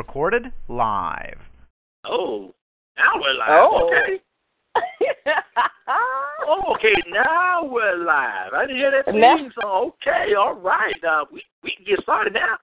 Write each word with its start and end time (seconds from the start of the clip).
Recorded 0.00 0.46
live. 0.68 1.36
Oh, 2.06 2.54
now 2.96 3.10
we're 3.16 3.34
live. 3.34 3.48
Oh. 3.50 3.90
Okay. 3.92 4.22
Oh, 6.48 6.74
okay, 6.74 6.94
now 7.10 7.62
we're 7.64 7.98
live. 7.98 8.54
I 8.54 8.62
didn't 8.62 8.78
hear 8.78 8.90
that 8.90 9.14
Now- 9.14 9.36
theme 9.36 9.52
song. 9.60 9.90
Okay, 10.02 10.34
all 10.34 10.54
right. 10.54 10.94
Uh, 11.04 11.24
we 11.30 11.42
we 11.62 11.74
can 11.76 11.84
get 11.84 12.02
started 12.02 12.32
now. 12.32 12.56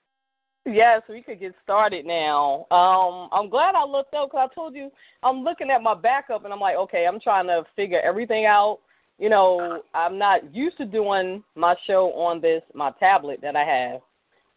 Yes, 0.66 1.04
we 1.08 1.22
could 1.22 1.40
get 1.40 1.54
started 1.64 2.06
now. 2.08 2.66
Um, 2.72 3.30
I'm 3.32 3.50
glad 3.50 3.76
I 3.76 3.86
looked 3.86 4.16
up 4.16 4.32
because 4.32 4.50
I 4.52 4.56
told 4.56 4.74
you 4.74 4.90
I'm 5.22 5.44
looking 5.44 5.70
at 5.70 5.84
my 5.84 5.94
backup 5.94 6.44
and 6.44 6.52
I'm 6.52 6.60
like, 6.60 6.76
okay, 6.76 7.06
I'm 7.06 7.20
trying 7.20 7.46
to 7.48 7.64
figure 7.76 8.02
everything 8.02 8.46
out. 8.46 8.80
You 9.20 9.30
know, 9.30 9.84
I'm 9.94 10.18
not 10.18 10.54
used 10.56 10.78
to 10.78 10.86
doing 10.86 11.44
my 11.56 11.76
show 11.86 12.12
on 12.14 12.42
this 12.42 12.64
my 12.74 12.92
tablet 13.00 13.42
that 13.44 13.56
I 13.56 13.64
have, 13.64 14.02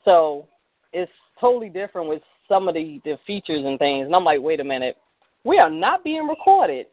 so 0.04 0.46
it's 0.94 1.12
totally 1.38 1.68
different 1.68 2.08
with 2.08 2.22
some 2.50 2.68
of 2.68 2.74
the 2.74 3.00
the 3.04 3.16
features 3.26 3.64
and 3.64 3.78
things. 3.78 4.04
And 4.04 4.14
I'm 4.14 4.24
like, 4.24 4.40
wait 4.42 4.60
a 4.60 4.64
minute, 4.64 4.98
we 5.44 5.58
are 5.58 5.70
not 5.70 6.04
being 6.04 6.26
recorded, 6.26 6.86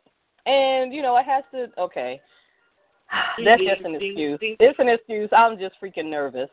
and 0.45 0.93
you 0.93 1.01
know, 1.01 1.17
it 1.17 1.25
has 1.25 1.43
to. 1.51 1.67
Okay, 1.77 2.21
that's 3.43 3.61
just 3.61 3.81
an 3.81 3.95
excuse. 3.95 4.39
It's 4.41 4.79
an 4.79 4.87
excuse. 4.87 5.29
I'm 5.35 5.59
just 5.59 5.75
freaking 5.83 6.09
nervous. 6.09 6.49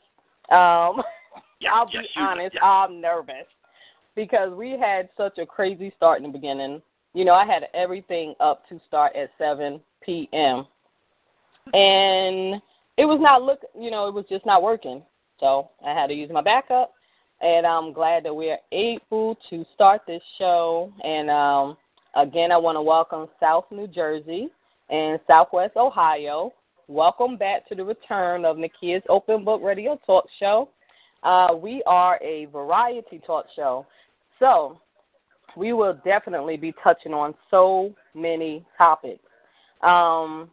Um. 0.50 1.02
Yeah, 1.60 1.70
I'll 1.72 1.86
be 1.86 1.98
honest, 2.16 2.54
yeah. 2.54 2.64
I'm 2.64 3.00
nervous 3.00 3.46
because 4.14 4.52
we 4.52 4.72
had 4.78 5.08
such 5.16 5.38
a 5.38 5.46
crazy 5.46 5.92
start 5.96 6.18
in 6.18 6.24
the 6.24 6.32
beginning. 6.32 6.82
You 7.14 7.24
know, 7.24 7.34
I 7.34 7.46
had 7.46 7.68
everything 7.74 8.34
up 8.40 8.68
to 8.68 8.80
start 8.86 9.14
at 9.16 9.30
7 9.38 9.80
p.m. 10.02 10.66
and 11.72 12.60
it 12.96 13.06
was 13.06 13.18
not 13.20 13.42
look, 13.42 13.60
you 13.78 13.90
know, 13.90 14.08
it 14.08 14.14
was 14.14 14.24
just 14.28 14.44
not 14.44 14.62
working. 14.62 15.02
So 15.40 15.70
I 15.84 15.92
had 15.92 16.08
to 16.08 16.14
use 16.14 16.30
my 16.32 16.42
backup, 16.42 16.93
and 17.44 17.66
I'm 17.66 17.92
glad 17.92 18.24
that 18.24 18.34
we 18.34 18.50
are 18.50 18.58
able 18.72 19.36
to 19.50 19.66
start 19.74 20.00
this 20.06 20.22
show. 20.38 20.90
And 21.04 21.28
um, 21.28 21.76
again, 22.16 22.50
I 22.50 22.56
want 22.56 22.76
to 22.76 22.82
welcome 22.82 23.26
South 23.38 23.66
New 23.70 23.86
Jersey 23.86 24.48
and 24.88 25.20
Southwest 25.26 25.76
Ohio. 25.76 26.54
Welcome 26.88 27.36
back 27.36 27.68
to 27.68 27.74
the 27.74 27.84
return 27.84 28.46
of 28.46 28.56
Nakia's 28.56 29.02
Open 29.10 29.44
Book 29.44 29.60
Radio 29.62 30.00
Talk 30.06 30.24
Show. 30.40 30.70
Uh, 31.22 31.48
we 31.54 31.82
are 31.86 32.18
a 32.22 32.46
variety 32.46 33.20
talk 33.26 33.44
show. 33.54 33.86
So 34.38 34.80
we 35.54 35.74
will 35.74 35.98
definitely 36.02 36.56
be 36.56 36.72
touching 36.82 37.12
on 37.12 37.34
so 37.50 37.94
many 38.14 38.64
topics. 38.78 39.22
Um, 39.82 40.50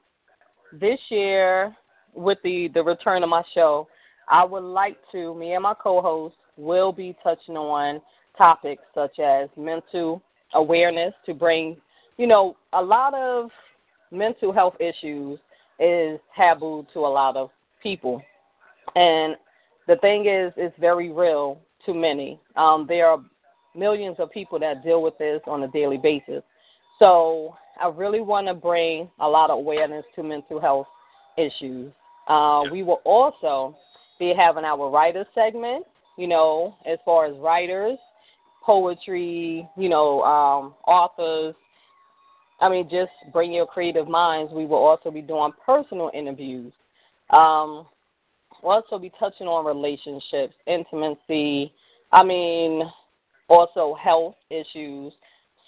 this 0.73 0.99
year, 1.07 1.73
with 2.13 2.37
the, 2.43 2.69
the 2.73 2.83
return 2.83 3.23
of 3.23 3.29
my 3.29 3.43
show, 3.53 3.87
I 4.29 4.43
would 4.43 4.63
like 4.63 4.97
to, 5.13 5.33
me 5.35 5.53
and 5.53 5.63
my 5.63 5.73
co 5.73 6.01
host 6.01 6.35
will 6.61 6.91
be 6.91 7.15
touching 7.23 7.57
on 7.57 8.01
topics 8.37 8.83
such 8.93 9.19
as 9.19 9.49
mental 9.57 10.21
awareness 10.53 11.13
to 11.25 11.33
bring, 11.33 11.75
you 12.17 12.27
know, 12.27 12.55
a 12.73 12.81
lot 12.81 13.13
of 13.13 13.49
mental 14.11 14.53
health 14.53 14.75
issues 14.79 15.39
is 15.79 16.19
taboo 16.35 16.85
to 16.93 16.99
a 16.99 17.07
lot 17.07 17.35
of 17.35 17.49
people. 17.81 18.21
And 18.95 19.35
the 19.87 19.95
thing 19.97 20.27
is, 20.27 20.53
it's 20.57 20.77
very 20.79 21.11
real 21.11 21.59
to 21.85 21.93
many. 21.93 22.39
Um, 22.55 22.85
there 22.87 23.07
are 23.07 23.19
millions 23.75 24.17
of 24.19 24.31
people 24.31 24.59
that 24.59 24.83
deal 24.83 25.01
with 25.01 25.17
this 25.17 25.41
on 25.47 25.63
a 25.63 25.67
daily 25.69 25.97
basis. 25.97 26.43
So 26.99 27.55
I 27.81 27.87
really 27.87 28.21
want 28.21 28.47
to 28.47 28.53
bring 28.53 29.09
a 29.19 29.27
lot 29.27 29.49
of 29.49 29.57
awareness 29.57 30.05
to 30.15 30.23
mental 30.23 30.61
health 30.61 30.87
issues. 31.37 31.91
Uh, 32.27 32.63
we 32.71 32.83
will 32.83 33.01
also 33.03 33.75
be 34.19 34.33
having 34.37 34.63
our 34.63 34.89
writer 34.89 35.25
segment, 35.33 35.85
you 36.21 36.27
know, 36.27 36.75
as 36.85 36.99
far 37.03 37.25
as 37.25 37.35
writers, 37.39 37.97
poetry, 38.63 39.67
you 39.75 39.89
know, 39.89 40.21
um, 40.21 40.75
authors. 40.85 41.55
I 42.59 42.69
mean, 42.69 42.87
just 42.91 43.09
bring 43.33 43.51
your 43.51 43.65
creative 43.65 44.07
minds. 44.07 44.53
We 44.53 44.67
will 44.67 44.77
also 44.77 45.09
be 45.09 45.21
doing 45.21 45.51
personal 45.65 46.11
interviews. 46.13 46.71
Um, 47.31 47.87
we'll 48.61 48.73
also 48.73 48.99
be 48.99 49.11
touching 49.19 49.47
on 49.47 49.65
relationships, 49.65 50.53
intimacy, 50.67 51.73
I 52.11 52.23
mean, 52.23 52.83
also 53.49 53.95
health 53.99 54.35
issues, 54.51 55.11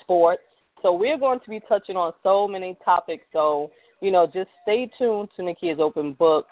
sports. 0.02 0.44
So 0.84 0.94
we're 0.94 1.18
going 1.18 1.40
to 1.40 1.50
be 1.50 1.62
touching 1.68 1.96
on 1.96 2.14
so 2.22 2.48
many 2.48 2.78
topics. 2.86 3.24
So, 3.34 3.72
you 4.02 4.12
know, 4.12 4.28
just 4.28 4.50
stay 4.62 4.88
tuned 5.00 5.30
to 5.36 5.42
Nakia's 5.42 5.80
Open 5.80 6.14
Book. 6.14 6.46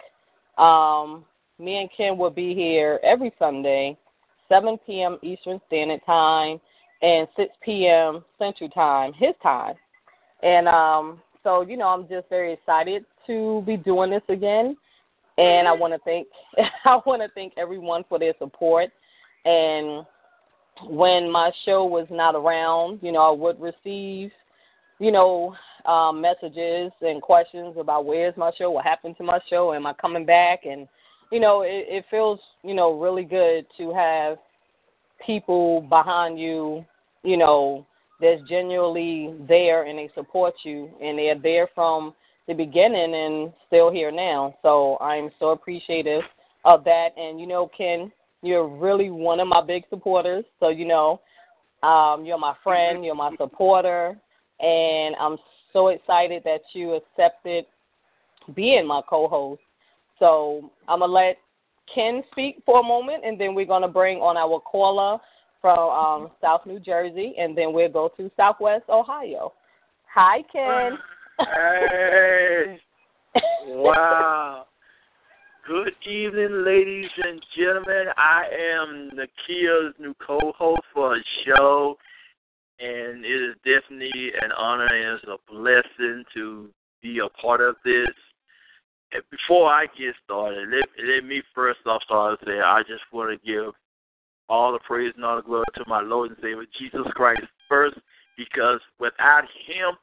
Um, 0.57 1.23
me 1.61 1.77
and 1.77 1.89
Ken 1.95 2.17
will 2.17 2.29
be 2.29 2.53
here 2.53 2.99
every 3.03 3.31
Sunday, 3.37 3.97
7 4.49 4.77
p.m. 4.85 5.17
Eastern 5.21 5.59
Standard 5.67 6.01
Time 6.05 6.59
and 7.01 7.27
6 7.37 7.53
p.m. 7.63 8.23
Central 8.37 8.69
Time, 8.69 9.13
his 9.13 9.33
time. 9.41 9.75
And 10.43 10.67
um, 10.67 11.21
so, 11.43 11.61
you 11.61 11.77
know, 11.77 11.87
I'm 11.87 12.07
just 12.07 12.29
very 12.29 12.53
excited 12.53 13.05
to 13.27 13.63
be 13.65 13.77
doing 13.77 14.09
this 14.09 14.23
again 14.29 14.75
and 15.37 15.67
I 15.67 15.73
want 15.73 15.93
to 15.93 15.99
thank 15.99 16.27
I 16.85 16.99
want 17.05 17.21
to 17.21 17.29
thank 17.33 17.53
everyone 17.57 18.03
for 18.07 18.19
their 18.19 18.33
support. 18.39 18.89
And 19.45 20.05
when 20.87 21.31
my 21.31 21.51
show 21.65 21.85
was 21.85 22.07
not 22.09 22.35
around, 22.35 22.99
you 23.01 23.11
know, 23.11 23.21
I 23.21 23.31
would 23.31 23.59
receive, 23.59 24.31
you 24.99 25.11
know, 25.11 25.55
um, 25.85 26.21
messages 26.21 26.91
and 27.01 27.21
questions 27.21 27.75
about 27.79 28.05
where's 28.05 28.37
my 28.37 28.51
show, 28.57 28.71
what 28.71 28.85
happened 28.85 29.17
to 29.17 29.23
my 29.23 29.39
show, 29.49 29.73
am 29.73 29.87
I 29.87 29.93
coming 29.93 30.25
back, 30.25 30.65
and 30.65 30.87
you 31.31 31.39
know, 31.39 31.61
it, 31.61 31.85
it 31.87 32.05
feels 32.09 32.39
you 32.63 32.73
know 32.73 32.99
really 32.99 33.23
good 33.23 33.65
to 33.77 33.93
have 33.93 34.37
people 35.25 35.81
behind 35.81 36.39
you, 36.39 36.85
you 37.23 37.37
know, 37.37 37.85
that's 38.19 38.41
genuinely 38.47 39.33
there 39.47 39.83
and 39.83 39.97
they 39.97 40.09
support 40.13 40.53
you 40.63 40.89
and 41.01 41.17
they're 41.17 41.39
there 41.39 41.67
from 41.73 42.13
the 42.47 42.53
beginning 42.53 43.15
and 43.15 43.53
still 43.67 43.91
here 43.91 44.11
now. 44.11 44.55
So 44.61 44.97
I'm 44.99 45.29
so 45.39 45.49
appreciative 45.49 46.21
of 46.65 46.83
that. 46.83 47.09
And 47.17 47.39
you 47.39 47.47
know, 47.47 47.69
Ken, 47.75 48.11
you're 48.41 48.67
really 48.67 49.09
one 49.09 49.39
of 49.39 49.47
my 49.47 49.61
big 49.61 49.83
supporters. 49.89 50.45
So 50.59 50.69
you 50.69 50.85
know, 50.85 51.21
um, 51.83 52.25
you're 52.25 52.37
my 52.37 52.53
friend, 52.63 53.03
you're 53.03 53.15
my 53.15 53.31
supporter, 53.37 54.17
and 54.59 55.15
I'm 55.19 55.37
so 55.73 55.87
excited 55.87 56.43
that 56.45 56.61
you 56.73 56.93
accepted 56.93 57.65
being 58.55 58.85
my 58.85 59.01
co-host. 59.09 59.61
So 60.21 60.69
I'm 60.87 60.99
gonna 60.99 61.11
let 61.11 61.37
Ken 61.93 62.23
speak 62.31 62.61
for 62.63 62.79
a 62.79 62.83
moment, 62.83 63.23
and 63.25 63.41
then 63.41 63.55
we're 63.55 63.65
gonna 63.65 63.87
bring 63.87 64.19
on 64.19 64.37
our 64.37 64.59
caller 64.59 65.17
from 65.61 65.79
um, 65.79 66.31
South 66.39 66.61
New 66.67 66.79
Jersey, 66.79 67.33
and 67.39 67.57
then 67.57 67.73
we'll 67.73 67.89
go 67.89 68.11
to 68.17 68.29
Southwest 68.37 68.83
Ohio. 68.87 69.51
Hi, 70.13 70.43
Ken. 70.51 70.97
Hey, 71.39 72.79
wow. 73.65 74.67
Good 75.67 75.93
evening, 76.07 76.65
ladies 76.65 77.09
and 77.23 77.41
gentlemen. 77.57 78.07
I 78.15 78.43
am 78.77 79.11
Nakia's 79.15 79.95
new 79.99 80.13
co-host 80.25 80.81
for 80.93 81.15
a 81.15 81.21
show, 81.45 81.97
and 82.79 83.25
it 83.25 83.41
is 83.41 83.55
definitely 83.63 84.33
an 84.39 84.51
honor 84.55 84.85
and 84.85 85.19
it's 85.19 85.23
a 85.25 85.37
blessing 85.51 86.23
to 86.35 86.69
be 87.01 87.19
a 87.19 87.29
part 87.41 87.61
of 87.61 87.75
this. 87.83 88.07
And 89.13 89.23
before 89.29 89.69
I 89.69 89.85
get 89.87 90.15
started, 90.23 90.69
let, 90.69 90.85
let 91.05 91.25
me 91.25 91.41
first 91.53 91.79
off 91.85 92.01
start 92.03 92.39
to 92.39 92.45
say 92.45 92.59
I 92.59 92.81
just 92.81 93.03
want 93.11 93.31
to 93.31 93.45
give 93.45 93.73
all 94.47 94.71
the 94.71 94.79
praise 94.79 95.13
and 95.15 95.25
all 95.25 95.35
the 95.37 95.41
glory 95.41 95.65
to 95.75 95.83
my 95.87 96.01
Lord 96.01 96.29
and 96.29 96.37
Savior 96.41 96.65
Jesus 96.79 97.05
Christ 97.13 97.43
first, 97.67 97.97
because 98.37 98.79
without 98.99 99.43
Him, 99.65 99.95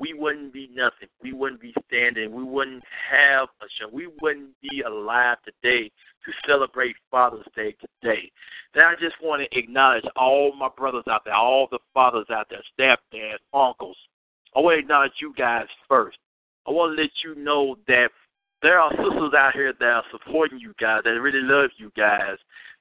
we 0.00 0.14
wouldn't 0.14 0.52
be 0.52 0.70
nothing. 0.72 1.08
We 1.22 1.32
wouldn't 1.32 1.60
be 1.60 1.74
standing. 1.86 2.32
We 2.32 2.44
wouldn't 2.44 2.84
have 3.10 3.48
a 3.60 3.66
show. 3.78 3.88
We 3.92 4.08
wouldn't 4.20 4.50
be 4.62 4.82
alive 4.82 5.38
today 5.44 5.90
to 6.24 6.32
celebrate 6.46 6.96
Father's 7.10 7.46
Day 7.56 7.74
today. 7.80 8.30
Then 8.74 8.84
I 8.84 8.94
just 9.00 9.16
want 9.22 9.42
to 9.42 9.58
acknowledge 9.58 10.04
all 10.14 10.54
my 10.54 10.68
brothers 10.76 11.04
out 11.10 11.24
there, 11.24 11.34
all 11.34 11.66
the 11.70 11.80
fathers 11.94 12.26
out 12.30 12.48
there, 12.48 12.62
stepdads, 12.78 13.38
uncles. 13.52 13.96
I 14.54 14.60
want 14.60 14.76
to 14.76 14.80
acknowledge 14.80 15.12
you 15.20 15.34
guys 15.36 15.66
first. 15.88 16.18
I 16.66 16.70
want 16.70 16.96
to 16.96 17.02
let 17.02 17.10
you 17.24 17.34
know 17.42 17.76
that 17.88 18.10
there 18.62 18.80
are 18.80 18.90
sisters 18.90 19.32
out 19.36 19.52
here 19.54 19.72
that 19.78 19.86
are 19.86 20.04
supporting 20.10 20.58
you 20.58 20.74
guys, 20.80 21.02
that 21.04 21.10
really 21.10 21.42
love 21.42 21.70
you 21.76 21.92
guys, 21.96 22.36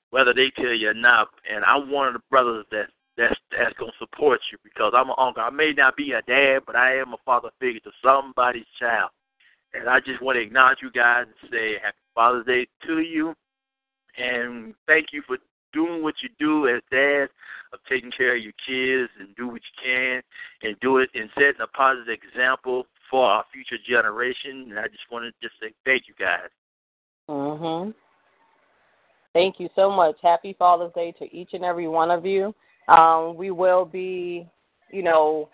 whether 0.10 0.34
they 0.34 0.52
tell 0.56 0.74
you 0.74 0.90
or 0.90 0.94
not. 0.94 1.28
And 1.52 1.64
I'm 1.66 1.92
one 1.92 2.08
of 2.08 2.14
the 2.14 2.22
brothers 2.30 2.66
that 2.72 2.88
that's 3.18 3.36
that's 3.52 3.78
gonna 3.80 3.92
support 4.00 4.40
you 4.52 4.58
because 4.64 4.94
I'm 4.96 5.10
an 5.10 5.16
uncle. 5.18 5.44
I 5.44 5.50
may 5.50 5.74
not 5.76 5.96
be 5.96 6.12
a 6.12 6.22
dad, 6.22 6.60
but 6.66 6.76
I 6.76 6.98
am 6.98 7.14
a 7.14 7.18
father 7.26 7.50
figure 7.60 7.80
to 7.82 7.92
somebody's 8.04 8.66
child. 8.80 9.10
And 9.74 9.90
I 9.90 10.00
just 10.00 10.22
want 10.22 10.38
to 10.38 10.42
acknowledge 10.42 10.80
you 10.82 10.92
guys 10.92 11.26
and 11.26 11.52
say 11.52 11.74
Happy 11.84 11.98
Father's 12.16 12.46
Day 12.46 12.68
to 12.88 13.00
you, 13.00 13.36
and 14.18 14.74
thank 14.88 15.08
you 15.12 15.22
for 15.28 15.38
doing 15.74 16.02
what 16.02 16.16
you 16.24 16.30
do 16.40 16.68
as 16.68 16.82
dads 16.90 17.32
of 17.74 17.80
taking 17.90 18.12
care 18.12 18.36
of 18.36 18.42
your 18.42 18.54
kids 18.66 19.12
and 19.20 19.36
do 19.36 19.48
what 19.48 19.62
you 19.62 19.84
can 19.84 20.22
and 20.64 20.80
do 20.80 20.98
it 20.98 21.10
and 21.14 21.30
setting 21.36 21.62
a 21.62 21.68
positive 21.68 22.18
example 22.24 22.88
for 23.10 23.26
our 23.26 23.46
future 23.52 23.82
generation. 23.88 24.68
And 24.70 24.80
I 24.80 24.88
just 24.88 25.04
want 25.12 25.34
to 25.42 25.50
say 25.62 25.74
thank 25.86 26.04
you 26.08 26.14
guys. 26.20 26.50
Mhm. 27.30 27.94
Thank 29.34 29.60
you 29.60 29.70
so 29.76 29.92
much. 29.92 30.16
Happy 30.22 30.54
Father's 30.54 30.94
Day 30.94 31.12
to 31.14 31.36
each 31.36 31.54
and 31.54 31.64
every 31.64 31.88
one 31.88 32.10
of 32.10 32.26
you. 32.26 32.56
Um, 32.88 33.36
we 33.36 33.52
will 33.52 33.86
be, 33.86 34.48
you 34.92 35.04
know, 35.04 35.50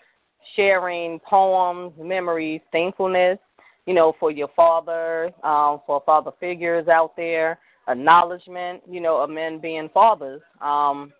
sharing 0.55 1.19
poems, 1.19 1.91
memories, 1.97 2.61
thankfulness, 2.71 3.39
you 3.85 3.93
know, 3.93 4.13
for 4.19 4.31
your 4.31 4.49
father, 4.49 5.31
um, 5.43 5.81
for 5.85 6.01
father 6.05 6.31
figures 6.39 6.87
out 6.87 7.15
there, 7.15 7.59
acknowledgement, 7.87 8.81
you 8.87 9.01
know, 9.01 9.17
of 9.17 9.29
men 9.29 9.59
being 9.59 9.89
fathers. 9.89 10.41
Um, 10.61 11.11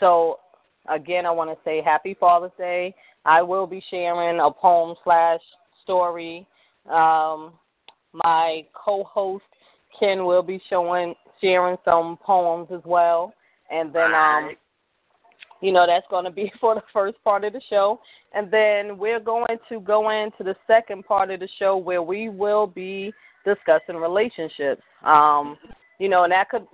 so, 0.00 0.40
again, 0.88 1.24
I 1.24 1.30
want 1.30 1.50
to 1.50 1.64
say 1.64 1.80
Happy 1.80 2.14
Father's 2.18 2.52
Day. 2.58 2.94
I 3.24 3.40
will 3.40 3.66
be 3.66 3.82
sharing 3.88 4.40
a 4.40 4.50
poem 4.50 4.96
slash 5.04 5.40
story. 5.82 6.46
Um, 6.90 7.52
my 8.12 8.64
co-host 8.74 9.44
Ken 9.98 10.24
will 10.24 10.42
be 10.42 10.60
showing 10.68 11.14
sharing 11.40 11.76
some 11.84 12.18
poems 12.24 12.68
as 12.72 12.80
well, 12.84 13.32
and 13.70 13.92
then 13.92 14.14
um, 14.14 14.50
you 15.60 15.72
know 15.72 15.86
that's 15.86 16.06
going 16.10 16.24
to 16.24 16.30
be 16.30 16.52
for 16.60 16.74
the 16.74 16.82
first 16.92 17.22
part 17.24 17.44
of 17.44 17.52
the 17.52 17.60
show, 17.68 18.00
and 18.34 18.50
then 18.50 18.98
we're 18.98 19.20
going 19.20 19.58
to 19.68 19.80
go 19.80 20.10
into 20.10 20.42
the 20.44 20.56
second 20.66 21.04
part 21.04 21.30
of 21.30 21.40
the 21.40 21.48
show 21.58 21.76
where 21.76 22.02
we 22.02 22.28
will 22.28 22.66
be 22.66 23.12
discussing 23.44 23.96
relationships. 23.96 24.82
Um, 25.04 25.56
you 25.98 26.08
know, 26.08 26.24
and 26.24 26.32
that 26.32 26.48
could 26.48 26.66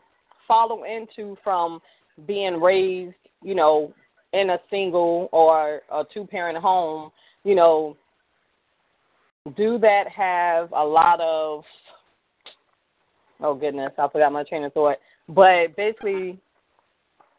follow 0.46 0.84
into 0.84 1.36
from 1.44 1.80
being 2.26 2.60
raised, 2.60 3.14
you 3.42 3.54
know, 3.54 3.92
in 4.32 4.50
a 4.50 4.58
single 4.70 5.28
or 5.32 5.82
a 5.92 6.04
two 6.12 6.24
parent 6.26 6.58
home, 6.58 7.10
you 7.44 7.54
know, 7.54 7.96
do 9.56 9.78
that 9.78 10.08
have 10.08 10.72
a 10.72 10.84
lot 10.84 11.20
of 11.20 11.64
oh 13.40 13.54
goodness, 13.54 13.92
I 13.98 14.08
forgot 14.08 14.32
my 14.32 14.44
train 14.44 14.64
of 14.64 14.72
thought. 14.72 14.98
But 15.28 15.76
basically 15.76 16.38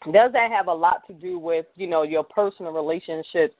does 0.06 0.31
that 0.31 0.51
have 0.51 0.67
a 0.67 0.73
lot 0.73 1.06
to 1.07 1.13
do 1.13 1.38
with, 1.38 1.65
you 1.75 1.88
know, 1.88 2.03
your 2.03 2.23
personal 2.23 2.71
relationships 2.71 3.53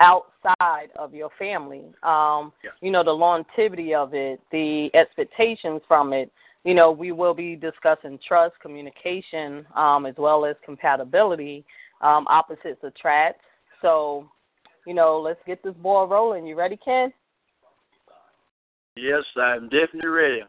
outside 0.00 0.88
of 0.96 1.14
your 1.14 1.30
family? 1.38 1.84
Um, 2.02 2.52
yeah. 2.64 2.70
you 2.80 2.90
know, 2.90 3.04
the 3.04 3.12
longevity 3.12 3.94
of 3.94 4.12
it, 4.12 4.40
the 4.50 4.90
expectations 4.94 5.82
from 5.86 6.12
it. 6.12 6.32
You 6.64 6.74
know, 6.74 6.90
we 6.90 7.12
will 7.12 7.34
be 7.34 7.56
discussing 7.56 8.18
trust, 8.26 8.54
communication, 8.60 9.66
um, 9.76 10.06
as 10.06 10.14
well 10.16 10.44
as 10.44 10.56
compatibility. 10.64 11.64
Um, 12.00 12.26
opposites 12.28 12.82
attract. 12.82 13.42
So, 13.80 14.28
you 14.86 14.94
know, 14.94 15.20
let's 15.20 15.40
get 15.46 15.62
this 15.62 15.74
ball 15.74 16.08
rolling. 16.08 16.46
You 16.46 16.56
ready, 16.56 16.78
Ken? 16.82 17.12
Yes, 18.96 19.22
I'm 19.36 19.68
definitely 19.68 20.08
ready. 20.08 20.42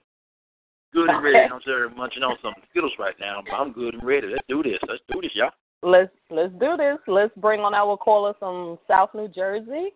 Good 0.93 1.09
and 1.09 1.23
ready. 1.23 1.37
I'm 1.37 1.59
sorry, 1.65 1.89
munching 1.89 2.23
on 2.23 2.37
some 2.41 2.53
Skittles 2.69 2.93
right 2.99 3.15
now, 3.19 3.41
but 3.45 3.53
I'm 3.53 3.73
good 3.73 3.95
and 3.95 4.03
ready. 4.03 4.27
Let's 4.27 4.45
do 4.47 4.63
this. 4.63 4.79
Let's 4.87 5.01
do 5.11 5.19
this, 5.21 5.31
y'all. 5.33 5.51
Let's 5.83 6.11
let's 6.29 6.53
do 6.53 6.77
this. 6.77 6.97
Let's 7.07 7.33
bring 7.37 7.61
on 7.61 7.73
our 7.73 7.97
caller 7.97 8.33
from 8.39 8.79
South 8.87 9.09
New 9.13 9.27
Jersey. 9.27 9.89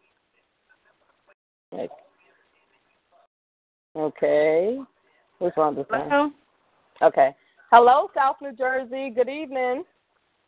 Okay. 3.95 4.79
Which 5.39 5.55
one 5.55 5.75
this 5.75 5.85
Hello. 5.89 6.31
Okay. 7.01 7.35
Hello, 7.71 8.09
South 8.15 8.37
New 8.41 8.53
Jersey. 8.53 9.11
Good 9.15 9.29
evening. 9.29 9.83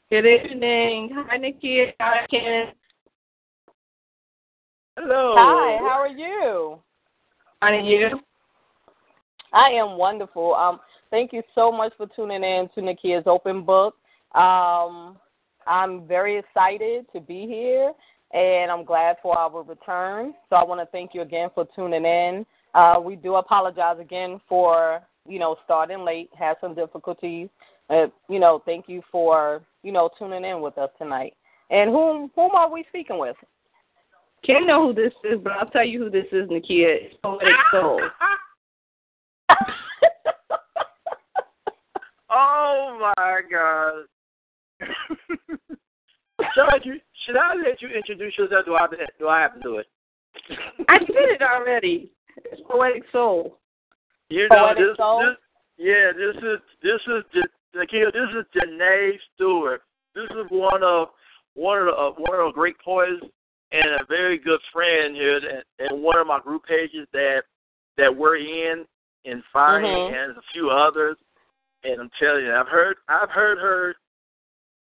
Good 0.10 0.26
evening. 0.26 1.12
Hi, 1.14 1.38
Nikki. 1.38 1.94
Hi, 2.00 2.26
Ken. 2.30 2.74
Hello. 4.98 5.36
Hi. 5.38 5.78
How 5.80 6.00
are 6.02 6.08
you? 6.08 6.80
Are 7.62 7.76
you? 7.76 8.20
I 9.54 9.70
am 9.70 9.98
wonderful. 9.98 10.56
Um, 10.56 10.80
thank 11.12 11.32
you 11.32 11.44
so 11.54 11.72
much 11.72 11.94
for 11.96 12.08
tuning 12.08 12.44
in 12.44 12.70
to 12.74 12.82
Nakia's 12.82 13.28
Open 13.28 13.64
Book. 13.64 13.96
Um, 14.34 15.18
I'm 15.68 16.08
very 16.08 16.40
excited 16.40 17.06
to 17.14 17.20
be 17.20 17.46
here, 17.46 17.92
and 18.34 18.72
I'm 18.72 18.84
glad 18.84 19.18
for 19.22 19.38
our 19.38 19.62
return. 19.62 20.34
So 20.50 20.56
I 20.56 20.64
want 20.64 20.82
to 20.82 20.88
thank 20.88 21.12
you 21.14 21.22
again 21.22 21.50
for 21.54 21.68
tuning 21.76 22.04
in. 22.04 22.48
Uh, 22.74 22.96
we 23.04 23.16
do 23.16 23.36
apologize 23.36 23.98
again 24.00 24.42
for 24.50 25.02
you 25.28 25.38
know 25.38 25.56
starting 25.64 26.04
late, 26.04 26.32
had 26.36 26.56
some 26.62 26.74
difficulties. 26.74 27.50
Uh, 27.92 28.08
you 28.28 28.40
know, 28.40 28.64
thank 28.66 28.90
you 28.90 29.04
for 29.12 29.62
you 29.84 29.92
know 29.92 30.10
tuning 30.18 30.46
in 30.46 30.62
with 30.62 30.80
us 30.80 30.90
tonight. 30.98 31.36
And 31.70 31.92
whom 31.92 32.32
whom 32.34 32.52
are 32.56 32.72
we 32.72 32.86
speaking 32.90 33.20
with? 33.20 33.36
Can't 34.46 34.68
know 34.68 34.88
who 34.88 34.94
this 34.94 35.14
is, 35.24 35.40
but 35.44 35.54
I'll 35.54 35.70
tell 35.70 35.86
you 35.86 36.00
who 36.06 36.10
this 36.10 36.26
is, 36.32 36.50
Nakia. 36.50 37.06
It's 37.06 37.16
Poetic 37.24 37.54
Soul. 37.72 38.02
oh 42.32 43.14
my 43.16 43.42
God. 43.52 44.06
should, 46.56 46.86
you, 46.86 46.96
should 47.26 47.38
I 47.38 47.54
let 47.54 47.82
you 47.82 47.90
introduce 47.90 48.36
yourself? 48.38 48.66
Do 48.66 48.74
I 48.74 48.88
do 49.20 49.28
I 49.28 49.42
have 49.42 49.54
to 49.56 49.62
do 49.62 49.78
it? 49.78 49.86
I 50.90 50.98
did 50.98 51.10
it 51.10 51.42
already. 51.44 52.12
It's 52.46 52.62
Poetic 52.68 53.04
Soul. 53.12 53.60
You 54.30 54.48
know 54.50 54.70
Poetic 54.70 54.78
this, 54.78 54.98
Soul? 54.98 55.24
this. 55.24 55.38
Yeah, 55.78 56.12
this 56.18 56.36
is 56.38 56.60
this 56.82 57.00
is 57.08 57.24
Nakia. 57.76 58.12
This 58.12 58.30
is 58.40 58.46
Janae 58.56 59.12
Stewart. 59.36 59.84
This 60.16 60.30
is 60.32 60.48
one 60.50 60.82
of 60.84 61.10
one 61.54 61.78
of 61.80 61.86
the 61.86 61.92
uh, 61.92 62.12
one 62.18 62.40
of 62.40 62.48
the 62.48 62.54
great 62.54 62.80
poets 62.84 63.24
and 63.72 64.02
a 64.02 64.06
very 64.08 64.38
good 64.38 64.60
friend 64.74 65.16
here, 65.16 65.38
and, 65.38 65.64
and 65.80 66.04
one 66.04 66.18
of 66.18 66.28
my 66.28 66.40
group 66.40 66.66
pages 66.66 67.08
that 67.14 67.44
that 67.98 68.16
we're 68.16 68.38
in 68.38 68.86
in 69.26 69.44
Fire 69.54 69.82
Mhm. 69.82 70.14
and 70.14 70.38
a 70.38 70.42
few 70.54 70.70
others. 70.70 71.18
And 71.84 72.00
I'm 72.00 72.10
telling 72.20 72.46
you, 72.46 72.54
I've 72.54 72.68
heard 72.68 72.98
I've 73.08 73.30
heard 73.30 73.58
her 73.60 73.96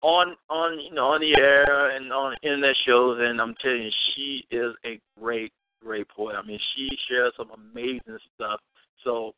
on 0.02 0.36
on 0.48 0.78
you 0.80 0.92
know 0.92 1.08
on 1.08 1.20
the 1.20 1.36
air 1.36 1.90
and 1.90 2.12
on 2.12 2.36
internet 2.42 2.76
shows, 2.84 3.18
and 3.20 3.40
I'm 3.40 3.54
telling 3.56 3.82
you, 3.82 3.90
she 4.14 4.46
is 4.50 4.74
a 4.84 5.00
great 5.18 5.52
great 5.82 6.08
poet. 6.08 6.36
I 6.36 6.42
mean, 6.42 6.60
she 6.74 6.88
shares 7.08 7.32
some 7.36 7.50
amazing 7.50 8.18
stuff. 8.34 8.60
So 9.04 9.34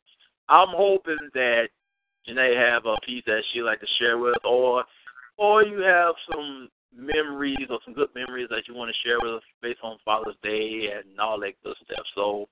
I'm 0.47 0.69
hoping 0.69 1.17
that 1.33 1.69
Janae 2.27 2.55
have 2.55 2.85
a 2.85 2.95
piece 3.05 3.23
that 3.25 3.43
she'd 3.51 3.61
like 3.61 3.79
to 3.79 3.87
share 3.99 4.17
with, 4.17 4.37
or 4.43 4.83
or 5.37 5.63
you 5.63 5.79
have 5.79 6.15
some 6.31 6.69
memories 6.95 7.67
or 7.69 7.79
some 7.85 7.93
good 7.93 8.09
memories 8.15 8.47
that 8.49 8.63
you 8.67 8.73
want 8.73 8.91
to 8.91 9.07
share 9.07 9.17
with 9.21 9.35
us 9.35 9.43
based 9.61 9.79
on 9.83 9.97
Father's 10.03 10.35
Day 10.43 10.89
and 10.95 11.19
all 11.19 11.39
that 11.39 11.53
good 11.63 11.75
stuff. 11.85 12.05
So 12.15 12.47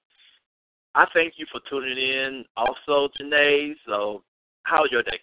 I 0.96 1.06
thank 1.14 1.34
you 1.38 1.46
for 1.52 1.62
tuning 1.70 1.98
in. 1.98 2.46
Also, 2.56 3.12
Janae. 3.20 3.74
So 3.86 4.24
how's 4.64 4.92
your 4.92 5.04
day? 5.04 5.20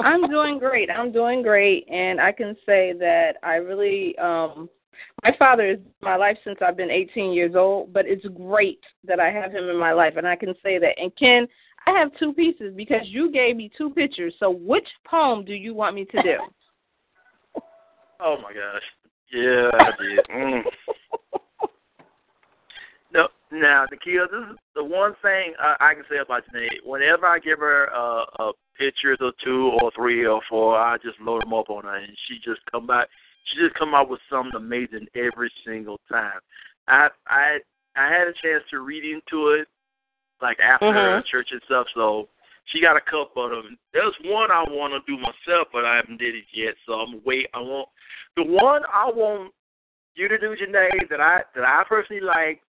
I'm 0.00 0.28
doing 0.28 0.58
great. 0.58 0.90
I'm 0.90 1.12
doing 1.12 1.42
great, 1.42 1.88
and 1.88 2.20
I 2.20 2.32
can 2.32 2.56
say 2.66 2.92
that 2.98 3.34
I 3.42 3.54
really, 3.54 4.18
um, 4.18 4.68
my 5.22 5.30
father 5.38 5.70
is 5.70 5.78
my 6.02 6.16
life 6.16 6.36
since 6.44 6.58
I've 6.60 6.76
been 6.76 6.90
18 6.90 7.32
years 7.32 7.54
old. 7.54 7.92
But 7.92 8.06
it's 8.06 8.26
great 8.34 8.80
that 9.04 9.20
I 9.20 9.30
have 9.30 9.52
him 9.52 9.68
in 9.68 9.78
my 9.78 9.92
life, 9.92 10.14
and 10.16 10.26
I 10.26 10.36
can 10.36 10.54
say 10.62 10.78
that. 10.78 10.98
And 10.98 11.14
Ken, 11.16 11.46
I 11.86 11.96
have 11.98 12.10
two 12.18 12.32
pieces 12.32 12.72
because 12.74 13.02
you 13.04 13.30
gave 13.30 13.56
me 13.56 13.70
two 13.76 13.90
pictures. 13.90 14.34
So 14.40 14.50
which 14.50 14.88
poem 15.06 15.44
do 15.44 15.54
you 15.54 15.74
want 15.74 15.94
me 15.94 16.04
to 16.06 16.22
do? 16.22 16.38
Oh 18.20 18.36
my 18.42 18.52
gosh. 18.52 18.82
Yeah, 19.32 19.70
I 19.72 19.90
did. 20.02 20.26
Mm. 20.28 20.62
No, 23.12 23.28
now, 23.52 23.86
Nakia, 23.86 24.28
this 24.30 24.50
is 24.50 24.58
the 24.74 24.84
one 24.84 25.14
thing 25.22 25.54
I, 25.60 25.76
I 25.80 25.94
can 25.94 26.02
say 26.10 26.18
about 26.18 26.42
Janae. 26.52 26.68
Whenever 26.84 27.26
I 27.26 27.38
give 27.38 27.60
her 27.60 27.88
uh, 27.94 28.24
a 28.40 28.52
pictures 28.76 29.18
or 29.20 29.32
two 29.44 29.72
or 29.80 29.92
three 29.94 30.26
or 30.26 30.40
four, 30.48 30.76
I 30.76 30.96
just 30.98 31.20
load 31.20 31.42
them 31.42 31.54
up 31.54 31.70
on 31.70 31.84
her, 31.84 31.96
and 31.96 32.16
she 32.26 32.36
just 32.44 32.60
come 32.70 32.86
back. 32.86 33.08
She 33.46 33.62
just 33.62 33.78
come 33.78 33.94
out 33.94 34.08
with 34.08 34.20
something 34.28 34.56
amazing 34.56 35.06
every 35.14 35.52
single 35.64 36.00
time. 36.10 36.40
I 36.88 37.08
I 37.28 37.58
I 37.96 38.08
had 38.08 38.26
a 38.26 38.32
chance 38.42 38.64
to 38.70 38.80
read 38.80 39.04
into 39.04 39.50
it, 39.50 39.68
like 40.42 40.58
after 40.58 40.86
Mhm. 40.86 41.24
church 41.26 41.48
and 41.52 41.62
stuff. 41.66 41.86
So 41.94 42.28
she 42.66 42.80
got 42.80 42.96
a 42.96 43.00
couple 43.00 43.44
of 43.44 43.64
them. 43.64 43.78
There's 43.92 44.14
one 44.24 44.50
I 44.50 44.62
want 44.62 44.92
to 44.94 45.10
do 45.10 45.20
myself, 45.20 45.68
but 45.72 45.84
I 45.84 45.96
haven't 45.96 46.18
did 46.18 46.34
it 46.34 46.44
yet. 46.52 46.74
So 46.86 46.94
I'm 46.94 47.20
wait. 47.24 47.48
I 47.54 47.60
want 47.60 47.88
the 48.36 48.44
one 48.44 48.82
I 48.92 49.06
want 49.06 49.52
you 50.14 50.28
to 50.28 50.38
do, 50.38 50.54
Janae, 50.54 51.08
that 51.10 51.20
I 51.20 51.42
that 51.54 51.64
I 51.64 51.82
personally 51.88 52.22
like 52.22 52.60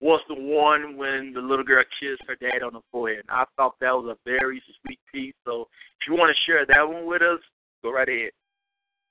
was 0.00 0.20
the 0.28 0.34
one 0.34 0.96
when 0.96 1.32
the 1.32 1.40
little 1.40 1.64
girl 1.64 1.84
kissed 2.00 2.22
her 2.28 2.36
dad 2.36 2.62
on 2.62 2.74
the 2.74 2.80
forehead. 2.92 3.24
I 3.28 3.44
thought 3.56 3.74
that 3.80 3.92
was 3.92 4.14
a 4.14 4.30
very 4.30 4.62
sweet 4.82 4.98
piece. 5.12 5.34
So 5.44 5.62
if 5.62 6.08
you 6.08 6.14
want 6.14 6.34
to 6.34 6.50
share 6.50 6.66
that 6.66 6.88
one 6.88 7.06
with 7.06 7.22
us, 7.22 7.40
go 7.82 7.92
right 7.92 8.08
ahead. 8.08 8.30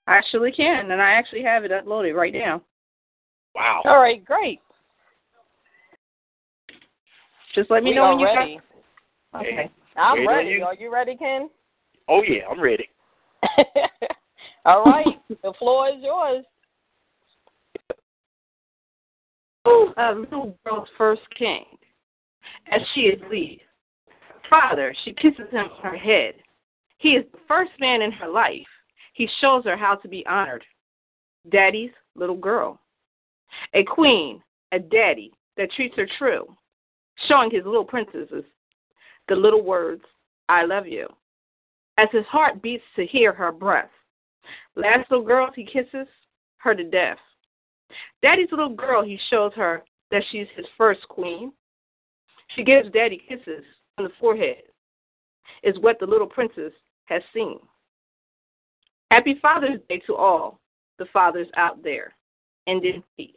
I 0.06 0.18
actually 0.18 0.52
can, 0.52 0.92
and 0.92 1.02
I 1.02 1.12
actually 1.12 1.44
have 1.44 1.64
it 1.64 1.72
uploaded 1.72 2.14
right 2.14 2.34
now. 2.34 2.62
Wow. 3.56 3.82
All 3.86 4.00
right, 4.00 4.24
great. 4.24 4.60
Just 7.56 7.72
let 7.72 7.84
me 7.84 7.92
we 7.92 7.96
know 7.96 8.04
are 8.04 8.10
when 8.12 8.20
you 8.20 8.26
ready. 8.26 8.60
got. 9.32 9.42
Okay. 9.42 9.72
I'm 9.96 10.20
Wait 10.20 10.28
ready. 10.28 10.50
you. 10.50 10.64
Are 10.64 10.76
you 10.76 10.92
ready, 10.92 11.16
Ken? 11.16 11.50
Oh 12.08 12.22
yeah, 12.24 12.42
I'm 12.50 12.62
ready. 12.62 12.90
All 14.66 14.84
right, 14.86 15.20
the 15.30 15.54
floor 15.60 15.90
is 15.90 15.96
yours. 16.02 16.46
A 19.66 20.14
little 20.16 20.58
girl's 20.66 20.90
first 20.98 21.22
king, 21.38 21.66
as 22.72 22.82
she 22.94 23.02
is 23.02 23.22
lead. 23.30 23.62
Father, 24.50 24.94
she 25.04 25.14
kisses 25.14 25.50
him 25.52 25.66
on 25.66 25.92
her 25.92 25.98
head. 25.98 26.34
He 26.98 27.10
is 27.10 27.26
the 27.32 27.40
first 27.48 27.72
man 27.80 28.02
in 28.02 28.12
her 28.12 28.28
life. 28.28 28.66
He 29.14 29.30
shows 29.40 29.64
her 29.66 29.78
how 29.78 29.96
to 29.96 30.08
be 30.08 30.26
honored. 30.26 30.64
Daddy's 31.50 31.92
little 32.16 32.38
girl. 32.38 32.80
A 33.74 33.84
queen, 33.84 34.42
a 34.72 34.80
daddy 34.80 35.32
that 35.58 35.72
treats 35.72 35.96
her 35.96 36.08
true, 36.18 36.46
showing 37.28 37.52
his 37.52 37.66
little 37.66 37.86
princesses 37.86 38.44
the 39.34 39.40
little 39.40 39.64
words, 39.64 40.04
I 40.48 40.64
love 40.64 40.86
you, 40.86 41.08
as 41.98 42.08
his 42.12 42.26
heart 42.26 42.62
beats 42.62 42.84
to 42.96 43.06
hear 43.08 43.34
her 43.34 43.52
breath. 43.52 43.90
Last 44.76 45.10
little 45.10 45.26
girl 45.26 45.50
he 45.56 45.66
kisses 45.66 46.08
her 46.58 46.76
to 46.76 46.84
death. 46.84 47.18
Daddy's 48.22 48.52
little 48.52 48.76
girl, 48.76 49.04
he 49.04 49.20
shows 49.32 49.52
her 49.56 49.84
that 50.12 50.22
she's 50.30 50.46
his 50.56 50.68
first 50.78 51.08
queen. 51.08 51.52
She 52.56 52.64
gives 52.64 52.92
daddy 52.92 53.20
kisses 53.28 53.64
on 53.98 54.04
the 54.04 54.12
forehead, 54.20 54.62
is 55.64 55.80
what 55.80 56.00
the 56.00 56.06
little 56.06 56.28
princess 56.28 56.72
has 57.06 57.24
seen. 57.34 57.58
Happy 59.10 59.40
Father's 59.42 59.80
Day 59.90 60.00
to 60.06 60.16
all 60.16 60.60
the 61.00 61.06
fathers 61.12 61.48
out 61.58 61.82
there, 61.82 62.14
and 62.68 62.86
in 62.86 63.04
peace. 63.18 63.34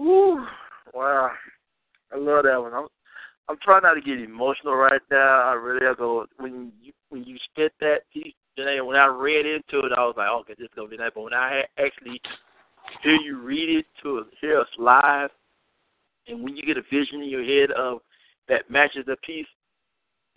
Ooh, 0.00 0.42
wow. 0.94 1.32
I 2.12 2.18
love 2.18 2.44
that 2.44 2.60
one. 2.60 2.74
I'm 2.74 2.86
I'm 3.48 3.56
trying 3.62 3.82
not 3.82 3.94
to 3.94 4.00
get 4.00 4.20
emotional 4.20 4.74
right 4.74 5.00
now. 5.10 5.50
I 5.50 5.54
really 5.54 5.84
have 5.84 5.98
to 5.98 6.26
when 6.38 6.72
you 6.80 6.92
when 7.08 7.24
you 7.24 7.36
spit 7.50 7.72
that 7.80 8.00
piece, 8.12 8.34
Janae, 8.58 8.84
when 8.86 8.96
I 8.96 9.06
read 9.06 9.46
into 9.46 9.86
it, 9.86 9.92
I 9.96 10.04
was 10.04 10.14
like, 10.16 10.28
okay, 10.28 10.54
this 10.58 10.66
is 10.66 10.74
gonna 10.76 10.88
be 10.88 10.96
nice. 10.96 11.12
But 11.14 11.24
when 11.24 11.34
I 11.34 11.62
actually 11.78 12.20
hear 13.02 13.14
you 13.14 13.40
read 13.40 13.68
it 13.78 13.86
to 14.02 14.24
hear 14.40 14.60
us 14.60 14.68
live, 14.78 15.30
and 16.28 16.42
when 16.42 16.56
you 16.56 16.62
get 16.62 16.76
a 16.76 16.82
vision 16.82 17.22
in 17.22 17.28
your 17.28 17.44
head 17.44 17.70
of 17.72 17.98
that 18.48 18.70
matches 18.70 19.04
the 19.06 19.16
piece, 19.26 19.46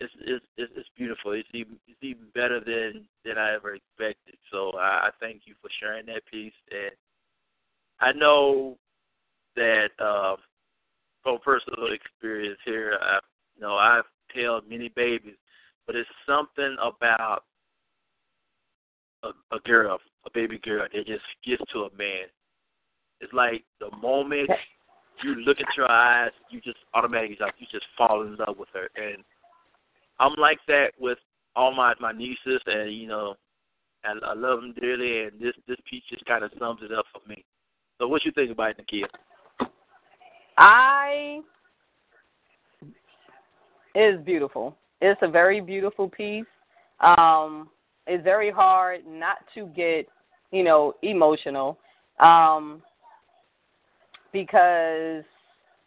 it's 0.00 0.12
it's 0.20 0.44
it's, 0.56 0.72
it's 0.76 0.88
beautiful. 0.96 1.32
It's 1.32 1.48
even 1.54 1.76
it's 1.86 2.02
even 2.02 2.26
better 2.34 2.60
than 2.60 3.06
than 3.24 3.38
I 3.38 3.54
ever 3.54 3.74
expected. 3.74 4.36
So 4.50 4.72
I, 4.78 5.08
I 5.08 5.10
thank 5.20 5.42
you 5.44 5.54
for 5.60 5.70
sharing 5.80 6.06
that 6.06 6.26
piece, 6.30 6.52
and 6.70 6.90
I 8.00 8.12
know 8.12 8.76
that 9.54 9.88
uh, 9.98 10.36
from 11.26 11.38
personal 11.44 11.88
experience 11.92 12.58
here, 12.64 12.96
I, 13.02 13.18
you 13.56 13.62
know, 13.62 13.74
I've 13.74 14.04
held 14.32 14.70
many 14.70 14.90
babies, 14.94 15.34
but 15.84 15.96
it's 15.96 16.08
something 16.24 16.76
about 16.80 17.42
a, 19.24 19.30
a 19.50 19.58
girl, 19.64 19.98
a 20.24 20.30
baby 20.32 20.60
girl, 20.62 20.86
that 20.92 21.06
just 21.06 21.24
gets 21.44 21.64
to 21.72 21.80
a 21.80 21.98
man. 21.98 22.30
It's 23.20 23.32
like 23.32 23.64
the 23.80 23.90
moment 23.96 24.48
you 25.24 25.34
look 25.34 25.58
at 25.58 25.76
your 25.76 25.90
eyes, 25.90 26.30
you 26.48 26.60
just 26.60 26.78
automatically 26.94 27.38
like 27.40 27.54
you 27.58 27.66
just 27.72 27.86
fall 27.98 28.22
in 28.22 28.36
love 28.36 28.56
with 28.56 28.68
her, 28.74 28.88
and 28.94 29.24
I'm 30.20 30.34
like 30.38 30.58
that 30.68 30.90
with 31.00 31.18
all 31.56 31.74
my 31.74 31.94
my 31.98 32.12
nieces, 32.12 32.60
and 32.66 32.94
you 32.94 33.08
know, 33.08 33.34
I, 34.04 34.12
I 34.24 34.34
love 34.34 34.60
them 34.60 34.74
dearly, 34.80 35.24
and 35.24 35.40
this 35.40 35.54
this 35.66 35.78
piece 35.90 36.04
just 36.08 36.24
kind 36.26 36.44
of 36.44 36.52
sums 36.56 36.82
it 36.84 36.92
up 36.92 37.06
for 37.12 37.26
me. 37.28 37.44
So, 37.98 38.06
what 38.06 38.24
you 38.24 38.30
think 38.32 38.52
about 38.52 38.70
it, 38.70 38.86
Nakia? 38.86 39.06
I 40.58 41.40
is 43.94 44.20
beautiful. 44.24 44.76
It's 45.00 45.20
a 45.22 45.28
very 45.28 45.60
beautiful 45.60 46.08
piece. 46.08 46.44
Um, 47.00 47.68
it's 48.06 48.22
very 48.24 48.50
hard 48.50 49.00
not 49.06 49.38
to 49.54 49.66
get, 49.76 50.06
you 50.52 50.62
know, 50.62 50.94
emotional. 51.02 51.78
Um, 52.20 52.82
because 54.32 55.24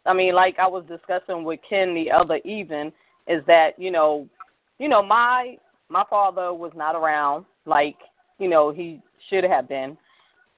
I 0.06 0.12
mean, 0.12 0.34
like 0.34 0.58
I 0.58 0.66
was 0.66 0.84
discussing 0.88 1.44
with 1.44 1.60
Ken 1.68 1.94
the 1.94 2.10
other 2.10 2.40
evening, 2.44 2.92
is 3.26 3.42
that, 3.46 3.78
you 3.78 3.90
know, 3.90 4.28
you 4.78 4.88
know, 4.88 5.02
my 5.02 5.56
my 5.88 6.04
father 6.08 6.52
was 6.54 6.72
not 6.74 6.94
around 6.94 7.44
like, 7.66 7.96
you 8.38 8.48
know, 8.48 8.72
he 8.72 9.00
should 9.28 9.44
have 9.44 9.68
been. 9.68 9.96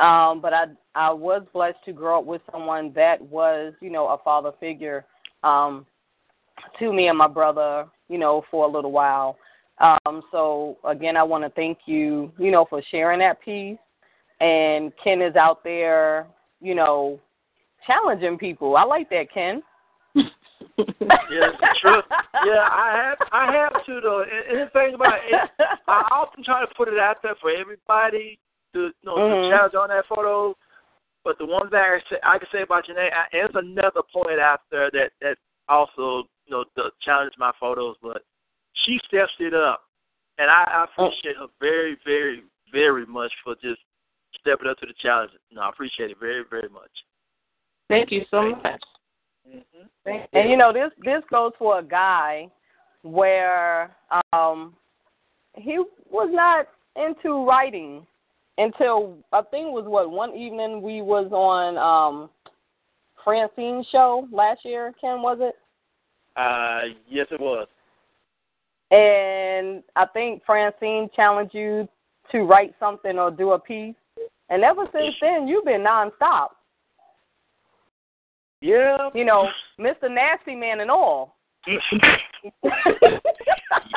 Um, 0.02 0.40
but 0.40 0.52
I 0.52 0.64
I 0.97 1.12
was 1.12 1.42
blessed 1.52 1.78
to 1.85 1.92
grow 1.92 2.18
up 2.18 2.26
with 2.26 2.42
someone 2.50 2.92
that 2.97 3.23
was, 3.23 3.73
you 3.80 3.88
know, 3.88 4.09
a 4.09 4.18
father 4.18 4.50
figure 4.59 5.06
um, 5.44 5.87
to 6.80 6.92
me 6.92 7.06
and 7.06 7.16
my 7.16 7.28
brother, 7.28 7.87
you 8.09 8.18
know, 8.18 8.44
for 8.50 8.66
a 8.66 8.71
little 8.71 8.90
while. 8.90 9.38
Um, 9.78 10.23
so 10.32 10.76
again, 10.85 11.16
I 11.16 11.23
want 11.23 11.44
to 11.44 11.50
thank 11.50 11.78
you, 11.87 12.32
you 12.37 12.50
know, 12.50 12.66
for 12.68 12.82
sharing 12.90 13.21
that 13.21 13.40
piece. 13.40 13.78
And 14.40 14.92
Ken 15.02 15.23
is 15.23 15.37
out 15.37 15.62
there, 15.62 16.26
you 16.61 16.75
know, 16.75 17.21
challenging 17.87 18.38
people. 18.38 18.76
I 18.76 18.82
like 18.82 19.09
that, 19.11 19.32
Ken. 19.32 19.62
yeah, 20.14 21.47
true. 21.80 22.02
Yeah, 22.44 22.68
I 22.71 22.92
have 23.04 23.28
I 23.30 23.52
have 23.52 23.87
to 23.87 24.00
though. 24.02 24.23
And, 24.23 24.59
and 24.59 24.66
the 24.66 24.71
thing 24.73 24.94
about 24.97 25.14
it, 25.14 25.50
I 25.87 26.09
often 26.11 26.42
try 26.42 26.61
to 26.61 26.75
put 26.76 26.88
it 26.88 26.99
out 26.99 27.18
there 27.23 27.37
for 27.40 27.52
everybody 27.52 28.40
to 28.75 28.81
you 28.85 28.93
know 29.02 29.17
Mhm. 29.17 29.45
to 29.45 29.50
challenge 29.50 29.75
on 29.75 29.88
that 29.88 30.07
photo. 30.07 30.57
But 31.25 31.38
the 31.38 31.47
one 31.47 31.71
thing 31.71 31.79
I, 31.79 32.00
say, 32.11 32.19
I 32.23 32.38
can 32.38 32.49
say 32.50 32.62
about 32.62 32.85
Janae, 32.87 33.12
I, 33.12 33.26
and 33.33 33.55
there's 33.55 33.64
another 33.64 34.02
point 34.02 34.41
out 34.41 34.62
there 34.71 34.91
that 34.91 35.12
that 35.21 35.38
also 35.69 36.29
you 36.47 36.50
know 36.50 36.64
to 36.76 36.91
challenge 37.00 37.35
my 37.38 37.52
photos, 37.61 37.97
but 38.02 38.25
she 38.85 38.99
steps 39.07 39.33
it 39.38 39.55
up, 39.55 39.85
and 40.38 40.50
I, 40.50 40.64
I 40.64 40.85
appreciate 40.85 41.37
her 41.37 41.47
very, 41.61 41.97
very, 42.05 42.43
very 42.73 43.07
much 43.07 43.33
for 43.45 43.55
just 43.57 43.81
stepping 44.41 44.69
up 44.69 44.79
to 44.79 44.87
the 44.87 44.95
challenge. 44.95 45.33
No, 45.52 45.62
I 45.62 45.69
appreciate 45.69 46.11
it 46.11 46.19
very, 46.19 46.45
very 46.49 46.69
much. 46.69 46.91
Thank 47.88 48.11
you 48.11 48.25
so 48.31 48.50
much. 48.50 48.83
Mm-hmm. 49.49 50.11
And 50.33 50.50
you 50.50 50.57
know, 50.57 50.73
this 50.73 50.91
this 51.05 51.23
goes 51.31 51.52
for 51.59 51.79
a 51.79 51.83
guy 51.83 52.49
where 53.02 53.95
um 54.33 54.75
he 55.55 55.83
was 56.11 56.31
not 56.33 56.69
into 56.97 57.45
writing 57.47 58.07
until 58.62 59.19
I 59.33 59.42
think 59.42 59.69
it 59.69 59.73
was 59.73 59.85
what 59.87 60.11
one 60.11 60.35
evening 60.35 60.83
we 60.83 61.02
was 61.02 61.31
on 61.33 61.76
um 61.78 62.31
Francine's 63.25 63.87
show 63.90 64.28
last 64.33 64.61
year, 64.64 64.92
Ken 65.00 65.23
was 65.23 65.38
it? 65.40 65.54
Uh, 66.37 66.95
yes, 67.09 67.26
it 67.31 67.40
was. 67.40 67.69
And 68.90 69.83
I 69.97 70.07
think 70.12 70.42
Francine 70.45 71.09
challenged 71.14 71.54
you 71.54 71.88
to 72.31 72.40
write 72.40 72.75
something 72.78 73.19
or 73.19 73.31
do 73.31 73.52
a 73.52 73.59
piece. 73.59 73.95
And 74.49 74.62
ever 74.64 74.85
since 74.92 75.14
then 75.21 75.49
you've 75.49 75.64
been 75.64 75.83
nonstop. 75.83 76.49
Yeah. 78.61 79.09
You 79.14 79.25
know, 79.25 79.49
Mr. 79.78 80.11
Nasty 80.11 80.54
Man 80.54 80.81
and 80.81 80.90
all. 80.90 81.37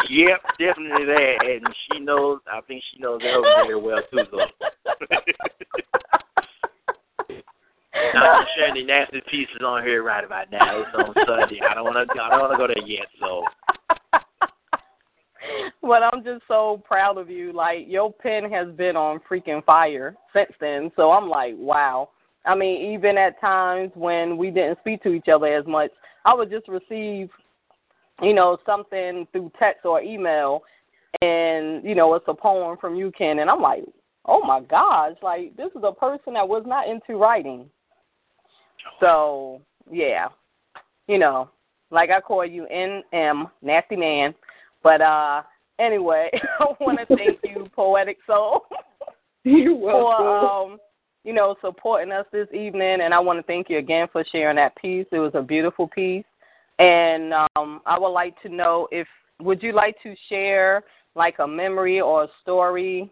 yep, 0.09 0.41
definitely 0.59 1.05
that, 1.05 1.37
and 1.45 1.67
she 1.91 1.99
knows. 1.99 2.39
I 2.51 2.61
think 2.61 2.83
she 2.91 2.99
knows 2.99 3.21
that 3.21 3.41
very 3.65 3.79
well 3.79 4.01
too. 4.11 4.23
Though. 4.31 4.47
Not 8.13 8.45
sharing 8.55 8.71
any 8.71 8.83
nasty 8.83 9.21
pieces 9.31 9.61
on 9.65 9.83
here 9.83 10.03
right 10.03 10.23
about 10.23 10.51
now. 10.51 10.81
It's 10.81 10.89
on 10.95 11.13
Sunday. 11.25 11.59
I 11.69 11.73
don't 11.73 11.85
want 11.85 11.95
to. 11.95 12.21
I 12.21 12.29
don't 12.29 12.41
want 12.41 12.51
to 12.53 12.57
go 12.57 12.67
there 12.67 12.87
yet. 12.87 13.07
So 13.19 13.43
but 15.81 16.01
I'm 16.03 16.23
just 16.23 16.43
so 16.47 16.81
proud 16.85 17.17
of 17.17 17.29
you. 17.29 17.53
Like 17.53 17.85
your 17.87 18.11
pen 18.11 18.49
has 18.51 18.67
been 18.75 18.95
on 18.95 19.19
freaking 19.29 19.63
fire 19.65 20.15
since 20.33 20.51
then. 20.59 20.91
So 20.95 21.11
I'm 21.11 21.29
like, 21.29 21.53
wow. 21.57 22.09
I 22.45 22.55
mean, 22.55 22.93
even 22.93 23.17
at 23.17 23.39
times 23.41 23.91
when 23.95 24.37
we 24.37 24.51
didn't 24.51 24.79
speak 24.79 25.01
to 25.03 25.13
each 25.13 25.27
other 25.33 25.47
as 25.47 25.65
much, 25.65 25.91
I 26.25 26.33
would 26.33 26.49
just 26.49 26.67
receive, 26.67 27.29
you 28.21 28.33
know, 28.33 28.57
something 28.65 29.27
through 29.31 29.51
text 29.59 29.85
or 29.85 30.01
email, 30.01 30.63
and 31.21 31.83
you 31.83 31.95
know, 31.95 32.13
it's 32.15 32.25
a 32.27 32.33
poem 32.33 32.77
from 32.79 32.95
you, 32.95 33.11
Ken, 33.17 33.39
and 33.39 33.49
I'm 33.49 33.61
like, 33.61 33.83
oh 34.25 34.41
my 34.43 34.61
gosh, 34.61 35.13
like 35.21 35.55
this 35.55 35.71
is 35.75 35.83
a 35.83 35.91
person 35.91 36.33
that 36.33 36.47
was 36.47 36.63
not 36.65 36.87
into 36.87 37.19
writing. 37.19 37.69
So 38.99 39.61
yeah, 39.91 40.29
you 41.07 41.19
know, 41.19 41.49
like 41.91 42.09
I 42.09 42.21
call 42.21 42.45
you 42.45 42.67
NM, 42.73 43.49
nasty 43.61 43.95
man. 43.95 44.33
But 44.83 45.01
uh 45.01 45.43
anyway, 45.79 46.29
I 46.59 46.65
want 46.79 46.99
to 46.99 47.15
thank 47.15 47.39
you, 47.43 47.67
Poetic 47.75 48.17
Soul, 48.27 48.65
You're 49.43 49.75
for 49.79 50.15
um, 50.15 50.77
you 51.23 51.33
know, 51.33 51.55
supporting 51.61 52.11
us 52.11 52.25
this 52.31 52.47
evening. 52.53 52.99
And 53.01 53.13
I 53.13 53.19
want 53.19 53.39
to 53.39 53.43
thank 53.43 53.69
you 53.69 53.79
again 53.79 54.07
for 54.11 54.23
sharing 54.31 54.57
that 54.57 54.75
piece. 54.75 55.07
It 55.11 55.19
was 55.19 55.31
a 55.33 55.41
beautiful 55.41 55.87
piece. 55.87 56.25
And 56.79 57.33
um, 57.33 57.81
I 57.85 57.97
would 57.97 58.09
like 58.09 58.39
to 58.41 58.49
know 58.49 58.87
if 58.91 59.07
would 59.41 59.63
you 59.63 59.73
like 59.73 59.95
to 60.03 60.15
share 60.29 60.83
like 61.15 61.39
a 61.39 61.47
memory 61.47 62.01
or 62.01 62.23
a 62.23 62.29
story, 62.41 63.09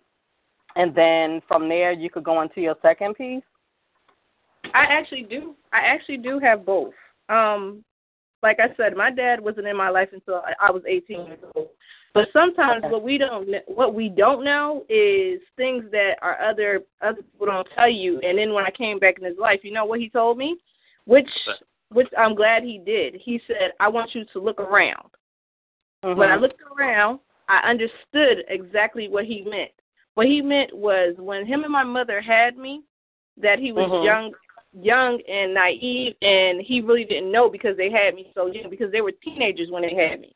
and 0.75 0.93
then 0.93 1.41
from 1.48 1.70
there 1.70 1.91
you 1.91 2.10
could 2.10 2.24
go 2.24 2.41
into 2.41 2.62
your 2.62 2.75
second 2.82 3.15
piece. 3.15 3.43
I 4.74 4.86
actually 4.89 5.24
do. 5.24 5.55
I 5.72 5.79
actually 5.79 6.17
do 6.17 6.39
have 6.39 6.65
both. 6.65 6.93
Um, 7.29 7.84
like 8.41 8.60
I 8.60 8.75
said, 8.75 8.96
my 8.96 9.10
dad 9.10 9.39
wasn't 9.39 9.67
in 9.67 9.77
my 9.77 9.89
life 9.89 10.10
until 10.12 10.41
I 10.60 10.70
was 10.70 10.84
18 10.88 11.25
years 11.25 11.39
old. 11.55 11.70
But 12.13 12.27
sometimes 12.32 12.84
what 12.84 13.01
we 13.01 13.17
don't 13.17 13.50
what 13.65 13.96
we 13.96 14.10
don't 14.10 14.43
know 14.43 14.86
is 14.88 15.39
things 15.58 15.86
that 15.91 16.15
our 16.22 16.39
other 16.39 16.82
other 17.01 17.24
people 17.24 17.48
don't 17.48 17.67
tell 17.75 17.89
you. 17.89 18.20
And 18.20 18.38
then 18.38 18.53
when 18.53 18.65
I 18.65 18.72
came 18.72 19.00
back 19.00 19.17
in 19.17 19.25
his 19.25 19.38
life, 19.39 19.62
you 19.63 19.72
know 19.72 19.86
what 19.86 20.00
he 20.00 20.10
told 20.10 20.38
me, 20.38 20.58
which 21.05 21.29
which 21.93 22.07
I'm 22.17 22.35
glad 22.35 22.63
he 22.63 22.79
did. 22.79 23.15
He 23.23 23.39
said, 23.47 23.71
"I 23.79 23.88
want 23.88 24.13
you 24.13 24.25
to 24.33 24.39
look 24.39 24.59
around." 24.59 25.09
Mm-hmm. 26.03 26.19
When 26.19 26.29
I 26.29 26.35
looked 26.35 26.62
around, 26.77 27.19
I 27.47 27.69
understood 27.69 28.43
exactly 28.50 29.07
what 29.07 29.25
he 29.25 29.43
meant. 29.43 29.71
What 30.15 30.27
he 30.27 30.41
meant 30.41 30.75
was 30.75 31.15
when 31.17 31.45
him 31.45 31.63
and 31.63 31.71
my 31.71 31.83
mother 31.83 32.21
had 32.21 32.57
me, 32.57 32.83
that 33.41 33.59
he 33.59 33.71
was 33.71 33.89
mm-hmm. 33.89 34.05
young 34.05 34.31
young 34.81 35.21
and 35.29 35.53
naive 35.53 36.15
and 36.21 36.59
he 36.62 36.81
really 36.81 37.03
didn't 37.03 37.31
know 37.31 37.47
because 37.47 37.77
they 37.77 37.91
had 37.91 38.15
me 38.15 38.31
so 38.33 38.47
young 38.47 38.69
because 38.69 38.91
they 38.91 39.01
were 39.01 39.12
teenagers 39.23 39.69
when 39.69 39.83
they 39.83 39.93
had 39.93 40.19
me. 40.19 40.35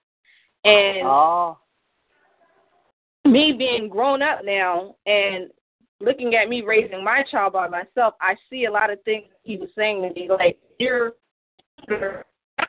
And 0.64 1.08
oh. 1.08 1.58
me 3.26 3.54
being 3.58 3.90
grown 3.90 4.22
up 4.22 4.42
now 4.46 4.96
and 5.08 5.50
looking 6.00 6.36
at 6.36 6.50
me 6.50 6.62
raising 6.62 7.04
my 7.04 7.24
child 7.32 7.54
by 7.54 7.68
myself, 7.68 8.14
I 8.22 8.36
see 8.50 8.66
a 8.66 8.72
lot 8.72 8.92
of 8.92 9.02
things 9.04 9.26
he 9.44 9.58
was 9.58 9.70
saying 9.76 10.04
to 10.04 10.14
me 10.14 10.30
like 10.30 10.60
you're 10.80 11.14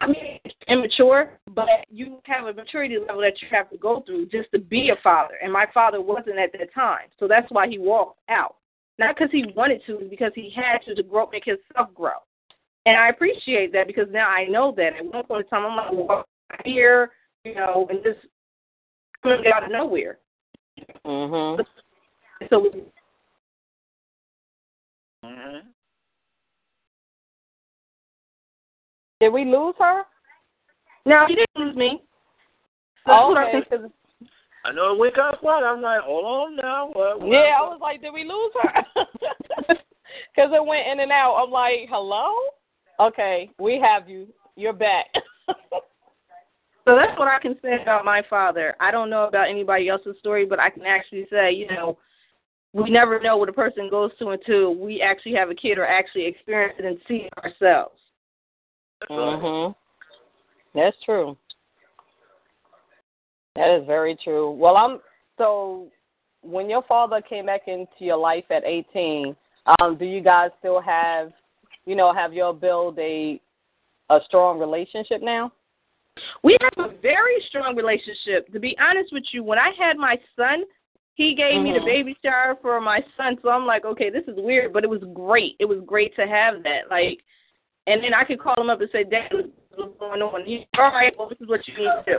I 0.00 0.06
mean, 0.06 0.38
immature, 0.68 1.38
but 1.54 1.66
you 1.90 2.20
have 2.24 2.46
a 2.46 2.52
maturity 2.52 2.98
level 2.98 3.22
that 3.22 3.40
you 3.40 3.48
have 3.50 3.70
to 3.70 3.78
go 3.78 4.02
through 4.06 4.26
just 4.26 4.50
to 4.52 4.60
be 4.60 4.90
a 4.90 4.96
father. 5.02 5.34
And 5.42 5.52
my 5.52 5.66
father 5.72 6.00
wasn't 6.00 6.38
at 6.38 6.52
that 6.52 6.72
time, 6.74 7.08
so 7.18 7.26
that's 7.26 7.50
why 7.50 7.68
he 7.68 7.78
walked 7.78 8.20
out. 8.28 8.56
Not 8.98 9.16
because 9.16 9.30
he 9.32 9.52
wanted 9.56 9.82
to, 9.86 10.06
because 10.10 10.32
he 10.34 10.52
had 10.54 10.78
to 10.86 10.94
to 10.94 11.02
grow, 11.02 11.28
make 11.30 11.44
himself 11.44 11.94
grow. 11.94 12.18
And 12.86 12.96
I 12.96 13.08
appreciate 13.10 13.72
that 13.72 13.86
because 13.86 14.08
now 14.10 14.28
I 14.28 14.46
know 14.46 14.72
that. 14.76 14.94
At 14.96 15.04
one 15.04 15.24
point 15.24 15.44
in 15.44 15.50
time, 15.50 15.66
I'm 15.66 15.76
like, 15.76 16.08
well, 16.08 16.24
here, 16.64 17.10
you 17.44 17.54
know, 17.54 17.86
and 17.90 18.02
just 18.02 18.18
coming 19.22 19.44
out 19.52 19.64
of 19.64 19.70
nowhere. 19.70 20.18
Mhm. 21.04 21.64
So. 22.50 22.70
Mhm. 25.24 25.62
Did 29.20 29.32
we 29.32 29.44
lose 29.44 29.74
her? 29.78 30.02
No, 31.06 31.24
she 31.28 31.34
didn't 31.34 31.56
lose 31.56 31.76
me. 31.76 32.02
So 33.06 33.36
okay. 33.36 33.62
I 34.64 34.72
know 34.72 34.92
it 34.92 34.98
went 34.98 35.16
kind 35.16 35.34
of 35.34 35.40
quiet. 35.40 35.64
I'm 35.64 35.80
like, 35.80 36.02
hold 36.02 36.24
on 36.24 36.56
now. 36.56 36.88
What, 36.92 37.20
what 37.20 37.30
yeah, 37.30 37.56
I 37.58 37.62
was 37.62 37.78
like, 37.80 38.02
did 38.02 38.12
we 38.12 38.24
lose 38.24 38.52
her? 38.62 39.74
Because 40.34 40.50
it 40.54 40.64
went 40.64 40.86
in 40.86 41.00
and 41.00 41.12
out. 41.12 41.34
I'm 41.34 41.50
like, 41.50 41.88
hello? 41.88 42.32
Okay, 43.00 43.50
we 43.58 43.80
have 43.80 44.08
you. 44.08 44.28
You're 44.56 44.72
back. 44.72 45.06
so 45.48 46.96
that's 46.96 47.18
what 47.18 47.28
I 47.28 47.38
can 47.40 47.56
say 47.62 47.80
about 47.82 48.04
my 48.04 48.22
father. 48.28 48.74
I 48.80 48.90
don't 48.90 49.10
know 49.10 49.24
about 49.24 49.48
anybody 49.48 49.88
else's 49.88 50.16
story, 50.18 50.46
but 50.46 50.58
I 50.58 50.70
can 50.70 50.84
actually 50.84 51.26
say, 51.30 51.52
you 51.52 51.68
know, 51.68 51.98
we 52.72 52.90
never 52.90 53.20
know 53.20 53.36
what 53.36 53.48
a 53.48 53.52
person 53.52 53.88
goes 53.90 54.10
through 54.18 54.30
until 54.30 54.74
we 54.74 55.00
actually 55.00 55.34
have 55.34 55.50
a 55.50 55.54
kid 55.54 55.78
or 55.78 55.86
actually 55.86 56.26
experience 56.26 56.74
it 56.78 56.84
and 56.84 56.98
see 57.06 57.26
it 57.26 57.32
ourselves. 57.38 57.98
Mhm. 59.10 59.74
That's 60.74 60.96
true. 61.04 61.36
That 63.56 63.70
is 63.70 63.86
very 63.86 64.16
true. 64.16 64.50
Well, 64.50 64.76
I'm 64.76 65.00
so 65.36 65.90
when 66.42 66.70
your 66.70 66.82
father 66.82 67.20
came 67.20 67.46
back 67.46 67.62
into 67.66 67.88
your 68.00 68.16
life 68.16 68.44
at 68.50 68.64
18, 68.64 69.36
um, 69.80 69.96
do 69.96 70.04
you 70.04 70.20
guys 70.20 70.50
still 70.58 70.80
have, 70.80 71.32
you 71.84 71.96
know, 71.96 72.12
have 72.12 72.32
you 72.32 72.56
build 72.60 72.98
a 72.98 73.40
a 74.10 74.20
strong 74.26 74.58
relationship 74.58 75.22
now? 75.22 75.52
We 76.42 76.56
have 76.60 76.90
a 76.90 76.94
very 77.00 77.42
strong 77.48 77.76
relationship. 77.76 78.50
To 78.52 78.58
be 78.58 78.76
honest 78.80 79.12
with 79.12 79.24
you, 79.32 79.44
when 79.44 79.58
I 79.58 79.70
had 79.78 79.96
my 79.96 80.16
son, 80.36 80.64
he 81.14 81.34
gave 81.34 81.54
mm-hmm. 81.54 81.64
me 81.64 81.72
the 81.72 81.78
mm-hmm. 81.78 81.86
baby 81.86 82.16
shower 82.24 82.56
for 82.62 82.80
my 82.80 83.00
son. 83.16 83.36
So 83.42 83.50
I'm 83.50 83.66
like, 83.66 83.84
okay, 83.84 84.10
this 84.10 84.24
is 84.28 84.34
weird, 84.36 84.72
but 84.72 84.84
it 84.84 84.90
was 84.90 85.02
great. 85.14 85.56
It 85.58 85.66
was 85.66 85.80
great 85.84 86.14
to 86.16 86.26
have 86.26 86.62
that. 86.62 86.90
Like, 86.90 87.20
and 87.88 88.04
then 88.04 88.12
I 88.12 88.22
could 88.24 88.38
call 88.38 88.54
him 88.60 88.68
up 88.68 88.80
and 88.80 88.90
say, 88.92 89.02
Dad, 89.02 89.30
what's 89.32 89.98
going 89.98 90.20
on? 90.20 90.44
He's 90.44 90.60
all 90.76 90.92
right. 90.92 91.12
Well, 91.18 91.28
this 91.28 91.40
is 91.40 91.48
what 91.48 91.66
you 91.66 91.74
need 91.78 91.84
to 91.84 92.02
do. 92.06 92.18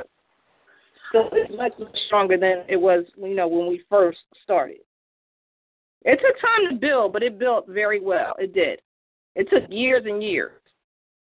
So 1.11 1.29
it's 1.31 1.55
much, 1.55 1.73
much 1.79 1.95
stronger 2.07 2.37
than 2.37 2.63
it 2.67 2.77
was, 2.77 3.05
you 3.17 3.35
know, 3.35 3.47
when 3.47 3.67
we 3.67 3.83
first 3.89 4.19
started. 4.43 4.77
It 6.03 6.19
took 6.21 6.39
time 6.41 6.71
to 6.71 6.75
build, 6.75 7.13
but 7.13 7.23
it 7.23 7.37
built 7.37 7.67
very 7.67 7.99
well. 7.99 8.33
It 8.39 8.53
did. 8.53 8.81
It 9.35 9.47
took 9.49 9.63
years 9.69 10.03
and 10.05 10.23
years 10.23 10.59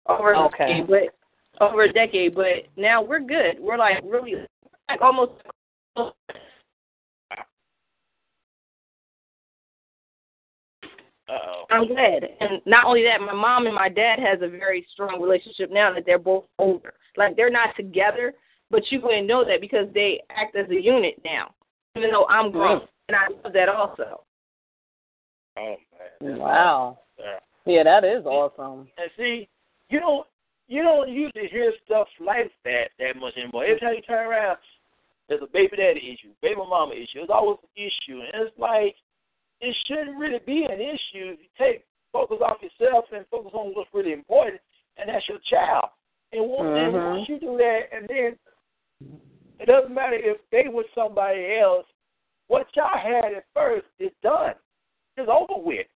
over 0.09 0.33
a 0.33 0.47
okay. 0.47 0.69
decade, 0.69 0.87
but 0.87 1.65
over 1.65 1.83
a 1.83 1.93
decade. 1.93 2.35
But 2.35 2.69
now 2.77 3.03
we're 3.03 3.21
good. 3.21 3.59
We're 3.59 3.79
like 3.79 4.03
really 4.05 4.35
like 4.89 5.01
almost 5.01 5.33
Uh-oh. 11.29 11.65
I'm 11.71 11.89
glad. 11.89 12.25
And 12.41 12.61
not 12.67 12.85
only 12.85 13.03
that, 13.03 13.21
my 13.21 13.35
mom 13.35 13.67
and 13.67 13.75
my 13.75 13.89
dad 13.89 14.19
has 14.19 14.39
a 14.43 14.49
very 14.49 14.87
strong 14.93 15.21
relationship 15.21 15.71
now 15.73 15.93
that 15.93 16.05
they're 16.07 16.19
both 16.19 16.45
older. 16.59 16.95
Like 17.17 17.37
they're 17.37 17.51
not 17.51 17.75
together, 17.77 18.33
but 18.71 18.83
you 18.91 19.01
wouldn't 19.01 19.27
know 19.27 19.45
that 19.45 19.61
because 19.61 19.87
they 19.93 20.23
act 20.31 20.57
as 20.57 20.71
a 20.71 20.81
unit 20.81 21.21
now. 21.25 21.53
Even 21.97 22.11
though 22.11 22.27
I'm 22.27 22.47
hmm. 22.47 22.59
grown, 22.59 22.81
and 23.09 23.17
I 23.17 23.29
love 23.43 23.53
that 23.53 23.69
also. 23.69 24.23
Oh 25.59 25.77
man. 26.21 26.39
Wow. 26.39 26.99
Yeah. 27.19 27.39
yeah, 27.65 27.83
that 27.83 28.05
is 28.05 28.27
awesome. 28.27 28.89
And 28.99 29.11
see, 29.17 29.49
you 29.89 30.01
don't 30.01 30.27
you 30.69 30.83
don't 30.83 31.09
usually 31.09 31.49
hear 31.51 31.73
stuff 31.85 32.09
like 32.21 32.53
that 32.65 32.91
that 32.99 33.17
much 33.17 33.35
anymore. 33.37 33.65
Every 33.65 33.81
time 33.81 33.95
you 33.95 34.03
turn 34.03 34.27
around, 34.27 34.59
there's 35.29 35.43
a 35.43 35.53
baby 35.53 35.77
daddy 35.77 36.01
issue, 36.13 36.33
baby 36.43 36.57
mama 36.57 36.95
issue. 36.95 37.21
There's 37.21 37.31
always 37.31 37.59
an 37.63 37.85
issue, 37.85 38.21
and 38.21 38.47
it's 38.47 38.59
like 38.59 38.97
it 39.61 39.77
shouldn't 39.87 40.19
really 40.19 40.41
be 40.45 40.65
an 40.65 40.81
issue 40.81 41.33
if 41.33 41.39
you 41.41 41.49
take 41.59 41.85
focus 42.13 42.39
off 42.43 42.59
yourself 42.63 43.05
and 43.13 43.25
focus 43.31 43.53
on 43.55 43.73
what's 43.75 43.91
really 43.93 44.13
important, 44.13 44.61
and 44.97 45.09
that's 45.09 45.29
your 45.29 45.39
child. 45.51 45.91
And 46.33 46.49
once, 46.49 46.67
mm-hmm. 46.67 46.97
and 46.97 47.05
once 47.05 47.29
you 47.29 47.39
do 47.39 47.57
that, 47.57 47.81
and 47.93 48.09
then 48.09 48.37
it 49.61 49.67
doesn't 49.67 49.95
matter 49.95 50.17
if 50.17 50.39
they 50.51 50.69
were 50.69 50.85
somebody 50.95 51.59
else. 51.61 51.87
What 52.49 52.67
y'all 52.77 52.97
had 52.97 53.35
at 53.35 53.45
first 53.55 53.87
is 53.99 54.13
done. 54.23 54.55
It's 55.17 55.29
over 55.29 55.61
with. 55.61 55.87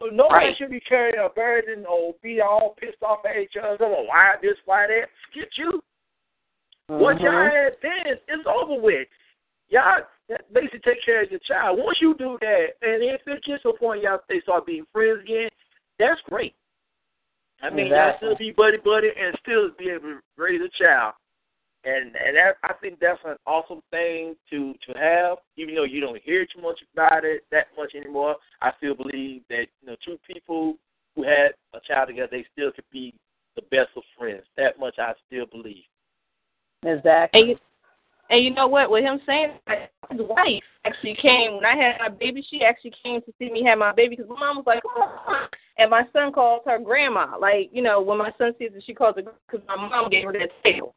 So 0.00 0.08
nobody 0.08 0.46
right. 0.46 0.56
should 0.56 0.70
be 0.70 0.80
carrying 0.80 1.18
a 1.18 1.28
burden 1.28 1.84
or 1.86 2.14
be 2.22 2.40
all 2.40 2.76
pissed 2.78 3.02
off 3.02 3.20
at 3.24 3.40
each 3.40 3.54
other. 3.60 3.88
Well, 3.88 4.06
why 4.06 4.34
this, 4.42 4.56
why 4.64 4.86
that? 4.86 5.08
Get 5.34 5.48
you. 5.56 5.80
Mm-hmm. 6.90 7.02
What 7.02 7.20
y'all 7.20 7.44
had 7.44 7.76
then 7.82 8.14
is 8.28 8.46
over 8.46 8.80
with. 8.80 9.08
Y'all 9.68 10.02
basically 10.52 10.80
take 10.80 11.04
care 11.04 11.22
of 11.22 11.30
your 11.30 11.40
child. 11.40 11.78
Once 11.78 11.98
you 12.00 12.14
do 12.18 12.38
that, 12.40 12.66
and 12.82 13.02
if 13.02 13.20
it 13.26 13.44
gets 13.44 13.62
to 13.62 13.70
a 13.70 13.78
point 13.78 14.02
y'all 14.02 14.18
they 14.28 14.40
start 14.40 14.66
being 14.66 14.84
friends 14.92 15.20
again, 15.22 15.48
that's 15.98 16.20
great. 16.28 16.54
I 17.62 17.70
mean, 17.70 17.86
exactly. 17.86 18.28
y'all 18.28 18.36
still 18.36 18.46
be 18.46 18.52
buddy 18.52 18.78
buddy 18.78 19.08
and 19.08 19.36
still 19.42 19.70
be 19.78 19.90
able 19.90 20.14
to 20.14 20.20
raise 20.36 20.60
a 20.60 20.70
child. 20.82 21.14
And 21.84 22.14
and 22.16 22.36
that 22.36 22.56
I 22.64 22.74
think 22.74 22.98
that's 23.00 23.20
an 23.24 23.36
awesome 23.46 23.80
thing 23.90 24.34
to 24.50 24.74
to 24.86 24.98
have. 24.98 25.38
Even 25.56 25.74
though 25.74 25.84
you 25.84 26.00
don't 26.00 26.22
hear 26.22 26.44
too 26.44 26.60
much 26.60 26.80
about 26.92 27.24
it 27.24 27.44
that 27.50 27.68
much 27.76 27.94
anymore, 27.94 28.36
I 28.60 28.72
still 28.78 28.94
believe 28.94 29.42
that 29.48 29.66
you 29.80 29.86
know 29.86 29.96
two 30.04 30.18
people 30.26 30.76
who 31.14 31.22
had 31.22 31.52
a 31.74 31.80
child 31.86 32.08
together, 32.08 32.28
they 32.30 32.44
still 32.52 32.72
could 32.72 32.84
be 32.92 33.14
the 33.56 33.62
best 33.62 33.90
of 33.96 34.02
friends. 34.18 34.42
That 34.56 34.78
much 34.78 34.96
I 34.98 35.12
still 35.26 35.46
believe. 35.46 35.84
Exactly. 36.84 37.40
And 37.40 37.50
you, 37.50 37.56
and 38.30 38.44
you 38.44 38.52
know 38.52 38.66
what? 38.66 38.90
With 38.90 39.04
him 39.04 39.20
saying 39.26 39.52
that, 39.66 39.92
his 40.10 40.20
wife 40.20 40.62
actually 40.84 41.16
came 41.20 41.56
when 41.56 41.64
I 41.64 41.76
had 41.76 41.96
my 41.98 42.08
baby. 42.08 42.44
She 42.48 42.62
actually 42.62 42.92
came 43.02 43.20
to 43.22 43.32
see 43.38 43.50
me 43.50 43.64
have 43.64 43.78
my 43.78 43.92
baby 43.92 44.16
because 44.16 44.28
my 44.28 44.38
mom 44.38 44.56
was 44.56 44.66
like, 44.66 44.82
oh. 44.86 45.46
and 45.78 45.90
my 45.90 46.02
son 46.12 46.32
calls 46.32 46.62
her 46.66 46.78
grandma. 46.78 47.36
Like 47.38 47.70
you 47.72 47.82
know, 47.82 48.00
when 48.00 48.18
my 48.18 48.32
son 48.38 48.52
sees 48.58 48.70
it, 48.74 48.82
she 48.86 48.94
calls 48.94 49.16
her 49.16 49.22
because 49.22 49.66
my 49.66 49.76
mom 49.76 50.10
gave 50.10 50.24
her 50.24 50.32
that 50.32 50.50
title. 50.62 50.94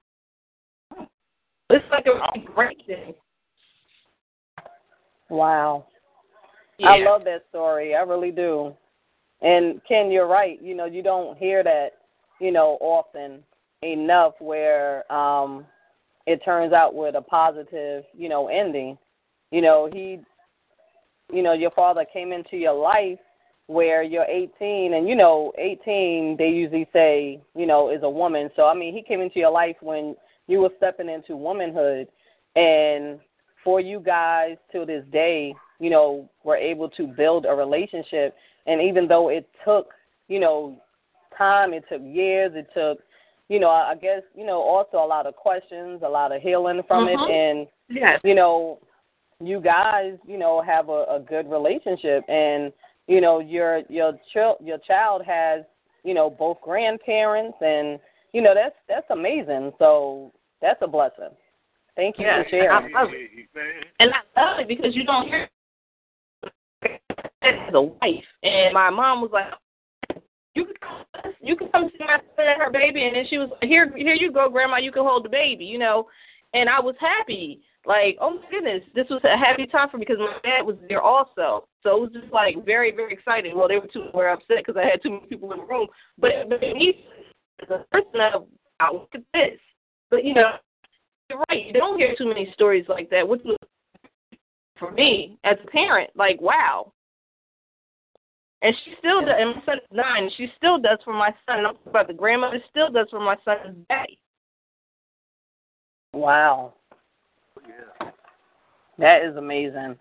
It's 1.69 1.85
like 1.89 2.05
a 2.05 2.39
great 2.53 2.85
thing. 2.85 3.13
Wow. 5.29 5.87
Yeah. 6.77 6.89
I 6.89 6.97
love 6.97 7.23
that 7.23 7.45
story. 7.49 7.95
I 7.95 8.01
really 8.01 8.31
do. 8.31 8.73
And 9.41 9.81
Ken, 9.87 10.11
you're 10.11 10.27
right. 10.27 10.61
You 10.61 10.75
know, 10.75 10.85
you 10.85 11.01
don't 11.01 11.37
hear 11.37 11.63
that, 11.63 11.91
you 12.39 12.51
know, 12.51 12.77
often 12.81 13.41
enough 13.81 14.33
where 14.39 15.09
um 15.11 15.65
it 16.31 16.43
turns 16.43 16.73
out 16.73 16.95
with 16.95 17.15
a 17.15 17.21
positive, 17.21 18.03
you 18.17 18.29
know, 18.29 18.47
ending. 18.47 18.97
You 19.51 19.61
know, 19.61 19.89
he 19.91 20.19
you 21.31 21.43
know, 21.43 21.53
your 21.53 21.71
father 21.71 22.05
came 22.11 22.31
into 22.31 22.57
your 22.57 22.73
life 22.73 23.19
where 23.67 24.03
you're 24.03 24.25
18 24.25 24.95
and 24.95 25.07
you 25.07 25.15
know 25.15 25.53
18 25.57 26.35
they 26.37 26.49
usually 26.49 26.85
say 26.91 27.41
you 27.55 27.65
know 27.65 27.89
is 27.89 28.03
a 28.03 28.09
woman. 28.09 28.49
So 28.55 28.65
i 28.65 28.73
mean 28.73 28.93
he 28.93 29.01
came 29.01 29.21
into 29.21 29.39
your 29.39 29.51
life 29.51 29.77
when 29.81 30.15
you 30.47 30.59
were 30.59 30.71
stepping 30.77 31.07
into 31.07 31.37
womanhood. 31.37 32.07
And 32.57 33.19
for 33.63 33.79
you 33.79 34.01
guys 34.01 34.57
to 34.73 34.85
this 34.85 35.05
day 35.11 35.55
you 35.79 35.89
know 35.89 36.29
were 36.43 36.57
able 36.57 36.89
to 36.89 37.07
build 37.07 37.45
a 37.45 37.53
relationship. 37.53 38.35
And 38.67 38.81
even 38.81 39.07
though 39.07 39.29
it 39.29 39.47
took 39.63 39.93
you 40.27 40.41
know 40.41 40.75
time 41.37 41.73
it 41.73 41.85
took 41.89 42.01
years 42.03 42.51
it 42.55 42.67
took 42.73 42.99
you 43.51 43.59
know 43.59 43.69
i 43.69 43.93
guess 43.99 44.21
you 44.33 44.45
know 44.45 44.59
also 44.61 44.97
a 44.97 45.05
lot 45.15 45.25
of 45.27 45.35
questions 45.35 46.01
a 46.05 46.09
lot 46.09 46.31
of 46.31 46.41
healing 46.41 46.81
from 46.87 47.07
it 47.07 47.17
mm-hmm. 47.17 47.31
and 47.31 47.67
Yes. 47.91 48.19
you 48.23 48.35
know, 48.35 48.79
you 49.39 49.59
guys, 49.59 50.13
you 50.25 50.37
know, 50.37 50.61
have 50.61 50.89
a, 50.89 51.05
a 51.09 51.19
good 51.27 51.49
relationship, 51.49 52.23
and 52.29 52.71
you 53.07 53.19
know, 53.21 53.39
your 53.39 53.81
your 53.89 54.13
child 54.33 54.57
your 54.61 54.77
child 54.79 55.23
has, 55.25 55.63
you 56.03 56.13
know, 56.13 56.29
both 56.29 56.61
grandparents, 56.61 57.57
and 57.61 57.99
you 58.33 58.41
know, 58.41 58.53
that's 58.55 58.75
that's 58.87 59.09
amazing. 59.09 59.73
So 59.77 60.31
that's 60.61 60.81
a 60.81 60.87
blessing. 60.87 61.35
Thank 61.95 62.17
you 62.17 62.25
Yes, 62.25 62.45
for 62.45 62.49
sharing. 62.49 62.85
and 62.85 62.95
I 62.95 63.01
love 63.01 63.11
it. 63.13 63.47
And 63.99 64.11
I 64.13 64.41
love 64.41 64.59
it 64.59 64.67
because 64.67 64.95
you 64.95 65.03
don't 65.03 65.27
hear 65.27 65.49
as 67.41 67.73
a 67.73 67.81
wife. 67.81 68.23
And 68.43 68.73
my 68.73 68.89
mom 68.89 69.21
was 69.21 69.31
like, 69.33 69.51
"You 70.55 70.65
can 70.65 70.75
come, 70.81 71.33
you 71.41 71.55
could 71.55 71.71
come 71.71 71.89
see 71.97 72.03
my 72.03 72.19
son 72.35 72.47
and 72.47 72.61
her 72.61 72.71
baby," 72.71 73.05
and 73.05 73.15
then 73.15 73.25
she 73.29 73.37
was 73.37 73.49
"Here, 73.61 73.91
here 73.95 74.13
you 74.13 74.31
go, 74.31 74.49
Grandma. 74.49 74.77
You 74.77 74.91
can 74.91 75.03
hold 75.03 75.25
the 75.25 75.29
baby," 75.29 75.65
you 75.65 75.77
know. 75.77 76.07
And 76.53 76.69
I 76.69 76.79
was 76.81 76.95
happy, 76.99 77.61
like, 77.85 78.17
oh 78.19 78.31
my 78.31 78.49
goodness, 78.51 78.83
this 78.93 79.07
was 79.09 79.21
a 79.23 79.37
happy 79.37 79.65
time 79.65 79.89
for 79.89 79.97
me 79.97 80.05
because 80.07 80.19
my 80.19 80.37
dad 80.43 80.65
was 80.65 80.75
there 80.87 81.01
also. 81.01 81.67
So 81.81 81.97
it 81.97 82.01
was 82.01 82.11
just 82.13 82.31
like 82.31 82.63
very, 82.65 82.91
very 82.91 83.13
exciting. 83.13 83.57
Well, 83.57 83.67
they 83.67 83.77
were 83.77 83.87
too 83.87 84.09
were 84.13 84.29
upset 84.29 84.57
because 84.57 84.75
I 84.77 84.85
had 84.85 85.01
too 85.01 85.11
many 85.11 85.27
people 85.27 85.51
in 85.53 85.59
the 85.59 85.65
room, 85.65 85.87
but 86.17 86.47
made 86.49 86.75
me 86.75 87.05
as 87.61 87.69
a 87.69 87.85
person 87.91 88.21
of, 88.33 88.47
I 88.79 88.91
look 88.91 89.09
at 89.13 89.21
this. 89.33 89.59
But 90.09 90.25
you 90.25 90.33
know, 90.33 90.51
you're 91.29 91.43
right. 91.49 91.65
You 91.65 91.73
don't 91.73 91.97
hear 91.97 92.13
too 92.17 92.27
many 92.27 92.51
stories 92.53 92.85
like 92.87 93.09
that. 93.09 93.27
Which 93.27 93.41
was 93.45 93.57
for 94.77 94.91
me 94.91 95.37
as 95.43 95.57
a 95.63 95.67
parent, 95.67 96.09
like 96.15 96.39
wow. 96.41 96.91
And 98.61 98.75
she 98.85 98.93
still 98.99 99.21
does. 99.21 99.35
And 99.37 99.55
my 99.55 99.61
son 99.65 99.77
is 99.77 99.83
nine. 99.91 100.23
And 100.23 100.31
she 100.37 100.51
still 100.57 100.77
does 100.77 100.99
for 101.03 101.13
my 101.13 101.29
son. 101.45 101.59
And 101.59 101.67
I'm 101.67 101.75
talking 101.75 101.89
about 101.89 102.07
the 102.07 102.13
grandmother 102.13 102.61
still 102.69 102.91
does 102.91 103.07
for 103.09 103.19
my 103.19 103.35
son's 103.43 103.77
daddy. 103.89 104.19
Wow, 106.13 106.73
that 108.97 109.23
is 109.23 109.37
amazing. 109.37 109.97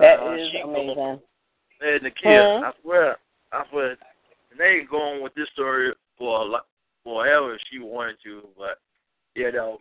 That 0.00 0.20
Uh, 0.20 0.32
is 0.32 0.50
she- 0.50 0.60
amazing. 0.60 1.20
Hey, 1.80 1.98
Nakia, 1.98 2.42
Mhm. 2.42 2.64
I 2.64 2.72
swear, 2.80 3.18
I 3.52 3.66
swear, 3.68 3.90
and 4.50 4.58
they 4.58 4.78
ain't 4.78 4.88
going 4.88 5.20
with 5.20 5.34
this 5.34 5.48
story 5.50 5.94
for 6.16 6.40
a 6.40 6.44
lot, 6.44 6.66
forever 7.04 7.54
if 7.54 7.60
she 7.70 7.78
wanted 7.80 8.18
to, 8.22 8.48
but 8.56 8.80
you 9.34 9.52
know, 9.52 9.78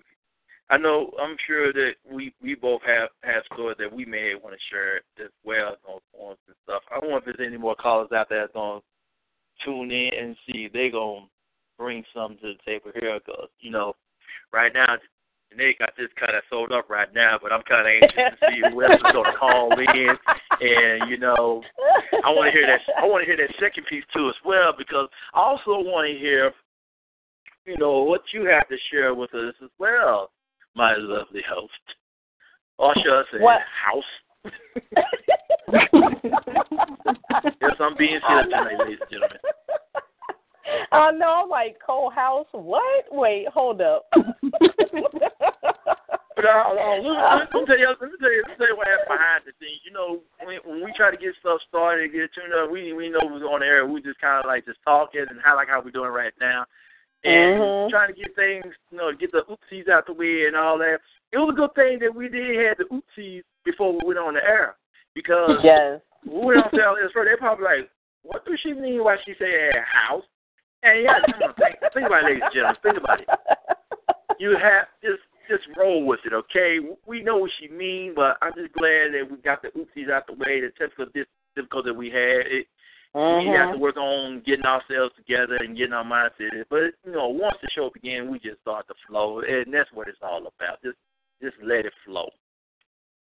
I 0.69 0.77
know 0.77 1.11
I'm 1.21 1.37
sure 1.47 1.71
that 1.71 1.93
we 2.11 2.33
we 2.41 2.55
both 2.55 2.81
have 2.85 3.09
have 3.23 3.43
stories 3.53 3.77
that 3.79 3.91
we 3.91 4.05
may 4.05 4.33
want 4.35 4.55
to 4.55 4.61
share 4.69 4.97
as 5.23 5.31
well 5.45 5.77
on 5.87 5.99
forums 6.11 6.39
and 6.47 6.55
stuff. 6.63 6.83
I 6.91 6.99
don't 6.99 7.09
know 7.09 7.17
if 7.17 7.25
there's 7.25 7.39
any 7.45 7.57
more 7.57 7.75
callers 7.75 8.11
out 8.11 8.27
there 8.29 8.41
that's 8.41 8.53
gonna 8.53 8.81
tune 9.63 9.91
in 9.91 10.11
and 10.19 10.35
see 10.45 10.65
if 10.65 10.73
they 10.73 10.89
gonna 10.89 11.25
bring 11.77 12.03
something 12.13 12.37
to 12.39 12.53
the 12.53 12.59
table 12.65 12.91
here, 12.99 13.19
because 13.25 13.49
you 13.59 13.71
know, 13.71 13.93
right 14.51 14.73
now. 14.73 14.97
They 15.55 15.73
got 15.79 15.95
this 15.97 16.09
kind 16.19 16.35
of 16.35 16.43
sold 16.49 16.73
up 16.73 16.89
right 16.89 17.07
now, 17.15 17.39
but 17.41 17.53
I'm 17.53 17.63
kind 17.63 17.87
of 17.87 17.87
anxious 17.87 18.37
to 18.37 18.47
see 18.51 18.61
who 18.69 18.83
else 18.83 18.95
is 18.95 19.13
to 19.13 19.23
call 19.39 19.71
in, 19.79 20.09
and 20.59 21.09
you 21.09 21.17
know, 21.17 21.63
I 22.21 22.29
want 22.35 22.47
to 22.47 22.51
hear 22.51 22.67
that. 22.67 22.81
I 23.01 23.05
want 23.05 23.23
to 23.23 23.25
hear 23.25 23.37
that 23.37 23.55
second 23.57 23.85
piece 23.89 24.03
too 24.13 24.27
as 24.27 24.35
well 24.43 24.73
because 24.77 25.07
I 25.33 25.39
also 25.39 25.79
want 25.79 26.05
to 26.11 26.19
hear, 26.19 26.51
you 27.65 27.77
know, 27.77 28.03
what 28.03 28.21
you 28.33 28.43
have 28.43 28.67
to 28.67 28.75
share 28.91 29.15
with 29.15 29.33
us 29.33 29.55
as 29.63 29.69
well, 29.79 30.31
my 30.77 30.95
lovely 30.95 31.41
host. 31.49 31.73
Or 32.77 32.93
should 32.95 33.11
I 33.11 33.23
say, 33.31 33.39
What? 33.41 33.61
house? 33.83 34.03
Yes, 37.59 37.75
I'm 37.79 37.97
being 37.97 38.19
serious 38.25 38.45
tonight, 38.45 38.79
ladies 38.79 38.99
and 39.01 39.09
gentlemen. 39.11 39.37
I 40.91 41.11
know, 41.11 41.43
I'm 41.43 41.49
like 41.49 41.77
co-house. 41.85 42.47
What? 42.51 43.05
Wait, 43.11 43.47
hold 43.49 43.81
up. 43.81 44.05
But 46.37 46.45
uh, 46.45 46.53
uh, 46.53 46.69
let, 46.69 47.49
me, 47.49 47.65
tell 47.65 47.81
you, 47.81 47.89
let 47.89 48.13
me 48.13 48.17
tell 48.21 48.29
you, 48.29 48.45
let 48.45 48.53
me 48.53 48.57
tell 48.61 48.69
you 48.69 48.77
what 48.77 48.85
happened 48.85 49.09
behind 49.09 49.41
the 49.49 49.57
scenes. 49.57 49.81
You 49.81 49.89
know, 49.89 50.21
when, 50.45 50.61
when 50.69 50.85
we 50.85 50.93
try 50.93 51.09
to 51.09 51.17
get 51.17 51.33
stuff 51.41 51.57
started, 51.65 52.13
get 52.13 52.29
tuned 52.29 52.53
up, 52.53 52.69
we 52.69 52.93
we 52.93 53.09
know 53.09 53.25
who's 53.25 53.41
on 53.41 53.65
air. 53.65 53.89
We 53.89 54.05
just 54.05 54.21
kind 54.21 54.37
of 54.37 54.45
like 54.45 54.61
just 54.69 54.77
talking 54.85 55.25
and 55.25 55.41
how 55.41 55.57
like 55.57 55.65
how 55.65 55.81
we're 55.81 55.89
doing 55.89 56.13
right 56.13 56.33
now, 56.37 56.69
and 57.23 57.59
Mhm. 57.59 57.89
trying 57.89 58.13
to 58.13 58.19
get 58.19 58.35
things, 58.35 58.73
you 58.91 58.97
know, 58.97 59.11
get 59.11 59.31
the 59.31 59.43
oopsies 59.43 59.89
out 59.89 60.05
the 60.05 60.13
way 60.13 60.45
and 60.45 60.55
all 60.55 60.77
that. 60.77 61.01
It 61.31 61.37
was 61.37 61.49
a 61.49 61.57
good 61.57 61.73
thing 61.75 61.99
that 61.99 62.13
we 62.13 62.29
did 62.29 62.65
have 62.65 62.77
the 62.77 62.85
oopsies 62.85 63.43
before 63.65 63.93
we 63.93 63.99
went 64.03 64.19
on 64.19 64.35
the 64.35 64.43
air 64.43 64.77
because 65.13 65.59
yes. 65.63 66.01
we 66.25 66.53
don't 66.53 66.71
tell 66.71 66.95
this 66.95 67.11
first, 67.11 67.29
they 67.29 67.35
probably 67.37 67.65
like, 67.65 67.89
what 68.23 68.45
does 68.45 68.59
she 68.59 68.73
mean 68.73 69.03
by 69.03 69.17
she 69.25 69.33
say 69.35 69.69
a 69.69 69.81
house? 69.81 70.23
And 70.83 71.03
yeah, 71.03 71.13
on, 71.13 71.53
think, 71.55 71.79
think 71.93 72.05
about 72.05 72.23
it, 72.23 72.25
ladies 72.25 72.43
and 72.43 72.53
gentlemen. 72.53 72.77
Think 72.83 72.97
about 72.97 73.21
it. 73.21 73.27
You 74.39 74.51
have 74.51 74.87
just 75.01 75.23
just 75.49 75.63
roll 75.77 76.05
with 76.05 76.19
it, 76.25 76.33
okay? 76.33 76.79
We 77.05 77.23
know 77.23 77.37
what 77.37 77.51
she 77.59 77.69
mean, 77.69 78.13
but 78.15 78.37
I'm 78.41 78.53
just 78.53 78.73
glad 78.73 79.13
that 79.13 79.27
we 79.29 79.37
got 79.37 79.61
the 79.61 79.69
oopsies 79.69 80.11
out 80.11 80.27
the 80.27 80.33
way. 80.33 80.61
The 80.61 80.71
technical 80.77 81.07
dis- 81.13 81.25
difficulty 81.55 81.89
that 81.89 81.97
we 81.97 82.07
had, 82.07 82.45
it, 82.45 82.67
we 83.17 83.49
have 83.49 83.71
to 83.71 83.77
Mhm. 83.77 83.79
work 83.79 83.97
on 83.97 84.41
getting 84.41 84.65
ourselves 84.65 85.15
together 85.15 85.55
and 85.55 85.75
getting 85.75 85.93
our 85.93 86.03
mindset. 86.03 86.65
But 86.69 86.93
you 87.03 87.11
know, 87.11 87.29
once 87.29 87.57
the 87.61 87.69
show 87.71 87.89
began, 87.89 88.29
we 88.29 88.39
just 88.39 88.61
start 88.61 88.87
to 88.87 88.93
flow, 89.07 89.39
and 89.39 89.73
that's 89.73 89.91
what 89.91 90.07
it's 90.07 90.21
all 90.21 90.45
about. 90.45 90.81
Just 90.83 90.97
just 91.41 91.57
let 91.61 91.85
it 91.85 91.93
flow. 92.05 92.29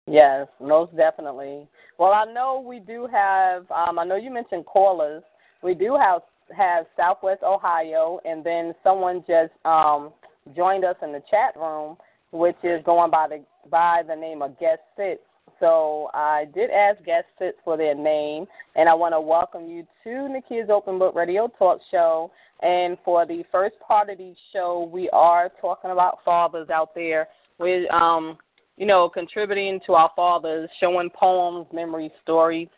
Yes, 0.07 0.49
most 0.61 0.95
definitely. 0.97 1.67
Well, 1.99 2.13
I 2.13 2.25
know 2.25 2.61
we 2.61 2.81
do 2.81 3.07
have. 3.07 3.71
Um, 3.71 3.99
I 3.99 4.05
know 4.05 4.17
you 4.17 4.31
mentioned 4.31 4.67
callers. 4.67 5.23
We 5.63 5.75
do 5.75 5.97
have 5.97 6.23
have 6.55 6.87
Southwest 6.97 7.43
Ohio, 7.43 8.21
and 8.25 8.45
then 8.45 8.75
someone 8.83 9.25
just 9.27 9.53
um, 9.65 10.13
joined 10.55 10.85
us 10.85 10.97
in 11.01 11.13
the 11.13 11.23
chat 11.31 11.57
room, 11.57 11.97
which 12.33 12.57
is 12.63 12.83
going 12.85 13.11
by 13.11 13.29
the 13.29 13.45
by 13.71 14.03
the 14.07 14.17
name 14.17 14.43
of 14.43 14.59
Guest 14.59 14.83
Sits. 14.97 15.23
So 15.59 16.11
I 16.15 16.47
did 16.55 16.71
ask 16.71 17.03
Guest 17.05 17.27
Sits 17.39 17.59
for 17.65 17.77
their 17.77 17.95
name, 17.95 18.47
and 18.77 18.89
I 18.89 18.95
want 18.95 19.15
to 19.15 19.21
welcome 19.21 19.67
you 19.67 19.87
to 20.05 20.11
Nakia's 20.11 20.71
Open 20.71 20.99
Book 20.99 21.15
Radio 21.15 21.49
Talk 21.59 21.81
Show. 21.91 22.31
And 22.63 22.99
for 23.05 23.27
the 23.27 23.43
first 23.51 23.77
part 23.81 24.11
of 24.11 24.19
the 24.19 24.35
show, 24.53 24.89
we 24.93 25.09
are 25.11 25.51
talking 25.61 25.91
about 25.91 26.19
fathers 26.25 26.69
out 26.71 26.95
there. 26.95 27.29
We 27.59 27.89
um 27.89 28.39
you 28.81 28.87
know, 28.87 29.11
contributing 29.11 29.79
to 29.85 29.93
our 29.93 30.11
fathers, 30.17 30.71
showing 30.81 31.11
poems, 31.11 31.67
memories, 31.71 32.13
stories, 32.23 32.69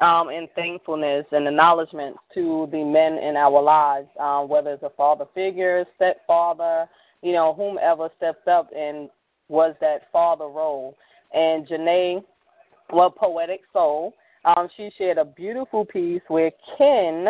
um, 0.00 0.28
and 0.28 0.48
thankfulness 0.54 1.26
and 1.32 1.48
acknowledgement 1.48 2.16
to 2.32 2.68
the 2.70 2.84
men 2.84 3.14
in 3.14 3.36
our 3.36 3.60
lives, 3.60 4.06
um, 4.20 4.48
whether 4.48 4.74
it's 4.74 4.84
a 4.84 4.90
father 4.90 5.24
figure, 5.34 5.84
stepfather, 5.96 6.86
you 7.22 7.32
know, 7.32 7.54
whomever 7.54 8.08
stepped 8.16 8.46
up 8.46 8.70
and 8.72 9.10
was 9.48 9.74
that 9.80 10.02
father 10.12 10.46
role. 10.46 10.96
And 11.32 11.66
Janae, 11.66 12.22
well, 12.92 13.10
Poetic 13.10 13.60
Soul, 13.72 14.14
um, 14.44 14.68
she 14.76 14.90
shared 14.96 15.18
a 15.18 15.24
beautiful 15.24 15.84
piece 15.84 16.22
where 16.28 16.50
Ken 16.76 17.28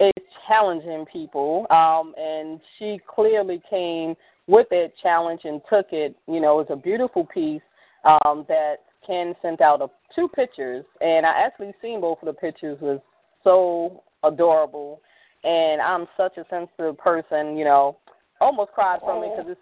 is 0.00 0.24
challenging 0.48 1.06
people, 1.12 1.66
um, 1.70 2.14
and 2.18 2.60
she 2.78 2.98
clearly 3.06 3.62
came 3.70 4.14
with 4.46 4.66
that 4.70 4.92
challenge 5.02 5.42
and 5.44 5.60
took 5.70 5.86
it. 5.92 6.16
You 6.26 6.40
know, 6.40 6.60
it 6.60 6.68
was 6.68 6.78
a 6.78 6.80
beautiful 6.80 7.26
piece 7.26 7.62
um, 8.04 8.44
that 8.48 8.76
Ken 9.06 9.34
sent 9.42 9.60
out 9.60 9.80
of 9.80 9.90
two 10.14 10.28
pictures, 10.28 10.84
and 11.00 11.24
I 11.24 11.44
actually 11.44 11.72
seen 11.80 12.00
both 12.00 12.18
of 12.22 12.26
the 12.26 12.32
pictures. 12.32 12.78
was 12.80 13.00
so 13.42 14.02
adorable, 14.22 15.00
and 15.44 15.80
I'm 15.80 16.06
such 16.16 16.36
a 16.38 16.44
sensitive 16.50 16.98
person. 16.98 17.56
You 17.56 17.64
know, 17.64 17.98
almost 18.40 18.72
cried 18.72 19.00
from 19.00 19.22
it 19.22 19.30
because 19.36 19.52
it's 19.52 19.60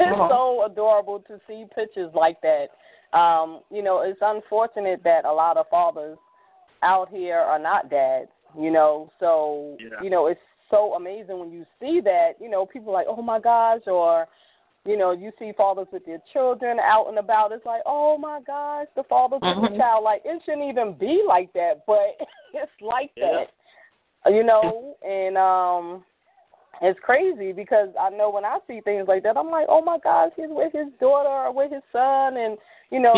it's 0.00 0.30
so 0.30 0.64
adorable 0.66 1.20
to 1.28 1.40
see 1.46 1.64
pictures 1.74 2.10
like 2.14 2.38
that. 2.42 2.68
Um, 3.16 3.60
you 3.70 3.82
know, 3.82 4.00
it's 4.02 4.18
unfortunate 4.22 5.02
that 5.04 5.24
a 5.24 5.32
lot 5.32 5.56
of 5.56 5.66
fathers 5.68 6.18
out 6.82 7.08
here 7.08 7.38
are 7.38 7.58
not 7.58 7.90
dads. 7.90 8.30
You 8.58 8.70
know, 8.70 9.10
so 9.18 9.76
Yeah. 9.80 10.00
you 10.00 10.10
know 10.10 10.26
it's 10.28 10.40
so 10.70 10.94
amazing 10.94 11.38
when 11.38 11.50
you 11.50 11.66
see 11.80 12.00
that. 12.04 12.32
You 12.40 12.48
know, 12.48 12.66
people 12.66 12.90
are 12.90 12.98
like, 12.98 13.06
oh 13.08 13.22
my 13.22 13.40
gosh, 13.40 13.80
or 13.86 14.26
you 14.84 14.96
know, 14.98 15.12
you 15.12 15.32
see 15.38 15.52
fathers 15.56 15.86
with 15.92 16.04
their 16.04 16.22
children 16.32 16.78
out 16.78 17.06
and 17.08 17.18
about. 17.18 17.52
It's 17.52 17.64
like, 17.64 17.82
oh 17.86 18.18
my 18.18 18.40
gosh, 18.46 18.86
the 18.96 19.02
father 19.04 19.36
took 19.36 19.42
the 19.42 19.68
Mhm. 19.70 19.78
child. 19.78 20.04
Like 20.04 20.22
it 20.24 20.42
shouldn't 20.44 20.68
even 20.68 20.92
be 20.94 21.24
like 21.26 21.52
that, 21.54 21.84
but 21.86 22.16
it's 22.54 22.70
like 22.80 23.10
Yeah. 23.16 23.44
that. 24.26 24.32
You 24.32 24.44
know, 24.44 24.96
and 25.02 25.36
um 25.36 26.04
it's 26.82 26.98
crazy 27.02 27.52
because 27.52 27.88
I 28.00 28.10
know 28.10 28.30
when 28.30 28.44
I 28.44 28.58
see 28.66 28.80
things 28.80 29.06
like 29.08 29.22
that, 29.22 29.36
I'm 29.36 29.50
like, 29.50 29.66
oh 29.68 29.82
my 29.82 29.98
gosh, 30.02 30.32
he's 30.36 30.46
with 30.48 30.72
his 30.72 30.88
daughter 31.00 31.28
or 31.28 31.52
with 31.52 31.72
his 31.72 31.82
son, 31.92 32.36
and 32.36 32.58
you 32.90 33.00
know. 33.00 33.12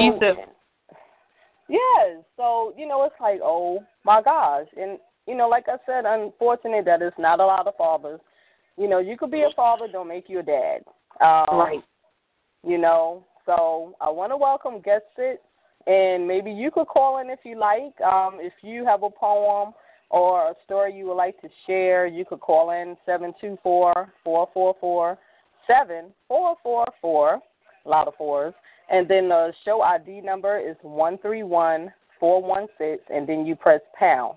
Yes. 1.68 2.22
So, 2.36 2.74
you 2.76 2.86
know, 2.86 3.04
it's 3.04 3.14
like, 3.20 3.40
oh 3.42 3.84
my 4.04 4.22
gosh. 4.22 4.66
And, 4.76 4.98
you 5.26 5.36
know, 5.36 5.48
like 5.48 5.64
I 5.68 5.76
said, 5.84 6.04
unfortunate 6.06 6.84
that 6.84 7.02
it's 7.02 7.18
not 7.18 7.40
a 7.40 7.46
lot 7.46 7.66
of 7.66 7.76
fathers. 7.76 8.20
You 8.78 8.88
know, 8.88 8.98
you 8.98 9.16
could 9.16 9.30
be 9.30 9.42
a 9.42 9.50
father, 9.56 9.86
don't 9.90 10.08
make 10.08 10.28
you 10.28 10.40
a 10.40 10.42
dad. 10.42 10.82
Um, 11.20 11.58
Right. 11.58 11.82
You 12.64 12.78
know, 12.78 13.24
so 13.46 13.94
I 14.00 14.10
want 14.10 14.32
to 14.32 14.36
welcome 14.36 14.80
Guest 14.80 15.04
It, 15.18 15.40
and 15.86 16.26
maybe 16.26 16.50
you 16.50 16.70
could 16.70 16.88
call 16.88 17.20
in 17.20 17.30
if 17.30 17.38
you 17.44 17.58
like. 17.58 18.00
Um, 18.00 18.38
if 18.40 18.52
you 18.62 18.84
have 18.84 19.02
a 19.02 19.10
poem 19.10 19.72
or 20.10 20.50
a 20.50 20.54
story 20.64 20.96
you 20.96 21.06
would 21.06 21.14
like 21.14 21.40
to 21.40 21.48
share, 21.66 22.06
you 22.06 22.24
could 22.24 22.40
call 22.40 22.70
in 22.70 22.96
seven 23.04 23.34
two 23.40 23.58
four 23.62 24.12
four 24.22 24.48
four 24.54 24.74
four 24.80 25.18
seven 25.66 26.06
four 26.28 26.56
four 26.62 26.86
four. 27.00 27.40
A 27.84 27.88
lot 27.88 28.08
of 28.08 28.14
fours. 28.16 28.54
And 28.90 29.08
then 29.08 29.28
the 29.28 29.52
show 29.64 29.82
ID 29.82 30.20
number 30.20 30.58
is 30.58 30.76
one 30.82 31.18
three 31.18 31.42
one 31.42 31.92
four 32.20 32.42
one 32.42 32.66
six, 32.78 33.02
and 33.12 33.28
then 33.28 33.44
you 33.46 33.56
press 33.56 33.80
pound. 33.98 34.36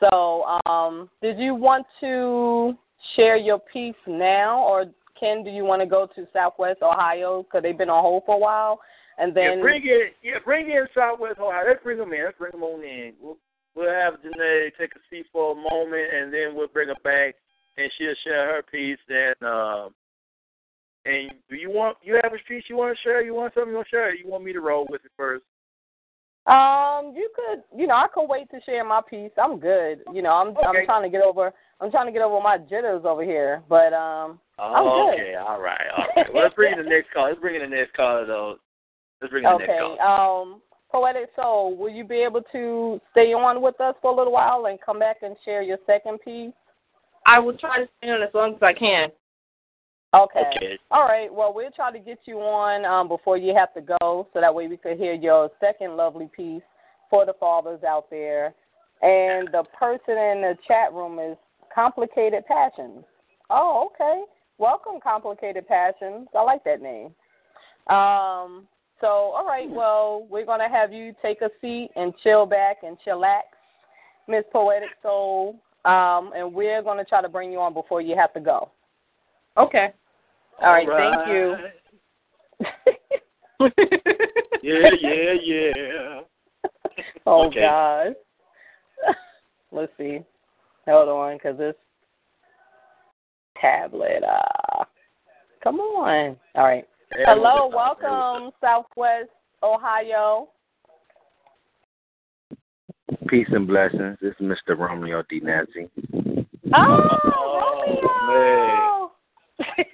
So, 0.00 0.44
um, 0.66 1.10
did 1.20 1.38
you 1.38 1.54
want 1.54 1.86
to 2.00 2.74
share 3.16 3.36
your 3.36 3.58
piece 3.72 3.94
now, 4.06 4.62
or 4.62 4.86
Ken, 5.18 5.44
do 5.44 5.50
you 5.50 5.64
want 5.64 5.82
to 5.82 5.86
go 5.86 6.08
to 6.16 6.26
Southwest 6.32 6.80
Ohio 6.82 7.42
because 7.42 7.62
they've 7.62 7.76
been 7.76 7.90
on 7.90 8.02
hold 8.02 8.22
for 8.24 8.36
a 8.36 8.38
while, 8.38 8.80
and 9.18 9.36
then 9.36 9.58
yeah, 9.58 9.62
bring 9.62 9.82
in, 9.82 10.00
yeah, 10.22 10.38
bring 10.44 10.70
in 10.70 10.86
Southwest 10.94 11.38
Ohio. 11.38 11.64
Let's 11.68 11.82
bring 11.82 11.98
them 11.98 12.12
in. 12.12 12.24
Let's 12.24 12.38
bring 12.38 12.52
them 12.52 12.62
on 12.62 12.82
in. 12.82 13.12
We'll, 13.20 13.36
we'll 13.74 13.90
have 13.92 14.14
Janae 14.14 14.70
take 14.78 14.92
a 14.94 15.00
seat 15.08 15.26
for 15.32 15.52
a 15.52 15.54
moment, 15.54 16.12
and 16.14 16.32
then 16.32 16.54
we'll 16.54 16.68
bring 16.68 16.88
her 16.88 16.94
back, 17.04 17.34
and 17.76 17.90
she'll 17.96 18.14
share 18.24 18.54
her 18.54 18.62
piece. 18.62 18.98
Then, 19.08 19.34
um, 19.48 19.94
and 21.04 21.32
do 21.48 21.56
you 21.56 21.70
want 21.70 21.96
you 22.02 22.18
have 22.22 22.32
a 22.32 22.48
piece 22.48 22.64
you 22.68 22.76
want 22.76 22.96
to 22.96 23.02
share? 23.02 23.22
You 23.22 23.34
want 23.34 23.54
something 23.54 23.70
you 23.70 23.76
want 23.76 23.88
to 23.88 23.96
share? 23.96 24.14
You 24.14 24.28
want 24.28 24.44
me 24.44 24.52
to 24.52 24.60
roll 24.60 24.86
with 24.90 25.04
it 25.04 25.12
first? 25.16 25.44
Um, 26.46 27.12
you 27.14 27.30
could, 27.36 27.62
you 27.78 27.86
know, 27.86 27.94
I 27.94 28.06
could 28.12 28.26
wait 28.26 28.50
to 28.50 28.60
share 28.64 28.82
my 28.84 29.02
piece. 29.08 29.30
I'm 29.40 29.60
good. 29.60 30.00
You 30.12 30.22
know, 30.22 30.32
I'm 30.32 30.48
Okay. 30.48 30.66
I'm 30.66 30.84
trying 30.86 31.02
to 31.02 31.10
get 31.10 31.22
over 31.22 31.52
I'm 31.80 31.90
trying 31.90 32.06
to 32.06 32.12
get 32.12 32.22
over 32.22 32.40
my 32.42 32.58
jitters 32.58 33.02
over 33.04 33.24
here, 33.24 33.62
but 33.68 33.92
um, 33.94 34.38
I'm 34.58 34.86
Oh, 34.86 35.06
good. 35.10 35.20
okay, 35.20 35.34
all 35.36 35.60
right, 35.60 35.80
all 35.96 36.04
right. 36.14 36.34
Well, 36.34 36.42
let's 36.42 36.54
bring 36.54 36.72
in 36.72 36.84
the 36.84 36.90
next 36.90 37.10
call. 37.12 37.28
Let's 37.28 37.40
bring 37.40 37.54
in 37.54 37.62
the 37.62 37.74
next 37.74 37.94
caller, 37.94 38.26
though. 38.26 38.56
Let's 39.20 39.30
bring 39.30 39.44
in 39.44 39.50
the 39.50 39.58
next 39.58 39.70
okay. 39.70 39.78
caller. 39.78 40.42
Um, 40.42 40.62
poetic 40.90 41.30
soul, 41.36 41.76
will 41.76 41.90
you 41.90 42.04
be 42.04 42.16
able 42.16 42.42
to 42.52 43.00
stay 43.12 43.32
on 43.32 43.62
with 43.62 43.80
us 43.80 43.94
for 44.02 44.12
a 44.12 44.16
little 44.16 44.32
while 44.32 44.66
and 44.66 44.78
come 44.80 44.98
back 44.98 45.18
and 45.22 45.36
share 45.44 45.62
your 45.62 45.78
second 45.86 46.18
piece? 46.24 46.52
I 47.26 47.38
will 47.38 47.56
try 47.56 47.78
to 47.78 47.88
stay 47.98 48.10
on 48.10 48.22
as 48.22 48.30
long 48.34 48.54
as 48.54 48.62
I 48.62 48.72
can. 48.72 49.08
Okay. 50.12 50.40
Okay. 50.56 50.78
All 50.90 51.04
right. 51.04 51.32
Well, 51.32 51.52
we'll 51.54 51.70
try 51.70 51.92
to 51.92 51.98
get 51.98 52.18
you 52.24 52.38
on 52.38 52.84
um, 52.84 53.06
before 53.08 53.36
you 53.36 53.54
have 53.54 53.72
to 53.74 53.80
go, 53.80 54.26
so 54.32 54.40
that 54.40 54.54
way 54.54 54.66
we 54.66 54.76
could 54.76 54.98
hear 54.98 55.12
your 55.12 55.50
second 55.60 55.96
lovely 55.96 56.28
piece 56.34 56.62
for 57.08 57.24
the 57.24 57.34
fathers 57.38 57.84
out 57.84 58.10
there. 58.10 58.54
And 59.02 59.48
the 59.52 59.64
person 59.78 60.18
in 60.18 60.42
the 60.42 60.54
chat 60.66 60.92
room 60.92 61.18
is 61.18 61.36
Complicated 61.72 62.44
Passions. 62.46 63.04
Oh, 63.50 63.90
okay. 63.94 64.22
Welcome, 64.58 65.00
Complicated 65.02 65.66
Passions. 65.68 66.28
I 66.36 66.42
like 66.42 66.64
that 66.64 66.82
name. 66.82 67.14
Um. 67.88 68.66
So, 69.00 69.06
all 69.06 69.46
right. 69.46 69.68
Well, 69.68 70.26
we're 70.28 70.44
gonna 70.44 70.68
have 70.68 70.92
you 70.92 71.14
take 71.22 71.40
a 71.40 71.50
seat 71.60 71.90
and 71.96 72.12
chill 72.22 72.46
back 72.46 72.78
and 72.82 72.96
chillax, 73.06 73.42
Miss 74.28 74.44
Poetic 74.52 74.90
Soul. 75.02 75.56
Um, 75.84 76.32
and 76.36 76.52
we're 76.52 76.82
gonna 76.82 77.04
try 77.04 77.22
to 77.22 77.28
bring 77.28 77.50
you 77.50 77.58
on 77.58 77.72
before 77.72 78.02
you 78.02 78.14
have 78.16 78.32
to 78.34 78.40
go. 78.40 78.70
Okay. 79.56 79.92
All 80.62 80.72
right. 80.72 80.86
Thank 80.86 81.28
you. 81.28 81.56
Yeah, 84.62 84.90
yeah, 85.00 85.32
yeah. 85.42 86.20
oh 87.26 87.46
Okay. 87.46 87.62
gosh. 87.62 88.14
Let's 89.72 89.92
see. 89.96 90.20
Hold 90.86 91.08
on, 91.08 91.38
cause 91.38 91.56
this 91.56 91.74
tablet. 93.60 94.22
Uh, 94.22 94.84
come 95.62 95.80
on. 95.80 96.36
All 96.54 96.64
right. 96.64 96.86
There 97.10 97.24
Hello, 97.26 97.66
we 97.66 97.72
go. 97.72 97.94
There 98.00 98.10
we 98.10 98.16
welcome, 98.16 98.52
Southwest 98.60 99.30
Ohio. 99.62 100.48
Peace 103.28 103.48
and 103.50 103.66
blessings. 103.66 104.16
This 104.22 104.34
is 104.38 104.46
Mr. 104.46 104.78
Romeo 104.78 105.24
D. 105.28 105.40
Nancy. 105.40 105.88
Oh, 106.72 107.10
Romeo. 108.28 109.12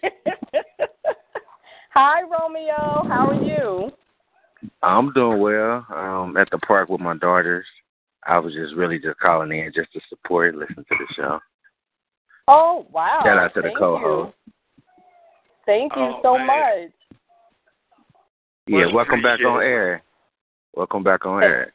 Hi, 1.95 2.21
Romeo. 2.21 3.09
How 3.09 3.31
are 3.31 3.43
you? 3.43 3.91
I'm 4.83 5.11
doing 5.15 5.41
well. 5.41 5.87
Um, 5.89 6.37
at 6.37 6.51
the 6.51 6.59
park 6.59 6.91
with 6.91 7.01
my 7.01 7.17
daughters. 7.17 7.65
I 8.27 8.39
was 8.39 8.53
just 8.53 8.75
really 8.75 8.99
just 8.99 9.19
calling 9.21 9.53
in 9.59 9.73
just 9.75 9.91
to 9.95 10.01
support, 10.11 10.55
listen 10.55 10.77
to 10.77 10.85
the 10.91 11.15
show. 11.15 11.39
Oh, 12.49 12.87
wow. 12.93 13.21
Shout 13.25 13.39
out 13.39 13.55
to 13.55 13.63
the 13.63 13.71
co-host. 13.79 14.35
You. 14.47 14.53
Thank 15.65 15.93
you 15.97 16.03
Oh, 16.03 16.21
so 16.23 16.37
man. 16.37 16.47
much. 16.47 16.93
Yeah, 18.67 18.87
welcome 18.93 19.23
back 19.23 19.41
on 19.47 19.63
air. 19.63 20.03
Welcome 20.75 21.05
back 21.05 21.25
on 21.25 21.43
air. 21.43 21.73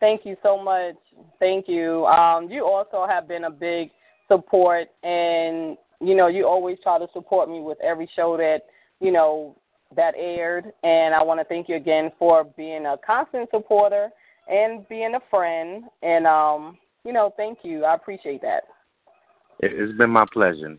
Thank 0.00 0.24
you 0.24 0.36
so 0.42 0.62
much. 0.62 0.96
Thank 1.38 1.68
you. 1.68 2.06
Um, 2.06 2.50
you 2.50 2.64
also 2.64 3.06
have 3.06 3.28
been 3.28 3.44
a 3.44 3.50
big 3.50 3.90
support, 4.28 4.88
and 5.02 5.76
you 6.00 6.14
know 6.14 6.26
you 6.28 6.46
always 6.46 6.78
try 6.82 6.98
to 6.98 7.06
support 7.12 7.48
me 7.48 7.60
with 7.60 7.78
every 7.82 8.08
show 8.16 8.36
that 8.38 8.60
you 9.00 9.12
know 9.12 9.56
that 9.94 10.14
aired. 10.16 10.72
And 10.82 11.14
I 11.14 11.22
want 11.22 11.40
to 11.40 11.44
thank 11.44 11.68
you 11.68 11.76
again 11.76 12.10
for 12.18 12.44
being 12.44 12.86
a 12.86 12.96
constant 13.06 13.50
supporter 13.50 14.08
and 14.48 14.88
being 14.88 15.14
a 15.14 15.20
friend. 15.30 15.84
And 16.02 16.26
um, 16.26 16.78
you 17.04 17.12
know, 17.12 17.32
thank 17.36 17.58
you. 17.62 17.84
I 17.84 17.94
appreciate 17.94 18.40
that. 18.42 18.64
It, 19.60 19.72
it's 19.72 19.96
been 19.96 20.10
my 20.10 20.26
pleasure. 20.32 20.78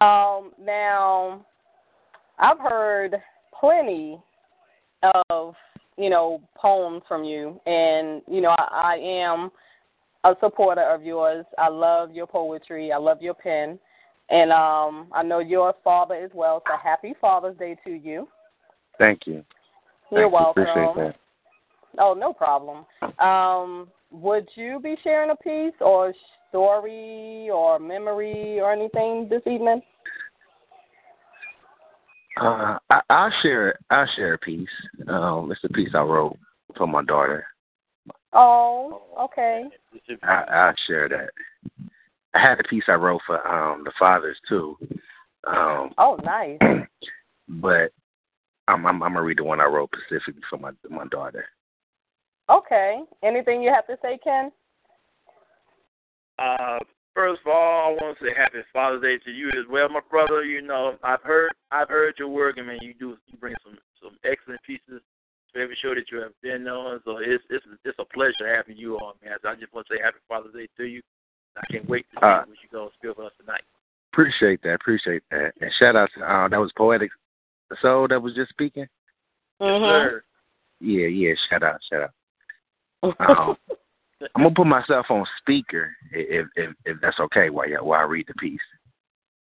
Um, 0.00 0.52
now, 0.60 1.44
I've 2.38 2.60
heard 2.60 3.16
plenty 3.60 4.18
of 5.24 5.54
you 5.96 6.10
know 6.10 6.40
poems 6.56 7.02
from 7.06 7.24
you, 7.24 7.60
and 7.66 8.22
you 8.26 8.40
know 8.40 8.54
I, 8.58 8.94
I 8.94 8.96
am 8.96 9.50
a 10.24 10.34
supporter 10.40 10.82
of 10.82 11.02
yours. 11.02 11.44
I 11.58 11.68
love 11.68 12.12
your 12.12 12.26
poetry. 12.26 12.92
I 12.92 12.96
love 12.96 13.22
your 13.22 13.34
pen, 13.34 13.78
and 14.30 14.50
um, 14.52 15.08
I 15.12 15.22
know 15.22 15.38
you're 15.38 15.70
a 15.70 15.74
father 15.84 16.14
as 16.14 16.30
well. 16.34 16.62
So 16.66 16.74
happy 16.82 17.14
Father's 17.20 17.56
Day 17.58 17.76
to 17.84 17.90
you. 17.90 18.28
Thank 18.98 19.20
you. 19.26 19.44
You're 20.10 20.22
Thank 20.22 20.32
you. 20.32 20.32
welcome. 20.32 20.62
Appreciate 20.62 20.94
that. 20.96 21.14
Oh, 21.98 22.14
no 22.14 22.32
problem. 22.32 22.84
Um, 23.18 23.88
would 24.10 24.48
you 24.54 24.80
be 24.82 24.96
sharing 25.02 25.30
a 25.30 25.36
piece 25.36 25.74
or 25.80 26.14
story 26.48 27.48
or 27.50 27.78
memory 27.78 28.60
or 28.60 28.72
anything 28.72 29.28
this 29.28 29.42
evening? 29.46 29.80
Uh, 32.40 32.78
I, 32.88 33.00
I'll 33.10 33.32
share. 33.42 33.78
I'll 33.90 34.08
share 34.16 34.34
a 34.34 34.38
piece. 34.38 34.68
Um, 35.08 35.52
it's 35.52 35.60
a 35.64 35.68
piece 35.68 35.90
I 35.94 36.00
wrote 36.00 36.38
for 36.76 36.86
my 36.86 37.04
daughter. 37.04 37.46
Oh, 38.32 39.02
okay. 39.18 39.64
I, 40.22 40.44
I'll 40.50 40.74
share 40.86 41.08
that. 41.08 41.30
I 42.32 42.38
had 42.40 42.60
a 42.60 42.64
piece 42.64 42.84
I 42.88 42.92
wrote 42.92 43.20
for 43.26 43.46
um 43.46 43.84
the 43.84 43.92
fathers 43.98 44.38
too. 44.48 44.76
Um, 45.46 45.92
Oh, 45.98 46.18
nice. 46.24 46.58
but 47.48 47.92
I'm, 48.68 48.86
I'm 48.86 49.02
I'm 49.02 49.12
gonna 49.12 49.22
read 49.22 49.38
the 49.38 49.44
one 49.44 49.60
I 49.60 49.64
wrote 49.64 49.90
specifically 50.06 50.42
for 50.48 50.58
my 50.58 50.70
my 50.88 51.06
daughter. 51.10 51.44
Okay. 52.48 53.00
Anything 53.22 53.62
you 53.62 53.72
have 53.72 53.86
to 53.86 53.98
say, 54.00 54.18
Ken? 54.22 54.50
Uh, 56.38 56.78
first 57.20 57.40
of 57.44 57.52
all, 57.52 57.84
I 57.84 58.02
want 58.02 58.18
to 58.18 58.24
say 58.24 58.32
Happy 58.36 58.64
Father's 58.72 59.02
Day 59.02 59.18
to 59.24 59.30
you 59.30 59.48
as 59.48 59.68
well, 59.68 59.88
my 59.88 60.00
brother. 60.08 60.42
You 60.42 60.62
know, 60.62 60.96
I've 61.02 61.22
heard 61.22 61.50
I've 61.70 61.88
heard 61.88 62.14
your 62.18 62.28
work, 62.28 62.56
and 62.56 62.66
man, 62.66 62.78
you 62.80 62.94
do 62.94 63.16
you 63.26 63.38
bring 63.38 63.54
some 63.62 63.76
some 64.02 64.16
excellent 64.24 64.62
pieces 64.62 65.02
to 65.52 65.60
every 65.60 65.76
show 65.82 65.94
that 65.94 66.10
you 66.10 66.18
have 66.22 66.32
been 66.42 66.66
on. 66.66 67.00
So 67.04 67.18
it's 67.18 67.44
it's 67.50 67.64
it's 67.84 67.98
a 67.98 68.04
pleasure 68.04 68.48
having 68.48 68.76
you 68.76 68.96
on, 68.96 69.14
man. 69.22 69.36
So 69.42 69.48
I 69.48 69.54
just 69.54 69.72
want 69.74 69.86
to 69.88 69.94
say 69.94 70.00
Happy 70.02 70.18
Father's 70.28 70.54
Day 70.54 70.68
to 70.78 70.84
you. 70.84 71.02
I 71.56 71.62
can't 71.70 71.88
wait 71.88 72.06
to 72.12 72.16
see 72.16 72.26
Uh, 72.26 72.44
what 72.46 72.56
you 72.62 72.68
gonna 72.72 72.90
spill 72.96 73.14
for 73.14 73.26
us 73.26 73.32
tonight. 73.38 73.64
Appreciate 74.12 74.62
that. 74.62 74.74
Appreciate 74.74 75.22
that. 75.30 75.52
And 75.60 75.70
shout 75.78 75.96
out 75.96 76.08
to 76.16 76.24
uh, 76.24 76.48
that 76.48 76.60
was 76.60 76.72
poetic 76.76 77.10
soul 77.82 78.08
that 78.08 78.20
was 78.20 78.34
just 78.34 78.50
speaking. 78.50 78.86
Mm-hmm. 79.60 79.84
Sir, 79.84 80.24
Yeah, 80.80 81.06
yeah. 81.06 81.34
Shout 81.50 81.62
out, 81.62 81.80
shout 81.90 82.02
out. 82.02 82.10
Um, 83.20 83.56
I'm 84.34 84.42
gonna 84.42 84.54
put 84.54 84.66
myself 84.66 85.06
on 85.10 85.24
speaker 85.38 85.90
if 86.12 86.46
if 86.56 86.74
if 86.84 86.96
that's 87.00 87.18
okay 87.20 87.50
while 87.50 87.68
you, 87.68 87.78
while 87.82 88.00
I 88.00 88.04
read 88.04 88.26
the 88.28 88.34
piece. 88.34 88.60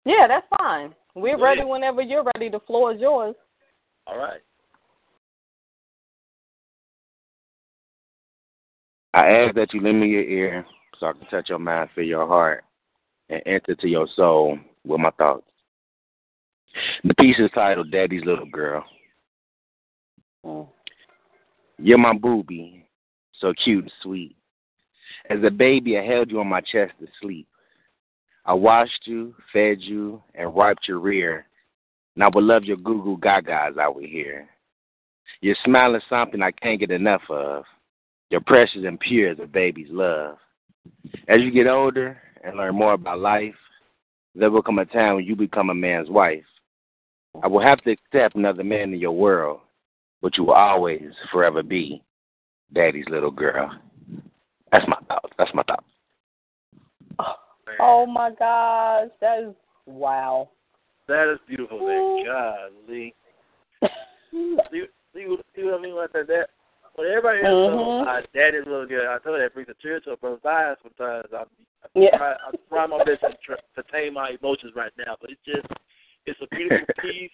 yeah, 0.06 0.28
that's 0.28 0.46
fine. 0.58 0.94
We're 1.16 1.38
Go 1.38 1.44
ready 1.44 1.62
ahead. 1.62 1.72
whenever 1.72 2.02
you're 2.02 2.24
ready. 2.36 2.50
The 2.50 2.60
floor 2.62 2.94
is 2.94 3.02
yours. 3.02 3.36
all 4.06 4.18
right. 4.18 4.42
I 9.13 9.28
ask 9.30 9.56
that 9.56 9.74
you 9.74 9.82
lend 9.82 10.00
me 10.00 10.08
your 10.10 10.22
ear 10.24 10.66
so 11.00 11.08
I 11.08 11.13
can 11.13 11.26
touch 11.28 11.50
your 11.50 11.58
mind, 11.58 11.90
feel 11.96 12.04
your 12.04 12.28
heart, 12.28 12.63
and 13.30 13.42
enter 13.48 13.74
to 13.74 13.88
your 13.88 14.08
soul 14.16 14.60
with 14.86 15.00
my 15.00 15.10
thoughts. 15.12 15.48
The 17.04 17.16
piece 17.16 17.38
is 17.40 17.50
titled 17.56 17.92
Daddy's 17.92 18.26
Little 18.26 18.46
Girl. 18.46 18.86
Mm. 20.46 20.68
You're 21.80 21.98
my 21.98 22.13
booby, 22.13 22.86
so 23.40 23.54
cute 23.63 23.86
and 23.86 23.94
sweet. 24.04 24.36
As 25.30 25.40
a 25.46 25.52
baby, 25.52 25.98
I 25.98 26.06
held 26.06 26.32
you 26.32 26.40
on 26.40 26.48
my 26.48 26.62
chest 26.62 26.94
to 27.00 27.08
sleep. 27.22 27.48
I 28.46 28.54
washed 28.54 29.02
you, 29.06 29.36
fed 29.52 29.78
you, 29.82 30.24
and 30.36 30.54
wiped 30.54 30.88
your 30.88 31.00
rear. 31.00 31.48
And 32.16 32.24
I 32.24 32.30
would 32.34 32.44
love 32.44 32.63
your 32.63 32.78
goo 32.78 33.04
goo 33.04 33.18
gagas 33.18 33.78
out 33.78 34.00
here. 34.00 34.48
Your 35.42 35.56
smile 35.66 35.96
is 35.96 36.04
something 36.10 36.42
I 36.42 36.52
can't 36.52 36.80
get 36.80 36.92
enough 36.92 37.22
of. 37.30 37.66
You're 38.30 38.42
precious 38.42 38.84
and 38.86 39.00
pure 39.00 39.32
as 39.32 39.40
a 39.42 39.48
baby's 39.48 39.90
love. 39.90 40.38
As 41.28 41.40
you 41.40 41.52
get 41.52 41.68
older 41.68 42.18
and 42.44 42.56
learn 42.56 42.76
more 42.76 42.94
about 42.94 43.20
life, 43.20 43.56
there 44.34 44.50
will 44.50 44.62
come 44.62 44.80
a 44.80 44.86
time 44.86 45.16
when 45.16 45.26
you 45.26 45.36
become 45.36 45.70
a 45.70 45.76
man's 45.76 46.10
wife. 46.10 46.46
I 47.44 47.48
will 47.48 47.62
have 47.62 47.82
to 47.84 47.92
accept 47.92 48.36
another 48.36 48.63
man 48.63 48.94
in 48.94 49.00
your 49.00 49.12
world, 49.12 49.60
but 50.22 50.38
you 50.38 50.46
will 50.46 50.54
always 50.54 51.04
forever 51.32 51.63
be 51.63 52.02
daddy's 52.74 53.08
little 53.10 53.32
girl. 53.32 53.72
That's 54.71 54.86
my 54.88 54.97
thoughts. 55.08 55.34
That's 55.38 55.53
my 55.53 55.63
thoughts. 55.63 55.84
Oh 57.80 58.06
my 58.06 58.32
gosh, 58.32 59.10
that 59.21 59.39
is 59.39 59.56
wow. 59.86 60.49
That 61.08 61.32
is 61.32 61.39
beautiful, 61.47 61.80
man. 61.80 62.25
Golly. 62.25 63.13
see, 64.71 64.84
see, 65.13 65.36
see 65.56 65.63
what 65.63 65.80
I 65.80 65.82
mean 65.82 65.93
about 65.93 66.13
that? 66.13 66.27
that 66.27 66.47
when 66.95 67.08
everybody 67.08 67.39
hears 67.39 67.53
Mhm. 67.53 67.75
mm-hmm. 67.77 68.08
uh, 68.10 68.21
daddy's 68.34 68.65
little 68.65 68.88
girl, 68.88 69.13
I 69.13 69.19
tell 69.19 69.34
you 69.34 69.39
that 69.39 69.53
brings 69.53 69.69
a 69.69 69.75
tear 69.75 69.99
to 70.01 70.12
a 70.12 70.17
brother's 70.17 70.43
eyes 70.45 70.75
sometimes. 70.82 71.27
I, 71.34 71.43
I 71.43 71.88
Yeah. 71.93 72.17
try, 72.17 72.32
I 72.34 72.51
try 72.69 72.86
my 72.88 73.03
best 73.03 73.21
to, 73.21 73.38
tr- 73.45 73.62
to 73.75 73.84
tame 73.91 74.13
my 74.13 74.32
emotions 74.39 74.73
right 74.75 74.91
now, 74.97 75.15
but 75.21 75.30
it's 75.30 75.41
just, 75.45 75.67
it's 76.25 76.39
a 76.41 76.56
beautiful 76.56 76.88
piece. 77.01 77.32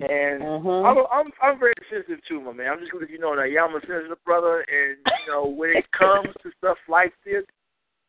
And 0.00 0.42
Mhm. 0.42 0.84
I'm 0.86 0.98
I'm 1.12 1.32
I'm 1.42 1.58
very 1.58 1.74
sensitive 1.90 2.24
too, 2.26 2.40
my 2.40 2.52
man. 2.52 2.72
I'm 2.72 2.80
just 2.80 2.90
gonna 2.90 3.04
let 3.04 3.10
you 3.10 3.18
know 3.18 3.36
that 3.36 3.50
yeah, 3.50 3.64
I'm 3.64 3.74
a 3.76 3.80
sensitive 3.80 4.22
brother, 4.24 4.60
and 4.60 4.96
you 5.04 5.26
know 5.30 5.46
when 5.46 5.76
it 5.76 5.90
comes 5.92 6.32
to 6.42 6.50
stuff 6.56 6.78
like 6.88 7.12
this, 7.24 7.44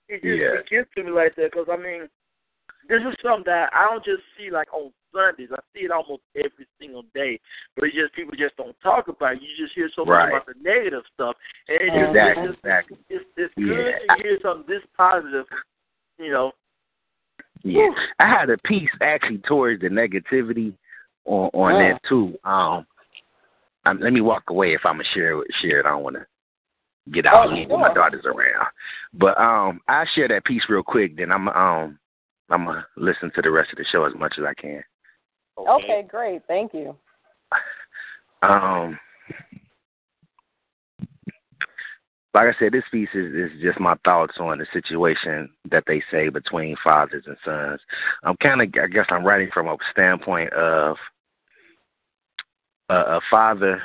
it 0.08 0.22
just 0.24 0.40
Yeah. 0.40 0.60
it 0.60 0.70
gets 0.70 0.90
to 0.96 1.04
me 1.04 1.12
like 1.12 1.36
that 1.36 1.52
because 1.52 1.68
I 1.70 1.76
mean, 1.76 2.08
this 2.88 3.02
is 3.02 3.16
something 3.22 3.44
that 3.46 3.74
I 3.74 3.90
don't 3.90 4.06
just 4.06 4.24
see 4.38 4.52
like 4.52 4.74
on 4.74 4.94
Sundays. 5.12 5.50
I 5.52 5.60
see 5.74 5.84
it 5.84 5.92
almost 5.92 6.24
every 6.38 6.66
single 6.80 7.04
day, 7.14 7.40
but 7.76 7.86
it's 7.86 7.96
just 7.96 8.14
people 8.14 8.36
just 8.38 8.56
don't 8.56 8.80
talk 8.80 9.10
about 9.10 9.34
it. 9.36 9.42
You 9.42 9.50
just 9.60 9.76
hear 9.76 9.90
so 9.94 10.06
much 10.06 10.16
Right. 10.16 10.30
about 10.30 10.46
the 10.46 10.56
negative 10.62 11.04
stuff, 11.14 11.36
and 11.68 11.82
it 11.82 11.92
just, 11.92 12.16
Exactly, 12.16 12.44
it's, 12.44 12.52
just 12.56 12.60
exactly. 12.64 12.98
it's 13.10 13.26
it's 13.36 13.54
Yeah. 13.58 13.68
good 13.68 14.16
to 14.16 14.24
hear 14.24 14.40
something 14.42 14.66
this 14.68 14.86
positive. 14.96 15.46
You 16.18 16.32
know, 16.32 16.52
Yeah, 17.64 17.90
I 18.20 18.28
had 18.28 18.50
a 18.50 18.58
piece 18.60 18.90
actually 19.02 19.40
towards 19.40 19.82
the 19.82 19.90
negativity 19.90 20.78
on 21.26 21.50
on 21.54 21.74
Yeah. 21.74 21.94
that 21.94 22.04
too. 22.08 22.38
Um, 22.44 22.86
um, 23.86 24.00
let 24.00 24.14
me 24.14 24.22
walk 24.22 24.44
away 24.50 24.74
if 24.74 24.86
I'm 24.86 24.96
gonna 24.96 25.04
share. 25.14 25.42
Share 25.62 25.80
it. 25.80 25.86
I 25.86 25.90
don't 25.90 26.04
want 26.04 26.18
to 26.18 26.26
get 27.12 27.26
out 27.26 27.48
Oh, 27.48 27.50
when 27.52 27.80
my 27.80 27.94
daughter's 27.94 28.26
around. 28.26 28.68
But 29.14 29.38
um, 29.40 29.82
I 29.88 30.06
share 30.14 30.28
that 30.28 30.46
piece 30.46 30.64
real 30.70 30.84
quick. 30.84 31.18
Then 31.18 31.32
I'm 31.32 31.50
um 31.50 32.00
I'm 32.50 32.66
gonna 32.66 32.86
listen 32.98 33.32
to 33.36 33.42
the 33.42 33.52
rest 33.52 33.72
of 33.72 33.78
the 33.78 33.86
show 33.92 34.06
as 34.06 34.14
much 34.16 34.36
as 34.38 34.44
I 34.46 34.54
can. 34.54 34.84
Okay, 35.58 36.04
great. 36.08 36.42
Thank 36.48 36.74
you. 36.74 36.96
Um, 38.44 38.98
like 42.34 42.48
I 42.48 42.60
said, 42.60 42.72
this 42.72 42.84
piece 42.92 43.10
is, 43.14 43.34
is 43.34 43.62
just 43.62 43.80
my 43.80 43.96
thoughts 44.06 44.36
on 44.40 44.58
the 44.58 44.66
situation 44.72 45.50
that 45.70 45.84
they 45.86 46.02
say 46.10 46.30
between 46.30 46.76
fathers 46.84 47.26
and 47.28 47.36
sons. 47.44 47.82
I'm 48.24 48.38
kind 48.38 48.62
of, 48.62 48.70
I 48.82 48.88
guess, 48.88 49.06
I'm 49.10 49.26
writing 49.26 49.50
from 49.54 49.68
a 49.68 49.76
standpoint 49.92 50.54
of 50.54 50.96
a, 52.90 52.96
a 52.96 53.22
father 53.30 53.82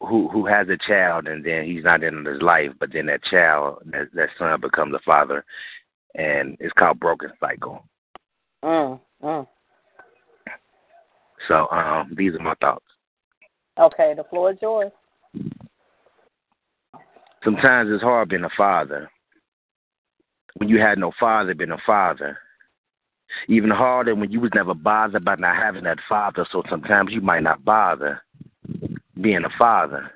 who 0.00 0.28
who 0.28 0.46
has 0.46 0.66
a 0.68 0.76
child 0.76 1.28
and 1.28 1.44
then 1.44 1.64
he's 1.64 1.84
not 1.84 2.02
in 2.02 2.24
his 2.24 2.42
life, 2.42 2.70
but 2.80 2.92
then 2.92 3.06
that 3.06 3.22
child, 3.24 3.78
that, 3.86 4.08
that 4.14 4.30
son 4.38 4.60
becomes 4.60 4.94
a 4.94 4.98
father, 5.04 5.44
and 6.14 6.56
it's 6.60 6.72
called 6.72 6.98
broken 6.98 7.30
cycle. 7.38 7.84
Mm, 8.64 9.00
mm. 9.22 9.46
So 11.48 11.68
um, 11.70 12.14
these 12.16 12.34
are 12.34 12.42
my 12.42 12.54
thoughts. 12.60 12.84
Okay, 13.78 14.14
the 14.16 14.24
floor 14.24 14.52
is 14.52 14.58
yours. 14.60 14.92
Sometimes 17.44 17.90
it's 17.92 18.02
hard 18.02 18.28
being 18.28 18.44
a 18.44 18.50
father. 18.56 19.10
When 20.56 20.68
you 20.68 20.80
had 20.80 20.98
no 20.98 21.12
father 21.18 21.54
being 21.54 21.70
a 21.70 21.78
father. 21.86 22.38
Even 23.48 23.70
harder 23.70 24.14
when 24.14 24.30
you 24.30 24.40
was 24.40 24.50
never 24.54 24.74
bothered 24.74 25.24
by 25.24 25.36
not 25.36 25.56
having 25.56 25.84
that 25.84 25.98
father, 26.06 26.46
so 26.52 26.62
sometimes 26.68 27.12
you 27.12 27.22
might 27.22 27.42
not 27.42 27.64
bother 27.64 28.22
being 29.20 29.44
a 29.44 29.58
father. 29.58 30.10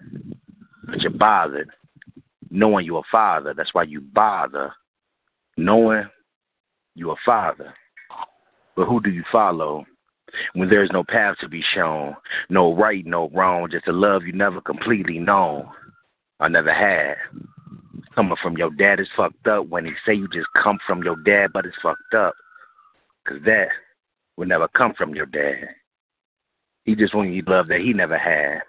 But 0.84 1.00
you're 1.00 1.10
bothered 1.10 1.70
knowing 2.50 2.86
you're 2.86 3.00
a 3.00 3.10
father. 3.10 3.54
That's 3.54 3.74
why 3.74 3.84
you 3.84 4.00
bother 4.00 4.72
knowing 5.56 6.04
you're 6.94 7.12
a 7.12 7.24
father. 7.24 7.74
But 8.76 8.86
who 8.86 9.00
do 9.00 9.10
you 9.10 9.24
follow 9.32 9.84
when 10.54 10.68
there's 10.68 10.90
no 10.92 11.02
path 11.02 11.36
to 11.40 11.48
be 11.48 11.62
shown? 11.74 12.16
No 12.50 12.74
right, 12.74 13.04
no 13.06 13.30
wrong, 13.30 13.68
just 13.70 13.88
a 13.88 13.92
love 13.92 14.24
you 14.24 14.32
never 14.32 14.60
completely 14.60 15.18
known. 15.18 15.68
I 16.40 16.48
never 16.48 16.72
had. 16.72 17.16
Coming 18.14 18.36
from 18.42 18.56
your 18.56 18.70
dad 18.70 19.00
is 19.00 19.08
fucked 19.16 19.46
up. 19.46 19.68
When 19.68 19.84
he 19.84 19.92
say 20.04 20.14
you 20.14 20.28
just 20.28 20.48
come 20.62 20.78
from 20.86 21.02
your 21.02 21.16
dad, 21.16 21.52
but 21.52 21.66
it's 21.66 21.76
fucked 21.82 22.14
up. 22.14 22.34
Cause 23.26 23.38
that 23.44 23.68
will 24.36 24.46
never 24.46 24.68
come 24.68 24.94
from 24.94 25.14
your 25.14 25.26
dad. 25.26 25.68
He 26.84 26.94
just 26.94 27.14
want 27.14 27.32
you 27.32 27.42
love 27.46 27.66
that 27.68 27.80
he 27.80 27.92
never 27.92 28.16
had, 28.16 28.60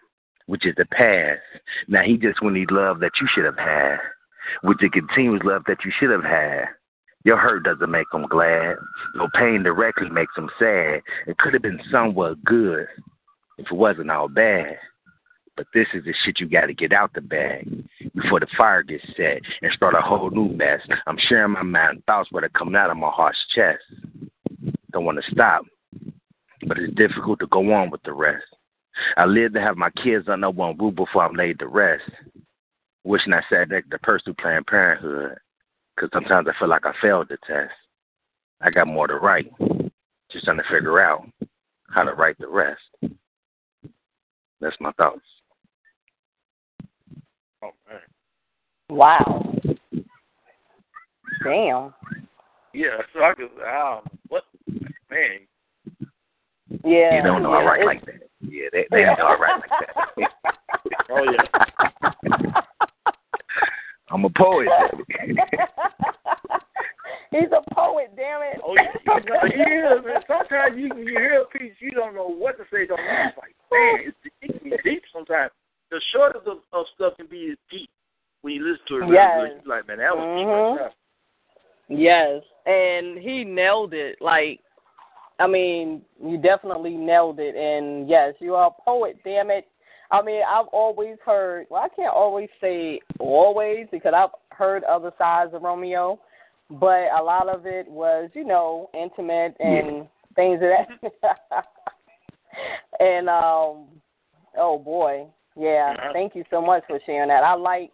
which 0.48 0.66
is 0.66 0.74
the 0.76 0.86
past. 0.86 1.40
Now 1.88 2.02
he 2.02 2.18
just 2.18 2.42
want 2.42 2.56
you 2.56 2.66
love 2.72 3.00
that 3.02 3.12
you 3.22 3.28
should 3.34 3.46
have 3.46 3.60
had, 3.60 3.98
which 4.64 4.82
is 4.82 4.90
continuous 4.92 5.44
love 5.44 5.64
that 5.68 5.86
you 5.86 5.92
should 6.00 6.10
have 6.10 6.24
had. 6.24 6.66
Your 7.24 7.38
hurt 7.38 7.64
doesn't 7.64 7.92
make 7.92 8.08
him 8.14 8.26
glad. 8.28 8.78
Your 9.16 9.30
pain 9.36 9.64
directly 9.64 10.10
makes 10.10 10.36
him 10.36 10.50
sad. 10.58 11.02
It 11.28 11.38
could 11.38 11.54
have 11.54 11.62
been 11.62 11.82
somewhat 11.92 12.44
good 12.44 12.88
if 13.58 13.68
it 13.70 13.74
wasn't 13.74 14.10
all 14.10 14.30
bad. 14.30 14.78
But 15.58 15.66
this 15.74 15.88
is 15.96 16.04
the 16.06 16.14
shit 16.24 16.40
you 16.40 16.48
got 16.48 16.68
to 16.68 16.74
get 16.74 16.94
out 16.94 17.12
the 17.14 17.22
bag 17.22 17.68
before 18.16 18.40
the 18.40 18.48
fire 18.56 18.84
gets 18.84 19.04
set 19.18 19.42
and 19.64 19.74
start 19.74 19.96
a 19.96 20.02
whole 20.02 20.30
new 20.30 20.50
mess. 20.50 20.82
I'm 21.08 21.18
sharing 21.28 21.54
my 21.54 21.64
mind 21.64 22.04
thoughts, 22.06 22.30
but 22.32 22.44
are 22.44 22.50
coming 22.50 22.76
out 22.76 22.92
of 22.92 22.98
my 22.98 23.10
heart's 23.10 23.44
chest. 23.56 23.82
Don't 24.92 25.04
want 25.04 25.18
to 25.22 25.32
stop, 25.32 25.66
but 26.68 26.78
it's 26.78 26.94
difficult 26.94 27.40
to 27.40 27.48
go 27.48 27.74
on 27.74 27.90
with 27.90 28.04
the 28.04 28.14
rest. 28.14 28.46
I 29.18 29.26
live 29.26 29.54
to 29.54 29.62
have 29.62 29.78
my 29.78 29.90
kids 29.90 30.28
under 30.30 30.50
one 30.52 30.78
roof 30.78 30.96
before 30.96 31.24
I'm 31.26 31.36
laid 31.36 31.60
to 31.60 31.68
rest. 31.68 32.10
Wishing 33.04 33.34
I 33.34 33.42
sat 33.50 33.70
next 33.70 33.90
to 33.90 33.98
pursue 34.00 34.36
Planned 34.36 34.68
Parenthood, 34.68 35.38
because 35.96 36.10
sometimes 36.14 36.48
I 36.48 36.60
feel 36.60 36.70
like 36.70 36.86
I 36.86 36.94
failed 37.02 37.30
the 37.30 37.38
test. 37.48 37.74
I 38.62 38.70
got 38.70 38.88
more 38.88 39.08
to 39.08 39.16
write, 39.16 39.52
just 40.32 40.46
trying 40.46 40.58
to 40.58 40.64
figure 40.64 41.00
out 41.00 41.28
how 41.90 42.04
to 42.04 42.14
write 42.14 42.38
the 42.38 42.48
rest. 42.48 42.82
That's 44.60 44.76
my 44.80 44.92
thoughts. 44.94 45.22
Oh 47.68 47.74
man, 47.90 48.02
Wow. 48.90 49.54
Damn. 51.44 51.94
yeah. 52.74 53.02
So 53.14 53.24
I 53.24 53.34
could, 53.34 53.50
um, 53.64 54.02
what, 54.30 54.44
man, 55.12 55.48
Yeah. 56.84 57.18
You 57.18 57.24
don't 57.24 57.44
know 57.44 57.54
I 57.54 57.64
write 57.64 57.86
like 57.86 58.06
that. 58.06 58.30
Yeah, 58.42 58.70
they 58.72 58.86
they 58.92 59.00
don't 59.04 59.20
know 59.20 59.28
I 59.28 59.38
write 59.38 59.62
like 59.62 59.70
that. 59.70 60.32
oh 61.12 61.24
yeah. 61.32 61.44
I'm 64.10 64.24
a 64.24 64.30
poet. 64.30 64.68
He's 67.32 67.52
a 67.52 67.62
poet, 67.76 68.16
damn 68.16 68.42
it. 68.42 68.62
Oh 68.64 68.74
yeah, 68.76 68.94
he 69.44 69.62
is, 69.62 70.06
man. 70.06 70.22
Sometimes 70.28 70.78
you 70.78 70.88
you 70.96 71.18
hear 71.20 71.42
a 71.42 71.46
piece, 71.58 71.74
you 71.80 71.92
don't 71.92 72.16
know 72.16 72.28
what 72.30 72.58
to 72.58 72.64
say. 72.72 72.86
Don't 72.88 72.98
know. 72.98 73.28
It's 73.28 73.38
like, 73.38 73.56
man, 73.70 74.00
it's, 74.08 74.18
it 74.42 74.62
can 74.62 74.70
be 74.70 74.78
deep 74.84 75.04
sometimes. 75.14 75.52
The 75.90 76.02
shortest 76.14 76.48
of, 76.48 76.58
of 76.74 76.86
stuff 76.96 77.14
can 77.18 77.28
be 77.28 77.56
deep 77.72 77.90
when 78.42 78.54
you 78.56 78.66
listen 78.66 78.86
to 78.88 78.96
it. 79.04 79.14
Yes. 79.14 79.52
You're 79.66 79.78
like, 79.78 79.88
man, 79.88 79.98
that 79.98 80.16
was 80.16 80.26
Mhm. 80.26 80.78
deep. 80.78 80.94
Yes, 81.90 82.44
and 82.66 83.18
he 83.18 83.46
nailed 83.46 83.94
it. 83.94 84.22
Like, 84.22 84.60
I 85.40 85.48
mean, 85.48 86.04
you 86.22 86.38
definitely 86.38 86.96
nailed 86.96 87.40
it. 87.40 87.56
And 87.56 88.10
yes, 88.10 88.34
you 88.40 88.56
are 88.56 88.68
a 88.68 88.82
poet. 88.84 89.18
Damn 89.24 89.52
it. 89.52 89.68
I 90.12 90.22
mean, 90.22 90.42
I've 90.48 90.68
always 90.68 91.18
heard. 91.26 91.68
Well, 91.70 91.84
I 91.84 91.90
can't 91.90 92.14
always 92.14 92.50
say 92.60 93.00
always 93.20 93.88
because 93.92 94.14
I've 94.16 94.32
heard 94.52 94.84
other 94.84 95.12
sides 95.18 95.54
of 95.54 95.62
Romeo, 95.64 96.20
but 96.70 97.10
a 97.18 97.22
lot 97.22 97.50
of 97.50 97.66
it 97.66 97.88
was, 97.88 98.30
you 98.34 98.46
know, 98.46 98.90
intimate 98.94 99.56
and 99.60 100.08
things 100.36 100.62
of 100.62 100.70
that. 100.70 101.66
and 103.00 103.30
um, 103.30 103.88
oh 104.58 104.82
boy, 104.84 105.28
yeah. 105.58 105.94
Thank 106.14 106.36
you 106.36 106.44
so 106.50 106.62
much 106.62 106.84
for 106.88 107.00
sharing 107.06 107.30
that. 107.30 107.44
I 107.44 107.56
like 107.56 107.92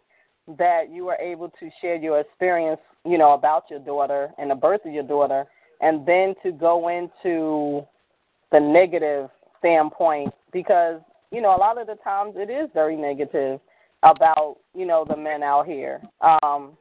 that 0.58 0.92
you 0.92 1.06
were 1.06 1.16
able 1.16 1.50
to 1.50 1.70
share 1.82 1.96
your 1.96 2.20
experience, 2.20 2.82
you 3.06 3.18
know, 3.18 3.34
about 3.34 3.66
your 3.70 3.80
daughter 3.80 4.32
and 4.38 4.52
the 4.52 4.56
birth 4.56 4.82
of 4.86 4.94
your 4.94 5.04
daughter, 5.04 5.46
and 5.82 6.06
then 6.06 6.36
to 6.44 6.52
go 6.52 6.90
into 6.90 7.86
the 8.52 8.60
negative 8.60 9.30
standpoint 9.60 10.34
because 10.52 11.02
you 11.32 11.42
know 11.42 11.56
a 11.56 11.58
lot 11.58 11.80
of 11.80 11.88
the 11.88 11.96
times 12.04 12.34
it 12.36 12.50
is 12.50 12.70
very 12.74 12.96
negative 12.96 13.60
about 14.04 14.58
you 14.76 14.86
know 14.86 15.06
the 15.08 15.16
men 15.16 15.42
out 15.42 15.66
here. 15.66 16.02
Um, 16.22 16.78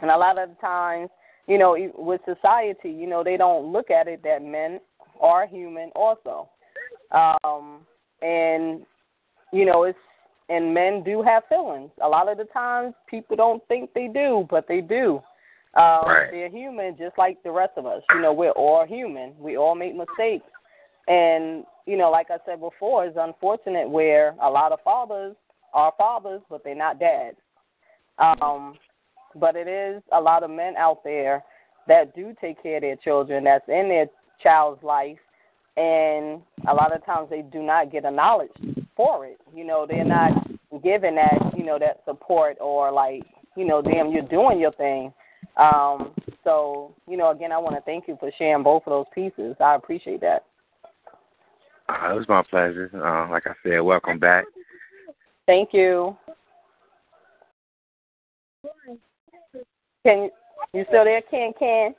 and 0.00 0.10
a 0.10 0.16
lot 0.16 0.38
of 0.38 0.48
the 0.48 0.54
times, 0.56 1.10
you 1.46 1.58
know, 1.58 1.76
with 1.96 2.20
society, 2.24 2.90
you 2.90 3.06
know, 3.06 3.22
they 3.22 3.36
don't 3.36 3.72
look 3.72 3.90
at 3.90 4.08
it 4.08 4.22
that 4.22 4.42
men 4.42 4.80
are 5.20 5.46
human 5.46 5.90
also. 5.94 6.48
Um, 7.10 7.80
and 8.22 8.86
you 9.54 9.64
know, 9.64 9.84
it's 9.84 9.98
and 10.50 10.74
men 10.74 11.02
do 11.02 11.22
have 11.22 11.44
feelings. 11.48 11.90
A 12.02 12.08
lot 12.08 12.30
of 12.30 12.36
the 12.36 12.44
times, 12.44 12.92
people 13.08 13.36
don't 13.36 13.66
think 13.66 13.94
they 13.94 14.08
do, 14.08 14.46
but 14.50 14.66
they 14.68 14.80
do. 14.80 15.22
Um, 15.74 16.02
right. 16.06 16.28
They're 16.30 16.50
human, 16.50 16.96
just 16.98 17.16
like 17.16 17.42
the 17.42 17.50
rest 17.50 17.72
of 17.76 17.86
us. 17.86 18.02
You 18.14 18.20
know, 18.20 18.32
we're 18.32 18.50
all 18.50 18.84
human. 18.86 19.32
We 19.38 19.56
all 19.56 19.74
make 19.74 19.94
mistakes, 19.96 20.44
and 21.08 21.64
you 21.86 21.96
know, 21.96 22.10
like 22.10 22.30
I 22.30 22.38
said 22.44 22.60
before, 22.60 23.06
it's 23.06 23.16
unfortunate 23.18 23.88
where 23.88 24.34
a 24.42 24.50
lot 24.50 24.72
of 24.72 24.80
fathers 24.82 25.36
are 25.72 25.92
fathers, 25.96 26.42
but 26.50 26.62
they're 26.64 26.74
not 26.74 26.98
dads. 26.98 27.36
Um, 28.18 28.74
but 29.36 29.56
it 29.56 29.66
is 29.66 30.02
a 30.12 30.20
lot 30.20 30.42
of 30.42 30.50
men 30.50 30.74
out 30.76 31.02
there 31.04 31.42
that 31.88 32.14
do 32.14 32.34
take 32.40 32.62
care 32.62 32.76
of 32.76 32.82
their 32.82 32.96
children, 32.96 33.44
that's 33.44 33.68
in 33.68 33.88
their 33.88 34.06
child's 34.42 34.82
life, 34.82 35.18
and 35.76 36.40
a 36.68 36.74
lot 36.74 36.94
of 36.94 37.04
times 37.04 37.28
they 37.30 37.42
do 37.42 37.62
not 37.62 37.90
get 37.90 38.04
a 38.04 38.10
knowledge 38.10 38.52
for 38.96 39.26
it. 39.26 39.38
You 39.54 39.64
know, 39.64 39.86
they're 39.88 40.04
not 40.04 40.32
given 40.82 41.14
that, 41.16 41.52
you 41.56 41.64
know, 41.64 41.78
that 41.78 42.02
support 42.04 42.56
or 42.60 42.90
like, 42.92 43.22
you 43.56 43.64
know, 43.64 43.82
damn, 43.82 44.10
you're 44.10 44.22
doing 44.22 44.58
your 44.58 44.72
thing. 44.72 45.12
Um, 45.56 46.12
so, 46.42 46.94
you 47.08 47.16
know, 47.16 47.30
again, 47.30 47.52
I 47.52 47.58
want 47.58 47.76
to 47.76 47.82
thank 47.82 48.08
you 48.08 48.16
for 48.18 48.30
sharing 48.38 48.62
both 48.62 48.82
of 48.86 48.90
those 48.90 49.06
pieces. 49.14 49.56
I 49.60 49.74
appreciate 49.76 50.20
that. 50.20 50.44
Uh, 51.88 52.12
it 52.12 52.16
was 52.16 52.28
my 52.28 52.42
pleasure. 52.48 52.90
Uh, 52.94 53.30
like 53.30 53.46
I 53.46 53.52
said, 53.62 53.78
welcome 53.80 54.18
back. 54.18 54.44
Thank 55.46 55.70
you. 55.72 56.16
Can 60.04 60.24
you, 60.24 60.30
you 60.72 60.84
still 60.88 61.04
there, 61.04 61.22
Ken? 61.30 61.52
Ken? 61.58 61.94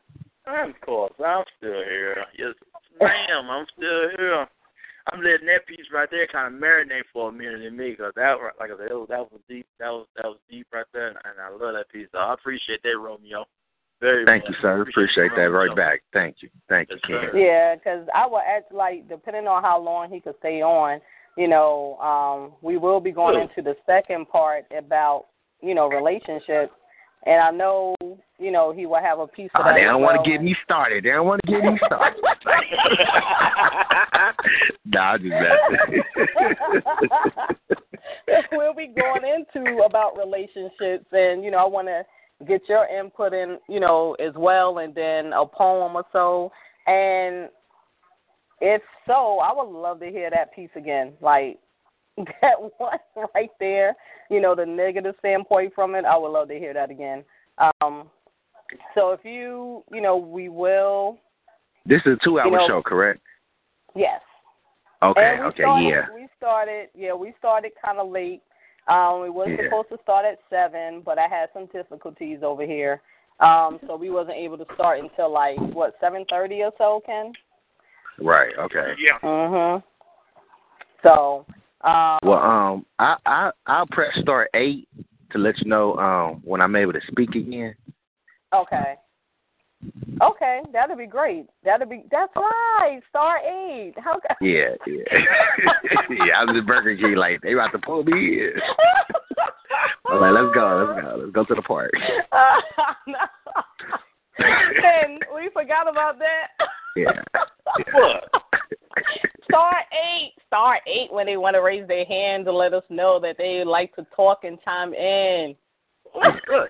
Of 0.47 0.79
course, 0.81 1.13
I'm 1.25 1.43
still 1.57 1.71
here. 1.71 2.25
Yes, 2.37 2.53
ma'am, 2.99 3.49
I'm 3.49 3.65
still 3.75 4.09
here. 4.17 4.47
I'm 5.11 5.21
letting 5.21 5.47
that 5.47 5.67
piece 5.67 5.85
right 5.93 6.09
there 6.09 6.27
kind 6.27 6.53
of 6.53 6.59
marinate 6.59 7.05
for 7.13 7.29
a 7.29 7.31
minute 7.31 7.61
in 7.61 7.77
me 7.77 7.91
because 7.91 8.13
that, 8.15 8.35
like 8.59 8.71
I 8.71 8.77
said, 8.77 8.89
that 8.89 8.97
was, 8.97 9.07
that 9.09 9.31
was 9.31 9.41
deep. 9.47 9.67
That 9.79 9.89
was 9.89 10.07
that 10.15 10.25
was 10.25 10.39
deep 10.49 10.67
right 10.73 10.85
there, 10.93 11.09
and 11.09 11.17
I 11.39 11.49
love 11.49 11.75
that 11.75 11.89
piece. 11.93 12.07
So 12.11 12.17
I 12.17 12.33
appreciate 12.33 12.81
that, 12.83 12.97
Romeo. 12.97 13.45
Very. 14.01 14.25
Thank 14.25 14.43
much. 14.43 14.51
you, 14.51 14.55
sir. 14.61 14.81
Appreciate, 14.81 15.31
that 15.35 15.43
right 15.43 15.75
back. 15.75 16.01
Thank 16.11 16.37
you. 16.41 16.49
Thank 16.69 16.89
you, 16.89 16.97
Yes, 17.07 17.21
Ken. 17.31 17.39
Yeah, 17.39 17.75
because 17.75 18.07
I 18.13 18.25
will 18.25 18.39
act 18.41 18.73
like 18.73 19.07
depending 19.07 19.47
on 19.47 19.63
how 19.63 19.79
long 19.79 20.09
he 20.09 20.19
could 20.19 20.35
stay 20.39 20.61
on, 20.61 20.99
you 21.37 21.47
know, 21.47 21.97
um, 21.97 22.53
we 22.61 22.77
will 22.77 22.99
be 22.99 23.11
going 23.11 23.39
into 23.39 23.61
the 23.61 23.75
second 23.85 24.27
part 24.27 24.65
about 24.77 25.27
you 25.61 25.75
know 25.75 25.87
relationships, 25.87 26.73
and 27.25 27.41
I 27.41 27.51
know 27.51 27.95
you 28.39 28.51
know 28.51 28.71
he 28.73 28.85
will 28.85 29.01
have 29.01 29.19
a 29.19 29.27
piece 29.27 29.49
of 29.55 29.61
Oh, 29.61 29.63
that. 29.69 29.75
they 29.75 29.83
don't 29.83 30.01
want 30.01 30.23
to 30.23 30.29
get 30.29 30.41
me 30.43 30.55
started. 30.63 31.03
They 31.03 31.09
don't 31.09 31.25
want 31.27 31.41
to 31.45 31.51
get 31.51 31.63
me 31.63 31.77
started. 31.85 32.21
nah, 34.85 35.17
just 35.17 35.29
messing. 35.29 36.03
we'll 38.51 38.73
be 38.73 38.87
going 38.95 39.23
into 39.25 39.83
about 39.83 40.17
relationships, 40.17 41.05
and 41.11 41.43
you 41.43 41.51
know, 41.51 41.57
I 41.57 41.65
want 41.67 41.87
to 41.87 42.03
get 42.45 42.61
your 42.67 42.85
input 42.87 43.33
in, 43.33 43.57
you 43.69 43.79
know, 43.79 44.15
as 44.19 44.33
well, 44.35 44.79
and 44.79 44.93
then 44.93 45.31
a 45.33 45.45
poem 45.45 45.95
or 45.95 46.03
so. 46.11 46.51
And 46.87 47.49
if 48.61 48.81
so, 49.07 49.39
I 49.39 49.51
would 49.55 49.71
love 49.71 49.99
to 50.01 50.07
hear 50.07 50.29
that 50.29 50.53
piece 50.53 50.69
again, 50.75 51.13
like 51.21 51.57
that 52.41 52.55
one 52.77 52.97
right 53.33 53.49
there. 53.59 53.95
You 54.29 54.41
know, 54.41 54.55
the 54.55 54.65
negative 54.65 55.15
standpoint 55.19 55.73
from 55.75 55.95
it. 55.95 56.05
I 56.05 56.17
would 56.17 56.29
love 56.31 56.47
to 56.49 56.55
hear 56.59 56.73
that 56.73 56.89
again. 56.91 57.23
Um, 57.57 58.09
so 58.95 59.11
if 59.11 59.19
you, 59.23 59.83
you 59.91 60.01
know, 60.01 60.17
we 60.17 60.49
will. 60.49 61.17
this 61.85 62.01
is 62.05 62.17
a 62.21 62.23
two-hour 62.23 62.45
You 62.45 62.51
know- 62.51 62.67
show, 62.67 62.81
correct? 62.81 63.21
Yes. 63.95 64.21
Okay. 65.03 65.37
Okay. 65.41 65.61
started, 65.63 65.87
yeah. 65.87 66.05
We 66.13 66.27
started, 66.37 66.89
yeah, 66.95 67.13
we 67.13 67.33
started 67.37 67.71
kind 67.83 67.99
of 67.99 68.09
late. 68.09 68.41
Um, 68.87 69.21
we 69.21 69.29
were 69.29 69.47
Yeah. 69.49 69.65
supposed 69.65 69.89
to 69.89 69.97
start 70.03 70.25
at 70.25 70.39
seven, 70.49 71.01
but 71.01 71.17
I 71.19 71.27
had 71.27 71.49
some 71.53 71.65
difficulties 71.67 72.39
over 72.43 72.63
here, 72.65 73.01
um, 73.39 73.79
so 73.87 73.95
we 73.95 74.09
wasn't 74.09 74.37
able 74.37 74.57
to 74.57 74.65
start 74.73 74.99
until 74.99 75.29
like 75.31 75.57
what 75.73 75.95
seven 75.99 76.25
thirty 76.29 76.63
or 76.63 76.71
so, 76.77 77.01
Ken. 77.05 77.33
Right. 78.19 78.55
Okay. 78.57 78.93
Yeah. 78.97 79.19
Mhm. 79.19 79.83
So, 81.03 81.45
um, 81.85 82.19
Well, 82.23 82.39
um, 82.39 82.85
I 82.99 83.15
I 83.25 83.51
I'll 83.67 83.87
press 83.87 84.11
start 84.21 84.49
eight 84.53 84.87
to 85.31 85.37
let 85.37 85.57
you 85.59 85.69
know 85.69 85.95
um 85.97 86.41
when 86.43 86.59
I'm 86.61 86.75
able 86.75 86.93
to 86.93 87.01
speak 87.11 87.35
again. 87.35 87.75
okay, 88.53 88.95
okay, 90.21 90.61
that'll 90.73 90.97
be 90.97 91.07
great. 91.07 91.45
That'll 91.63 91.87
be 91.87 92.03
that's 92.11 92.31
right. 92.35 92.99
Star 93.09 93.37
eight. 93.39 93.93
How? 93.97 94.19
Yeah. 94.41 94.75
Yeah. 94.87 95.03
yeah. 96.09 96.37
I 96.37 96.43
was 96.45 96.55
at 96.57 96.65
Burger 96.67 96.95
King 96.95 97.15
like 97.15 97.41
they 97.41 97.53
about 97.53 97.71
to 97.73 97.79
pull 97.79 98.03
me 98.03 98.41
in. 98.41 98.51
I'm 100.07 100.21
like, 100.21 100.33
let's 100.33 100.53
go, 100.53 100.85
let's 100.87 101.01
go, 101.01 101.15
let's 101.19 101.31
go 101.31 101.43
to 101.45 101.55
the 101.55 101.61
park. 101.63 101.91
and 104.37 105.19
we 105.33 105.49
forgot 105.51 105.87
about 105.89 106.19
that. 106.19 106.47
Yeah. 106.95 107.11
What? 107.91 108.29
Star 109.45 109.73
eight, 109.93 110.33
star 110.47 110.79
eight 110.87 111.11
when 111.11 111.25
they 111.25 111.37
want 111.37 111.53
to 111.55 111.61
raise 111.61 111.87
their 111.87 112.05
hand 112.05 112.45
to 112.45 112.51
let 112.51 112.73
us 112.73 112.83
know 112.89 113.19
that 113.19 113.37
they 113.37 113.63
like 113.63 113.95
to 113.95 114.05
talk 114.15 114.43
and 114.43 114.57
chime 114.65 114.93
in. 114.93 115.55
Oh, 116.13 116.31
good. 116.47 116.67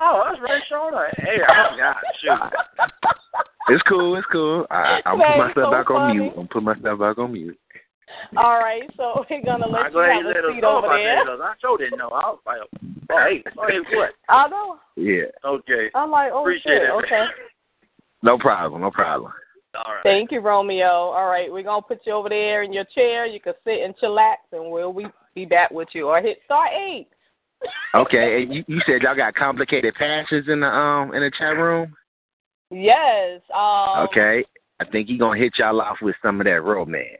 Oh, 0.00 0.22
that's 0.26 0.40
right, 0.42 0.62
Shauna. 0.70 1.06
Hey, 1.18 1.38
oh 1.48 1.76
God, 1.78 1.96
shoot. 2.20 2.38
It's 3.68 3.82
cool, 3.88 4.16
it's 4.16 4.26
cool. 4.30 4.66
I, 4.70 5.00
I'm 5.06 5.18
That 5.18 5.26
putting 5.26 5.38
myself 5.38 5.54
so 5.56 5.70
back 5.70 5.90
on 5.90 6.08
funny. 6.08 6.18
mute. 6.18 6.32
I'm 6.36 6.48
putting 6.48 6.64
myself 6.64 6.98
back 7.00 7.18
on 7.18 7.32
mute. 7.32 7.58
All 8.36 8.58
right, 8.58 8.82
so 8.96 9.24
we're 9.30 9.42
gonna 9.44 9.66
let 9.66 9.86
I'm 9.86 9.92
you 9.92 9.98
have 9.98 10.26
a 10.26 10.52
seat 10.52 10.64
over 10.64 10.86
about 10.86 10.96
there. 10.96 11.16
that. 11.16 11.26
'cause 11.26 11.40
I 11.42 11.54
sure 11.60 11.78
didn't 11.78 11.98
know. 11.98 12.08
I 12.08 12.28
was 12.30 12.38
like, 12.44 12.58
oh, 12.60 13.24
hey, 13.24 13.42
oh, 13.58 13.66
hey, 13.68 13.96
what? 13.96 14.10
I 14.28 14.48
know. 14.48 14.78
Yeah. 14.96 15.24
Okay. 15.44 15.90
I'm 15.94 16.10
like, 16.10 16.30
oh 16.32 16.42
Appreciate 16.42 16.72
shit. 16.74 16.82
it. 16.82 16.90
Okay. 16.90 17.24
No 18.22 18.38
problem, 18.38 18.82
no 18.82 18.90
problem. 18.90 19.32
All 19.74 19.94
right. 19.94 20.02
Thank 20.02 20.30
you, 20.30 20.40
Romeo. 20.40 20.86
All 20.86 21.28
right, 21.28 21.50
we're 21.52 21.62
gonna 21.62 21.82
put 21.82 22.00
you 22.04 22.12
over 22.12 22.28
there 22.28 22.62
in 22.62 22.72
your 22.72 22.84
chair. 22.94 23.26
You 23.26 23.40
can 23.40 23.54
sit 23.64 23.80
and 23.82 23.96
chillax, 23.96 24.36
and 24.52 24.70
we'll 24.70 24.92
be 24.92 25.06
be 25.34 25.44
back 25.44 25.70
with 25.70 25.88
you. 25.92 26.08
Or 26.08 26.20
hit 26.20 26.38
star 26.44 26.68
eight. 26.68 27.08
Okay, 27.94 28.42
and 28.42 28.52
you, 28.52 28.64
you 28.66 28.80
said 28.84 29.02
y'all 29.02 29.14
got 29.14 29.34
complicated 29.36 29.94
passions 29.94 30.48
in 30.48 30.60
the 30.60 30.66
um 30.66 31.14
in 31.14 31.22
the 31.22 31.30
chat 31.38 31.56
room? 31.56 31.94
Yes. 32.70 33.40
Um, 33.54 34.06
Okay. 34.08 34.44
I 34.80 34.84
think 34.90 35.08
he 35.08 35.16
gonna 35.16 35.38
hit 35.38 35.54
y'all 35.58 35.80
off 35.80 35.98
with 36.02 36.16
some 36.20 36.40
of 36.40 36.46
that 36.46 36.62
romance. 36.62 37.16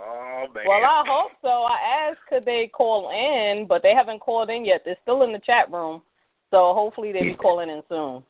Oh 0.00 0.46
man. 0.54 0.64
Well, 0.66 0.82
I 0.82 1.02
hope 1.06 1.32
so. 1.42 1.48
I 1.48 2.08
asked 2.08 2.20
could 2.28 2.44
they 2.44 2.70
call 2.72 3.10
in, 3.10 3.66
but 3.66 3.82
they 3.82 3.94
haven't 3.94 4.20
called 4.20 4.50
in 4.50 4.64
yet. 4.64 4.82
They're 4.84 4.96
still 5.02 5.22
in 5.22 5.32
the 5.32 5.38
chat 5.40 5.70
room, 5.70 6.02
so 6.50 6.72
hopefully 6.74 7.12
they'll 7.12 7.22
be 7.22 7.34
calling 7.34 7.68
in 7.68 7.82
soon. 7.88 8.22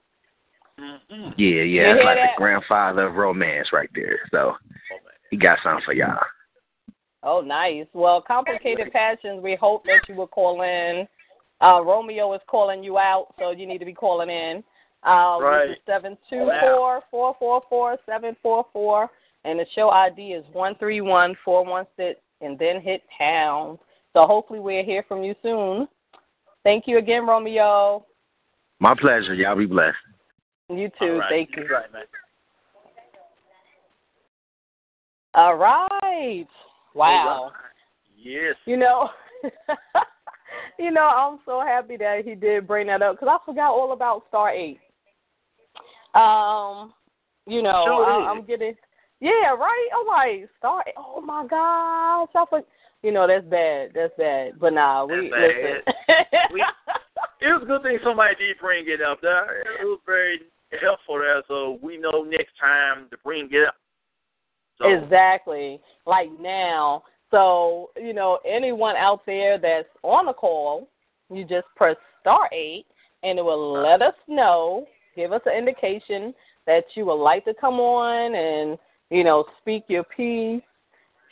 Mm-hmm. 0.81 1.31
Yeah, 1.37 1.63
yeah, 1.63 1.63
You 1.63 1.97
it's 1.97 2.05
like 2.05 2.17
that? 2.17 2.31
the 2.37 2.39
grandfather 2.39 3.07
of 3.07 3.15
romance 3.15 3.69
right 3.73 3.89
there. 3.95 4.19
So 4.31 4.55
he 5.31 5.37
got 5.37 5.59
something 5.63 5.85
for 5.85 5.93
y'all. 5.93 6.19
Oh, 7.23 7.41
nice. 7.41 7.87
Well, 7.95 8.21
complicated 8.21 8.93
passions. 8.93 9.43
We 9.43 9.57
hope 9.57 9.85
that 9.85 10.01
you 10.09 10.15
will 10.15 10.27
call 10.27 10.63
in. 10.63 11.07
Uh, 11.61 11.81
Romeo 11.83 12.33
is 12.35 12.41
calling 12.49 12.83
you 12.85 12.99
out, 12.99 13.29
so 13.39 13.51
you 13.53 13.67
need 13.67 13.79
to 13.79 13.85
be 13.87 13.95
calling 13.95 14.29
in. 14.29 14.63
Uh, 15.05 15.39
Right. 15.41 15.77
Seven 15.87 16.19
two 16.29 16.51
four 16.61 17.03
four 17.11 17.35
four 17.39 17.63
four 17.69 17.97
seven 18.07 18.37
four 18.43 18.67
four, 18.73 19.09
and 19.45 19.59
the 19.59 19.67
show 19.75 19.91
ID 19.91 20.33
is 20.33 20.45
one 20.53 20.75
three 20.77 21.01
one 21.01 21.35
four 21.45 21.65
one 21.65 21.87
six, 21.97 22.21
and 22.41 22.59
then 22.59 22.81
hit 22.81 23.03
pound. 23.17 23.79
So 24.13 24.27
hopefully 24.27 24.61
we'll 24.61 24.85
hear 24.85 25.05
from 25.07 25.23
you 25.23 25.35
soon. 25.43 25.89
Thank 26.63 26.85
you 26.87 26.99
again, 26.99 27.27
Romeo. 27.27 28.05
My 28.81 28.95
pleasure. 28.99 29.35
Y'all 29.35 29.57
be 29.57 29.67
blessed. 29.67 29.97
You 30.69 30.91
too. 30.99 31.19
Right. 31.19 31.29
Thank 31.29 31.51
you. 31.57 31.67
Right, 31.67 31.93
man. 31.93 32.05
All 35.35 35.57
right. 35.57 36.47
Wow. 36.95 37.51
Yes. 38.17 38.55
You 38.67 38.77
know, 38.77 39.11
you 40.79 40.91
know, 40.91 41.03
I'm 41.03 41.41
so 41.45 41.61
happy 41.61 41.97
that 41.99 42.25
he 42.25 42.35
did 42.35 42.67
bring 42.67 42.87
that 42.87 43.03
up 43.03 43.17
because 43.17 43.29
I 43.29 43.45
forgot 43.45 43.71
all 43.71 43.93
about 43.93 44.23
Star 44.29 44.51
Eight. 44.51 44.79
Um, 46.15 46.95
you 47.47 47.61
know, 47.63 47.83
Sure 47.85 48.07
I, 48.07 48.31
I'm 48.31 48.45
getting, 48.47 48.75
yeah, 49.21 49.51
right. 49.59 49.89
I'm 49.99 50.07
like 50.07 50.49
Star. 50.59 50.85
Oh 50.97 51.21
my 51.21 51.45
gosh, 51.47 52.29
I 52.35 52.45
for, 52.49 52.63
you 53.03 53.11
know, 53.13 53.27
that's 53.27 53.45
bad. 53.47 53.91
That's 53.95 54.15
bad. 54.17 54.53
But 54.61 54.73
nah, 54.73 55.05
we 55.05 55.31
listen. 55.31 55.83
We- 56.53 56.65
It 57.41 57.53
was 57.53 57.63
a 57.63 57.67
good 57.67 57.83
thing 57.83 57.99
somebody 58.03 58.35
did 58.37 58.57
bring 58.59 58.85
it 58.89 59.03
up 59.03 59.21
there. 59.21 59.61
It 59.61 59.85
was 59.85 59.99
very 60.07 60.41
helpful 60.83 61.19
there, 61.19 61.43
so 61.49 61.79
we 61.83 61.97
know 61.97 62.23
next 62.23 62.53
time 62.61 63.07
to 63.11 63.17
bring 63.25 63.49
it 63.51 63.69
up. 63.69 63.75
So, 64.79 64.93
Exactly. 64.93 65.81
Like 66.07 66.29
now, 66.41 67.05
So, 67.31 67.91
you 67.97 68.13
know, 68.13 68.39
anyone 68.47 68.95
out 68.97 69.27
there 69.27 69.59
that's 69.59 69.89
on 70.03 70.27
the 70.27 70.33
call, 70.33 70.89
you 71.31 71.45
just 71.45 71.67
press 71.75 71.97
star 72.21 72.49
eight 72.53 72.87
and 73.25 73.39
it 73.39 73.45
will 73.45 73.73
let 73.73 74.03
us 74.03 74.15
know, 74.29 74.87
give 75.17 75.33
us 75.33 75.41
an 75.47 75.57
indication 75.57 76.33
that 76.67 76.85
you 76.95 77.07
would 77.07 77.23
like 77.23 77.45
to 77.47 77.55
come 77.55 77.81
on 77.81 78.35
and, 78.35 78.79
you 79.11 79.25
know, 79.25 79.45
speak 79.61 79.85
your 79.89 80.05
piece, 80.05 80.63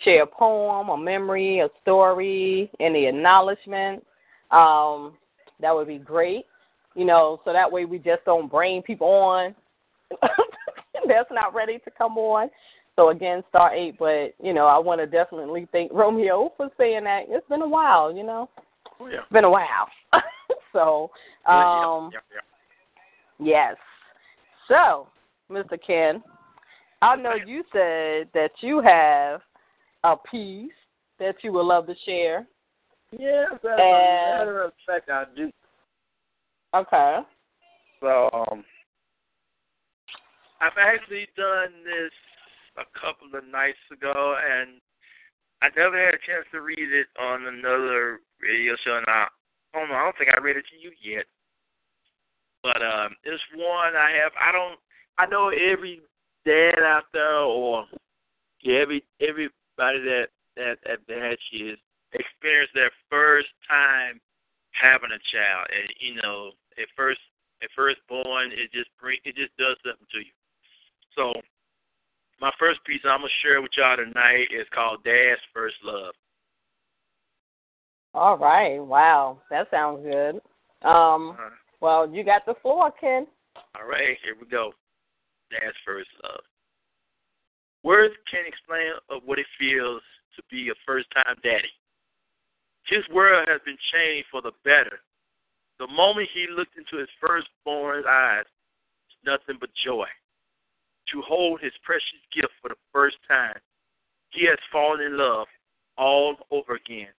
share 0.03 0.24
a 0.24 0.26
poem, 0.26 0.88
a 0.88 0.97
memory, 0.97 1.61
a 1.61 1.68
story, 1.82 2.70
any 2.80 3.07
acknowledgments. 3.07 4.05
Um, 4.51 5.14
that 5.61 5.72
would 5.72 5.86
be 5.86 5.99
great. 5.99 6.47
You 6.95 7.05
know, 7.05 7.40
so 7.45 7.53
that 7.53 7.70
way 7.70 7.84
we 7.84 7.99
just 7.99 8.24
don't 8.24 8.51
bring 8.51 8.82
people 8.82 9.09
on 9.09 9.55
that's 11.09 11.30
not 11.30 11.55
ready 11.55 11.78
to 11.80 11.90
come 11.90 12.16
on. 12.16 12.51
So 12.97 13.11
again, 13.11 13.43
star 13.49 13.74
eight. 13.74 13.97
But 13.99 14.34
you 14.43 14.53
know, 14.53 14.66
I 14.66 14.78
want 14.78 15.01
to 15.01 15.07
definitely 15.07 15.66
thank 15.72 15.93
Romeo 15.93 16.53
for 16.57 16.68
saying 16.76 17.05
that. 17.05 17.24
It's 17.28 17.49
been 17.49 17.62
a 17.62 17.68
while, 17.68 18.14
you 18.14 18.22
know. 18.22 18.49
Oh, 19.01 19.07
yeah. 19.07 19.20
It's 19.20 19.32
been 19.32 19.45
a 19.45 19.51
while. 19.51 19.88
so, 20.72 21.11
um, 21.51 22.11
yeah, 22.12 22.20
yeah, 23.40 23.47
yes. 23.47 23.76
So, 24.68 25.09
Mr. 25.51 25.78
Ken, 25.84 26.22
I 27.01 27.16
know 27.16 27.34
you 27.34 27.64
said 27.72 28.28
that 28.34 28.51
you 28.61 28.80
have 28.80 29.40
a 30.05 30.16
piece 30.30 30.72
that 31.18 31.36
you 31.43 31.53
would 31.53 31.64
love 31.64 31.86
to 31.86 31.95
share. 32.05 32.47
Yes, 33.18 33.49
as 33.53 33.61
a 33.64 33.68
matter 33.68 34.62
of 34.62 34.72
fact, 34.86 35.11
I 35.11 35.24
do. 35.36 35.51
Okay. 36.74 37.18
So, 38.00 38.30
um, 38.32 38.64
I've 40.60 40.78
actually 40.78 41.26
done 41.36 41.84
this 41.84 42.12
a 42.78 42.86
couple 42.98 43.36
of 43.36 43.44
nights 43.44 43.82
ago, 43.92 44.36
and 44.38 44.80
I 45.60 45.68
never 45.76 45.98
had 45.98 46.14
a 46.14 46.26
chance 46.26 46.46
to 46.52 46.60
read 46.60 46.78
it 46.78 47.06
on 47.20 47.46
another 47.46 48.20
radio 48.40 48.74
show. 48.84 48.96
And 48.96 49.06
I, 49.08 49.26
don't 49.74 49.88
know. 49.88 49.94
I 49.96 50.04
don't 50.04 50.16
think 50.18 50.30
I 50.32 50.40
read 50.40 50.56
it 50.56 50.64
to 50.70 50.78
you 50.80 50.92
yet. 51.02 51.26
But 52.62 52.80
um, 52.80 53.16
it's 53.24 53.42
one 53.54 53.94
I 53.96 54.10
have. 54.22 54.32
I 54.40 54.52
don't. 54.52 54.78
I 55.18 55.26
know 55.26 55.48
every 55.48 56.00
dad 56.46 56.78
out 56.82 57.04
there, 57.12 57.40
or 57.40 57.84
every 58.64 59.04
everybody 59.20 60.00
that 60.06 60.26
that 60.56 60.78
that 60.84 60.98
that 61.08 61.36
is 61.52 61.78
experienced 62.12 62.74
their 62.74 62.90
first 63.10 63.48
time 63.68 64.20
having 64.70 65.10
a 65.10 65.20
child, 65.30 65.66
and 65.74 65.88
you 65.98 66.22
know, 66.22 66.52
at 66.78 66.88
first 66.96 67.20
at 67.62 67.70
first 67.76 67.98
born, 68.08 68.50
it 68.52 68.72
just 68.72 68.90
bring 69.00 69.18
it 69.24 69.36
just 69.36 69.56
does 69.56 69.76
something 69.84 70.06
to 70.12 70.18
you. 70.18 70.34
So 71.16 71.32
my 72.40 72.50
first 72.58 72.80
piece 72.84 73.00
I'm 73.04 73.20
gonna 73.20 73.30
share 73.42 73.62
with 73.62 73.70
y'all 73.76 73.96
tonight 73.96 74.48
is 74.50 74.66
called 74.74 75.04
Dad's 75.04 75.40
First 75.54 75.76
Love. 75.84 76.14
All 78.14 78.36
right. 78.36 78.78
Wow. 78.78 79.40
That 79.50 79.70
sounds 79.70 80.02
good. 80.02 80.40
Um, 80.86 81.36
Uh, 81.38 81.50
well, 81.80 82.08
you 82.10 82.24
got 82.24 82.44
the 82.46 82.54
floor, 82.62 82.90
Ken. 83.00 83.26
all 83.74 83.86
right, 83.86 84.18
here 84.22 84.36
we 84.40 84.46
go. 84.46 84.72
Dad's 85.50 85.76
First 85.84 86.08
Love. 86.22 86.40
Words 87.82 88.14
can't 88.30 88.46
explain 88.46 88.92
of 89.10 89.22
what 89.24 89.38
it 89.38 89.46
feels 89.58 90.02
to 90.36 90.42
be 90.50 90.68
a 90.70 90.74
first 90.86 91.08
time 91.12 91.36
daddy. 91.42 91.70
His 92.86 93.06
world 93.10 93.48
has 93.48 93.60
been 93.64 93.78
changed 93.92 94.28
for 94.30 94.40
the 94.42 94.52
better. 94.64 95.00
The 95.78 95.86
moment 95.86 96.28
he 96.32 96.46
looked 96.50 96.76
into 96.76 96.98
his 96.98 97.08
firstborn's 97.20 98.06
eyes, 98.08 98.44
it's 99.08 99.26
nothing 99.26 99.58
but 99.60 99.70
joy. 99.84 100.06
To 101.12 101.22
hold 101.22 101.60
his 101.60 101.72
precious 101.82 102.22
gift 102.34 102.52
for 102.60 102.68
the 102.68 102.80
first 102.92 103.16
time, 103.28 103.58
he 104.30 104.46
has 104.46 104.58
fallen 104.70 105.00
in 105.00 105.16
love 105.16 105.46
all 105.98 106.36
over 106.50 106.74
again. 106.74 107.12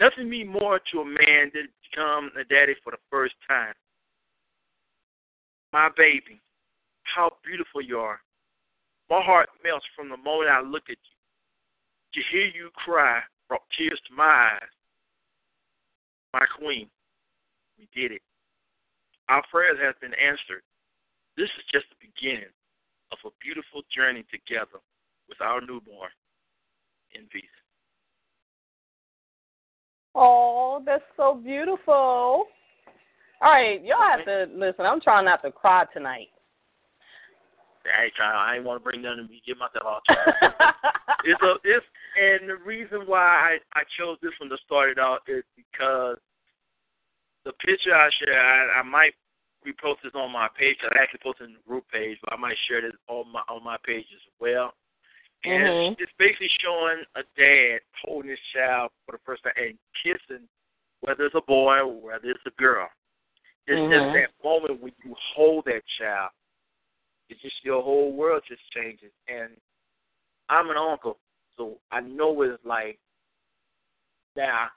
Nothing 0.00 0.28
means 0.30 0.50
more 0.50 0.80
to 0.92 1.00
a 1.00 1.04
man 1.04 1.50
than 1.54 1.64
to 1.64 1.72
become 1.90 2.30
a 2.38 2.44
daddy 2.44 2.74
for 2.82 2.90
the 2.90 3.02
first 3.10 3.34
time. 3.48 3.74
My 5.72 5.88
baby, 5.96 6.40
how 7.02 7.32
beautiful 7.44 7.80
you 7.80 7.98
are. 7.98 8.20
My 9.10 9.22
heart 9.22 9.48
melts 9.62 9.86
from 9.94 10.08
the 10.08 10.16
moment 10.16 10.50
I 10.50 10.60
look 10.60 10.84
at 10.88 10.96
you. 10.96 11.18
To 12.14 12.20
hear 12.30 12.46
you 12.46 12.70
cry 12.74 13.20
brought 13.48 13.62
tears 13.76 14.00
to 14.08 14.14
my 14.14 14.24
eyes. 14.24 14.68
My 16.32 16.46
queen, 16.58 16.88
we 17.82 17.88
did 18.00 18.12
it. 18.12 18.22
Our 19.28 19.42
prayers 19.50 19.78
have 19.82 19.98
been 20.00 20.14
answered. 20.14 20.62
This 21.36 21.50
is 21.58 21.64
just 21.72 21.86
the 21.90 22.06
beginning 22.06 22.52
of 23.10 23.18
a 23.26 23.30
beautiful 23.42 23.82
journey 23.94 24.24
together 24.30 24.78
with 25.28 25.40
our 25.40 25.60
newborn. 25.60 26.10
In 27.14 27.26
peace. 27.28 27.44
Oh, 30.14 30.82
that's 30.86 31.04
so 31.16 31.34
beautiful. 31.34 32.46
All 33.42 33.52
right, 33.52 33.84
y'all 33.84 33.98
have 34.00 34.24
to 34.24 34.46
listen. 34.54 34.86
I'm 34.86 35.00
trying 35.00 35.26
not 35.26 35.42
to 35.42 35.50
cry 35.50 35.84
tonight. 35.92 36.28
I 37.84 38.04
ain't 38.04 38.14
trying. 38.14 38.36
I 38.36 38.56
ain't 38.56 38.64
want 38.64 38.80
to 38.80 38.84
bring 38.84 39.02
nothing 39.02 39.26
to 39.26 39.30
me. 39.30 39.42
Get 39.46 39.58
myself 39.58 39.84
all 39.84 40.00
it's 41.24 41.42
a 41.42 41.54
it's 41.64 41.84
and 42.16 42.48
the 42.48 42.56
reason 42.64 43.02
why 43.06 43.20
I 43.20 43.58
I 43.78 43.82
chose 43.98 44.16
this 44.22 44.32
one 44.40 44.48
to 44.50 44.56
start 44.64 44.90
it 44.90 44.98
out 44.98 45.20
is 45.26 45.42
because 45.56 46.16
the 47.44 47.52
picture 47.64 47.94
I 47.94 48.08
share 48.18 48.40
I, 48.40 48.80
I 48.80 48.82
might 48.82 49.14
repost 49.66 50.02
this 50.02 50.12
on 50.14 50.32
my 50.32 50.48
page. 50.58 50.76
I 50.82 51.02
actually 51.02 51.20
posted 51.22 51.44
it 51.44 51.50
in 51.50 51.54
the 51.54 51.68
group 51.68 51.84
page, 51.92 52.18
but 52.22 52.32
I 52.32 52.36
might 52.36 52.56
share 52.68 52.80
this 52.82 52.92
on 53.08 53.30
my 53.32 53.42
on 53.48 53.64
my 53.64 53.76
page 53.84 54.06
as 54.14 54.32
well. 54.40 54.74
And 55.44 55.64
Mhm. 55.64 55.96
it's, 55.98 56.12
basically 56.18 56.50
showing 56.60 57.02
a 57.16 57.22
dad 57.36 57.80
holding 58.04 58.30
his 58.30 58.38
child 58.54 58.92
for 59.04 59.12
the 59.12 59.18
first 59.24 59.42
time 59.42 59.54
and 59.56 59.78
kissing, 60.02 60.48
whether 61.00 61.26
it's 61.26 61.34
a 61.34 61.40
boy 61.40 61.80
or 61.80 62.00
whether 62.00 62.30
it's 62.30 62.46
a 62.46 62.50
girl. 62.62 62.88
It's 63.66 63.80
Mhm. 63.80 63.90
just 63.90 64.12
that 64.14 64.44
moment 64.44 64.80
when 64.80 64.92
you 65.04 65.16
hold 65.34 65.64
that 65.64 65.82
child 65.98 66.30
it's 67.32 67.40
just 67.40 67.64
your 67.64 67.82
whole 67.82 68.12
world 68.12 68.42
just 68.46 68.60
changes. 68.72 69.10
And 69.26 69.50
I'm 70.48 70.70
an 70.70 70.76
uncle, 70.76 71.18
so 71.56 71.78
I 71.90 72.00
know 72.00 72.30
what 72.30 72.48
it's 72.48 72.64
like. 72.64 72.98
Now, 74.36 74.68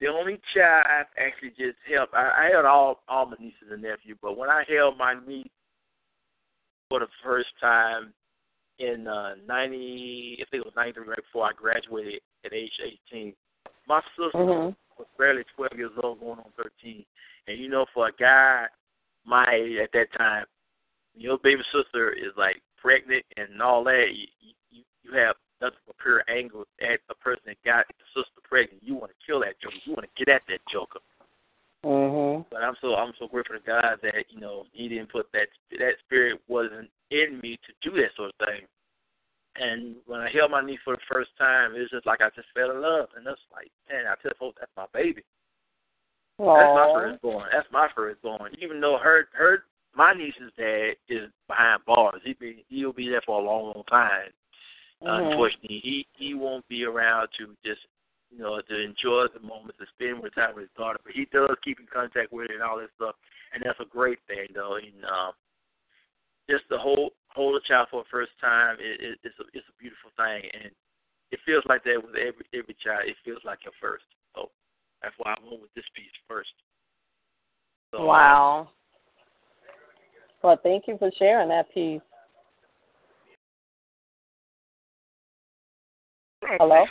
the 0.00 0.08
only 0.08 0.40
child 0.54 0.86
I've 0.88 1.06
actually 1.18 1.50
just 1.50 1.78
helped, 1.92 2.14
I, 2.14 2.46
I 2.46 2.50
held 2.52 2.64
all 2.64 3.00
all 3.08 3.26
my 3.26 3.36
nieces 3.38 3.70
and 3.70 3.82
nephews, 3.82 4.18
but 4.22 4.36
when 4.36 4.48
I 4.50 4.64
held 4.68 4.96
my 4.96 5.14
niece 5.26 5.50
for 6.88 7.00
the 7.00 7.08
first 7.22 7.48
time 7.60 8.12
in 8.78 9.06
uh, 9.06 9.34
ninety, 9.46 10.38
I 10.40 10.44
think 10.50 10.62
it 10.62 10.66
was 10.66 10.74
ninety 10.76 10.92
three, 10.92 11.08
right 11.08 11.16
before 11.16 11.46
I 11.46 11.52
graduated 11.54 12.20
at 12.44 12.52
age 12.52 12.72
eighteen, 12.82 13.34
my 13.86 14.00
sister 14.16 14.38
Mhm. 14.38 14.74
was 14.98 15.06
barely 15.18 15.44
twelve 15.54 15.76
years 15.76 15.92
old, 16.02 16.20
going 16.20 16.38
on 16.38 16.52
thirteen. 16.56 17.04
And 17.46 17.58
you 17.58 17.68
know, 17.68 17.86
for 17.92 18.08
a 18.08 18.12
guy 18.12 18.66
my 19.26 19.44
age 19.52 19.78
at 19.82 19.92
that 19.92 20.12
time, 20.16 20.46
your 21.14 21.38
baby 21.38 21.62
sister 21.72 22.10
is 22.10 22.32
like 22.36 22.62
pregnant 22.78 23.24
and 23.36 23.60
all 23.60 23.84
that, 23.84 24.06
you 24.14 24.26
you, 24.70 24.82
you 25.02 25.12
have 25.12 25.36
nothing 25.60 25.78
but 25.86 25.98
pure 25.98 26.24
anger 26.28 26.62
at 26.80 27.00
the 27.08 27.14
person 27.14 27.42
that 27.46 27.62
got 27.64 27.86
the 27.88 28.06
sister 28.14 28.40
pregnant. 28.42 28.82
You 28.82 28.94
want 28.94 29.12
to 29.12 29.26
kill 29.26 29.40
that 29.40 29.60
joker. 29.60 29.76
You 29.84 29.92
want 29.92 30.08
to 30.08 30.24
get 30.24 30.32
at 30.32 30.42
that 30.48 30.60
joker. 30.72 31.00
Mhm. 31.84 32.44
But 32.50 32.62
I'm 32.62 32.76
so 32.80 32.94
I'm 32.94 33.14
so 33.18 33.26
grateful 33.26 33.56
to 33.56 33.64
God 33.64 34.00
that 34.02 34.30
you 34.30 34.40
know 34.40 34.66
He 34.72 34.88
didn't 34.88 35.12
put 35.12 35.30
that 35.32 35.48
that 35.78 35.98
spirit 36.04 36.40
wasn't 36.48 36.90
in 37.10 37.40
me 37.42 37.58
to 37.66 37.90
do 37.90 37.96
that 37.96 38.14
sort 38.16 38.32
of 38.38 38.46
thing. 38.46 38.66
And 39.56 39.96
when 40.06 40.20
I 40.20 40.30
held 40.30 40.50
my 40.50 40.62
knee 40.62 40.78
for 40.84 40.94
the 40.94 41.02
first 41.10 41.30
time, 41.36 41.74
it 41.74 41.80
was 41.80 41.90
just 41.90 42.06
like 42.06 42.20
I 42.20 42.30
just 42.36 42.48
fell 42.54 42.70
in 42.70 42.80
love, 42.80 43.08
and 43.16 43.26
that's 43.26 43.40
like, 43.52 43.70
man, 43.90 44.06
I 44.06 44.14
tell 44.22 44.32
folks 44.38 44.58
that's 44.60 44.76
my 44.76 44.86
baby. 44.92 45.22
That's 46.38 46.74
my 46.74 46.92
firstborn. 46.94 47.48
That's 47.52 47.68
my 47.72 47.88
firstborn. 47.94 48.54
Even 48.60 48.80
though 48.80 48.98
her 48.98 49.28
her 49.32 49.64
my 49.94 50.14
niece's 50.14 50.52
dad 50.56 50.94
is 51.08 51.30
behind 51.48 51.84
bars, 51.84 52.20
he 52.24 52.34
be 52.34 52.64
he'll 52.68 52.92
be 52.92 53.08
there 53.08 53.22
for 53.26 53.40
a 53.40 53.44
long, 53.44 53.66
long 53.66 53.84
time. 53.88 54.30
Mhm. 55.02 55.30
Unfortunately, 55.30 55.80
he 55.80 56.06
he 56.16 56.34
won't 56.34 56.66
be 56.68 56.84
around 56.84 57.28
to 57.38 57.56
just 57.64 57.80
you 58.30 58.38
know 58.38 58.60
to 58.60 58.76
enjoy 58.80 59.26
the 59.32 59.40
moment 59.40 59.78
to 59.78 59.86
spend 59.94 60.18
more 60.18 60.30
time 60.30 60.54
with 60.54 60.68
his 60.68 60.76
daughter. 60.76 61.00
But 61.02 61.12
he 61.12 61.24
does 61.26 61.56
keep 61.64 61.80
in 61.80 61.86
contact 61.86 62.32
with 62.32 62.48
her 62.48 62.54
and 62.54 62.62
all 62.62 62.78
that 62.78 62.90
stuff, 62.96 63.16
and 63.54 63.62
that's 63.64 63.80
a 63.80 63.88
great 63.88 64.18
thing 64.28 64.48
though. 64.54 64.76
And 64.76 65.04
um, 65.04 65.32
just 66.48 66.68
to 66.68 66.78
hold 66.78 67.12
hold 67.28 67.56
a 67.56 67.66
child 67.66 67.88
for 67.90 68.02
the 68.02 68.10
first 68.10 68.32
time, 68.40 68.76
it, 68.78 69.00
it, 69.00 69.18
it's 69.24 69.38
a 69.40 69.44
it's 69.54 69.68
a 69.68 69.80
beautiful 69.80 70.10
thing, 70.16 70.44
and 70.52 70.70
it 71.32 71.40
feels 71.46 71.64
like 71.66 71.82
that 71.84 71.96
with 71.96 72.16
every 72.16 72.44
every 72.52 72.76
child. 72.84 73.08
It 73.08 73.16
feels 73.24 73.40
like 73.44 73.64
your 73.64 73.74
first. 73.80 74.04
So 74.34 74.50
that's 75.02 75.14
why 75.16 75.32
I 75.32 75.40
went 75.40 75.62
with 75.62 75.72
this 75.74 75.88
piece 75.96 76.12
first. 76.28 76.52
So, 77.90 78.04
Wow. 78.04 78.68
Well, 80.42 80.58
thank 80.62 80.88
you 80.88 80.96
for 80.98 81.10
sharing 81.18 81.48
that 81.48 81.72
piece. 81.72 82.00
Hello? 86.58 86.84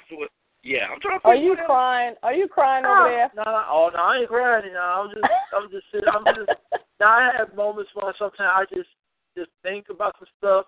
Yeah, 0.64 0.92
I'm 0.92 1.00
trying 1.00 1.20
to. 1.20 1.28
Are 1.28 1.36
you 1.36 1.56
crying? 1.66 2.16
Are 2.24 2.34
you 2.34 2.48
crying 2.48 2.86
over 2.86 3.08
oh. 3.08 3.10
there? 3.10 3.32
No, 3.36 3.44
no, 3.44 3.64
oh, 3.70 3.90
no, 3.94 4.00
I 4.00 4.18
ain't 4.20 4.28
crying. 4.28 4.74
No, 4.74 4.80
I'm 4.80 5.10
just, 5.10 5.26
I'm 5.56 5.72
just 5.72 5.86
sitting. 5.92 6.10
I'm 6.10 6.26
just. 6.36 6.50
Now 7.00 7.16
I 7.16 7.32
have 7.38 7.56
moments 7.56 7.92
where 7.94 8.14
sometimes 8.20 8.52
I 8.52 8.76
just, 8.76 8.90
just 9.38 9.50
think 9.64 9.86
about 9.90 10.16
some 10.20 10.28
stuff, 10.38 10.66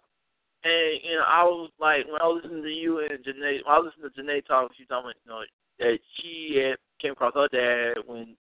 And 0.64 1.04
you 1.04 1.18
know, 1.18 1.26
I 1.28 1.44
was 1.44 1.70
like, 1.78 2.08
when 2.08 2.22
I 2.22 2.26
was 2.26 2.40
listening 2.42 2.64
to 2.64 2.70
you 2.70 3.00
and 3.00 3.20
Janae, 3.20 3.60
when 3.60 3.76
I 3.76 3.80
was 3.80 3.92
listening 3.92 4.16
to 4.16 4.32
Janae 4.32 4.46
talk, 4.48 4.72
she 4.78 4.86
told 4.86 5.08
me, 5.08 5.12
you 5.26 5.30
know, 5.30 5.44
that 5.80 6.00
she 6.16 6.56
had 6.56 6.78
came 7.02 7.12
across 7.12 7.34
her 7.36 7.50
dad 7.52 8.02
when, 8.08 8.40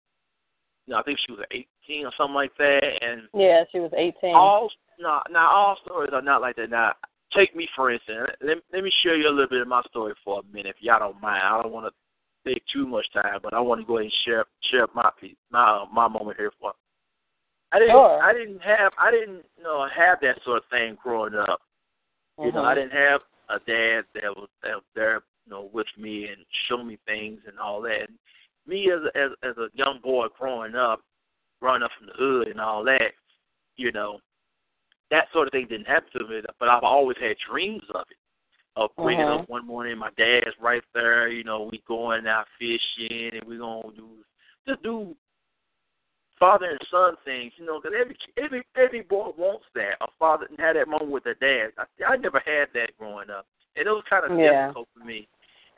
you 0.87 0.87
know, 0.87 0.99
I 0.99 1.03
think 1.03 1.19
she 1.19 1.33
was 1.33 1.43
18 1.51 2.05
or 2.05 2.13
something 2.17 2.33
like 2.33 2.55
that, 2.59 2.79
and 3.01 3.23
Yeah, 3.33 3.65
she 3.73 3.79
was 3.79 3.91
18. 3.93 4.35
all 4.35 4.71
no, 4.97 5.19
now 5.29 5.51
all 5.51 5.77
stories 5.83 6.11
are 6.13 6.21
not 6.21 6.39
like 6.39 6.55
that. 6.55 6.69
Now, 6.69 6.93
take 7.33 7.55
me 7.55 7.67
for 7.75 7.91
instance. 7.91 8.29
Let, 8.41 8.57
let 8.73 8.83
me 8.83 8.91
share 9.03 9.15
you 9.15 9.27
a 9.27 9.29
little 9.29 9.49
bit 9.49 9.61
of 9.61 9.67
my 9.67 9.81
story 9.89 10.13
for 10.23 10.39
a 10.39 10.53
minute, 10.53 10.75
if 10.77 10.81
y'all 10.81 10.99
don't 10.99 11.21
mind. 11.21 11.41
I 11.43 11.61
don't 11.61 11.71
want 11.71 11.93
to 11.93 12.49
take 12.49 12.63
too 12.73 12.87
much 12.87 13.05
time, 13.13 13.39
but 13.43 13.53
I 13.53 13.59
want 13.59 13.81
to 13.81 13.87
go 13.87 13.97
ahead 13.97 14.05
and 14.05 14.13
share 14.25 14.45
share 14.71 14.87
my 14.93 15.09
piece, 15.19 15.35
my 15.51 15.85
my 15.91 16.07
moment 16.07 16.37
here 16.37 16.51
for. 16.59 16.73
I 17.71 17.79
didn't 17.79 17.93
Sure. 17.93 18.21
I 18.21 18.33
didn't 18.33 18.61
have 18.61 18.93
I 18.97 19.11
didn't 19.11 19.45
you 19.57 19.63
know 19.63 19.87
have 19.95 20.19
that 20.21 20.41
sort 20.43 20.57
of 20.57 20.69
thing 20.69 20.97
growing 21.01 21.35
up. 21.35 21.61
You 22.41 22.51
know, 22.51 22.63
I 22.63 22.73
Mhm. 22.73 22.75
didn't 22.75 22.93
have 22.93 23.21
a 23.49 23.59
dad 23.59 24.05
that 24.15 24.35
was 24.35 24.49
that 24.63 24.75
was 24.75 24.83
there, 24.95 25.23
you 25.45 25.51
know, 25.51 25.69
with 25.73 25.87
me 25.97 26.27
and 26.27 26.45
show 26.67 26.83
me 26.83 26.97
things 27.05 27.41
and 27.45 27.59
all 27.59 27.81
that. 27.81 28.09
And 28.09 28.17
me 28.65 28.91
as 28.91 29.01
a, 29.03 29.17
as 29.17 29.31
as 29.43 29.57
a 29.57 29.69
young 29.73 29.99
boy 29.99 30.27
growing 30.37 30.75
up, 30.75 31.01
growing 31.61 31.83
up 31.83 31.91
from 31.97 32.07
the 32.07 32.13
hood 32.13 32.47
and 32.47 32.59
all 32.59 32.83
that, 32.85 33.13
you 33.77 33.91
know, 33.91 34.19
that 35.11 35.27
sort 35.31 35.47
of 35.47 35.51
thing 35.51 35.67
didn't 35.69 35.87
happen 35.87 36.09
to 36.17 36.27
me. 36.27 36.41
But 36.59 36.69
I've 36.69 36.83
always 36.83 37.17
had 37.21 37.35
dreams 37.49 37.83
of 37.93 38.05
it. 38.09 38.17
Of 38.77 38.91
waking 38.97 39.25
Mhm. 39.25 39.41
up 39.41 39.49
one 39.49 39.67
morning, 39.67 39.97
my 39.97 40.11
dad's 40.11 40.57
right 40.59 40.83
there. 40.93 41.27
You 41.27 41.43
know, 41.43 41.63
we 41.63 41.79
going 41.85 42.25
out 42.25 42.47
fishing 42.57 43.31
and 43.33 43.43
we 43.43 43.57
gonna 43.57 43.91
do 43.91 44.23
just 44.65 44.81
do 44.81 45.15
father 46.39 46.67
and 46.71 46.79
son 46.89 47.17
things, 47.25 47.51
you 47.57 47.65
know, 47.65 47.81
because 47.81 47.95
every 47.99 48.17
every 48.37 48.63
every 48.77 49.01
boy 49.01 49.31
wants 49.37 49.65
that. 49.75 49.97
A 49.99 50.07
father 50.17 50.45
and 50.49 50.57
have 50.59 50.75
that 50.75 50.87
moment 50.87 51.11
with 51.11 51.25
their 51.25 51.35
dad. 51.35 51.73
I, 51.77 52.13
I 52.13 52.15
never 52.15 52.39
had 52.39 52.69
that 52.73 52.97
growing 52.97 53.29
up, 53.29 53.45
and 53.75 53.85
it 53.85 53.91
was 53.91 54.05
kind 54.09 54.25
of 54.25 54.39
Yeah. 54.39 54.67
difficult 54.67 54.87
for 54.93 55.03
me. 55.05 55.27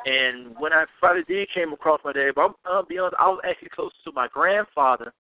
And 0.05 0.55
when 0.59 0.71
I 0.71 0.85
finally 1.01 1.23
did 1.27 1.49
came 1.49 1.73
across 1.73 1.99
my 2.03 2.13
dad, 2.13 2.33
but 2.35 2.41
I'm, 2.45 2.53
I'll 2.65 2.85
be 2.85 2.99
honest, 2.99 3.15
I 3.19 3.27
was 3.29 3.41
actually 3.47 3.69
closer 3.69 3.95
to 4.05 4.11
my 4.11 4.27
grandfather 4.27 5.13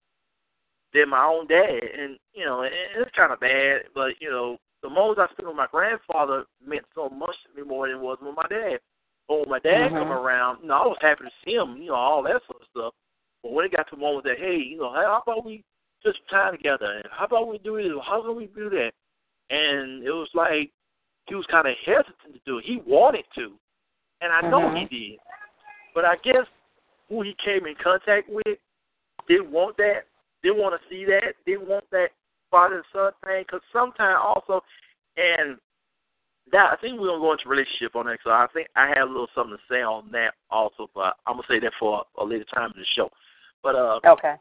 than 0.93 1.09
my 1.09 1.23
own 1.23 1.47
dad, 1.47 1.81
and 1.97 2.17
you 2.33 2.45
know, 2.45 2.61
and 2.63 2.73
it's 2.97 3.15
kind 3.15 3.31
of 3.31 3.39
bad, 3.39 3.83
but 3.95 4.13
you 4.19 4.29
know, 4.29 4.57
the 4.81 4.89
moments 4.89 5.21
I 5.21 5.31
spent 5.33 5.47
with 5.47 5.57
my 5.57 5.67
grandfather 5.71 6.45
meant 6.65 6.85
so 6.93 7.09
much 7.09 7.35
to 7.43 7.61
me 7.61 7.67
more 7.67 7.87
than 7.87 7.97
it 7.97 8.01
was 8.01 8.17
with 8.21 8.35
my 8.35 8.47
dad. 8.49 8.79
But 9.27 9.39
when 9.39 9.49
my 9.49 9.59
dad 9.59 9.91
Mhm. 9.91 9.99
come 9.99 10.11
around, 10.11 10.61
you 10.61 10.67
know, 10.67 10.75
I 10.75 10.87
was 10.87 10.97
happy 10.99 11.23
to 11.23 11.31
see 11.43 11.55
him, 11.55 11.77
you 11.77 11.87
know, 11.87 11.95
all 11.95 12.21
that 12.23 12.45
sort 12.45 12.61
of 12.61 12.67
stuff. 12.67 12.93
But 13.41 13.53
when 13.53 13.65
it 13.65 13.71
got 13.71 13.87
to 13.89 13.95
the 13.95 14.01
moment 14.01 14.25
that, 14.25 14.37
hey, 14.37 14.57
you 14.57 14.77
know, 14.77 14.93
hey, 14.93 15.03
how 15.03 15.23
about 15.25 15.45
we 15.45 15.63
just 16.03 16.19
time 16.29 16.57
together? 16.57 16.85
And 16.85 17.05
how 17.11 17.25
about 17.25 17.47
we 17.47 17.57
do 17.59 17.81
this? 17.81 17.93
How 18.05 18.21
about 18.21 18.35
we 18.35 18.47
do 18.47 18.69
that? 18.69 18.91
And 19.49 20.03
it 20.03 20.11
was 20.11 20.29
like 20.33 20.71
he 21.27 21.35
was 21.35 21.45
kind 21.47 21.67
of 21.67 21.75
hesitant 21.85 22.33
to 22.33 22.39
do 22.45 22.57
it. 22.57 22.65
He 22.65 22.77
wanted 22.85 23.25
to, 23.35 23.57
and 24.19 24.33
I 24.33 24.41
know 24.41 24.69
Mhm. 24.69 24.89
he 24.89 25.09
did. 25.09 25.19
But 25.95 26.05
I 26.05 26.17
guess 26.17 26.45
who 27.07 27.21
he 27.21 27.33
came 27.35 27.65
in 27.65 27.75
contact 27.75 28.27
with 28.27 28.59
didn't 29.27 29.51
want 29.51 29.77
that, 29.77 30.07
didn't 30.43 30.59
want 30.59 30.79
to 30.79 30.89
see 30.89 31.05
that, 31.05 31.33
didn't 31.45 31.67
want 31.67 31.85
that 31.91 32.09
father 32.51 32.75
and 32.75 32.85
son 32.93 33.11
thing. 33.25 33.43
Because 33.47 33.61
sometimes 33.71 34.19
also, 34.21 34.61
and 35.17 35.57
that 36.51 36.71
I 36.71 36.75
think 36.81 36.99
we're 36.99 37.07
gonna 37.07 37.21
go 37.21 37.31
into 37.31 37.47
relationship 37.47 37.95
on 37.95 38.05
that. 38.07 38.19
So 38.23 38.31
I 38.31 38.47
think 38.53 38.67
I 38.75 38.87
have 38.95 39.07
a 39.07 39.11
little 39.11 39.27
something 39.33 39.57
to 39.57 39.73
say 39.73 39.81
on 39.81 40.11
that 40.11 40.33
also, 40.51 40.89
but 40.93 41.15
I'm 41.25 41.35
gonna 41.35 41.47
say 41.47 41.59
that 41.59 41.71
for 41.79 42.03
a 42.17 42.25
later 42.25 42.45
time 42.53 42.71
in 42.75 42.81
the 42.81 42.85
show. 42.95 43.09
But 43.63 43.75
uh, 43.75 43.99
Okay. 44.05 44.35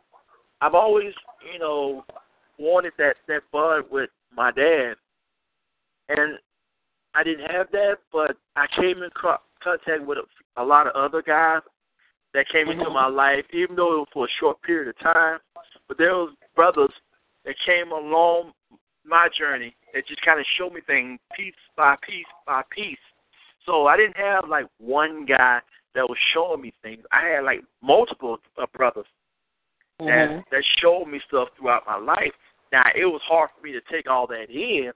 I've 0.61 0.75
always, 0.75 1.13
you 1.53 1.59
know, 1.59 2.05
wanted 2.59 2.93
that 2.99 3.17
that 3.29 3.43
bud 3.53 3.85
with 3.91 4.11
my 4.35 4.51
dad, 4.51 4.95
and 6.09 6.39
I 7.15 7.23
didn't 7.23 7.51
have 7.51 7.71
that, 7.73 7.99
but 8.13 8.37
I 8.57 8.67
came 8.77 9.03
in 9.03 9.11
co- 9.11 9.43
contact 9.63 10.05
with 10.05 10.19
a, 10.19 10.63
a 10.63 10.65
lot 10.65 10.87
of 10.87 10.95
other 10.95 11.23
guys 11.23 11.63
that 12.35 12.49
came 12.49 12.69
into 12.69 12.87
Mhm. 12.87 12.95
my 12.95 13.07
life, 13.07 13.45
even 13.53 13.77
though 13.77 13.95
it 13.95 13.99
was 13.99 14.09
for 14.13 14.25
a 14.27 14.31
short 14.41 14.63
period 14.63 14.89
of 14.89 14.99
time. 14.99 15.39
But 15.93 15.99
there 15.99 16.15
was 16.15 16.33
brothers 16.57 16.91
that 17.45 17.55
came 17.67 17.93
along 17.93 18.53
my 19.05 19.29
journey 19.39 19.77
that 19.93 20.07
just 20.09 20.25
kind 20.25 20.41
of 20.41 20.47
showed 20.57 20.73
me 20.73 20.81
things 20.87 21.21
piece 21.37 21.53
by 21.77 21.97
piece 21.97 22.25
by 22.47 22.63
piece. 22.71 22.97
So 23.67 23.89
I 23.89 23.99
didn't 23.99 24.17
have 24.17 24.49
like 24.49 24.65
one 24.79 25.27
guy 25.27 25.59
that 25.95 26.09
was 26.09 26.17
showing 26.33 26.63
me 26.63 26.73
things. 26.83 27.05
I 27.13 27.27
had 27.27 27.45
like 27.45 27.61
multiple 27.83 28.39
uh, 28.57 28.65
brothers 28.73 29.05
that 29.99 30.31
Mhm. 30.31 30.45
that 30.51 30.65
showed 30.81 31.05
me 31.09 31.21
stuff 31.29 31.51
throughout 31.59 31.87
my 31.87 31.97
life. 31.97 32.33
Now 32.73 32.85
it 32.95 33.05
was 33.05 33.21
hard 33.29 33.51
for 33.51 33.61
me 33.61 33.73
to 33.73 33.83
take 33.83 34.09
all 34.09 34.27
that 34.29 34.49
in 34.49 34.95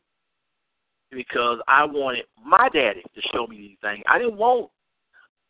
because 1.11 1.61
I 1.69 1.85
wanted 1.85 2.25
my 2.43 2.71
daddy 2.71 3.03
to 3.03 3.21
show 3.35 3.47
me 3.47 3.59
these 3.59 3.79
things. 3.83 4.03
I 4.07 4.19
didn't 4.19 4.39
want 4.39 4.71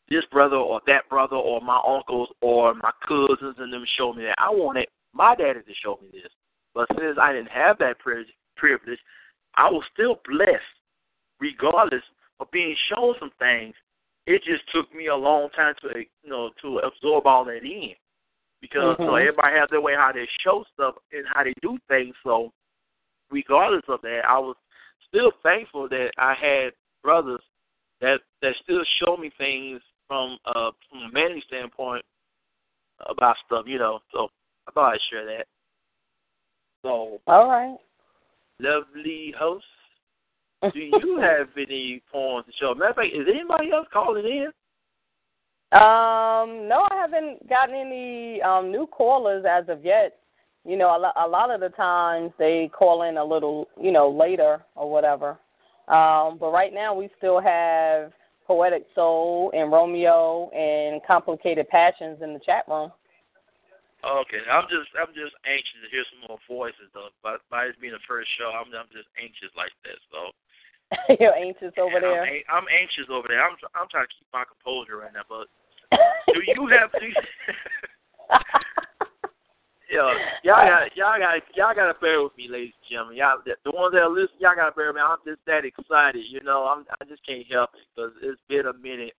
this 0.09 0.24
brother 0.32 0.57
or 0.57 0.80
that 0.88 1.09
brother 1.09 1.36
or 1.36 1.61
my 1.61 1.80
uncles 1.86 2.30
or 2.40 2.74
my 2.74 2.90
cousins 3.07 3.55
and 3.59 3.72
them 3.72 3.84
show 3.97 4.12
me 4.12 4.24
that. 4.24 4.34
I 4.38 4.51
wanted 4.51 4.88
my 5.16 5.34
daddy 5.34 5.60
to 5.60 5.74
show 5.82 5.98
me 6.02 6.08
this. 6.12 6.32
But 6.74 6.88
since 6.98 7.18
I 7.20 7.32
didn't 7.32 7.50
have 7.50 7.78
that 7.78 7.98
pri- 7.98 8.26
privilege, 8.56 8.98
I 9.54 9.70
was 9.70 9.84
still 9.92 10.20
blessed, 10.28 10.76
regardless 11.40 12.02
of 12.40 12.50
being 12.50 12.76
shown 12.92 13.14
some 13.18 13.30
things. 13.38 13.74
It 14.26 14.42
just 14.44 14.64
took 14.74 14.92
me 14.94 15.06
a 15.06 15.16
long 15.16 15.48
time 15.56 15.74
to 15.82 16.00
you 16.00 16.30
know 16.30 16.50
to 16.62 16.78
absorb 16.78 17.26
all 17.26 17.44
that 17.44 17.62
in 17.62 17.94
because 18.60 18.96
so 18.98 19.04
Mhm. 19.04 19.20
everybody 19.20 19.56
has 19.56 19.70
their 19.70 19.80
way 19.80 19.94
how 19.94 20.12
they 20.12 20.26
show 20.40 20.64
stuff 20.74 20.96
and 21.12 21.26
how 21.28 21.44
they 21.44 21.54
do 21.62 21.78
things. 21.88 22.14
So 22.24 22.52
regardless 23.30 23.84
of 23.88 24.02
that, 24.02 24.28
I 24.28 24.38
was 24.38 24.56
still 25.06 25.30
thankful 25.42 25.88
that 25.88 26.10
I 26.18 26.34
had 26.34 26.74
brothers 27.02 27.42
that 28.00 28.20
that 28.42 28.56
still 28.56 28.84
show 28.84 29.16
me 29.16 29.30
things 29.30 29.80
from 30.08 30.38
uh 30.44 30.72
from 30.88 31.02
a 31.04 31.08
manly 31.12 31.40
standpoint 31.42 32.04
about 33.00 33.36
stuff, 33.46 33.66
you 33.66 33.78
know. 33.78 34.02
So 34.12 34.30
I 34.68 34.72
thought 34.72 34.94
I'd 34.94 35.00
share 35.10 35.24
that. 35.26 35.46
So 36.82 37.20
All 37.26 37.48
right. 37.48 37.76
lovely 38.60 39.34
host, 39.38 39.64
do 40.72 40.78
you 40.78 41.18
have 41.20 41.48
any 41.56 42.02
poems 42.10 42.46
to 42.46 42.52
show? 42.58 42.74
Matter 42.74 42.90
of 42.90 42.96
fact, 42.96 43.14
is 43.14 43.26
anybody 43.28 43.72
else 43.72 43.86
calling 43.92 44.24
in? 44.24 44.48
Um, 45.72 46.68
no, 46.68 46.86
I 46.90 46.94
haven't 46.94 47.48
gotten 47.48 47.74
any 47.74 48.40
um 48.42 48.70
new 48.70 48.86
callers 48.86 49.44
as 49.48 49.68
of 49.68 49.84
yet. 49.84 50.18
You 50.64 50.76
know, 50.76 50.96
a, 50.96 50.98
lo- 50.98 51.26
a 51.26 51.28
lot 51.28 51.50
of 51.52 51.60
the 51.60 51.68
times 51.70 52.32
they 52.38 52.70
call 52.76 53.02
in 53.02 53.16
a 53.18 53.24
little, 53.24 53.68
you 53.80 53.92
know, 53.92 54.08
later 54.08 54.64
or 54.74 54.90
whatever. 54.90 55.38
Um, 55.88 56.38
but 56.40 56.50
right 56.52 56.72
now 56.74 56.94
we 56.94 57.08
still 57.18 57.40
have 57.40 58.12
Poetic 58.46 58.84
Soul 58.94 59.52
and 59.54 59.70
Romeo 59.70 60.50
and 60.50 61.00
Complicated 61.06 61.68
Passions 61.68 62.18
in 62.22 62.32
the 62.32 62.40
chat 62.40 62.64
room. 62.68 62.90
Okay, 64.07 64.38
I'm 64.46 64.70
just 64.70 64.86
I'm 64.94 65.11
just 65.11 65.34
anxious 65.42 65.82
to 65.82 65.90
hear 65.90 66.07
some 66.14 66.30
more 66.30 66.38
voices 66.46 66.86
though. 66.94 67.11
But 67.26 67.42
by 67.50 67.66
this 67.66 67.74
being 67.82 67.96
the 67.96 68.07
first 68.07 68.30
show, 68.38 68.54
I'm 68.54 68.70
I'm 68.70 68.86
just 68.94 69.11
anxious 69.18 69.50
like 69.59 69.74
that. 69.82 69.98
So 70.14 70.30
You're 71.20 71.34
anxious 71.34 71.74
over 71.78 71.98
there. 71.98 72.22
I'm, 72.22 72.62
I'm 72.62 72.68
anxious 72.70 73.11
over 73.11 73.26
there. 73.26 73.42
I'm 73.42 73.59
I'm 73.74 73.90
trying 73.90 74.07
to 74.07 74.14
keep 74.14 74.28
my 74.30 74.46
composure 74.46 75.02
right 75.02 75.11
now. 75.11 75.26
But 75.26 75.50
do 76.30 76.38
you 76.46 76.70
have 76.70 76.92
to? 76.94 77.02
yeah, 79.90 80.14
y'all 80.46 80.62
got 80.62 80.94
y'all 80.94 81.18
got 81.18 81.42
y'all 81.59 81.74
got 81.74 81.90
to 81.90 81.98
bear 81.98 82.22
with 82.22 82.36
me, 82.38 82.46
ladies 82.46 82.78
and 82.78 82.90
gentlemen. 82.90 83.18
Y'all 83.18 83.42
the 83.42 83.59
the 83.66 83.74
ones 83.74 83.90
that 83.98 84.07
are 84.07 84.11
listening, 84.11 84.46
y'all 84.46 84.54
got 84.54 84.70
to 84.70 84.76
bear 84.78 84.94
with 84.94 85.02
me. 85.02 85.02
I'm 85.02 85.18
just 85.26 85.42
that 85.50 85.66
excited, 85.66 86.22
you 86.30 86.42
know. 86.46 86.70
I'm 86.70 86.86
I 87.00 87.04
just 87.11 87.26
can't 87.26 87.46
help 87.50 87.74
it 87.74 87.82
because 87.90 88.14
it's 88.22 88.42
been 88.46 88.70
a 88.70 88.76
minute 88.78 89.18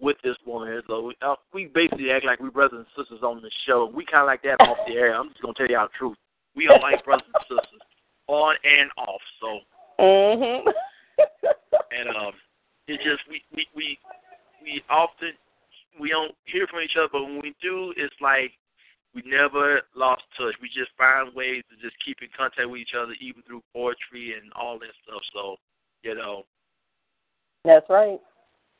with 0.00 0.16
this 0.22 0.36
woman 0.46 0.68
here. 0.68 0.82
So 0.86 1.06
we, 1.06 1.14
uh, 1.22 1.34
we 1.52 1.66
basically 1.66 2.10
act 2.10 2.24
like 2.24 2.40
we 2.40 2.50
brothers 2.50 2.84
and 2.86 2.86
sisters 2.96 3.22
on 3.22 3.42
the 3.42 3.50
show. 3.66 3.90
We 3.92 4.04
kind 4.04 4.22
of 4.22 4.26
like 4.26 4.42
that 4.42 4.60
off 4.60 4.78
the 4.86 4.94
air. 4.94 5.14
I'm 5.14 5.28
just 5.30 5.42
gonna 5.42 5.54
tell 5.54 5.66
y'all 5.66 5.88
the 5.88 5.98
truth. 5.98 6.16
We 6.54 6.68
are 6.68 6.80
like 6.80 7.04
brothers 7.04 7.26
and 7.34 7.44
sisters 7.44 7.80
on 8.28 8.54
and 8.64 8.90
off. 8.96 9.22
So 9.40 9.48
mhm. 10.00 10.62
and 11.90 12.08
um, 12.16 12.32
it 12.86 12.98
just 12.98 13.22
we 13.28 13.42
we 13.54 13.66
we 13.74 13.98
we 14.62 14.82
often 14.88 15.32
we 16.00 16.10
don't 16.10 16.34
hear 16.44 16.66
from 16.68 16.80
each 16.80 16.96
other, 16.96 17.08
but 17.10 17.24
when 17.24 17.40
we 17.42 17.54
do, 17.60 17.92
it's 17.96 18.14
like 18.20 18.52
we 19.14 19.22
never 19.26 19.82
lost 19.96 20.22
touch. 20.36 20.54
We 20.60 20.68
just 20.68 20.90
find 20.96 21.34
ways 21.34 21.64
to 21.70 21.76
just 21.82 21.96
keep 22.04 22.18
in 22.22 22.28
contact 22.36 22.68
with 22.68 22.80
each 22.80 22.94
other, 22.96 23.14
even 23.20 23.42
through 23.42 23.62
poetry 23.74 24.34
and 24.40 24.52
all 24.52 24.78
that 24.78 24.94
stuff. 25.02 25.22
So, 25.32 25.56
you 26.02 26.14
know, 26.14 26.44
That's 27.64 27.88
right. 27.88 28.20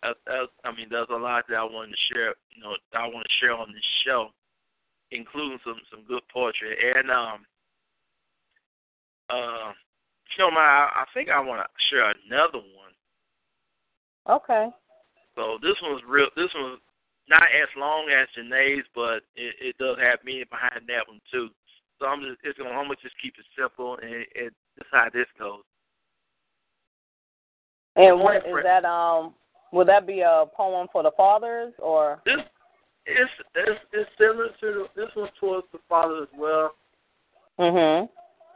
I 0.03 0.71
mean, 0.77 0.87
there's 0.91 1.11
a 1.11 1.17
lot 1.17 1.45
that 1.49 1.57
I 1.57 1.65
wanted 1.65 1.93
to 1.93 2.15
share. 2.15 2.35
You 2.55 2.63
know, 2.63 2.75
I 2.95 3.07
want 3.07 3.27
to 3.27 3.39
share 3.41 3.55
on 3.55 3.73
this 3.73 3.83
show, 4.07 4.29
including 5.11 5.59
some 5.65 5.81
some 5.91 6.05
good 6.07 6.23
poetry. 6.33 6.77
And 6.95 7.11
um, 7.11 7.47
uh, 9.31 9.73
you 10.37 10.45
know, 10.45 10.51
my 10.51 10.61
I, 10.61 11.05
think 11.15 11.29
I 11.31 11.41
want 11.41 11.63
to 11.63 11.69
share 11.91 12.15
another 12.27 12.59
one. 12.59 12.95
Okay. 14.29 14.69
So 15.35 15.59
this 15.63 15.77
one's 15.83 16.03
real. 16.07 16.29
This 16.37 16.51
one's 16.55 16.81
not 17.29 17.43
as 17.43 17.69
long 17.77 18.09
as 18.11 18.29
Janae's, 18.37 18.87
but 18.95 19.27
it, 19.37 19.55
it 19.61 19.79
does 19.79 19.97
have 20.01 20.21
meaning 20.25 20.47
behind 20.51 20.87
that 20.89 21.09
one 21.09 21.21
too. 21.33 21.49
So 21.99 22.07
I'm 22.07 22.21
just 22.21 22.39
it's 22.45 22.59
gonna 22.59 22.71
I'm 22.71 22.87
gonna 22.87 23.03
just 23.03 23.19
keep 23.21 23.35
it 23.39 23.47
simple 23.59 23.99
and 24.01 24.25
it, 24.35 24.55
how 24.93 25.09
this 25.13 25.27
goes. 25.39 25.63
And 27.97 28.21
what 28.21 28.37
is 28.37 28.43
that? 28.63 28.85
Um, 28.85 29.35
would 29.73 29.89
that 29.89 30.07
be 30.07 30.21
a 30.21 30.45
poem 30.57 30.89
for 30.93 31.03
the 31.03 31.11
fathers 31.17 31.73
or? 31.79 32.21
This 32.25 32.39
it's 33.09 33.31
it's 33.55 33.81
it's 33.93 34.11
similar 34.19 34.49
to 34.61 34.67
the, 34.67 34.87
this 34.95 35.11
one 35.15 35.31
towards 35.41 35.67
the 35.73 35.79
father 35.89 36.23
as 36.23 36.29
well. 36.37 36.75
Mhm. 37.59 38.09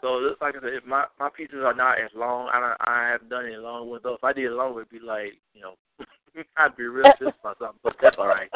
So 0.02 0.20
this, 0.20 0.36
like 0.40 0.56
I 0.56 0.60
said, 0.60 0.74
if 0.74 0.84
my 0.84 1.04
my 1.18 1.30
pieces 1.34 1.64
are 1.64 1.74
not 1.74 1.98
as 1.98 2.10
long. 2.14 2.50
I 2.52 2.60
don't, 2.60 2.76
I 2.80 3.08
haven't 3.12 3.30
done 3.30 3.46
it 3.46 3.58
long 3.58 3.88
with 3.88 4.02
though. 4.02 4.14
If 4.14 4.24
I 4.24 4.32
did 4.32 4.46
it 4.46 4.52
long, 4.52 4.72
it'd 4.76 4.90
be 4.90 4.98
like 4.98 5.34
you 5.54 5.62
know, 5.62 5.74
I'd 6.56 6.76
be 6.76 6.84
real 6.84 7.06
pissed 7.18 7.38
about 7.40 7.58
something. 7.58 7.80
But 7.82 7.96
that's 8.00 8.16
all 8.18 8.28
right. 8.28 8.50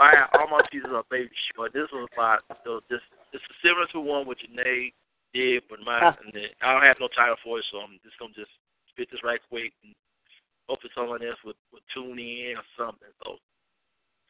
I 0.00 0.26
all 0.38 0.48
my 0.48 0.62
pieces 0.70 0.90
are 0.92 1.04
baby 1.10 1.30
short. 1.54 1.72
This 1.72 1.88
one's 1.92 2.08
about 2.14 2.40
so 2.64 2.80
just 2.90 3.04
it's 3.32 3.44
similar 3.62 3.86
to 3.92 4.00
one 4.00 4.26
with 4.26 4.38
Janae 4.38 4.92
did, 5.34 5.64
but 5.68 5.80
mine 5.84 6.14
and 6.24 6.32
then 6.32 6.48
I 6.62 6.72
don't 6.72 6.88
have 6.88 6.96
no 7.00 7.08
title 7.12 7.36
for 7.44 7.58
it, 7.58 7.66
so 7.70 7.78
I'm 7.78 7.98
just 8.02 8.18
gonna 8.18 8.32
just 8.32 8.54
spit 8.88 9.10
this 9.10 9.22
right 9.24 9.40
quick 9.50 9.72
and 9.82 9.92
hopefully 10.68 10.92
someone 10.94 11.22
else 11.24 11.38
would, 11.44 11.56
would 11.72 11.82
tune 11.92 12.18
in 12.18 12.54
or 12.56 12.64
something. 12.76 13.08
So 13.24 13.36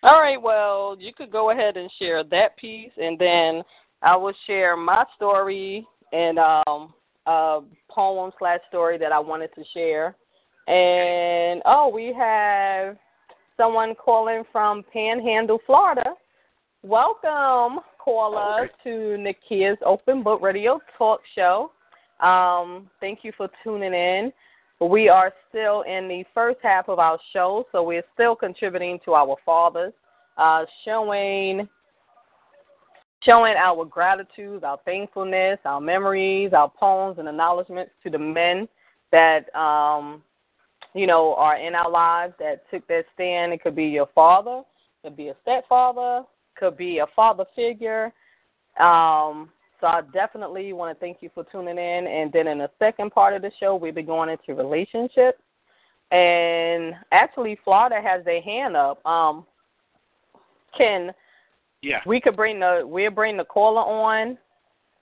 all 0.05 0.21
right, 0.21 0.41
well, 0.41 0.99
you 1.01 1.15
could 1.15 1.33
go 1.33 1.51
ahead 1.51 1.79
and 1.79 1.91
share 1.99 2.23
that 2.25 2.59
piece, 2.59 2.91
and 2.99 3.19
then 3.19 3.63
I 4.03 4.15
will 4.15 4.35
share 4.47 4.77
my 4.77 5.03
story 5.17 5.87
and 6.13 6.39
um, 6.39 6.93
a 7.25 7.61
poem 7.91 8.31
slash 8.39 8.61
story 8.69 8.99
that 8.99 9.13
I 9.13 9.19
wanted 9.19 9.49
to 9.55 9.65
share. 9.73 10.15
And 10.67 11.63
oh, 11.65 11.91
we 11.93 12.15
have 12.19 12.99
someone 13.57 13.95
calling 13.95 14.43
from 14.53 14.85
Panhandle, 14.93 15.61
Florida. 15.65 16.05
Welcome, 16.83 17.81
caller, 17.99 18.69
to 18.83 18.91
Nakia's 18.91 19.79
Open 19.87 20.23
Book 20.23 20.43
Radio 20.43 20.81
Talk 20.99 21.21
Show. 21.35 21.73
Um, 22.21 22.91
thank 23.01 23.21
you 23.23 23.33
for 23.39 23.49
tuning 23.63 23.95
in. 23.95 24.33
We 24.81 25.09
are 25.09 25.33
still 25.49 25.83
in 25.83 26.09
the 26.09 26.25
first 26.35 26.59
half 26.63 26.89
of 26.89 26.99
our 26.99 27.19
show, 27.33 27.67
so 27.73 27.83
we're 27.83 28.05
still 28.13 28.35
contributing 28.35 28.99
to 29.05 29.15
our 29.15 29.37
fathers, 29.45 29.93
uh, 30.37 30.65
showing 30.85 31.69
showing 33.23 33.55
our 33.57 33.87
gratitude, 33.87 34.65
our 34.65 34.79
thankfulness, 34.85 35.59
our 35.65 35.81
memories, 35.81 36.53
our 36.53 36.69
poems, 36.69 37.19
and 37.19 37.29
acknowledgments 37.29 37.93
to 38.03 38.11
the 38.11 38.19
men 38.19 38.69
that 39.13 39.55
um, 39.55 40.23
you 40.93 41.07
know 41.07 41.35
are 41.37 41.57
in 41.57 41.75
our 41.75 41.91
lives 41.91 42.35
that 42.39 42.69
took 42.71 42.87
that 42.89 43.05
stand. 43.15 43.53
It 43.53 43.63
could 43.63 43.77
be 43.77 43.87
your 43.87 44.09
father, 44.15 44.63
could 45.03 45.17
be 45.17 45.29
a 45.29 45.37
stepfather, 45.43 46.25
could 46.57 46.77
be 46.77 46.99
a 46.99 47.07
father 47.15 47.45
figure. 47.55 48.13
Um, 48.79 49.51
so 49.85 49.89
I 49.89 50.01
definitely 50.15 50.73
want 50.73 50.97
to 50.97 50.99
thank 50.99 51.19
you 51.21 51.29
for 51.35 51.45
tuning 51.45 51.77
in. 51.77 52.07
And 52.07 52.33
then 52.33 52.47
in 52.47 52.57
the 52.57 52.71
second 52.79 53.11
part 53.11 53.35
of 53.35 53.43
the 53.43 53.51
show, 53.61 53.77
we'll 53.77 53.93
be 53.93 54.01
going 54.01 54.31
into 54.31 54.55
relationships. 54.55 55.39
And 56.11 56.95
actually, 57.13 57.59
Florida 57.63 58.01
has 58.03 58.25
their 58.25 58.41
hand 58.41 58.79
up. 58.79 59.05
Um, 59.05 59.45
Ken, 60.79 61.13
yeah, 61.83 62.01
we 62.07 62.19
could 62.19 62.35
bring 62.35 62.61
the 62.61 62.83
we'll 62.83 63.11
bring 63.11 63.37
the 63.37 63.45
caller 63.45 63.83
on, 63.83 64.39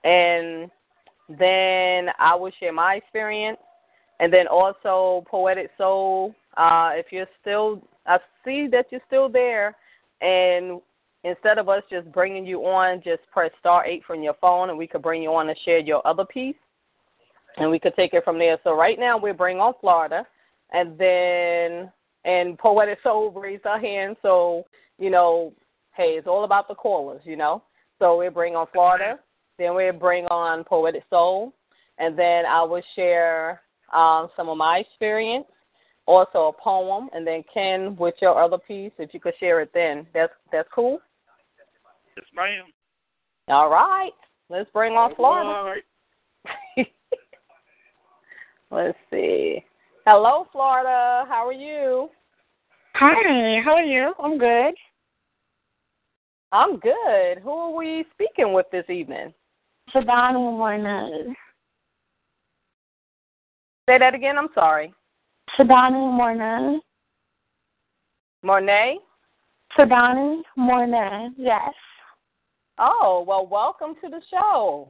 and 0.03 0.69
then 1.29 2.13
I 2.19 2.35
will 2.35 2.51
share 2.59 2.73
my 2.73 2.95
experience, 2.95 3.59
and 4.19 4.33
then 4.33 4.47
also 4.47 5.23
poetic 5.29 5.71
soul. 5.77 6.35
Uh, 6.57 6.91
if 6.93 7.05
you're 7.11 7.27
still, 7.39 7.81
I 8.05 8.17
see 8.43 8.67
that 8.71 8.87
you're 8.91 9.01
still 9.07 9.29
there, 9.29 9.77
and 10.19 10.81
instead 11.23 11.57
of 11.57 11.69
us 11.69 11.83
just 11.89 12.11
bringing 12.11 12.45
you 12.45 12.61
on, 12.61 13.01
just 13.03 13.21
press 13.31 13.51
star 13.59 13.85
eight 13.85 14.03
from 14.05 14.21
your 14.23 14.35
phone, 14.41 14.69
and 14.69 14.77
we 14.77 14.87
could 14.87 15.01
bring 15.01 15.23
you 15.23 15.33
on 15.33 15.49
and 15.49 15.57
share 15.63 15.79
your 15.79 16.05
other 16.07 16.25
piece, 16.25 16.55
and 17.57 17.69
we 17.69 17.79
could 17.79 17.95
take 17.95 18.13
it 18.13 18.23
from 18.23 18.39
there. 18.39 18.57
So 18.63 18.75
right 18.75 18.99
now 18.99 19.17
we 19.17 19.31
bring 19.31 19.59
on 19.59 19.73
Florida, 19.79 20.25
and 20.71 20.97
then 20.97 21.91
and 22.25 22.57
poetic 22.57 22.99
soul 23.03 23.31
raised 23.31 23.63
her 23.65 23.79
hand. 23.79 24.17
So 24.21 24.65
you 24.99 25.09
know, 25.09 25.53
hey, 25.95 26.15
it's 26.17 26.27
all 26.27 26.43
about 26.43 26.67
the 26.67 26.75
callers, 26.75 27.21
you 27.23 27.35
know. 27.35 27.63
So 27.99 28.17
we 28.17 28.29
bring 28.29 28.55
on 28.55 28.67
Florida, 28.73 29.19
then 29.57 29.75
we 29.75 29.91
bring 29.91 30.25
on 30.25 30.63
poetic 30.63 31.03
soul, 31.09 31.53
and 31.99 32.17
then 32.17 32.45
I 32.45 32.63
will 32.63 32.81
share 32.95 33.61
um, 33.93 34.29
some 34.35 34.49
of 34.49 34.57
my 34.57 34.79
experience, 34.79 35.45
also 36.05 36.47
a 36.47 36.61
poem, 36.61 37.09
and 37.13 37.25
then 37.25 37.43
Ken 37.53 37.95
with 37.95 38.15
your 38.21 38.41
other 38.41 38.57
piece, 38.57 38.91
if 38.97 39.13
you 39.13 39.19
could 39.19 39.35
share 39.39 39.61
it 39.61 39.71
then. 39.73 40.07
That's 40.13 40.33
that's 40.51 40.67
cool. 40.73 40.99
Yes, 42.17 42.25
ma'am. 42.35 42.65
All 43.47 43.69
right. 43.69 44.11
Let's 44.49 44.69
bring 44.71 44.93
on 44.93 45.15
Florida. 45.15 45.49
All 45.49 45.65
right. 45.65 46.87
Let's 48.71 48.97
see. 49.11 49.63
Hello, 50.05 50.47
Florida. 50.51 51.25
How 51.27 51.47
are 51.47 51.53
you? 51.53 52.09
Hi, 52.95 53.61
how 53.63 53.75
are 53.75 53.83
you? 53.83 54.13
I'm 54.19 54.37
good. 54.37 54.73
I'm 56.51 56.77
good. 56.79 57.39
Who 57.43 57.49
are 57.49 57.75
we 57.75 58.05
speaking 58.13 58.53
with 58.53 58.67
this 58.71 58.85
evening? 58.89 59.33
Sedani 59.93 60.33
Mornay. 60.33 61.33
Say 63.89 63.97
that 63.97 64.13
again. 64.13 64.37
I'm 64.37 64.49
sorry. 64.53 64.93
Sedani 65.57 66.13
Mornay. 66.13 66.79
Mornay? 68.43 68.97
Sedani 69.77 70.41
Mornay, 70.57 71.29
yes. 71.37 71.73
Oh, 72.79 73.23
well, 73.27 73.45
welcome 73.45 73.95
to 74.03 74.09
the 74.09 74.21
show. 74.29 74.89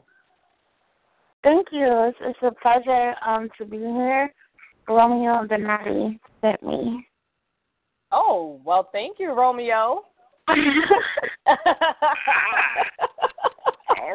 Thank 1.43 1.67
you. 1.71 1.85
It's, 1.85 2.17
it's 2.21 2.39
a 2.41 2.51
pleasure 2.61 3.15
um, 3.25 3.49
to 3.57 3.65
be 3.65 3.77
here. 3.77 4.33
Romeo 4.87 5.45
Benatti 5.45 6.19
sent 6.41 6.63
me. 6.63 7.05
Oh, 8.11 8.61
well, 8.63 8.89
thank 8.91 9.19
you, 9.19 9.33
Romeo. 9.33 10.03
all 10.47 10.55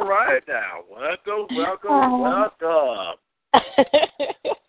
right 0.01 0.43
now. 0.47 0.85
Welcome, 0.91 1.47
welcome, 1.57 2.21
welcome. 2.21 3.16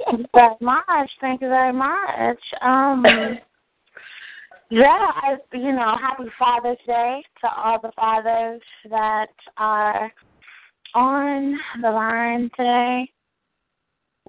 Thank 0.05 0.19
you 0.19 0.25
very 0.33 0.55
much. 0.61 1.09
Thank 1.21 1.41
you 1.41 1.49
very 1.49 1.73
much. 1.73 2.39
Um, 2.61 3.03
yeah, 4.69 5.07
I, 5.15 5.37
you 5.53 5.71
know, 5.71 5.95
happy 5.99 6.29
Father's 6.37 6.77
Day 6.85 7.23
to 7.41 7.49
all 7.49 7.79
the 7.81 7.91
fathers 7.95 8.61
that 8.89 9.29
are 9.57 10.11
on 10.93 11.57
the 11.81 11.89
line 11.89 12.49
today. 12.55 13.11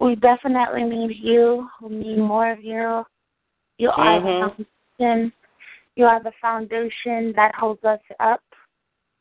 We 0.01 0.15
definitely 0.17 0.85
need 0.85 1.17
you. 1.23 1.69
We 1.83 1.97
need 1.97 2.19
more 2.19 2.53
of 2.53 2.65
you. 2.65 3.05
You 3.77 3.91
are 3.91 4.21
Mhm. 4.21 4.59
the 4.59 4.65
foundation. 4.99 5.33
You 5.97 6.07
are 6.07 6.23
the 6.23 6.33
foundation 6.41 7.33
that 7.33 7.55
holds 7.55 7.85
us 7.85 8.01
up. 8.19 8.43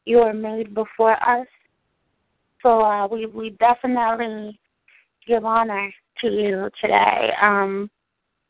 You 0.05 0.21
are 0.21 0.33
made 0.33 0.73
before 0.73 1.21
us. 1.27 1.47
So 2.61 2.81
uh, 2.81 3.07
we 3.07 3.25
we 3.25 3.51
definitely 3.51 4.59
give 5.25 5.45
honor 5.45 5.93
to 6.19 6.27
you 6.27 6.69
today. 6.81 7.33
Um, 7.41 7.89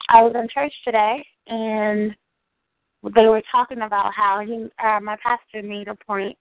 I 0.09 0.23
was 0.23 0.33
in 0.35 0.47
church 0.49 0.73
today, 0.83 1.25
and 1.47 2.15
they 3.03 3.27
were 3.27 3.41
talking 3.51 3.81
about 3.81 4.13
how 4.13 4.41
he, 4.45 4.67
uh, 4.83 4.99
my 4.99 5.15
pastor, 5.23 5.65
made 5.65 5.87
a 5.87 5.95
point 5.95 6.37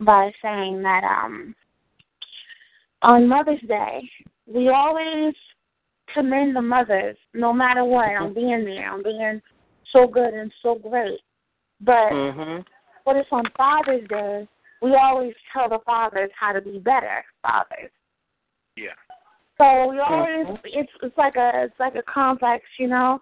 by 0.00 0.30
saying 0.42 0.82
that 0.82 1.02
um, 1.04 1.54
on 3.02 3.28
Mother's 3.28 3.60
Day 3.66 4.02
we 4.46 4.68
always 4.68 5.34
commend 6.12 6.54
the 6.54 6.62
mothers, 6.62 7.16
no 7.32 7.52
matter 7.52 7.84
what, 7.84 8.14
on 8.16 8.34
being 8.34 8.64
there, 8.64 8.92
on 8.92 9.02
being 9.02 9.40
so 9.92 10.06
good 10.06 10.34
and 10.34 10.52
so 10.62 10.74
great. 10.74 11.20
But 11.80 12.12
Mhm. 12.12 12.64
when 13.04 13.16
it's 13.16 13.32
on 13.32 13.44
Father's 13.56 14.06
Day, 14.08 14.48
we 14.82 14.94
always 14.94 15.34
tell 15.52 15.68
the 15.68 15.78
fathers 15.80 16.30
how 16.38 16.52
to 16.52 16.60
be 16.60 16.78
better 16.78 17.24
fathers. 17.42 17.90
Yeah. 18.76 18.94
So 19.56 19.86
we 19.86 20.00
always 20.00 20.46
it's 20.64 20.92
it's 21.02 21.16
like 21.16 21.36
a 21.36 21.64
it's 21.64 21.78
like 21.80 21.94
a 21.94 22.02
complex, 22.02 22.64
you 22.78 22.88
know. 22.88 23.20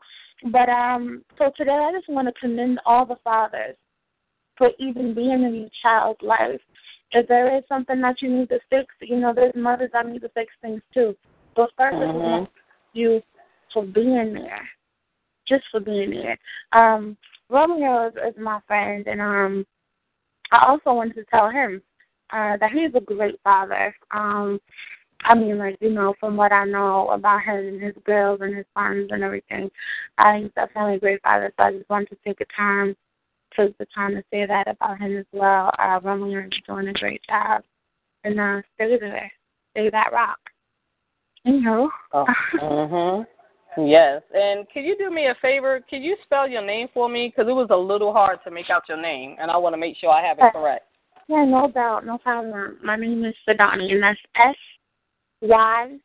But 0.50 0.68
um 0.68 1.24
so 1.38 1.50
today 1.56 1.70
I 1.72 1.92
just 1.92 2.08
want 2.08 2.28
to 2.28 2.40
commend 2.40 2.80
all 2.84 3.06
the 3.06 3.16
fathers 3.22 3.76
for 4.56 4.70
even 4.78 5.14
being 5.14 5.42
in 5.42 5.54
your 5.54 5.68
child's 5.82 6.20
life. 6.22 6.60
If 7.12 7.28
there 7.28 7.56
is 7.56 7.64
something 7.68 8.00
that 8.00 8.22
you 8.22 8.30
need 8.30 8.48
to 8.48 8.58
fix, 8.70 8.86
you 9.00 9.18
know, 9.18 9.32
there's 9.34 9.54
mothers 9.54 9.90
that 9.92 10.06
need 10.06 10.22
to 10.22 10.28
fix 10.30 10.52
things 10.62 10.80
too. 10.94 11.14
But 11.54 11.70
first 11.76 11.96
I 11.96 12.06
just 12.06 12.14
Mhm. 12.14 12.30
want 12.30 12.50
you 12.92 13.22
for 13.72 13.84
being 13.84 14.34
there. 14.34 14.68
Just 15.46 15.64
for 15.70 15.80
being 15.80 16.10
there. 16.10 16.38
Um 16.72 17.16
Romeo 17.48 18.08
is, 18.08 18.14
is 18.16 18.36
my 18.38 18.60
friend 18.66 19.06
and 19.06 19.20
um 19.20 19.66
I 20.50 20.66
also 20.66 20.92
wanted 20.94 21.14
to 21.14 21.24
tell 21.26 21.50
him 21.50 21.82
uh 22.30 22.56
that 22.56 22.72
he's 22.72 22.94
a 22.94 23.00
great 23.00 23.40
father. 23.42 23.94
Um 24.10 24.60
I 25.24 25.34
mean, 25.34 25.58
like, 25.58 25.76
you 25.80 25.90
know, 25.90 26.14
from 26.18 26.36
what 26.36 26.52
I 26.52 26.64
know 26.64 27.08
about 27.08 27.42
him 27.42 27.56
and 27.56 27.82
his 27.82 27.94
girls 28.04 28.40
and 28.42 28.56
his 28.56 28.66
sons 28.74 29.08
and 29.10 29.22
everything, 29.22 29.70
uh, 30.18 30.34
he's 30.34 30.50
definitely 30.54 30.96
a 30.96 31.00
great 31.00 31.22
father. 31.22 31.52
So 31.56 31.64
I 31.64 31.72
just 31.72 31.88
wanted 31.88 32.10
to 32.10 32.16
take 32.24 32.38
the 32.38 32.46
time, 32.56 32.96
take 33.56 33.76
the 33.78 33.86
time 33.94 34.14
to 34.14 34.24
say 34.30 34.46
that 34.46 34.68
about 34.68 34.98
him 34.98 35.16
as 35.16 35.26
well. 35.32 35.70
Uh, 35.78 36.00
Romeo 36.02 36.40
is 36.40 36.50
doing 36.66 36.88
a 36.88 36.92
great 36.92 37.22
job. 37.28 37.62
And 38.24 38.38
uh, 38.38 38.62
stay 38.74 38.98
there. 38.98 39.32
Stay 39.72 39.90
that 39.90 40.12
rock. 40.12 40.38
You 41.44 41.60
know. 41.60 41.90
Oh. 42.12 42.26
mhm. 42.56 43.26
Yes, 43.78 44.20
and 44.34 44.68
can 44.68 44.84
you 44.84 44.96
do 44.98 45.10
me 45.10 45.28
a 45.28 45.34
favor? 45.40 45.80
Can 45.88 46.02
you 46.02 46.16
spell 46.24 46.46
your 46.46 46.64
name 46.64 46.88
for 46.92 47.08
me? 47.08 47.32
Because 47.34 47.48
it 47.48 47.54
was 47.54 47.68
a 47.70 47.76
little 47.76 48.12
hard 48.12 48.38
to 48.44 48.50
make 48.50 48.68
out 48.68 48.82
your 48.86 49.00
name, 49.00 49.36
and 49.40 49.50
I 49.50 49.56
want 49.56 49.72
to 49.72 49.78
make 49.78 49.96
sure 49.96 50.10
I 50.10 50.22
have 50.26 50.38
it 50.38 50.52
correct. 50.52 50.84
Yeah, 51.26 51.46
no 51.46 51.70
doubt, 51.72 52.04
no 52.04 52.18
problem. 52.18 52.76
My 52.84 52.96
name 52.96 53.24
is 53.24 53.34
Sadani, 53.48 53.90
and 53.92 54.02
that's 54.02 54.18
S 54.36 54.54
Y 55.42 55.98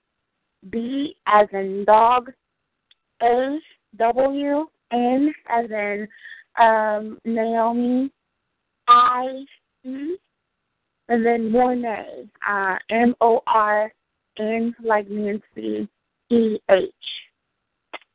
B 0.69 1.15
as 1.27 1.47
in 1.53 1.85
dog, 1.85 2.31
A 3.21 3.57
W 3.97 4.65
N 4.91 5.33
as 5.49 5.65
in 5.69 6.07
um, 6.59 7.19
Naomi, 7.23 8.11
I 8.87 9.45
E, 9.83 10.17
and 11.09 11.25
then 11.25 11.51
Mornay, 11.51 12.27
uh, 12.47 12.75
M 12.89 13.15
O 13.21 13.41
R 13.47 13.91
N 14.39 14.75
like 14.83 15.07
Nancy, 15.09 15.87
E 16.29 16.57
H. 16.69 16.91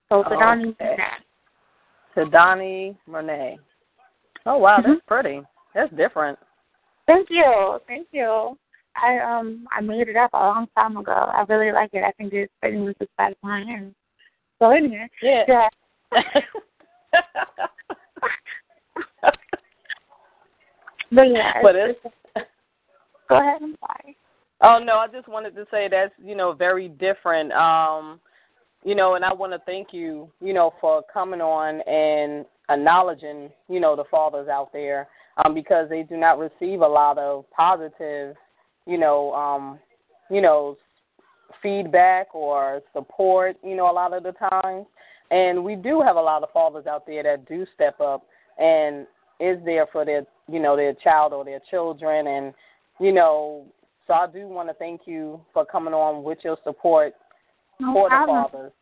So 0.09 0.25
Sadani 0.25 0.67
Oh, 0.67 0.71
okay. 0.71 0.97
Monet. 0.97 1.23
Sadani 2.17 2.97
Monet. 3.07 3.59
Oh 4.45 4.59
wow, 4.59 4.81
that's 4.85 5.01
pretty. 5.07 5.41
That's 5.75 5.93
different. 5.95 6.39
Thank 7.07 7.29
you, 7.31 7.79
thank 7.87 8.09
you. 8.11 8.59
I 8.97 9.19
um 9.19 9.67
I 9.77 9.81
made 9.81 10.09
it 10.09 10.17
up 10.17 10.31
a 10.33 10.39
long 10.39 10.67
time 10.77 10.97
ago. 10.97 11.13
I 11.13 11.45
really 11.49 11.73
like 11.73 11.91
it. 11.93 12.05
I 12.05 12.13
think 12.13 12.33
it's 12.33 12.53
pretty 12.61 12.79
much 12.79 12.97
the 12.99 13.07
my 13.43 13.65
hair. 13.65 13.91
So 14.59 14.71
anyway, 14.71 15.09
Yeah. 15.23 15.45
yeah. 15.49 15.69
But 21.15 21.31
yeah, 21.31 21.61
but 21.63 21.77
it's, 21.77 21.99
it's 22.37 22.47
go 23.29 23.37
ahead. 23.37 23.61
I'm 23.63 23.77
sorry. 23.81 24.17
Oh 24.63 24.79
no, 24.83 24.97
I 24.97 25.09
just 25.09 25.29
wanted 25.29 25.55
to 25.57 25.67
say 25.71 25.89
that's 25.91 26.13
you 26.23 26.35
know 26.35 26.53
very 26.53 26.89
different. 26.89 27.53
Um, 27.53 28.19
you 28.85 28.95
know, 28.95 29.15
and 29.15 29.25
I 29.25 29.33
want 29.33 29.53
to 29.53 29.61
thank 29.67 29.89
you, 29.93 30.29
you 30.41 30.53
know, 30.53 30.73
for 30.81 31.03
coming 31.13 31.41
on 31.41 31.83
and 31.83 32.45
acknowledging, 32.69 33.51
you 33.69 33.79
know, 33.79 33.95
the 33.95 34.05
fathers 34.11 34.49
out 34.49 34.73
there, 34.73 35.07
um, 35.45 35.55
because 35.55 35.89
they 35.89 36.03
do 36.03 36.17
not 36.17 36.39
receive 36.39 36.81
a 36.81 36.89
lot 36.89 37.17
of 37.17 37.45
positive, 37.51 38.35
you 38.87 38.99
know, 38.99 39.33
um, 39.33 39.79
you 40.31 40.41
know, 40.41 40.77
feedback 41.63 42.35
or 42.35 42.81
support, 42.93 43.57
you 43.63 43.77
know, 43.77 43.91
a 43.91 43.93
lot 43.93 44.13
of 44.13 44.23
the 44.23 44.33
times. 44.33 44.87
And 45.31 45.65
we 45.65 45.77
do 45.77 46.01
have 46.01 46.17
a 46.17 46.21
lot 46.21 46.43
of 46.43 46.51
fathers 46.53 46.87
out 46.87 47.07
there 47.07 47.23
that 47.23 47.47
do 47.47 47.67
step 47.75 48.01
up 48.01 48.27
and 48.59 49.07
is 49.41 49.59
there 49.65 49.87
for 49.91 50.05
their, 50.05 50.25
you 50.49 50.61
know, 50.61 50.77
their 50.77 50.95
child 50.95 51.33
or 51.33 51.45
their 51.45 51.61
children, 51.71 52.27
and 52.27 52.55
you 53.01 53.13
know, 53.13 53.67
so 54.07 54.15
I 54.15 54.27
do 54.27 54.47
want 54.47 54.69
to 54.69 54.75
thank 54.75 55.03
you 55.07 55.41
for 55.53 55.65
coming 55.65 55.95
on 55.95 56.23
with 56.23 56.39
your 56.45 56.57
support 56.65 57.15
No 57.81 57.93
for 57.93 58.09
the 58.09 58.25
fathers. 58.27 58.73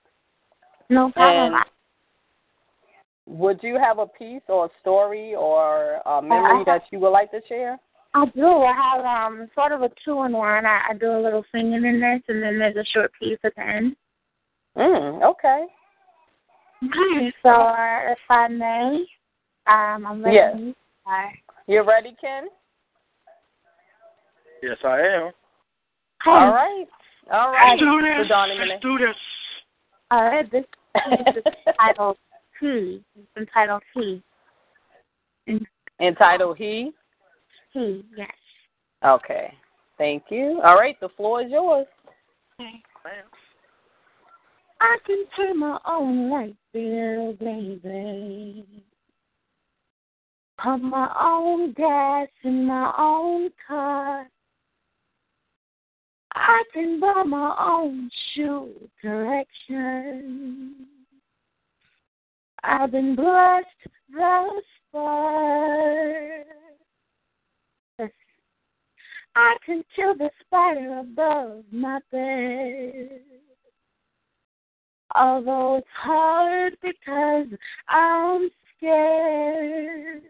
No 0.88 1.11
problem. 1.12 1.55
And 1.55 3.38
would 3.38 3.61
you 3.62 3.78
have 3.78 3.98
a 3.98 4.07
piece 4.07 4.42
or 4.48 4.66
a 4.66 4.68
story 4.80 5.34
or 5.34 6.01
a 6.05 6.20
memory 6.20 6.64
that 6.66 6.82
you 6.90 6.98
would 6.98 7.11
like 7.11 7.30
to 7.30 7.40
share? 7.48 7.78
I 8.13 8.27
do. 8.35 8.47
I 8.47 8.73
have 8.73 9.05
um 9.05 9.49
sort 9.55 9.73
of 9.73 9.83
a 9.83 9.91
two 10.05 10.23
in 10.25 10.33
one. 10.33 10.67
I, 10.67 10.81
I 10.91 10.95
do 10.95 11.13
a 11.13 11.23
little 11.23 11.45
singing 11.53 11.85
in 11.85 12.01
this, 12.01 12.23
and 12.29 12.43
then 12.43 12.59
there's 12.59 12.77
a 12.77 12.85
short 12.93 13.13
piece 13.21 13.39
at 13.45 13.55
the 13.55 13.63
end. 13.63 13.97
Mm, 14.77 15.23
okay. 15.23 15.67
Okay. 16.85 17.33
So 17.43 17.51
uh, 17.51 18.01
if 18.11 18.19
I 18.29 18.49
may, 18.49 19.05
um, 19.67 20.07
I'm 20.07 20.25
ready. 20.25 20.37
Yes. 20.37 20.57
You 21.67 21.83
ready, 21.83 22.17
Ken? 22.21 22.49
Yes, 24.63 24.77
I 24.85 25.01
am. 25.01 25.31
All 26.27 26.53
right. 26.53 26.87
All 27.33 27.53
right. 27.53 27.71
Let's 27.71 27.81
do 27.81 28.01
this. 28.03 28.31
Let's 28.31 28.83
do 28.83 28.99
this. 28.99 29.17
All 30.11 30.25
right. 30.25 30.51
This 30.51 30.65
piece 30.95 31.37
is 31.37 31.43
entitled 31.67 32.17
He. 32.61 33.03
It's 33.17 33.29
entitled 33.37 33.83
He. 33.95 34.23
Entitled 36.01 36.57
He. 36.59 36.93
He. 37.73 38.05
Yes. 38.16 38.29
Okay. 39.05 39.53
Thank 39.99 40.25
you. 40.31 40.61
All 40.64 40.77
right, 40.77 40.99
the 41.01 41.09
floor 41.11 41.43
is 41.43 41.51
yours. 41.51 41.87
I 44.81 44.97
can 45.07 45.25
turn 45.37 45.59
my 45.59 45.79
own 45.87 46.31
light 46.31 46.57
bill, 46.73 47.35
baby. 47.35 48.64
Pump 50.59 50.83
my 50.83 51.11
own 51.21 51.73
gas 51.73 52.29
in 52.45 52.66
my 52.66 52.93
own 52.99 53.51
car. 53.66 54.27
I 56.35 56.62
can 56.73 57.01
buy 57.01 57.23
my 57.27 57.55
own 57.59 58.11
shoe 58.35 58.71
direction. 59.03 60.87
I've 62.62 62.91
been 62.91 63.16
blessed 63.16 63.66
thus 64.14 64.64
far. 64.93 66.45
I 69.37 69.57
can 69.64 69.85
kill 69.95 70.16
the 70.16 70.31
spider 70.41 70.99
above 70.99 71.64
my 71.70 72.01
bed. 72.11 73.20
Although 75.14 75.76
it's 75.76 75.87
hard 75.95 76.76
because 76.83 77.47
I'm 77.89 78.51
scared. 78.76 80.22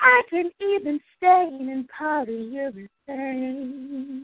I 0.00 0.22
can 0.30 0.50
even 0.60 0.98
stain 1.16 1.68
and 1.70 1.88
powder 1.88 2.32
urethane. 2.32 4.22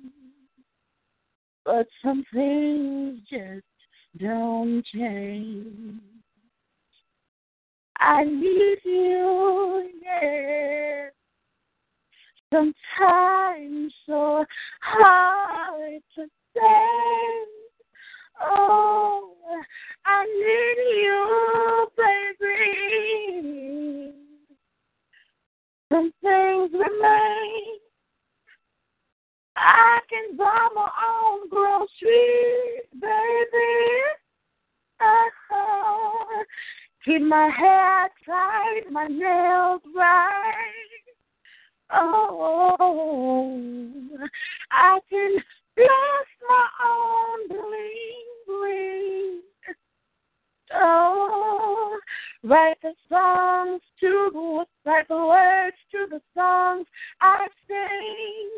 But 1.64 1.87
some 2.03 2.25
things 2.33 3.21
just 3.31 3.64
don't 4.19 4.85
change. 4.95 6.01
I 7.99 8.25
need 8.25 8.79
you, 8.85 9.91
yeah. 10.03 11.09
Sometimes 12.53 13.93
so 14.07 14.45
hard 14.81 16.01
to 16.15 16.27
stand. 16.51 17.49
Oh, 18.41 19.33
I 20.05 20.25
need 20.25 20.79
you, 21.03 21.87
baby. 21.97 22.87
Some 25.93 26.13
things 26.23 26.73
remain. 26.73 27.81
I 29.57 29.99
can 30.09 30.37
buy 30.37 30.69
my 30.75 30.91
own 31.09 31.49
groceries, 31.49 32.87
baby. 33.01 34.03
Uh-huh. 35.01 36.45
Keep 37.05 37.23
my 37.23 37.49
hair 37.57 38.09
tight, 38.25 38.83
my 38.91 39.07
nails 39.07 39.83
right. 39.97 40.86
Oh, 41.93 43.76
I 44.70 45.01
can 45.09 45.37
bless 45.76 46.26
my 46.49 46.68
own 46.84 47.49
bling. 47.49 49.43
Oh, 50.74 51.99
write 52.43 52.80
the 52.82 52.93
songs 53.09 53.80
to 54.01 54.30
the 54.32 54.66
write 54.84 55.07
the 55.09 55.16
words 55.16 55.76
to 55.93 56.07
the 56.11 56.20
songs 56.34 56.87
I 57.20 57.47
sing. 57.68 58.51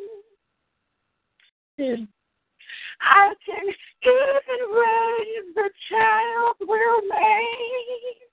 I 3.00 3.32
can 3.46 3.72
even 4.02 4.72
raise 4.72 5.54
the 5.54 5.70
child 5.90 6.56
we'll 6.60 7.02
make. 7.02 8.27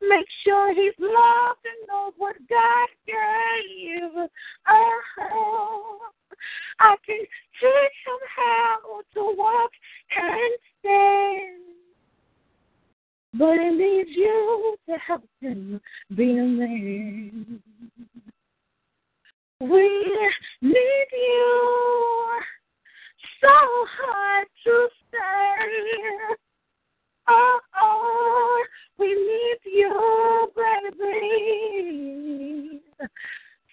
Make 0.00 0.26
sure 0.44 0.72
he's 0.74 0.94
loved 0.98 1.64
and 1.64 1.88
knows 1.88 2.12
what 2.16 2.36
God 2.48 2.88
gave. 3.06 4.28
Oh, 4.68 5.98
I 6.78 6.94
can 7.04 7.18
teach 7.18 7.98
him 8.06 8.20
how 8.36 9.02
to 9.14 9.34
walk 9.36 9.70
and 10.16 10.58
stand. 10.78 11.62
But 13.34 13.58
it 13.58 13.74
needs 13.76 14.10
you 14.16 14.76
to 14.88 14.96
help 14.98 15.24
him 15.40 15.80
be 16.14 16.38
a 16.38 16.44
man. 16.44 17.62
We 19.60 20.28
need 20.62 21.06
you 21.12 22.40
so 23.40 23.48
hard 23.48 24.46
to 24.64 24.88
say. 25.10 26.47
Oh, 27.30 27.60
oh, 27.82 28.64
we 28.98 29.08
need 29.08 29.58
you, 29.66 30.50
baby. 30.56 31.68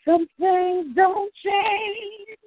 Some 0.03 0.27
things 0.37 0.95
don't 0.95 1.33
change. 1.43 2.37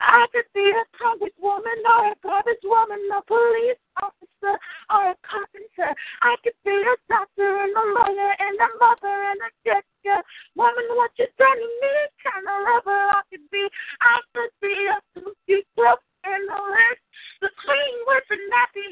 I 0.00 0.26
could 0.32 0.50
be 0.52 0.66
a 0.66 0.84
congresswoman 0.98 1.80
or 1.86 2.10
a 2.10 2.14
garbage 2.22 2.64
woman, 2.64 2.98
a 3.16 3.22
police 3.22 3.78
officer 4.02 4.58
or 4.90 5.14
a 5.14 5.16
carpenter. 5.22 5.94
I 6.22 6.34
could 6.42 6.58
be 6.64 6.74
a 6.74 6.96
doctor 7.08 7.62
and 7.62 7.70
a 7.70 7.84
lawyer 7.94 8.34
and 8.34 8.58
a 8.58 8.68
mother 8.82 9.14
and 9.30 9.40
a 9.46 9.50
teacher. 9.62 10.20
Woman, 10.56 10.90
what 10.98 11.12
you 11.18 11.26
done 11.38 11.54
to 11.54 11.70
me 11.80 11.94
kind 12.18 12.44
of 12.50 12.66
lover 12.66 12.98
I 13.14 13.22
could 13.30 13.46
be. 13.52 13.68
I 14.02 14.18
could 14.34 14.50
be 14.60 14.74
a 14.90 14.98
computer 15.14 15.94
and 16.26 16.50
a 16.50 16.60
list. 16.66 17.02
The 17.40 17.48
clean 17.62 17.94
with 18.10 18.26
the 18.28 18.38
nappy 18.50 18.86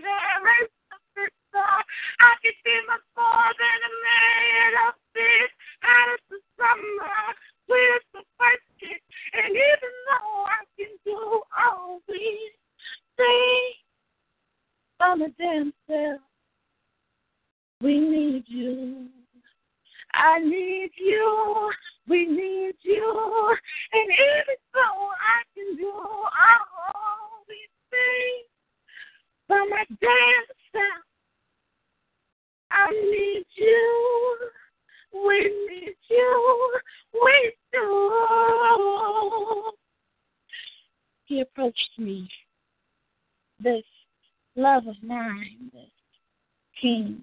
I 1.54 2.34
could 2.42 2.58
be 2.64 2.76
much 2.86 3.06
more 3.16 3.50
than 3.58 3.78
a 3.86 3.92
man 4.04 4.70
of 4.88 4.94
this. 5.14 5.50
And 5.82 6.06
it's 6.14 6.28
the 6.30 6.40
summer 6.56 7.20
with 7.68 8.02
the 8.14 8.22
first 8.38 8.66
kiss. 8.78 9.00
And 9.34 9.50
even 9.50 9.92
though 10.08 10.44
I 10.46 10.62
can 10.78 10.92
do 11.04 11.42
all 11.58 12.00
these 12.08 12.56
things 13.16 13.82
on 15.00 15.18
the 15.18 15.32
damn 15.38 15.72
self, 15.86 16.20
we 17.80 17.98
need 17.98 18.44
you. 18.46 19.08
I 20.12 20.38
need 20.40 20.90
you. 20.96 21.70
We 22.08 22.26
need 22.26 22.74
you. 22.82 23.56
And 23.92 24.10
even 24.10 24.58
though 24.74 25.08
I 25.16 25.42
can 25.54 25.76
do 25.76 25.90
all 25.90 27.44
these 27.48 27.74
things 27.88 28.48
by 29.48 29.64
my 29.70 29.84
damn 30.00 30.46
self, 30.72 31.09
I 32.70 32.90
need 32.90 33.44
you. 33.54 34.38
We 35.12 35.38
need 35.68 35.96
you. 36.08 36.78
We 37.14 37.52
do. 37.72 39.72
He 41.26 41.40
approached 41.40 41.98
me. 41.98 42.28
This 43.62 43.84
love 44.56 44.86
of 44.86 44.96
mine, 45.02 45.70
this 45.72 45.90
king, 46.80 47.22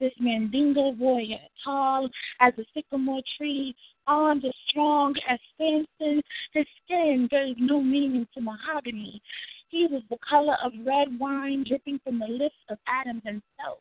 this 0.00 0.12
Mandingo 0.18 0.90
warrior, 0.90 1.38
tall 1.64 2.08
as 2.40 2.52
a 2.58 2.64
sycamore 2.74 3.22
tree, 3.38 3.74
arms 4.06 4.44
as 4.44 4.52
strong 4.68 5.14
as 5.28 5.38
Samson. 5.56 6.22
His 6.52 6.66
skin 6.84 7.28
gave 7.30 7.56
no 7.58 7.80
meaning 7.80 8.26
to 8.34 8.40
mahogany. 8.40 9.22
He 9.68 9.86
was 9.86 10.02
the 10.10 10.18
color 10.28 10.56
of 10.62 10.72
red 10.84 11.18
wine 11.18 11.64
dripping 11.66 12.00
from 12.04 12.18
the 12.18 12.26
lips 12.26 12.54
of 12.68 12.78
Adam 12.86 13.22
himself. 13.24 13.78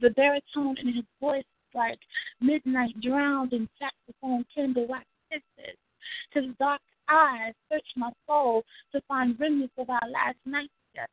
The 0.00 0.10
baritone 0.10 0.76
in 0.78 0.94
his 0.94 1.04
voice 1.20 1.44
like 1.74 1.98
midnight 2.40 2.98
drowned 3.00 3.52
in 3.52 3.68
saxophone 3.78 4.44
tender 4.54 4.86
wax 4.86 5.04
kisses. 5.30 5.76
His 6.32 6.44
dark 6.58 6.80
eyes 7.08 7.54
searched 7.70 7.96
my 7.96 8.10
soul 8.26 8.64
to 8.92 9.00
find 9.08 9.38
remnants 9.38 9.74
of 9.78 9.90
our 9.90 10.08
last 10.10 10.38
night 10.44 10.70
together. 10.90 11.08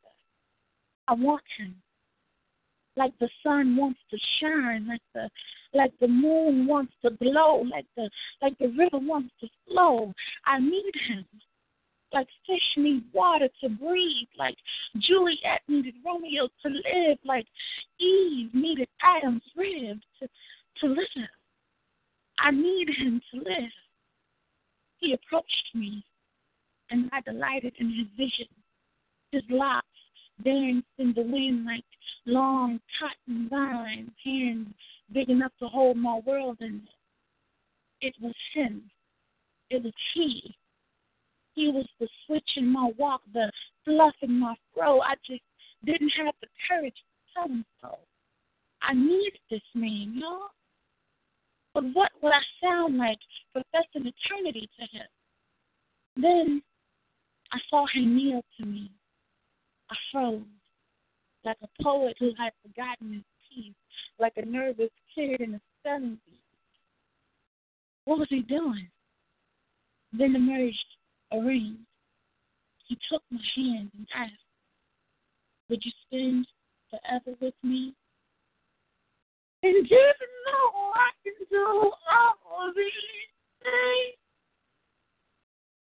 I 1.07 1.13
want 1.13 1.43
him. 1.57 1.75
Like 2.95 3.17
the 3.19 3.29
sun 3.41 3.75
wants 3.75 3.99
to 4.11 4.17
shine, 4.39 4.87
like 4.87 5.01
the 5.15 5.29
like 5.73 5.93
the 5.99 6.07
moon 6.07 6.67
wants 6.67 6.93
to 7.01 7.09
glow, 7.11 7.63
like 7.69 7.87
the 7.97 8.09
like 8.41 8.57
the 8.59 8.67
river 8.67 8.99
wants 8.99 9.33
to 9.41 9.47
flow. 9.67 10.13
I 10.45 10.59
need 10.59 10.93
him. 11.07 11.25
Like 12.13 12.27
fish 12.45 12.77
need 12.77 13.03
water 13.11 13.49
to 13.61 13.69
breathe, 13.69 14.27
like 14.37 14.55
Juliet 14.99 15.61
needed 15.67 15.95
Romeo 16.05 16.47
to 16.61 16.69
live, 16.69 17.17
like 17.25 17.47
Eve 17.99 18.53
needed 18.53 18.87
Adam's 19.01 19.41
rib 19.55 19.99
to 20.19 20.27
to 20.81 20.87
live. 20.87 21.29
I 22.39 22.51
need 22.51 22.89
him 22.89 23.21
to 23.31 23.37
live. 23.37 23.71
He 24.97 25.13
approached 25.13 25.69
me, 25.73 26.03
and 26.91 27.09
I 27.11 27.21
delighted 27.21 27.73
in 27.79 27.89
his 27.89 28.07
vision. 28.15 28.47
His 29.31 29.43
locks 29.49 29.87
danced 30.43 30.87
in 30.99 31.13
the 31.13 31.23
wind 31.23 31.65
like 31.65 31.83
long 32.25 32.79
cotton 32.99 33.49
vines, 33.49 34.11
hands 34.23 34.67
big 35.11 35.29
enough 35.29 35.51
to 35.59 35.67
hold 35.67 35.97
my 35.97 36.19
world 36.25 36.57
in 36.61 36.77
them. 36.77 36.87
It 38.01 38.15
was 38.21 38.35
him. 38.53 38.83
It 39.69 39.83
was 39.83 39.93
he. 40.13 40.55
He 41.55 41.69
was 41.69 41.85
the 41.99 42.07
switch 42.25 42.49
in 42.57 42.67
my 42.67 42.91
walk, 42.97 43.21
the 43.33 43.51
fluff 43.85 44.15
in 44.21 44.39
my 44.39 44.55
fro. 44.73 45.01
I 45.01 45.13
just 45.25 45.43
didn't 45.85 46.11
have 46.17 46.33
the 46.41 46.47
courage 46.67 46.95
to 46.95 47.33
tell 47.33 47.47
him 47.47 47.65
so. 47.81 47.97
I 48.81 48.93
needed 48.93 49.39
this 49.49 49.61
man, 49.75 50.13
y'all. 50.15 50.49
But 51.73 51.85
what 51.93 52.11
would 52.21 52.33
I 52.33 52.41
sound 52.61 52.97
like 52.97 53.17
professing 53.51 54.11
eternity 54.11 54.69
to 54.79 54.97
him? 54.97 55.07
Then 56.15 56.61
I 57.51 57.57
saw 57.69 57.85
him 57.93 58.15
kneel 58.15 58.43
to 58.59 58.65
me. 58.65 58.91
I 59.89 59.95
froze, 60.11 60.41
like 61.43 61.57
a 61.63 61.83
poet 61.83 62.15
who 62.19 62.31
had 62.37 62.51
forgotten 62.61 63.13
his 63.13 63.23
piece, 63.49 63.73
like 64.19 64.33
a 64.37 64.45
nervous 64.45 64.89
kid 65.13 65.41
in 65.41 65.55
a 65.55 65.61
spelling 65.79 66.17
bee. 66.25 66.39
What 68.05 68.19
was 68.19 68.27
he 68.29 68.41
doing? 68.41 68.87
Then 70.11 70.35
emerged 70.35 70.85
He 71.33 72.97
took 73.11 73.23
my 73.31 73.39
hand 73.55 73.89
and 73.97 74.07
asked, 74.15 74.33
Would 75.67 75.83
you 75.83 75.91
spend 76.05 76.47
forever 76.91 77.35
with 77.41 77.55
me? 77.63 77.95
And 79.63 79.75
even 79.75 79.87
though 80.45 80.91
I 80.93 81.09
can 81.23 81.33
do 81.49 81.91
all 82.11 82.73
these 82.75 82.93
things, 83.63 84.17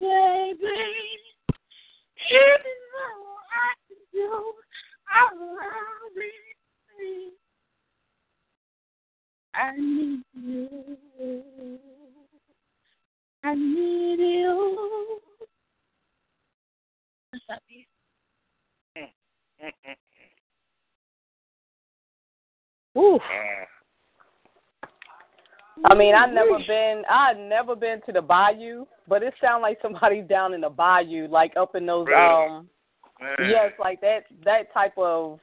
baby, 0.01 0.57
even 2.29 2.77
though 2.93 3.37
I 3.53 3.71
can 3.87 4.01
do 4.11 4.53
all 5.15 5.31
of 5.31 6.13
these 6.13 6.57
things, 6.97 7.33
I 9.53 9.77
need 9.77 10.23
you. 10.35 10.97
I 13.43 13.55
need 13.55 14.19
you. 14.19 15.21
What's 17.37 17.57
up, 17.57 17.63
you? 17.69 17.83
Ooh. 22.97 23.19
I 25.85 25.93
mean, 25.93 26.15
I've 26.15 26.33
never 26.33 26.57
been. 26.67 27.03
I've 27.07 27.37
never 27.37 27.75
been 27.75 28.01
to 28.07 28.11
the 28.11 28.21
bayou, 28.21 28.85
but 29.07 29.21
it 29.21 29.35
sounds 29.39 29.61
like 29.61 29.77
somebody 29.83 30.21
down 30.21 30.55
in 30.55 30.61
the 30.61 30.69
bayou, 30.69 31.27
like 31.27 31.53
up 31.55 31.75
in 31.75 31.85
those. 31.85 32.07
Really? 32.07 32.19
Um, 32.19 32.69
man. 33.21 33.49
yes, 33.51 33.71
like 33.79 34.01
that. 34.01 34.23
That 34.43 34.73
type 34.73 34.97
of 34.97 35.39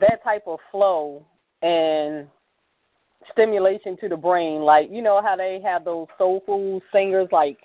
that 0.00 0.22
type 0.22 0.42
of 0.46 0.58
flow 0.70 1.24
and 1.62 2.26
stimulation 3.32 3.96
to 4.02 4.10
the 4.10 4.16
brain. 4.16 4.60
Like 4.60 4.88
you 4.90 5.00
know 5.00 5.22
how 5.24 5.36
they 5.36 5.60
have 5.64 5.86
those 5.86 6.08
soul 6.18 6.42
food 6.44 6.82
singers. 6.92 7.28
Like 7.32 7.56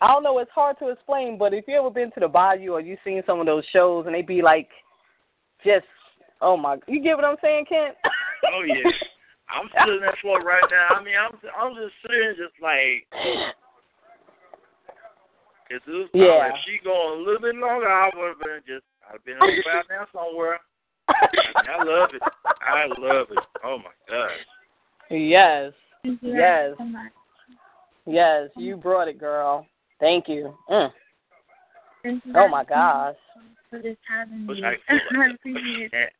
I 0.00 0.08
don't 0.08 0.22
know. 0.22 0.38
It's 0.38 0.50
hard 0.54 0.78
to 0.78 0.88
explain, 0.88 1.36
but 1.36 1.52
if 1.52 1.64
you 1.68 1.78
ever 1.78 1.90
been 1.90 2.10
to 2.12 2.20
the 2.20 2.28
bayou 2.28 2.72
or 2.72 2.80
you 2.80 2.96
seen 3.04 3.22
some 3.26 3.38
of 3.40 3.46
those 3.46 3.64
shows 3.72 4.06
and 4.06 4.14
they 4.14 4.22
be 4.22 4.40
like, 4.40 4.68
just 5.64 5.84
oh 6.40 6.56
my, 6.56 6.76
you 6.88 7.02
get 7.02 7.16
what 7.16 7.24
I'm 7.24 7.36
saying, 7.42 7.66
Kent? 7.68 7.96
Oh 8.54 8.62
yeah. 8.66 8.90
I'm 9.50 9.68
still 9.82 9.94
in 9.96 10.00
that 10.00 10.14
floor 10.22 10.40
right 10.40 10.62
now. 10.70 10.96
I 10.96 11.02
mean, 11.04 11.14
I'm 11.20 11.36
I'm 11.58 11.74
just 11.74 11.92
sitting, 12.02 12.34
just 12.38 12.54
like, 12.62 13.06
cause 15.68 15.80
it 15.86 15.90
was, 15.90 16.08
Yeah. 16.14 16.48
if 16.48 16.54
she 16.64 16.78
going 16.82 17.20
a 17.20 17.22
little 17.22 17.40
bit 17.42 17.56
longer, 17.56 17.88
I 17.88 18.10
would 18.16 18.28
have 18.28 18.40
been 18.40 18.60
just, 18.66 18.84
I've 19.12 19.24
been 19.24 19.36
on 19.36 19.48
the 19.48 19.70
out 19.70 19.84
now 19.90 20.06
somewhere. 20.14 20.60
I 21.08 21.82
love 21.84 22.10
it. 22.14 22.22
I 22.46 22.86
love 22.98 23.26
it. 23.30 23.38
Oh 23.64 23.78
my 23.78 23.90
gosh. 24.08 24.30
Yes, 25.10 25.72
Yes. 26.22 26.74
so 26.78 26.86
yes, 28.06 28.48
you 28.56 28.76
brought 28.76 29.08
it, 29.08 29.18
girl. 29.18 29.66
Thank 30.00 30.28
you. 30.28 30.54
Mm. 30.70 30.90
Thank 32.02 32.24
you 32.24 32.32
Oh 32.34 32.48
my 32.48 32.64
gosh. 32.64 33.14
for 33.68 33.80
this 33.80 33.96
having 34.08 34.46
me. 34.46 34.62
I 34.64 34.94
appreciate 35.34 35.92
it. 35.92 36.12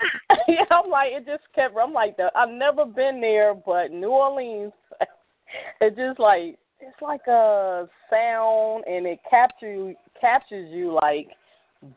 yeah, 0.48 0.64
I'm 0.70 0.90
like 0.90 1.12
it 1.12 1.24
just 1.26 1.44
kept. 1.54 1.74
I'm 1.80 1.92
like 1.92 2.16
the, 2.16 2.30
I've 2.36 2.50
never 2.50 2.84
been 2.84 3.20
there, 3.20 3.54
but 3.54 3.90
New 3.90 4.10
Orleans, 4.10 4.72
it 5.80 5.96
just 5.96 6.18
like 6.18 6.58
it's 6.80 7.00
like 7.00 7.26
a 7.26 7.88
sound, 8.10 8.84
and 8.86 9.06
it 9.06 9.18
captures 9.28 9.96
captures 10.20 10.68
you 10.70 10.92
like 10.92 11.28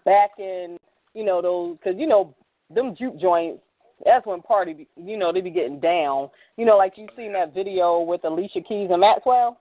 back 0.05 0.32
in 0.38 0.78
you 1.13 1.25
know 1.25 1.41
those 1.41 1.78
because 1.78 1.99
you 1.99 2.07
know 2.07 2.34
them 2.73 2.95
juke 2.97 3.19
joints. 3.19 3.61
That's 4.05 4.28
when 4.28 4.43
party, 4.43 4.88
you 4.95 5.17
know, 5.17 5.34
they 5.34 5.41
be 5.41 5.49
getting 5.49 5.80
down. 5.80 6.30
You 6.55 6.65
know, 6.65 6.78
like 6.78 6.93
you 6.97 7.07
seen 7.17 7.34
that 7.34 7.55
video 7.55 7.99
with 8.01 8.23
Alicia 8.25 8.61
Keys 8.61 8.89
and 8.91 9.01
Maxwell. 9.01 9.59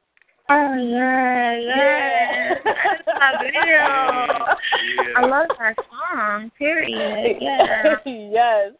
Oh 0.49 0.75
yeah, 0.75 1.59
yeah. 1.59 2.55
That's 2.65 3.03
my 3.07 3.33
video. 3.43 3.81
I 5.17 5.27
love 5.27 5.49
that 5.59 5.77
song. 5.91 6.51
Period. 6.57 7.37
Yeah. 7.41 7.97
yes. 8.05 8.73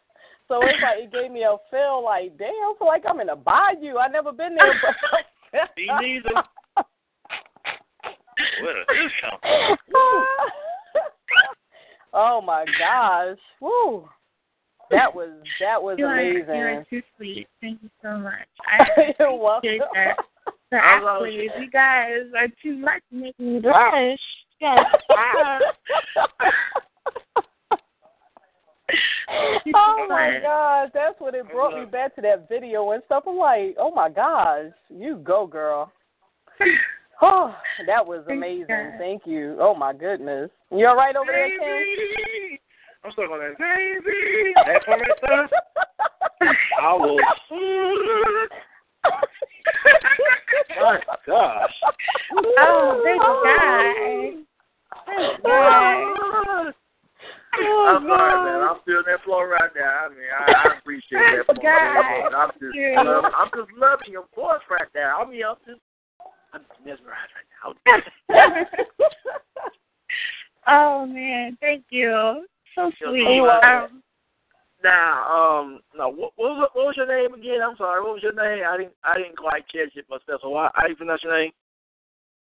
So 0.47 0.61
it's 0.61 0.81
like 0.81 0.99
it 1.03 1.11
gave 1.11 1.29
me 1.31 1.43
a 1.43 1.57
feel 1.69 2.01
like, 2.05 2.37
damn, 2.37 2.47
I 2.47 2.73
feel 2.79 2.87
like 2.87 3.03
I'm 3.07 3.19
in 3.19 3.29
a 3.29 3.35
bayou. 3.35 3.97
I 3.97 4.07
never 4.07 4.31
been 4.31 4.55
there, 4.55 4.73
but 5.51 5.59
Me 5.77 5.87
neither. 5.99 6.43
What 8.61 8.75
a 8.75 8.85
discount. 8.93 9.41
oh 12.13 12.41
my 12.41 12.65
gosh. 12.79 13.37
Woo. 13.59 14.07
That 14.89 15.13
was 15.13 15.29
that 15.59 15.81
was 15.81 15.97
You 15.99 16.05
are, 16.05 16.21
you 16.21 16.43
are 16.45 16.85
too 16.89 17.01
sweet. 17.17 17.47
Thank 17.61 17.81
you 17.83 17.89
so 18.01 18.17
much. 18.17 18.47
I 18.65 19.13
You're 19.19 19.35
welcome. 19.35 19.69
that. 19.95 20.17
The 20.71 20.77
I 20.77 20.99
love. 21.01 21.25
You 21.27 21.69
guys 21.71 22.23
are 22.37 22.47
too 22.61 22.77
much 22.77 23.01
making 23.11 23.53
me 23.53 23.59
blush. 23.59 24.19
Yes. 24.59 24.79
Oh 29.75 30.05
my 30.09 30.39
gosh, 30.41 30.89
that's 30.93 31.19
what 31.19 31.35
it 31.35 31.49
brought 31.51 31.77
me 31.77 31.85
back 31.85 32.15
to 32.15 32.21
that 32.21 32.47
video 32.47 32.91
and 32.91 33.03
stuff. 33.05 33.23
I'm 33.27 33.35
like, 33.35 33.75
oh 33.77 33.91
my 33.93 34.09
gosh, 34.09 34.71
you 34.89 35.17
go, 35.17 35.45
girl. 35.45 35.91
Oh, 37.19 37.51
that 37.87 38.05
was 38.05 38.23
amazing. 38.29 38.91
Thank 38.99 39.23
you. 39.25 39.57
Oh 39.59 39.73
my 39.73 39.91
goodness. 39.91 40.51
You 40.69 40.85
all 40.85 40.95
right 40.95 41.15
over 41.15 41.31
there, 41.31 41.49
Ken? 41.49 42.59
I'm 43.03 43.11
stuck 43.11 43.31
on 43.31 43.39
that 43.39 43.57
baby. 43.57 44.53
That 44.55 44.85
part 44.85 45.01
right 45.01 45.49
there. 46.39 46.51
I 46.79 46.93
will. 46.93 47.17
Gosh. 51.25 51.73
Oh, 52.33 53.01
thank 53.03 53.21
God. 53.21 54.45
Thank 55.05 55.43
God. 55.43 56.73
Oh, 57.59 57.95
I'm 57.95 58.07
sorry, 58.07 58.51
man. 58.51 58.69
I'm 58.69 58.77
feeling 58.85 59.03
that 59.07 59.23
flow 59.23 59.43
right 59.43 59.71
now. 59.75 60.05
I 60.05 60.09
mean, 60.09 60.29
I, 60.37 60.51
I 60.51 60.77
appreciate 60.77 61.19
that. 61.19 61.45
Flow. 61.45 61.55
God. 61.61 62.33
I'm 62.35 62.51
just, 62.59 62.77
love, 63.05 63.25
I'm 63.35 63.49
just 63.55 63.71
loving 63.77 64.11
your 64.11 64.25
voice 64.35 64.61
right 64.69 64.87
now. 64.93 65.21
I 65.21 65.29
mean, 65.29 65.41
I'm 65.43 65.55
just, 65.65 65.81
I'm 66.53 66.61
mesmerized 66.85 67.31
right 67.33 67.47
now. 68.29 68.65
oh 70.67 71.05
man, 71.05 71.57
thank 71.59 71.85
you. 71.89 72.45
So 72.75 72.91
sweet. 72.99 73.41
Um, 73.65 74.03
Now, 74.83 75.25
um, 75.25 75.79
no, 75.97 76.09
what, 76.09 76.33
what, 76.35 76.51
was, 76.53 76.69
what 76.73 76.85
was 76.85 76.97
your 76.97 77.07
name 77.07 77.33
again? 77.33 77.61
I'm 77.65 77.75
sorry. 77.77 78.01
What 78.01 78.13
was 78.13 78.23
your 78.23 78.33
name? 78.33 78.63
I 78.67 78.77
didn't, 78.77 78.93
I 79.03 79.17
didn't 79.17 79.37
quite 79.37 79.65
catch 79.71 79.95
it 79.95 80.05
myself. 80.09 80.41
So, 80.41 80.53
how, 80.53 80.71
how 80.75 80.83
do 80.83 80.89
you 80.89 80.95
pronounce 80.95 81.23
your 81.23 81.37
name? 81.37 81.51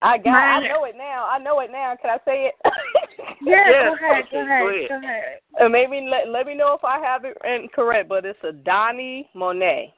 I 0.01 0.19
got. 0.19 0.37
I 0.37 0.69
know 0.69 0.85
it 0.85 0.97
now. 0.97 1.27
I 1.31 1.39
know 1.39 1.61
it 1.61 1.71
now. 1.71 1.97
Can 2.01 2.11
I 2.11 2.19
say 2.25 2.51
it? 2.51 2.55
yeah, 3.43 3.65
Yes, 3.71 3.85
go 3.89 3.95
ahead, 3.95 4.25
okay, 4.25 4.31
go 4.33 4.39
go 4.39 4.45
ahead, 4.45 4.75
ahead. 4.75 4.89
go 4.89 4.97
ahead. 4.97 5.39
Uh, 5.61 5.69
maybe 5.69 6.07
let 6.11 6.29
let 6.29 6.47
me 6.47 6.55
know 6.55 6.75
if 6.75 6.85
I 6.85 6.99
have 7.01 7.25
it 7.25 7.37
incorrect, 7.45 8.09
but 8.09 8.27
it's 8.27 8.39
a 8.43 8.53
Donnie 8.53 9.29
Monet. 9.35 9.95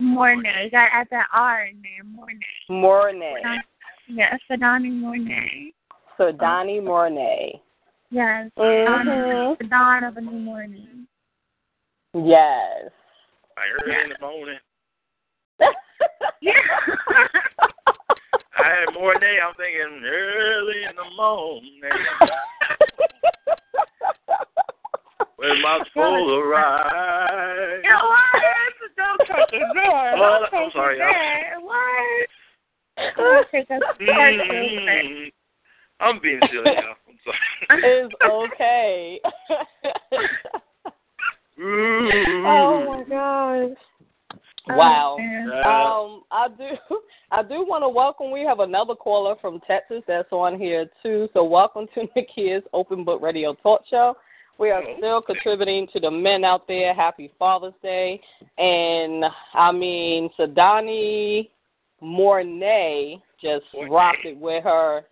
Mornay. 0.00 0.64
You 0.64 0.70
gotta 0.70 0.94
add 0.94 1.08
that 1.10 1.26
R 1.32 1.66
in 1.66 1.82
there. 1.82 2.04
Mornay. 2.04 2.40
Mornay. 2.70 3.60
Yeah, 4.08 4.36
Donnie 4.58 4.90
Mornay. 4.90 5.72
So 6.16 6.32
Donnie 6.32 6.80
Mornay. 6.80 7.60
Yes. 8.10 8.50
Mhm. 8.58 9.58
The 9.58 9.64
dawn 9.64 10.04
of 10.04 10.16
a 10.16 10.20
new 10.20 10.30
morning. 10.30 11.06
Yes. 12.14 12.90
Like 13.56 13.70
early 13.82 13.94
in 14.04 14.08
the 14.10 14.18
morning. 14.20 14.58
Yeah. 16.40 16.52
I 18.58 18.62
had 18.68 18.92
more 18.94 19.14
day. 19.18 19.38
I'm 19.42 19.54
thinking 19.54 20.02
early 20.04 20.82
in 20.88 20.94
the 20.96 21.04
morning. 21.16 21.72
When 25.36 25.62
my 25.62 25.80
soul 25.94 26.38
arrives. 26.40 27.82
It 27.84 27.88
was. 27.88 28.72
Don't 28.96 29.20
take 29.26 29.52
it 29.54 29.66
there. 29.74 30.14
Oh, 30.16 30.46
Don't 30.50 30.64
I'm 30.64 30.70
sorry, 30.72 30.98
it 30.98 31.02
I'm- 31.02 31.12
there. 31.14 31.60
What? 31.60 32.28
Don't 33.16 33.48
take 33.50 33.70
us 33.70 33.80
personally. 33.98 34.78
Mm, 34.86 35.32
I'm 36.00 36.20
being 36.20 36.40
silly, 36.50 36.64
y'all. 36.74 36.96
I'm 37.08 37.18
sorry. 37.24 37.38
it's 37.82 38.14
okay. 38.52 39.20
Oh 41.60 42.84
my 42.88 43.04
gosh. 43.08 43.78
Wow. 44.68 45.16
Oh. 45.64 46.14
Um, 46.16 46.22
I 46.30 46.48
do, 46.48 46.96
I 47.30 47.42
do 47.42 47.66
want 47.66 47.82
to 47.82 47.88
welcome. 47.88 48.30
We 48.30 48.40
have 48.44 48.60
another 48.60 48.94
caller 48.94 49.34
from 49.40 49.60
Texas 49.66 50.02
that's 50.06 50.32
on 50.32 50.58
here 50.58 50.88
too. 51.02 51.28
So 51.34 51.44
welcome 51.44 51.86
to 51.94 52.06
Nakia's 52.16 52.64
Open 52.72 53.04
Book 53.04 53.20
Radio 53.22 53.54
Talk 53.62 53.82
Show. 53.88 54.16
We 54.58 54.70
are 54.70 54.82
still 54.98 55.20
contributing 55.20 55.88
to 55.92 56.00
the 56.00 56.10
men 56.10 56.44
out 56.44 56.66
there. 56.68 56.94
Happy 56.94 57.32
Father's 57.38 57.74
Day, 57.82 58.20
and 58.56 59.24
I 59.52 59.72
mean 59.72 60.30
Sydawnie 60.38 61.50
Mornay 62.00 63.20
just 63.42 63.64
rocked 63.90 64.24
it 64.24 64.38
with 64.38 64.62
her, 64.62 65.02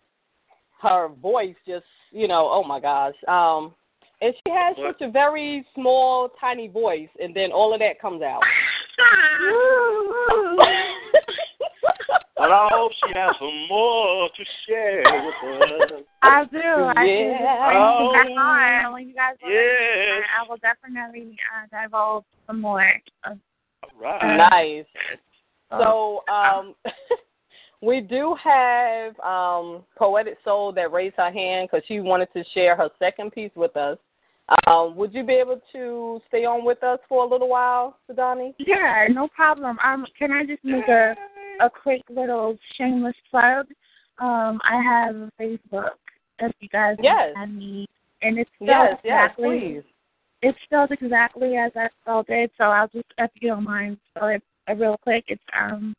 her 0.80 1.09
voice. 1.20 1.57
Just 1.66 1.84
you 2.12 2.28
know, 2.28 2.49
oh 2.53 2.62
my 2.62 2.78
gosh. 2.78 3.14
Um, 3.26 3.74
and 4.23 4.35
she 4.35 4.53
has 4.53 4.77
What? 4.79 4.99
such 4.99 5.09
a 5.09 5.11
very 5.11 5.66
small, 5.75 6.31
tiny 6.41 6.68
voice, 6.68 7.09
and 7.20 7.35
then 7.35 7.51
all 7.53 7.75
of 7.75 7.81
that 7.81 8.01
comes 8.01 8.23
out. 8.23 8.43
But 12.43 12.51
I 12.51 12.68
hope 12.73 12.91
she 12.93 13.12
has 13.16 13.37
some 13.39 13.68
more 13.68 14.29
to 14.29 14.45
share 14.66 15.05
with 15.05 15.93
us. 15.93 16.03
I 16.23 16.45
do. 16.47 16.59
I 16.59 17.05
Yeah. 17.05 17.70
do. 17.70 17.79
Oh. 17.79 18.12
When 18.12 18.31
you 18.31 18.35
guys 18.35 18.85
on, 18.93 19.09
you 19.09 19.14
guys 19.14 19.37
want 19.41 19.55
Yes. 19.55 20.25
I 20.37 20.49
will 20.49 20.57
definitely 20.57 21.39
uh, 21.55 21.66
divulge 21.85 22.25
some 22.49 22.61
more. 22.61 23.01
All 23.25 23.39
right. 23.97 24.37
Nice. 24.51 24.87
So 25.70 26.25
um, 26.27 26.75
we 27.81 28.01
do 28.01 28.35
have 28.43 29.18
um, 29.20 29.85
Poetic 29.97 30.39
Soul 30.45 30.73
that 30.73 30.91
raised 30.91 31.16
her 31.18 31.31
hand 31.31 31.68
because 31.70 31.85
she 31.87 32.01
wanted 32.01 32.33
to 32.33 32.43
share 32.55 32.75
her 32.75 32.91
second 32.99 33.31
piece 33.31 33.53
with 33.55 33.77
us. 33.77 33.99
Um, 34.66 34.96
would 34.96 35.14
you 35.14 35.24
be 35.24 35.34
able 35.34 35.61
to 35.72 36.20
stay 36.28 36.44
on 36.44 36.64
with 36.64 36.82
us 36.82 36.98
for 37.09 37.24
a 37.24 37.28
little 37.28 37.48
while, 37.48 37.98
Sydawnie? 38.11 38.55
yeah, 38.59 39.07
no 39.11 39.28
problem. 39.28 39.78
Um, 39.84 40.07
can 40.18 40.32
I 40.32 40.44
just 40.44 40.64
make 40.64 40.88
a 40.88 41.14
a 41.61 41.70
quick 41.70 42.03
little 42.11 42.59
shameless 42.76 43.14
plug? 43.30 43.66
Um, 44.18 44.61
I 44.64 44.82
have 44.82 45.14
a 45.14 45.30
Facebook. 45.40 45.90
If 46.38 46.53
you 46.61 46.68
guys 46.68 46.96
Yes. 47.03 47.36
have 47.36 47.50
me, 47.50 47.86
and 48.22 48.38
it's 48.38 48.50
spelled 48.57 48.68
Yes, 48.68 49.00
yes, 49.05 49.30
exactly. 49.30 49.61
please. 49.61 49.82
It's 50.42 50.59
spelled 50.64 50.90
exactly 50.90 51.57
as 51.57 51.72
I 51.76 51.88
spelled 52.00 52.26
it. 52.28 52.50
So 52.59 52.64
I'll 52.64 52.88
just, 52.88 53.07
if 53.18 53.30
you 53.40 53.48
don't 53.48 53.64
mind, 53.64 53.98
spell 54.11 54.28
it 54.28 54.42
uh, 54.68 54.74
real 54.74 54.96
quick. 55.03 55.24
It's 55.28 55.42
um 55.59 55.94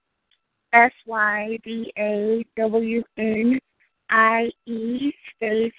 S 0.74 0.92
Y 1.06 1.58
D 1.64 1.94
A 1.98 2.46
W 2.58 3.04
N 3.18 3.60
I 4.10 4.50
E 4.66 5.14
space 5.36 5.72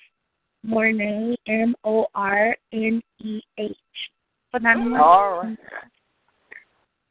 Mornay 0.64 1.36
M 1.46 1.74
O 1.84 2.06
R 2.14 2.56
N 2.72 3.02
E 3.20 3.40
H. 3.58 3.76
Phenomenal. 4.50 5.02
All 5.02 5.42
right. 5.42 5.58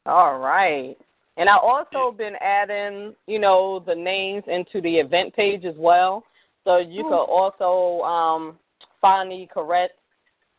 All 0.06 0.38
right. 0.38 0.96
And 1.36 1.48
I 1.48 1.56
also 1.56 2.16
been 2.16 2.34
adding, 2.40 3.14
you 3.26 3.38
know, 3.38 3.82
the 3.86 3.94
names 3.94 4.44
into 4.46 4.80
the 4.80 4.96
event 4.96 5.34
page 5.34 5.64
as 5.64 5.74
well. 5.76 6.24
So 6.64 6.78
you 6.78 7.02
could 7.04 7.24
also 7.24 8.02
um, 8.04 8.58
find 9.00 9.30
the 9.30 9.46
correct, 9.52 9.94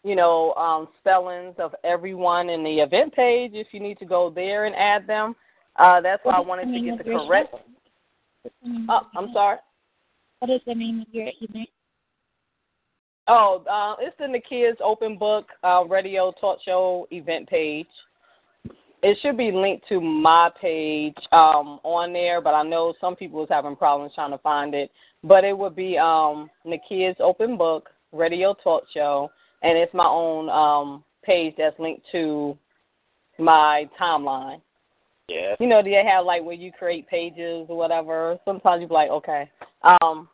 you 0.03 0.15
know, 0.15 0.53
um, 0.53 0.87
spellings 0.99 1.55
of 1.57 1.73
everyone 1.83 2.49
in 2.49 2.63
the 2.63 2.79
event 2.79 3.13
page 3.13 3.51
if 3.53 3.67
you 3.71 3.79
need 3.79 3.97
to 3.99 4.05
go 4.05 4.29
there 4.29 4.65
and 4.65 4.75
add 4.75 5.07
them. 5.07 5.35
Uh, 5.77 6.01
that's 6.01 6.23
why 6.23 6.33
I 6.33 6.39
wanted 6.39 6.71
to 6.73 6.79
get 6.79 6.97
the 6.97 7.03
correct. 7.03 7.55
the 8.43 8.51
Oh, 8.89 9.01
I'm 9.15 9.31
sorry. 9.33 9.57
What 10.39 10.51
is 10.51 10.61
the 10.67 10.75
name 10.75 11.01
of 11.01 11.07
your 11.13 11.29
event? 11.41 11.69
Oh, 13.27 13.63
uh, 13.69 13.95
it's 13.99 14.15
in 14.23 14.31
the 14.31 14.39
Kids 14.39 14.77
Open 14.83 15.17
Book 15.17 15.47
uh, 15.63 15.83
Radio 15.85 16.31
Talk 16.39 16.59
Show 16.63 17.07
event 17.09 17.49
page. 17.49 17.87
It 19.01 19.17
should 19.21 19.37
be 19.37 19.51
linked 19.51 19.87
to 19.89 19.99
my 19.99 20.49
page 20.59 21.15
um, 21.31 21.79
on 21.83 22.13
there, 22.13 22.39
but 22.39 22.53
I 22.53 22.63
know 22.63 22.93
some 23.01 23.15
people 23.15 23.43
is 23.43 23.49
having 23.49 23.75
problems 23.75 24.13
trying 24.15 24.31
to 24.31 24.37
find 24.39 24.73
it. 24.73 24.91
But 25.23 25.43
it 25.43 25.57
would 25.57 25.75
be 25.75 25.97
um, 25.97 26.49
Nakia's 26.65 27.17
Open 27.19 27.57
Book 27.57 27.89
Radio 28.11 28.55
Talk 28.63 28.83
Show, 28.93 29.31
and 29.63 29.77
it's 29.77 29.93
my 29.93 30.05
own 30.05 30.49
um, 30.49 31.03
page 31.23 31.55
that's 31.57 31.79
linked 31.79 32.05
to 32.11 32.55
my 33.39 33.89
timeline. 33.99 34.61
Yeah. 35.27 35.55
You 35.59 35.67
know, 35.67 35.81
they 35.81 36.03
have 36.07 36.25
like 36.25 36.43
where 36.43 36.53
you 36.53 36.71
create 36.71 37.07
pages 37.07 37.65
or 37.69 37.77
whatever. 37.77 38.37
Sometimes 38.45 38.81
you 38.81 38.87
be 38.87 38.93
like, 38.93 39.09
okay. 39.09 39.49
Um, 39.83 40.29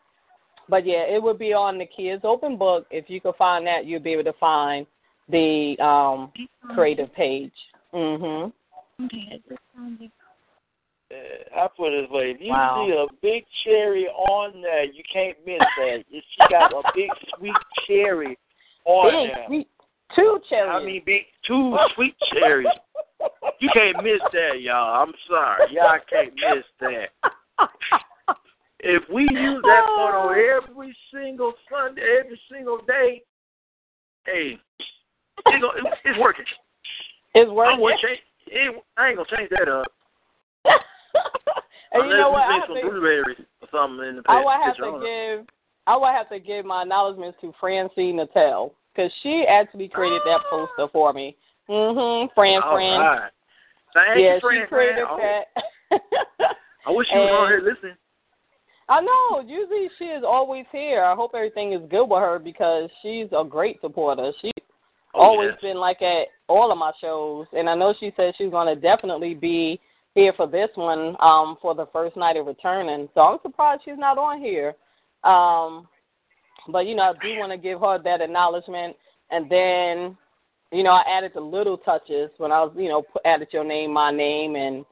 but 0.69 0.85
yeah, 0.85 1.03
it 1.03 1.21
would 1.21 1.39
be 1.39 1.53
on 1.53 1.77
the 1.77 1.85
Kids 1.85 2.21
Open 2.23 2.57
Book. 2.57 2.85
If 2.91 3.09
you 3.09 3.21
could 3.21 3.35
find 3.35 3.65
that, 3.67 3.85
you'll 3.85 4.01
be 4.01 4.13
able 4.13 4.23
to 4.25 4.33
find 4.39 4.85
the 5.29 5.75
um, 5.79 6.31
creative 6.73 7.13
page. 7.13 7.53
Mhm. 7.93 8.51
Okay, 9.03 9.41
this 9.49 9.57
sounds 9.75 9.99
like 9.99 10.11
I 11.55 11.67
put 11.75 11.91
it 11.91 12.03
this 12.03 12.11
way: 12.11 12.31
if 12.31 12.41
you 12.41 12.51
Wow. 12.51 12.85
see 12.88 12.93
a 12.93 13.07
big 13.21 13.45
cherry 13.63 14.07
on 14.07 14.61
there, 14.61 14.85
you 14.85 15.03
can't 15.11 15.38
miss 15.45 15.59
that. 15.77 16.05
If 16.09 16.23
She 16.31 16.47
got 16.49 16.71
a 16.71 16.81
big 16.93 17.11
sweet 17.35 17.55
cherry 17.85 18.38
on 18.85 19.11
Big 19.11 19.35
there. 19.35 19.45
sweet 19.47 19.67
two 20.15 20.41
cherries. 20.49 20.71
I 20.71 20.85
mean, 20.85 21.03
big 21.05 21.25
two 21.43 21.77
sweet 21.95 22.15
cherries. 22.31 22.67
You 23.59 23.69
can't 23.73 24.01
miss 24.03 24.21
that, 24.31 24.61
y'all. 24.61 25.03
I'm 25.03 25.13
sorry, 25.27 25.73
y'all 25.73 25.99
can't 26.09 26.33
miss 26.35 26.65
that. 26.79 27.09
If 28.83 29.03
we 29.13 29.21
use 29.23 29.61
that 29.63 29.85
photo 29.95 30.29
every 30.31 30.95
single 31.13 31.53
Sunday, 31.69 32.01
every 32.19 32.39
single 32.51 32.79
day, 32.87 33.21
hey, 34.25 34.57
it's, 35.45 35.61
gonna, 35.61 35.67
it's, 35.77 35.97
it's 36.03 36.19
working. 36.19 36.45
it's 37.35 37.49
I 37.49 37.53
working. 37.53 37.79
won't 37.79 37.99
change. 38.01 38.19
It, 38.47 38.83
I 38.97 39.09
ain't 39.09 39.17
gonna 39.17 39.37
change 39.37 39.49
that 39.51 39.69
up. 39.69 39.85
and 41.93 42.09
you 42.09 42.17
know 42.17 42.31
what? 42.31 42.41
I 42.41 42.55
Unless 42.55 42.67
have 42.67 42.75
to, 42.75 42.81
some 42.81 42.89
blueberries 42.89 43.37
or 43.61 43.67
something 43.71 44.07
in 44.07 44.15
the 44.17 44.23
I 44.27 44.41
picture. 44.41 44.45
would 44.45 44.61
have 44.65 44.75
to 44.77 45.05
give 45.05 45.47
I 45.87 45.97
would 45.97 46.09
have 46.13 46.29
to 46.29 46.39
give 46.39 46.65
my 46.65 46.81
acknowledgments 46.81 47.37
to 47.41 47.53
Francine 47.59 48.17
Natel 48.17 48.71
because 48.95 49.11
she 49.21 49.45
actually 49.47 49.89
created 49.89 50.21
that 50.25 50.41
poster 50.49 50.87
for 50.91 51.13
me. 51.13 51.35
Mm-hmm. 51.69 52.33
Fran 52.33 52.61
All 52.63 52.73
Fran. 52.75 52.99
right. 52.99 53.31
Thank 53.93 54.19
yeah, 54.19 54.35
you, 54.35 54.39
friend. 54.41 54.61
she 54.63 54.67
created 54.67 55.05
Oh, 55.07 55.17
that. 55.21 55.61
I 56.87 56.91
wish 56.91 57.07
you 57.13 57.19
was 57.19 57.29
on 57.31 57.47
here 57.51 57.61
listening. 57.61 57.95
I 58.91 58.99
know. 58.99 59.41
Usually 59.47 59.88
she 59.97 60.05
is 60.05 60.23
always 60.27 60.65
here. 60.69 61.01
I 61.03 61.15
hope 61.15 61.31
everything 61.34 61.72
is 61.72 61.81
good 61.89 62.05
with 62.05 62.19
her 62.19 62.39
because 62.39 62.89
she's 63.01 63.27
a 63.31 63.45
great 63.45 63.80
supporter. 63.80 64.34
She's 64.41 64.51
Oh, 65.13 65.22
always 65.22 65.51
yes. 65.51 65.61
been 65.61 65.77
like 65.77 66.01
at 66.01 66.27
all 66.47 66.72
of 66.72 66.77
my 66.77 66.91
shows, 67.01 67.45
and 67.53 67.69
I 67.69 67.76
know 67.76 67.93
she 67.99 68.13
said 68.15 68.34
she's 68.38 68.51
going 68.51 68.73
to 68.73 68.80
definitely 68.80 69.34
be 69.34 69.80
here 70.15 70.34
for 70.35 70.47
this 70.47 70.69
one 70.76 71.15
um, 71.19 71.57
for 71.61 71.76
the 71.76 71.85
first 71.88 72.15
night 72.15 72.38
of 72.38 72.47
returning. 72.47 73.09
So 73.13 73.22
I'm 73.22 73.39
surprised 73.41 73.81
she's 73.84 73.97
not 73.97 74.18
on 74.18 74.39
here. 74.39 74.73
Um, 75.23 75.88
but 76.69 76.88
you 76.88 76.95
know, 76.95 77.03
I 77.03 77.13
do 77.13 77.39
want 77.39 77.51
to 77.51 77.57
give 77.57 77.80
her 77.81 78.01
that 78.01 78.22
acknowledgement, 78.22 78.95
and 79.31 79.49
then 79.49 80.18
you 80.72 80.84
know, 80.84 80.91
I 80.91 81.03
added 81.09 81.31
the 81.34 81.41
little 81.41 81.77
touches 81.77 82.30
when 82.38 82.51
I 82.51 82.61
was, 82.61 82.73
you 82.77 82.88
know, 82.88 83.03
added 83.26 83.49
your 83.51 83.65
name, 83.65 83.93
my 83.93 84.11
name, 84.11 84.55
and 84.55 84.85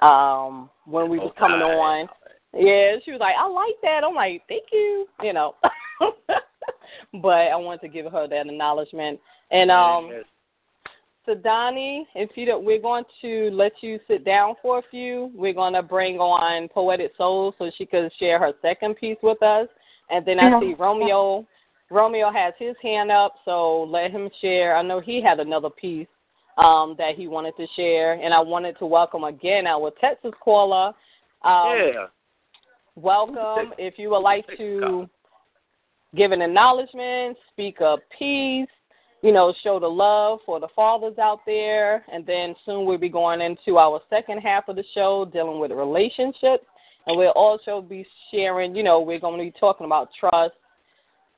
um 0.00 0.70
when 0.86 1.08
we 1.08 1.18
was 1.18 1.32
coming 1.38 1.60
on. 1.60 2.08
Yeah, 2.54 2.96
she 3.04 3.12
was 3.12 3.20
like, 3.20 3.34
I 3.38 3.46
like 3.48 3.74
that. 3.82 4.04
I'm 4.04 4.14
like, 4.14 4.42
thank 4.48 4.64
you, 4.72 5.06
you 5.22 5.32
know. 5.32 5.54
but 7.22 7.28
I 7.28 7.56
wanted 7.56 7.80
to 7.82 7.88
give 7.88 8.10
her 8.12 8.28
that 8.28 8.46
acknowledgement. 8.46 9.20
And 9.50 9.70
um 9.70 10.22
so 11.24 11.34
Donnie, 11.36 12.08
if 12.16 12.30
you 12.34 12.46
don't, 12.46 12.64
we're 12.64 12.80
going 12.80 13.04
to 13.20 13.50
let 13.52 13.72
you 13.80 14.00
sit 14.08 14.24
down 14.24 14.54
for 14.60 14.80
a 14.80 14.82
few. 14.90 15.30
We're 15.36 15.52
going 15.52 15.72
to 15.74 15.82
bring 15.82 16.16
on 16.16 16.68
Poetic 16.68 17.12
Soul 17.16 17.54
so 17.58 17.70
she 17.78 17.86
could 17.86 18.10
share 18.18 18.40
her 18.40 18.52
second 18.60 18.96
piece 18.96 19.18
with 19.22 19.40
us. 19.40 19.68
And 20.10 20.26
then 20.26 20.40
I 20.40 20.58
see 20.60 20.74
Romeo 20.74 21.46
Romeo 21.90 22.32
has 22.32 22.54
his 22.58 22.74
hand 22.82 23.12
up, 23.12 23.34
so 23.44 23.82
let 23.82 24.10
him 24.10 24.28
share. 24.40 24.76
I 24.76 24.82
know 24.82 25.00
he 25.00 25.22
had 25.22 25.40
another 25.40 25.70
piece 25.70 26.08
um, 26.58 26.96
that 26.98 27.14
he 27.16 27.28
wanted 27.28 27.54
to 27.58 27.66
share, 27.76 28.14
and 28.14 28.32
I 28.34 28.40
wanted 28.40 28.78
to 28.78 28.86
welcome 28.86 29.24
again 29.24 29.66
our 29.66 29.92
Texas 30.00 30.32
caller. 30.42 30.88
Um, 31.44 31.76
yeah. 31.76 32.06
Welcome. 32.96 33.72
If 33.78 33.98
you 33.98 34.10
would 34.10 34.18
like 34.18 34.46
to 34.58 35.08
give 36.14 36.32
an 36.32 36.42
acknowledgement, 36.42 37.36
speak 37.52 37.80
a 37.80 37.96
piece, 38.18 38.68
you 39.22 39.32
know, 39.32 39.54
show 39.62 39.78
the 39.78 39.88
love 39.88 40.40
for 40.44 40.60
the 40.60 40.68
fathers 40.74 41.18
out 41.18 41.40
there, 41.46 42.04
and 42.12 42.26
then 42.26 42.54
soon 42.66 42.84
we'll 42.84 42.98
be 42.98 43.08
going 43.08 43.40
into 43.40 43.78
our 43.78 44.00
second 44.10 44.38
half 44.38 44.68
of 44.68 44.76
the 44.76 44.84
show 44.94 45.24
dealing 45.32 45.60
with 45.60 45.70
relationships, 45.70 46.64
and 47.06 47.16
we'll 47.16 47.30
also 47.30 47.80
be 47.80 48.06
sharing, 48.30 48.74
you 48.74 48.82
know, 48.82 49.00
we're 49.00 49.20
going 49.20 49.38
to 49.38 49.44
be 49.44 49.58
talking 49.58 49.86
about 49.86 50.08
trust 50.18 50.54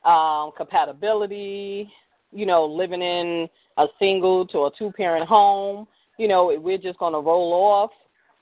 um, 0.04 0.52
compatibility, 0.56 1.90
you 2.32 2.46
know, 2.46 2.64
living 2.64 3.02
in 3.02 3.48
a 3.76 3.86
single 3.98 4.46
to 4.46 4.64
a 4.64 4.70
two 4.78 4.90
parent 4.92 5.26
home. 5.26 5.86
You 6.18 6.28
know, 6.28 6.58
we're 6.60 6.78
just 6.78 6.98
going 6.98 7.12
to 7.12 7.20
roll 7.20 7.52
off 7.52 7.90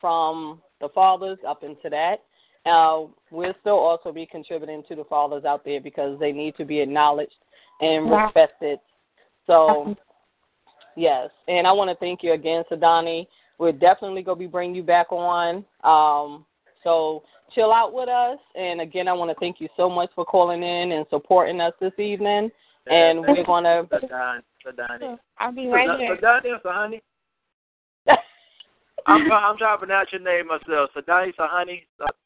from 0.00 0.60
the 0.80 0.88
fathers 0.88 1.38
up 1.46 1.62
into 1.62 1.88
that. 1.90 2.22
Uh, 2.64 3.04
we'll 3.30 3.54
still 3.60 3.78
also 3.78 4.12
be 4.12 4.26
contributing 4.26 4.82
to 4.88 4.94
the 4.94 5.04
fathers 5.04 5.44
out 5.44 5.64
there 5.64 5.80
because 5.80 6.18
they 6.20 6.32
need 6.32 6.56
to 6.56 6.64
be 6.64 6.80
acknowledged 6.80 7.34
and 7.80 8.10
respected. 8.10 8.78
So, 9.46 9.96
yes. 10.96 11.30
And 11.48 11.66
I 11.66 11.72
want 11.72 11.90
to 11.90 11.96
thank 11.96 12.22
you 12.22 12.34
again, 12.34 12.62
Sydawnie. 12.70 13.26
We're 13.58 13.72
definitely 13.72 14.22
going 14.22 14.38
to 14.38 14.44
be 14.44 14.46
bringing 14.46 14.76
you 14.76 14.82
back 14.82 15.10
on. 15.10 15.64
Um, 15.82 16.44
so, 16.84 17.24
chill 17.54 17.72
out 17.72 17.92
with 17.92 18.08
us. 18.08 18.38
And 18.54 18.80
again, 18.80 19.08
I 19.08 19.12
want 19.12 19.30
to 19.30 19.36
thank 19.40 19.60
you 19.60 19.68
so 19.76 19.90
much 19.90 20.10
for 20.14 20.24
calling 20.24 20.62
in 20.62 20.92
and 20.92 21.04
supporting 21.10 21.60
us 21.60 21.72
this 21.80 21.92
evening. 21.98 22.50
And 22.90 23.20
we're 23.20 23.44
going 23.44 23.64
to. 23.64 23.86
Sydawnie, 23.92 24.42
Sydawnie. 24.66 25.18
I'll 25.38 25.52
be 25.52 25.66
right 25.66 25.98
here. 25.98 26.16
Sydawnie, 26.16 26.62
Sahani. 26.62 27.00
I'm 29.06 29.26
trying, 29.26 29.44
I'm 29.44 29.56
trying 29.58 29.74
to 29.74 29.78
pronounce 29.86 30.08
your 30.12 30.20
name 30.22 30.46
myself. 30.48 30.90
Sadani, 30.96 31.32
Sahani, 31.34 31.82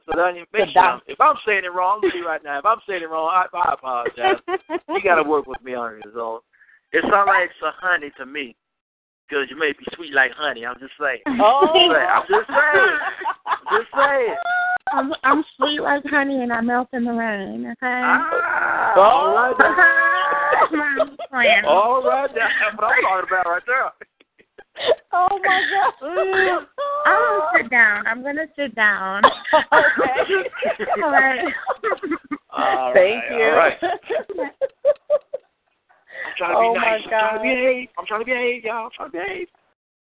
Sadani. 0.07 0.45
Make 0.53 0.69
sure 0.73 0.81
I'm- 0.81 1.01
If 1.07 1.19
I'm 1.21 1.35
saying 1.45 1.63
it 1.65 1.73
wrong, 1.73 1.99
let 2.03 2.13
me 2.13 2.21
right 2.21 2.43
now. 2.43 2.59
If 2.59 2.65
I'm 2.65 2.79
saying 2.87 3.03
it 3.03 3.09
wrong, 3.09 3.29
I, 3.29 3.45
I 3.57 3.73
apologize. 3.73 4.35
you 4.89 5.01
got 5.03 5.15
to 5.15 5.23
work 5.23 5.47
with 5.47 5.61
me 5.63 5.73
on 5.73 5.95
it. 5.95 6.03
So 6.13 6.43
it 6.93 7.03
sounds 7.11 7.27
like 7.27 7.49
Sahani 7.61 8.13
to 8.15 8.25
me, 8.25 8.55
because 9.27 9.47
you 9.49 9.57
may 9.57 9.71
be 9.73 9.85
sweet 9.95 10.13
like 10.13 10.31
honey. 10.37 10.65
I'm 10.65 10.79
just 10.79 10.93
saying. 10.99 11.21
Oh. 11.41 11.67
I'm 11.93 12.23
just 12.29 12.47
saying. 12.47 12.97
I'm 13.45 13.77
just 13.77 13.91
saying. 13.95 14.35
I'm, 14.93 15.11
I'm 15.23 15.43
sweet 15.57 15.81
like 15.81 16.03
honey 16.05 16.41
and 16.43 16.53
I 16.53 16.61
melt 16.61 16.87
in 16.93 17.03
the 17.03 17.11
rain, 17.11 17.65
okay? 17.65 18.01
Ah, 18.05 18.93
all 18.95 19.35
right. 19.35 19.55
then. 19.59 19.75
I'm 21.01 21.17
playing. 21.29 21.65
All 21.65 22.01
right. 22.03 22.29
That's 22.33 22.53
what 22.77 22.85
I'm 22.85 23.01
talking 23.03 23.27
about 23.29 23.45
right 23.51 23.63
there. 23.67 23.91
Oh 25.13 25.39
my 25.43 25.61
God. 25.71 25.93
Mm, 26.03 26.65
I'm 27.05 27.15
gonna 27.15 27.47
sit 27.57 27.69
down. 27.71 28.07
I'm 28.07 28.21
gonna 28.23 28.45
sit 28.55 28.75
down. 28.75 29.23
okay. 29.55 30.49
All 31.03 31.11
right. 31.11 31.43
All 32.51 32.93
Thank 32.93 33.23
you. 33.31 33.43
All 33.43 33.55
right. 33.55 33.77
I'm 33.81 33.89
trying 36.37 36.53
to 36.55 36.59
be 36.59 36.67
Oh, 36.67 36.73
nice. 36.73 36.83
my 36.83 36.93
I'm 36.93 37.01
trying 37.09 37.33
to 37.33 37.39
God. 37.39 37.43
behave. 37.43 37.87
I'm 37.97 38.05
trying 38.05 38.21
to 38.21 38.25
behave, 38.25 38.63
y'all. 38.63 38.85
I'm 38.85 38.91
trying 38.95 39.11
to 39.11 39.17
behave. 39.17 39.47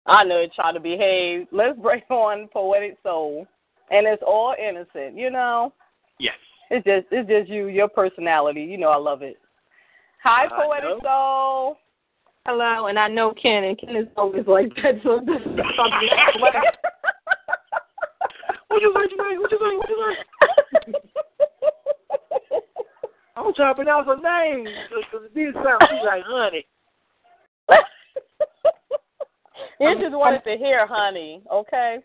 I 0.06 0.24
know 0.24 0.40
you're 0.40 0.50
trying 0.56 0.74
to 0.74 0.80
behave. 0.80 1.48
Let's 1.52 1.78
bring 1.80 2.02
on 2.10 2.48
poetic 2.52 2.98
soul, 3.04 3.48
and 3.92 4.08
it's 4.08 4.24
all 4.26 4.56
innocent. 4.60 5.16
You 5.18 5.30
know, 5.32 5.74
Yes. 6.20 6.36
it's 6.70 6.86
just 6.86 7.08
it's 7.12 7.30
just 7.30 7.50
you, 7.50 7.68
your 7.68 7.88
personality. 7.88 8.62
You 8.64 8.78
know, 8.78 8.90
I 8.90 8.98
love 8.98 9.22
it. 9.22 9.38
Hi, 10.24 10.46
I 10.46 10.48
poetic 10.50 10.84
know. 10.84 11.00
soul. 11.04 11.78
Hello, 12.52 12.88
and 12.88 12.98
I 12.98 13.08
know 13.08 13.32
Ken, 13.40 13.64
and 13.64 13.80
Ken 13.80 13.96
is 13.96 14.08
always 14.18 14.48
like 14.48 14.74
that. 14.78 14.96
So 15.04 15.20
this 15.24 15.36
is 15.36 15.44
something. 15.46 16.10
What 18.70 18.82
you 18.82 18.92
say, 18.96 19.06
Janae? 19.16 19.40
What 19.40 19.52
you 19.52 19.60
say? 19.60 19.78
What 19.78 19.88
you 19.88 19.98
say? 20.02 20.94
I'm 23.36 23.54
trying 23.54 23.72
to 23.72 23.76
pronounce 23.76 24.08
her 24.08 24.16
name 24.16 24.66
because 24.66 25.28
it 25.28 25.36
did 25.36 25.54
sound 25.54 25.80
sweet 25.90 26.04
like 26.04 26.24
honey. 26.26 26.66
you 29.80 30.02
just 30.02 30.18
wanted 30.18 30.44
to 30.46 30.58
hear 30.58 30.88
honey, 30.88 31.44
okay? 31.54 32.00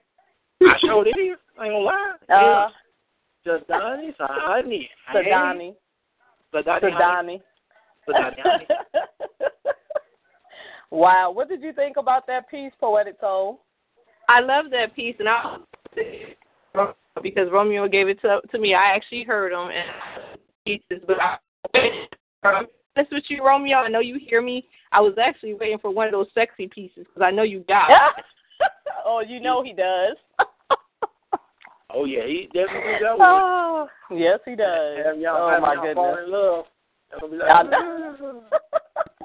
I 0.60 0.78
showed 0.86 1.06
it 1.06 1.18
is. 1.18 1.38
I 1.58 1.64
ain't 1.64 1.72
gonna 1.72 1.86
lie. 1.86 2.16
Uh, 2.28 2.68
Just 3.46 3.66
Donnie, 3.66 4.14
honey. 4.20 4.90
Sadani. 5.10 5.74
Sadani. 6.52 6.82
Sadani. 6.82 7.40
Sadani. 8.06 8.66
honey. 10.94 11.02
wow, 11.02 11.30
what 11.30 11.48
did 11.48 11.62
you 11.62 11.72
think 11.72 11.96
about 11.96 12.26
that 12.26 12.48
piece, 12.50 12.72
poetic 12.80 13.16
soul? 13.20 13.60
I 14.28 14.40
love 14.40 14.66
that 14.70 14.94
piece, 14.94 15.16
and 15.18 15.28
I 15.28 15.56
because 17.22 17.48
Romeo 17.52 17.88
gave 17.88 18.08
it 18.08 18.20
to 18.22 18.40
to 18.50 18.58
me. 18.58 18.74
I 18.74 18.94
actually 18.94 19.24
heard 19.24 19.52
him 19.52 19.70
and 19.70 20.38
pieces, 20.64 21.04
but 21.06 21.16
I. 21.20 21.38
That's 22.96 23.10
what 23.10 23.28
you, 23.28 23.44
Romeo. 23.44 23.78
I 23.78 23.88
know 23.88 23.98
you 23.98 24.20
hear 24.24 24.40
me. 24.40 24.68
I 24.92 25.00
was 25.00 25.14
actually 25.20 25.54
waiting 25.54 25.78
for 25.78 25.90
one 25.90 26.06
of 26.06 26.12
those 26.12 26.28
sexy 26.32 26.68
pieces 26.68 27.06
because 27.08 27.22
I 27.22 27.32
know 27.32 27.42
you 27.42 27.64
got 27.66 27.90
it. 27.90 28.24
oh, 29.04 29.20
you 29.26 29.40
know 29.40 29.62
he 29.62 29.72
does. 29.72 30.16
Oh 31.90 32.04
yeah, 32.04 32.26
he 32.26 32.48
definitely 32.52 32.94
got 33.00 33.18
one. 33.18 33.28
oh, 33.28 33.88
yes, 34.10 34.40
he 34.44 34.56
does. 34.56 34.98
Have 35.04 35.18
y'all, 35.18 35.48
oh 35.48 35.50
have 35.50 35.62
my 35.62 35.74
y'all 35.74 35.94
fall 35.94 36.14
goodness. 36.14 36.26
in 36.26 36.32
love. 36.32 36.64
Y'all 37.20 37.28
gonna 37.28 37.32
be 37.32 37.38
like, 37.38 37.70
know. 37.70 38.42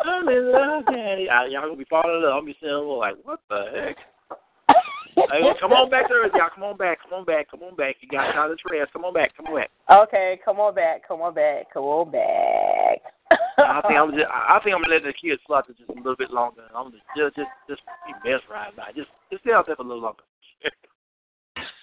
I'm 0.02 0.30
in 0.30 0.52
love, 0.52 0.86
daddy. 0.86 1.28
Y'all 1.30 1.62
gonna 1.62 1.76
be 1.76 1.86
falling 1.90 2.16
in 2.16 2.24
love. 2.24 2.38
I'm 2.38 2.46
be 2.46 2.54
sitting 2.60 2.70
there 2.70 2.80
like, 2.80 3.16
what 3.24 3.40
the 3.50 3.66
heck? 3.74 3.98
Hey, 5.16 5.42
come 5.60 5.74
on 5.74 5.90
back 5.90 6.08
to 6.08 6.14
Earth, 6.14 6.32
y'all. 6.36 6.50
Come 6.54 6.64
on 6.64 6.78
back. 6.78 7.00
Come 7.04 7.14
on 7.14 7.26
back. 7.26 7.52
Come 7.52 7.64
on 7.64 7.76
back. 7.76 7.96
You 8.00 8.08
got 8.08 8.38
all 8.38 8.50
this 8.50 8.60
rest. 8.72 8.94
Come 8.94 9.06
on 9.06 9.14
back. 9.14 9.36
Come 9.36 9.48
on 9.48 9.56
back. 9.56 9.70
Okay, 9.92 10.40
come 10.46 10.60
on 10.60 10.74
back, 10.74 11.08
come 11.08 11.22
on 11.22 11.34
back, 11.34 11.74
come 11.74 11.84
on 11.84 12.12
back. 12.12 13.02
I 13.58 13.82
think 13.88 14.00
I'm 14.00 14.12
just. 14.12 14.30
I 14.30 14.58
I 14.58 14.60
think 14.64 14.76
I'm 14.76 14.82
gonna 14.82 14.94
let 14.96 15.04
the 15.04 15.14
kids 15.14 15.42
slaughter 15.46 15.74
just 15.78 15.90
a 15.90 15.94
little 15.94 16.16
bit 16.16 16.32
longer. 16.32 16.64
I'm 16.76 16.92
just 16.92 17.04
just 17.18 17.36
just 17.36 17.50
just 17.68 17.82
be 18.08 18.14
mesmerized 18.30 18.78
by 18.78 18.90
it. 18.90 18.96
Just 18.96 19.10
just 19.32 19.44
stay 19.44 19.52
out 19.52 19.66
there 19.66 19.76
for 19.76 19.84
a 19.84 19.86
little 19.86 20.04
longer. 20.04 20.24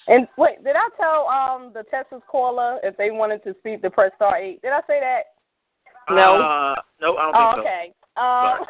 And 0.09 0.29
wait, 0.39 0.63
did 0.63 0.77
I 0.77 0.89
tell 0.97 1.27
um 1.27 1.73
the 1.75 1.83
Texas 1.91 2.23
caller 2.31 2.79
if 2.85 2.97
they 2.97 3.11
wanted 3.11 3.43
to 3.43 3.57
speak 3.59 3.83
to 3.83 3.91
press 3.91 4.13
star 4.15 4.37
eight? 4.37 4.63
Did 4.63 4.71
I 4.71 4.81
say 4.87 5.01
that? 5.01 5.35
No. 6.11 6.37
Uh, 6.41 6.75
no, 7.01 7.17
I 7.17 7.33
don't 7.33 7.35
Oh, 7.35 7.53
think 7.55 7.67
okay. 7.67 7.93
Um. 8.17 8.59
so. 8.61 8.67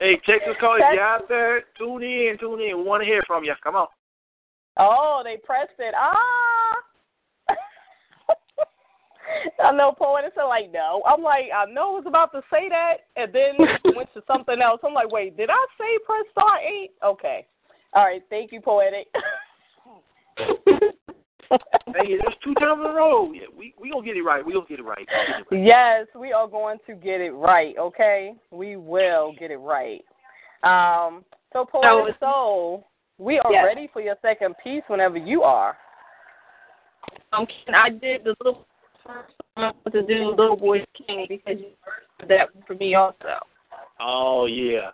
Hey, 0.00 0.16
Texas 0.24 0.56
call 0.58 0.76
if 0.76 0.82
you're 0.94 1.02
out 1.04 1.28
there, 1.28 1.62
tune 1.76 2.02
in, 2.02 2.36
tune 2.40 2.60
in. 2.60 2.78
We 2.78 2.82
want 2.84 3.02
to 3.02 3.06
hear 3.06 3.22
from 3.26 3.44
you. 3.44 3.52
Come 3.62 3.76
on. 3.76 3.86
oh, 4.78 5.20
they 5.22 5.36
pressed 5.36 5.78
it. 5.78 5.94
Ah. 5.94 6.72
I 9.62 9.72
know 9.72 9.92
poets 9.92 10.36
are 10.38 10.48
like, 10.48 10.72
no. 10.72 11.02
I'm 11.06 11.22
like, 11.22 11.50
I 11.54 11.66
know 11.70 11.90
I 11.92 11.98
was 11.98 12.04
about 12.06 12.32
to 12.32 12.40
say 12.50 12.68
that, 12.70 13.04
and 13.16 13.30
then 13.32 13.56
went 13.94 14.12
to 14.14 14.22
something 14.26 14.60
else. 14.62 14.80
I'm 14.82 14.94
like, 14.94 15.12
wait, 15.12 15.36
did 15.36 15.50
I 15.50 15.66
say 15.78 15.98
press 16.06 16.24
star 16.32 16.58
eight? 16.60 16.92
Okay. 17.04 17.46
All 17.92 18.04
right. 18.04 18.22
Thank 18.30 18.52
you, 18.52 18.60
poetic. 18.62 19.06
Hey, 21.50 22.16
that's 22.22 22.36
two 22.44 22.54
times 22.54 22.80
in 22.84 22.90
a 22.90 22.94
row. 22.94 23.32
Yeah, 23.32 23.46
we 23.56 23.74
we 23.80 23.90
gonna 23.90 24.04
get 24.04 24.16
it 24.16 24.22
right. 24.22 24.44
We 24.44 24.52
gonna 24.52 24.66
get 24.68 24.78
it 24.78 24.84
right. 24.84 25.06
Gonna 25.08 25.26
get 25.26 25.40
it 25.40 25.46
right. 25.50 25.64
Yes, 25.64 26.06
we 26.14 26.32
are 26.32 26.46
going 26.46 26.78
to 26.86 26.94
get 26.94 27.20
it 27.20 27.32
right, 27.32 27.74
okay? 27.78 28.34
We 28.50 28.76
will 28.76 29.34
get 29.38 29.50
it 29.50 29.56
right. 29.56 30.04
Um, 30.62 31.24
so, 31.52 31.64
Poetic 31.64 32.16
Soul, 32.20 32.86
we 33.18 33.38
are 33.40 33.52
Yes. 33.52 33.64
ready 33.64 33.88
for 33.92 34.00
your 34.00 34.16
second 34.22 34.54
piece 34.62 34.82
whenever 34.86 35.16
you 35.18 35.42
are. 35.42 35.76
Um, 37.32 37.46
Ken, 37.46 37.74
I 37.74 37.90
did 37.90 38.24
the 38.24 38.36
little 38.44 38.66
first 39.04 39.34
one 39.54 39.74
to 39.90 40.02
do 40.02 40.30
Little 40.30 40.56
Boy 40.56 40.84
King 40.94 41.26
because 41.28 41.58
you 41.58 41.70
heard 41.80 42.28
that 42.28 42.48
for 42.66 42.74
me 42.74 42.94
also. 42.94 43.38
Oh 43.98 44.46
yeah, 44.46 44.90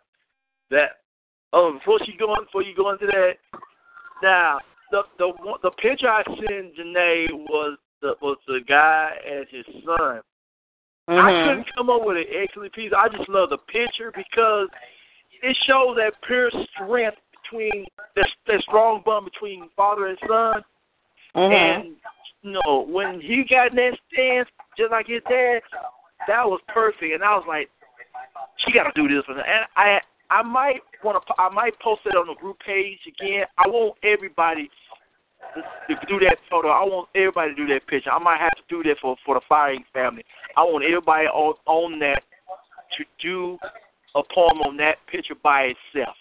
that 0.71 1.01
Oh, 1.53 1.73
before 1.73 1.99
she 2.05 2.13
go 2.19 2.33
on, 2.33 2.45
before 2.45 2.63
you 2.63 2.75
go 2.77 2.91
into 2.91 3.07
that, 3.07 3.33
now 4.23 4.59
the 4.91 5.03
the 5.19 5.33
the 5.63 5.71
picture 5.73 6.09
I 6.09 6.23
sent 6.25 6.77
Janae 6.77 7.27
was 7.33 7.79
the 8.03 8.15
was 8.21 8.39
the 8.47 8.61
guy 8.67 9.11
and 9.27 9.47
his 9.51 9.65
son. 9.85 10.21
Mm-hmm. 11.09 11.13
I 11.13 11.49
couldn't 11.49 11.67
come 11.77 11.91
up 11.91 12.03
with 12.05 12.17
an 12.17 12.25
excellent 12.43 12.73
piece. 12.73 12.93
I 12.97 13.09
just 13.09 13.29
love 13.29 13.51
the 13.51 13.59
picture 13.59 14.13
because 14.15 14.69
it 15.43 15.57
shows 15.67 15.97
that 15.97 16.15
pure 16.27 16.51
strength 16.75 17.19
between 17.43 17.85
that 18.17 18.29
that 18.47 18.61
strong 18.63 19.03
bond 19.05 19.29
between 19.33 19.69
father 19.77 20.07
and 20.07 20.19
son. 20.27 20.65
Mm-hmm. 21.35 21.53
And 21.53 21.97
you 22.43 22.59
know, 22.65 22.87
when 22.89 23.21
he 23.21 23.45
got 23.49 23.71
in 23.71 23.77
that 23.77 23.99
stance, 24.13 24.49
just 24.79 24.91
like 24.91 25.07
his 25.07 25.23
dad, 25.29 25.61
that 26.29 26.47
was 26.47 26.61
perfect. 26.69 27.15
And 27.15 27.23
I 27.23 27.35
was 27.35 27.45
like, 27.49 27.69
she 28.59 28.73
got 28.73 28.85
to 28.85 28.93
do 28.95 29.09
this 29.13 29.27
one. 29.29 29.39
And 29.39 29.67
I, 29.77 29.99
I 30.31 30.43
might 30.43 30.81
want 31.05 31.23
to, 31.27 31.35
I 31.39 31.49
might 31.51 31.79
post 31.81 32.03
it 32.07 32.17
on 32.17 32.27
the 32.27 32.35
group 32.35 32.59
page 32.65 32.99
again. 33.07 33.45
I 33.59 33.69
want 33.69 33.97
everybody 34.03 34.69
to 35.89 35.95
do 36.09 36.19
that 36.21 36.37
photo. 36.51 36.69
I 36.69 36.85
want 36.85 37.09
everybody 37.15 37.55
to 37.55 37.57
do 37.57 37.67
that 37.73 37.87
picture. 37.87 38.11
I 38.11 38.19
might 38.19 38.41
have 38.41 38.55
to 38.57 38.63
do 38.69 38.83
that 38.89 38.97
for 39.01 39.17
for 39.25 39.35
the 39.37 39.41
firing 39.49 39.85
family. 39.93 40.25
I 40.57 40.63
want 40.63 40.85
everybody 40.85 41.27
on 41.27 41.55
on 41.67 41.99
that 42.01 42.23
to 42.99 43.05
do 43.23 43.59
a 44.15 44.23
poem 44.35 44.61
on 44.63 44.77
that 44.79 44.97
picture 45.11 45.35
by 45.43 45.75
itself. 45.75 46.17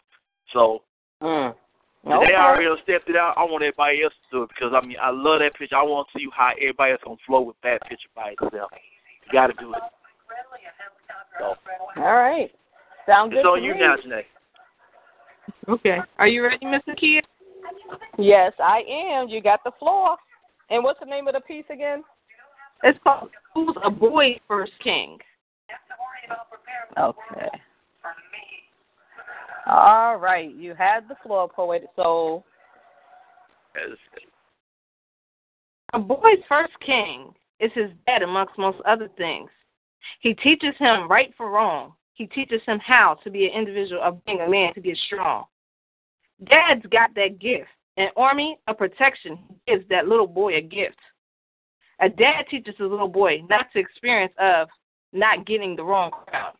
So 0.54 0.82
Mm. 1.22 1.56
Okay. 2.06 2.28
they 2.28 2.36
already 2.36 2.82
stepped 2.84 3.10
it 3.10 3.16
out. 3.16 3.34
I 3.36 3.44
want 3.44 3.64
everybody 3.64 4.04
else 4.04 4.14
to 4.30 4.38
do 4.38 4.44
it 4.44 4.50
because 4.50 4.74
I 4.76 4.86
mean 4.86 4.98
I 5.02 5.10
love 5.10 5.40
that 5.40 5.56
picture. 5.56 5.76
I 5.76 5.82
want 5.82 6.08
to 6.14 6.20
see 6.20 6.28
how 6.36 6.52
everybody 6.62 6.92
else 6.92 7.02
gonna 7.04 7.18
flow 7.26 7.42
with 7.42 7.56
that 7.64 7.82
picture 7.90 8.10
by 8.14 8.36
itself. 8.40 8.70
You 9.26 9.32
got 9.32 9.48
to 9.48 9.54
do 9.54 9.74
it. 9.74 9.82
So 11.40 11.56
All 11.98 12.14
right. 12.14 12.52
Sound 13.08 13.32
good 13.32 13.40
it's 13.40 13.48
on 13.48 13.60
to 13.60 13.66
you 13.66 13.74
me. 13.74 13.80
now, 13.80 13.96
Janae. 13.96 14.24
Okay. 15.68 15.98
Are 16.18 16.28
you 16.28 16.44
ready, 16.44 16.66
Miss 16.66 16.82
Nakia? 16.88 17.22
Yes, 18.18 18.54
I 18.60 18.82
am. 18.90 19.30
You 19.30 19.42
got 19.42 19.64
the 19.64 19.72
floor. 19.80 20.18
And 20.70 20.84
what's 20.84 21.00
the 21.00 21.06
name 21.06 21.28
of 21.28 21.34
the 21.34 21.42
piece 21.42 21.66
again? 21.70 22.04
It's 22.84 22.98
called 23.04 23.30
Who's 23.54 23.76
a 23.84 23.90
Boy 23.90 24.40
First 24.48 24.74
King? 24.84 25.18
Okay. 26.98 27.50
All 29.68 30.18
right. 30.18 30.54
You 30.56 30.74
had 30.76 31.08
the 31.08 31.16
floor, 31.24 31.50
poet. 31.50 31.84
So, 31.96 32.44
Yes. 33.76 33.98
A 35.94 36.00
boy's 36.00 36.44
first 36.48 36.74
king 36.86 37.34
is 37.60 37.72
his 37.74 37.90
dad, 38.06 38.22
amongst 38.22 38.58
most 38.58 38.80
other 38.86 39.10
things. 39.18 39.50
He 40.20 40.34
teaches 40.34 40.74
him 40.78 41.08
right 41.10 41.34
from 41.38 41.52
wrong. 41.52 41.94
He 42.16 42.26
teaches 42.28 42.62
him 42.66 42.80
how 42.80 43.18
to 43.24 43.30
be 43.30 43.46
an 43.46 43.54
individual 43.54 44.02
of 44.02 44.24
being 44.26 44.42
a 44.42 44.50
man 44.50 44.74
to 44.74 44.82
get 44.82 44.98
strong. 45.06 45.46
Dad's 46.46 46.86
got 46.88 47.14
that 47.16 47.40
gift. 47.40 47.68
An 47.98 48.08
army 48.18 48.58
of 48.68 48.78
protection 48.78 49.38
gives 49.68 49.88
that 49.90 50.08
little 50.08 50.28
boy 50.28 50.56
a 50.56 50.62
gift. 50.62 50.98
A 52.00 52.10
dad 52.10 52.46
teaches 52.50 52.76
his 52.78 52.90
little 52.90 53.08
boy 53.08 53.42
not 53.50 53.72
to 53.74 53.80
experience 53.80 54.34
of 54.40 54.68
not 55.14 55.46
getting 55.46 55.76
the 55.76 55.84
wrong 55.84 56.12
crowd. 56.12 56.54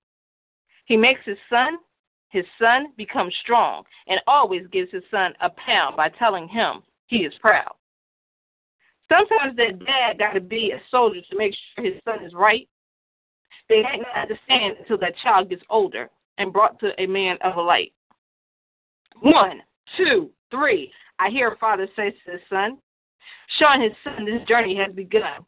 He 0.86 0.96
makes 0.96 1.22
his 1.26 1.38
son, 1.50 1.78
his 2.30 2.46
son 2.60 2.88
become 2.98 3.30
strong 3.42 3.84
and 4.08 4.20
always 4.28 4.68
gives 4.72 4.92
his 4.92 5.04
son 5.10 5.34
a 5.42 5.50
pound 5.50 5.96
by 5.96 6.10
telling 6.10 6.48
him 6.48 6.84
he 7.08 7.18
is 7.18 7.34
proud. 7.42 7.74
Sometimes 9.10 9.56
that 9.58 9.86
dad 9.86 10.20
got 10.20 10.34
to 10.34 10.42
be 10.42 10.72
a 10.72 10.82
soldier 10.90 11.22
to 11.30 11.38
make 11.38 11.54
sure 11.76 11.86
his 11.86 12.02
son 12.06 12.24
is 12.26 12.34
right. 12.34 12.68
They 13.70 13.82
might 13.82 14.02
not 14.02 14.24
understand 14.24 14.78
until 14.80 14.98
that 15.00 15.18
child 15.24 15.50
gets 15.50 15.64
older 15.70 16.10
and 16.38 16.54
brought 16.54 16.80
to 16.80 16.92
a 17.02 17.08
man 17.08 17.38
of 17.44 17.56
a 17.58 17.62
light. 17.62 17.94
One, 19.22 19.62
two, 19.98 20.30
three. 20.52 20.92
I 21.20 21.30
hear 21.30 21.50
a 21.50 21.58
father 21.58 21.88
say 21.96 22.12
to 22.12 22.32
his 22.32 22.42
son, 22.50 22.78
showing 23.58 23.82
his 23.82 23.94
son 24.04 24.26
this 24.26 24.46
journey 24.48 24.76
has 24.76 24.94
begun, 24.94 25.46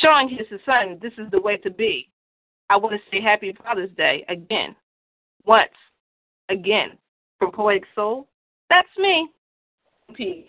showing 0.00 0.28
his 0.28 0.46
son 0.64 0.98
this 1.02 1.12
is 1.18 1.30
the 1.30 1.40
way 1.40 1.56
to 1.58 1.70
be. 1.70 2.10
I 2.70 2.76
want 2.76 2.94
to 2.94 3.00
say 3.10 3.20
Happy 3.22 3.54
Father's 3.62 3.90
Day 3.96 4.24
again, 4.28 4.74
once, 5.44 5.70
again, 6.48 6.98
from 7.38 7.52
Poetic 7.52 7.84
Soul. 7.94 8.28
That's 8.70 8.88
me. 8.98 9.28
Peace. 10.14 10.46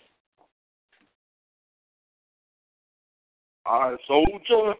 All 3.66 3.90
right, 3.90 3.98
soldier. 4.06 4.74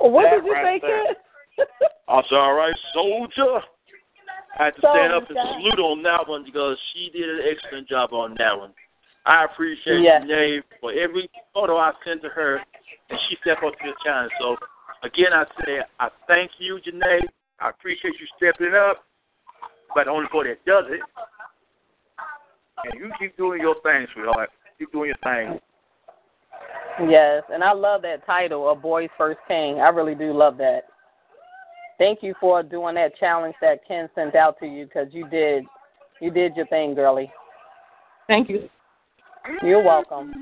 What 0.00 0.24
That 0.24 0.36
did 0.36 0.44
you 0.46 0.52
right 0.52 0.80
say, 0.80 0.86
kid? 0.86 1.66
I 2.08 2.22
said, 2.28 2.36
all 2.36 2.54
right, 2.54 2.74
soldier. 2.92 3.60
I 4.58 4.64
had 4.66 4.74
to 4.76 4.80
stand 4.80 5.12
up 5.12 5.28
and 5.28 5.38
salute 5.38 5.78
on 5.78 6.02
that 6.02 6.26
one 6.26 6.44
because 6.44 6.76
she 6.92 7.10
did 7.10 7.28
an 7.28 7.40
excellent 7.48 7.88
job 7.88 8.12
on 8.12 8.34
that 8.38 8.58
one. 8.58 8.72
I 9.26 9.44
appreciate 9.44 10.00
Yes. 10.02 10.24
Janae 10.24 10.62
for 10.80 10.92
every 10.92 11.30
photo 11.54 11.76
I 11.76 11.92
sent 12.04 12.22
to 12.22 12.28
her, 12.30 12.56
and 13.10 13.18
she 13.28 13.36
stepped 13.42 13.62
up 13.62 13.72
to 13.72 13.84
the 13.84 13.94
challenge. 14.04 14.32
So, 14.40 14.56
again, 15.02 15.32
I 15.32 15.44
say 15.64 15.80
I 16.00 16.08
thank 16.26 16.50
you, 16.58 16.80
Janae. 16.84 17.20
I 17.60 17.70
appreciate 17.70 18.14
you 18.18 18.26
stepping 18.36 18.74
up, 18.74 19.04
but 19.94 20.04
the 20.04 20.10
only 20.10 20.28
boy 20.32 20.44
that 20.44 20.64
does 20.64 20.86
it. 20.88 21.00
And 22.84 22.98
you 22.98 23.12
keep 23.18 23.36
doing 23.36 23.60
your 23.60 23.76
thing, 23.82 24.06
sweetheart. 24.14 24.48
Keep 24.78 24.92
doing 24.92 25.12
your 25.12 25.18
thing. 25.22 25.60
Yes, 27.08 27.42
and 27.52 27.64
I 27.64 27.72
love 27.72 28.02
that 28.02 28.26
title, 28.26 28.70
A 28.70 28.74
Boy's 28.74 29.08
First 29.16 29.38
King. 29.48 29.80
I 29.80 29.88
really 29.88 30.14
do 30.14 30.32
love 30.32 30.58
that. 30.58 30.82
Thank 31.98 32.22
you 32.22 32.34
for 32.40 32.62
doing 32.62 32.94
that 32.96 33.16
challenge 33.18 33.54
that 33.60 33.86
Ken 33.86 34.08
sent 34.14 34.34
out 34.34 34.58
to 34.60 34.66
you 34.66 34.86
because 34.86 35.08
you 35.12 35.28
did, 35.28 35.64
you 36.20 36.30
did 36.30 36.56
your 36.56 36.66
thing, 36.66 36.94
girlie. 36.94 37.30
Thank 38.26 38.48
you. 38.48 38.68
You're 39.62 39.82
welcome. 39.82 40.32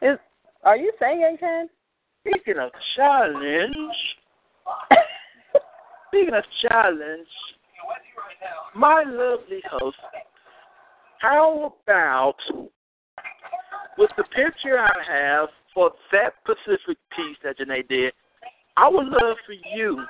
Is 0.00 0.18
are 0.64 0.76
you 0.76 0.92
singing, 0.98 1.36
Ken? 1.38 1.68
Speaking 2.26 2.58
of 2.60 2.70
challenge, 2.96 3.74
speaking 6.08 6.34
of 6.34 6.44
challenge, 6.68 7.26
my 8.74 9.02
lovely 9.06 9.62
host, 9.70 9.96
how 11.20 11.74
about 11.84 12.36
with 13.98 14.10
the 14.16 14.24
picture 14.24 14.78
I 14.78 14.90
have 15.06 15.48
for 15.74 15.92
that 16.12 16.34
Pacific 16.44 16.98
piece 17.16 17.36
that 17.44 17.58
Janae 17.58 17.86
did, 17.88 18.12
I 18.76 18.88
would 18.88 19.06
love 19.06 19.36
for 19.46 19.54
you 19.74 20.04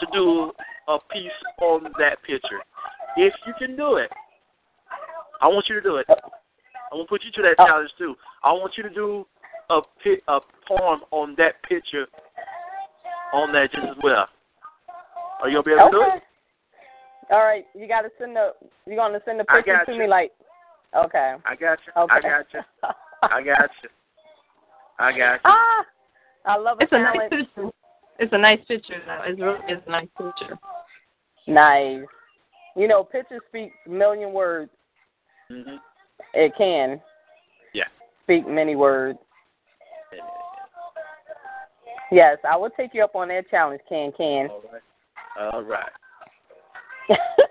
to 0.00 0.06
do 0.12 0.52
a 0.88 0.98
piece 1.12 1.30
on 1.60 1.84
that 1.98 2.22
picture. 2.22 2.60
If 3.16 3.34
you 3.46 3.54
can 3.58 3.76
do 3.76 3.96
it. 3.96 4.10
I 5.40 5.46
want 5.46 5.66
you 5.68 5.76
to 5.76 5.80
do 5.80 5.96
it. 5.96 6.06
I 6.08 6.94
want 6.94 7.06
to 7.06 7.08
put 7.08 7.22
you 7.24 7.30
to 7.32 7.42
that 7.42 7.56
Oh. 7.58 7.66
challenge 7.66 7.90
too. 7.98 8.16
I 8.42 8.52
want 8.52 8.76
you 8.76 8.82
to 8.82 8.90
do 8.90 9.26
a 9.70 9.82
a 10.28 10.40
poem 10.66 11.04
on 11.10 11.34
that 11.36 11.62
picture 11.62 12.06
on 13.32 13.52
that 13.52 13.70
just 13.70 13.86
as 13.86 13.96
well. 14.02 14.28
Are 15.40 15.48
you 15.48 15.62
gonna 15.62 15.62
be 15.62 15.72
able 15.72 15.90
to 15.90 15.96
do 15.96 16.02
it? 16.16 16.22
All 17.30 17.44
right, 17.44 17.66
you 17.74 17.86
got 17.86 18.02
to 18.02 18.10
send 18.18 18.34
the. 18.34 18.54
You 18.86 18.96
gonna 18.96 19.20
send 19.24 19.38
the 19.38 19.44
picture 19.44 19.84
to 19.84 19.92
you. 19.92 19.98
me, 19.98 20.06
like? 20.06 20.32
Okay. 20.96 21.34
I 21.44 21.54
got 21.54 21.78
you. 21.86 21.92
Okay. 21.96 22.12
I 22.14 22.20
got 22.20 22.46
you. 22.52 22.60
I 23.22 23.42
got 23.42 23.70
you. 23.82 23.88
I 24.98 25.12
got 25.12 25.34
you. 25.34 25.40
ah, 25.44 25.84
I 26.46 26.56
love 26.56 26.78
a 26.80 26.84
It's 26.84 26.92
a 26.92 26.98
nice 26.98 27.30
picture. 27.30 27.70
It's 28.18 28.32
a 28.32 28.38
nice 28.38 28.60
picture, 28.66 29.00
though. 29.06 29.22
It's 29.26 29.40
really 29.40 29.60
it's 29.68 29.82
a 29.86 29.90
nice 29.90 30.08
picture. 30.16 30.58
Nice. 31.46 32.04
You 32.76 32.88
know, 32.88 33.04
pictures 33.04 33.42
speak 33.48 33.70
a 33.86 33.90
million 33.90 34.32
words. 34.32 34.70
hmm 35.50 35.76
It 36.34 36.52
can 36.56 37.00
Yeah. 37.72 37.88
speak 38.24 38.46
many 38.46 38.76
words. 38.76 39.18
Yes, 42.10 42.38
I 42.48 42.56
will 42.56 42.70
take 42.70 42.94
you 42.94 43.04
up 43.04 43.14
on 43.14 43.28
that 43.28 43.50
challenge, 43.50 43.82
Can 43.88 44.12
Can. 44.12 44.48
All 44.48 44.62
right. 44.72 45.54
All 45.54 45.62
right. 45.62 45.90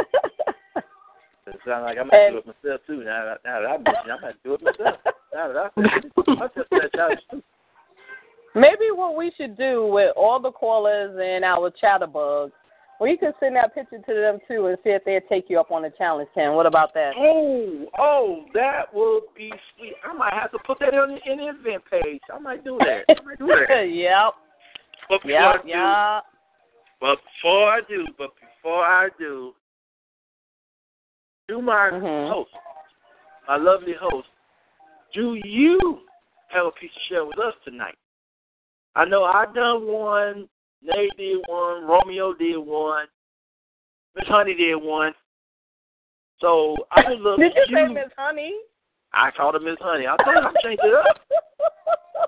It 1.47 1.59
sounds 1.65 1.83
like 1.83 1.97
I'm 1.97 2.09
gonna 2.09 2.31
do 2.31 2.37
it 2.39 2.45
myself 2.47 2.81
too. 2.85 3.03
Now, 3.03 3.25
that- 3.25 3.43
now 3.45 3.61
that 3.61 3.69
I 3.69 3.77
mentioned, 3.77 4.11
I'm 4.11 4.19
gonna 4.21 4.33
do 4.43 4.53
it 4.55 4.61
myself. 4.61 4.99
Now 5.33 5.47
that 5.47 5.57
I 5.57 5.69
said 5.75 6.11
I 6.27 6.47
just 6.47 6.69
that 6.69 6.91
challenge 6.93 7.21
too. 7.31 7.43
Maybe 8.55 8.91
what 8.91 9.15
we 9.15 9.31
should 9.37 9.55
do 9.57 9.85
with 9.87 10.11
all 10.17 10.39
the 10.39 10.51
callers 10.51 11.17
and 11.21 11.45
our 11.45 11.71
chatterbugs, 11.71 12.51
we 12.99 13.15
can 13.15 13.31
send 13.39 13.55
that 13.55 13.75
picture 13.75 13.99
to 13.99 14.13
them 14.13 14.39
too 14.47 14.67
and 14.67 14.77
see 14.83 14.89
if 14.89 15.03
they'll 15.05 15.21
take 15.29 15.49
you 15.49 15.59
up 15.59 15.71
on 15.71 15.83
the 15.83 15.91
challenge, 15.91 16.27
Ken. 16.33 16.53
What 16.53 16.65
about 16.65 16.93
that? 16.95 17.13
Oh, 17.15 17.85
oh, 17.99 18.45
that 18.53 18.91
would 18.93 19.23
be 19.35 19.53
sweet. 19.77 19.93
I 20.03 20.13
might 20.13 20.33
have 20.33 20.51
to 20.51 20.59
put 20.65 20.79
that 20.79 20.95
on 20.95 21.09
the, 21.09 21.31
in 21.31 21.37
the 21.37 21.49
event 21.49 21.83
page. 21.91 22.21
I 22.33 22.39
might 22.39 22.63
do 22.63 22.79
that. 22.79 23.03
I 23.07 23.21
might 23.23 23.37
do 23.37 23.47
that. 23.47 23.83
yep. 23.89 24.33
But 25.09 25.21
before 25.21 25.31
Yep. 25.31 25.55
I 25.55 25.61
do, 25.61 25.69
Yep. 25.69 26.23
but 26.99 27.19
before 27.23 27.69
I 27.69 27.81
do, 27.87 28.07
but 28.17 28.29
before 28.41 28.83
I 28.83 29.09
do, 29.19 29.53
do 31.47 31.61
my 31.61 31.89
Mhm. 31.91 32.29
host, 32.29 32.51
my 33.47 33.55
lovely 33.55 33.93
host, 33.93 34.27
do 35.13 35.35
you 35.35 36.05
have 36.49 36.65
a 36.65 36.71
piece 36.71 36.93
to 36.93 36.99
share 37.01 37.25
with 37.25 37.39
us 37.39 37.55
tonight? 37.63 37.97
I 38.95 39.05
know 39.05 39.23
I 39.23 39.45
done 39.53 39.87
one 39.87 40.49
Nate 40.83 41.15
did 41.17 41.43
one. 41.47 41.85
Romeo 41.87 42.33
did 42.33 42.57
one. 42.57 43.07
Miss 44.15 44.27
Honey 44.27 44.53
did 44.53 44.75
one. 44.75 45.13
So 46.39 46.75
I 46.91 47.01
was 47.09 47.19
a 47.39 47.41
Did 47.41 47.55
you 47.55 47.65
say 47.75 47.81
huge- 47.85 47.93
Miss 47.93 48.13
Honey? 48.15 48.55
I 49.11 49.31
called 49.31 49.55
her 49.55 49.59
Miss 49.59 49.79
Honey. 49.79 50.05
I 50.07 50.15
told 50.17 50.35
her 50.35 50.47
I 50.49 50.53
changed 50.61 50.83
it 50.83 50.93
up. 50.93 51.19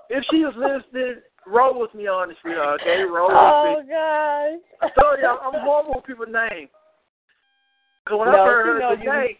If 0.08 0.24
she 0.30 0.38
is 0.42 0.54
listening, 0.56 1.22
roll 1.46 1.78
with 1.78 1.94
me 1.94 2.08
on 2.08 2.28
this, 2.28 2.38
sweetheart. 2.42 2.80
Okay, 2.80 3.02
roll 3.04 3.28
with 3.28 3.36
me. 3.36 3.38
oh 3.38 3.82
gosh. 3.88 4.60
I 4.82 4.88
told 5.00 5.18
you 5.20 5.28
I'm 5.28 5.60
horrible 5.62 5.94
with 5.96 6.04
people's 6.04 6.28
names. 6.30 6.70
Cause 8.08 8.18
when 8.18 8.28
I 8.28 8.44
first 8.44 8.66
heard 8.66 8.80
know 8.80 8.92
you- 8.92 9.08
Janae, 9.10 9.36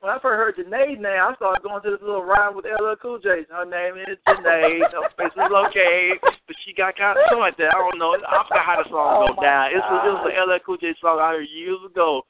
when 0.00 0.12
I 0.12 0.18
first 0.18 0.36
heard 0.36 0.56
Janae's 0.56 1.00
name, 1.00 1.20
I 1.20 1.34
started 1.36 1.62
going 1.62 1.82
to 1.82 1.90
this 1.90 2.00
little 2.02 2.24
rhyme 2.24 2.56
with 2.56 2.64
LL 2.64 2.96
Cool 3.00 3.18
J. 3.18 3.44
Her 3.50 3.64
name 3.64 3.96
is 4.00 4.18
Janae. 4.26 4.80
Her 4.92 5.08
face 5.16 5.32
is 5.36 5.52
okay, 5.68 6.12
but 6.22 6.56
she 6.64 6.72
got 6.72 6.96
kind 6.96 7.16
of 7.18 7.24
something 7.28 7.38
like 7.40 7.56
that. 7.58 7.74
I 7.74 7.78
don't 7.78 7.98
know. 7.98 8.16
I 8.16 8.44
forgot 8.48 8.64
how 8.64 8.82
the 8.82 8.88
song 8.88 9.34
Oh, 9.36 9.42
down. 9.42 9.70
It 9.72 9.76
was, 9.76 10.02
it 10.04 10.12
was 10.12 10.32
an 10.32 10.48
LL 10.50 10.58
Cool 10.64 10.76
J 10.78 10.94
song 11.00 11.18
I 11.20 11.32
heard 11.36 11.46
years 11.54 11.78
ago. 11.84 12.22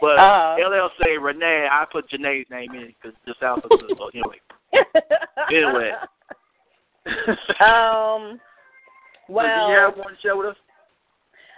But 0.00 0.18
Uh-huh. 0.18 0.56
LL 0.58 0.90
say 1.02 1.16
Renee, 1.18 1.68
I 1.70 1.84
put 1.90 2.08
Janae's 2.10 2.50
name 2.50 2.74
in 2.74 2.88
because 2.98 3.14
it 3.16 3.26
just 3.28 3.38
sounds 3.40 3.62
so 3.62 3.68
good. 3.76 3.96
So 3.96 4.08
anyway, 4.12 4.40
Anyway. 5.52 5.92
um. 7.60 8.40
so 9.28 9.32
Well, 9.32 9.46
do 9.46 9.72
you 9.72 9.78
have 9.78 9.96
one 9.96 10.14
to 10.14 10.20
share 10.20 10.36
with 10.36 10.48
us? 10.48 10.56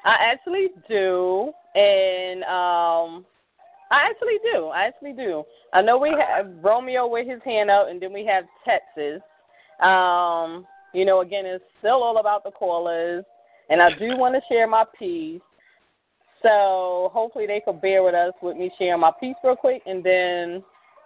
I 0.04 0.16
actually 0.32 0.68
do, 0.88 1.52
and 1.74 2.44
um, 2.44 3.24
I 3.90 4.08
actually 4.10 4.38
do. 4.52 4.66
I 4.66 4.84
actually 4.84 5.12
do. 5.12 5.44
I 5.72 5.82
know 5.82 5.98
we 5.98 6.10
have 6.10 6.46
Romeo 6.62 7.06
with 7.06 7.28
his 7.28 7.40
hand 7.44 7.70
up, 7.70 7.88
and 7.88 8.00
then 8.00 8.12
we 8.12 8.24
have 8.26 8.44
Texas. 8.64 9.22
Um, 9.80 10.66
you 10.92 11.04
know, 11.04 11.20
again, 11.20 11.46
it's 11.46 11.64
still 11.78 12.02
all 12.02 12.18
about 12.18 12.42
the 12.42 12.50
callers, 12.50 13.24
and 13.70 13.80
I 13.80 13.90
do 13.98 14.16
want 14.16 14.34
to 14.34 14.40
share 14.52 14.66
my 14.66 14.84
piece. 14.98 15.40
So 16.42 17.10
hopefully 17.12 17.46
they 17.46 17.62
could 17.64 17.80
bear 17.80 18.02
with 18.02 18.14
us 18.14 18.32
with 18.42 18.56
me 18.56 18.70
sharing 18.78 19.00
my 19.00 19.12
piece 19.18 19.36
real 19.42 19.56
quick, 19.56 19.82
and 19.86 20.02
then 20.04 20.62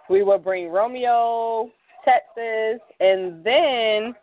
we 0.09 0.23
will 0.23 0.37
bring 0.37 0.69
Romeo, 0.69 1.69
Texas, 2.03 2.81
and 2.99 3.43
then 3.43 4.13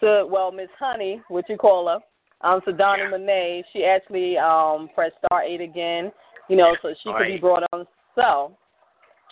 to 0.00 0.26
well 0.30 0.50
Miss 0.50 0.70
Honey, 0.78 1.20
what 1.28 1.48
you 1.48 1.56
call 1.56 1.88
her, 1.88 1.98
um, 2.42 2.60
so 2.64 2.72
Donnie 2.72 3.08
Monet, 3.10 3.64
she 3.72 3.84
actually 3.84 4.38
um 4.38 4.88
pressed 4.94 5.16
star 5.24 5.42
eight 5.42 5.60
again, 5.60 6.10
you 6.50 6.56
know, 6.56 6.76
so 6.82 6.92
she 7.02 7.12
could 7.16 7.28
be 7.28 7.38
brought 7.38 7.62
on. 7.72 7.86
So 8.16 8.56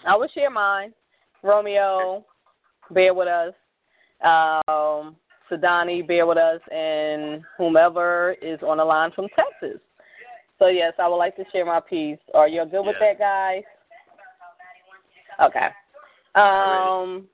I 0.07 0.17
will 0.17 0.29
share 0.29 0.51
mine. 0.51 0.95
Romeo, 1.43 2.25
bear 2.93 3.13
with 3.13 3.27
us. 3.27 3.53
Um, 4.25 5.17
Sydawnie, 5.51 6.07
bear 6.07 6.27
with 6.27 6.39
us, 6.39 6.61
and 6.71 7.43
whomever 7.57 8.37
is 8.41 8.61
on 8.63 8.79
the 8.79 8.85
line 8.85 9.11
from 9.15 9.27
Texas. 9.35 9.81
So 10.59 10.69
yes, 10.69 10.93
I 10.99 11.09
would 11.09 11.17
like 11.17 11.35
to 11.37 11.45
share 11.53 11.67
my 11.67 11.81
piece. 11.81 12.19
Are 12.35 12.49
you 12.49 12.65
good 12.65 12.83
with 12.87 12.97
Yeah. 13.01 13.15
that, 13.15 13.19
guys? 13.19 13.63
Okay. 15.41 15.69
Um, 16.35 17.29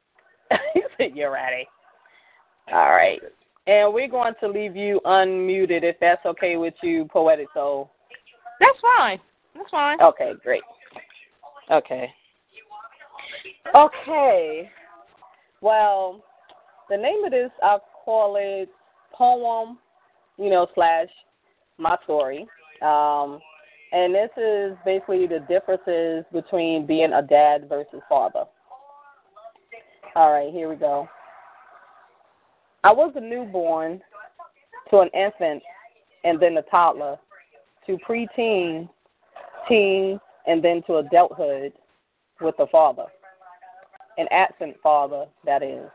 you 0.75 0.87
said 0.97 1.15
you're 1.15 1.33
ready. 1.33 1.69
All 2.73 2.91
right. 2.91 3.21
And 3.67 3.93
we're 3.93 4.09
going 4.09 4.35
to 4.41 4.49
leave 4.49 4.77
you 4.77 5.01
unmuted 5.05 5.83
if 5.83 5.97
that's 6.01 6.25
okay 6.27 6.57
with 6.57 6.75
you, 6.83 7.07
Poetic 7.07 7.49
Soul. 7.55 7.91
That's 8.61 8.79
fine. 8.99 9.21
That's 9.55 9.71
fine. 9.71 10.01
Okay, 10.01 10.33
great. 10.43 10.63
Okay. 11.71 12.11
Okay. 13.75 14.71
Well, 15.61 16.23
the 16.91 16.97
name 16.97 17.25
of 17.25 17.31
this, 17.31 17.51
I'll 17.63 17.83
call 18.05 18.37
it 18.39 18.69
poem, 19.13 19.79
you 20.39 20.51
know, 20.51 20.67
slash 20.75 21.09
my 21.79 21.97
story. 22.05 22.47
Um, 22.83 23.41
and 23.93 24.15
this 24.15 24.31
is 24.37 24.77
basically 24.85 25.27
the 25.27 25.45
differences 25.49 26.25
between 26.33 26.87
being 26.87 27.13
a 27.13 27.23
dad 27.23 27.69
versus 27.69 28.03
father. 28.09 28.45
All 30.17 30.33
right, 30.33 30.53
here 30.53 30.69
we 30.69 30.77
go. 30.77 31.09
I 32.83 32.93
was 32.93 33.13
a 33.17 33.21
newborn 33.21 34.01
to 34.91 34.99
an 34.99 35.09
infant 35.15 35.63
and 36.25 36.41
then 36.41 36.57
a 36.57 36.63
toddler 36.63 37.17
to 37.87 37.99
preteen, 38.09 38.89
teen, 39.69 40.21
and 40.47 40.63
then 40.63 40.83
to 40.87 40.97
adulthood 40.97 41.73
with 42.41 42.57
the 42.59 42.67
father, 42.71 43.07
an 44.19 44.27
absent 44.31 44.77
father, 44.83 45.27
that 45.45 45.63
is. 45.63 45.89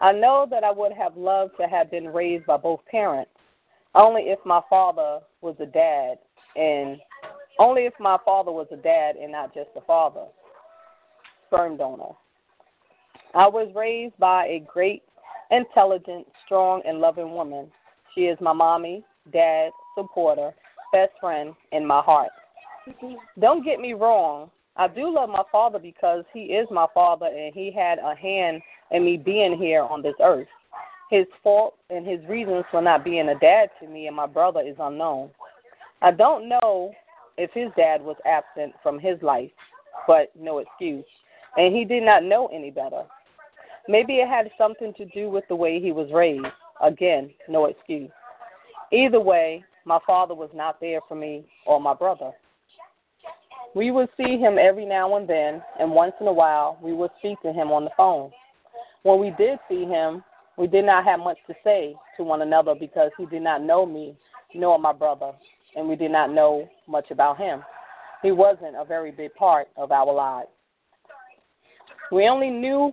I 0.00 0.12
know 0.12 0.46
that 0.50 0.62
I 0.62 0.70
would 0.70 0.92
have 0.92 1.16
loved 1.16 1.52
to 1.58 1.66
have 1.66 1.90
been 1.90 2.08
raised 2.08 2.46
by 2.46 2.58
both 2.58 2.80
parents, 2.90 3.30
only 3.94 4.22
if 4.24 4.38
my 4.44 4.60
father 4.68 5.20
was 5.40 5.56
a 5.58 5.66
dad, 5.66 6.18
and 6.54 6.98
only 7.58 7.82
if 7.82 7.94
my 7.98 8.18
father 8.24 8.52
was 8.52 8.66
a 8.70 8.76
dad 8.76 9.16
and 9.16 9.32
not 9.32 9.54
just 9.54 9.70
a 9.76 9.80
father, 9.82 10.26
sperm 11.46 11.76
donor. 11.76 12.14
I 13.34 13.46
was 13.46 13.70
raised 13.74 14.16
by 14.18 14.46
a 14.46 14.64
great, 14.72 15.02
intelligent, 15.50 16.26
strong, 16.44 16.82
and 16.86 17.00
loving 17.00 17.32
woman. 17.32 17.70
She 18.14 18.22
is 18.22 18.38
my 18.40 18.52
mommy, 18.52 19.04
dad, 19.32 19.70
supporter, 19.96 20.54
best 20.92 21.12
friend, 21.20 21.54
and 21.72 21.86
my 21.86 22.00
heart. 22.00 22.30
Don't 23.40 23.64
get 23.64 23.80
me 23.80 23.92
wrong. 23.92 24.50
I 24.76 24.88
do 24.88 25.12
love 25.12 25.30
my 25.30 25.42
father 25.50 25.78
because 25.78 26.24
he 26.32 26.40
is 26.40 26.68
my 26.70 26.86
father 26.92 27.26
and 27.26 27.54
he 27.54 27.72
had 27.72 27.98
a 27.98 28.14
hand 28.14 28.60
in 28.90 29.04
me 29.04 29.16
being 29.16 29.56
here 29.56 29.82
on 29.82 30.02
this 30.02 30.14
earth. 30.22 30.48
His 31.10 31.26
fault 31.42 31.74
and 31.88 32.06
his 32.06 32.20
reasons 32.28 32.64
for 32.70 32.82
not 32.82 33.04
being 33.04 33.28
a 33.28 33.38
dad 33.38 33.70
to 33.80 33.88
me 33.88 34.06
and 34.06 34.16
my 34.16 34.26
brother 34.26 34.60
is 34.60 34.76
unknown. 34.78 35.30
I 36.02 36.10
don't 36.10 36.48
know 36.48 36.92
if 37.38 37.50
his 37.52 37.68
dad 37.76 38.02
was 38.02 38.16
absent 38.26 38.74
from 38.82 38.98
his 38.98 39.20
life, 39.22 39.50
but 40.06 40.30
no 40.38 40.58
excuse. 40.58 41.04
And 41.56 41.74
he 41.74 41.84
did 41.84 42.02
not 42.02 42.22
know 42.22 42.48
any 42.52 42.70
better. 42.70 43.04
Maybe 43.88 44.14
it 44.14 44.28
had 44.28 44.50
something 44.58 44.92
to 44.94 45.06
do 45.06 45.30
with 45.30 45.44
the 45.48 45.56
way 45.56 45.80
he 45.80 45.92
was 45.92 46.10
raised. 46.12 46.44
Again, 46.82 47.30
no 47.48 47.66
excuse. 47.66 48.10
Either 48.92 49.20
way, 49.20 49.64
my 49.84 49.98
father 50.06 50.34
was 50.34 50.50
not 50.52 50.80
there 50.80 51.00
for 51.08 51.14
me 51.14 51.44
or 51.66 51.80
my 51.80 51.94
brother. 51.94 52.32
We 53.76 53.90
would 53.90 54.08
see 54.16 54.38
him 54.38 54.56
every 54.58 54.86
now 54.86 55.16
and 55.16 55.28
then, 55.28 55.62
and 55.78 55.90
once 55.90 56.14
in 56.18 56.26
a 56.26 56.32
while, 56.32 56.78
we 56.80 56.94
would 56.94 57.10
speak 57.18 57.38
to 57.42 57.52
him 57.52 57.70
on 57.70 57.84
the 57.84 57.90
phone. 57.94 58.30
When 59.02 59.20
we 59.20 59.34
did 59.36 59.58
see 59.68 59.84
him, 59.84 60.24
we 60.56 60.66
did 60.66 60.86
not 60.86 61.04
have 61.04 61.20
much 61.20 61.36
to 61.46 61.54
say 61.62 61.94
to 62.16 62.24
one 62.24 62.40
another 62.40 62.74
because 62.74 63.10
he 63.18 63.26
did 63.26 63.42
not 63.42 63.62
know 63.62 63.84
me 63.84 64.16
nor 64.54 64.78
my 64.78 64.94
brother, 64.94 65.32
and 65.76 65.86
we 65.86 65.94
did 65.94 66.10
not 66.10 66.32
know 66.32 66.66
much 66.88 67.10
about 67.10 67.36
him. 67.36 67.62
He 68.22 68.32
wasn't 68.32 68.76
a 68.76 68.84
very 68.86 69.10
big 69.10 69.34
part 69.34 69.68
of 69.76 69.92
our 69.92 70.10
lives. 70.10 70.48
We 72.10 72.28
only 72.28 72.48
knew 72.48 72.92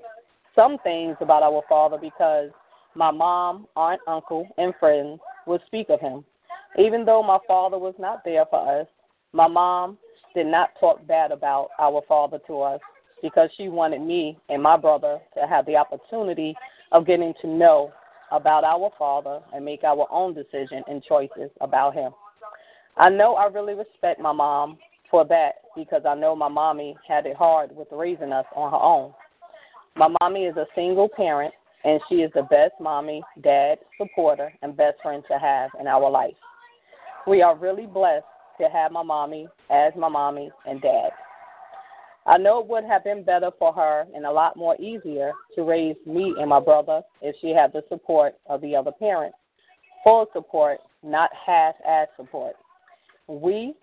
some 0.53 0.77
things 0.83 1.15
about 1.21 1.43
our 1.43 1.63
father 1.69 1.97
because 1.97 2.49
my 2.93 3.09
mom, 3.09 3.67
aunt, 3.77 4.01
uncle, 4.05 4.49
and 4.57 4.73
friends 4.81 5.21
would 5.47 5.61
speak 5.65 5.89
of 5.89 6.01
him. 6.01 6.25
Even 6.77 7.05
though 7.05 7.23
my 7.23 7.37
father 7.47 7.77
was 7.77 7.95
not 7.97 8.25
there 8.25 8.43
for 8.49 8.81
us, 8.81 8.87
my 9.31 9.47
mom 9.47 9.97
did 10.33 10.47
not 10.47 10.71
talk 10.79 11.05
bad 11.07 11.31
about 11.31 11.69
our 11.79 12.01
father 12.07 12.39
to 12.47 12.61
us 12.61 12.81
because 13.21 13.49
she 13.55 13.69
wanted 13.69 14.01
me 14.01 14.37
and 14.49 14.61
my 14.61 14.77
brother 14.77 15.19
to 15.35 15.47
have 15.47 15.65
the 15.65 15.75
opportunity 15.75 16.55
of 16.91 17.07
getting 17.07 17.33
to 17.41 17.47
know 17.47 17.91
about 18.31 18.63
our 18.63 18.91
father 18.97 19.39
and 19.53 19.63
make 19.63 19.83
our 19.83 20.07
own 20.11 20.33
decision 20.33 20.83
and 20.87 21.03
choices 21.03 21.49
about 21.61 21.93
him. 21.93 22.11
I 22.97 23.09
know 23.09 23.35
I 23.35 23.45
really 23.45 23.73
respect 23.73 24.19
my 24.19 24.31
mom 24.31 24.77
for 25.09 25.25
that 25.25 25.53
because 25.75 26.03
I 26.07 26.15
know 26.15 26.35
my 26.35 26.47
mommy 26.47 26.95
had 27.07 27.25
it 27.25 27.35
hard 27.35 27.75
with 27.75 27.87
raising 27.91 28.33
us 28.33 28.45
on 28.55 28.71
her 28.71 28.77
own. 28.77 29.13
My 29.95 30.13
mommy 30.21 30.45
is 30.45 30.57
a 30.57 30.65
single 30.75 31.07
parent 31.07 31.53
and 31.83 31.99
she 32.09 32.15
is 32.15 32.31
the 32.33 32.43
best 32.43 32.73
mommy, 32.79 33.23
dad, 33.41 33.79
supporter, 33.97 34.53
and 34.61 34.75
best 34.75 35.01
friend 35.01 35.23
to 35.29 35.37
have 35.37 35.71
in 35.79 35.87
our 35.87 36.09
life. 36.09 36.35
We 37.27 37.41
are 37.41 37.55
really 37.55 37.85
blessed 37.85 38.25
to 38.59 38.69
have 38.69 38.91
my 38.91 39.03
mommy 39.03 39.47
as 39.69 39.93
my 39.97 40.09
mommy 40.09 40.51
and 40.65 40.81
dad. 40.81 41.09
I 42.25 42.37
know 42.37 42.59
it 42.59 42.67
would 42.67 42.85
have 42.85 43.03
been 43.03 43.23
better 43.23 43.51
for 43.59 43.73
her 43.73 44.05
and 44.15 44.25
a 44.25 44.31
lot 44.31 44.55
more 44.55 44.79
easier 44.79 45.33
to 45.55 45.63
raise 45.63 45.97
me 46.05 46.33
and 46.39 46.49
my 46.49 46.59
brother 46.59 47.01
if 47.21 47.35
she 47.41 47.49
had 47.49 47.73
the 47.73 47.83
support 47.89 48.35
of 48.47 48.61
the 48.61 48.75
other 48.75 48.91
parent. 48.91 49.33
Full 50.03 50.27
support, 50.31 50.79
not 51.01 51.29
half 51.45 51.75
ass 51.85 52.07
support. 52.15 52.55
We, 53.27 53.73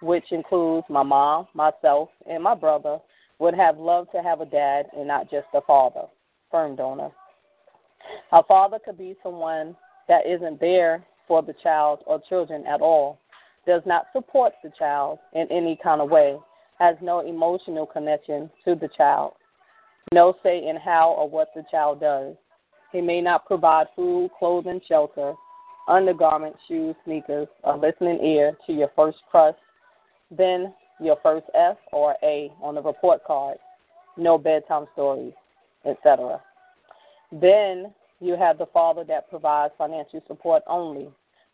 which 0.00 0.24
includes 0.30 0.86
my 0.88 1.02
mom, 1.02 1.46
myself, 1.54 2.08
and 2.28 2.42
my 2.42 2.54
brother, 2.54 2.98
would 3.38 3.54
have 3.54 3.78
loved 3.78 4.10
to 4.12 4.22
have 4.22 4.40
a 4.40 4.46
dad 4.46 4.86
and 4.96 5.06
not 5.06 5.30
just 5.30 5.46
a 5.54 5.60
father, 5.62 6.04
sperm 6.48 6.76
donor. 6.76 7.10
A 8.32 8.42
father 8.44 8.78
could 8.82 8.98
be 8.98 9.16
someone 9.22 9.76
that 10.08 10.26
isn't 10.26 10.58
there 10.60 11.04
for 11.28 11.42
the 11.42 11.54
child 11.62 12.00
or 12.06 12.20
children 12.28 12.66
at 12.66 12.80
all, 12.80 13.18
does 13.66 13.82
not 13.86 14.06
support 14.12 14.52
the 14.62 14.70
child 14.78 15.18
in 15.34 15.46
any 15.50 15.78
kind 15.82 16.00
of 16.00 16.10
way, 16.10 16.36
has 16.78 16.96
no 17.02 17.20
emotional 17.20 17.86
connection 17.86 18.50
to 18.64 18.74
the 18.74 18.88
child, 18.96 19.34
no 20.12 20.34
say 20.42 20.66
in 20.66 20.76
how 20.76 21.10
or 21.10 21.28
what 21.28 21.48
the 21.54 21.62
child 21.70 22.00
does. 22.00 22.34
He 22.92 23.00
may 23.00 23.20
not 23.20 23.46
provide 23.46 23.86
food, 23.94 24.30
clothing, 24.38 24.80
shelter, 24.88 25.34
undergarments, 25.86 26.58
shoes, 26.66 26.96
sneakers, 27.04 27.48
a 27.64 27.76
listening 27.76 28.24
ear 28.24 28.56
to 28.66 28.72
your 28.72 28.90
first 28.96 29.18
crush, 29.30 29.54
then 30.30 30.72
your 31.00 31.16
first 31.22 31.46
F 31.54 31.76
or 31.92 32.16
A 32.22 32.50
on 32.62 32.74
the 32.74 32.82
report 32.82 33.24
card, 33.24 33.58
no 34.16 34.38
bedtime 34.38 34.86
stories, 34.92 35.32
etc. 35.84 36.40
Then 37.32 37.92
you 38.20 38.36
have 38.36 38.58
the 38.58 38.66
father 38.66 39.04
that 39.04 39.30
provides 39.30 39.72
financial 39.78 40.22
support 40.26 40.62
only, 40.66 41.08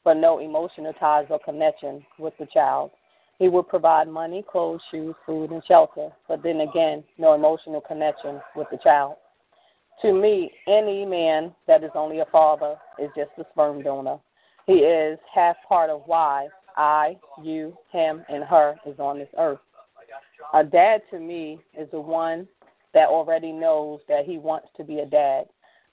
but 0.07 0.17
no 0.17 0.39
emotional 0.39 0.93
ties 0.93 1.27
or 1.31 1.41
connection 1.41 2.01
with 2.17 2.33
the 2.39 2.47
child. 2.47 2.93
He 3.41 3.49
would 3.49 3.67
provide 3.67 4.07
money, 4.07 4.45
clothes, 4.49 4.81
shoes, 4.89 5.17
food, 5.27 5.51
and 5.51 5.63
shelter, 5.67 6.11
but 6.29 6.45
then 6.45 6.61
again, 6.61 7.03
no 7.19 7.35
emotional 7.35 7.81
connection 7.81 8.41
with 8.55 8.69
the 8.71 8.79
child. 8.79 9.17
To 10.03 10.13
me, 10.13 10.53
any 10.69 11.05
man 11.05 11.53
that 11.67 11.83
is 11.83 11.91
only 11.97 12.21
a 12.21 12.25
father 12.27 12.77
is 13.01 13.11
just 13.17 13.31
a 13.37 13.45
sperm 13.51 13.83
donor. 13.83 14.19
He 14.67 14.75
is 14.75 15.19
half 15.35 15.57
part 15.69 15.91
of 15.91 16.03
why 16.07 16.47
I, 16.77 17.17
you, 17.43 17.77
him, 17.91 18.25
and 18.29 18.45
her 18.45 18.77
is 18.87 19.01
on 19.01 19.19
this 19.19 19.29
earth. 19.37 19.59
A 20.55 20.63
dad 20.63 21.03
to 21.11 21.19
me 21.19 21.59
is 21.77 21.89
the 21.91 22.01
one 22.01 22.47
that 22.95 23.09
already 23.09 23.51
knows 23.51 24.01
that 24.09 24.25
he 24.25 24.39
wants 24.39 24.69
to 24.77 24.85
be 24.85 25.01
a 25.01 25.07
dad. 25.07 25.47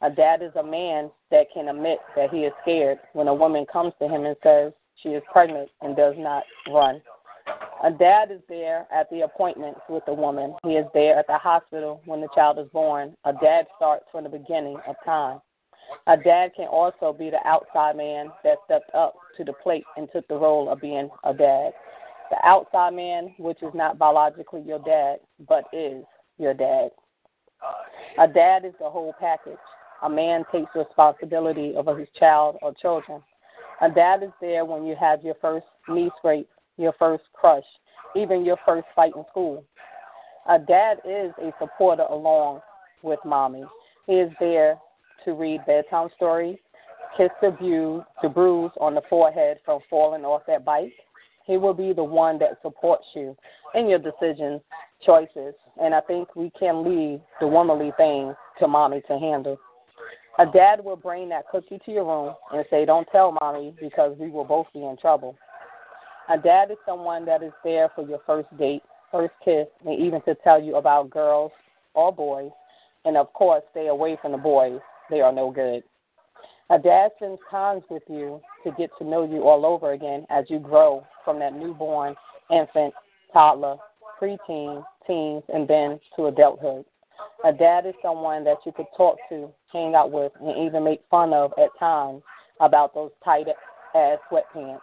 A 0.03 0.09
dad 0.09 0.41
is 0.41 0.51
a 0.57 0.63
man 0.63 1.09
that 1.31 1.47
can 1.53 1.69
admit 1.69 1.99
that 2.17 2.30
he 2.30 2.39
is 2.39 2.51
scared 2.61 2.99
when 3.13 3.30
a 3.30 3.34
woman 3.34 3.65
comes 3.71 3.93
to 4.01 4.07
him 4.09 4.25
and 4.25 4.35
says 4.43 4.73
she 5.01 5.09
is 5.09 5.23
pregnant 5.31 5.69
and 5.81 5.95
does 5.95 6.15
not 6.17 6.43
run. 6.69 7.01
A 7.85 7.91
dad 7.91 8.30
is 8.30 8.41
there 8.49 8.85
at 8.93 9.09
the 9.09 9.21
appointments 9.21 9.80
with 9.88 10.03
the 10.05 10.13
woman. 10.13 10.55
He 10.63 10.73
is 10.73 10.85
there 10.93 11.17
at 11.17 11.27
the 11.27 11.38
hospital 11.38 12.01
when 12.05 12.19
the 12.19 12.27
child 12.35 12.59
is 12.59 12.67
born. 12.73 13.15
A 13.23 13.31
dad 13.31 13.65
starts 13.77 14.03
from 14.11 14.25
the 14.25 14.30
beginning 14.30 14.77
of 14.88 14.95
time. 15.05 15.39
A 16.07 16.17
dad 16.17 16.51
can 16.53 16.67
also 16.67 17.13
be 17.13 17.30
the 17.30 17.45
outside 17.45 17.95
man 17.95 18.30
that 18.43 18.57
stepped 18.65 18.93
up 18.93 19.15
to 19.38 19.45
the 19.45 19.53
plate 19.53 19.85
and 19.95 20.09
took 20.11 20.27
the 20.27 20.35
role 20.35 20.69
of 20.69 20.81
being 20.81 21.09
a 21.23 21.34
dad. 21.34 21.71
The 22.30 22.38
outside 22.43 22.93
man, 22.93 23.35
which 23.38 23.61
is 23.61 23.73
not 23.73 23.97
biologically 23.97 24.61
your 24.61 24.80
dad, 24.80 25.17
but 25.47 25.65
is 25.71 26.03
your 26.38 26.53
dad. 26.53 26.89
A 28.19 28.27
dad 28.27 28.65
is 28.65 28.73
the 28.80 28.89
whole 28.89 29.13
package. 29.19 29.57
A 30.03 30.09
man 30.09 30.43
takes 30.51 30.69
responsibility 30.75 31.73
over 31.75 31.97
his 31.97 32.09
child 32.19 32.57
or 32.61 32.73
children. 32.73 33.21
A 33.81 33.89
dad 33.89 34.21
is 34.21 34.31
there 34.41 34.65
when 34.65 34.85
you 34.85 34.95
have 34.99 35.23
your 35.23 35.35
first 35.41 35.65
knee 35.88 36.11
scrape, 36.17 36.49
your 36.77 36.93
first 36.99 37.23
crush, 37.34 37.63
even 38.15 38.45
your 38.45 38.57
first 38.65 38.85
fight 38.95 39.13
in 39.15 39.23
school. 39.30 39.63
A 40.49 40.59
dad 40.59 40.97
is 41.05 41.31
a 41.41 41.53
supporter 41.59 42.03
along 42.09 42.61
with 43.01 43.19
mommy. 43.25 43.63
He 44.05 44.13
is 44.13 44.31
there 44.39 44.77
to 45.23 45.34
read 45.34 45.65
bedtime 45.65 46.09
stories, 46.15 46.57
kiss 47.17 47.30
the, 47.41 47.51
bu- 47.51 48.03
the 48.21 48.30
bruise 48.30 48.71
on 48.81 48.95
the 48.95 49.01
forehead 49.09 49.59
from 49.63 49.80
falling 49.89 50.25
off 50.25 50.41
that 50.47 50.65
bike. 50.65 50.91
He 51.45 51.57
will 51.57 51.73
be 51.73 51.93
the 51.93 52.03
one 52.03 52.39
that 52.39 52.59
supports 52.61 53.05
you 53.15 53.38
in 53.73 53.88
your 53.88 53.99
decisions, 53.99 54.61
choices, 55.05 55.53
and 55.81 55.93
I 55.93 56.01
think 56.01 56.35
we 56.35 56.51
can 56.59 56.84
leave 56.84 57.21
the 57.39 57.47
womanly 57.47 57.91
things 57.97 58.35
to 58.59 58.67
mommy 58.67 59.01
to 59.07 59.17
handle. 59.17 59.57
A 60.44 60.52
dad 60.52 60.84
will 60.84 60.98
bring 60.98 61.30
that 61.30 61.48
cookie 61.49 61.80
to 61.86 61.91
your 61.91 62.03
room 62.03 62.36
and 62.52 62.65
say, 62.70 62.84
Don't 62.84 63.07
tell 63.14 63.32
mommy 63.41 63.74
because 63.80 64.18
we 64.20 64.30
will 64.30 64.44
both 64.44 64.68
be 64.74 64.84
in 64.84 64.98
trouble. 64.98 65.38
A 66.30 66.38
dad 66.38 66.70
is 66.70 66.76
someone 66.86 67.24
that 67.26 67.41
is 67.41 67.53
there 67.64 67.90
for 67.95 68.06
your 68.06 68.20
first 68.26 68.49
date, 68.57 68.84
first 69.10 69.34
kiss, 69.45 69.68
and 69.86 69.98
even 69.98 70.22
to 70.24 70.36
tell 70.44 70.61
you 70.61 70.76
about 70.76 71.10
girls 71.10 71.53
or 71.94 72.11
boys. 72.11 72.52
And 73.06 73.15
of 73.15 73.32
course, 73.32 73.64
stay 73.72 73.88
away 73.88 74.18
from 74.22 74.34
the 74.34 74.38
boys 74.38 74.82
they 75.10 75.22
are 75.22 75.32
no 75.32 75.49
good. 75.49 75.82
A 76.70 76.78
dad 76.78 77.11
spends 77.15 77.40
times 77.49 77.84
with 77.90 78.03
you 78.10 78.41
to 78.65 78.72
get 78.78 78.90
to 78.98 79.06
know 79.06 79.24
you 79.24 79.48
all 79.48 79.65
over 79.65 79.94
again 79.94 80.26
as 80.30 80.44
you 80.49 80.60
grow 80.60 81.06
from 81.24 81.40
that 81.40 81.53
newborn, 81.53 82.15
infant, 82.52 82.94
toddler, 83.32 83.78
preteen, 84.22 84.84
teens, 85.07 85.44
and 85.53 85.70
then 85.70 86.02
to 86.18 86.26
adulthood. 86.26 86.84
A 87.45 87.52
dad 87.52 87.86
is 87.86 87.94
someone 88.02 88.44
that 88.45 88.57
you 88.65 88.72
could 88.72 88.86
talk 88.95 89.18
to, 89.30 89.52
hang 89.72 89.95
out 89.95 90.11
with, 90.11 90.32
and 90.40 90.68
even 90.68 90.84
make 90.84 91.02
fun 91.10 91.34
of 91.34 91.52
at 91.57 91.70
times 91.78 92.22
about 92.61 92.94
those 92.94 93.11
tight 93.24 93.48
ass 93.95 94.18
sweatpants. 94.32 94.80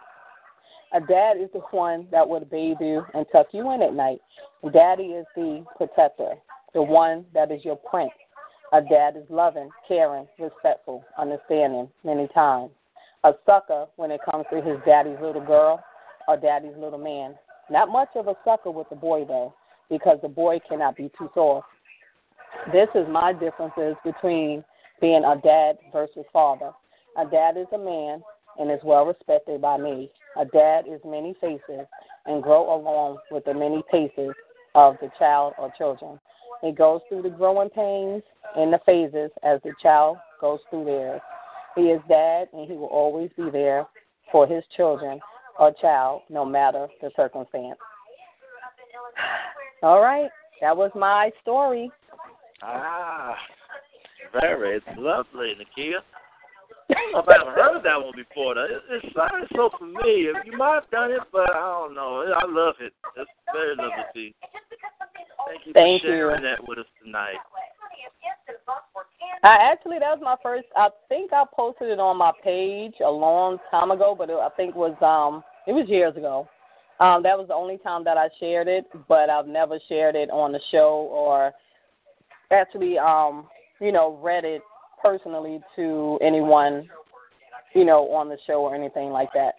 A 0.93 0.99
dad 0.99 1.37
is 1.37 1.49
the 1.53 1.61
one 1.71 2.07
that 2.11 2.27
would 2.27 2.49
bathe 2.49 2.77
you 2.79 3.03
and 3.13 3.25
tuck 3.31 3.47
you 3.51 3.71
in 3.71 3.81
at 3.81 3.93
night. 3.93 4.19
Daddy 4.73 5.05
is 5.05 5.25
the 5.35 5.65
protector, 5.77 6.33
the 6.73 6.81
one 6.81 7.25
that 7.33 7.51
is 7.51 7.63
your 7.65 7.77
prince, 7.77 8.11
a 8.73 8.81
dad 8.81 9.17
is 9.17 9.23
loving, 9.29 9.69
caring, 9.85 10.27
respectful, 10.39 11.03
understanding 11.17 11.89
many 12.05 12.29
times. 12.29 12.71
A 13.25 13.33
sucker 13.45 13.87
when 13.97 14.11
it 14.11 14.21
comes 14.29 14.45
to 14.51 14.61
his 14.61 14.77
daddy's 14.85 15.17
little 15.21 15.45
girl 15.45 15.83
or 16.27 16.37
daddy's 16.37 16.77
little 16.77 16.97
man. 16.97 17.35
Not 17.69 17.89
much 17.89 18.09
of 18.15 18.27
a 18.27 18.35
sucker 18.45 18.71
with 18.71 18.87
the 18.89 18.95
boy, 18.95 19.25
though, 19.25 19.53
because 19.89 20.19
the 20.21 20.29
boy 20.29 20.59
cannot 20.69 20.95
be 20.95 21.11
too 21.17 21.29
soft. 21.33 21.67
This 22.71 22.87
is 22.95 23.07
my 23.09 23.33
differences 23.33 23.95
between 24.05 24.63
being 25.01 25.23
a 25.23 25.35
dad 25.41 25.77
versus 25.91 26.25
father. 26.31 26.71
A 27.17 27.25
dad 27.25 27.57
is 27.57 27.67
a 27.73 27.77
man 27.77 28.21
and 28.59 28.71
is 28.71 28.79
well 28.83 29.05
respected 29.05 29.61
by 29.61 29.77
me. 29.77 30.11
A 30.37 30.45
dad 30.45 30.85
is 30.87 31.01
many 31.03 31.33
faces 31.41 31.87
and 32.25 32.43
grow 32.43 32.75
along 32.75 33.17
with 33.31 33.43
the 33.45 33.53
many 33.53 33.83
paces 33.91 34.33
of 34.75 34.95
the 35.01 35.09
child 35.17 35.53
or 35.57 35.73
children. 35.77 36.19
It 36.61 36.77
goes 36.77 37.01
through 37.09 37.23
the 37.23 37.29
growing 37.29 37.69
pains 37.69 38.21
and 38.55 38.71
the 38.71 38.79
phases 38.85 39.31
as 39.43 39.59
the 39.63 39.73
child 39.81 40.17
goes 40.39 40.59
through 40.69 40.85
theirs. 40.85 41.21
He 41.75 41.83
is 41.83 42.01
dad, 42.07 42.49
and 42.53 42.67
he 42.67 42.75
will 42.75 42.87
always 42.87 43.31
be 43.37 43.49
there 43.49 43.87
for 44.31 44.45
his 44.45 44.63
children 44.75 45.19
or 45.57 45.73
child, 45.81 46.21
no 46.29 46.45
matter 46.45 46.87
the 47.01 47.09
circumstance. 47.15 47.79
All 49.81 50.01
right, 50.01 50.29
that 50.59 50.75
was 50.75 50.91
my 50.95 51.31
story. 51.41 51.89
Ah, 52.63 53.35
very 54.39 54.81
lovely, 54.97 55.53
Nakia. 55.55 55.99
I've 57.15 57.25
never 57.27 57.51
heard 57.51 57.83
that 57.83 58.03
one 58.03 58.13
before. 58.15 58.55
Though. 58.55 58.65
It, 58.65 59.03
it 59.03 59.13
sounds 59.15 59.47
so 59.55 59.69
familiar. 59.77 60.33
You 60.45 60.57
might 60.57 60.75
have 60.75 60.91
done 60.91 61.11
it, 61.11 61.21
but 61.31 61.49
I 61.49 61.59
don't 61.59 61.95
know. 61.95 62.23
I 62.35 62.45
love 62.47 62.75
it. 62.79 62.93
It's 63.17 63.29
very 63.53 63.75
lovely. 63.75 64.35
Thank 65.47 65.65
you 65.65 65.73
Thank 65.73 66.01
for 66.01 66.07
sharing 66.07 66.43
you. 66.43 66.49
that 66.49 66.67
with 66.67 66.79
us 66.79 66.85
tonight. 67.03 67.39
I 69.43 69.71
actually 69.71 69.97
that 69.99 70.17
was 70.17 70.21
my 70.21 70.35
first. 70.43 70.67
I 70.75 70.89
think 71.09 71.33
I 71.33 71.43
posted 71.55 71.89
it 71.89 71.99
on 71.99 72.17
my 72.17 72.31
page 72.43 72.93
a 73.03 73.09
long 73.09 73.57
time 73.71 73.89
ago, 73.89 74.15
but 74.15 74.29
it, 74.29 74.35
I 74.35 74.49
think 74.55 74.75
it 74.75 74.77
was 74.77 74.95
um 75.01 75.43
it 75.67 75.73
was 75.73 75.89
years 75.89 76.15
ago. 76.15 76.47
Um, 76.99 77.23
that 77.23 77.35
was 77.35 77.47
the 77.47 77.55
only 77.55 77.79
time 77.79 78.03
that 78.03 78.17
I 78.17 78.29
shared 78.39 78.67
it, 78.67 78.85
but 79.07 79.29
I've 79.29 79.47
never 79.47 79.79
shared 79.89 80.15
it 80.15 80.29
on 80.29 80.51
the 80.51 80.59
show 80.69 81.09
or 81.11 81.51
actually 82.51 82.97
um 82.97 83.47
you 83.79 83.91
know 83.91 84.19
read 84.21 84.45
it 84.45 84.61
personally 85.01 85.59
to 85.75 86.19
anyone 86.21 86.87
you 87.73 87.85
know 87.85 88.09
on 88.11 88.29
the 88.29 88.37
show 88.45 88.61
or 88.61 88.75
anything 88.75 89.09
like 89.09 89.29
that. 89.33 89.55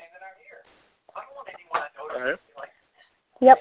Yep. 3.40 3.58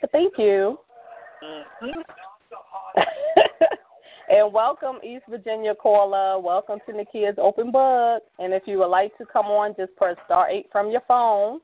But 0.00 0.12
thank 0.12 0.34
you. 0.38 0.78
Mm-hmm. 1.44 2.00
and 4.30 4.52
welcome, 4.52 4.96
East 5.04 5.24
Virginia 5.28 5.74
caller. 5.74 6.40
Welcome 6.40 6.78
to 6.86 6.92
Nakia's 6.92 7.38
Open 7.38 7.70
Book. 7.70 8.22
And 8.38 8.52
if 8.52 8.64
you 8.66 8.78
would 8.78 8.88
like 8.88 9.16
to 9.18 9.26
come 9.26 9.46
on, 9.46 9.74
just 9.76 9.94
press 9.96 10.16
star 10.24 10.48
eight 10.50 10.66
from 10.72 10.90
your 10.90 11.02
phone, 11.06 11.60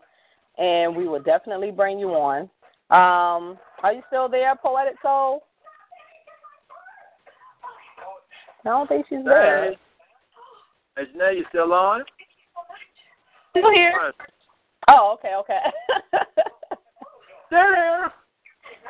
and 0.59 0.95
we 0.95 1.09
will 1.09 1.23
definitely 1.23 1.71
bring 1.71 1.99
you 1.99 2.11
on. 2.11 2.43
Um, 2.91 3.59
are 3.83 3.93
you 3.93 4.03
still 4.07 4.29
there, 4.29 4.55
Poetic 4.63 4.95
Soul? 5.03 5.43
I 8.65 8.69
don't 8.71 8.89
think 8.89 9.07
she's 9.09 9.25
there. 9.25 9.73
Hey, 9.73 9.79
hey, 10.97 11.03
Janae, 11.15 11.37
you 11.37 11.45
still 11.51 11.73
on? 11.73 12.03
Still 13.51 13.71
here. 13.73 13.93
Oh, 14.89 15.17
okay, 15.19 15.35
okay. 15.39 15.61
There. 17.51 18.13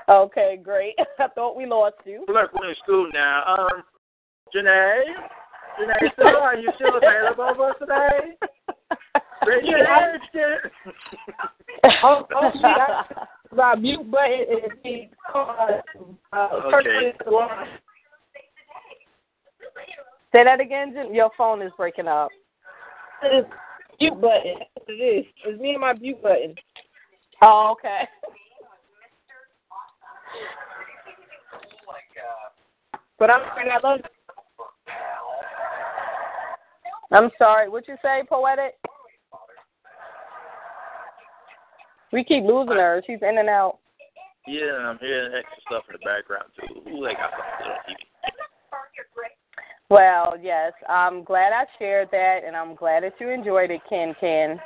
okay, 0.08 0.58
great. 0.62 0.94
I 1.18 1.28
thought 1.34 1.56
we 1.56 1.66
lost 1.66 1.96
you. 2.06 2.24
Look, 2.28 2.50
we're 2.58 2.70
in 2.70 2.76
school 2.82 3.10
now. 3.12 3.42
Um, 3.46 3.82
Janae, 4.54 5.02
Janae, 5.78 6.12
still 6.14 6.36
are 6.36 6.56
you 6.56 6.70
still 6.76 6.96
available 6.96 7.52
for 7.56 7.70
us 7.70 7.76
today? 7.78 8.38
Raise 9.46 9.64
your 9.64 9.84
hand. 9.84 10.20
Oh, 12.02 12.26
oh, 12.34 12.50
she 12.54 12.62
got 12.62 13.28
my 13.54 13.74
mute 13.74 14.10
button 14.10 14.40
is 14.50 14.78
being 14.82 15.10
uh, 15.34 15.80
uh, 16.32 16.48
Okay. 16.74 17.12
Say 20.34 20.42
that 20.42 20.58
again, 20.58 20.92
Jim. 20.92 21.14
Your 21.14 21.30
phone 21.38 21.62
is 21.62 21.70
breaking 21.76 22.08
up. 22.08 22.28
It's 23.22 23.48
mute 24.00 24.20
button. 24.20 24.56
It 24.88 24.92
is. 24.92 25.24
It's 25.44 25.60
me 25.60 25.70
and 25.70 25.80
my 25.80 25.92
mute 25.92 26.20
button. 26.20 26.56
Oh, 27.40 27.76
okay. 27.78 28.08
But 33.16 33.30
I'm 33.30 33.42
sorry, 33.54 33.70
I 33.70 33.88
love 33.88 34.00
I'm 37.12 37.30
sorry. 37.38 37.68
What 37.68 37.86
you 37.86 37.94
say, 38.02 38.22
poetic? 38.28 38.74
We 42.12 42.24
keep 42.24 42.42
losing 42.42 42.74
her. 42.74 43.02
She's 43.06 43.20
in 43.22 43.38
and 43.38 43.48
out. 43.48 43.78
Yeah, 44.48 44.72
I'm 44.78 44.98
hearing 44.98 45.32
extra 45.32 45.62
stuff 45.66 45.84
in 45.88 45.92
the 45.92 46.04
background 46.04 46.50
too. 46.58 46.90
Ooh, 46.90 47.04
they 47.04 47.14
got 47.14 47.30
something 47.30 47.70
on 47.70 47.78
TV. 47.88 48.13
Well, 49.94 50.34
yes, 50.42 50.72
I'm 50.88 51.22
glad 51.22 51.52
I 51.52 51.66
shared 51.78 52.08
that, 52.10 52.40
and 52.44 52.56
I'm 52.56 52.74
glad 52.74 53.04
that 53.04 53.12
you 53.20 53.28
enjoyed 53.28 53.70
it, 53.70 53.80
Ken 53.88 54.12
Ken. 54.18 54.58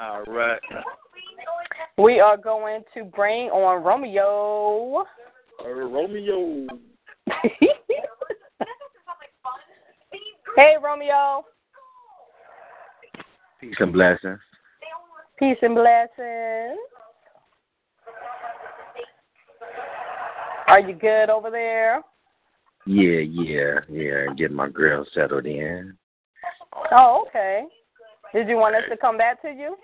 All 0.00 0.22
right. 0.22 0.58
We 1.98 2.18
are 2.18 2.38
going 2.38 2.82
to 2.94 3.04
bring 3.04 3.50
on 3.50 3.84
Romeo. 3.84 5.04
Uh, 5.62 5.68
Romeo. 5.68 6.66
hey, 10.56 10.76
Romeo. 10.82 11.44
Peace 13.60 13.76
and 13.80 13.92
blessings. 13.92 14.40
Peace 15.38 15.58
and 15.60 15.74
blessings. 15.74 16.78
Are 20.68 20.80
you 20.80 20.94
good 20.94 21.28
over 21.28 21.50
there? 21.50 22.00
Yeah, 22.86 23.20
yeah, 23.20 23.80
yeah. 23.88 24.26
Get 24.36 24.52
my 24.52 24.68
girl 24.68 25.06
settled 25.14 25.46
in. 25.46 25.96
Oh, 26.92 27.24
okay. 27.28 27.64
Did 28.32 28.48
you 28.48 28.56
want 28.56 28.76
us 28.76 28.82
to 28.90 28.96
come 28.96 29.16
back 29.16 29.40
to 29.42 29.48
you? 29.48 29.76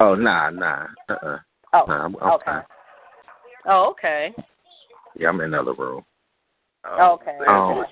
Oh, 0.00 0.14
nah, 0.14 0.50
nah. 0.50 0.86
Uh-uh. 1.08 1.38
Oh, 1.72 1.84
Nah, 1.86 2.04
I'm, 2.04 2.16
I'm 2.16 2.32
okay. 2.32 2.44
fine. 2.44 2.62
Oh, 3.66 3.90
okay. 3.90 4.34
Yeah, 5.18 5.28
I'm 5.28 5.40
in 5.40 5.46
another 5.46 5.74
room. 5.74 6.04
Okay. 7.00 7.36
Um, 7.48 7.84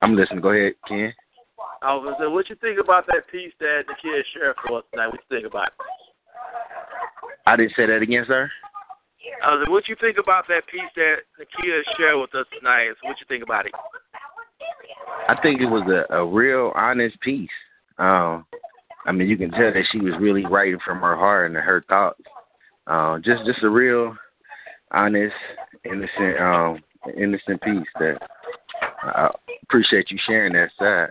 I'm 0.00 0.16
listening. 0.16 0.40
Go 0.40 0.50
ahead, 0.50 0.72
Ken. 0.88 1.12
I 1.82 1.94
was 1.94 2.04
gonna 2.04 2.16
say, 2.18 2.32
what 2.32 2.48
you 2.48 2.56
think 2.56 2.78
about 2.80 3.06
that 3.06 3.28
piece 3.30 3.52
that 3.60 3.82
the 3.86 3.94
kid 4.02 4.24
shared 4.34 4.56
for 4.66 4.78
us 4.78 4.84
tonight? 4.90 5.08
What 5.08 5.20
you 5.30 5.36
think 5.36 5.46
about 5.46 5.68
it? 5.68 5.72
I 7.46 7.56
didn't 7.56 7.72
say 7.76 7.86
that 7.86 8.02
again, 8.02 8.24
sir. 8.26 8.50
I 9.42 9.54
was 9.54 9.66
what 9.68 9.88
you 9.88 9.96
think 10.00 10.18
about 10.18 10.46
that 10.48 10.66
piece 10.66 10.82
that 10.96 11.16
Nakia 11.38 11.80
shared 11.96 12.20
with 12.20 12.34
us 12.34 12.46
tonight? 12.56 12.90
So 13.00 13.08
what 13.08 13.18
you 13.20 13.26
think 13.28 13.42
about 13.42 13.66
it? 13.66 13.72
I 15.28 15.40
think 15.42 15.60
it 15.60 15.66
was 15.66 15.82
a, 15.88 16.14
a 16.14 16.26
real 16.26 16.72
honest 16.74 17.20
piece. 17.20 17.50
Um, 17.98 18.46
I 19.04 19.12
mean, 19.12 19.28
you 19.28 19.36
can 19.36 19.50
tell 19.50 19.72
that 19.72 19.84
she 19.90 19.98
was 19.98 20.14
really 20.20 20.46
writing 20.46 20.78
from 20.84 21.00
her 21.00 21.16
heart 21.16 21.50
and 21.50 21.56
her 21.56 21.84
thoughts. 21.88 22.22
Um, 22.86 23.22
just 23.24 23.44
just 23.44 23.62
a 23.62 23.68
real 23.68 24.16
honest, 24.92 25.34
innocent, 25.84 26.40
um, 26.40 26.78
innocent 27.16 27.60
piece 27.62 27.86
that 27.98 28.18
I 29.02 29.30
appreciate 29.62 30.10
you 30.10 30.18
sharing 30.26 30.52
that 30.52 30.70
side. 30.78 31.10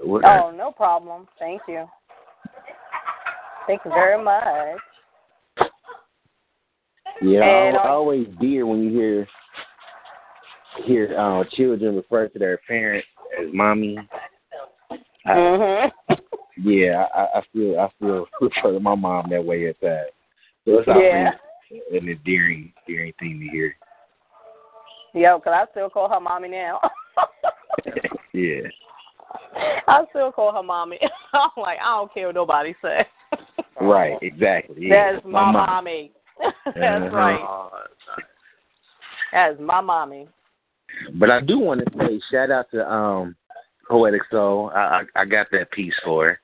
What, 0.00 0.24
Oh, 0.24 0.50
no 0.50 0.70
problem. 0.70 1.26
Thank 1.38 1.62
you. 1.68 1.86
Thank 3.66 3.82
you 3.84 3.90
very 3.90 4.22
much. 4.22 4.78
Yeah, 7.20 7.42
And, 7.42 7.76
I, 7.76 7.80
I 7.80 7.88
always 7.88 8.26
dear 8.40 8.66
when 8.66 8.82
you 8.82 8.90
hear 8.90 9.28
hear 10.84 11.18
uh, 11.18 11.44
children 11.52 11.96
refer 11.96 12.28
to 12.28 12.38
their 12.38 12.58
parents 12.68 13.06
as 13.40 13.46
mommy. 13.52 13.98
I, 15.26 15.30
Mhm. 15.34 15.92
yeah, 16.58 17.06
I, 17.14 17.38
I 17.38 17.42
feel 17.52 17.78
I 17.80 17.88
feel 17.98 18.26
refer 18.40 18.72
to 18.72 18.80
my 18.80 18.94
mom 18.94 19.30
that 19.30 19.44
way 19.44 19.68
at 19.68 19.80
that. 19.80 20.10
So 20.64 20.78
it's 20.78 20.88
always 20.88 21.04
Yeah. 21.04 21.32
an 21.92 22.08
endearing, 22.08 22.72
endearing 22.86 23.12
thing 23.18 23.40
to 23.40 23.48
hear. 23.48 23.76
Yo, 25.14 25.40
'cause 25.40 25.52
I 25.54 25.66
still 25.72 25.90
call 25.90 26.08
her 26.08 26.20
mommy 26.20 26.48
now. 26.48 26.80
yeah. 28.32 28.68
I 29.88 30.04
still 30.10 30.30
call 30.30 30.52
her 30.52 30.62
mommy. 30.62 30.98
I'm 31.32 31.50
like, 31.56 31.78
I 31.80 31.96
don't 31.96 32.12
care 32.14 32.26
what 32.26 32.34
nobody 32.36 32.74
says. 32.80 33.06
Right, 33.80 34.18
exactly. 34.22 34.86
Yeah. 34.88 35.12
That's 35.12 35.24
my 35.24 35.50
mom. 35.50 35.52
mommy. 35.54 36.12
That's 36.66 36.76
Uh-huh. 36.76 37.16
right. 37.16 37.42
Uh, 37.42 37.68
That's 39.32 39.60
my 39.60 39.80
mommy. 39.80 40.28
But 41.14 41.30
I 41.30 41.40
do 41.40 41.58
want 41.58 41.80
to 41.84 41.98
say 41.98 42.20
shout 42.30 42.50
out 42.50 42.70
to 42.72 42.90
um 42.90 43.36
Poetic 43.88 44.22
Soul. 44.30 44.70
I 44.74 45.02
I, 45.16 45.22
I 45.22 45.24
got 45.24 45.46
that 45.52 45.70
piece 45.70 45.94
for 46.04 46.26
her. 46.30 46.40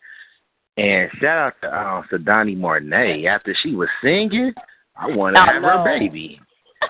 And 0.77 1.11
shout 1.21 1.39
out 1.39 1.55
to 1.62 1.79
um 1.79 2.05
to 2.11 2.19
Donnie 2.19 2.55
Martinez. 2.55 3.27
After 3.29 3.55
she 3.62 3.75
was 3.75 3.89
singing, 4.03 4.53
I 4.97 5.07
want 5.15 5.37
to 5.37 5.43
have 5.43 5.62
know. 5.62 5.69
her 5.69 5.85
baby. 5.85 6.41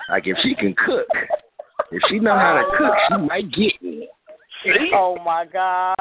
Like 0.09 0.27
if 0.27 0.37
she 0.43 0.53
can 0.55 0.75
cook, 0.75 1.07
if 1.91 2.01
she 2.09 2.19
know 2.19 2.33
how 2.37 2.55
to 2.55 2.77
cook, 2.77 2.93
she 3.09 3.17
might 3.25 3.51
get 3.51 3.81
me. 3.81 4.09
See? 4.65 4.91
Oh 4.93 5.17
my 5.23 5.45
gosh. 5.45 5.95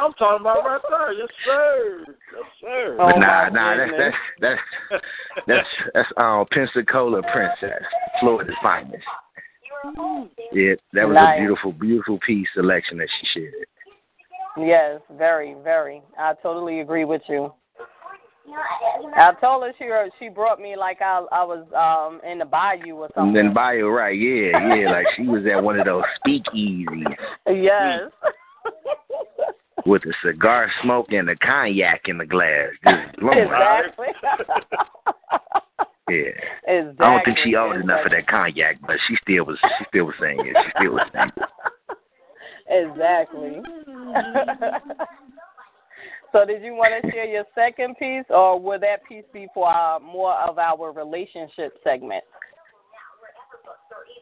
I'm 0.00 0.12
talking 0.14 0.40
about 0.40 0.64
right 0.64 0.80
there. 0.88 1.12
Yes, 1.12 1.28
sir. 1.44 2.04
Yes, 2.06 2.44
sir. 2.60 2.96
Oh, 3.00 3.06
But 3.06 3.18
nah, 3.18 3.44
my 3.44 3.48
nah, 3.50 3.76
that's 3.76 3.90
goodness. 3.90 4.14
that's 4.40 4.60
that's 4.90 5.02
that's 5.46 5.68
that's 5.94 6.08
um 6.16 6.46
Pensacola 6.52 7.22
Princess, 7.32 7.82
Florida's 8.20 8.54
finest. 8.62 9.04
Yeah, 10.52 10.74
that 10.92 11.08
was 11.08 11.14
Nice. 11.14 11.36
a 11.36 11.40
beautiful, 11.40 11.72
beautiful 11.72 12.18
piece 12.26 12.48
selection 12.54 12.98
that 12.98 13.08
she 13.20 13.40
shared. 13.40 13.54
Yes, 14.58 15.00
very, 15.16 15.54
very. 15.62 16.02
I 16.18 16.34
totally 16.42 16.80
agree 16.80 17.04
with 17.04 17.22
you. 17.28 17.52
I 19.16 19.32
told 19.40 19.62
her 19.64 19.72
she 19.78 19.88
she 20.18 20.28
brought 20.28 20.60
me 20.60 20.76
like 20.76 21.00
I 21.00 21.24
I 21.32 21.44
was 21.44 21.66
um 21.76 22.20
in 22.28 22.38
the 22.38 22.44
bayou 22.44 22.96
or 22.96 23.04
And 23.04 23.12
something. 23.14 23.34
then 23.34 23.54
bayou, 23.54 23.88
right? 23.88 24.18
Yeah, 24.18 24.74
yeah, 24.74 24.90
like 24.90 25.06
she 25.16 25.22
was 25.22 25.42
at 25.46 25.62
one 25.62 25.78
of 25.78 25.86
those 25.86 26.04
speakeasies 26.26 27.14
yes. 27.46 28.10
with 29.86 30.02
a 30.04 30.12
cigar 30.24 30.70
smoke 30.82 31.12
and 31.12 31.28
a 31.30 31.36
cognac 31.36 32.02
in 32.06 32.18
the 32.18 32.26
glass, 32.26 32.70
just 32.84 33.18
blowing. 33.18 33.38
exactly. 33.38 34.06
Yeah. 36.08 36.16
exactly. 36.66 37.06
I 37.06 37.10
don't 37.14 37.24
think 37.24 37.38
she 37.44 37.54
old 37.56 37.76
enough 37.76 38.02
for 38.02 38.10
that 38.10 38.26
cognac, 38.26 38.76
but 38.86 38.96
she 39.08 39.16
still 39.22 39.44
was. 39.46 39.58
She 39.78 39.84
still 39.88 40.06
was 40.06 40.14
saying 40.20 40.40
it. 40.40 40.56
She 40.64 40.70
still 40.78 40.92
was 40.94 41.08
saying 41.12 41.30
it. 41.36 41.42
Exactly. 42.72 43.60
So, 46.32 46.44
did 46.44 46.62
you 46.62 46.74
want 46.74 46.92
to 47.02 47.10
share 47.10 47.24
your 47.24 47.44
second 47.54 47.96
piece, 47.98 48.24
or 48.30 48.58
will 48.60 48.78
that 48.80 49.04
piece 49.08 49.24
be 49.32 49.46
for 49.54 49.68
our, 49.68 50.00
more 50.00 50.34
of 50.34 50.58
our 50.58 50.92
relationship 50.92 51.74
segment? 51.84 52.24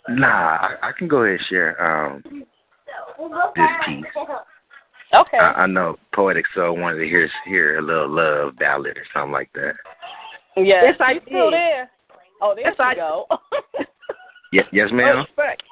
Nah, 0.08 0.26
I, 0.26 0.74
I 0.82 0.92
can 0.96 1.08
go 1.08 1.18
ahead 1.24 1.38
and 1.38 1.46
share 1.48 1.82
um 1.82 2.22
this 2.24 3.66
piece. 3.86 4.04
Okay. 5.14 5.38
I, 5.38 5.62
I 5.62 5.66
know 5.66 5.96
Poetic 6.14 6.44
Soul 6.54 6.76
wanted 6.78 6.98
to 6.98 7.04
hear 7.06 7.28
hear 7.46 7.78
a 7.78 7.82
little 7.82 8.08
love 8.08 8.56
ballad 8.58 8.96
or 8.96 9.04
something 9.12 9.32
like 9.32 9.50
that. 9.54 9.74
yes. 10.56 10.84
Yes, 10.86 10.94
I 11.00 11.14
She's 11.14 11.22
still 11.26 11.50
there. 11.50 11.90
Oh, 12.40 12.54
there 12.54 12.64
Yes, 12.66 12.74
you 12.78 12.84
I- 12.84 12.94
go. 12.94 13.26
Yes, 14.50 14.64
yes, 14.72 14.88
ma'am. 14.90 15.18
Respect. 15.18 15.62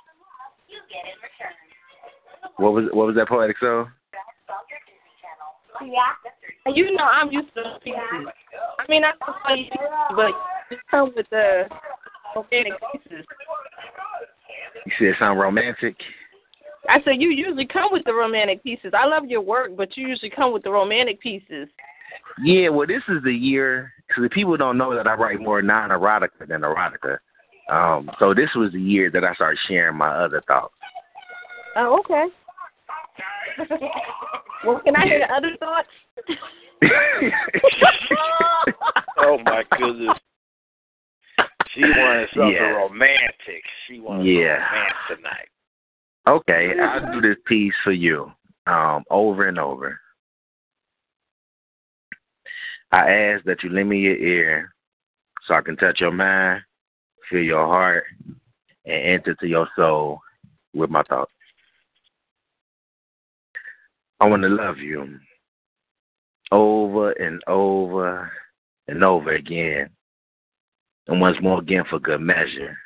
What 2.58 2.72
was 2.74 2.84
what 2.92 3.06
was 3.06 3.16
that 3.16 3.26
Poetic 3.28 3.56
Soul? 3.58 3.86
You 6.74 6.94
know 6.94 7.04
I'm 7.04 7.30
used 7.30 7.54
to 7.54 7.78
pieces. 7.82 8.00
I 8.78 8.84
mean, 8.88 9.04
I 9.04 9.12
can 9.24 9.34
play 9.44 9.64
pieces, 9.64 9.88
but 10.14 10.32
you 10.70 10.76
come 10.90 11.12
with 11.14 11.26
the 11.30 11.64
organic 12.34 12.72
pieces. 12.92 13.24
You 14.84 14.92
said 14.98 15.14
something 15.18 15.38
romantic. 15.38 15.96
I 16.88 17.02
said 17.02 17.14
you 17.18 17.30
usually 17.30 17.66
come 17.66 17.88
with 17.90 18.04
the 18.04 18.14
romantic 18.14 18.62
pieces. 18.62 18.92
I 18.96 19.06
love 19.06 19.24
your 19.26 19.40
work, 19.40 19.76
but 19.76 19.96
you 19.96 20.06
usually 20.06 20.30
come 20.30 20.52
with 20.52 20.62
the 20.62 20.70
romantic 20.70 21.20
pieces. 21.20 21.68
Yeah, 22.42 22.68
well, 22.68 22.86
this 22.86 23.02
is 23.08 23.22
the 23.24 23.32
year 23.32 23.92
because 24.06 24.22
the 24.22 24.30
people 24.30 24.56
don't 24.56 24.78
know 24.78 24.94
that 24.94 25.06
I 25.06 25.14
write 25.14 25.40
more 25.40 25.62
non-erotica 25.62 26.46
than 26.48 26.60
erotica. 26.60 27.18
Um, 27.68 28.10
so 28.18 28.34
this 28.34 28.50
was 28.54 28.72
the 28.72 28.80
year 28.80 29.10
that 29.10 29.24
I 29.24 29.34
started 29.34 29.58
sharing 29.66 29.96
my 29.96 30.08
other 30.08 30.42
thoughts. 30.46 30.74
Oh, 31.76 31.98
okay. 32.00 32.26
Well, 34.64 34.80
can 34.84 34.96
I 34.96 35.04
hear 35.06 35.20
the 35.20 35.32
other 35.34 35.56
thoughts? 35.58 35.88
Oh 39.18 39.38
my 39.38 39.62
goodness. 39.78 40.18
She 41.74 41.80
wanted 41.80 42.28
something 42.34 42.52
Yeah. 42.52 42.72
romantic. 42.72 43.64
She 43.86 43.98
wanted 43.98 44.26
Yeah. 44.26 44.56
romance 44.56 44.94
tonight. 45.08 45.48
okay, 46.26 46.78
I'll 46.78 47.12
do 47.12 47.20
this 47.20 47.38
piece 47.46 47.74
for 47.82 47.92
you, 47.92 48.30
um, 48.66 49.04
over 49.10 49.48
and 49.48 49.58
over. 49.58 49.98
I 52.92 53.10
ask 53.10 53.44
that 53.44 53.62
you 53.62 53.70
lend 53.70 53.88
me 53.88 54.00
your 54.00 54.16
ear 54.16 54.74
so 55.46 55.54
I 55.54 55.60
can 55.62 55.76
touch 55.76 56.00
your 56.00 56.12
mind, 56.12 56.62
feel 57.30 57.42
your 57.42 57.66
heart, 57.66 58.04
and 58.84 59.04
enter 59.04 59.34
to 59.34 59.46
your 59.46 59.68
soul 59.76 60.20
with 60.74 60.90
my 60.90 61.02
thoughts. 61.04 61.32
I 64.20 64.26
want 64.26 64.42
to 64.42 64.48
love 64.48 64.78
you 64.78 65.18
over 66.52 67.12
and 67.12 67.42
over 67.46 68.30
and 68.88 69.04
over 69.04 69.32
again, 69.32 69.90
and 71.06 71.20
once 71.20 71.36
more 71.42 71.60
again 71.60 71.84
for 71.88 71.98
good 71.98 72.20
measure. 72.20 72.76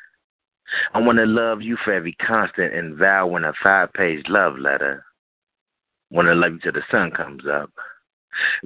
I 0.95 1.01
want 1.01 1.19
to 1.19 1.27
love 1.27 1.63
you 1.63 1.77
for 1.85 1.93
every 1.93 2.15
constant 2.15 2.75
and 2.75 2.97
vow 2.97 3.35
in 3.37 3.45
a 3.45 3.53
five 3.63 3.93
page 3.93 4.25
love 4.29 4.59
letter. 4.59 5.05
Want 6.11 6.27
to 6.27 6.35
love 6.35 6.53
you 6.53 6.59
till 6.61 6.73
the 6.73 6.83
sun 6.91 7.11
comes 7.11 7.43
up. 7.47 7.71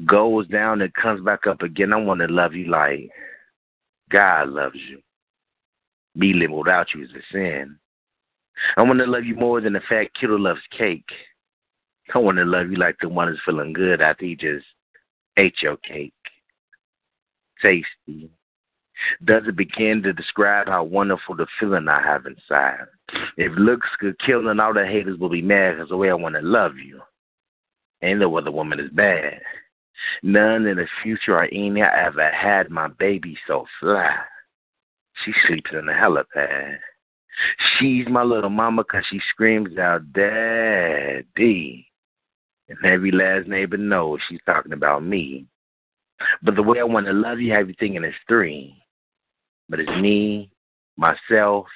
Goes 0.07 0.47
down 0.49 0.83
and 0.83 0.93
comes 0.95 1.25
back 1.25 1.47
up 1.47 1.63
again. 1.63 1.93
I 1.93 1.97
want 1.97 2.21
to 2.21 2.27
love 2.27 2.55
you 2.55 2.67
like 2.67 3.11
God 4.11 4.49
loves 4.51 4.79
you. 4.89 5.01
Me 6.15 6.33
living 6.33 6.57
without 6.57 6.95
you 6.95 7.05
is 7.05 7.11
a 7.11 7.33
sin. 7.33 7.77
I 8.77 8.83
want 8.83 9.01
to 9.01 9.07
love 9.07 9.25
you 9.25 9.35
more 9.35 9.61
than 9.61 9.73
the 9.73 9.81
fat 9.89 10.15
kiddo 10.19 10.37
loves 10.37 10.61
cake. 10.77 11.11
I 12.13 12.19
want 12.19 12.39
to 12.39 12.45
love 12.45 12.71
you 12.71 12.77
like 12.77 12.97
the 13.01 13.09
one 13.09 13.29
who's 13.29 13.41
feeling 13.45 13.73
good 13.73 14.01
after 14.01 14.25
he 14.25 14.37
just 14.37 14.67
ate 15.37 15.63
your 15.63 15.77
cake. 15.79 16.13
Tasty. 17.63 18.31
Does 19.25 19.43
it 19.49 19.57
begin 19.57 20.03
to 20.03 20.13
describe 20.13 20.69
how 20.69 20.85
wonderful 20.85 21.35
the 21.35 21.47
feeling 21.59 21.89
I 21.89 22.03
have 22.03 22.27
inside? 22.27 22.87
If 23.37 23.53
looks 23.57 23.89
could 23.99 24.19
kill, 24.19 24.49
all 24.49 24.75
the 24.75 24.87
haters 24.87 25.19
will 25.19 25.29
be 25.31 25.43
mad 25.43 25.77
because 25.77 25.89
the 25.89 25.97
way 25.97 26.11
I 26.11 26.15
want 26.15 26.37
to 26.37 26.43
love 26.43 26.77
you. 26.77 27.01
Ain't 28.03 28.21
no 28.21 28.37
other 28.37 28.53
woman 28.53 28.81
is 28.81 28.91
bad. 28.91 29.41
None 30.23 30.67
in 30.67 30.77
the 30.77 30.87
future 31.03 31.37
or 31.37 31.45
any 31.45 31.83
I 31.83 32.07
ever 32.07 32.31
had 32.31 32.71
my 32.71 32.89
baby 32.89 33.37
so 33.47 33.67
fly. 33.81 34.15
She 35.25 35.33
sleeps 35.47 35.71
in 35.73 35.87
the 35.87 35.93
helipad. 35.93 36.79
She's 37.79 38.07
my 38.09 38.23
little 38.23 38.51
mama 38.51 38.85
'cause 38.85 39.05
she 39.07 39.21
screams 39.31 39.79
out, 39.79 40.13
Daddy. 40.13 41.91
And 42.69 42.79
every 42.85 43.11
last 43.11 43.47
neighbor 43.47 43.77
knows 43.77 44.21
she's 44.29 44.41
talking 44.47 44.73
about 44.73 45.05
me. 45.05 45.47
But 46.43 46.55
the 46.55 46.63
way 46.63 46.81
I 46.81 46.85
want 46.85 47.07
to 47.07 47.13
love 47.13 47.41
you, 47.41 47.53
have 47.53 47.69
you 47.69 47.75
thinking 47.79 48.05
it's 48.05 48.17
three. 48.27 48.75
But 49.69 49.81
it's 49.81 50.01
me, 50.01 50.51
myself, 50.97 51.67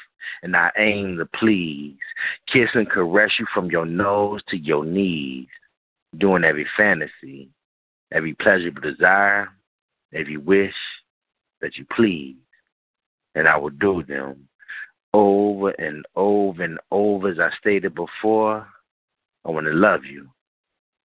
and 0.43 0.57
I 0.57 0.71
aim 0.79 1.19
to 1.19 1.27
please. 1.27 1.97
Kiss 2.53 2.71
and 2.75 2.89
caress 2.89 3.33
you 3.39 3.47
from 3.53 3.71
your 3.71 3.87
nose 3.87 4.41
to 4.49 4.57
your 4.57 4.85
knees. 4.85 5.49
Doing 6.17 6.45
every 6.45 6.67
fantasy, 6.77 7.51
every 8.13 8.35
pleasurable 8.35 8.81
desire, 8.81 9.49
every 10.15 10.39
wish 10.39 10.75
that 11.61 11.77
you 11.77 11.85
please. 11.95 12.37
And 13.35 13.47
I 13.47 13.59
will 13.59 13.71
do 13.71 14.03
them 14.03 14.49
over 15.13 15.71
and 15.71 16.07
over 16.17 16.63
and 16.63 16.79
over 16.91 17.29
as 17.29 17.39
I 17.39 17.51
stated 17.59 17.95
before. 17.95 18.67
I 19.45 19.51
want 19.51 19.67
to 19.67 19.73
love 19.73 20.05
you 20.05 20.29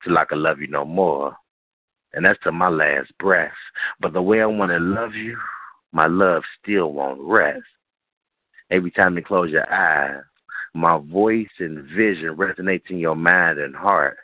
till 0.04 0.18
I 0.18 0.26
can 0.26 0.42
love 0.42 0.60
you 0.60 0.68
no 0.68 0.86
more. 0.86 1.36
And 2.14 2.26
that's 2.26 2.40
to 2.44 2.52
my 2.52 2.70
last 2.70 3.12
breath. 3.20 3.52
But 4.00 4.14
the 4.14 4.22
way 4.22 4.42
I 4.42 4.46
want 4.46 4.72
to 4.72 4.80
love 4.80 5.14
you, 5.14 5.38
my 5.92 6.08
love 6.08 6.44
still 6.62 6.92
won't 6.92 7.22
rest. 7.22 7.64
Every 8.70 8.92
time 8.92 9.16
you 9.16 9.24
close 9.24 9.52
your 9.52 9.72
eyes, 9.72 10.24
my 10.74 10.98
voice 10.98 11.50
and 11.60 11.84
vision 11.96 12.36
resonates 12.36 12.90
in 12.90 12.98
your 13.00 13.16
mind 13.16 13.60
and 13.60 13.76
heart, 13.76 14.18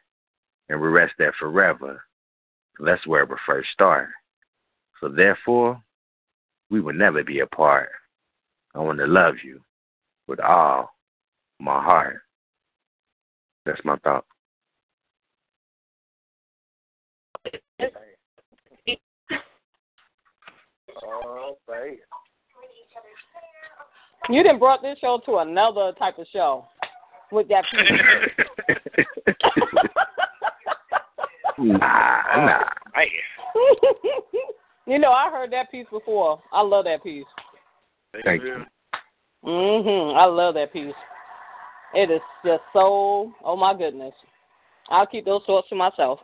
and 0.70 0.80
we 0.80 0.88
rest 0.88 1.14
there 1.18 1.34
forever. 1.38 2.02
That's 2.80 3.06
where 3.06 3.26
we 3.26 3.36
first 3.46 3.70
start. 3.74 4.10
So 5.02 5.10
therefore, 5.10 5.82
we 6.70 6.80
will 6.80 6.94
never 6.94 7.24
be 7.24 7.40
apart. 7.40 7.90
I 8.76 8.80
want 8.80 9.00
to 9.00 9.08
love 9.08 9.36
you 9.44 9.62
with 10.28 10.40
all 10.40 10.92
my 11.60 11.82
heart. 11.82 12.22
That's 13.66 13.84
my 13.84 13.98
thought. 13.98 14.26
Baby. 21.68 22.00
You 24.30 24.44
done 24.44 24.60
brought 24.60 24.82
this 24.82 24.98
show 25.00 25.22
to 25.26 25.38
another 25.38 25.94
type 25.98 26.18
of 26.18 26.28
show 26.34 26.66
with 27.32 27.48
that 27.50 27.64
piece. 27.72 29.06
nah, 31.58 32.46
nah. 32.46 32.64
you 34.88 35.00
know, 35.00 35.12
I 35.12 35.30
heard 35.32 35.52
that 35.52 35.72
piece 35.72 35.88
before. 35.92 36.42
I 36.52 36.62
love 36.62 36.86
that 36.86 37.04
piece. 37.04 37.26
Thank 38.24 38.44
you. 38.44 38.66
Mhm. 39.46 40.16
I 40.16 40.26
love 40.26 40.56
that 40.56 40.74
piece. 40.74 40.96
It 41.94 42.12
is 42.12 42.22
just 42.46 42.64
so. 42.74 43.32
Oh 43.44 43.56
my 43.56 43.74
goodness. 43.74 44.14
I'll 44.90 45.08
keep 45.08 45.26
those 45.26 45.44
thoughts 45.46 45.70
to 45.70 45.76
myself. 45.76 46.20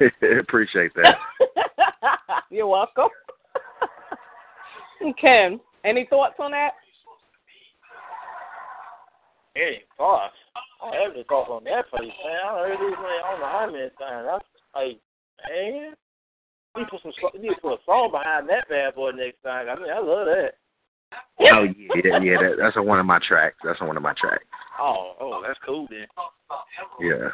Appreciate 0.40 0.92
that. 0.94 1.16
You're 2.50 2.66
welcome. 2.66 3.08
Ken, 5.20 5.60
any 5.84 6.06
thoughts 6.08 6.34
on 6.38 6.50
that? 6.52 6.70
Any 9.56 9.82
thoughts? 9.96 10.34
Oh. 10.82 10.90
I 10.90 11.02
have 11.02 11.12
any 11.14 11.24
thoughts 11.24 11.50
on 11.50 11.64
that 11.64 11.88
place, 11.88 12.12
man. 12.24 12.40
I 12.44 12.58
heard 12.58 12.72
this 12.72 12.98
man 12.98 13.22
on 13.24 13.40
the 13.40 13.46
how 13.46 13.66
many 13.72 13.90
times. 13.98 14.28
That's 14.28 14.44
like, 14.74 15.00
man. 15.48 15.94
We 16.74 16.84
put 16.90 17.00
some, 17.02 17.12
we 17.32 17.40
need 17.40 17.54
to 17.54 17.60
put 17.62 17.72
a 17.72 17.84
song 17.86 18.10
behind 18.12 18.50
that 18.50 18.68
bad 18.68 18.94
boy 18.94 19.12
next 19.12 19.42
time. 19.42 19.66
I 19.70 19.76
mean, 19.80 19.90
I 19.90 19.98
love 19.98 20.26
that. 20.26 20.52
oh 21.40 21.62
yeah, 21.62 22.18
yeah. 22.20 22.36
That, 22.36 22.56
that's 22.60 22.76
on 22.76 22.86
one 22.86 23.00
of 23.00 23.06
my 23.06 23.18
tracks. 23.26 23.56
That's 23.64 23.80
on 23.80 23.86
one 23.86 23.96
of 23.96 24.02
my 24.02 24.12
tracks. 24.20 24.44
Oh, 24.78 25.14
oh, 25.18 25.42
that's 25.46 25.58
cool 25.64 25.86
then. 25.88 26.06
Yeah. 27.00 27.30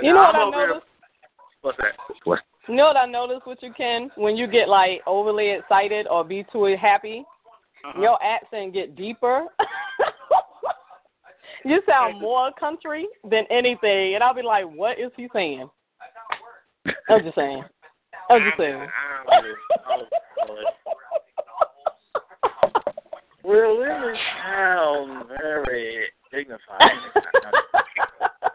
You 0.00 0.12
know 0.12 0.22
what 0.22 0.34
I'm 0.34 0.52
I 0.52 0.56
here- 0.56 0.66
noticed? 0.68 0.86
What's 1.62 1.78
that? 1.78 1.92
What? 2.24 2.40
You 2.68 2.74
know 2.76 2.84
what 2.86 2.96
I 2.96 3.06
noticed 3.06 3.46
with 3.46 3.58
you, 3.62 3.72
Ken? 3.76 4.10
When 4.16 4.36
you 4.36 4.46
get 4.46 4.68
like 4.68 5.00
overly 5.06 5.50
excited 5.50 6.06
or 6.08 6.24
be 6.24 6.44
too 6.52 6.64
happy, 6.80 7.24
Uh-huh. 7.84 8.00
your 8.00 8.22
accent 8.22 8.72
get 8.74 8.94
deeper. 8.96 9.46
you 11.64 11.80
sound 11.86 12.20
more 12.20 12.50
country 12.58 13.06
than 13.22 13.44
anything, 13.50 14.14
and 14.14 14.22
I'll 14.24 14.34
be 14.34 14.42
like, 14.42 14.64
"What 14.66 14.98
is 14.98 15.10
he 15.16 15.28
saying?" 15.32 15.70
I'm 17.08 17.22
just 17.22 17.34
saying. 17.34 17.64
I'm 18.30 18.42
just 18.42 18.56
saying. 18.58 18.86
I'm 19.30 19.44
just- 19.44 19.58
Well, 23.42 23.82
it 23.82 24.18
sound 24.42 25.28
very 25.28 26.04
dignified. 26.32 26.90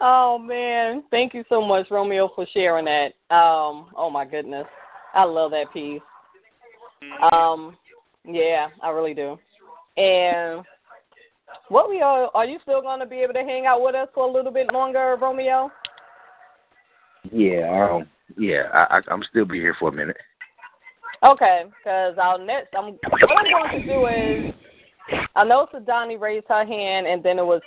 oh 0.00 0.38
man, 0.38 1.04
thank 1.10 1.34
you 1.34 1.44
so 1.48 1.60
much, 1.60 1.90
Romeo, 1.90 2.30
for 2.34 2.46
sharing 2.52 2.86
that. 2.86 3.12
Um, 3.34 3.86
oh 3.96 4.10
my 4.10 4.24
goodness, 4.24 4.66
I 5.14 5.24
love 5.24 5.50
that 5.52 5.72
piece. 5.72 6.02
Um, 7.32 7.76
yeah, 8.24 8.68
I 8.82 8.90
really 8.90 9.14
do. 9.14 9.38
And 9.96 10.64
what 11.68 11.88
we 11.88 12.00
are, 12.00 12.30
are 12.34 12.44
you 12.44 12.58
still 12.62 12.82
going 12.82 13.00
to 13.00 13.06
be 13.06 13.16
able 13.16 13.34
to 13.34 13.40
hang 13.40 13.66
out 13.66 13.82
with 13.82 13.94
us 13.94 14.08
for 14.14 14.26
a 14.26 14.32
little 14.32 14.52
bit 14.52 14.72
longer, 14.72 15.16
Romeo? 15.20 15.70
yeah, 17.32 17.88
um, 17.92 18.08
yeah. 18.38 18.64
I, 18.72 18.98
I 18.98 19.00
I'm 19.10 19.22
still 19.30 19.44
be 19.44 19.58
here 19.58 19.76
for 19.78 19.88
a 19.88 19.92
minute. 19.92 20.16
Okay, 21.22 21.64
because 21.68 22.16
our 22.16 22.38
next, 22.38 22.74
I'm, 22.76 22.98
what 23.10 23.38
I'm 23.38 23.50
going 23.50 23.82
to 23.82 23.86
do 23.86 24.06
is, 24.06 24.54
I 25.36 25.44
know 25.44 25.66
Sydawnie 25.72 26.18
raised 26.18 26.46
her 26.48 26.64
hand, 26.64 27.06
and 27.06 27.22
then 27.22 27.38
it 27.38 27.44
was 27.44 27.60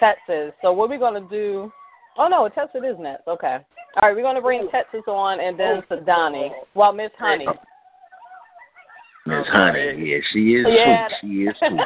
Texas. 0.00 0.52
So 0.62 0.72
what 0.72 0.88
we're 0.88 0.98
going 0.98 1.22
to 1.22 1.28
do? 1.28 1.72
Oh 2.18 2.28
no, 2.28 2.48
Texas 2.48 2.82
is 2.88 2.96
next. 2.98 3.26
Okay. 3.28 3.58
All 4.02 4.08
right, 4.08 4.14
we're 4.16 4.22
going 4.22 4.36
to 4.36 4.42
bring 4.42 4.68
Texas 4.70 5.02
on, 5.08 5.40
and 5.40 5.58
then 5.58 5.82
Sydawnie. 5.90 6.50
Well, 6.74 6.92
Miss 6.92 7.10
Honey. 7.18 7.46
Miss 9.26 9.46
Honey, 9.48 9.94
yeah, 10.04 10.18
she 10.32 10.54
is 10.54 10.66
Yeah. 10.68 11.08
sweet. 11.20 11.30
She 11.30 11.42
is 11.44 11.56
sweet. 11.58 11.80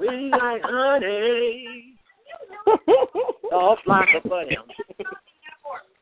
we 0.00 0.30
like 0.30 0.62
honey, 0.62 1.94
soft 3.50 3.86
like 3.86 4.08
a 4.22 4.28
butter. 4.28 4.50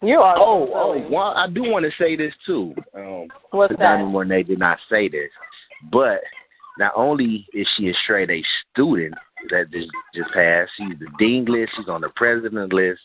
you 0.02 0.18
are. 0.18 0.36
Oh, 0.38 0.66
so 0.66 0.72
oh, 0.74 1.08
well, 1.10 1.32
I 1.36 1.48
do 1.48 1.62
want 1.62 1.84
to 1.84 1.92
say 2.02 2.16
this 2.16 2.34
too. 2.44 2.74
Um, 2.94 3.28
What's 3.50 3.74
Donnie 3.76 4.04
that? 4.04 4.10
Monet 4.10 4.42
did 4.44 4.58
not 4.58 4.78
say 4.90 5.08
this, 5.08 5.30
but 5.90 6.20
not 6.78 6.92
only 6.96 7.46
is 7.54 7.66
she 7.76 7.88
a 7.88 7.94
straight 8.04 8.30
A 8.30 8.42
student 8.72 9.14
that 9.50 9.70
just 9.70 9.88
just 10.14 10.30
passed, 10.32 10.70
she's 10.76 10.98
the 10.98 11.06
dean 11.18 11.44
list. 11.46 11.72
She's 11.76 11.88
on 11.88 12.00
the 12.00 12.10
president 12.16 12.72
list. 12.72 13.00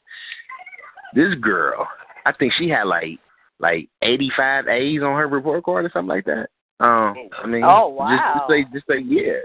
This 1.14 1.34
girl, 1.36 1.88
I 2.26 2.34
think 2.34 2.54
she 2.58 2.70
had 2.70 2.84
like 2.84 3.20
like 3.60 3.90
eighty 4.02 4.32
five 4.36 4.68
A's 4.68 5.02
on 5.02 5.16
her 5.18 5.28
report 5.28 5.64
card 5.64 5.86
or 5.86 5.92
something 5.94 6.10
like 6.10 6.26
that. 6.26 6.48
Um, 6.80 7.30
I 7.42 7.46
mean, 7.48 7.64
Oh, 7.64 7.96
just, 8.00 8.10
just 8.12 8.40
wow. 8.40 8.48
say 8.50 8.66
just 8.74 8.88
say 8.88 9.00
yeah. 9.00 9.40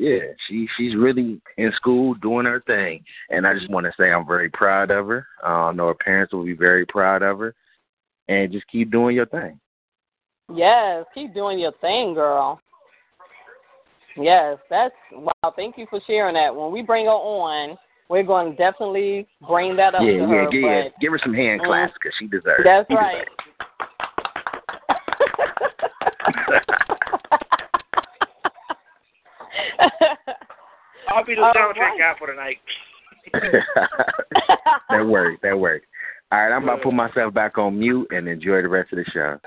Yeah, 0.00 0.30
she 0.46 0.68
she's 0.76 0.94
really 0.94 1.40
in 1.56 1.72
school 1.72 2.14
doing 2.14 2.46
her 2.46 2.62
thing, 2.68 3.02
and 3.30 3.44
I 3.44 3.54
just 3.54 3.68
want 3.68 3.84
to 3.84 3.92
say 3.98 4.12
I'm 4.12 4.24
very 4.24 4.48
proud 4.48 4.92
of 4.92 5.08
her. 5.08 5.26
Uh, 5.44 5.64
I 5.64 5.72
know 5.72 5.88
her 5.88 5.94
parents 5.94 6.32
will 6.32 6.44
be 6.44 6.52
very 6.52 6.86
proud 6.86 7.22
of 7.22 7.40
her, 7.40 7.52
and 8.28 8.52
just 8.52 8.68
keep 8.68 8.92
doing 8.92 9.16
your 9.16 9.26
thing. 9.26 9.58
Yes, 10.54 11.04
keep 11.12 11.34
doing 11.34 11.58
your 11.58 11.72
thing, 11.80 12.14
girl. 12.14 12.60
Yes, 14.20 14.58
that's 14.70 14.94
wow. 15.12 15.52
Thank 15.56 15.76
you 15.78 15.86
for 15.90 16.00
sharing 16.06 16.34
that. 16.34 16.54
When 16.54 16.72
we 16.72 16.82
bring 16.82 17.06
her 17.06 17.12
on, 17.12 17.76
we're 18.08 18.22
going 18.22 18.50
to 18.52 18.56
definitely 18.56 19.26
bring 19.46 19.76
that 19.76 19.94
up 19.94 20.02
yeah, 20.02 20.12
to 20.12 20.18
yeah, 20.18 20.26
her. 20.26 20.52
yeah. 20.52 20.82
but- 20.84 21.00
Give 21.00 21.12
her 21.12 21.20
some 21.22 21.34
hand 21.34 21.60
Mm. 21.60 21.66
claps 21.66 21.92
because 21.94 22.12
she 22.18 22.26
deserves. 22.26 22.60
It. 22.60 22.64
That's 22.64 22.88
she 22.88 22.94
right. 22.94 23.24
I'll 31.08 31.24
be 31.24 31.34
the 31.34 31.40
All 31.42 31.52
soundtrack 31.54 31.76
right. 31.78 31.98
guy 31.98 32.12
for 32.18 32.26
tonight. 32.28 32.58
that 34.90 35.06
worked. 35.06 35.42
That 35.42 35.58
worked. 35.58 35.86
All 36.30 36.38
right, 36.40 36.54
I'm 36.54 36.64
about 36.64 36.76
to 36.76 36.82
put 36.82 36.94
myself 36.94 37.32
back 37.32 37.56
on 37.58 37.78
mute 37.78 38.06
and 38.10 38.28
enjoy 38.28 38.60
the 38.62 38.68
rest 38.68 38.92
of 38.92 38.98
the 38.98 39.04
show. 39.12 39.38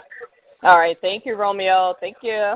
All 0.63 0.77
right. 0.79 0.97
Thank 1.01 1.25
you, 1.25 1.35
Romeo. 1.35 1.95
Thank 1.99 2.17
you. 2.21 2.53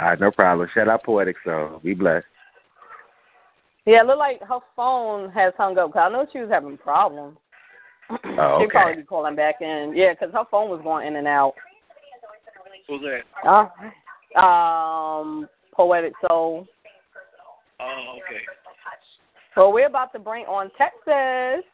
All 0.00 0.08
right, 0.08 0.20
no 0.20 0.30
problem. 0.30 0.68
Shout 0.74 0.88
out 0.88 1.02
Poetic 1.04 1.36
Soul. 1.44 1.80
Be 1.82 1.94
blessed. 1.94 2.26
Yeah, 3.84 4.02
it 4.02 4.06
looked 4.06 4.18
like 4.18 4.40
her 4.42 4.60
phone 4.76 5.30
has 5.30 5.52
hung 5.56 5.78
up. 5.78 5.92
Cause 5.92 6.02
I 6.04 6.12
know 6.12 6.26
she 6.32 6.38
was 6.40 6.50
having 6.50 6.76
problems. 6.76 7.36
Oh, 8.10 8.16
okay. 8.16 8.62
She'll 8.62 8.70
probably 8.70 9.02
be 9.02 9.02
calling 9.02 9.34
back 9.36 9.56
in. 9.60 9.92
Yeah, 9.96 10.12
because 10.12 10.32
her 10.32 10.44
phone 10.50 10.70
was 10.70 10.80
going 10.82 11.06
in 11.06 11.16
and 11.16 11.26
out. 11.26 11.54
Who's 12.86 13.02
that? 13.02 13.48
Uh, 14.36 14.38
um, 14.38 15.48
Poetic 15.74 16.12
Soul. 16.26 16.66
Oh, 17.80 18.14
okay. 18.16 18.42
So 19.54 19.70
we're 19.70 19.86
about 19.86 20.12
to 20.12 20.18
bring 20.18 20.44
on 20.46 20.70
Texas. 20.78 21.64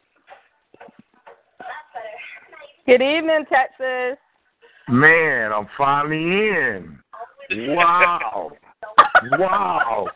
Good 2.87 3.03
evening, 3.03 3.45
Texas. 3.51 4.19
Man, 4.89 5.53
I'm 5.53 5.69
finally 5.77 6.17
in. 6.17 6.99
Wow. 7.56 8.51
wow. 9.39 10.09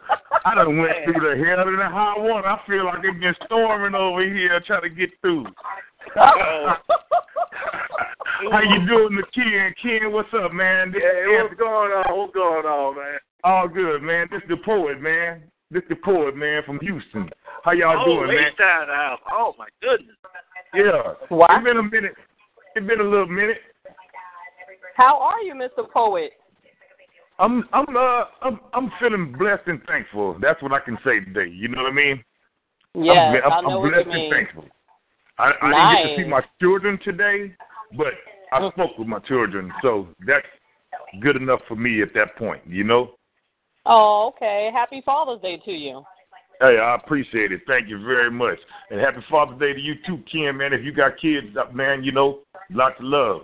I 0.44 0.55
done 0.55 0.77
went 0.78 0.93
through 1.05 1.15
the 1.15 1.36
hell 1.44 1.69
and 1.69 1.78
the 1.78 1.89
high 1.89 2.19
water. 2.19 2.48
I 2.48 2.60
feel 2.66 2.85
like 2.85 2.98
it's 3.05 3.20
been 3.20 3.35
storming 3.47 3.94
over 3.94 4.23
here 4.23 4.60
trying 4.66 4.82
to 4.82 4.90
get 4.90 5.10
through. 5.20 5.47
How 6.15 6.78
you 8.62 8.86
doing, 8.86 9.19
Nakia 9.19 9.66
and 9.66 9.74
Ken? 9.82 10.12
What's 10.12 10.28
up, 10.32 10.52
man? 10.52 10.93
This 10.93 11.02
Hey, 11.02 11.24
is 11.27 11.43
what's 11.43 11.56
going 11.59 11.90
on? 11.90 12.19
What's 12.19 12.35
going 12.35 12.66
on, 12.66 12.94
man? 12.97 13.19
all 13.44 13.69
good, 13.69 14.02
man. 14.02 14.27
This 14.31 14.43
the 14.48 14.56
poet, 14.65 15.01
man. 15.01 15.43
This 15.70 15.82
the 15.89 15.97
poet, 15.97 16.36
man, 16.36 16.62
from 16.65 16.78
Houston. 16.81 17.28
How 17.65 17.73
y'all 17.73 18.02
oh, 18.02 18.05
doing, 18.05 18.28
man? 18.28 18.52
H-Town 18.52 18.86
house. 18.89 19.20
Oh, 19.32 19.55
my 19.59 19.66
goodness. 19.82 20.16
Yeah. 20.74 21.15
What? 21.28 21.51
It's 21.51 21.65
been 21.65 21.78
a 21.78 21.82
minute. 21.82 22.15
It's 22.74 22.86
been 22.86 23.01
a 23.01 23.05
little 23.05 23.27
minute. 23.27 23.59
How 24.97 25.19
are 25.19 25.40
you, 25.43 25.55
Mr. 25.55 25.89
Poet? 25.90 26.32
I'm 27.39 27.69
I'm 27.73 27.97
uh 27.97 28.24
I'm 28.43 28.60
I'm 28.73 28.90
feeling 29.01 29.35
blessed 29.39 29.66
and 29.66 29.81
thankful. 29.86 30.36
That's 30.40 30.60
what 30.62 30.73
I 30.73 30.81
can 30.81 30.98
say 31.05 31.20
today. 31.20 31.51
You 31.51 31.69
know 31.69 31.82
what 31.82 31.93
I 31.93 31.94
mean? 31.94 32.24
Yes, 32.94 33.43
I'm, 33.44 33.52
I'm, 33.52 33.52
I 33.52 33.60
know 33.62 33.77
I'm 33.77 33.82
what 33.82 33.90
blessed 33.93 34.06
you 34.06 34.12
and 34.12 34.23
mean. 34.23 34.31
thankful. 34.32 34.65
I, 35.39 35.52
I 35.62 35.69
didn't 35.70 36.09
get 36.09 36.16
to 36.16 36.23
see 36.23 36.28
my 36.28 36.43
children 36.60 36.98
today, 37.05 37.55
but 37.97 38.15
I 38.52 38.69
spoke 38.70 38.98
with 38.98 39.06
my 39.06 39.20
children, 39.20 39.73
so 39.82 40.09
that's 40.27 40.47
good 41.20 41.36
enough 41.36 41.60
for 41.69 41.77
me 41.77 42.02
at 42.02 42.12
that 42.15 42.35
point. 42.36 42.62
You 42.66 42.82
know? 42.82 43.15
Oh, 43.86 44.32
okay. 44.35 44.70
Happy 44.74 45.01
Father's 45.06 45.40
Day 45.40 45.60
to 45.65 45.70
you. 45.70 46.02
Hey, 46.60 46.77
I 46.78 46.97
appreciate 46.97 47.52
it. 47.52 47.60
Thank 47.69 47.89
you 47.89 48.05
very 48.05 48.32
much, 48.32 48.59
and 48.90 48.98
happy 48.98 49.24
Father's 49.31 49.60
Day 49.60 49.74
to 49.74 49.81
you 49.81 49.94
too, 50.05 50.24
Ken. 50.31 50.56
Man, 50.56 50.73
if 50.73 50.85
you 50.85 50.93
got 50.93 51.20
kids, 51.20 51.47
man, 51.73 52.02
you 52.02 52.10
know, 52.10 52.40
lots 52.70 52.97
of 52.98 53.05
love. 53.05 53.43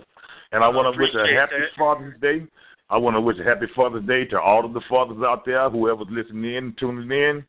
And 0.51 0.63
I 0.63 0.67
want 0.67 0.93
to 0.93 1.01
wish 1.01 1.13
a 1.13 1.33
happy 1.33 1.53
that. 1.59 1.77
Father's 1.77 2.19
Day. 2.21 2.45
I 2.89 2.97
want 2.97 3.15
to 3.15 3.21
wish 3.21 3.37
a 3.39 3.43
happy 3.43 3.65
Father's 3.75 4.05
Day 4.05 4.25
to 4.25 4.39
all 4.39 4.63
of 4.63 4.73
the 4.73 4.81
fathers 4.87 5.17
out 5.25 5.45
there, 5.45 5.69
whoever's 5.69 6.07
listening 6.09 6.55
in, 6.55 6.75
tuning 6.79 7.11
in, 7.11 7.43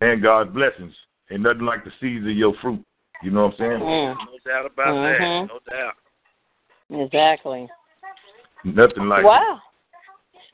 and 0.00 0.22
God's 0.22 0.52
blessings. 0.52 0.94
Ain't 1.30 1.42
nothing 1.42 1.62
like 1.62 1.84
the 1.84 1.90
seeds 2.00 2.24
of 2.24 2.32
your 2.32 2.54
fruit. 2.62 2.82
You 3.22 3.32
know 3.32 3.46
what 3.46 3.54
I'm 3.54 3.58
saying? 3.58 3.80
Mm, 3.80 4.16
No 4.16 4.38
doubt 4.44 4.66
about 4.66 4.94
Mhm. 4.94 5.18
that. 5.18 5.48
No 5.48 5.58
doubt. 5.68 5.96
exactly. 6.90 7.68
Nothing 8.64 9.08
like 9.08 9.20
it. 9.20 9.26
Wow. 9.26 9.60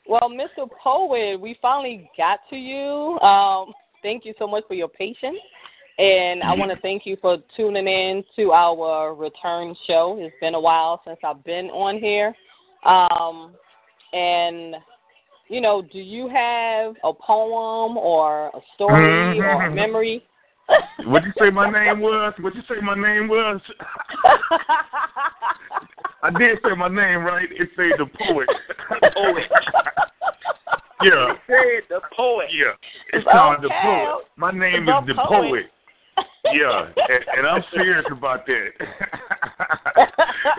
Well, 0.07 0.29
Mr. 0.29 0.69
Poet, 0.71 1.39
we 1.39 1.53
finally 1.55 2.09
got 2.17 2.39
to 2.49 2.55
you. 2.55 3.19
Um, 3.21 3.73
thank 4.01 4.25
you 4.25 4.33
so 4.37 4.47
much 4.47 4.65
for 4.67 4.73
your 4.73 4.87
patience. 4.87 5.39
And 5.97 6.43
I 6.43 6.53
want 6.53 6.71
to 6.71 6.77
thank 6.81 7.05
you 7.05 7.15
for 7.21 7.37
tuning 7.55 7.87
in 7.87 8.23
to 8.35 8.51
our 8.51 9.15
return 9.15 9.75
show. 9.87 10.17
It's 10.19 10.35
been 10.41 10.53
a 10.53 10.59
while 10.59 11.01
since 11.05 11.17
I've 11.23 11.43
been 11.43 11.69
on 11.69 11.99
here. 11.99 12.35
Um, 12.83 13.55
and, 14.13 14.75
you 15.49 15.61
know, 15.61 15.81
do 15.81 15.99
you 15.99 16.27
have 16.27 16.95
a 17.03 17.13
poem 17.13 17.97
or 17.97 18.47
a 18.47 18.59
story 18.75 19.37
mm-hmm. 19.37 19.41
or 19.41 19.65
a 19.67 19.73
memory? 19.73 20.23
What'd 21.05 21.27
you 21.27 21.33
say 21.39 21.51
my 21.51 21.69
name 21.69 21.99
was? 21.99 22.33
What'd 22.39 22.57
you 22.57 22.63
say 22.67 22.81
my 22.81 22.95
name 22.95 23.27
was? 23.27 23.61
I 26.23 26.31
did 26.31 26.57
say 26.63 26.75
my 26.75 26.87
name 26.87 27.23
right. 27.23 27.47
It 27.51 27.69
say 27.77 27.89
the 27.97 28.05
poet. 28.05 28.47
Poet. 29.13 29.43
yeah. 31.03 31.33
Said 31.45 31.83
the 31.89 32.01
poet. 32.15 32.47
Yeah. 32.51 32.73
It's 33.13 33.25
called 33.31 33.61
the 33.61 33.69
poet. 33.69 34.25
My 34.37 34.51
name 34.51 34.85
The 34.85 34.99
is 34.99 35.07
the 35.07 35.13
poet. 35.15 35.27
poet. 35.27 35.65
Yeah, 36.53 36.85
and, 36.95 37.25
and 37.37 37.47
I'm 37.47 37.63
serious 37.73 38.05
about 38.11 38.45
that. 38.45 38.69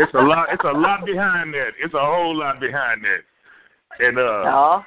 it's 0.00 0.12
a 0.14 0.18
lot. 0.18 0.48
It's 0.52 0.64
a 0.64 0.76
lot 0.76 1.06
behind 1.06 1.54
that. 1.54 1.70
It's 1.82 1.94
a 1.94 2.04
whole 2.04 2.36
lot 2.36 2.58
behind 2.58 3.04
that. 3.04 3.22
And 4.00 4.18
uh, 4.18 4.22
Oh. 4.22 4.84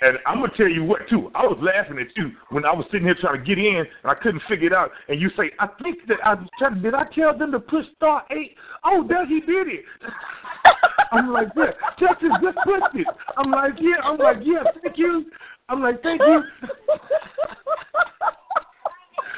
and 0.00 0.18
I'm 0.26 0.40
gonna 0.40 0.52
tell 0.56 0.68
you 0.68 0.84
what 0.84 1.08
too. 1.08 1.30
I 1.34 1.42
was 1.46 1.58
laughing 1.62 1.98
at 1.98 2.16
you 2.16 2.32
when 2.50 2.64
I 2.64 2.72
was 2.72 2.84
sitting 2.90 3.06
here 3.06 3.16
trying 3.20 3.38
to 3.38 3.44
get 3.44 3.58
in, 3.58 3.76
and 3.76 3.86
I 4.10 4.14
couldn't 4.14 4.42
figure 4.48 4.66
it 4.66 4.72
out. 4.72 4.90
And 5.08 5.20
you 5.20 5.30
say, 5.36 5.52
"I 5.58 5.68
think 5.82 5.98
that 6.08 6.18
I 6.24 6.34
was 6.34 6.48
trying. 6.58 6.82
Did 6.82 6.94
I 6.94 7.04
tell 7.14 7.36
them 7.36 7.52
to 7.52 7.60
push 7.60 7.86
star 7.96 8.24
eight? 8.30 8.56
Oh, 8.84 9.06
there 9.06 9.26
he 9.26 9.40
did 9.40 9.68
it." 9.68 9.84
I'm 11.12 11.32
like, 11.32 11.48
"Yeah, 11.56 11.72
Texas 11.98 12.30
just 12.42 12.58
pushed 12.64 12.94
it." 12.94 13.06
I'm 13.36 13.50
like, 13.50 13.74
"Yeah." 13.80 14.02
I'm 14.02 14.18
like, 14.18 14.38
"Yeah, 14.42 14.64
thank 14.82 14.98
you." 14.98 15.26
I'm 15.68 15.82
like, 15.82 16.02
"Thank 16.02 16.20
you." 16.20 16.42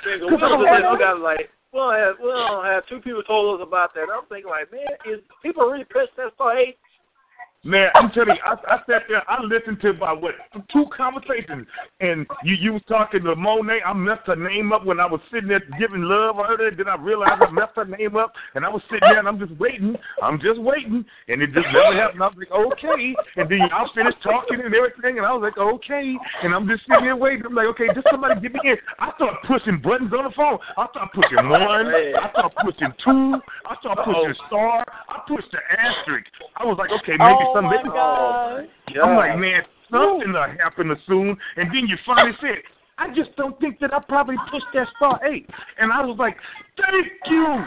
Nigga, 0.07 0.31
we 0.31 0.37
don't 0.37 0.63
just 0.63 0.85
look 0.87 1.01
at 1.01 1.17
it 1.17 1.21
like 1.21 1.51
we 1.73 1.79
don't 1.81 1.95
have 1.95 2.15
we 2.23 2.29
don't 2.31 2.65
have 2.65 2.87
two 2.87 3.01
people 3.01 3.23
told 3.25 3.61
us 3.61 3.67
about 3.67 3.93
that. 3.95 4.07
I'm 4.13 4.25
thinking 4.29 4.51
like, 4.51 4.71
man, 4.73 4.87
is 5.05 5.21
people 5.43 5.67
really 5.67 5.85
press 5.85 6.09
that 6.17 6.33
star 6.35 6.57
eight? 6.57 6.79
Man, 7.67 7.89
I'm 7.97 8.13
telling 8.13 8.37
you, 8.37 8.43
I, 8.47 8.55
I 8.55 8.79
sat 8.87 9.03
there, 9.09 9.29
I 9.29 9.43
listened 9.43 9.81
to 9.81 9.91
about 9.91 10.23
what 10.23 10.35
two 10.73 10.85
conversations, 10.97 11.67
and 11.99 12.25
you 12.45 12.55
you 12.55 12.73
was 12.75 12.83
talking 12.87 13.25
to 13.25 13.35
Monet. 13.35 13.83
I 13.85 13.93
messed 13.93 14.23
her 14.27 14.37
name 14.37 14.73
up 14.73 14.87
when 14.87 15.01
I 15.01 15.07
was 15.07 15.21
sitting 15.33 15.49
there 15.49 15.63
giving 15.77 16.03
love. 16.03 16.39
I 16.39 16.47
heard 16.47 16.61
it, 16.61 16.77
then 16.79 16.87
I 16.87 16.95
realized 16.95 17.43
I 17.43 17.51
messed 17.51 17.75
her 17.75 17.85
name 17.85 18.15
up, 18.15 18.33
and 18.55 18.65
I 18.65 18.69
was 18.69 18.83
sitting 18.87 19.03
there 19.03 19.19
and 19.19 19.27
I'm 19.27 19.41
just 19.41 19.59
waiting. 19.59 19.97
I'm 20.23 20.39
just 20.39 20.63
waiting, 20.63 21.05
and 21.27 21.43
it 21.43 21.51
just 21.51 21.67
never 21.75 21.91
happened. 21.91 22.23
I 22.23 22.31
was 22.31 22.39
like, 22.39 22.55
okay, 22.55 23.03
and 23.35 23.51
then 23.51 23.59
y'all 23.67 23.91
finished 23.99 24.23
talking 24.23 24.63
and 24.63 24.71
everything, 24.71 25.19
and 25.19 25.27
I 25.27 25.35
was 25.35 25.43
like, 25.43 25.59
okay, 25.59 26.15
and 26.47 26.55
I'm 26.55 26.71
just 26.71 26.87
sitting 26.87 27.03
there 27.03 27.19
waiting. 27.19 27.51
I'm 27.51 27.55
like, 27.59 27.67
okay, 27.75 27.91
just 27.99 28.07
somebody 28.15 28.39
get 28.39 28.55
me 28.55 28.63
in. 28.63 28.79
I 29.03 29.11
start 29.19 29.43
pushing 29.43 29.83
buttons 29.83 30.15
on 30.15 30.23
the 30.23 30.35
phone. 30.39 30.63
I 30.79 30.87
start 30.95 31.11
pushing 31.11 31.43
one. 31.51 31.91
I 31.91 32.31
start 32.31 32.55
pushing 32.63 32.95
two. 33.03 33.43
I 33.67 33.75
start 33.83 34.07
pushing 34.07 34.39
star. 34.47 34.87
I 34.87 35.19
pushed 35.27 35.51
the 35.51 35.59
asterisk. 35.75 36.31
I 36.55 36.63
was 36.63 36.79
like, 36.79 36.95
okay, 37.03 37.19
maybe 37.19 37.43
oh 37.43 37.56
some 37.57 37.65
oh, 37.65 37.69
my 37.69 37.77
maybe 37.77 37.89
God. 37.89 38.69
I'm 39.03 39.17
like, 39.17 39.39
man, 39.39 39.63
something 39.91 40.33
will 40.33 40.47
happen 40.61 40.95
soon. 41.07 41.37
And 41.57 41.69
then 41.71 41.89
you 41.89 41.97
finally 42.05 42.37
said, 42.41 42.59
I 42.99 43.09
just 43.15 43.35
don't 43.37 43.59
think 43.61 43.79
that 43.81 43.95
I 43.95 44.01
probably 44.01 44.37
pushed 44.51 44.67
that 44.75 44.89
star 44.97 45.21
eight. 45.25 45.49
And 45.79 45.93
I 45.93 46.05
was 46.05 46.17
like, 46.19 46.37
thank 46.77 47.07
you. 47.31 47.47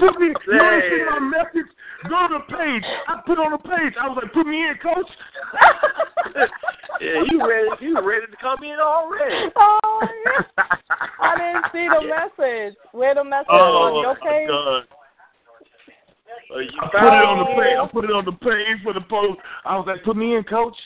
Put 0.00 0.20
me, 0.20 0.28
you 0.28 0.34
want 0.60 0.82
to 0.82 0.90
see 0.92 1.04
my 1.08 1.20
message? 1.20 1.70
Go 2.04 2.28
to 2.28 2.36
the 2.36 2.44
page. 2.52 2.84
I 3.08 3.16
put 3.24 3.38
on 3.38 3.52
the 3.52 3.58
page. 3.58 3.94
I 3.98 4.08
was 4.08 4.18
like, 4.20 4.30
put 4.34 4.46
me 4.46 4.60
in, 4.60 4.74
coach. 4.82 5.08
yeah, 7.00 7.24
you 7.32 7.40
ready? 7.40 7.70
You 7.80 7.96
ready 8.04 8.26
to 8.28 8.36
come 8.36 8.62
in 8.62 8.76
already? 8.78 9.48
Oh, 9.56 10.02
yeah. 10.04 10.44
I 11.18 11.32
didn't 11.40 11.64
see 11.72 11.88
the 11.88 12.04
message. 12.04 12.76
Where 12.92 13.14
the 13.14 13.24
message 13.24 13.46
Oh, 13.48 13.88
on 13.88 14.02
your 14.04 14.16
page? 14.16 14.48
God. 14.48 14.84
Uh, 16.50 16.58
I 16.80 16.86
put 16.88 17.12
it 17.12 17.24
on 17.26 17.38
the 17.38 17.44
found 17.44 17.58
page. 17.58 17.76
I 17.80 17.86
put 17.92 18.04
it 18.04 18.10
on 18.12 18.24
the 18.24 18.32
page 18.32 18.78
for 18.84 18.92
the 18.92 19.00
post. 19.00 19.40
I 19.64 19.76
was 19.76 19.86
like, 19.86 20.04
put 20.04 20.16
me 20.16 20.36
in, 20.36 20.44
coach. 20.44 20.76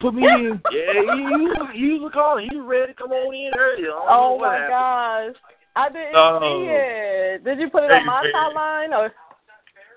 Put 0.00 0.14
me 0.14 0.24
in. 0.26 0.60
Yeah, 0.72 1.14
you 1.14 1.28
you 1.28 1.68
you 1.74 2.02
was 2.02 2.10
calling. 2.12 2.48
You 2.50 2.64
ready 2.66 2.92
to 2.92 2.98
come 2.98 3.12
on 3.12 3.34
in 3.34 3.52
early? 3.58 3.82
I 3.82 3.86
don't 3.86 4.06
know 4.06 4.06
Oh 4.08 4.38
my 4.38 4.54
happened. 4.54 4.68
gosh. 4.68 5.42
I 5.74 5.88
didn't 5.88 6.14
Oh. 6.16 6.38
see 6.40 6.66
it. 6.68 7.44
Did 7.44 7.58
you 7.60 7.70
put 7.70 7.84
it 7.84 7.90
Hey, 7.92 8.00
on 8.00 8.06
my 8.06 8.22
man. 8.22 8.32
timeline 8.34 8.90
or 8.98 9.12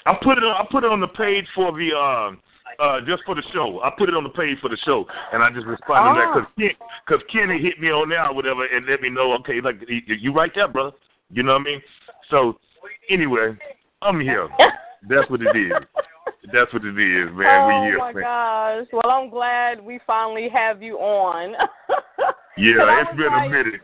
I 0.05 0.13
put 0.21 0.37
it 0.37 0.43
on. 0.43 0.55
I 0.55 0.65
put 0.71 0.83
it 0.83 0.91
on 0.91 1.01
the 1.01 1.07
page 1.07 1.45
for 1.55 1.71
the 1.71 1.91
um 1.97 2.39
uh 2.79 3.01
just 3.01 3.23
for 3.25 3.35
the 3.35 3.43
show. 3.53 3.81
I 3.83 3.89
put 3.97 4.07
it 4.07 4.15
on 4.15 4.23
the 4.23 4.29
page 4.29 4.59
for 4.61 4.69
the 4.69 4.77
show, 4.85 5.05
and 5.33 5.43
I 5.43 5.49
just 5.51 5.65
responded 5.65 6.13
to 6.13 6.19
that 6.19 6.27
Ah. 6.29 6.33
because 6.33 6.49
Ken, 6.57 6.71
cause 7.09 7.21
Kenny 7.33 7.59
hit 7.61 7.79
me 7.81 7.89
on 7.89 8.07
there 8.09 8.25
or 8.29 8.33
whatever, 8.35 8.65
and 8.65 8.85
let 8.85 9.01
me 9.01 9.09
know. 9.09 9.33
Okay, 9.39 9.59
like 9.61 9.75
you, 9.89 10.01
you 10.15 10.31
right 10.31 10.51
there, 10.55 10.67
brother. 10.67 10.91
You 11.31 11.43
know 11.43 11.53
what 11.53 11.61
I 11.61 11.65
mean? 11.65 11.81
So 12.29 12.59
anyway, 13.09 13.57
I'm 14.01 14.19
here. 14.21 14.47
That's 15.09 15.29
what 15.29 15.41
it 15.41 15.55
is. 15.55 15.71
That's 16.53 16.71
what 16.73 16.83
it 16.85 16.97
is, 16.97 17.29
man. 17.33 17.47
oh 17.47 17.67
we 17.67 17.73
here, 17.87 17.97
my 17.97 18.13
man. 18.13 18.23
gosh. 18.23 18.87
Well, 18.93 19.11
I'm 19.11 19.29
glad 19.29 19.81
we 19.81 19.99
finally 20.05 20.49
have 20.53 20.81
you 20.81 20.97
on. 20.97 21.53
Yeah, 22.57 23.01
it's 23.03 23.17
been 23.17 23.27
like- 23.33 23.47
a 23.47 23.51
minute. 23.51 23.81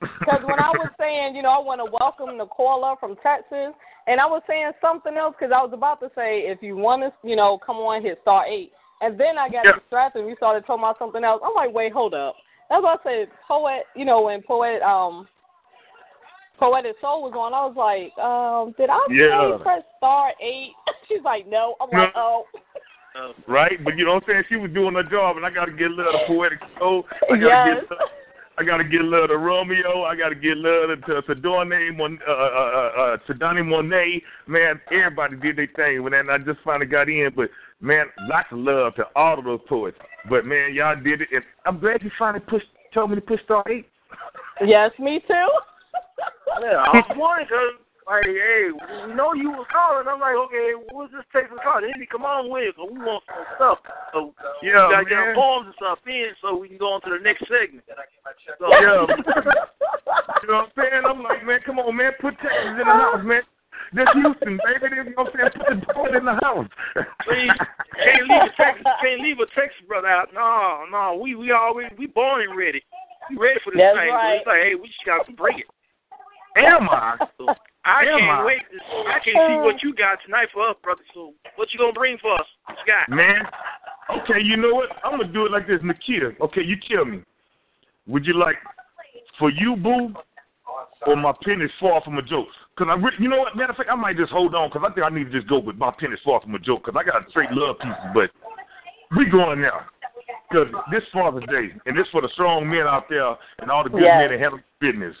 Because 0.00 0.42
when 0.44 0.60
I 0.60 0.70
was 0.70 0.90
saying, 1.00 1.34
you 1.34 1.42
know, 1.42 1.48
I 1.50 1.58
want 1.58 1.80
to 1.80 1.90
welcome 1.90 2.38
the 2.38 2.46
caller 2.46 2.94
from 3.00 3.16
Texas, 3.22 3.74
and 4.06 4.20
I 4.20 4.26
was 4.26 4.42
saying 4.46 4.70
something 4.80 5.16
else 5.16 5.34
because 5.36 5.52
I 5.52 5.60
was 5.60 5.72
about 5.72 5.98
to 6.00 6.10
say, 6.14 6.40
if 6.46 6.62
you 6.62 6.76
want 6.76 7.02
to, 7.02 7.28
you 7.28 7.34
know, 7.34 7.58
come 7.58 7.76
on, 7.78 8.02
hit 8.02 8.18
star 8.22 8.46
eight. 8.46 8.70
And 9.00 9.18
then 9.18 9.36
I 9.38 9.48
got 9.48 9.64
Yeah. 9.66 9.72
distracted. 9.80 10.24
We 10.24 10.36
started 10.36 10.64
talking 10.66 10.84
about 10.84 10.98
something 11.00 11.24
else. 11.24 11.42
I'm 11.44 11.54
like, 11.54 11.72
wait, 11.74 11.92
hold 11.92 12.14
up. 12.14 12.36
That's 12.70 12.82
why 12.82 12.94
I 12.94 13.02
said 13.02 13.28
poet. 13.48 13.82
You 13.96 14.04
know, 14.04 14.22
when 14.22 14.40
poet 14.42 14.80
um 14.82 15.26
poetic 16.58 16.96
soul 17.00 17.22
was 17.22 17.34
on, 17.36 17.54
I 17.54 17.64
was 17.66 17.76
like, 17.76 18.16
um, 18.18 18.74
did 18.78 18.90
I 18.90 19.00
Yeah. 19.10 19.56
say 19.56 19.62
press 19.62 19.82
star 19.96 20.32
eight? 20.40 20.72
She's 21.08 21.22
like, 21.24 21.46
no. 21.46 21.76
I'm 21.80 21.90
like, 21.90 22.12
oh. 22.16 22.46
right? 23.46 23.82
But 23.84 23.96
you 23.96 24.04
know 24.04 24.14
what 24.14 24.24
I'm 24.24 24.28
saying? 24.28 24.44
She 24.48 24.56
was 24.56 24.70
doing 24.72 24.94
her 24.94 25.02
job, 25.04 25.36
and 25.36 25.46
I 25.46 25.50
got 25.50 25.66
to 25.66 25.72
get 25.72 25.90
love 25.90 26.12
to 26.12 26.26
poetic 26.26 26.58
soul. 26.78 27.04
I 27.30 27.36
got 27.36 27.64
to 27.64 27.70
Yes. 27.70 27.84
get. 27.88 27.98
I 28.58 28.64
got 28.64 28.78
to 28.78 28.84
get 28.84 29.04
love 29.04 29.28
to 29.28 29.36
Romeo. 29.36 30.04
I 30.04 30.16
got 30.16 30.30
to 30.30 30.34
get 30.34 30.56
love 30.56 30.88
to 31.06 31.20
to 31.22 31.34
Dorne, 31.34 31.68
Mon, 31.96 32.18
uh, 32.26 32.32
uh, 32.32 32.34
uh, 32.34 33.00
uh, 33.00 33.16
to 33.26 33.34
Donnie 33.34 33.62
Monet. 33.62 34.22
Man, 34.46 34.80
everybody 34.90 35.36
did 35.36 35.56
their 35.56 35.68
thing. 35.76 36.02
When 36.02 36.14
I 36.14 36.38
just 36.38 36.60
finally 36.64 36.86
got 36.86 37.08
in, 37.08 37.30
but 37.36 37.50
man, 37.80 38.06
lots 38.28 38.48
of 38.50 38.58
love 38.58 38.94
to 38.94 39.04
all 39.14 39.38
of 39.38 39.44
those 39.44 39.60
poets. 39.68 39.98
But 40.30 40.46
man, 40.46 40.72
y'all 40.72 40.96
did 40.96 41.20
it, 41.20 41.28
and 41.32 41.44
I'm 41.66 41.78
glad 41.78 42.02
you 42.02 42.10
finally 42.18 42.42
pushed, 42.48 42.66
told 42.94 43.10
me 43.10 43.16
to 43.16 43.22
push 43.22 43.42
star 43.44 43.62
eight. 43.68 43.86
Yes, 44.64 44.90
me 44.98 45.20
too. 45.28 45.48
Yeah, 46.60 46.80
I 46.80 46.90
was 46.94 47.10
wondering 47.16 47.46
because, 47.46 47.76
like, 48.06 48.24
hey, 48.24 48.70
we 48.72 49.14
know 49.14 49.34
you 49.34 49.50
was 49.52 49.66
calling. 49.68 50.08
I'm 50.08 50.20
like, 50.20 50.36
okay, 50.48 50.72
what's 50.92 51.12
this 51.12 51.26
text 51.32 51.52
and 51.52 51.60
call? 51.60 51.80
Then 51.82 51.92
he 51.98 52.06
come 52.06 52.24
on 52.24 52.48
with 52.48 52.70
it 52.70 52.76
'cause 52.76 52.88
we 52.90 52.98
want 53.02 53.24
some 53.26 53.46
stuff. 53.56 53.78
So 54.12 54.32
Yeah, 54.62 54.88
we 54.88 54.94
gotta 54.94 55.04
get 55.04 55.18
man. 55.18 55.38
our 55.38 55.64
and 55.64 55.74
stuff 55.74 55.98
in 56.06 56.32
so 56.40 56.56
we 56.56 56.68
can 56.68 56.78
go 56.78 56.92
on 56.94 57.00
to 57.02 57.10
the 57.10 57.18
next 57.18 57.46
segment. 57.48 57.84
So, 58.58 58.70
Yeah. 58.70 59.06
You 60.42 60.52
know 60.52 60.58
what 60.62 60.72
I'm 60.76 60.90
saying? 60.90 61.04
I'm 61.04 61.22
like, 61.22 61.44
man, 61.44 61.60
come 61.66 61.78
on, 61.80 61.96
man, 61.96 62.12
put 62.20 62.38
Texas 62.38 62.70
in 62.70 62.78
the 62.78 62.84
house, 62.84 63.24
man. 63.24 63.42
This 63.92 64.08
Houston, 64.14 64.60
baby. 64.64 64.94
You 64.96 65.04
know 65.16 65.24
what 65.24 65.34
I'm 65.34 65.50
saying? 65.50 65.50
Put 65.56 65.80
the 65.80 65.94
poet 65.94 66.14
in 66.14 66.24
the 66.24 66.38
house. 66.42 66.68
Please, 67.24 67.50
can't 68.04 68.28
leave 68.28 68.42
a 68.42 68.50
Texas, 68.56 68.86
can't 69.02 69.20
leave 69.20 69.38
a 69.40 69.46
Texas 69.54 69.82
brother 69.86 70.08
out. 70.08 70.32
No, 70.34 70.84
no, 70.90 71.18
we 71.20 71.34
we 71.34 71.50
always 71.52 71.88
we 71.98 72.06
born 72.06 72.42
and 72.42 72.56
ready. 72.56 72.82
We 73.30 73.36
ready 73.36 73.60
for 73.64 73.72
this 73.72 73.80
That's 73.82 73.98
thing. 73.98 74.10
So 74.10 74.28
it's 74.38 74.46
like, 74.46 74.62
hey, 74.62 74.74
we 74.74 74.86
just 74.88 75.04
gotta 75.06 75.32
bring 75.32 75.60
it. 75.60 75.66
Am 76.56 76.88
I? 76.90 77.16
I 77.84 78.02
Am 78.02 78.18
can't 78.18 78.30
I? 78.30 78.44
wait. 78.44 78.62
To, 78.72 78.78
I 79.08 79.18
can't 79.22 79.38
see 79.48 79.56
what 79.62 79.82
you 79.82 79.94
got 79.94 80.18
tonight 80.24 80.48
for 80.52 80.68
us, 80.68 80.76
brother. 80.82 81.02
So 81.14 81.34
what 81.56 81.68
you 81.72 81.78
gonna 81.78 81.92
bring 81.92 82.18
for 82.18 82.34
us? 82.34 82.46
What 82.66 82.78
you 82.84 82.92
got? 82.92 83.14
Man, 83.14 83.42
okay, 84.22 84.40
you 84.42 84.56
know 84.56 84.74
what? 84.74 84.88
I'm 85.04 85.18
gonna 85.20 85.32
do 85.32 85.46
it 85.46 85.52
like 85.52 85.66
this, 85.66 85.80
Nakia. 85.82 86.38
Okay, 86.40 86.62
you 86.62 86.76
kill 86.88 87.04
me. 87.04 87.22
Would 88.08 88.24
you 88.26 88.34
like 88.38 88.56
for 89.38 89.50
you, 89.50 89.76
boo, 89.76 90.14
or 91.06 91.16
my 91.16 91.32
pen 91.44 91.60
is 91.60 91.70
far 91.80 92.00
from 92.02 92.18
a 92.18 92.22
joke? 92.22 92.46
Cause 92.78 92.88
I, 92.90 92.94
re- 92.94 93.12
you 93.18 93.28
know 93.28 93.38
what? 93.38 93.56
Matter 93.56 93.70
of 93.70 93.76
fact, 93.76 93.88
I 93.90 93.94
might 93.94 94.16
just 94.16 94.30
hold 94.30 94.54
on, 94.54 94.70
cause 94.70 94.82
I 94.84 94.92
think 94.92 95.06
I 95.06 95.14
need 95.14 95.24
to 95.24 95.30
just 95.32 95.48
go 95.48 95.58
with 95.58 95.76
my 95.76 95.92
pen 95.98 96.12
is 96.12 96.18
far 96.24 96.40
from 96.40 96.54
a 96.54 96.58
joke, 96.58 96.84
cause 96.84 96.94
I 96.96 97.04
got 97.04 97.28
straight 97.30 97.50
love 97.52 97.76
pieces, 97.78 97.96
but 98.14 98.30
we 99.16 99.26
going 99.30 99.60
now. 99.62 99.80
Cause 100.52 100.68
this 100.92 101.02
Father's 101.12 101.44
Day, 101.48 101.70
and 101.86 101.96
this 101.98 102.06
for 102.12 102.20
the 102.20 102.28
strong 102.34 102.68
men 102.68 102.82
out 102.86 103.04
there, 103.08 103.34
and 103.60 103.70
all 103.70 103.82
the 103.82 103.90
good 103.90 104.02
Yes. 104.02 104.18
men 104.20 104.30
that 104.30 104.40
handle 104.40 104.60
business. 104.80 105.14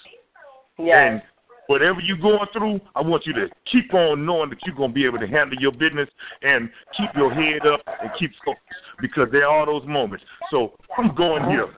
Yes. 0.78 0.96
And 0.96 1.22
whatever 1.66 2.00
you're 2.00 2.16
going 2.16 2.46
through, 2.52 2.80
I 2.94 3.00
want 3.00 3.26
you 3.26 3.32
to 3.34 3.48
keep 3.70 3.92
on 3.94 4.24
knowing 4.24 4.50
that 4.50 4.58
you're 4.64 4.74
going 4.74 4.90
to 4.90 4.94
be 4.94 5.04
able 5.04 5.18
to 5.18 5.26
handle 5.26 5.58
your 5.60 5.72
business 5.72 6.08
and 6.42 6.68
keep 6.96 7.10
your 7.16 7.32
head 7.32 7.66
up 7.66 7.80
and 7.86 8.10
keep 8.18 8.32
focused 8.44 8.62
because 9.00 9.28
there 9.32 9.48
are 9.48 9.66
those 9.66 9.86
moments. 9.86 10.24
So 10.50 10.72
I'm 10.96 11.14
going 11.14 11.48
here. 11.50 11.68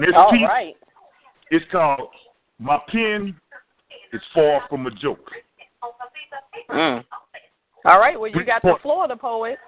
This 0.00 0.10
All 0.14 0.30
piece 0.30 0.42
right. 0.42 0.74
is 1.50 1.62
called 1.70 2.08
My 2.58 2.78
Pen 2.88 3.36
is 4.12 4.20
Far 4.34 4.62
from 4.68 4.86
a 4.86 4.90
Joke. 4.90 5.30
Mm. 6.70 7.04
All 7.84 7.98
right. 7.98 8.18
Well, 8.18 8.30
you 8.30 8.44
got 8.44 8.62
the 8.62 8.76
floor, 8.82 9.06
the 9.06 9.16
poet. 9.16 9.58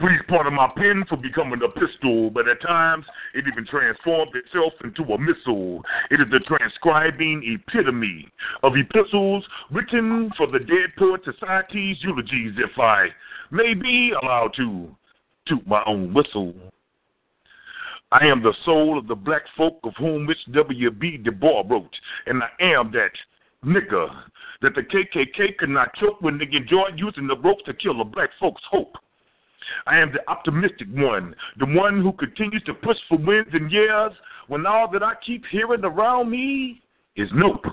Please 0.00 0.20
pardon 0.28 0.54
my 0.54 0.68
pen 0.76 1.04
for 1.08 1.16
becoming 1.16 1.60
a 1.62 1.68
pistol, 1.68 2.28
but 2.28 2.48
at 2.48 2.60
times 2.60 3.04
it 3.32 3.44
even 3.46 3.64
transformed 3.64 4.32
itself 4.34 4.72
into 4.82 5.04
a 5.12 5.18
missile. 5.18 5.82
It 6.10 6.20
is 6.20 6.26
the 6.32 6.40
transcribing 6.40 7.42
epitome 7.44 8.28
of 8.64 8.72
epistles 8.76 9.44
written 9.70 10.32
for 10.36 10.48
the 10.48 10.58
Dead 10.58 10.90
Poet 10.98 11.20
Society's 11.24 11.96
eulogies, 12.00 12.54
if 12.58 12.76
I 12.78 13.06
may 13.52 13.74
be 13.74 14.12
allowed 14.20 14.54
to 14.56 14.88
toot 15.46 15.64
my 15.66 15.82
own 15.86 16.12
whistle. 16.12 16.54
I 18.10 18.26
am 18.26 18.42
the 18.42 18.54
soul 18.64 18.98
of 18.98 19.06
the 19.06 19.14
black 19.14 19.42
folk 19.56 19.78
of 19.84 19.94
whom 19.96 20.26
Rich 20.26 20.38
W.B. 20.52 21.18
Du 21.18 21.30
Bois 21.30 21.62
wrote, 21.68 21.96
and 22.26 22.42
I 22.42 22.50
am 22.60 22.90
that 22.92 23.12
nigger 23.64 24.08
that 24.60 24.74
the 24.74 24.82
KKK 24.82 25.56
could 25.56 25.68
not 25.68 25.94
choke 25.94 26.20
when 26.20 26.38
they 26.38 26.48
enjoyed 26.56 26.96
using 26.98 27.26
the 27.28 27.36
ropes 27.36 27.62
to 27.66 27.74
kill 27.74 27.98
the 27.98 28.04
black 28.04 28.30
folks' 28.40 28.62
hope. 28.70 28.96
I 29.86 29.98
am 29.98 30.12
the 30.12 30.28
optimistic 30.30 30.88
one, 30.92 31.34
the 31.58 31.66
one 31.66 32.00
who 32.00 32.12
continues 32.12 32.62
to 32.64 32.74
push 32.74 32.98
for 33.08 33.18
wins 33.18 33.48
and 33.52 33.70
years 33.70 34.12
when 34.48 34.66
all 34.66 34.90
that 34.92 35.02
I 35.02 35.14
keep 35.24 35.44
hearing 35.50 35.84
around 35.84 36.30
me 36.30 36.82
is 37.16 37.28
nope. 37.34 37.64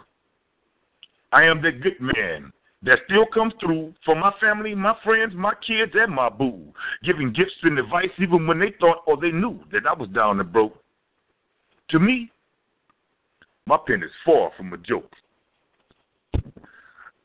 I 1.32 1.44
am 1.44 1.62
that 1.62 1.82
good 1.82 2.00
man 2.00 2.52
that 2.84 3.00
still 3.06 3.26
comes 3.28 3.54
through 3.60 3.94
for 4.04 4.16
my 4.16 4.34
family, 4.42 4.74
my 4.74 4.96
friends, 5.04 5.34
my 5.36 5.54
kids, 5.66 5.92
and 5.96 6.14
my 6.14 6.30
boo, 6.30 6.74
giving 7.04 7.32
gifts 7.32 7.52
and 7.64 7.78
advice 7.78 8.10
even 8.20 8.48
when 8.48 8.60
they 8.60 8.74
thought 8.80 9.04
or 9.06 9.18
they 9.18 9.32
knew 9.32 9.60
that 9.72 9.86
I 9.88 9.94
was 9.94 10.10
down 10.10 10.40
and 10.40 10.52
broke. 10.52 10.76
To 11.90 12.00
me, 12.00 12.32
my 13.68 13.78
pen 13.86 14.04
is 14.04 14.12
far 14.26 14.52
from 14.58 14.74
a 14.74 14.78
joke. 14.78 15.12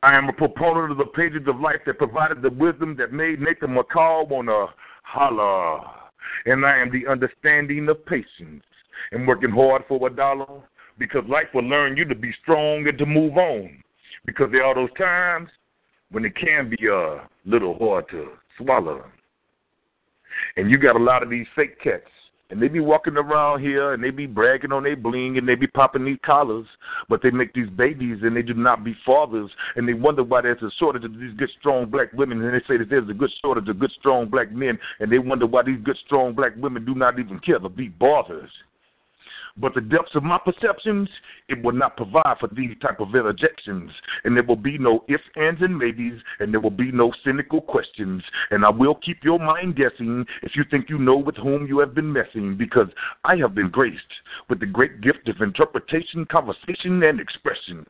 I 0.03 0.17
am 0.17 0.29
a 0.29 0.33
proponent 0.33 0.93
of 0.93 0.99
the 0.99 1.07
pages 1.07 1.47
of 1.47 1.61
life 1.61 1.81
that 1.87 1.99
provided 1.99 2.43
the 2.43 2.51
wisdom 2.51 2.97
that 2.99 3.13
made 3.13 3.41
Nathan 3.41 3.77
McCall 3.77 4.29
want 4.29 4.49
to 4.49 4.67
holler. 5.03 5.81
And 6.45 6.65
I 6.65 6.79
am 6.79 6.91
the 6.93 7.11
understanding 7.11 7.89
of 7.89 8.05
patience 8.07 8.63
and 9.13 9.27
working 9.27 9.51
hard 9.51 9.83
for 9.89 10.07
a 10.07 10.11
dollar 10.11 10.63
because 10.99 11.25
life 11.29 11.47
will 11.55 11.65
learn 11.65 11.97
you 11.97 12.05
to 12.05 12.15
be 12.15 12.33
strong 12.43 12.87
and 12.87 12.99
to 12.99 13.07
move 13.07 13.37
on. 13.37 13.83
Because 14.25 14.49
there 14.53 14.65
are 14.65 14.75
those 14.75 14.93
times 14.99 15.49
when 16.11 16.25
it 16.25 16.37
can 16.37 16.69
be 16.71 16.87
a 16.87 17.27
little 17.45 17.77
hard 17.79 18.09
to 18.11 18.29
swallow. 18.59 19.05
And 20.57 20.71
you 20.71 20.79
got 20.79 20.97
a 20.97 21.03
lot 21.03 21.23
of 21.23 21.31
these 21.31 21.47
fake 21.55 21.81
cats 21.81 22.11
and 22.51 22.63
they 22.63 22.69
be 22.69 22.81
walking 22.81 23.17
around 23.17 23.61
here 23.61 23.93
and 23.93 24.03
they 24.03 24.11
be 24.11 24.27
bragging 24.27 24.73
on 24.73 24.85
their 24.85 24.97
bling 24.97 25.37
and 25.37 25.49
they 25.49 25.55
be 25.55 25.67
popping 25.67 26.05
these 26.05 26.19
collars, 26.25 26.67
but 27.09 27.21
they 27.23 27.31
make 27.31 27.53
these 27.55 27.69
babies 27.71 28.19
and 28.23 28.37
they 28.37 28.43
do 28.43 28.55
not 28.55 28.85
be 28.85 28.97
fathers 29.05 29.51
and 29.75 29.89
they 29.89 29.95
wonder 29.95 30.23
why 30.23 30.41
there's 30.41 30.63
a 30.63 30.71
shortage 30.79 31.05
of 31.05 31.19
these 31.19 31.35
good 31.37 31.51
strong 31.59 31.87
black 31.87 32.13
women 32.13 32.43
and 32.43 32.55
they 32.55 32.65
say 32.69 32.77
that 32.77 32.89
there's 32.89 33.09
a 33.09 33.15
good 33.15 33.31
shortage 33.43 33.69
of 33.69 33.79
good 33.79 33.93
strong 33.99 34.29
black 34.29 34.53
men 34.53 34.79
and 35.01 35.11
they 35.11 35.19
wonder 35.19 35.47
why 35.47 35.63
these 35.63 35.81
good 35.83 35.99
strong 36.07 36.35
black 36.35 36.53
women 36.57 36.85
do 36.85 36.95
not 36.95 37.19
even 37.19 37.39
care 37.41 37.59
to 37.59 37.69
be 37.69 37.89
bothers. 37.89 38.51
But 39.59 39.75
the 39.75 39.81
depths 39.81 40.15
of 40.15 40.23
my 40.23 40.39
perceptions, 40.39 41.09
it 41.49 41.63
will 41.65 41.73
not 41.73 41.97
provide 41.97 42.37
for 42.39 42.49
these 42.53 42.77
type 42.83 43.01
of 43.01 43.15
interjections. 43.15 43.91
And 44.25 44.37
there 44.37 44.43
will 44.43 44.57
be 44.57 44.77
no 44.77 45.05
ifs, 45.09 45.23
ands, 45.37 45.63
and 45.63 45.77
maybes, 45.77 46.21
and 46.41 46.53
there 46.53 46.61
will 46.61 46.71
be 46.71 46.93
no 46.93 47.13
cynical 47.25 47.61
questions. 47.63 48.23
And 48.51 48.65
I 48.65 48.71
will 48.71 48.97
keep 48.97 49.25
your 49.25 49.39
mind 49.39 49.77
guessing 49.77 50.27
if 50.43 50.57
you 50.57 50.65
think 50.71 50.91
you 50.91 50.99
know 50.99 51.17
with 51.17 51.37
whom 51.37 51.67
you 51.67 51.79
have 51.79 51.95
been 51.95 52.13
messing, 52.13 52.57
because 52.57 52.89
I 53.25 53.37
have 53.37 53.55
been 53.55 53.71
graced 53.71 54.03
with 54.51 54.61
the 54.61 54.67
great 54.67 55.01
gift 55.01 55.29
of 55.29 55.41
interpretation, 55.41 56.27
conversation, 56.27 57.03
and 57.03 57.19
expression. 57.19 57.87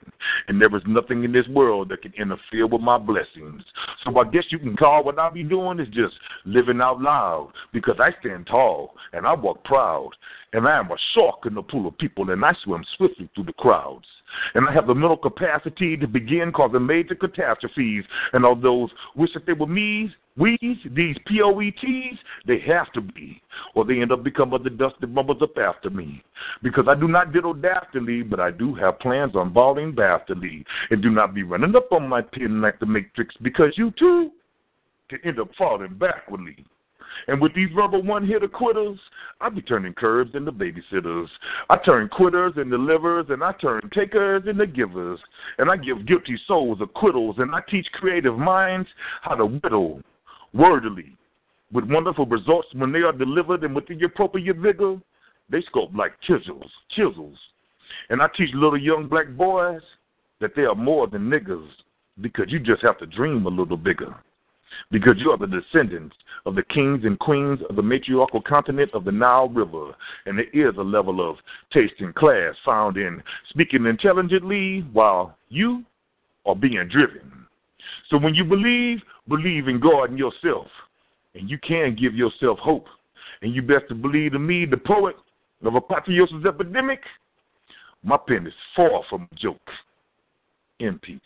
And 0.49 0.61
there 0.61 0.75
is 0.77 0.83
nothing 0.87 1.25
in 1.25 1.33
this 1.33 1.49
world 1.49 1.89
that 1.89 2.03
can 2.03 2.13
interfere 2.17 2.67
with 2.67 2.81
my 2.81 2.99
blessings. 2.99 3.63
So 4.05 4.19
I 4.19 4.25
guess 4.31 4.45
you 4.51 4.59
can 4.59 4.77
call 4.77 5.03
what 5.03 5.19
I 5.19 5.31
be 5.31 5.43
doing 5.43 5.81
is 5.81 5.89
just 5.89 6.15
living 6.45 6.81
out 6.81 7.01
loud, 7.01 7.53
because 7.73 7.97
I 7.99 8.11
stand 8.21 8.47
tall 8.47 8.95
and 9.13 9.27
I 9.27 9.35
walk 9.35 9.65
proud. 9.65 10.11
And 10.57 10.67
I 10.67 10.79
am 10.79 10.91
a 10.91 10.97
shark 11.13 11.45
in 11.45 11.53
the 11.53 11.63
pool 11.63 11.87
of 11.87 11.99
people, 11.99 12.31
and 12.31 12.43
I 12.43 12.55
swim 12.65 12.83
swiftly 12.97 13.29
through 13.35 13.45
the 13.45 13.53
crowds. 13.53 14.07
And 14.55 14.67
I 14.67 14.73
have 14.73 14.87
the 14.87 14.95
mental 14.95 15.19
capacity 15.19 15.99
to 15.99 16.09
begin 16.09 16.51
causing 16.51 16.87
major 16.87 17.15
catastrophes. 17.15 18.05
And 18.33 18.43
all 18.43 18.57
those 18.57 18.89
wish 19.15 19.35
that 19.35 19.45
they 19.45 19.53
were 19.53 19.67
me's, 19.67 20.09
we's, 20.39 20.79
these 20.93 21.17
P-O-E-T's, 21.27 22.19
they 22.47 22.59
have 22.61 22.91
to 22.95 23.03
be. 23.03 23.43
Or 23.75 23.85
they 23.85 24.01
end 24.01 24.13
up 24.13 24.25
becoming 24.25 24.63
the 24.63 24.71
dust 24.71 24.95
that 25.03 25.15
bubbles 25.15 25.43
up 25.43 25.59
after 25.59 25.91
me. 25.91 26.25
Because 26.63 26.87
I 26.89 26.95
do 26.95 27.07
not 27.07 27.35
diddle 27.35 27.55
daftily, 27.55 28.23
but 28.23 28.41
I 28.41 28.51
do 28.51 28.75
have 28.77 28.99
plans 29.01 29.37
on 29.37 29.53
balling 29.53 29.95
baftily. 29.95 30.65
And 30.91 31.03
do 31.03 31.11
not 31.11 31.35
be 31.35 31.43
running 31.43 31.77
up 31.77 31.93
on 31.93 32.09
my 32.09 32.23
pin 32.23 32.63
like 32.63 32.81
the 32.81 32.87
Matrix, 32.87 33.35
because 33.43 33.75
you 33.77 33.93
too 33.99 34.31
can 35.11 35.19
end 35.23 35.39
up 35.39 35.51
falling 35.59 35.99
backwardly. 35.99 36.65
And 37.29 37.41
with 37.41 37.55
these 37.55 37.69
rubber 37.75 37.99
one 37.99 38.27
hitter 38.27 38.49
quitters, 38.49 38.99
I 39.41 39.49
be 39.49 39.63
turning 39.63 39.95
curves 39.95 40.35
into 40.35 40.53
babysitters. 40.53 41.29
I 41.69 41.77
turn 41.79 42.09
quitters 42.09 42.55
into 42.57 42.77
livers, 42.77 43.27
and 43.29 43.43
I 43.43 43.53
turn 43.53 43.89
takers 43.93 44.45
into 44.47 44.67
givers. 44.67 45.21
And 45.59 45.71
I 45.71 45.77
give 45.77 46.07
guilty 46.07 46.39
souls 46.47 46.79
acquittals, 46.81 47.37
and 47.39 47.55
I 47.55 47.61
teach 47.71 47.87
creative 47.93 48.39
minds 48.39 48.89
how 49.23 49.35
to 49.35 49.47
whittle 49.47 50.01
wordily 50.55 51.17
with 51.73 51.91
wonderful 51.91 52.27
results 52.27 52.69
when 52.75 52.93
they 52.93 53.01
are 53.01 53.13
delivered 53.13 53.65
and 53.65 53.75
with 53.75 53.87
the 53.89 54.05
appropriate 54.05 54.57
vigor. 54.57 54.97
They 55.49 55.63
sculpt 55.63 55.97
like 55.97 56.13
chisels, 56.27 56.71
chisels. 56.91 57.37
And 58.11 58.23
I 58.23 58.29
teach 58.37 58.51
little 58.55 58.79
young 58.79 59.09
black 59.09 59.29
boys 59.37 59.81
that 60.41 60.53
they 60.55 60.63
are 60.63 60.75
more 60.75 61.07
than 61.07 61.31
niggers 61.31 61.69
because 62.21 62.47
you 62.49 62.59
just 62.59 62.83
have 62.83 62.99
to 62.99 63.07
dream 63.07 63.47
a 63.47 63.51
little 63.51 63.77
bigger. 63.77 64.15
Because 64.91 65.15
you 65.19 65.31
are 65.31 65.39
the 65.39 65.47
descendants 65.47 66.17
of 66.45 66.55
the 66.55 66.63
kings 66.63 67.05
and 67.05 67.19
queens 67.19 67.59
of 67.69 67.77
the 67.77 67.83
matriarchal 67.83 68.41
continent 68.41 68.91
of 68.95 69.05
the 69.05 69.13
Nile 69.13 69.49
River, 69.49 69.93
and 70.27 70.39
there 70.39 70.69
is 70.69 70.77
a 70.77 70.83
level 70.83 71.29
of 71.29 71.37
taste 71.73 71.95
and 71.99 72.15
class 72.15 72.55
found 72.65 72.97
in 72.97 73.23
speaking 73.49 73.87
intelligently 73.87 74.87
while 74.93 75.37
you 75.49 75.85
are 76.45 76.55
being 76.55 76.89
driven. 76.89 77.47
So 78.09 78.19
when 78.19 78.35
you 78.35 78.45
believe, 78.45 78.99
believe 79.29 79.69
in 79.69 79.81
God 79.81 80.11
and 80.11 80.19
yourself, 80.19 80.69
and 81.35 81.51
you 81.51 81.59
can 81.59 81.97
give 82.01 82.15
yourself 82.15 82.59
hope. 82.59 82.87
And 83.43 83.55
you 83.55 83.61
best 83.61 83.85
to 83.89 83.95
believe 83.95 84.33
to 84.33 84.39
me, 84.39 84.65
the 84.65 84.79
poet 84.79 85.17
of 85.65 85.75
apotheosis 85.75 86.47
epidemic, 86.47 87.01
my 88.03 88.17
pen 88.17 88.47
is 88.47 88.55
far 88.75 89.03
from 89.11 89.29
a 89.31 89.35
joke. 89.35 89.61
In 90.79 90.99
peace. 90.99 91.21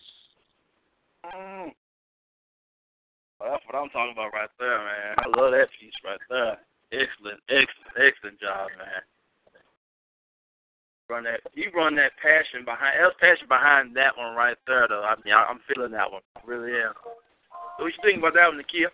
Mm. 1.25 1.73
Well, 3.41 3.57
that's 3.57 3.65
what 3.65 3.81
I'm 3.81 3.89
talking 3.89 4.12
about 4.12 4.37
right 4.37 4.53
there, 4.61 4.79
man. 4.79 5.17
I 5.17 5.27
love 5.33 5.57
that 5.57 5.73
piece 5.81 5.97
right 6.05 6.21
there. 6.29 6.61
Excellent, 6.93 7.41
excellent, 7.49 7.97
excellent 7.97 8.37
job, 8.37 8.69
man. 8.77 9.01
Run 11.09 11.25
that, 11.25 11.41
you 11.55 11.73
run 11.75 11.97
that 11.97 12.12
passion 12.21 12.69
behind. 12.69 13.01
There's 13.01 13.17
passion 13.19 13.49
behind 13.49 13.97
that 13.97 14.12
one 14.15 14.37
right 14.37 14.61
there, 14.67 14.87
though. 14.87 15.03
I 15.03 15.17
mean, 15.25 15.35
I, 15.35 15.49
I'm 15.49 15.59
feeling 15.67 15.91
that 15.93 16.12
one. 16.12 16.23
I 16.37 16.41
really 16.45 16.77
am. 16.77 16.93
So 17.81 17.89
what 17.89 17.93
you 17.97 18.03
think 18.05 18.19
about 18.21 18.35
that 18.35 18.53
one, 18.53 18.61
Nakia? 18.61 18.93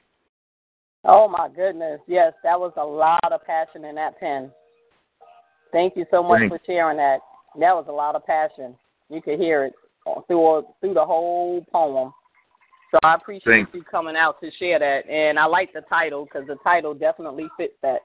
Oh 1.05 1.29
my 1.29 1.49
goodness, 1.55 2.01
yes, 2.09 2.33
that 2.43 2.59
was 2.59 2.73
a 2.77 2.85
lot 2.85 3.31
of 3.31 3.45
passion 3.45 3.85
in 3.85 3.95
that 3.95 4.19
pen. 4.19 4.51
Thank 5.73 5.97
you 5.97 6.05
so 6.11 6.23
much 6.23 6.41
Thanks. 6.41 6.57
for 6.57 6.61
sharing 6.67 6.97
that. 6.97 7.19
That 7.61 7.75
was 7.75 7.87
a 7.89 7.93
lot 7.93 8.17
of 8.17 8.27
passion. 8.27 8.75
You 9.09 9.23
could 9.23 9.39
hear 9.39 9.65
it 9.67 9.73
through 10.27 10.67
through 10.81 10.95
the 10.95 11.05
whole 11.05 11.65
poem. 11.71 12.13
So 13.03 13.09
I 13.09 13.15
appreciate 13.15 13.53
Thanks. 13.53 13.71
you 13.75 13.83
coming 13.83 14.17
out 14.17 14.41
to 14.41 14.51
share 14.59 14.79
that, 14.79 15.07
and 15.11 15.39
I 15.39 15.45
like 15.45 15.73
the 15.75 15.83
title 15.83 16.25
because 16.25 16.47
the 16.47 16.57
title 16.65 16.95
definitely 16.95 17.47
fits 17.59 17.75
that. 17.83 18.01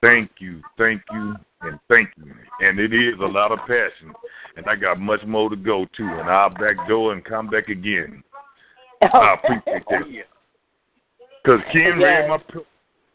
Thank 0.00 0.30
you, 0.38 0.62
thank 0.76 1.02
you, 1.12 1.34
and 1.62 1.80
thank 1.88 2.10
you. 2.16 2.32
And 2.60 2.78
it 2.78 2.94
is 2.94 3.18
a 3.20 3.26
lot 3.26 3.50
of 3.50 3.58
passion, 3.60 4.12
and 4.56 4.64
I 4.68 4.76
got 4.76 5.00
much 5.00 5.24
more 5.26 5.50
to 5.50 5.56
go 5.56 5.86
too. 5.96 6.06
And 6.06 6.30
I'll 6.30 6.50
back 6.50 6.76
door 6.86 7.12
and 7.12 7.24
come 7.24 7.48
back 7.48 7.68
again. 7.68 8.22
I 9.02 9.34
appreciate 9.42 9.84
that. 9.90 10.02
Cause 11.44 11.60
Ken 11.72 11.98
read 11.98 12.28
Yes. 12.28 12.28
my 12.28 12.60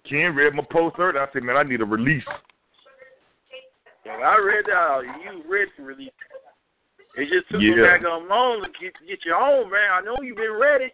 Ken 0.09 0.35
read 0.35 0.55
my 0.55 0.63
post 0.69 0.97
earlier. 0.99 1.21
I 1.21 1.31
said, 1.31 1.43
man, 1.43 1.55
I 1.55 1.63
need 1.63 1.79
a 1.79 1.85
release. 1.85 2.23
Yeah, 4.05 4.13
I 4.13 4.37
read 4.39 4.65
that. 4.65 5.01
You 5.23 5.49
read 5.49 5.69
to 5.77 5.83
release. 5.83 6.11
It 7.15 7.29
just 7.29 7.49
took 7.49 7.61
Yeah. 7.61 7.75
me 7.75 7.81
back 7.81 8.01
on 8.05 8.27
long 8.27 8.63
to 8.63 8.69
get 8.81 8.93
get 9.07 9.25
your 9.25 9.35
own, 9.35 9.69
man. 9.69 9.91
I 9.91 10.01
know 10.01 10.15
you've 10.21 10.37
been 10.37 10.53
ready. 10.59 10.91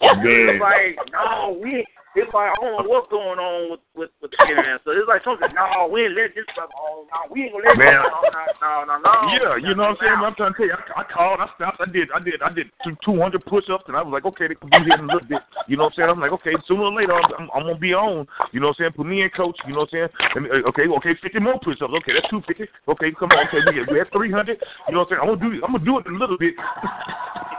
Man. 0.00 0.60
Like, 0.68 0.96
no, 1.12 1.58
we. 1.60 1.84
It's 2.16 2.32
like 2.32 2.50
I 2.50 2.56
don't 2.58 2.72
know 2.72 2.88
what's 2.88 3.06
going 3.12 3.38
on 3.38 3.70
with 3.70 3.80
with 3.94 4.10
with 4.18 4.32
the 4.32 4.38
internet. 4.42 4.80
So 4.82 4.90
it's 4.90 5.06
like 5.06 5.22
something. 5.22 5.46
No, 5.54 5.86
we 5.86 6.08
ain't 6.08 6.16
let 6.16 6.34
this 6.34 6.48
stuff 6.50 6.72
on. 6.74 7.06
No, 7.06 7.18
we 7.30 7.46
ain't 7.46 7.52
gonna 7.52 7.68
let 7.68 7.78
Man. 7.78 7.94
this 7.94 8.10
on. 8.10 8.26
No, 8.32 8.42
no, 8.58 8.70
no, 8.88 8.94
no. 9.06 9.12
Yeah, 9.38 9.54
you 9.60 9.70
know 9.76 9.86
what 9.92 10.00
I'm 10.00 10.02
saying. 10.02 10.18
I'm 10.18 10.34
trying 10.34 10.50
to 10.50 10.56
tell 10.56 10.66
you, 10.66 10.74
I, 10.74 10.82
I 10.98 11.04
called, 11.04 11.38
I 11.38 11.46
stopped, 11.54 11.78
I 11.84 11.86
did, 11.92 12.10
I 12.10 12.18
did, 12.18 12.42
I 12.42 12.50
did 12.50 12.72
two 12.82 12.96
200 13.04 13.44
push-ups, 13.44 13.84
and 13.86 13.94
I 13.94 14.02
was 14.02 14.10
like, 14.10 14.24
okay, 14.24 14.48
they 14.48 14.56
could 14.56 14.72
be 14.72 14.82
here 14.88 14.98
in 14.98 15.04
a 15.06 15.12
little 15.12 15.28
bit. 15.28 15.44
You 15.68 15.76
know 15.76 15.84
what 15.92 16.00
I'm 16.00 16.00
saying? 16.00 16.10
I'm 16.10 16.18
like, 16.18 16.32
okay, 16.42 16.56
sooner 16.66 16.88
or 16.88 16.96
later, 16.96 17.12
I'm, 17.12 17.28
I'm, 17.38 17.46
I'm 17.54 17.62
gonna 17.68 17.78
be 17.78 17.92
on. 17.92 18.24
You 18.50 18.58
know 18.64 18.72
what 18.72 18.80
I'm 18.82 18.88
saying? 18.88 18.96
Put 18.98 19.06
me 19.06 19.20
in, 19.22 19.28
coach. 19.30 19.60
You 19.68 19.76
know 19.76 19.84
what 19.84 19.92
I'm 19.94 20.08
saying? 20.08 20.10
And, 20.34 20.42
uh, 20.48 20.64
okay, 20.72 20.88
okay, 20.88 21.12
50 21.22 21.38
more 21.38 21.60
push-ups. 21.60 21.92
Okay, 22.02 22.16
that's 22.16 22.26
250. 22.32 22.66
Okay, 22.98 23.12
come 23.14 23.30
on. 23.36 23.44
Okay, 23.46 23.60
we 23.68 23.84
we 23.94 24.00
have 24.00 24.08
300. 24.10 24.56
You 24.88 24.96
know 24.96 25.04
what 25.04 25.12
I'm 25.12 25.12
saying? 25.12 25.20
I'm 25.22 25.28
gonna 25.36 25.44
do, 25.44 25.50
I'm 25.60 25.76
gonna 25.76 25.84
do 25.84 26.00
it 26.00 26.08
in 26.08 26.16
a 26.16 26.18
little 26.18 26.40
bit. 26.40 26.56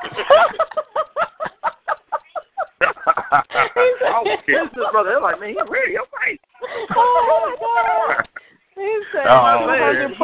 I 3.32 4.22
was 4.24 4.40
pissed, 4.46 4.76
brother. 4.76 5.10
They're 5.10 5.22
like, 5.22 5.40
man, 5.40 5.50
you 5.50 5.66
ready? 5.70 5.98
I'm 5.98 6.06
like, 6.14 6.42
oh 6.96 7.22
my 7.28 7.56
God. 7.60 8.26
He 8.76 9.00
said, 9.12 9.28
Oh, 9.28 9.66
"100 9.68 10.16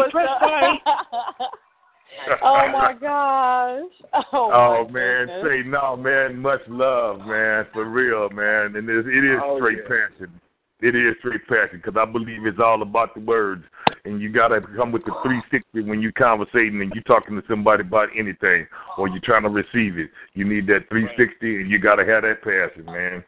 man. 0.41 0.78
oh 2.41 2.68
my 2.72 2.94
gosh. 2.94 3.91
Oh, 4.32 4.52
Oh 4.53 4.86
my 4.86 4.91
man, 4.91 5.28
goodness. 5.28 5.44
say 5.44 5.68
no, 5.68 5.98
man. 5.98 6.38
Much 6.40 6.62
love, 6.70 7.20
man, 7.26 7.66
for 7.74 7.86
real, 7.86 8.30
man. 8.30 8.76
And 8.78 8.90
it, 8.90 9.07
it 9.07 9.26
is 9.26 9.41
Oh, 9.44 9.57
straight 9.57 9.80
yeah. 9.80 10.07
passion. 10.10 10.41
It 10.81 10.93
is 10.93 11.15
straight 11.19 11.47
passion 11.47 11.81
because 11.84 11.95
I 11.97 12.03
believe 12.03 12.45
it's 12.45 12.60
all 12.60 12.81
about 12.81 13.14
the 13.14 13.22
words, 13.22 13.64
and 14.03 14.22
you 14.22 14.30
gotta 14.30 14.60
come 14.76 14.91
with 14.91 15.06
the 15.06 15.14
360 15.23 15.81
when 15.89 16.02
you're 16.02 16.11
conversating 16.11 16.81
and 16.81 16.91
you're 16.93 17.03
talking 17.03 17.39
to 17.39 17.47
somebody 17.47 17.81
about 17.81 18.10
anything, 18.15 18.68
or 18.97 19.07
you're 19.07 19.22
trying 19.23 19.43
to 19.43 19.49
receive 19.49 19.97
it. 19.97 20.10
You 20.34 20.43
need 20.43 20.68
that 20.68 20.89
360, 20.89 21.61
and 21.61 21.69
you 21.69 21.80
gotta 21.80 22.06
have 22.06 22.23
that 22.23 22.41
passion, 22.41 22.85
man. 22.85 23.23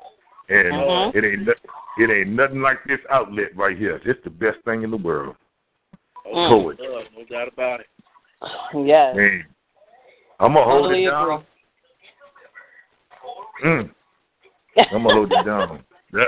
And 0.49 0.73
Mhm. 0.73 1.15
it 1.15 1.25
ain't 1.25 1.47
no- 1.47 1.53
it 1.97 2.09
ain't 2.09 2.29
nothing 2.29 2.61
like 2.61 2.83
this 2.83 2.99
outlet 3.09 3.55
right 3.55 3.77
here. 3.77 4.01
It's 4.03 4.23
the 4.23 4.29
best 4.29 4.59
thing 4.65 4.83
in 4.83 4.91
the 4.91 4.97
world. 4.97 5.35
Mm. 6.25 6.49
Poet, 6.49 6.79
uh, 6.81 7.03
no 7.15 7.23
doubt 7.29 7.47
about 7.47 7.79
it. 7.79 7.87
Yes. 8.73 9.15
man. 9.15 9.45
I'm 10.39 10.53
gonna 10.53 10.65
hold 10.65 10.83
Totally 10.83 11.05
it 11.05 11.09
down. 11.09 11.45
Mm. 13.63 13.95
I'm 14.91 15.03
gonna 15.03 15.13
hold 15.13 15.31
it 15.31 15.45
down. 15.45 15.83
Yeah, 16.13 16.23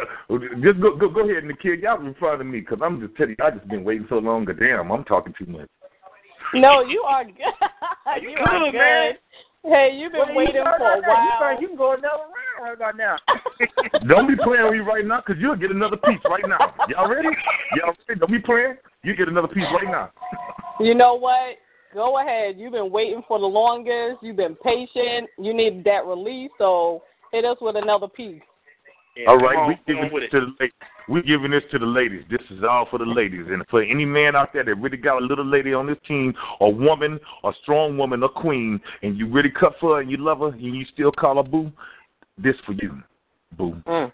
Just 0.61 0.81
go, 0.81 0.95
go, 0.95 1.09
go 1.09 1.29
ahead, 1.29 1.43
Nakia. 1.43 1.81
Y'all 1.81 2.05
in 2.05 2.13
front 2.15 2.41
of 2.41 2.47
me, 2.47 2.61
cause 2.61 2.79
I'm 2.83 2.99
just 2.99 3.15
telling 3.15 3.35
you, 3.39 3.45
I 3.45 3.51
just 3.51 3.67
been 3.69 3.83
waiting 3.83 4.05
so 4.09 4.15
long. 4.19 4.45
But 4.45 4.59
damn, 4.59 4.91
I'm 4.91 5.03
talking 5.05 5.33
too 5.39 5.45
much. 5.45 5.69
No, 6.53 6.81
you 6.81 7.01
are 7.01 7.23
good. 7.23 7.35
You 8.21 8.29
you 8.31 8.37
are 8.37 8.59
good, 8.59 8.71
good. 8.71 8.77
man. 8.77 9.11
Hey, 9.63 9.91
you've 9.99 10.11
been 10.13 10.21
Well, 10.27 10.35
waiting 10.35 10.55
heard 10.55 10.77
for 10.79 10.91
a 10.95 10.99
about 10.99 11.01
that. 11.01 11.23
You, 11.23 11.29
while. 11.39 11.39
heard- 11.51 11.61
you 11.61 11.67
can 11.67 11.77
go 11.77 11.91
another 11.93 12.23
round 12.59 12.79
right 12.79 12.95
now. 12.97 13.15
Don't 14.09 14.27
be 14.27 14.35
playing 14.43 14.63
with 14.65 14.73
me 14.73 14.79
right 14.79 15.05
now, 15.05 15.21
cause 15.21 15.35
you'll 15.39 15.55
get 15.55 15.71
another 15.71 15.97
piece 15.97 16.19
right 16.29 16.43
now. 16.47 16.57
Y'all 16.89 17.09
ready? 17.09 17.27
Y'all 17.75 17.93
ready? 18.07 18.19
Don't 18.19 18.31
be 18.31 18.39
playing. 18.39 18.75
You 19.03 19.15
get 19.15 19.27
another 19.27 19.47
piece 19.49 19.67
right 19.73 19.89
now. 19.91 20.11
You 20.79 20.95
know 20.95 21.13
what? 21.15 21.55
Go 21.93 22.19
ahead. 22.19 22.55
You've 22.57 22.71
been 22.73 22.91
waiting 22.91 23.21
for 23.27 23.39
the 23.39 23.45
longest. 23.45 24.21
You've 24.23 24.37
been 24.37 24.55
patient. 24.55 25.29
You 25.37 25.53
need 25.53 25.83
that 25.85 26.05
release. 26.05 26.51
So 26.57 27.03
hit 27.31 27.45
us 27.45 27.57
with 27.61 27.75
another 27.75 28.07
piece. 28.07 28.41
Yeah, 29.19 29.31
All 29.31 29.37
come 29.37 29.45
right, 29.45 29.57
on, 29.57 29.67
we 29.67 29.75
come 29.75 29.83
giving 29.85 30.19
this 30.19 30.23
it. 30.23 30.31
to 30.31 30.39
the 30.39 30.53
ladies. 30.59 30.73
We 31.09 31.21
giving 31.23 31.51
this 31.51 31.63
to 31.71 31.79
the 31.79 31.85
ladies. 31.85 32.23
This 32.29 32.39
is 32.49 32.63
all 32.63 32.87
for 32.89 32.99
the 32.99 33.05
ladies, 33.05 33.47
and 33.49 33.65
for 33.69 33.83
any 33.83 34.05
man 34.05 34.33
out 34.33 34.53
there 34.53 34.63
that 34.63 34.75
really 34.75 34.95
got 34.95 35.21
a 35.21 35.25
little 35.25 35.45
lady 35.45 35.73
on 35.73 35.87
this 35.87 35.97
team, 36.07 36.33
a 36.61 36.69
woman, 36.69 37.19
a 37.43 37.51
strong 37.61 37.97
woman, 37.97 38.23
a 38.23 38.29
queen, 38.29 38.79
and 39.01 39.17
you 39.17 39.27
really 39.27 39.49
cut 39.49 39.73
for 39.81 39.95
her 39.95 40.01
and 40.01 40.09
you 40.09 40.15
love 40.15 40.39
her, 40.39 40.49
and 40.49 40.61
you 40.61 40.85
still 40.93 41.11
call 41.11 41.35
her 41.35 41.43
boo. 41.43 41.69
This 42.37 42.55
for 42.65 42.71
you, 42.73 43.03
boo. 43.57 43.75
Mm. 43.85 44.11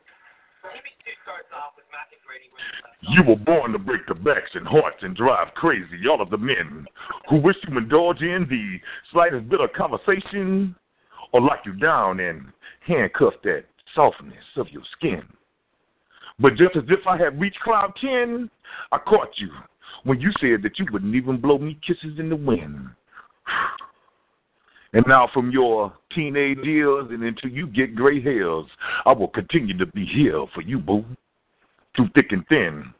You 3.01 3.21
were 3.21 3.35
born 3.35 3.73
to 3.73 3.77
break 3.77 4.07
the 4.07 4.15
backs 4.15 4.49
and 4.55 4.67
hearts 4.67 4.97
and 5.01 5.15
drive 5.15 5.53
crazy 5.53 6.07
all 6.09 6.19
of 6.19 6.31
the 6.31 6.39
men 6.39 6.87
who 7.29 7.37
wish 7.39 7.57
to 7.67 7.77
indulge 7.77 8.21
in 8.21 8.47
the 8.49 8.79
slightest 9.11 9.47
bit 9.49 9.61
of 9.61 9.71
conversation 9.73 10.75
or 11.31 11.41
lock 11.41 11.59
you 11.67 11.73
down 11.73 12.19
and 12.19 12.47
handcuff 12.87 13.33
that 13.43 13.65
softness 13.95 14.43
of 14.57 14.69
your 14.69 14.83
skin. 14.97 15.23
But 16.39 16.55
just 16.55 16.75
as 16.75 16.83
if 16.89 17.07
I 17.07 17.17
had 17.17 17.39
reached 17.39 17.59
cloud 17.61 17.93
10, 17.99 18.49
I 18.91 18.97
caught 18.97 19.31
you 19.37 19.49
when 20.03 20.19
you 20.19 20.31
said 20.39 20.61
that 20.63 20.77
you 20.77 20.85
wouldn't 20.91 21.15
even 21.15 21.39
blow 21.39 21.57
me 21.57 21.79
kisses 21.85 22.19
in 22.19 22.29
the 22.29 22.35
wind. 22.35 22.89
And 24.93 25.03
now, 25.09 25.27
from 25.33 25.51
your 25.51 25.91
teenage 26.13 26.59
years 26.63 27.07
and 27.09 27.21
until 27.21 27.49
you 27.49 27.67
get 27.67 27.95
gray 27.95 28.21
hairs, 28.21 28.63
I 29.05 29.11
will 29.11 29.27
continue 29.27 29.77
to 29.77 29.85
be 29.87 30.05
here 30.05 30.45
for 30.53 30.61
you, 30.61 30.79
boo 30.79 31.03
through 31.95 32.09
thick 32.15 32.31
and 32.31 32.47
thin. 32.47 32.93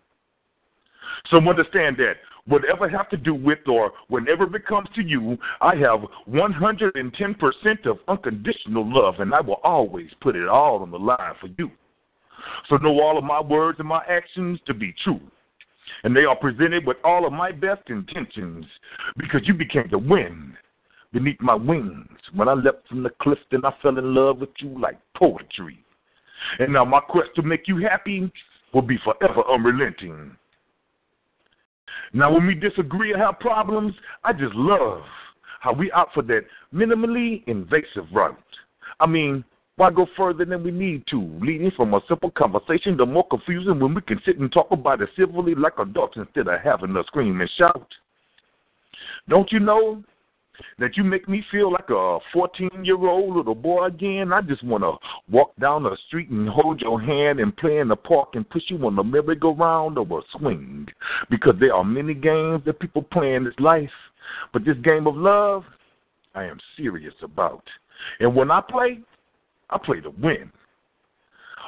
So 1.30 1.38
understand 1.38 1.98
that 1.98 2.16
whatever 2.48 2.88
have 2.88 3.10
to 3.10 3.18
do 3.18 3.34
with 3.34 3.68
or 3.68 3.92
whenever 4.08 4.44
it 4.56 4.66
comes 4.66 4.88
to 4.96 5.02
you, 5.02 5.38
I 5.62 5.76
have 5.76 6.02
110% 6.30 7.86
of 7.86 7.98
unconditional 8.08 8.94
love, 8.94 9.16
and 9.20 9.34
I 9.34 9.42
will 9.42 9.60
always 9.64 10.10
put 10.22 10.36
it 10.36 10.48
all 10.48 10.82
on 10.82 10.92
the 10.92 11.00
line 11.00 11.34
for 11.42 11.48
you. 11.58 11.72
So 12.70 12.78
know 12.78 13.00
all 13.00 13.18
of 13.18 13.24
my 13.24 13.42
words 13.42 13.80
and 13.80 13.88
my 13.88 14.04
actions 14.08 14.60
to 14.68 14.74
be 14.74 14.94
true. 15.04 15.22
And 16.04 16.16
they 16.16 16.26
are 16.26 16.36
presented 16.36 16.86
with 16.86 16.98
all 17.04 17.26
of 17.26 17.34
my 17.34 17.52
best 17.52 17.90
intentions 17.90 18.66
because 19.18 19.42
you 19.46 19.54
became 19.54 19.88
the 19.90 19.98
wind 19.98 20.54
beneath 21.14 21.40
my 21.42 21.56
wings. 21.56 22.08
When 22.34 22.48
I 22.48 22.54
leapt 22.54 22.88
from 22.88 23.04
the 23.04 23.12
cliff, 23.22 23.40
and 23.52 23.66
I 23.66 23.74
fell 23.82 23.98
in 23.98 24.14
love 24.14 24.40
with 24.40 24.50
you 24.60 24.80
like 24.80 25.00
poetry. 25.16 25.80
And 26.60 26.74
now 26.74 26.86
my 26.86 27.00
quest 27.00 27.30
to 27.36 27.42
make 27.42 27.68
you 27.68 27.78
happy 27.78 28.32
will 28.74 28.82
be 28.82 28.98
forever 29.04 29.42
unrelenting. 29.50 30.36
Now, 32.14 32.34
when 32.34 32.48
we 32.48 32.56
disagree 32.56 33.14
or 33.14 33.18
have 33.18 33.40
problems, 33.40 33.94
I 34.24 34.34
just 34.34 34.56
love 34.56 35.04
how 35.60 35.74
we 35.74 35.92
opt 35.92 36.14
for 36.14 36.24
that 36.24 36.42
minimally 36.74 37.44
invasive 37.48 38.06
route. 38.14 38.38
I 39.00 39.06
mean, 39.06 39.44
why 39.78 39.92
go 39.92 40.08
further 40.16 40.46
than 40.46 40.64
we 40.64 40.72
need 40.72 41.06
to, 41.08 41.22
leading 41.42 41.72
from 41.72 41.94
a 41.94 42.02
simple 42.08 42.32
conversation 42.32 42.98
to 42.98 43.06
more 43.06 43.28
confusion 43.28 43.80
when 43.80 43.94
we 43.94 44.02
can 44.02 44.22
sit 44.26 44.40
and 44.40 44.52
talk 44.52 44.68
about 44.72 45.02
it 45.02 45.10
civilly 45.18 45.54
like 45.54 45.74
adults 45.80 46.16
instead 46.16 46.48
of 46.48 46.62
having 46.62 46.94
to 46.94 47.04
scream 47.08 47.42
and 47.42 47.50
shout? 47.58 47.88
Don't 49.28 49.52
you 49.52 49.60
know 49.60 50.04
that 50.80 50.98
you 50.98 51.04
make 51.04 51.28
me 51.28 51.44
feel 51.52 51.72
like 51.72 51.90
a 51.90 52.20
14 52.34 52.70
year 52.84 52.98
old 52.98 53.36
little 53.36 53.56
boy 53.56 53.86
again. 53.86 54.34
I 54.34 54.42
just 54.42 54.64
want 54.64 54.84
to 54.84 54.94
walk 55.32 55.56
down 55.60 55.84
the 55.84 55.98
street 56.08 56.30
and 56.30 56.50
hold 56.50 56.82
your 56.82 57.02
hand 57.02 57.40
and 57.40 57.56
play 57.56 57.80
in 57.80 57.88
the 57.88 57.96
park 57.96 58.30
and 58.34 58.50
push 58.50 58.64
you 58.68 58.78
on 58.86 58.96
the 58.96 59.04
merry-go-round 59.04 59.98
or 59.98 60.20
a 60.20 60.38
swing. 60.38 60.88
Because 61.30 61.56
there 61.60 61.74
are 61.74 61.84
many 61.84 62.14
games 62.14 62.62
that 62.66 62.80
people 62.80 63.02
play 63.02 63.36
in 63.36 63.44
this 63.44 63.54
life, 63.60 63.90
but 64.54 64.66
this 64.66 64.78
game 64.84 65.08
of 65.08 65.16
love, 65.16 65.64
I 66.34 66.46
am 66.46 66.58
serious 66.78 67.14
about. 67.24 67.64
And 68.20 68.36
when 68.36 68.52
I 68.52 68.62
play, 68.62 69.00
I 69.70 69.78
play 69.78 70.02
to 70.02 70.12
win. 70.22 70.52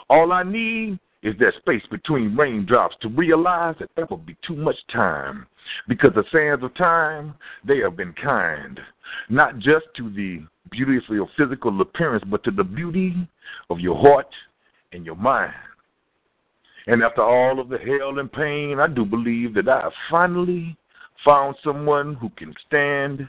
All 0.09 0.31
I 0.31 0.43
need 0.43 0.99
is 1.27 1.35
that 1.39 1.53
space 1.59 1.83
between 1.91 2.37
raindrops 2.37 2.95
to 3.01 3.09
realize 3.09 3.75
that 3.79 3.89
there 3.95 4.07
will 4.09 4.17
be 4.17 4.37
too 4.47 4.55
much 4.55 4.77
time. 4.91 5.45
Because 5.89 6.11
the 6.15 6.23
sands 6.31 6.63
of 6.63 6.73
time, 6.75 7.35
they 7.67 7.79
have 7.79 7.97
been 7.97 8.13
kind, 8.13 8.79
not 9.29 9.59
just 9.59 9.85
to 9.97 10.09
the 10.09 10.39
beauty 10.71 10.95
of 10.95 11.03
your 11.09 11.29
physical 11.37 11.81
appearance, 11.81 12.23
but 12.29 12.45
to 12.45 12.51
the 12.51 12.63
beauty 12.63 13.27
of 13.69 13.81
your 13.81 13.97
heart 13.97 14.33
and 14.93 15.05
your 15.05 15.15
mind. 15.15 15.53
And 16.87 17.03
after 17.03 17.21
all 17.21 17.59
of 17.59 17.67
the 17.67 17.77
hell 17.77 18.19
and 18.19 18.31
pain, 18.31 18.79
I 18.79 18.87
do 18.87 19.03
believe 19.03 19.53
that 19.55 19.67
I 19.67 19.81
have 19.81 19.93
finally 20.09 20.77
found 21.25 21.57
someone 21.61 22.13
who 22.15 22.29
can 22.37 22.53
stand 22.65 23.27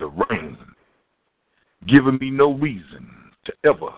the 0.00 0.08
rain, 0.08 0.58
giving 1.86 2.18
me 2.20 2.30
no 2.30 2.54
reason 2.54 3.08
to 3.44 3.52
ever 3.64 3.90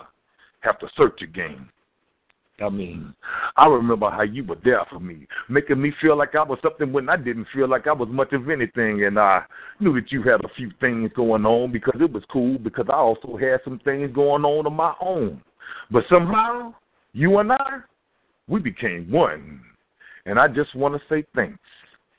have 0.59 0.77
to 0.79 0.87
search 0.95 1.23
again. 1.23 1.67
I 2.61 2.69
mean, 2.69 3.13
I 3.57 3.65
remember 3.65 4.09
how 4.09 4.21
you 4.21 4.43
were 4.43 4.57
there 4.63 4.85
for 4.89 4.99
me, 4.99 5.27
making 5.49 5.81
me 5.81 5.91
feel 5.99 6.15
like 6.17 6.35
I 6.35 6.43
was 6.43 6.59
something 6.61 6.93
when 6.93 7.09
I 7.09 7.17
didn't 7.17 7.47
feel 7.53 7.67
like 7.67 7.87
I 7.87 7.93
was 7.93 8.09
much 8.11 8.31
of 8.33 8.49
anything. 8.49 9.05
And 9.05 9.19
I 9.19 9.43
knew 9.79 9.93
that 9.99 10.11
you 10.11 10.21
had 10.21 10.43
a 10.43 10.53
few 10.55 10.71
things 10.79 11.11
going 11.15 11.45
on 11.45 11.71
because 11.71 11.99
it 11.99 12.11
was 12.11 12.23
cool, 12.31 12.59
because 12.59 12.85
I 12.89 12.95
also 12.95 13.37
had 13.37 13.61
some 13.63 13.79
things 13.79 14.13
going 14.13 14.45
on 14.45 14.67
of 14.67 14.73
my 14.73 14.93
own. 15.01 15.41
But 15.89 16.03
somehow, 16.09 16.75
you 17.13 17.39
and 17.39 17.51
I, 17.51 17.79
we 18.47 18.59
became 18.59 19.09
one. 19.09 19.61
And 20.25 20.39
I 20.39 20.47
just 20.47 20.75
want 20.75 20.93
to 20.93 21.01
say 21.09 21.25
thanks 21.35 21.59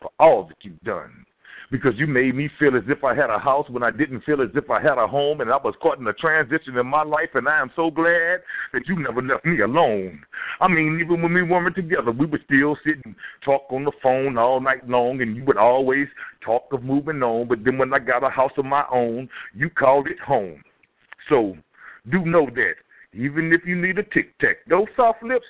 for 0.00 0.10
all 0.18 0.48
that 0.48 0.56
you've 0.62 0.80
done 0.80 1.24
because 1.70 1.92
you 1.96 2.06
made 2.06 2.34
me 2.34 2.48
feel 2.58 2.76
as 2.76 2.82
if 2.88 3.04
I 3.04 3.14
had 3.14 3.30
a 3.30 3.38
house 3.38 3.68
when 3.70 3.82
I 3.82 3.90
didn't 3.90 4.24
feel 4.24 4.42
as 4.42 4.50
if 4.54 4.70
I 4.70 4.80
had 4.80 4.98
a 4.98 5.06
home, 5.06 5.40
and 5.40 5.50
I 5.50 5.56
was 5.56 5.74
caught 5.80 5.98
in 5.98 6.06
a 6.06 6.12
transition 6.12 6.76
in 6.76 6.86
my 6.86 7.02
life, 7.02 7.30
and 7.34 7.48
I 7.48 7.60
am 7.60 7.70
so 7.74 7.90
glad 7.90 8.40
that 8.72 8.86
you 8.86 8.98
never 8.98 9.22
left 9.22 9.44
me 9.44 9.60
alone. 9.60 10.22
I 10.60 10.68
mean, 10.68 11.00
even 11.00 11.22
when 11.22 11.32
we 11.32 11.42
weren't 11.42 11.74
together, 11.74 12.12
we 12.12 12.26
would 12.26 12.42
still 12.44 12.76
sit 12.84 12.96
and 13.04 13.14
talk 13.44 13.62
on 13.70 13.84
the 13.84 13.92
phone 14.02 14.38
all 14.38 14.60
night 14.60 14.88
long, 14.88 15.20
and 15.20 15.36
you 15.36 15.44
would 15.44 15.56
always 15.56 16.06
talk 16.44 16.64
of 16.72 16.82
moving 16.82 17.22
on. 17.22 17.48
But 17.48 17.64
then 17.64 17.78
when 17.78 17.92
I 17.92 17.98
got 17.98 18.24
a 18.24 18.30
house 18.30 18.52
of 18.56 18.64
my 18.64 18.84
own, 18.92 19.28
you 19.54 19.70
called 19.70 20.08
it 20.08 20.20
home. 20.20 20.62
So 21.28 21.56
do 22.10 22.24
know 22.24 22.46
that 22.54 22.74
even 23.14 23.52
if 23.52 23.62
you 23.64 23.80
need 23.80 23.98
a 23.98 24.02
tic 24.02 24.36
tac, 24.38 24.56
those 24.68 24.86
soft 24.96 25.22
lips 25.22 25.46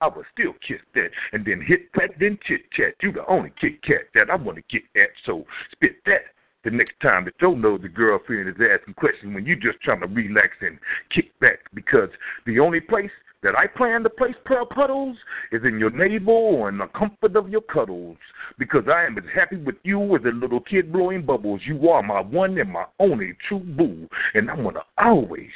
I 0.00 0.08
would 0.08 0.26
still 0.32 0.52
kiss 0.66 0.80
that 0.94 1.10
and 1.32 1.44
then 1.44 1.60
hit 1.60 1.92
that, 1.94 2.10
then 2.20 2.38
chit 2.46 2.70
chat. 2.72 2.94
You 3.02 3.12
the 3.12 3.26
only 3.26 3.52
Kit 3.60 3.82
Kat 3.82 4.02
that 4.14 4.30
I 4.30 4.36
want 4.36 4.56
to 4.58 4.62
get 4.70 4.82
at, 4.94 5.10
so 5.26 5.44
spit 5.72 5.96
that 6.06 6.22
the 6.64 6.70
next 6.70 6.94
time 7.00 7.24
that 7.24 7.34
your 7.40 7.56
nosy 7.56 7.88
girlfriend 7.88 8.48
is 8.48 8.54
asking 8.56 8.94
questions 8.94 9.34
when 9.34 9.46
you're 9.46 9.56
just 9.56 9.80
trying 9.82 10.00
to 10.00 10.06
relax 10.06 10.50
and 10.60 10.78
kick 11.10 11.38
back 11.40 11.58
because 11.74 12.10
the 12.46 12.58
only 12.58 12.80
place 12.80 13.10
that 13.42 13.54
I 13.56 13.66
plan 13.68 14.02
to 14.02 14.10
place 14.10 14.34
pearl 14.44 14.66
puddles 14.66 15.16
is 15.52 15.62
in 15.64 15.78
your 15.78 15.90
navel 15.90 16.34
or 16.34 16.68
in 16.68 16.78
the 16.78 16.86
comfort 16.88 17.36
of 17.36 17.48
your 17.48 17.60
cuddles 17.60 18.16
because 18.58 18.84
I 18.92 19.04
am 19.04 19.16
as 19.16 19.24
happy 19.32 19.56
with 19.56 19.76
you 19.84 20.16
as 20.16 20.22
a 20.24 20.34
little 20.34 20.60
kid 20.60 20.92
blowing 20.92 21.24
bubbles. 21.24 21.60
You 21.64 21.88
are 21.88 22.02
my 22.02 22.20
one 22.20 22.58
and 22.58 22.70
my 22.72 22.86
only 22.98 23.34
true 23.48 23.60
boo, 23.60 24.08
and 24.34 24.48
going 24.48 24.74
to 24.74 24.82
always 24.98 25.50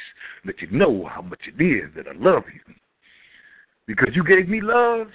let 0.45 0.61
you 0.61 0.71
know 0.71 1.09
how 1.13 1.21
much 1.21 1.41
it 1.45 1.61
is 1.61 1.89
that 1.95 2.07
I 2.07 2.13
love 2.17 2.43
you 2.53 2.73
because 3.87 4.09
you 4.13 4.23
gave 4.23 4.47
me 4.47 4.61
love 4.61 5.07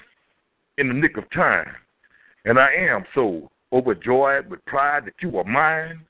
in 0.78 0.88
the 0.88 0.94
nick 0.94 1.16
of 1.16 1.30
time. 1.30 1.66
And 2.44 2.58
I 2.58 2.72
am 2.72 3.04
so 3.14 3.50
overjoyed 3.72 4.48
with 4.48 4.64
pride 4.66 5.04
that 5.06 5.14
you 5.20 5.36
are 5.38 5.44
mine. 5.44 6.00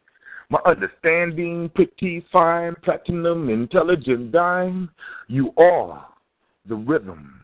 My 0.50 0.60
understanding, 0.66 1.70
pretty, 1.74 2.24
fine, 2.32 2.74
platinum, 2.82 3.50
intelligent 3.50 4.32
dime. 4.32 4.90
You 5.26 5.52
are 5.58 6.06
the 6.68 6.76
rhythm 6.76 7.40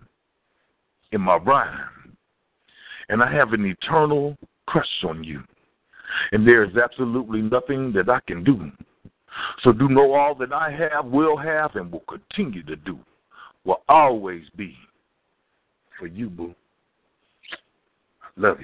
in 1.12 1.20
my 1.20 1.36
rhyme. 1.36 2.16
And 3.08 3.22
I 3.22 3.30
have 3.32 3.52
an 3.52 3.66
eternal 3.66 4.36
crush 4.66 5.04
on 5.06 5.22
you. 5.22 5.42
And 6.32 6.46
there 6.46 6.64
is 6.64 6.76
absolutely 6.76 7.42
nothing 7.42 7.92
that 7.92 8.08
I 8.08 8.20
can 8.26 8.44
do. 8.44 8.70
So 9.62 9.72
do 9.72 9.88
know 9.88 10.14
all 10.14 10.34
that 10.36 10.52
I 10.52 10.70
have, 10.70 11.06
will 11.06 11.36
have, 11.36 11.74
and 11.74 11.90
will 11.90 12.04
continue 12.08 12.62
to 12.64 12.76
do 12.76 12.98
will 13.64 13.82
always 13.88 14.42
be 14.56 14.76
for 16.04 16.08
you, 16.08 16.28
boo. 16.28 16.54
Love 18.36 18.58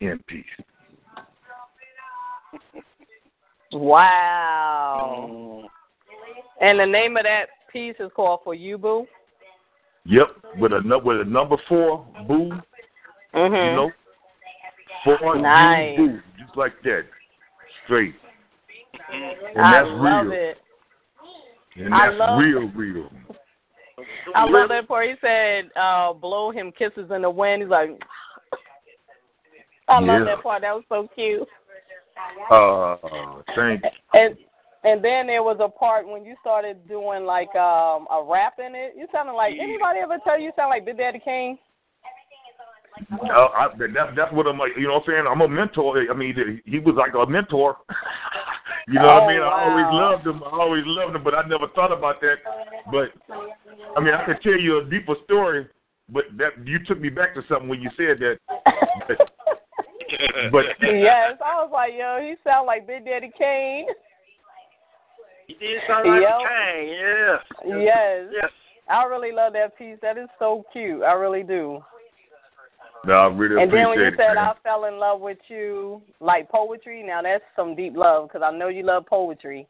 you. 0.00 0.08
In 0.08 0.18
peace. 0.26 0.44
Wow. 3.72 5.62
And 6.60 6.80
the 6.80 6.86
name 6.86 7.16
of 7.16 7.22
that 7.22 7.46
piece 7.72 7.94
is 8.00 8.10
called 8.16 8.40
For 8.42 8.52
You, 8.52 8.78
Boo? 8.78 9.06
Yep, 10.06 10.26
with 10.58 10.72
a 10.72 11.00
with 11.04 11.20
a 11.20 11.24
number 11.24 11.56
four, 11.68 12.04
boo. 12.26 12.50
Mm-hmm. 13.32 13.54
You 13.54 13.76
know, 13.76 13.90
four 15.04 15.40
nice. 15.40 15.96
you, 15.96 16.08
boo, 16.08 16.20
just 16.44 16.56
like 16.56 16.72
that, 16.82 17.02
straight. 17.84 18.14
And 19.54 19.60
I 19.64 19.70
that's 19.72 19.88
love 19.88 20.26
real. 20.26 20.32
it. 20.32 20.58
And 21.76 21.94
I 21.94 22.08
that's 22.08 22.18
love- 22.18 22.40
real, 22.40 22.68
real. 22.74 23.08
I 24.34 24.44
love 24.44 24.68
that 24.68 24.88
part. 24.88 25.08
He 25.08 25.14
said, 25.20 25.70
uh, 25.76 26.12
blow 26.12 26.50
him 26.50 26.72
kisses 26.76 27.10
in 27.14 27.22
the 27.22 27.30
wind. 27.30 27.62
He's 27.62 27.70
like, 27.70 27.90
I 29.88 29.98
love 29.98 30.20
Yeah. 30.20 30.24
that 30.36 30.42
part. 30.42 30.62
That 30.62 30.74
was 30.74 30.84
so 30.88 31.08
cute. 31.14 31.48
Uh, 32.50 32.96
thank 33.56 33.82
you. 33.82 33.90
And 34.14 34.36
and 34.82 35.04
then 35.04 35.26
there 35.26 35.42
was 35.42 35.58
a 35.60 35.68
part 35.68 36.08
when 36.08 36.24
you 36.24 36.34
started 36.40 36.86
doing 36.88 37.24
like 37.24 37.54
um 37.54 38.06
a 38.10 38.22
rap 38.26 38.58
in 38.58 38.74
it. 38.74 38.94
You 38.96 39.06
sounded 39.12 39.34
like 39.34 39.54
anybody 39.60 40.00
ever 40.00 40.18
tell 40.24 40.38
you 40.38 40.46
you 40.46 40.52
sound 40.56 40.70
like 40.70 40.84
Big 40.84 40.96
Daddy 40.96 41.20
Kane? 41.22 41.58
Uh, 43.12 43.48
I, 43.54 43.68
that's 43.78 44.16
that's 44.16 44.32
what 44.32 44.46
I'm 44.46 44.58
like. 44.58 44.72
You 44.76 44.88
know 44.88 44.94
what 44.94 45.04
I'm 45.08 45.12
saying? 45.12 45.24
I'm 45.28 45.40
a 45.40 45.48
mentor. 45.48 46.04
I 46.10 46.14
mean, 46.14 46.60
he 46.64 46.78
was 46.78 46.94
like 46.96 47.14
a 47.14 47.30
mentor. 47.30 47.76
you 48.90 48.98
know 48.98 49.06
what 49.06 49.22
Oh, 49.22 49.26
I 49.26 49.32
mean? 49.32 49.40
I 49.40 49.46
oh, 49.46 49.70
always 49.70 49.86
loved 49.92 50.26
him. 50.26 50.42
I 50.42 50.50
always 50.50 50.84
loved 50.86 51.14
him, 51.16 51.22
but 51.22 51.34
I 51.34 51.46
never 51.46 51.68
thought 51.74 51.92
about 51.92 52.20
that. 52.20 52.36
But 52.90 53.12
I 53.96 54.00
mean, 54.00 54.14
I 54.14 54.24
could 54.26 54.42
tell 54.42 54.58
you 54.58 54.80
a 54.80 54.84
deeper 54.84 55.14
story. 55.24 55.66
But 56.12 56.24
that 56.38 56.66
you 56.66 56.78
took 56.84 57.00
me 57.00 57.08
back 57.08 57.34
to 57.34 57.42
something 57.48 57.68
when 57.68 57.80
you 57.80 57.90
said 57.96 58.18
that. 58.20 58.38
But, 60.50 60.64
but 60.80 60.86
yes, 60.90 61.38
I 61.44 61.62
was 61.62 61.70
like, 61.72 61.92
yo, 61.96 62.18
he 62.20 62.34
sound 62.44 62.66
like 62.66 62.86
Big 62.86 63.04
Daddy 63.04 63.30
Kane. 63.38 63.86
He 65.46 65.54
did 65.54 65.80
sound 65.86 66.08
like 66.08 66.22
Yep. 66.22 66.30
a 66.30 66.48
Kane, 66.48 66.88
yeah. 66.88 67.36
Yes. 67.78 68.28
Yes. 68.32 68.50
I 68.90 69.04
really 69.04 69.32
love 69.32 69.52
that 69.52 69.78
piece. 69.78 69.96
That 70.02 70.18
is 70.18 70.28
so 70.38 70.64
cute. 70.72 71.02
I 71.02 71.12
really 71.12 71.42
do. 71.42 71.80
No, 73.06 73.12
I 73.14 73.26
really 73.28 73.62
And 73.62 73.72
then 73.72 73.88
when 73.88 73.98
you 73.98 74.06
appreciate 74.06 74.16
said 74.16 74.34
man. 74.34 74.38
I 74.38 74.52
fell 74.62 74.84
in 74.84 74.98
love 74.98 75.20
with 75.20 75.38
you, 75.48 76.02
like 76.20 76.48
poetry, 76.50 77.02
now 77.02 77.22
that's 77.22 77.44
some 77.56 77.74
deep 77.74 77.96
love 77.96 78.28
because 78.28 78.42
I 78.44 78.56
know 78.56 78.68
you 78.68 78.82
love 78.82 79.06
poetry. 79.06 79.66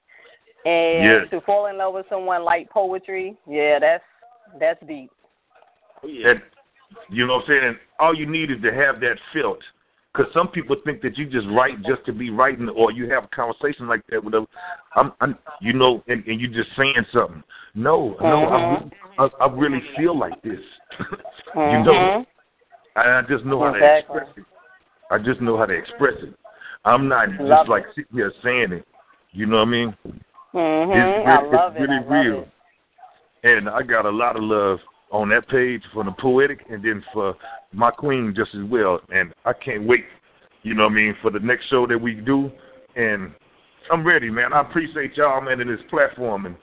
And 0.65 1.05
Yes. 1.05 1.31
to 1.31 1.41
fall 1.43 1.67
in 1.67 1.79
love 1.79 1.95
with 1.95 2.07
someone 2.11 2.45
like 2.45 2.69
poetry, 2.71 3.37
yeah, 3.47 3.79
that's 3.79 4.05
that's 4.59 4.81
deep. 4.87 5.11
Oh, 6.03 6.09
yeah. 6.09 6.31
And 6.31 6.43
you 7.09 7.27
know 7.27 7.35
what 7.35 7.43
I'm 7.45 7.49
saying? 7.49 7.65
And 7.65 7.79
all 7.99 8.15
you 8.15 8.27
need 8.27 8.51
is 8.51 8.61
to 8.63 8.73
have 8.75 9.01
that 9.01 9.17
felt. 9.33 9.61
Because 10.13 10.33
some 10.35 10.49
people 10.49 10.75
think 10.85 11.03
that 11.03 11.17
you 11.17 11.25
just 11.27 11.47
write 11.53 11.81
just 11.85 12.05
to 12.07 12.13
be 12.13 12.31
writing, 12.31 12.69
or 12.69 12.91
you 12.91 13.09
have 13.11 13.25
a 13.25 13.29
conversation 13.29 13.87
like 13.87 14.03
that 14.11 14.23
with 14.23 14.33
them. 14.33 14.47
I'm, 14.97 15.13
I'm 15.21 15.39
you 15.61 15.73
know, 15.73 16.03
and, 16.09 16.25
and 16.27 16.41
you 16.41 16.49
just 16.49 16.71
saying 16.77 16.95
something. 17.13 17.45
No, 17.77 18.17
no, 18.21 18.45
I, 18.47 18.59
Mhm. 18.59 18.91
re- 19.19 19.29
I, 19.41 19.45
I 19.45 19.55
really 19.55 19.81
feel 19.97 20.19
like 20.19 20.43
this. 20.43 20.59
you 21.55 21.79
Mhm. 21.79 21.85
know, 21.85 22.27
and 22.97 23.27
I 23.27 23.29
just 23.29 23.45
know 23.45 23.61
how 23.61 23.75
Exactly. 23.75 24.21
to 24.21 24.27
express 24.27 24.39
it. 24.39 24.45
I 25.11 25.19
just 25.19 25.41
know 25.41 25.57
how 25.59 25.67
to 25.67 25.75
express 25.75 26.15
it. 26.23 26.35
I'm 26.85 27.09
not 27.09 27.29
Love 27.41 27.61
just 27.67 27.69
like 27.71 27.85
sitting 27.95 28.15
here 28.15 28.33
saying 28.43 28.73
it. 28.73 28.87
You 29.33 29.47
know 29.47 29.57
what 29.59 29.69
I 29.69 29.71
mean? 29.71 29.97
Mm-hmm. 30.55 30.93
It's, 30.93 31.29
I 31.29 31.57
love 31.57 31.73
it's 31.77 31.81
it. 31.81 31.83
really 31.83 31.97
I 31.97 32.01
love 32.01 32.27
real. 32.27 32.41
it. 32.43 32.49
And 33.43 33.69
I 33.69 33.83
got 33.83 34.07
a 34.07 34.11
lot 34.11 34.37
of 34.37 34.43
love 34.43 34.79
on 35.11 35.29
that 35.31 35.49
page 35.49 35.83
for 35.93 36.05
the 36.05 36.13
poetic 36.13 36.61
and 36.71 36.85
then 36.85 37.03
for 37.13 37.35
my 37.73 37.91
queen 37.91 38.35
just 38.37 38.55
as 38.55 38.69
well. 38.71 39.01
And 39.13 39.33
I 39.45 39.53
can't 39.53 39.87
wait, 39.87 40.05
you 40.63 40.75
know 40.75 40.85
what 40.85 40.93
I 40.93 40.97
mean, 40.97 41.17
for 41.23 41.31
the 41.31 41.41
next 41.41 41.69
show 41.69 41.87
that 41.87 41.99
we 41.99 42.15
do. 42.15 42.51
And 42.97 43.33
I'm 43.91 44.07
ready, 44.07 44.31
man. 44.31 44.53
I 44.53 44.61
appreciate 44.61 45.17
y'all, 45.17 45.41
man, 45.41 45.61
in 45.61 45.69
this 45.69 45.81
platform. 45.89 46.47
And 46.47 46.57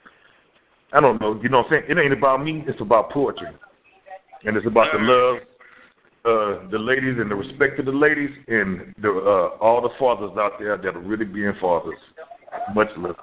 I 0.94 1.02
don't 1.02 1.20
know, 1.20 1.40
you 1.42 1.50
know 1.50 1.58
what 1.60 1.68
I'm 1.74 1.82
saying? 1.88 1.98
It 1.98 2.02
ain't 2.02 2.14
about 2.14 2.44
me, 2.44 2.64
it's 2.68 2.80
about 2.82 3.12
poetry. 3.12 3.48
And 4.46 4.56
it's 4.56 4.68
about 4.68 4.88
the 4.94 5.00
love 5.00 5.40
uh, 6.28 6.68
the 6.70 6.78
ladies 6.78 7.16
and 7.20 7.32
the 7.32 7.36
respect 7.36 7.80
of 7.80 7.86
the 7.86 7.92
ladies 7.92 8.32
and 8.48 8.94
the 9.02 9.10
uh, 9.10 9.64
all 9.64 9.82
the 9.82 9.90
fathers 9.98 10.32
out 10.38 10.60
there 10.60 10.78
that 10.78 10.96
are 10.96 11.00
really 11.00 11.26
being 11.26 11.54
fathers. 11.62 11.98
Much 12.76 12.90
love. 12.98 13.16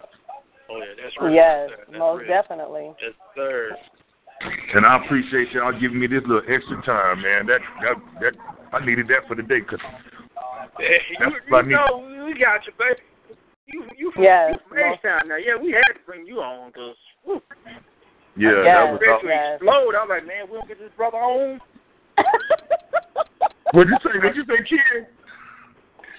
Oh 0.70 0.78
yeah, 0.78 1.02
that's 1.02 1.14
right. 1.20 1.34
Yes, 1.34 1.70
that's 1.86 1.98
most 1.98 2.20
real. 2.20 2.28
definitely. 2.28 2.92
Yes, 3.02 3.12
sir. 3.36 3.76
And 4.74 4.86
I 4.86 5.04
appreciate 5.04 5.50
y'all 5.52 5.78
giving 5.78 6.00
me 6.00 6.06
this 6.06 6.22
little 6.26 6.42
extra 6.48 6.80
time, 6.84 7.22
man. 7.22 7.46
That 7.46 7.60
that 7.82 7.96
that 8.20 8.32
I 8.72 8.84
needed 8.84 9.08
that 9.08 9.28
for 9.28 9.34
the 9.34 9.42
day, 9.42 9.60
cause 9.60 9.80
Hey, 10.78 10.98
That's 11.20 11.30
you, 11.30 11.40
what 11.50 11.58
I 11.58 11.62
you 11.62 11.68
need. 11.68 11.74
know, 11.74 12.24
we 12.26 12.32
got 12.34 12.64
you, 12.66 12.72
baby. 12.78 13.00
You, 13.66 13.84
you 13.96 14.12
from, 14.12 14.24
Yes, 14.24 14.54
you 14.54 14.58
from 14.68 14.78
H-Town 14.78 15.28
now. 15.28 15.36
Yeah, 15.36 15.56
we 15.60 15.72
had 15.72 15.94
to 15.94 16.00
bring 16.06 16.26
you 16.26 16.40
on 16.40 16.70
because 16.70 16.96
yeah, 18.36 18.64
Yes. 18.64 18.74
that 18.74 18.92
was. 18.92 19.00
ready 19.00 19.12
All, 19.12 19.20
Yes. 19.24 19.54
explode. 19.54 19.94
I 19.94 20.02
was 20.04 20.10
like, 20.10 20.26
man, 20.26 20.50
we 20.50 20.58
don't 20.58 20.68
get 20.68 20.78
this 20.78 20.92
brother 20.96 21.18
on. 21.18 21.60
what'd 23.72 23.90
you 23.90 23.98
say? 24.02 24.18
What'd 24.18 24.36
you 24.36 24.44
say, 24.44 24.62
kid? 24.68 25.06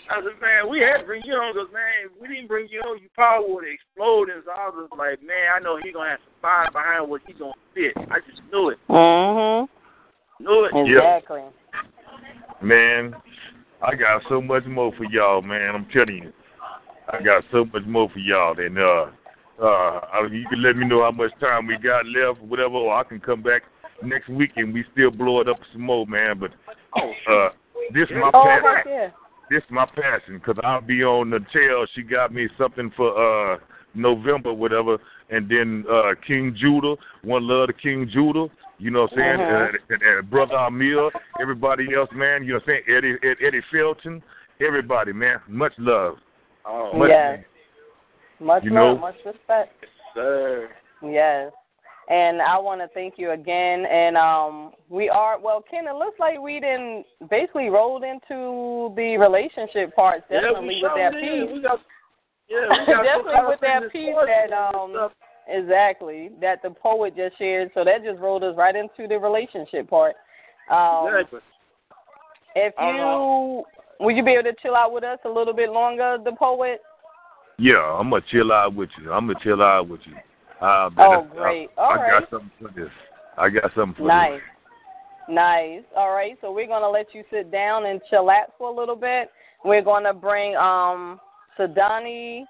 I 0.09 0.22
said, 0.22 0.39
man, 0.39 0.69
we 0.69 0.81
had 0.81 1.01
to 1.01 1.05
bring 1.05 1.23
you 1.26 1.34
on 1.34 1.53
because, 1.53 1.73
man, 1.73 2.13
we 2.22 2.27
didn't 2.27 2.47
bring 2.47 2.67
you 2.69 2.80
on. 2.81 3.01
You 3.01 3.09
probably 3.15 3.53
would 3.53 3.65
have 3.65 3.73
exploded. 3.73 4.43
So 4.45 4.51
I 4.51 4.69
was 4.69 4.89
like, 4.97 5.22
man, 5.23 5.49
I 5.55 5.59
know 5.59 5.80
he 5.81 5.91
going 5.91 6.05
to 6.05 6.11
have 6.11 6.19
some 6.22 6.41
fire 6.41 6.69
behind 6.72 7.09
what 7.09 7.22
he 7.26 7.34
going 7.34 7.53
to 7.53 7.73
fit. 7.73 7.97
I 8.11 8.19
just 8.30 8.41
knew 8.51 8.69
it. 8.69 8.77
mhm. 8.88 9.67
Knew 10.39 10.65
it. 10.65 10.72
Yeah. 10.88 11.17
Exactly. 11.17 11.41
Man, 12.61 13.15
I 13.81 13.95
got 13.95 14.22
so 14.30 14.41
much 14.41 14.65
more 14.65 14.93
for 14.95 15.05
y'all, 15.05 15.41
man. 15.41 15.73
I'm 15.73 15.88
telling 15.91 16.22
you, 16.23 16.34
I 17.09 17.22
got 17.23 17.43
so 17.51 17.65
much 17.65 17.85
more 17.88 18.09
for 18.09 18.19
y'all. 18.19 18.59
And 18.59 18.77
uh, 18.77 19.07
uh, 19.61 20.23
you 20.31 20.45
can 20.49 20.61
let 20.61 20.76
me 20.76 20.85
know 20.85 21.01
how 21.01 21.11
much 21.11 21.31
time 21.39 21.65
we 21.65 21.77
got 21.77 22.05
left, 22.05 22.41
or 22.41 22.47
whatever, 22.47 22.76
or 22.76 22.95
I 22.95 23.03
can 23.03 23.19
come 23.19 23.41
back 23.41 23.63
next 24.03 24.30
week 24.30 24.51
and 24.55 24.73
we 24.73 24.84
still 24.91 25.09
blow 25.11 25.41
it 25.41 25.49
up 25.49 25.57
some 25.72 25.81
more, 25.81 26.05
man. 26.05 26.39
But 26.39 26.51
uh, 26.95 27.49
this 27.93 28.07
my 28.11 28.31
Oh, 28.34 28.43
passion. 28.43 28.63
heck 28.76 28.85
yeah. 28.88 29.09
This 29.49 29.61
my 29.69 29.85
passion, 29.85 30.39
cause 30.43 30.55
I'll 30.63 30.81
be 30.81 31.03
on 31.03 31.30
the 31.30 31.39
tail. 31.53 31.85
She 31.93 32.01
got 32.01 32.34
me 32.34 32.47
something 32.57 32.91
for 32.97 33.13
uh 33.53 33.59
November, 33.93 34.53
whatever, 34.53 34.97
and 35.30 35.47
then 35.49 35.85
uh 35.91 36.15
King 36.26 36.55
Judah, 36.59 36.95
one 37.23 37.47
love 37.47 37.67
to 37.67 37.73
King 37.73 38.09
Judah. 38.11 38.47
You 38.77 38.91
know 38.91 39.03
what 39.03 39.11
I'm 39.13 39.17
saying? 39.19 39.39
Uh-huh. 39.41 39.67
And, 39.89 40.01
and, 40.01 40.17
and 40.17 40.30
brother 40.30 40.55
Amir, 40.55 41.09
everybody 41.39 41.93
else, 41.95 42.09
man. 42.13 42.43
You 42.43 42.53
know 42.53 42.59
what 42.65 42.73
I'm 42.76 42.81
saying? 42.88 42.97
Eddie 42.97 43.30
Ed, 43.30 43.38
Eddie 43.45 43.61
Felton, 43.72 44.22
everybody, 44.65 45.13
man. 45.13 45.38
Much 45.47 45.73
love. 45.77 46.15
Oh, 46.65 46.91
Much 46.97 47.09
Yes. 47.09 47.39
Much 48.39 48.63
You 48.63 48.72
love, 48.73 48.97
know- 48.97 48.97
much 48.97 49.15
respect. 49.26 49.85
sir. 50.13 50.69
Yes. 51.03 51.51
And 52.07 52.40
I 52.40 52.57
want 52.60 52.82
to 52.82 52.88
thank 52.94 53.15
you 53.18 53.32
again. 53.32 53.86
And 53.86 54.15
um, 54.15 54.73
we 54.90 55.10
are 55.10 55.40
well, 55.40 55.64
Ken. 55.69 55.88
It 55.88 55.95
looks 55.95 56.19
like 56.19 56.40
we 56.40 56.60
didn't 56.60 57.06
basically 57.30 57.69
rolled 57.69 58.03
into 58.03 58.94
the 58.95 59.18
relationship 59.18 59.95
part 59.95 60.22
definitely 60.30 60.80
yeah, 60.82 60.82
we 60.82 60.84
with 60.84 60.91
that 60.95 61.14
sure 61.14 61.22
piece. 61.22 61.53
We 61.53 61.61
got, 61.61 61.80
yeah, 62.48 62.69
we 62.69 62.86
got 62.94 63.03
definitely 63.03 63.48
with 63.48 63.60
that 63.61 63.91
piece 63.91 64.15
that 64.27 64.53
um 64.53 65.10
exactly 65.48 66.30
that 66.41 66.61
the 66.61 66.69
poet 66.69 67.15
just 67.15 67.38
shared. 67.40 67.72
So 67.73 67.84
that 67.84 68.03
just 68.03 68.19
rolled 68.19 68.44
us 68.44 68.56
right 68.56 68.76
into 68.76 69.07
the 69.07 69.18
relationship 69.18 69.90
part. 69.90 70.15
Um, 70.69 71.07
Exactly. 71.07 71.40
If 72.56 72.73
Uh-huh. 72.77 72.88
you 72.88 73.64
would 73.99 74.15
you 74.15 74.23
be 74.23 74.34
able 74.34 74.44
to 74.44 74.53
chill 74.61 74.76
out 74.76 74.91
with 74.91 75.03
us 75.03 75.19
a 75.26 75.30
little 75.30 75.53
bit 75.53 75.72
longer, 75.72 76.18
the 76.23 76.34
poet? 76.34 76.82
Yeah, 77.57 77.80
I'm 77.80 78.10
gonna 78.10 78.22
chill 78.30 78.52
out 78.52 78.76
with 78.76 78.90
you. 79.02 79.11
I'm 79.11 79.27
gonna 79.27 79.40
chill 79.41 79.61
out 79.61 79.88
with 79.88 80.02
you. 80.06 80.15
Uh, 80.61 80.90
Oh, 80.98 81.11
I- 81.22 81.22
great. 81.36 81.69
I, 81.77 81.82
All 81.82 81.91
I 81.91 81.95
right. 81.95 82.19
got 82.22 82.30
something 82.30 82.52
for 82.60 82.69
this. 82.73 82.91
I 83.38 83.49
got 83.49 83.73
something 83.73 83.95
for 83.95 84.07
Nice. 84.07 84.41
this. 84.41 84.41
Nice. 85.27 85.84
All 85.95 86.11
right. 86.14 86.38
So 86.41 86.52
we're 86.52 86.68
gonna 86.68 86.90
let 86.90 87.14
you 87.14 87.23
sit 87.30 87.52
down 87.52 87.86
and 87.88 88.02
chillax 88.11 88.52
for 88.57 88.69
a 88.69 88.72
little 88.73 88.95
bit. 88.95 89.32
We're 89.64 89.82
gonna 89.82 90.14
bring 90.14 90.56
um 90.56 91.19
Sydawnie 91.57 92.45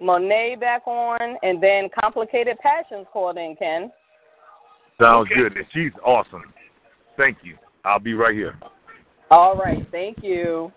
Monet 0.00 0.56
back 0.56 0.86
on 0.86 1.36
and 1.42 1.62
then 1.62 1.88
Complicated 2.00 2.58
Passions 2.60 3.06
called 3.12 3.36
in, 3.36 3.56
Ken. 3.56 3.92
Sounds 5.02 5.28
Okay. 5.30 5.34
good. 5.48 5.66
She's 5.72 5.92
awesome. 6.04 6.52
Thank 7.16 7.38
you. 7.42 7.58
I'll 7.84 7.98
be 7.98 8.14
right 8.14 8.34
here. 8.34 8.54
All 9.30 9.56
right, 9.56 9.86
thank 9.90 10.22
you. 10.22 10.72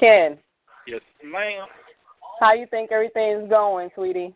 Ken, 0.00 0.38
Yes, 0.86 1.00
ma'am. 1.22 1.66
How 2.40 2.52
you 2.54 2.66
think 2.70 2.92
everything's 2.92 3.48
going, 3.48 3.90
sweetie? 3.94 4.34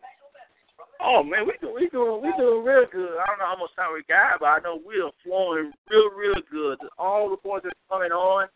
Oh 1.01 1.21
man, 1.21 1.45
we 1.45 1.53
do, 1.59 1.73
we 1.73 1.89
doing 1.89 2.21
we 2.21 2.31
doing 2.37 2.63
real 2.63 2.85
good. 2.91 3.17
I 3.19 3.25
don't 3.27 3.39
know 3.39 3.51
how 3.51 3.57
much 3.59 3.75
time 3.75 3.93
we 3.93 4.03
got, 4.07 4.39
but 4.39 4.45
I 4.45 4.59
know 4.59 4.79
we're 4.85 5.11
flowing 5.23 5.71
real 5.89 6.09
real 6.11 6.41
good. 6.49 6.77
All 6.97 7.29
the 7.29 7.37
boys 7.43 7.61
that 7.63 7.73
are 7.73 7.89
coming 7.89 8.11
on 8.11 8.47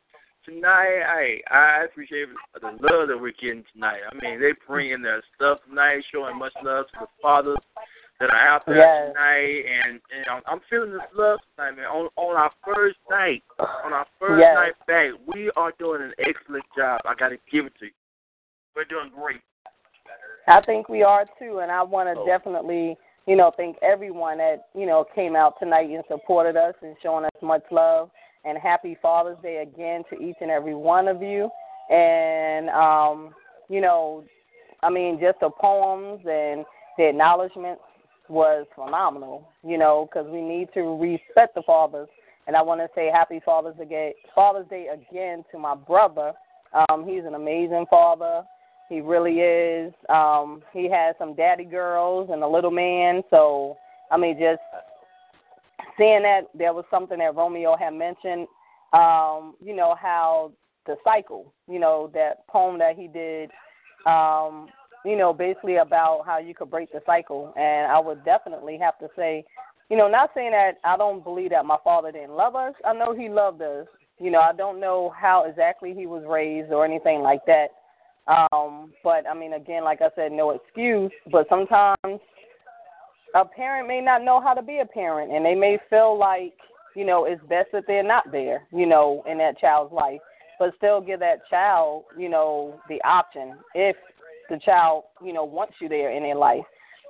tonight, 0.45 1.03
I 1.03 1.39
I 1.51 1.83
appreciate 1.83 2.27
the 2.59 2.67
love 2.67 3.09
that 3.09 3.19
we're 3.19 3.33
getting 3.41 3.65
tonight. 3.73 3.99
I 4.09 4.15
mean, 4.15 4.39
they 4.39 4.53
bringing 4.65 5.01
their 5.01 5.21
stuff 5.35 5.59
tonight, 5.67 6.03
showing 6.11 6.37
much 6.37 6.53
love 6.63 6.85
to 6.93 6.99
the 7.01 7.07
fathers 7.21 7.57
that 8.19 8.29
are 8.29 8.47
out 8.47 8.65
there 8.65 8.77
Yes. 8.77 9.11
tonight, 9.13 9.65
and 9.67 9.99
and 10.15 10.25
I'm, 10.31 10.41
I'm 10.47 10.61
feeling 10.69 10.91
this 10.91 11.01
love 11.17 11.39
tonight, 11.55 11.75
man. 11.75 11.85
On 11.85 12.07
on 12.15 12.37
our 12.37 12.51
first 12.63 12.97
night, 13.09 13.43
on 13.59 13.91
our 13.91 14.07
first 14.19 14.39
Yes. 14.39 14.55
night 14.55 14.73
back, 14.87 15.11
we 15.27 15.51
are 15.57 15.73
doing 15.79 16.01
an 16.01 16.13
excellent 16.19 16.65
job. 16.77 17.01
I 17.03 17.13
got 17.13 17.29
to 17.29 17.37
give 17.51 17.65
it 17.65 17.73
to 17.79 17.85
you. 17.85 17.91
We're 18.77 18.85
doing 18.85 19.09
great. 19.09 19.41
I 20.47 20.61
think 20.61 20.87
we 20.87 21.01
are 21.01 21.25
too, 21.39 21.59
and 21.63 21.71
I 21.71 21.81
want 21.81 22.13
to 22.13 22.21
Oh. 22.21 22.25
definitely, 22.27 22.95
you 23.25 23.35
know, 23.35 23.49
thank 23.57 23.75
everyone 23.81 24.37
that 24.37 24.67
you 24.75 24.85
know 24.85 25.03
came 25.03 25.35
out 25.35 25.57
tonight 25.57 25.89
and 25.89 26.03
supported 26.07 26.55
us 26.55 26.75
and 26.83 26.95
showing 27.01 27.25
us 27.25 27.31
much 27.41 27.63
love. 27.71 28.11
And 28.45 28.55
happy 28.55 28.95
Father's 29.01 29.39
Day 29.39 29.57
again 29.57 30.03
to 30.11 30.15
each 30.21 30.37
and 30.41 30.51
every 30.51 30.75
one 30.75 31.07
of 31.07 31.23
you. 31.23 31.49
And 31.89 32.69
um, 32.69 33.33
you 33.67 33.81
know, 33.81 34.23
I 34.83 34.91
mean, 34.91 35.19
just 35.19 35.39
the 35.39 35.49
poems 35.49 36.19
and 36.27 36.63
the 36.99 37.09
acknowledgments 37.09 37.81
was 38.29 38.67
phenomenal. 38.75 39.49
You 39.63 39.79
know, 39.79 40.07
because 40.07 40.29
we 40.29 40.41
need 40.41 40.71
to 40.75 40.81
respect 41.01 41.55
the 41.55 41.63
fathers. 41.63 42.09
And 42.45 42.55
I 42.55 42.61
want 42.61 42.79
to 42.81 42.89
say 42.93 43.09
Happy 43.11 43.41
Father's 43.43 43.75
Day, 43.75 44.13
Father's 44.35 44.67
Day 44.67 44.85
again 44.87 45.43
to 45.51 45.57
my 45.57 45.73
brother. 45.73 46.33
Um, 46.73 47.07
he's 47.07 47.25
an 47.25 47.33
amazing 47.33 47.87
father. 47.89 48.43
He 48.89 49.01
really 49.01 49.39
is. 49.39 49.93
Um, 50.09 50.61
he 50.72 50.89
has 50.89 51.15
some 51.19 51.35
daddy 51.35 51.65
girls 51.65 52.30
and 52.31 52.41
a 52.43 52.47
little 52.47 52.72
man. 52.72 53.22
So, 53.30 53.77
I 54.11 54.18
mean, 54.18 54.38
just 54.39 54.61
seeing 55.97 56.23
that 56.23 56.43
there 56.53 56.73
was 56.73 56.85
something 56.89 57.19
that 57.19 57.35
Romeo 57.35 57.76
had 57.76 57.93
mentioned. 57.93 58.47
Um, 58.93 59.55
you 59.61 59.76
know 59.76 59.95
how 59.99 60.53
the 60.85 60.95
cycle. 61.03 61.53
You 61.68 61.80
know 61.80 62.09
that 62.14 62.47
poem 62.47 62.80
that 62.80 62.95
he 62.95 63.07
did. 63.07 63.51
Um, 64.05 64.69
you 65.03 65.18
know, 65.18 65.34
basically 65.34 65.77
about 65.77 66.23
how 66.26 66.38
you 66.38 66.53
could 66.53 66.69
break 66.69 66.91
the 66.91 67.01
cycle. 67.05 67.53
And 67.57 67.91
I 67.91 67.99
would 67.99 68.23
definitely 68.26 68.77
have 68.81 68.97
to 68.99 69.07
say, 69.15 69.45
you 69.89 69.97
know, 69.97 70.09
not 70.09 70.31
saying 70.34 70.51
that 70.51 70.73
I 70.84 70.97
don't 70.97 71.23
believe 71.23 71.51
that 71.51 71.65
my 71.65 71.77
father 71.84 72.11
didn't 72.11 72.35
love 72.35 72.55
us. 72.55 72.73
I 72.85 72.93
know 72.93 73.15
he 73.15 73.30
loved 73.30 73.61
us. 73.61 73.88
You 74.19 74.31
know, 74.31 74.39
I 74.39 74.51
don't 74.53 74.80
know 74.80 75.14
how 75.18 75.45
exactly 75.45 75.93
he 75.93 76.07
was 76.07 76.23
raised 76.27 76.72
or 76.72 76.84
anything 76.84 77.22
like 77.22 77.45
that. 77.45 77.68
Um, 78.27 78.91
but 79.03 79.25
I 79.29 79.33
mean, 79.33 79.53
again, 79.53 79.83
like 79.83 80.01
I 80.01 80.09
said, 80.15 80.31
no 80.31 80.51
excuse. 80.51 81.11
But 81.31 81.47
sometimes 81.49 82.19
a 83.35 83.45
parent 83.45 83.87
may 83.87 84.01
not 84.01 84.23
know 84.23 84.41
how 84.41 84.53
to 84.53 84.61
be 84.61 84.79
a 84.79 84.85
parent, 84.85 85.31
and 85.31 85.45
they 85.45 85.55
may 85.55 85.77
feel 85.89 86.17
like 86.17 86.53
you 86.95 87.05
know 87.05 87.25
it's 87.25 87.41
best 87.49 87.69
that 87.73 87.83
they're 87.87 88.03
not 88.03 88.31
there, 88.31 88.67
you 88.71 88.85
know, 88.85 89.23
in 89.29 89.37
that 89.37 89.59
child's 89.59 89.93
life. 89.93 90.19
But 90.59 90.73
still, 90.77 91.01
give 91.01 91.19
that 91.19 91.47
child, 91.49 92.05
you 92.17 92.29
know, 92.29 92.79
the 92.89 93.01
option 93.03 93.57
if 93.75 93.95
the 94.49 94.59
child, 94.63 95.03
you 95.23 95.33
know, 95.33 95.43
wants 95.43 95.75
you 95.79 95.87
there 95.87 96.11
in 96.11 96.23
their 96.23 96.35
life. 96.35 96.63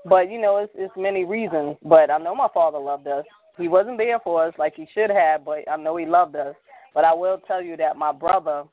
But 0.06 0.30
you 0.30 0.40
know, 0.40 0.58
it's 0.58 0.74
it's 0.76 0.94
many 0.98 1.26
reasons. 1.26 1.78
But 1.84 2.12
I 2.12 2.18
know 2.18 2.36
my 2.36 2.50
father 2.54 2.80
loved 2.80 3.08
us. 3.08 3.26
He 3.58 3.68
wasn't 3.68 3.98
there 3.98 4.20
for 4.24 4.46
us 4.46 4.54
like 4.60 4.76
he 4.76 4.88
should 4.94 5.10
have, 5.10 5.44
but 5.44 5.60
I 5.70 5.78
know 5.78 5.98
he 5.98 6.06
loved 6.06 6.36
us. 6.36 6.56
But 6.94 7.06
I 7.06 7.14
will 7.14 7.40
tell 7.48 7.62
you 7.62 7.76
that 7.78 7.96
my 7.96 8.12
brother, 8.12 8.64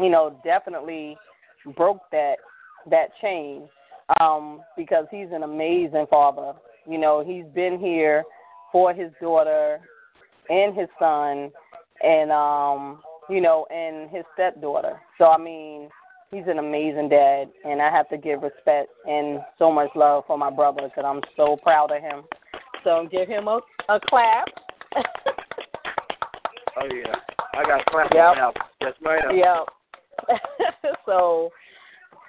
you 0.00 0.10
know, 0.10 0.38
definitely 0.44 1.16
broke 1.76 2.02
that 2.12 2.36
that 2.90 3.08
chain 3.20 3.68
um, 4.20 4.62
because 4.76 5.06
he's 5.10 5.28
an 5.32 5.42
amazing 5.42 6.06
father. 6.10 6.52
You 6.86 6.98
know, 6.98 7.22
he's 7.24 7.44
been 7.54 7.78
here 7.78 8.24
for 8.72 8.92
his 8.94 9.10
daughter 9.20 9.80
and 10.48 10.76
his 10.76 10.88
son, 10.98 11.50
and 12.02 12.32
um, 12.32 13.02
you 13.28 13.40
know, 13.40 13.66
and 13.70 14.10
his 14.10 14.24
stepdaughter. 14.34 15.00
So 15.18 15.26
I 15.26 15.38
mean, 15.38 15.88
he's 16.30 16.44
an 16.46 16.58
amazing 16.58 17.08
dad, 17.08 17.44
and 17.64 17.80
I 17.80 17.90
have 17.90 18.08
to 18.10 18.16
give 18.16 18.42
respect 18.42 18.90
and 19.06 19.40
so 19.58 19.70
much 19.70 19.90
love 19.94 20.24
for 20.26 20.38
my 20.38 20.50
brother 20.50 20.82
because 20.84 21.04
I'm 21.06 21.20
so 21.36 21.56
proud 21.62 21.92
of 21.92 22.02
him. 22.02 22.22
So 22.84 23.08
give 23.10 23.28
him 23.28 23.48
a 23.48 23.60
a 23.88 24.00
clap. 24.08 24.48
Oh 26.76 26.86
yeah, 26.86 27.14
I 27.54 27.64
got 27.64 27.84
clap 27.86 28.12
Yep. 28.14 28.34
now. 28.36 28.52
Yes, 28.80 28.94
ma'am. 29.02 29.36
Yep. 29.36 29.68
so 31.06 31.50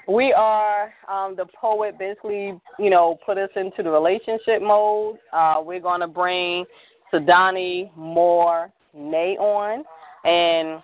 we 0.08 0.34
are 0.34 0.94
um 1.10 1.36
the 1.36 1.46
poet 1.60 1.98
basically, 2.00 2.60
you 2.80 2.90
know, 2.90 3.18
put 3.26 3.38
us 3.38 3.50
into 3.56 3.84
the 3.84 3.90
relationship 3.90 4.62
mode. 4.62 5.18
Uh 5.34 5.62
we're 5.64 5.80
gonna 5.80 6.08
bring 6.08 6.66
Sydawnie 7.14 7.96
Moore 7.96 8.72
Nayon. 8.96 9.84
And 10.24 10.82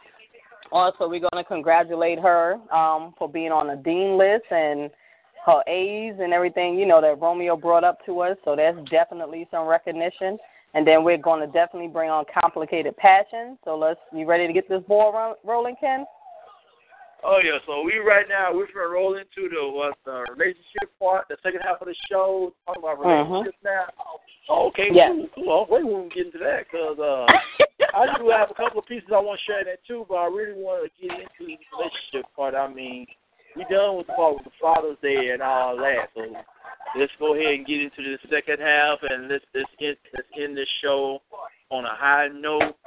also, 0.72 1.08
we're 1.08 1.22
going 1.22 1.44
to 1.44 1.44
congratulate 1.44 2.20
her 2.20 2.56
um, 2.74 3.14
for 3.18 3.30
being 3.30 3.52
on 3.52 3.68
the 3.68 3.76
dean 3.76 4.18
list 4.18 4.46
and 4.52 4.90
her 5.46 5.62
A's 5.68 6.16
and 6.20 6.34
everything, 6.34 6.78
you 6.78 6.86
know, 6.86 7.00
that 7.02 7.22
Romeo 7.22 7.56
brought 7.56 7.84
up 7.84 8.06
to 8.06 8.20
us. 8.20 8.38
So 8.44 8.56
that's 8.56 8.78
definitely 8.90 9.48
some 9.50 9.66
recognition. 9.66 10.38
And 10.74 10.86
then 10.86 11.04
we're 11.04 11.18
going 11.18 11.40
to 11.40 11.48
definitely 11.48 11.88
bring 11.88 12.10
on 12.10 12.26
complicated 12.34 12.98
passion. 12.98 13.58
So 13.64 13.78
let's, 13.78 14.00
you 14.12 14.26
ready 14.26 14.46
to 14.46 14.54
get 14.54 14.68
this 14.68 14.84
ball 14.88 15.36
rolling, 15.46 15.76
Ken? 15.80 16.06
Oh 17.24 17.40
yeah, 17.44 17.58
so 17.66 17.82
we 17.82 17.98
right 17.98 18.26
now 18.30 18.54
we're 18.54 18.68
gonna 18.68 18.88
roll 18.88 19.18
into 19.18 19.50
the 19.50 19.62
what 19.70 19.98
the 20.06 20.26
relationship 20.32 20.94
part, 21.00 21.26
the 21.30 21.38
second 21.42 21.62
half 21.66 21.82
of 21.82 21.88
the 21.88 21.96
show, 22.10 22.54
talk 22.66 22.78
about 22.78 23.00
Mm-hmm. 23.00 23.32
relationships 23.34 23.58
now. 23.64 23.86
Oh, 24.50 24.68
okay, 24.68 24.88
cool, 24.94 25.28
cool. 25.36 25.68
Wait, 25.70 25.86
we 25.86 25.94
won't 25.94 26.14
get 26.14 26.28
into 26.28 26.38
that 26.40 26.66
because 26.72 26.98
uh, 27.00 27.26
I 27.98 28.18
do 28.18 28.30
have 28.30 28.52
a 28.52 28.54
couple 28.54 28.80
of 28.80 28.86
pieces 28.86 29.10
I 29.10 29.20
want 29.20 29.40
to 29.40 29.52
share 29.52 29.66
that 29.66 29.84
too, 29.88 30.06
but 30.08 30.16
I 30.16 30.28
really 30.28 30.56
want 30.56 30.86
to 30.86 30.90
get 31.02 31.20
into 31.20 31.52
the 31.52 31.58
relationship 31.74 32.32
part. 32.36 32.56
I 32.56 32.72
mean, 32.72 33.06
we 33.56 33.66
done 33.66 33.98
with 33.98 34.08
the 34.08 34.14
part 34.14 34.36
with 34.36 34.46
the 34.46 34.56
Father's 34.62 34.98
Day 35.02 35.32
and 35.34 35.42
all 35.42 35.76
that, 35.78 36.14
so 36.16 36.22
let's 36.96 37.12
go 37.20 37.34
ahead 37.34 37.54
and 37.60 37.66
get 37.66 37.82
into 37.82 38.02
the 38.06 38.18
second 38.30 38.62
half 38.62 39.00
and 39.10 39.28
let's 39.28 39.44
let's 39.54 39.70
end, 39.82 39.98
let's 40.14 40.28
end 40.40 40.56
this 40.56 40.70
show 40.82 41.20
on 41.72 41.84
a 41.86 41.96
high 41.98 42.30
note. 42.30 42.78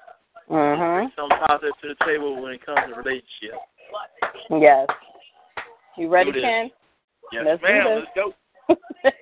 Mm-hmm. 0.49 1.13
Some 1.15 1.31
positive 1.47 1.75
to 1.83 1.89
the 1.95 2.05
table 2.07 2.43
when 2.43 2.55
it 2.55 2.65
comes 2.65 2.81
to 2.89 2.99
relationships. 2.99 3.63
Yes. 4.51 4.87
You 5.97 6.09
ready, 6.09 6.33
Ken? 6.33 6.71
Yes, 7.33 7.43
Let's 7.47 7.61
do 7.63 7.69
ma'am. 7.69 7.85
this. 7.87 8.27
Let's 8.69 8.81
go. 9.15 9.21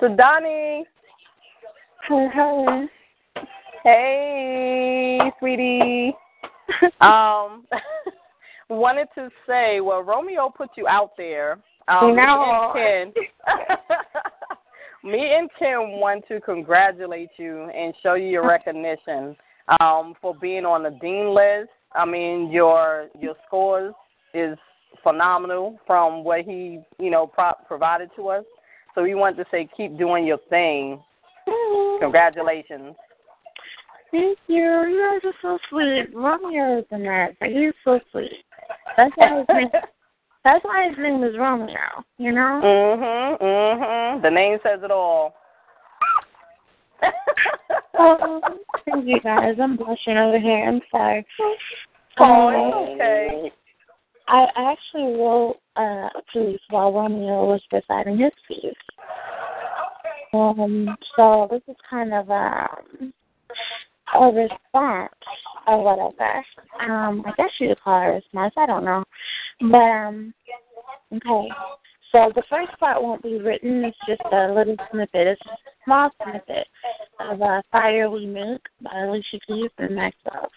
so 0.08 0.16
Donnie, 0.16 0.84
Hello. 2.08 2.86
hey, 3.84 5.20
sweetie. 5.38 6.12
um, 7.00 7.66
wanted 8.68 9.08
to 9.14 9.28
say, 9.46 9.80
well, 9.80 10.02
Romeo 10.02 10.48
put 10.48 10.70
you 10.76 10.88
out 10.88 11.12
there. 11.16 11.58
Um, 11.88 12.14
No. 12.16 12.72
Me 12.74 12.80
and 12.82 13.14
Ken, 13.14 13.24
me 15.10 15.34
and 15.34 15.50
Ken 15.58 15.98
want 16.00 16.24
to 16.28 16.40
congratulate 16.40 17.30
you 17.36 17.64
and 17.74 17.94
show 18.02 18.14
you 18.14 18.26
your 18.28 18.46
recognition 18.46 19.36
um, 19.80 20.14
for 20.20 20.34
being 20.34 20.64
on 20.64 20.82
the 20.82 20.90
dean 21.00 21.34
list. 21.34 21.70
I 21.92 22.04
mean, 22.04 22.50
your 22.50 23.08
your 23.18 23.34
scores 23.46 23.94
is 24.34 24.56
phenomenal 25.02 25.78
from 25.86 26.24
what 26.24 26.42
he, 26.42 26.80
you 26.98 27.10
know, 27.10 27.26
pro- 27.26 27.54
provided 27.66 28.10
to 28.16 28.28
us. 28.28 28.44
So 28.94 29.02
we 29.02 29.14
want 29.14 29.36
to 29.36 29.44
say, 29.50 29.68
keep 29.76 29.96
doing 29.98 30.26
your 30.26 30.38
thing. 30.48 31.00
Congratulations. 32.00 32.94
Thank 34.10 34.38
you. 34.48 34.56
You 34.56 35.20
guys 35.22 35.30
are 35.30 35.34
so 35.40 35.58
sweet. 35.68 36.14
Romeo 36.14 36.78
is 36.80 36.84
the 36.90 36.98
best. 36.98 37.40
Like, 37.40 37.52
he's 37.52 37.72
so 37.84 38.00
sweet. 38.10 38.44
That's 38.96 39.12
why 39.16 39.38
his 39.38 39.46
name, 39.48 39.68
that's 40.44 40.64
why 40.64 40.88
his 40.88 40.98
name 40.98 41.22
is 41.22 41.36
Romeo, 41.38 42.04
you 42.18 42.32
know? 42.32 42.60
mhm, 42.62 43.40
mhm. 43.40 44.22
The 44.22 44.30
name 44.30 44.58
says 44.64 44.80
it 44.82 44.90
all. 44.90 45.34
Oh, 48.02 48.40
thank 48.86 49.06
you 49.06 49.20
guys. 49.20 49.56
I'm 49.62 49.76
blushing 49.76 50.16
over 50.16 50.38
here. 50.38 50.64
I'm 50.66 50.80
sorry. 50.90 51.26
Oh, 52.18 52.48
Um, 52.48 52.94
okay. 52.94 53.52
I 54.28 54.46
actually 54.56 55.18
wrote 55.18 55.58
uh, 55.76 56.08
a 56.08 56.22
piece 56.32 56.60
while 56.70 56.92
Romeo 56.92 57.46
was 57.46 57.60
reciting 57.70 58.18
his 58.18 58.32
piece. 58.48 58.72
Um, 60.32 60.96
so 61.16 61.48
this 61.50 61.62
is 61.68 61.76
kind 61.88 62.14
of 62.14 62.30
um, 62.30 63.12
a 64.14 64.26
response 64.26 65.12
or 65.66 65.82
whatever. 65.82 66.44
Um, 66.80 67.22
I 67.26 67.32
guess 67.36 67.50
you 67.58 67.68
could 67.68 67.80
call 67.82 68.02
it 68.02 68.06
a 68.06 68.12
response. 68.14 68.54
I 68.56 68.66
don't 68.66 68.84
know, 68.84 69.04
but 69.60 69.76
um, 69.76 70.34
okay. 71.12 71.48
So 72.12 72.32
the 72.34 72.42
first 72.50 72.72
part 72.80 73.02
won't 73.02 73.22
be 73.22 73.38
written. 73.38 73.84
It's 73.84 73.96
just 74.06 74.22
a 74.32 74.52
little 74.52 74.76
snippet. 74.90 75.26
It's 75.28 75.40
a 75.46 75.56
small 75.84 76.10
snippet 76.22 76.66
of 77.20 77.40
uh, 77.40 77.62
"Fire 77.70 78.10
We 78.10 78.26
Make" 78.26 78.62
by 78.82 78.90
Alicia 79.02 79.38
Keys 79.46 79.70
and 79.78 79.94
Maxwell. 79.94 80.50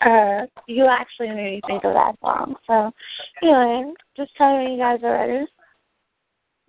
Uh, 0.00 0.46
you 0.66 0.86
actually 0.86 1.28
made 1.28 1.36
me 1.36 1.60
think 1.66 1.84
of 1.84 1.94
that 1.94 2.14
song. 2.20 2.54
So, 2.66 2.92
anyway, 3.42 3.92
just 4.16 4.34
tell 4.36 4.56
me 4.58 4.72
you 4.72 4.78
guys 4.78 5.00
are 5.02 5.12
ready. 5.12 5.46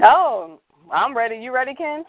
Oh, 0.04 0.60
I'm 0.92 1.16
ready. 1.16 1.38
You 1.38 1.54
ready, 1.54 1.76
Ken? 1.76 2.04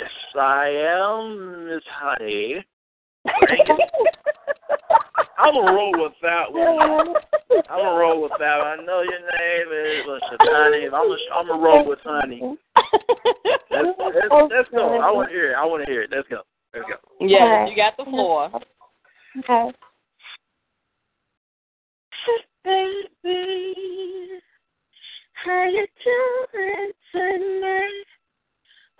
Yes, 0.00 0.10
I 0.34 0.68
am, 0.68 1.68
Miss 1.68 1.84
Honey. 1.90 2.64
I'm 5.38 5.54
gonna 5.54 5.72
roll 5.72 5.92
with 5.92 6.12
that 6.22 6.50
one. 6.50 7.14
I'm 7.70 7.78
gonna 7.78 7.98
roll 7.98 8.22
with 8.22 8.32
that. 8.38 8.60
I 8.60 8.76
know 8.76 9.02
your 9.02 9.20
name 9.20 9.68
is 9.72 10.06
Sydawnie. 10.32 10.86
I'm 10.86 10.90
gonna 10.90 11.16
I'm 11.34 11.46
gonna 11.46 11.62
roll 11.62 11.88
with 11.88 11.98
Honey. 12.04 12.56
Let's, 13.70 13.88
let's, 13.98 14.50
let's 14.50 14.68
go. 14.70 14.98
I 14.98 15.10
want 15.10 15.28
to 15.28 15.34
hear 15.34 15.52
it. 15.52 15.54
I 15.54 15.64
want 15.64 15.84
to 15.84 15.90
hear 15.90 16.02
it. 16.02 16.10
Let's 16.14 16.28
go. 16.28 16.42
Let's 16.74 16.86
go. 16.88 17.26
Yes, 17.26 17.68
you 17.70 17.76
got 17.76 17.96
the 17.96 18.04
floor. 18.04 18.50
Okay. 19.38 19.72
Baby, 22.64 23.74
how 25.44 25.64
you 25.68 25.86
doing 26.02 26.92
tonight? 27.12 28.06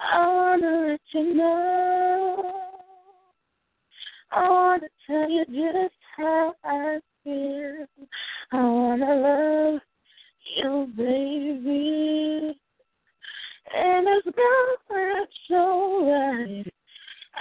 I 0.01 0.27
wanna 0.27 0.89
let 0.91 1.01
you 1.13 1.35
know. 1.35 2.53
I 4.33 4.51
wanna 4.51 4.89
tell 5.07 5.31
you 5.31 5.45
just 5.47 5.95
how 6.17 6.55
I 6.63 7.01
feel. 7.23 7.87
I 8.53 8.57
wanna 8.57 9.15
love 9.17 9.81
you, 10.57 10.89
baby. 10.97 12.61
And 13.75 14.07
it's 14.09 14.37
going 14.37 15.27
so 15.49 16.07
right. 16.07 16.73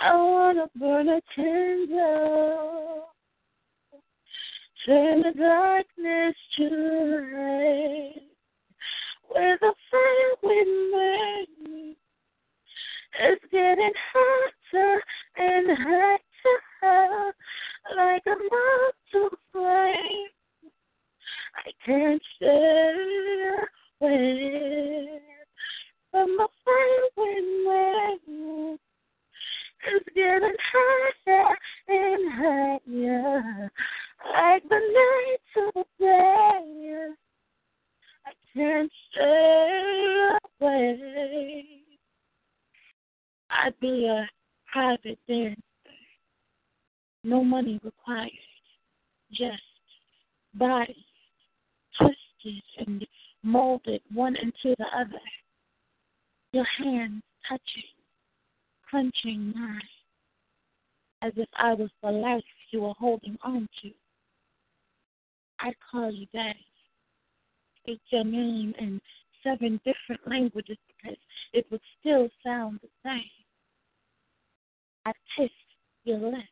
I 0.01 0.15
wanna 0.15 0.67
burn 0.75 1.09
a 1.09 1.21
candle. 1.35 3.09
Turn 4.85 5.21
the 5.21 5.31
darkness 5.37 6.35
to 6.57 6.63
light. 7.33 8.21
With 9.29 9.61
a 9.61 9.73
fire 9.91 10.35
with 10.41 11.47
me. 11.67 11.97
It's 13.19 13.45
getting 13.51 13.93
hotter 14.13 15.03
and 15.37 15.67
hotter. 15.77 17.33
Like 17.95 18.23
a 18.25 18.35
mountain 18.35 19.37
flame. 19.51 20.42
I 21.55 21.71
can't 21.85 22.21
stay 22.35 23.51
away 24.01 25.19
from 26.11 26.37
the 26.37 26.47
fire 26.65 27.09
with 27.17 28.27
me. 28.27 28.77
It's 29.85 30.05
getting 30.15 30.55
higher 30.71 31.55
and 31.87 32.33
higher, 32.33 33.71
like 34.33 34.63
the 34.69 34.79
night 34.79 35.37
to 35.53 35.83
day. 35.99 37.07
I 38.25 38.31
can't 38.53 38.91
stay 39.11 40.29
away. 40.61 41.65
I'd 43.49 43.79
be 43.79 44.07
a 44.07 44.27
private 44.71 45.19
dancer, 45.27 45.61
no 47.23 47.43
money 47.43 47.79
required, 47.83 48.31
just 49.31 49.61
body 50.55 51.05
twisted 52.43 52.87
and 52.87 53.07
molded 53.43 54.01
one 54.13 54.35
into 54.35 54.75
the 54.77 54.85
other. 54.95 55.19
Your 56.51 56.67
hands 56.77 57.23
touching 57.47 57.83
clenching 58.93 59.51
mine, 59.55 59.81
as 61.23 61.33
if 61.35 61.49
I 61.57 61.73
was 61.73 61.89
the 62.03 62.11
life 62.11 62.43
you 62.69 62.81
were 62.81 62.93
holding 62.93 63.37
on 63.43 63.67
to. 63.81 63.89
I'd 65.61 65.73
call 65.89 66.11
you 66.11 66.27
Daddy. 66.31 66.65
Speak 67.79 68.01
your 68.11 68.23
name 68.23 68.75
in 68.79 69.01
seven 69.43 69.79
different 69.83 70.21
languages 70.27 70.77
because 70.87 71.17
it 71.53 71.65
would 71.71 71.81
still 71.99 72.29
sound 72.45 72.81
the 72.83 72.89
same. 73.03 73.23
I'd 75.05 75.13
kiss 75.35 75.49
your 76.03 76.19
lips, 76.19 76.47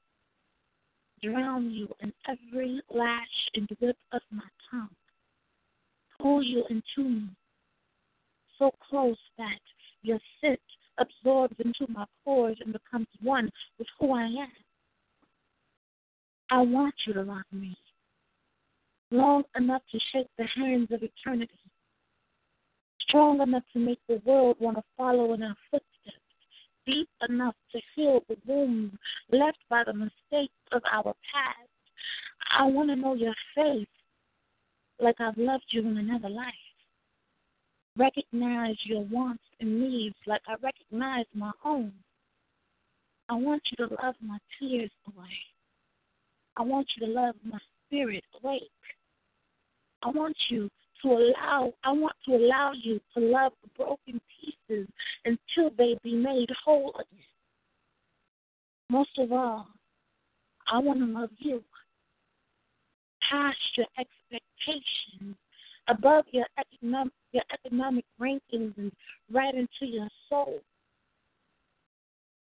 drown 1.23 1.69
you 1.69 1.87
in 1.99 2.11
every 2.27 2.81
lash 2.89 3.49
and 3.53 3.69
whip 3.79 3.97
of 4.13 4.21
my 4.31 4.47
tongue, 4.71 4.89
pull 6.21 6.43
you 6.43 6.63
into 6.69 7.09
me, 7.09 7.29
so 8.59 8.71
close 8.89 9.17
that 9.37 9.59
your 10.01 10.19
scent 10.39 10.59
absorbs 10.99 11.55
into 11.59 11.91
my 11.91 12.05
pores 12.23 12.57
and 12.63 12.73
becomes 12.73 13.07
one 13.21 13.49
with 13.79 13.87
who 13.99 14.13
I 14.13 14.25
am. 14.25 14.51
I 16.49 16.61
want 16.61 16.93
you 17.07 17.13
to 17.13 17.23
love 17.23 17.43
me 17.51 17.77
long 19.11 19.43
enough 19.57 19.81
to 19.91 19.99
shake 20.11 20.27
the 20.37 20.45
hands 20.55 20.87
of 20.91 21.03
eternity, 21.03 21.53
strong 23.01 23.41
enough 23.41 23.63
to 23.73 23.79
make 23.79 23.99
the 24.07 24.21
world 24.25 24.57
want 24.59 24.77
to 24.77 24.83
follow 24.97 25.33
in 25.33 25.43
our 25.43 25.55
footsteps, 25.69 26.17
deep 26.85 27.09
enough 27.29 27.55
to 27.71 27.79
heal 27.95 28.21
the 28.29 28.37
wound 28.47 28.97
left 29.31 29.57
by 29.69 29.83
the 29.85 29.93
mistakes 29.93 30.53
of 30.71 30.81
our 30.91 31.13
past. 31.33 31.69
I 32.57 32.65
want 32.65 32.89
to 32.89 32.95
know 32.95 33.13
your 33.13 33.35
face 33.55 33.87
like 35.01 35.19
I've 35.19 35.37
loved 35.37 35.65
you 35.71 35.81
in 35.81 35.97
another 35.97 36.29
life. 36.29 36.53
Recognize 37.97 38.75
your 38.85 39.03
wants 39.05 39.43
and 39.59 39.81
needs 39.81 40.15
like 40.27 40.41
I 40.47 40.55
recognize 40.61 41.25
my 41.33 41.51
own. 41.65 41.91
I 43.27 43.33
want 43.33 43.61
you 43.71 43.87
to 43.87 43.93
love 44.03 44.15
my 44.21 44.37
tears 44.59 44.91
away. 45.07 45.25
I 46.57 46.63
want 46.63 46.87
you 46.95 47.07
to 47.07 47.11
love 47.11 47.35
my 47.43 47.59
spirit 47.87 48.23
awake. 48.41 48.63
I 50.03 50.09
want 50.09 50.35
you 50.49 50.69
to 51.01 51.07
allow 51.09 51.73
I 51.83 51.91
want 51.91 52.15
to 52.27 52.35
allow 52.35 52.71
you 52.73 52.99
to 53.15 53.23
love 53.23 53.53
the 53.63 53.69
broken 53.77 54.21
pieces 54.39 54.87
until 55.25 55.71
they 55.77 55.97
be 56.03 56.15
made 56.15 56.49
whole 56.63 56.93
again. 56.95 57.25
Most 58.89 59.11
of 59.17 59.31
all, 59.31 59.67
I 60.71 60.79
want 60.79 60.99
to 60.99 61.05
love 61.05 61.29
you 61.39 61.63
past 63.31 63.57
your 63.77 63.87
expectations, 63.97 64.50
above 65.87 66.25
your 66.31 66.45
economic 66.57 67.13
your 67.31 67.43
economic 67.53 68.05
rankings 68.19 68.77
and 68.77 68.91
right 69.31 69.53
into 69.53 69.85
your 69.91 70.07
soul. 70.29 70.59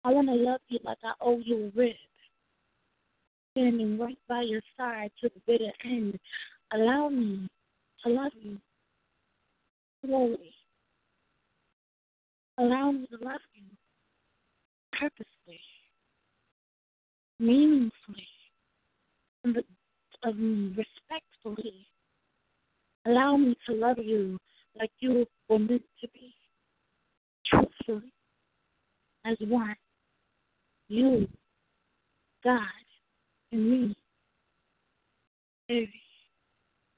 I 0.04 0.10
want 0.10 0.28
to 0.28 0.34
love 0.34 0.60
you 0.68 0.78
like 0.82 0.98
I 1.04 1.12
owe 1.20 1.38
you 1.38 1.66
a 1.74 1.78
rib, 1.78 1.94
standing 3.52 3.98
right 3.98 4.18
by 4.28 4.42
your 4.42 4.62
side 4.76 5.10
to 5.20 5.28
the 5.28 5.40
bitter 5.46 5.72
end. 5.84 6.18
Allow 6.72 7.08
me 7.10 7.48
to 8.04 8.10
love 8.10 8.32
you 8.40 8.58
slowly. 10.04 10.54
Allow 12.58 12.92
me 12.92 13.06
to 13.06 13.24
love 13.24 13.40
you 13.54 13.64
purposely, 14.92 15.60
meaningfully, 17.38 18.28
and 19.44 20.76
respectfully. 20.76 21.86
Allow 23.06 23.36
me 23.36 23.56
to 23.66 23.74
love 23.74 23.98
you 23.98 24.38
like 24.78 24.90
you 25.00 25.26
were 25.48 25.58
meant 25.58 25.82
to 26.00 26.08
be, 26.12 26.34
truthfully, 27.46 28.12
as 29.24 29.36
one. 29.40 29.76
You, 30.88 31.28
God, 32.44 32.60
and 33.52 33.70
me. 33.70 33.96
Baby, 35.68 35.92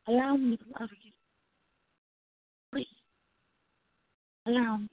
allow 0.09 0.37
me 0.37 0.57
to 0.57 0.65
love 0.81 0.91
you. 1.03 1.13
Please, 2.73 2.87
allow 4.47 4.79
me. 4.79 4.89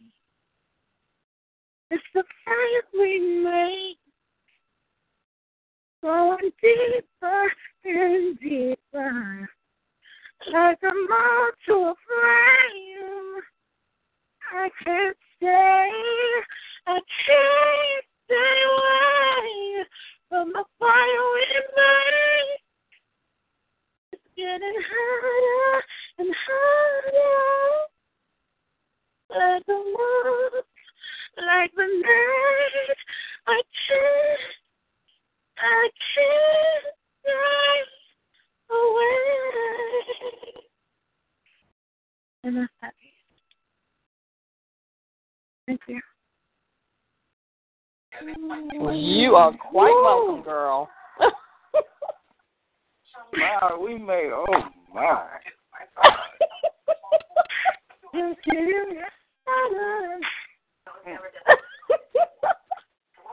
It's 1.91 2.03
the 2.13 2.23
fire 2.45 3.01
we 3.01 3.19
make 3.43 3.97
going 6.01 6.51
deeper 6.61 7.51
and 7.85 8.39
deeper, 8.39 9.49
like 10.47 10.79
a 10.83 10.93
moth 11.09 11.53
to 11.67 11.73
a 11.73 11.93
flame. 12.07 13.41
I 14.51 14.69
can't 14.83 15.17
stay, 15.37 15.91
I 16.87 16.99
can't 17.25 18.05
stay 18.25 18.61
away 18.71 19.85
from 20.29 20.53
the 20.53 20.63
fire 20.79 21.33
make. 21.75 22.61
It's 24.13 24.23
getting 24.35 24.81
harder 24.89 25.83
and 26.19 26.35
harder, 26.47 27.85
like 29.29 29.67
a 29.67 29.79
moth, 29.97 30.65
like 31.37 31.71
the 31.75 31.83
night. 31.83 32.97
I 33.47 33.61
can't. 33.87 34.59
I 35.61 35.89
can't 36.15 36.95
drive 37.25 37.91
away. 38.71 39.88
And 42.49 42.57
that's 42.57 42.73
happy. 42.81 42.95
Thank 45.67 45.81
you. 45.87 46.01
You 48.91 49.35
are 49.35 49.53
quite 49.55 49.93
welcome, 50.03 50.41
girl. 50.41 50.89
wow, 53.37 53.79
we 53.79 53.99
made 53.99 54.31
oh 54.33 54.47
my. 54.91 55.27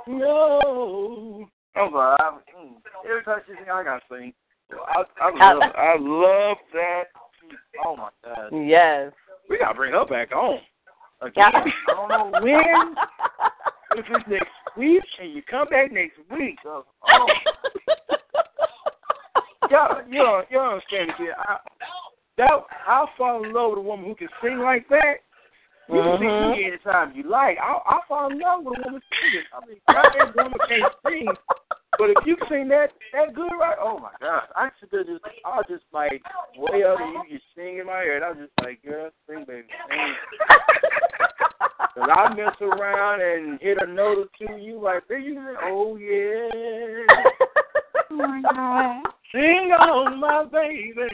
no. 0.07 1.49
I'm 1.75 1.91
sorry. 1.91 2.17
I, 2.21 2.39
mm, 2.55 2.75
every 3.09 3.25
time 3.25 3.39
she 3.47 3.55
sing, 3.55 3.71
I 3.73 3.83
gotta 3.83 4.03
sing. 4.11 4.35
I, 4.73 5.05
I 5.23 5.53
love, 5.55 5.63
I 5.75 5.97
love 5.99 6.59
that. 6.75 7.05
Oh 7.85 7.97
my 7.97 8.09
god. 8.25 8.51
Yes. 8.53 9.13
We 9.49 9.59
gotta 9.59 9.75
bring 9.75 9.93
her 9.93 10.05
back 10.07 10.33
on. 10.33 10.59
Again. 11.23 11.53
I 11.55 11.71
don't 11.89 12.09
know 12.09 12.41
when. 12.43 12.95
if 13.97 14.05
it's 14.09 14.29
next 14.29 14.51
week, 14.77 15.03
can 15.19 15.31
you 15.31 15.43
come 15.49 15.69
back 15.69 15.91
next 15.93 16.19
week? 16.31 16.59
Oh, 16.67 16.85
y'all, 19.71 20.03
you 20.09 20.19
don't, 20.23 20.51
you 20.51 20.57
don't 20.59 20.73
understand 20.75 21.11
it. 21.19 21.35
I, 21.39 21.57
that 22.39 22.51
I'll 22.87 23.09
fall 23.17 23.45
in 23.45 23.53
love 23.53 23.71
with 23.71 23.79
a 23.79 23.83
woman 23.83 24.07
who 24.07 24.15
can 24.15 24.29
sing 24.43 24.59
like 24.59 24.89
that. 24.91 25.15
You 25.89 26.03
can 26.03 26.19
Mhm. 26.19 26.55
sing 26.55 26.65
anytime 26.67 27.13
you 27.15 27.23
like. 27.23 27.59
I'll, 27.63 27.83
I'll 27.87 28.03
fall 28.09 28.31
in 28.31 28.39
love 28.39 28.65
with 28.65 28.79
a 28.79 28.83
woman 28.85 29.03
singing. 29.21 29.47
I 29.55 29.67
mean, 29.67 29.81
every 29.89 30.33
woman 30.43 30.59
can't 30.69 30.93
sing, 31.07 31.29
but 31.99 32.11
if 32.11 32.27
you 32.27 32.37
sing 32.49 32.69
that 32.69 32.89
that 33.13 33.35
good, 33.35 33.51
right? 33.59 33.77
Oh 33.81 33.99
my 33.99 34.11
God! 34.21 34.43
I 34.55 34.69
should 34.79 34.91
just, 34.91 35.09
I 35.45 35.57
was 35.57 35.65
just 35.69 35.85
like 35.93 36.23
way 36.57 36.83
up, 36.85 36.99
and 37.01 37.15
you 37.15 37.39
just 37.39 37.45
sing 37.57 37.79
in 37.79 37.87
my 37.87 38.03
ear, 38.03 38.17
and 38.17 38.25
I 38.25 38.29
was 38.31 38.39
just 38.39 38.53
like, 38.63 38.83
girl, 38.83 39.11
sing, 39.29 39.45
baby, 39.47 39.67
sing. 39.89 40.15
Cause 41.95 42.09
I 42.15 42.35
mess 42.35 42.55
around 42.61 43.23
and 43.23 43.59
hit 43.61 43.79
a 43.81 43.87
note 43.87 44.19
or 44.19 44.27
two, 44.37 44.57
you 44.63 44.79
like, 44.83 45.09
there 45.09 45.19
you 45.19 45.41
oh 45.63 45.97
yeah, 45.97 46.51
Oh 48.11 48.15
my 48.15 48.43
God. 48.43 49.03
sing 49.33 49.73
on 49.73 50.21
my 50.21 50.45
baby. 50.45 51.09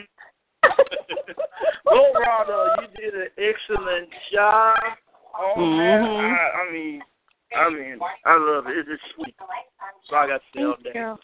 Well, 1.85 2.11
Rhonda, 2.15 2.81
you 2.81 2.87
did 3.01 3.13
an 3.13 3.27
excellent 3.37 4.09
job. 4.33 4.77
Oh 5.39 5.55
man, 5.65 6.01
Mhm. 6.03 6.33
I, 6.33 6.67
I 6.67 6.71
mean, 6.71 7.01
I 7.55 7.69
mean, 7.69 7.99
I 8.25 8.37
love 8.37 8.67
it. 8.67 8.77
It's 8.77 8.89
just 8.89 9.01
sweet. 9.15 9.35
So 10.09 10.15
I 10.15 10.27
got 10.27 10.37
to 10.37 10.43
stay 10.51 10.63
all 10.63 10.75
day. 10.83 10.91
you. 10.95 11.17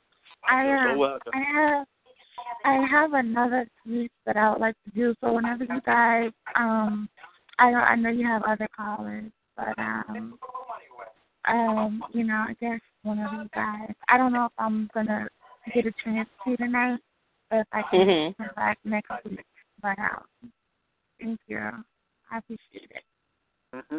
I 0.50 0.64
You're 0.64 0.80
so 0.86 0.92
um, 0.92 1.00
welcome. 1.00 1.34
I 1.34 1.40
have 1.54 1.88
I 2.66 2.88
have 2.90 3.14
another 3.14 3.68
piece 3.86 4.10
that 4.26 4.38
I 4.38 4.52
would 4.52 4.62
like 4.62 4.76
to 4.86 4.92
do. 4.92 5.16
So 5.22 5.34
whenever 5.34 5.64
you 5.64 5.82
guys 5.86 6.32
um 6.56 7.10
I 7.58 7.72
know 7.72 7.78
I 7.80 7.96
know 7.96 8.10
you 8.10 8.26
have 8.26 8.44
other 8.44 8.68
callers, 8.76 9.32
but 9.56 9.78
um 9.78 10.38
um, 11.48 12.04
you 12.14 12.24
know, 12.26 12.46
I 12.48 12.56
guess 12.60 12.80
whenever 13.04 13.36
you 13.44 13.50
guys 13.54 13.94
I 14.08 14.18
don't 14.18 14.34
know 14.34 14.46
if 14.46 14.52
I'm 14.58 14.90
gonna 14.94 15.28
get 15.74 15.86
a 15.86 15.92
chance 16.04 16.30
to 16.46 16.58
tonight 16.58 17.00
or 17.52 17.62
if 17.62 17.68
I 17.72 17.82
can 17.90 18.02
Mhm. 18.08 18.38
come 18.38 18.50
back 18.56 18.78
next 18.84 19.12
week. 19.26 19.46
But 19.82 19.98
um 20.00 20.52
thank 21.20 21.40
you. 21.48 21.60
I 22.32 22.38
appreciate 22.38 22.92
it. 22.92 23.04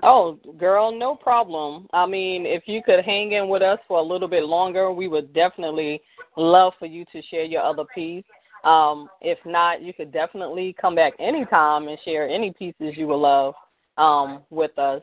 Oh, 0.03 0.39
girl, 0.59 0.97
no 0.97 1.15
problem. 1.15 1.87
I 1.93 2.07
mean, 2.07 2.45
if 2.47 2.65
you 2.67 2.83
could 2.83 3.05
hang 3.05 3.33
in 3.33 3.49
with 3.49 3.63
us 3.63 3.79
for 3.87 3.99
a 3.99 4.03
little 4.03 4.29
bit 4.29 4.45
longer, 4.45 4.91
we 4.93 5.09
would 5.09 5.33
definitely 5.33 6.01
love 6.37 6.73
for 6.79 6.87
you 6.87 7.05
to 7.13 7.23
share 7.31 7.45
your 7.45 7.63
other 7.63 7.85
piece. 7.95 8.25
Um, 8.65 9.09
if 9.21 9.39
not, 9.45 9.83
you 9.83 9.93
could 9.93 10.13
definitely 10.13 10.75
come 10.81 10.95
back 10.95 11.15
anytime 11.19 11.89
and 11.89 11.99
share 12.05 12.29
any 12.29 12.53
pieces 12.53 12.95
you 12.97 13.07
would 13.09 13.17
love 13.17 13.55
um, 13.97 14.43
with 14.51 14.77
us. 14.79 15.03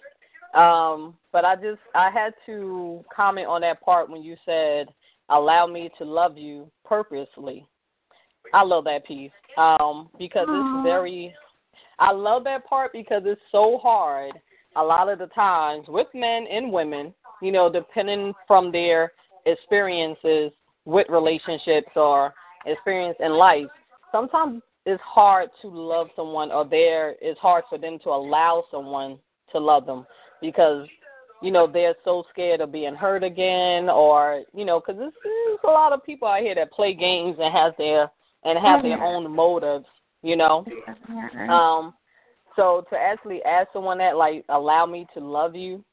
Um, 0.54 1.16
but 1.32 1.46
I 1.46 1.56
just 1.56 1.80
I 1.94 2.10
had 2.10 2.34
to 2.46 3.04
comment 3.14 3.48
on 3.48 3.62
that 3.62 3.82
part 3.82 4.10
when 4.10 4.24
you 4.24 4.36
said, 4.46 4.88
"Allow 5.30 5.68
me 5.68 5.90
to 5.98 6.06
love 6.06 6.38
you 6.38 6.72
purposely." 6.86 7.68
I 8.54 8.64
love 8.64 8.86
that 8.86 9.06
piece 9.06 9.32
um, 9.58 10.10
because 10.18 10.48
Aw. 10.50 10.60
it's 10.60 10.84
very. 10.84 11.34
I 12.00 12.12
love 12.12 12.44
that 12.46 12.66
part 12.66 12.94
because 12.94 13.24
it's 13.26 13.42
so 13.52 13.80
hard 13.82 14.34
a 14.78 14.84
lot 14.84 15.10
of 15.10 15.20
the 15.20 15.28
times 15.28 15.86
with 15.88 16.08
men 16.14 16.46
and 16.52 16.72
women, 16.72 17.14
you 17.42 17.52
know, 17.52 17.72
depending 17.72 18.34
from 18.48 18.72
their 18.72 19.12
experiences 19.46 20.52
with 20.86 21.08
relationships 21.10 21.90
or 21.96 22.34
experience 22.66 23.18
in 23.20 23.32
life, 23.34 23.68
sometimes 24.12 24.62
it's 24.86 25.02
hard 25.04 25.50
to 25.62 25.68
love 25.68 26.08
someone 26.16 26.52
or 26.52 26.66
there 26.66 27.16
it's 27.22 27.40
hard 27.40 27.66
for 27.70 27.78
them 27.78 28.00
to 28.04 28.10
allow 28.10 28.64
someone 28.72 29.18
to 29.52 29.60
love 29.60 29.86
them 29.86 30.06
because 30.42 30.88
you 31.42 31.52
know 31.52 31.68
they're 31.68 31.96
so 32.06 32.24
scared 32.32 32.62
of 32.62 32.72
being 32.72 32.96
hurt 32.96 33.22
again 33.22 33.90
or 33.90 34.44
you 34.54 34.64
know 34.64 34.80
because 34.80 34.98
there's, 34.98 35.14
there's 35.26 35.60
a 35.66 35.68
lot 35.68 35.92
of 35.92 36.02
people 36.06 36.26
out 36.26 36.40
here 36.40 36.56
that 36.56 36.72
play 36.72 36.94
games 36.94 37.36
and 37.38 37.54
has 37.54 37.74
their 37.78 38.10
and 38.46 38.58
have 38.58 38.82
their 38.82 39.04
own 39.04 39.30
motives 39.30 39.86
you 40.24 40.36
know? 40.36 40.66
Um, 41.50 41.94
so 42.58 42.84
to 42.90 42.98
actually 42.98 43.42
ask 43.44 43.70
someone 43.72 44.00
that 44.00 44.18
like 44.18 44.44
allow 44.50 44.86
me 44.86 45.08
to 45.14 45.22
love 45.22 45.56
you 45.56 45.86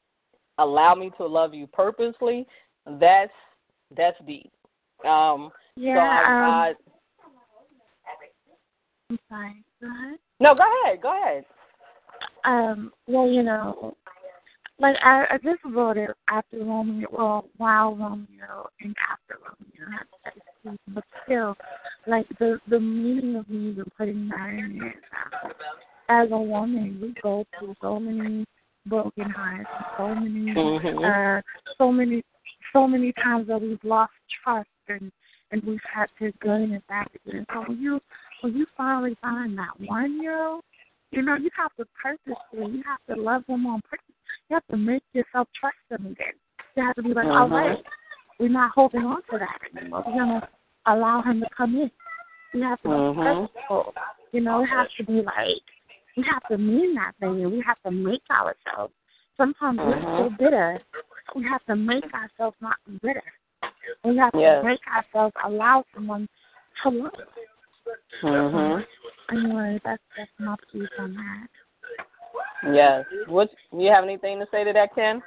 allow 0.57 0.95
me 0.95 1.11
to 1.17 1.25
love 1.25 1.53
you 1.53 1.67
purposely, 1.67 2.45
that's 2.99 3.31
that's 3.95 4.17
deep. 4.25 4.51
Um, 5.05 5.51
yeah. 5.75 5.95
so 5.95 5.99
I, 5.99 6.69
um, 6.69 6.75
I'm 9.11 9.19
sorry. 9.29 9.63
Go 9.81 9.87
ahead. 9.87 10.19
no, 10.39 10.55
go 10.55 10.63
ahead, 10.83 11.01
go 11.01 11.21
ahead. 11.21 11.45
Um. 12.45 12.91
Well, 13.07 13.27
you 13.27 13.43
know, 13.43 13.95
like 14.79 14.95
I, 15.03 15.25
I 15.31 15.37
just 15.37 15.63
wrote 15.65 15.97
it 15.97 16.11
after 16.29 16.57
Romeo, 16.57 17.07
well, 17.11 17.45
while 17.57 17.95
Romeo 17.95 18.69
and 18.81 18.95
after 19.11 19.37
Romeo 19.41 19.91
had 19.91 20.33
sex, 20.63 20.77
but 20.89 21.03
still, 21.25 21.55
like 22.07 22.27
the 22.39 22.59
the 22.69 22.79
meaning 22.79 23.35
of 23.35 23.49
me 23.49 23.71
even 23.71 23.85
putting 23.97 24.29
that 24.29 24.49
in 24.49 24.81
it. 24.83 24.95
As 26.07 26.29
a 26.31 26.37
woman, 26.37 26.99
we 27.01 27.15
go 27.21 27.45
through 27.57 27.75
so 27.81 27.99
many 27.99 28.45
broken 28.85 29.29
hearts, 29.29 29.69
so 29.97 30.13
many, 30.13 30.53
Mhm. 30.53 31.03
uh, 31.03 31.41
so 31.77 31.91
many, 31.91 32.23
so 32.71 32.87
many 32.87 33.11
times 33.13 33.47
that 33.47 33.59
we've 33.59 33.83
lost 33.83 34.13
trust 34.43 34.69
and 34.87 35.11
and 35.51 35.63
we've 35.63 35.83
had 35.83 36.09
to 36.19 36.31
gain 36.41 36.73
and 36.73 36.85
back 36.87 37.09
again. 37.25 37.45
So 37.53 37.61
when 37.61 37.79
you 37.79 38.01
when 38.41 38.55
you 38.55 38.65
finally 38.75 39.15
find 39.21 39.57
that 39.57 39.79
one, 39.79 40.13
you 40.13 40.23
know, 40.23 40.61
you 41.11 41.21
know, 41.21 41.35
you 41.35 41.49
have 41.55 41.73
to 41.77 41.85
purposely, 42.01 42.77
you 42.77 42.83
have 42.83 42.99
to 43.15 43.21
love 43.21 43.45
them 43.47 43.65
on 43.65 43.81
purpose. 43.81 44.05
You 44.49 44.55
have 44.55 44.67
to 44.67 44.77
make 44.77 45.03
yourself 45.13 45.47
trust 45.59 45.77
them 45.89 46.05
again. 46.07 46.33
You 46.75 46.83
have 46.83 46.95
to 46.95 47.03
be 47.03 47.13
like, 47.13 47.27
all 47.27 47.47
Mhm. 47.47 47.51
right, 47.51 47.85
we're 48.39 48.49
not 48.49 48.71
holding 48.71 49.05
on 49.05 49.21
to 49.23 49.37
that 49.39 49.61
anymore. 49.75 50.03
We're 50.05 50.13
gonna 50.13 50.49
allow 50.87 51.21
him 51.21 51.41
to 51.41 51.49
come 51.49 51.75
in. 51.75 51.91
You 52.53 52.63
have 52.63 52.81
to 52.81 52.89
be 52.89 52.93
Mhm. 52.93 53.47
purposeful. 53.47 53.93
You 54.31 54.41
know, 54.41 54.63
it 54.63 54.67
has 54.67 54.91
to 54.93 55.03
be 55.03 55.21
like 55.21 55.63
we 56.15 56.23
have 56.31 56.43
to 56.49 56.57
mean 56.57 56.95
that 56.95 57.13
thing 57.19 57.41
and 57.43 57.51
we 57.51 57.63
have 57.65 57.81
to 57.83 57.91
make 57.91 58.21
ourselves. 58.31 58.93
Sometimes 59.37 59.79
we're 59.79 60.01
so 60.01 60.29
bitter. 60.39 60.79
We 61.35 61.43
have 61.43 61.63
to 61.65 61.75
make 61.75 62.05
ourselves 62.13 62.55
not 62.61 62.77
be 62.87 62.97
bitter. 63.01 63.23
We 64.03 64.17
have 64.17 64.31
Yes. 64.33 64.61
to 64.61 64.67
make 64.67 64.79
ourselves 64.87 65.35
allow 65.43 65.83
someone 65.93 66.29
to 66.83 66.89
love. 66.89 67.13
Mhm. 68.21 68.87
Anyway, 69.31 69.81
that's 69.83 70.01
that's 70.15 70.31
my 70.39 70.55
piece 70.71 70.89
on 70.97 71.13
that. 71.13 71.49
Yes. 72.73 73.05
What 73.27 73.49
do 73.71 73.83
you 73.83 73.91
have 73.91 74.03
anything 74.03 74.39
to 74.39 74.47
say 74.51 74.63
to 74.63 74.73
that, 74.73 74.95
Ken? 74.95 75.21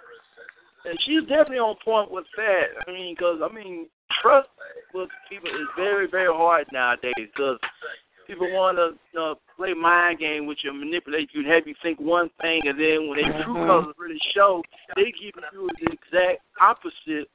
And 0.85 1.01
she's 1.03 1.23
definitely 1.23 1.59
on 1.59 1.77
point 1.85 2.11
with 2.11 2.27
that. 2.37 2.69
I 2.87 2.91
mean, 2.91 3.15
because 3.15 3.43
I 3.43 3.53
mean, 3.53 3.89
trust 4.23 4.49
with 4.95 5.11
people 5.29 5.51
is 5.51 5.69
very, 5.77 6.07
very 6.07 6.33
hard 6.33 6.67
nowadays. 6.73 7.13
Because 7.17 7.59
people 8.29 8.53
want 8.53 8.77
to 8.77 8.93
know, 9.17 9.41
play 9.57 9.73
mind 9.73 10.21
game 10.21 10.47
with 10.47 10.59
you, 10.63 10.73
manipulate 10.73 11.31
you, 11.33 11.41
and 11.41 11.51
have 11.51 11.67
you 11.67 11.75
think 11.83 11.99
one 11.99 12.31
thing, 12.41 12.61
and 12.69 12.79
then 12.79 13.09
when 13.09 13.17
their 13.17 13.43
true 13.43 13.55
Mhm. 13.55 13.67
colors 13.67 13.95
really 13.97 14.21
show, 14.35 14.63
they 14.95 15.11
give 15.11 15.35
you 15.53 15.71
the 15.81 15.93
exact 15.93 16.43
opposite 16.61 17.29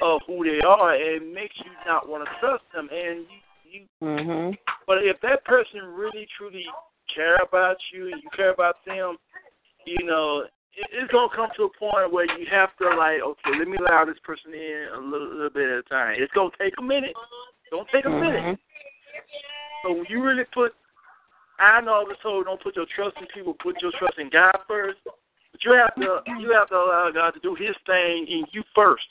of 0.00 0.22
who 0.26 0.44
they 0.44 0.60
are, 0.60 0.94
and 0.94 1.02
it 1.02 1.22
makes 1.22 1.58
you 1.58 1.70
not 1.84 2.08
want 2.08 2.24
to 2.24 2.30
trust 2.38 2.64
them. 2.72 2.88
And 2.90 3.26
you, 3.28 3.40
you 3.64 3.88
Mhm. 4.00 4.56
but 4.86 5.04
if 5.04 5.20
that 5.20 5.44
person 5.44 5.84
really 5.94 6.26
truly 6.26 6.66
care 7.08 7.36
about 7.42 7.76
you 7.92 8.12
and 8.12 8.22
you 8.22 8.30
care 8.30 8.50
about 8.50 8.84
them, 8.84 9.18
you 9.84 10.04
know, 10.04 10.46
it, 10.74 10.86
it's 10.92 11.10
gonna 11.10 11.28
come 11.34 11.50
to 11.56 11.64
a 11.64 11.70
point 11.70 12.12
where 12.12 12.26
you 12.38 12.46
have 12.46 12.74
to 12.76 12.88
like, 12.90 13.20
okay, 13.20 13.58
let 13.58 13.66
me 13.66 13.76
allow 13.78 14.04
this 14.04 14.18
person 14.20 14.54
in 14.54 14.88
a 14.94 14.98
little, 14.98 15.28
little 15.28 15.50
bit 15.50 15.68
at 15.68 15.78
a 15.78 15.82
time. 15.82 16.14
It's 16.18 16.32
gonna 16.32 16.50
take 16.56 16.78
a 16.78 16.82
minute. 16.82 17.14
Don't 17.70 17.88
take 17.90 18.04
a 18.04 18.10
minute. 18.10 18.58
So 19.82 19.92
when 19.92 20.06
you 20.08 20.22
really 20.22 20.44
put, 20.52 20.72
I 21.58 21.80
know 21.80 21.92
I 21.92 22.04
was 22.04 22.16
told 22.22 22.46
don't 22.46 22.62
put 22.62 22.76
your 22.76 22.86
trust 22.94 23.16
in 23.20 23.26
people, 23.34 23.54
put 23.54 23.80
your 23.80 23.92
trust 23.98 24.18
in 24.18 24.30
God 24.30 24.56
first. 24.68 24.98
But 25.04 25.64
you 25.64 25.72
have 25.72 25.94
to, 25.96 26.22
you 26.38 26.52
have 26.52 26.68
to 26.68 26.76
allow 26.76 27.10
God 27.12 27.32
to 27.32 27.40
do 27.40 27.54
His 27.54 27.76
thing 27.86 28.26
in 28.28 28.44
you 28.52 28.62
first 28.74 29.04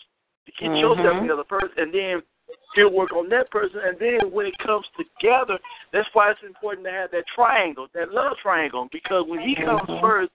to 0.46 0.52
get 0.54 0.72
yourself 0.78 1.18
Mhm. 1.18 1.22
together 1.22 1.44
first, 1.50 1.78
and 1.78 1.94
then 1.94 2.24
He'll 2.74 2.90
work 2.90 3.14
on 3.14 3.30
that 3.30 3.50
person. 3.52 3.80
And 3.82 4.00
then 4.00 4.32
when 4.32 4.46
it 4.46 4.58
comes 4.58 4.86
together, 4.98 5.60
that's 5.92 6.10
why 6.14 6.32
it's 6.32 6.42
important 6.44 6.86
to 6.86 6.92
have 6.92 7.12
that 7.12 7.28
triangle, 7.28 7.88
that 7.94 8.12
love 8.12 8.38
triangle, 8.42 8.90
because 8.92 9.26
when 9.28 9.42
He 9.42 9.56
comes 9.56 9.88
Mhm. 9.90 10.02
first, 10.02 10.32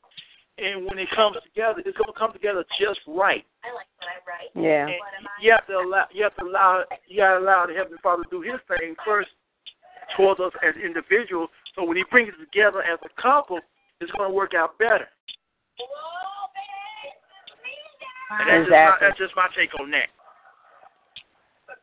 and 0.58 0.84
when 0.86 0.98
it 0.98 1.10
comes 1.10 1.36
together, 1.42 1.82
it's 1.84 1.96
gonna 1.98 2.12
come 2.12 2.32
together 2.32 2.64
just 2.78 3.00
right. 3.06 3.44
I 3.64 3.72
like 3.72 3.86
what 3.98 4.08
I 4.08 4.18
write. 4.30 4.50
Yeah. 4.54 4.86
And 4.86 5.28
you 5.40 5.50
have 5.50 5.66
to 5.66 5.78
allow, 5.78 6.06
you 6.12 6.22
have 6.22 6.36
to 6.36 6.44
allow, 6.44 6.84
you 7.06 7.16
got 7.16 7.32
to 7.32 7.38
allow 7.38 7.66
the 7.66 7.74
Heavenly 7.74 7.98
Father 7.98 8.22
to 8.22 8.30
do 8.30 8.40
His 8.40 8.60
thing 8.62 8.94
first 9.04 9.30
towards 10.16 10.40
us 10.40 10.52
as 10.66 10.74
individuals. 10.82 11.50
So 11.74 11.84
when 11.84 11.96
He 11.96 12.04
brings 12.10 12.28
it 12.28 12.44
together 12.44 12.82
as 12.82 12.98
a 13.04 13.22
couple, 13.22 13.58
it's 14.00 14.10
going 14.12 14.30
to 14.30 14.34
work 14.34 14.52
out 14.54 14.78
better. 14.78 15.08
And 18.30 18.48
that's, 18.48 18.64
Exactly. 18.64 18.68
just 18.68 18.72
my, 18.72 18.96
that's 19.00 19.18
just 19.18 19.36
my 19.36 19.48
take 19.56 19.80
on 19.80 19.90
that. 19.90 20.08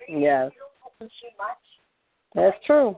Yes. 0.10 0.52
That's 2.36 2.58
true. 2.66 2.98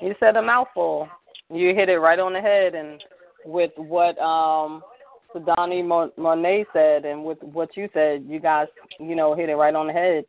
You 0.00 0.14
said 0.20 0.36
a 0.36 0.42
mouthful. 0.42 1.08
You 1.52 1.74
hit 1.74 1.88
it 1.88 1.98
right 1.98 2.18
on 2.18 2.32
the 2.32 2.40
head, 2.40 2.74
and 2.74 3.02
with 3.44 3.70
what 3.76 4.18
um 4.18 4.82
Sydawnie 5.34 5.84
Monet 6.16 6.66
said, 6.72 7.04
and 7.04 7.24
with 7.24 7.38
what 7.42 7.76
you 7.76 7.88
said, 7.92 8.24
you 8.26 8.40
guys, 8.40 8.68
you 8.98 9.14
know, 9.14 9.34
hit 9.34 9.48
it 9.48 9.54
right 9.54 9.74
on 9.74 9.88
the 9.88 9.92
head. 9.92 10.24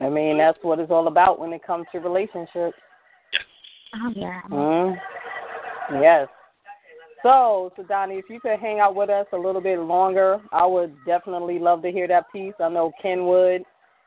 I 0.00 0.08
mean, 0.08 0.38
that's 0.38 0.58
what 0.62 0.78
it's 0.78 0.90
all 0.90 1.08
about 1.08 1.38
when 1.38 1.52
it 1.52 1.64
comes 1.66 1.86
to 1.92 1.98
relationships. 1.98 2.76
Oh 3.94 4.12
yeah. 4.14 4.40
Mm. 4.50 4.96
Yes. 6.00 6.28
So, 7.22 7.72
Sydawnie, 7.76 8.18
if 8.18 8.30
you 8.30 8.40
could 8.40 8.58
hang 8.58 8.80
out 8.80 8.94
with 8.94 9.10
us 9.10 9.26
a 9.32 9.36
little 9.36 9.60
bit 9.60 9.78
longer, 9.78 10.40
I 10.52 10.64
would 10.64 10.94
definitely 11.04 11.58
love 11.58 11.82
to 11.82 11.92
hear 11.92 12.08
that 12.08 12.32
piece. 12.32 12.54
I 12.58 12.70
know 12.70 12.92
Ken 13.02 13.26
would 13.26 13.62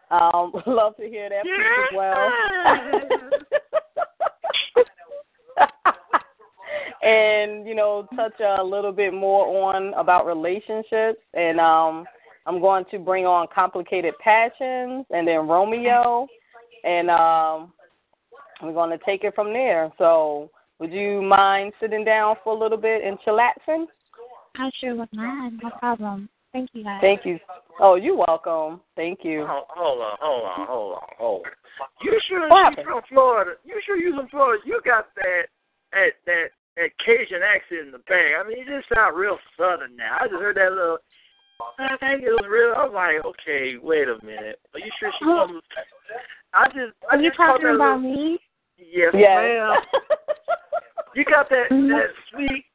um, 0.09 0.51
love 0.65 0.95
to 0.97 1.07
hear 1.07 1.29
that 1.29 1.43
piece 1.43 1.53
as 1.79 1.95
well. 1.95 2.31
and 7.03 7.67
you 7.67 7.75
know, 7.75 8.07
touch 8.15 8.39
a 8.39 8.63
little 8.63 8.91
bit 8.91 9.13
more 9.13 9.71
on 9.71 9.93
about 9.93 10.25
relationships, 10.25 11.19
and 11.33 11.59
um, 11.59 12.05
I'm 12.45 12.59
going 12.59 12.85
to 12.91 12.99
bring 12.99 13.25
on 13.25 13.47
complicated 13.53 14.15
passions, 14.23 15.05
and 15.11 15.27
then 15.27 15.47
Romeo, 15.47 16.27
and 16.83 17.09
um, 17.11 17.73
we're 18.64 18.74
going 18.74 18.98
to 18.98 19.03
take 19.06 19.24
it 19.24 19.35
from 19.35 19.53
there. 19.53 19.92
So, 19.98 20.50
would 20.80 20.92
you 20.92 21.22
mind 21.22 21.74
sitting 21.80 22.03
down 22.03 22.35
for 22.43 22.56
a 22.56 22.59
little 22.59 22.77
bit 22.77 23.03
and 23.03 23.17
chillaxing? 23.19 23.85
I 24.58 24.69
sure 24.80 24.95
was 24.95 25.08
mad. 25.14 25.53
No 25.61 25.69
problem. 25.80 26.30
Thank 26.53 26.69
you 26.74 26.83
guys. 26.83 27.01
Thank 27.01 27.25
you. 27.25 27.40
Oh, 27.80 27.95
you're 27.95 28.16
welcome. 28.16 28.82
Thank 28.95 29.19
you. 29.24 29.45
Hold, 29.50 29.66
hold 29.69 30.01
on, 30.01 30.17
hold 30.22 30.43
on, 30.45 30.67
hold 30.67 30.93
on, 30.93 31.09
hold 31.17 31.45
on. 31.45 31.51
You 32.03 32.14
sure 32.30 32.48
What 32.48 32.58
you 32.58 32.64
happened? 32.64 32.85
from 32.85 33.01
Florida? 33.09 33.51
You 33.66 33.82
sure 33.85 33.98
you 33.98 34.16
from 34.16 34.30
Florida? 34.30 34.61
You 34.64 34.80
got 34.85 35.09
that 35.16 35.50
that 35.92 36.11
that 36.27 36.45
that 36.77 36.90
Cajun 37.03 37.42
accent 37.42 37.88
in 37.88 37.92
the 37.92 38.06
bag. 38.06 38.38
I 38.38 38.48
mean, 38.48 38.59
you 38.59 38.66
just 38.66 38.93
sound 38.93 39.17
real 39.17 39.38
southern 39.58 39.98
now. 39.98 40.17
I 40.22 40.27
just 40.27 40.38
heard 40.38 40.58
that 40.58 40.69
little. 40.69 41.00
I 41.80 41.98
think 41.98 42.22
it 42.22 42.30
was 42.30 42.45
real. 42.45 42.77
I 42.77 42.85
was 42.85 42.93
like, 42.93 43.25
okay, 43.25 43.82
wait 43.82 44.06
a 44.06 44.17
minute. 44.24 44.61
Are 44.74 44.80
you 44.80 44.92
sure 45.00 45.09
she 45.17 45.25
oh. 45.25 45.48
from? 45.48 45.61
I 46.53 46.67
just. 46.69 46.93
I 47.09 47.16
Are 47.16 47.17
you 47.17 47.30
just 47.30 47.38
talking 47.38 47.74
about 47.74 47.98
little, 47.98 48.14
me? 48.14 48.40
Yes, 48.91 49.13
Yes. 49.13 49.37
ma'am. 49.37 49.81
You 51.15 51.25
got 51.25 51.49
that 51.49 51.69
Mhm. 51.69 51.89
that 51.89 52.09
sweet 52.29 52.65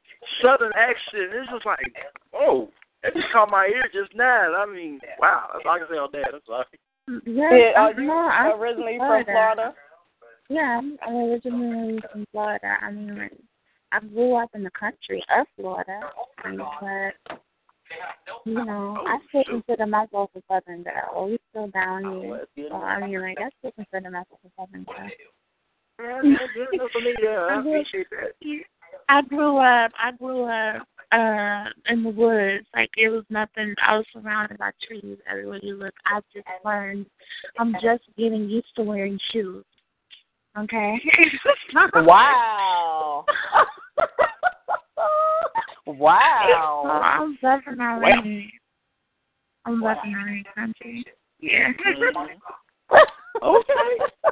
southern 0.41 0.71
accent. 0.73 1.33
It's 1.33 1.51
just 1.51 1.65
like, 1.65 1.93
oh, 2.33 2.71
that 3.03 3.13
just 3.13 3.29
caught 3.31 3.51
my 3.51 3.67
ear 3.67 3.83
just 3.91 4.13
now. 4.15 4.55
I 4.55 4.65
mean, 4.65 5.01
wow. 5.19 5.49
That's 5.53 5.65
all 5.65 5.71
I 5.73 5.79
can 5.79 5.87
say 5.89 5.97
on 5.97 6.11
that. 6.13 6.33
I'm 6.33 6.41
sorry. 6.45 6.65
Yes, 7.25 7.51
Yeah, 7.51 7.81
are 7.81 7.89
I'm 7.89 7.99
you 7.99 8.05
Florida. 8.07 8.35
I'm 8.35 8.61
originally 8.61 8.97
from 8.97 9.07
Florida. 9.07 9.31
Florida? 9.31 9.75
Yeah, 10.49 10.77
I'm 10.77 10.97
I'm 11.01 11.15
originally 11.15 12.01
from 12.11 12.25
Florida. 12.31 12.77
I 12.81 12.91
mean, 12.91 13.17
like, 13.17 13.33
I 13.91 13.99
grew 13.99 14.35
up 14.35 14.49
in 14.55 14.63
the 14.63 14.71
country 14.71 15.23
of 15.35 15.47
Florida, 15.55 15.99
but 16.43 17.39
you 18.45 18.53
know, 18.53 19.03
I 19.05 19.17
still 19.29 19.43
consider 19.43 19.85
myself 19.85 20.29
a 20.35 20.41
Southern 20.47 20.83
girl. 20.83 21.27
We 21.27 21.39
still 21.49 21.67
down 21.69 22.21
here, 22.21 22.47
so 22.69 22.75
I 22.75 23.05
mean, 23.05 23.21
like, 23.21 23.37
I 23.39 23.49
still 23.59 23.71
consider 23.71 24.11
myself 24.11 24.39
a 24.45 24.49
Southern 24.55 24.83
girl. 24.83 25.09
Yeah, 25.99 26.21
that's 26.23 26.53
good 26.53 26.73
enough 26.73 26.91
for 26.91 27.01
me. 27.01 27.13
Yeah, 27.21 27.29
I 27.49 27.59
appreciate 27.59 28.07
that. 28.11 28.63
I 29.09 29.21
grew 29.23 29.57
up. 29.57 29.91
I 29.97 30.11
grew 30.17 30.43
up 30.43 30.87
uh 31.11 31.91
in 31.91 32.03
the 32.03 32.09
woods. 32.09 32.65
Like 32.75 32.89
it 32.97 33.09
was 33.09 33.23
nothing. 33.29 33.73
I 33.85 33.97
was 33.97 34.05
surrounded 34.13 34.57
by 34.57 34.71
trees 34.87 35.17
everywhere 35.29 35.59
you 35.61 35.75
look. 35.75 35.93
I 36.05 36.19
just 36.33 36.47
learned. 36.63 37.05
I'm 37.57 37.73
just 37.73 38.03
getting 38.17 38.47
used 38.49 38.67
to 38.75 38.83
wearing 38.83 39.19
shoes. 39.31 39.65
Okay. 40.57 40.95
Wow. 42.05 43.25
wow. 45.85 47.01
I'm 47.19 47.37
definitely. 47.41 48.51
I'm 49.65 49.81
definitely 49.81 50.45
country. 50.55 51.05
Yeah. 51.39 51.71
Okay. 53.41 54.31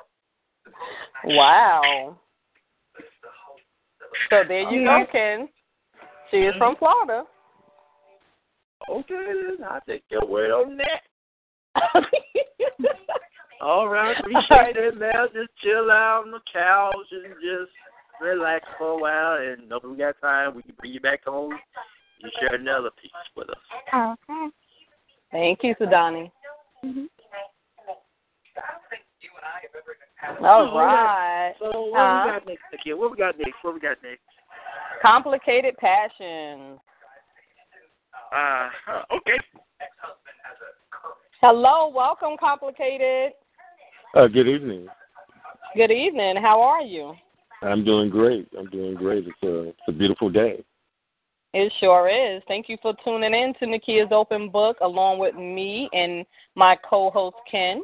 Wow. 1.35 2.17
So 4.29 4.43
there 4.47 4.71
you 4.71 4.85
go, 4.85 5.05
Ken. 5.11 5.49
She 6.31 6.37
is 6.37 6.55
from 6.57 6.75
Florida. 6.77 7.23
Okay, 8.89 9.33
then 9.57 9.67
I 9.67 9.79
take 9.87 10.03
your 10.09 10.25
word 10.25 10.51
on 10.51 10.77
that. 10.77 11.01
All 13.61 13.87
right, 13.89 14.15
appreciate 14.19 14.77
it, 14.77 14.97
man. 14.97 15.27
Just 15.33 15.49
chill 15.63 15.91
out 15.91 16.23
on 16.25 16.31
the 16.31 16.39
couch 16.51 16.95
and 17.11 17.33
just 17.35 17.71
relax 18.21 18.65
for 18.77 18.91
a 18.91 18.97
while. 18.97 19.37
And 19.41 19.71
if 19.71 19.83
we 19.83 19.97
got 19.97 20.15
time, 20.21 20.55
we 20.55 20.63
can 20.63 20.75
bring 20.79 20.93
you 20.93 20.99
back 20.99 21.25
home. 21.25 21.53
You 22.19 22.29
share 22.39 22.55
another 22.55 22.89
piece 23.01 23.11
with 23.35 23.49
us. 23.49 23.55
Okay. 23.93 24.47
Thank 25.31 25.59
you, 25.63 25.75
Sydawnie. 25.75 26.31
Mm-hmm. 26.85 27.05
All 30.23 30.75
right. 30.75 31.53
So 31.59 31.81
what 31.91 31.99
Uh, 31.99 32.23
we 32.25 32.31
got 32.31 32.47
next? 32.47 32.63
Okay, 32.73 32.93
what 32.93 33.11
we 33.11 33.17
got 33.17 33.37
next? 33.37 33.63
What 33.63 33.73
we 33.73 33.79
got 33.79 34.01
next? 34.03 34.21
complicated 35.01 35.77
passions. 35.77 36.79
Uh, 38.31 38.69
okay. 39.11 39.39
Hello, 41.39 41.89
welcome, 41.89 42.35
complicated. 42.39 43.33
Uh, 44.15 44.27
good 44.27 44.47
evening. 44.47 44.87
Good 45.75 45.91
evening. 45.91 46.37
How 46.37 46.61
are 46.61 46.81
you? 46.81 47.13
I'm 47.61 47.85
doing 47.85 48.09
great. 48.09 48.47
I'm 48.57 48.69
doing 48.71 48.95
great. 48.95 49.27
It's 49.27 49.43
a 49.43 49.69
it's 49.69 49.87
a 49.87 49.91
beautiful 49.91 50.29
day. 50.29 50.63
It 51.53 51.71
sure 51.79 52.09
is. 52.09 52.41
Thank 52.47 52.69
you 52.69 52.77
for 52.81 52.93
tuning 53.03 53.33
in 53.33 53.53
to 53.59 53.65
Nakia's 53.65 54.11
Open 54.11 54.49
Book 54.49 54.77
along 54.81 55.19
with 55.19 55.35
me 55.35 55.89
and 55.93 56.25
my 56.55 56.75
co-host 56.87 57.37
Ken. 57.49 57.83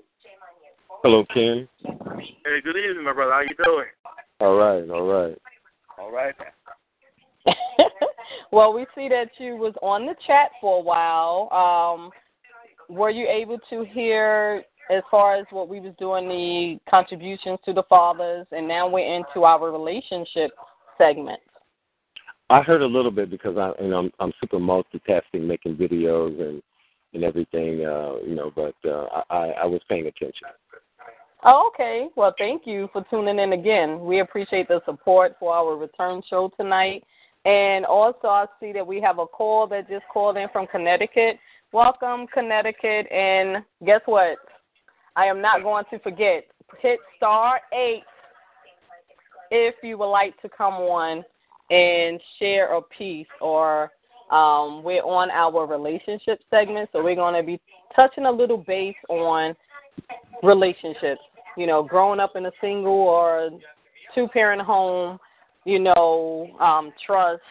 Hello, 1.04 1.26
Ken. 1.34 1.68
Hey, 1.84 2.62
good 2.64 2.78
evening, 2.78 3.04
my 3.04 3.12
brother. 3.12 3.34
How 3.34 3.42
you 3.42 3.56
doing? 3.66 3.88
All 4.40 4.56
right, 4.56 4.90
all 4.90 5.06
right. 5.06 5.38
All 6.00 6.14
right. 6.14 6.34
well, 8.54 8.72
we 8.72 8.86
see 8.96 9.10
that 9.10 9.32
you 9.38 9.58
was 9.58 9.74
on 9.82 10.06
the 10.06 10.16
chat 10.26 10.52
for 10.62 10.80
a 10.80 10.82
while. 10.82 11.50
Um, 11.52 12.10
were 12.88 13.10
you 13.10 13.28
able 13.28 13.60
to 13.70 13.84
hear 13.84 14.64
as 14.90 15.04
far 15.12 15.36
as 15.36 15.46
what 15.50 15.68
we 15.68 15.82
was 15.82 15.94
doing 16.00 16.30
the 16.30 16.80
contributions 16.90 17.60
to 17.66 17.74
the 17.74 17.84
fathers, 17.90 18.48
and 18.54 18.66
now 18.66 18.88
we're 18.88 19.14
into 19.14 19.44
our 19.44 19.70
relationship 19.70 20.52
segment. 20.98 21.42
I 22.50 22.62
heard 22.62 22.82
a 22.82 22.86
little 22.86 23.12
bit 23.12 23.30
because 23.30 23.58
I, 23.58 23.74
you 23.84 23.90
know, 23.90 24.00
I'm, 24.00 24.12
I'm 24.22 24.34
super 24.40 24.58
multitasking, 24.58 25.46
making 25.46 25.76
videos 25.76 26.40
and 26.40 26.64
and 27.14 27.26
everything, 27.26 27.86
uh, 27.86 28.16
you 28.26 28.36
know. 28.36 28.54
But 28.56 28.76
uh, 28.90 29.24
I, 29.30 29.50
I 29.50 29.66
was 29.66 29.82
paying 29.90 30.08
attention. 30.08 30.48
Okay. 31.46 32.08
Well, 32.16 32.34
thank 32.38 32.66
you 32.66 32.90
for 32.94 33.06
tuning 33.10 33.40
in 33.40 33.54
again. 33.54 34.00
We 34.00 34.22
appreciate 34.22 34.70
the 34.70 34.82
support 34.86 35.36
for 35.40 35.54
our 35.54 35.76
return 35.76 36.22
show 36.30 36.50
tonight. 36.58 37.04
And 37.44 37.86
also, 37.86 38.28
I 38.28 38.46
see 38.62 38.72
that 38.72 38.88
we 38.88 39.02
have 39.02 39.20
a 39.20 39.26
call 39.26 39.68
that 39.68 39.90
just 39.90 40.06
called 40.12 40.38
in 40.38 40.48
from 40.54 40.68
Connecticut. 40.68 41.38
Welcome, 41.74 42.28
Connecticut. 42.28 43.12
And 43.12 43.58
guess 43.86 44.00
what? 44.06 44.38
I 45.18 45.26
am 45.26 45.42
not 45.42 45.64
going 45.64 45.84
to 45.92 46.00
forget. 46.00 46.46
Hit 46.82 47.00
star 47.18 47.60
eight 47.74 48.04
if 49.52 49.76
you 49.84 49.98
would 49.98 50.12
like 50.12 50.42
to 50.42 50.50
come 50.50 50.76
on 50.76 51.24
and 51.70 52.22
share 52.40 52.76
a 52.76 52.82
piece 52.82 53.28
or 53.42 53.92
um, 54.32 54.82
we're 54.82 55.04
on 55.04 55.30
our 55.30 55.68
relationship 55.68 56.40
segment, 56.50 56.90
so 56.92 57.04
we're 57.04 57.16
going 57.16 57.36
to 57.36 57.46
be 57.46 57.60
touching 57.96 58.26
a 58.26 58.32
little 58.32 58.58
base 58.58 58.96
on 59.10 59.56
relationships. 60.42 61.22
You 61.58 61.68
know, 61.68 61.84
growing 61.84 62.20
up 62.20 62.36
in 62.36 62.46
a 62.46 62.52
single 62.62 62.92
or 62.94 63.50
two 64.16 64.28
parent 64.30 64.62
home, 64.62 65.20
you 65.66 65.80
know, 65.80 66.50
um, 66.60 66.92
trust, 67.06 67.42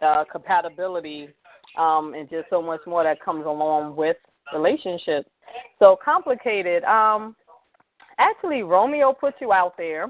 uh, 0.00 0.24
compatibility, 0.30 1.28
um, 1.76 2.14
and 2.14 2.28
just 2.30 2.48
so 2.50 2.62
much 2.62 2.80
more 2.86 3.02
that 3.04 3.20
comes 3.20 3.46
along 3.46 3.96
with 3.96 4.16
relationships. 4.52 5.28
So 5.78 5.96
complicated. 6.02 6.84
Um, 6.84 7.36
actually, 8.18 8.62
Romeo 8.62 9.12
put 9.12 9.34
you 9.40 9.52
out 9.52 9.74
there, 9.76 10.06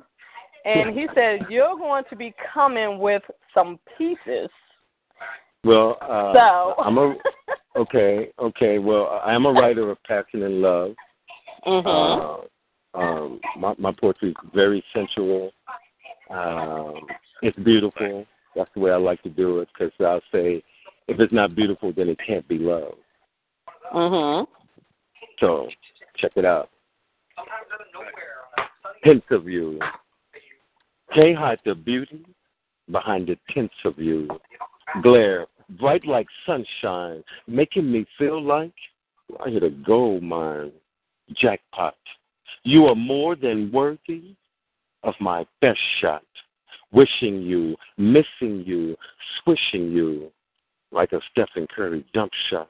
and 0.65 0.97
he 0.97 1.07
said 1.15 1.47
you're 1.49 1.77
going 1.77 2.05
to 2.11 2.17
be 2.17 2.35
coming 2.53 2.99
with 2.99 3.23
some 3.55 3.79
pieces. 3.99 4.49
Well, 5.65 5.97
uh, 6.01 6.33
So- 6.35 6.75
I'm 6.83 6.99
a 6.99 7.15
okay, 7.77 8.31
okay. 8.39 8.79
Well, 8.79 9.21
I 9.25 9.35
am 9.35 9.47
a 9.47 9.53
writer 9.53 9.91
of 9.91 10.03
passion 10.05 10.43
and 10.43 10.61
love. 10.61 10.95
Mhm. 11.67 11.87
Uh, 11.87 12.47
um, 12.95 13.41
my 13.59 13.75
my 13.79 13.93
poetry 13.93 14.31
is 14.31 14.37
very 14.55 14.85
sensual. 14.95 15.53
Um, 16.31 17.07
it's 17.43 17.59
beautiful. 17.59 18.27
That's 18.55 18.71
the 18.75 18.81
way 18.81 18.91
I 18.91 18.97
like 18.97 19.23
to 19.23 19.31
do 19.31 19.61
it 19.61 19.69
because 19.73 19.93
I'll 20.01 20.21
say, 20.31 20.63
if 21.09 21.19
it's 21.21 21.33
not 21.33 21.55
beautiful, 21.55 21.93
then 21.93 22.09
it 22.09 22.19
can't 22.25 22.47
be 22.49 22.59
love. 22.59 22.95
Mhm. 23.93 24.47
So 25.41 25.69
check 26.17 26.33
it 26.37 26.45
out. 26.45 26.71
Hints 29.03 29.27
of 29.31 29.49
you. 29.49 29.81
Can't 31.15 31.37
hide 31.37 31.59
the 31.65 31.75
beauty 31.75 32.25
behind 32.91 33.27
the 33.27 33.39
tints 33.53 33.75
of 33.85 33.99
you. 33.99 34.29
Glare 35.03 35.47
bright 35.79 36.07
like 36.07 36.27
sunshine, 36.47 37.25
making 37.47 37.91
me 37.91 38.07
feel 38.19 38.43
like 38.43 38.75
I 39.45 39.51
hit 39.51 39.63
a 39.63 39.71
gold 39.71 40.23
mine. 40.23 40.73
Jackpot. 41.35 41.97
You 42.65 42.87
are 42.87 42.95
more 42.95 43.37
than 43.37 43.71
worthy 43.73 44.35
of 45.03 45.15
my 45.21 45.47
best 45.61 45.81
shot. 46.01 46.23
Wishing 46.93 47.41
you, 47.43 47.77
missing 47.97 48.65
you, 48.67 48.97
swishing 49.43 49.91
you 49.91 50.31
like 50.91 51.13
a 51.13 51.21
Stephen 51.31 51.67
Curry 51.75 52.05
dump 52.13 52.33
shot. 52.51 52.69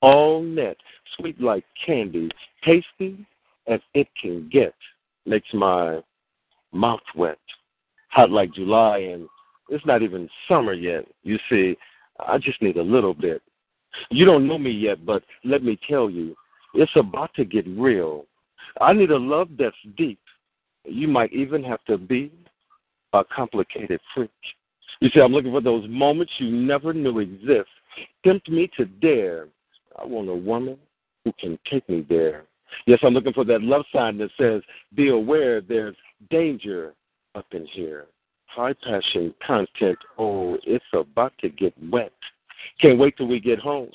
All 0.00 0.42
net, 0.42 0.76
sweet 1.16 1.40
like 1.40 1.64
candy, 1.86 2.28
tasty 2.64 3.24
as 3.66 3.80
it 3.94 4.08
can 4.20 4.48
get. 4.52 4.74
Makes 5.24 5.54
my 5.54 6.00
mouth 6.72 7.00
wet. 7.16 7.38
Hot 8.10 8.30
like 8.30 8.52
July, 8.52 8.98
and 8.98 9.28
it's 9.70 9.86
not 9.86 10.02
even 10.02 10.28
summer 10.48 10.74
yet. 10.74 11.06
You 11.22 11.38
see, 11.48 11.76
I 12.26 12.38
just 12.38 12.60
need 12.60 12.76
a 12.76 12.82
little 12.82 13.14
bit. 13.14 13.40
You 14.10 14.24
don't 14.24 14.46
know 14.46 14.58
me 14.58 14.70
yet, 14.70 15.06
but 15.06 15.22
let 15.44 15.62
me 15.62 15.78
tell 15.88 16.10
you, 16.10 16.34
it's 16.74 16.92
about 16.96 17.32
to 17.34 17.44
get 17.44 17.66
real. 17.68 18.26
I 18.80 18.92
need 18.92 19.10
a 19.10 19.18
love 19.18 19.48
that's 19.58 19.76
deep. 19.96 20.18
You 20.84 21.08
might 21.08 21.32
even 21.32 21.62
have 21.64 21.84
to 21.84 21.96
be 21.96 22.32
a 23.12 23.24
complicated 23.24 24.00
freak. 24.14 24.30
You 25.00 25.10
see, 25.10 25.20
I'm 25.20 25.32
looking 25.32 25.52
for 25.52 25.60
those 25.60 25.88
moments 25.88 26.32
you 26.38 26.50
never 26.50 26.92
knew 26.92 27.18
exist. 27.20 27.68
Tempt 28.24 28.48
me 28.48 28.70
to 28.76 28.84
dare. 28.84 29.48
I 30.00 30.04
want 30.04 30.28
a 30.28 30.34
woman 30.34 30.76
who 31.24 31.32
can 31.38 31.58
take 31.70 31.88
me 31.88 32.04
there. 32.08 32.44
Yes, 32.86 32.98
I'm 33.02 33.14
looking 33.14 33.32
for 33.32 33.44
that 33.44 33.62
love 33.62 33.84
sign 33.92 34.18
that 34.18 34.30
says, 34.38 34.62
be 34.94 35.08
aware 35.08 35.60
there's 35.60 35.96
danger 36.30 36.94
up 37.34 37.46
in 37.52 37.66
here. 37.66 38.06
High 38.46 38.74
passion 38.84 39.34
content. 39.44 39.98
Oh, 40.18 40.58
it's 40.64 40.84
about 40.92 41.32
to 41.40 41.48
get 41.48 41.74
wet. 41.90 42.12
Can't 42.80 42.98
wait 42.98 43.16
till 43.16 43.26
we 43.26 43.40
get 43.40 43.58
home. 43.58 43.90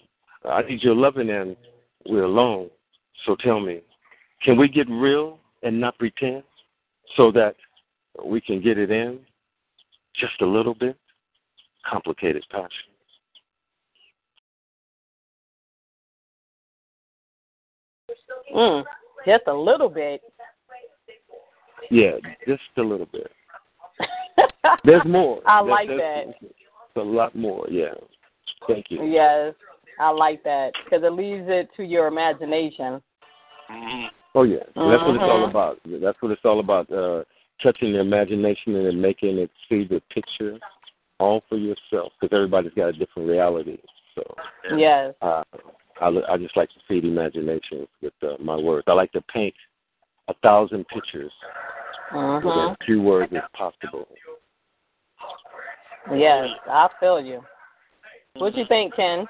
I 0.45 0.61
need 0.61 0.83
your 0.83 0.95
loving 0.95 1.30
and 1.30 1.56
we're 2.06 2.24
alone. 2.24 2.69
So 3.25 3.35
tell 3.35 3.59
me, 3.59 3.82
can 4.42 4.58
we 4.58 4.68
get 4.68 4.90
real 4.90 5.40
and 5.64 5.80
not 5.80 5.98
pretend 5.98 6.43
so 7.18 7.32
that 7.32 7.56
we 8.24 8.42
can 8.42 8.61
get 8.61 8.77
it 8.77 8.92
in 8.92 9.19
just 10.16 10.42
a 10.42 10.45
little 10.45 10.76
bit? 10.76 10.98
Complicated 11.90 12.45
passion. 12.51 12.69
Mm, 18.56 18.84
just 19.26 19.43
a 19.48 19.53
little 19.53 19.90
bit. 19.90 20.22
Yeah, 21.92 22.11
just 22.48 22.61
a 22.77 22.82
little 22.82 23.08
bit. 23.11 23.32
There's 24.84 25.06
more. 25.06 25.42
I 25.45 25.61
like 25.61 25.88
that. 25.88 26.26
It's 26.42 26.95
a 26.95 27.00
lot 27.00 27.35
more, 27.35 27.68
yeah. 27.69 27.93
Thank 28.68 28.88
you. 28.90 29.06
Yes, 29.06 29.53
I 30.00 30.09
like 30.09 30.43
that 30.43 30.72
because 30.84 31.03
it 31.03 31.14
leaves 31.14 31.45
it 31.48 31.69
to 31.77 31.84
your 31.84 32.08
imagination. 32.08 33.01
Oh 34.35 34.43
yeah, 34.43 34.64
So 34.75 34.90
that's 34.90 35.03
what 35.03 35.16
it's 35.16 35.24
all 35.24 35.40
Mhm. 35.40 35.49
about. 35.49 35.80
That's 35.85 36.22
what 36.22 36.32
it's 36.32 36.45
all 36.45 36.59
about. 36.59 36.91
Uh, 36.91 37.24
touching 37.61 37.93
the 37.93 37.99
imagination 37.99 38.75
and 38.75 39.01
making 39.01 39.38
it 39.38 39.51
see 39.67 39.83
the 39.83 40.01
picture 40.09 40.58
all 41.19 41.41
for 41.49 41.58
yourself 41.58 42.14
because 42.19 42.33
everybody's 42.33 42.74
got 42.74 42.88
a 42.88 42.93
different 42.93 43.27
reality. 43.27 43.77
So 44.16 44.35
Yes. 44.77 45.14
uh, 45.22 45.43
I, 45.99 46.08
I 46.30 46.38
just 46.38 46.56
like 46.56 46.69
to 46.69 46.80
feed 46.88 47.03
imagination 47.03 47.88
with 48.01 48.14
uh, 48.24 48.38
my 48.40 48.56
words. 48.56 48.85
I 48.88 48.93
like 48.93 49.11
to 49.14 49.22
paint 49.24 49.56
a 50.30 50.33
thousand 50.35 50.88
pictures 50.88 51.32
uh 52.14 52.40
with 52.43 52.56
as 52.56 52.77
few 52.85 53.01
words 53.01 53.33
as 53.33 53.43
possible. 53.53 54.08
Yes, 56.16 56.48
I 56.67 56.88
feel 56.99 57.19
you. 57.19 57.43
What 58.35 58.53
do 58.53 58.61
you 58.61 58.66
think, 58.67 58.95
Ken? 58.95 59.27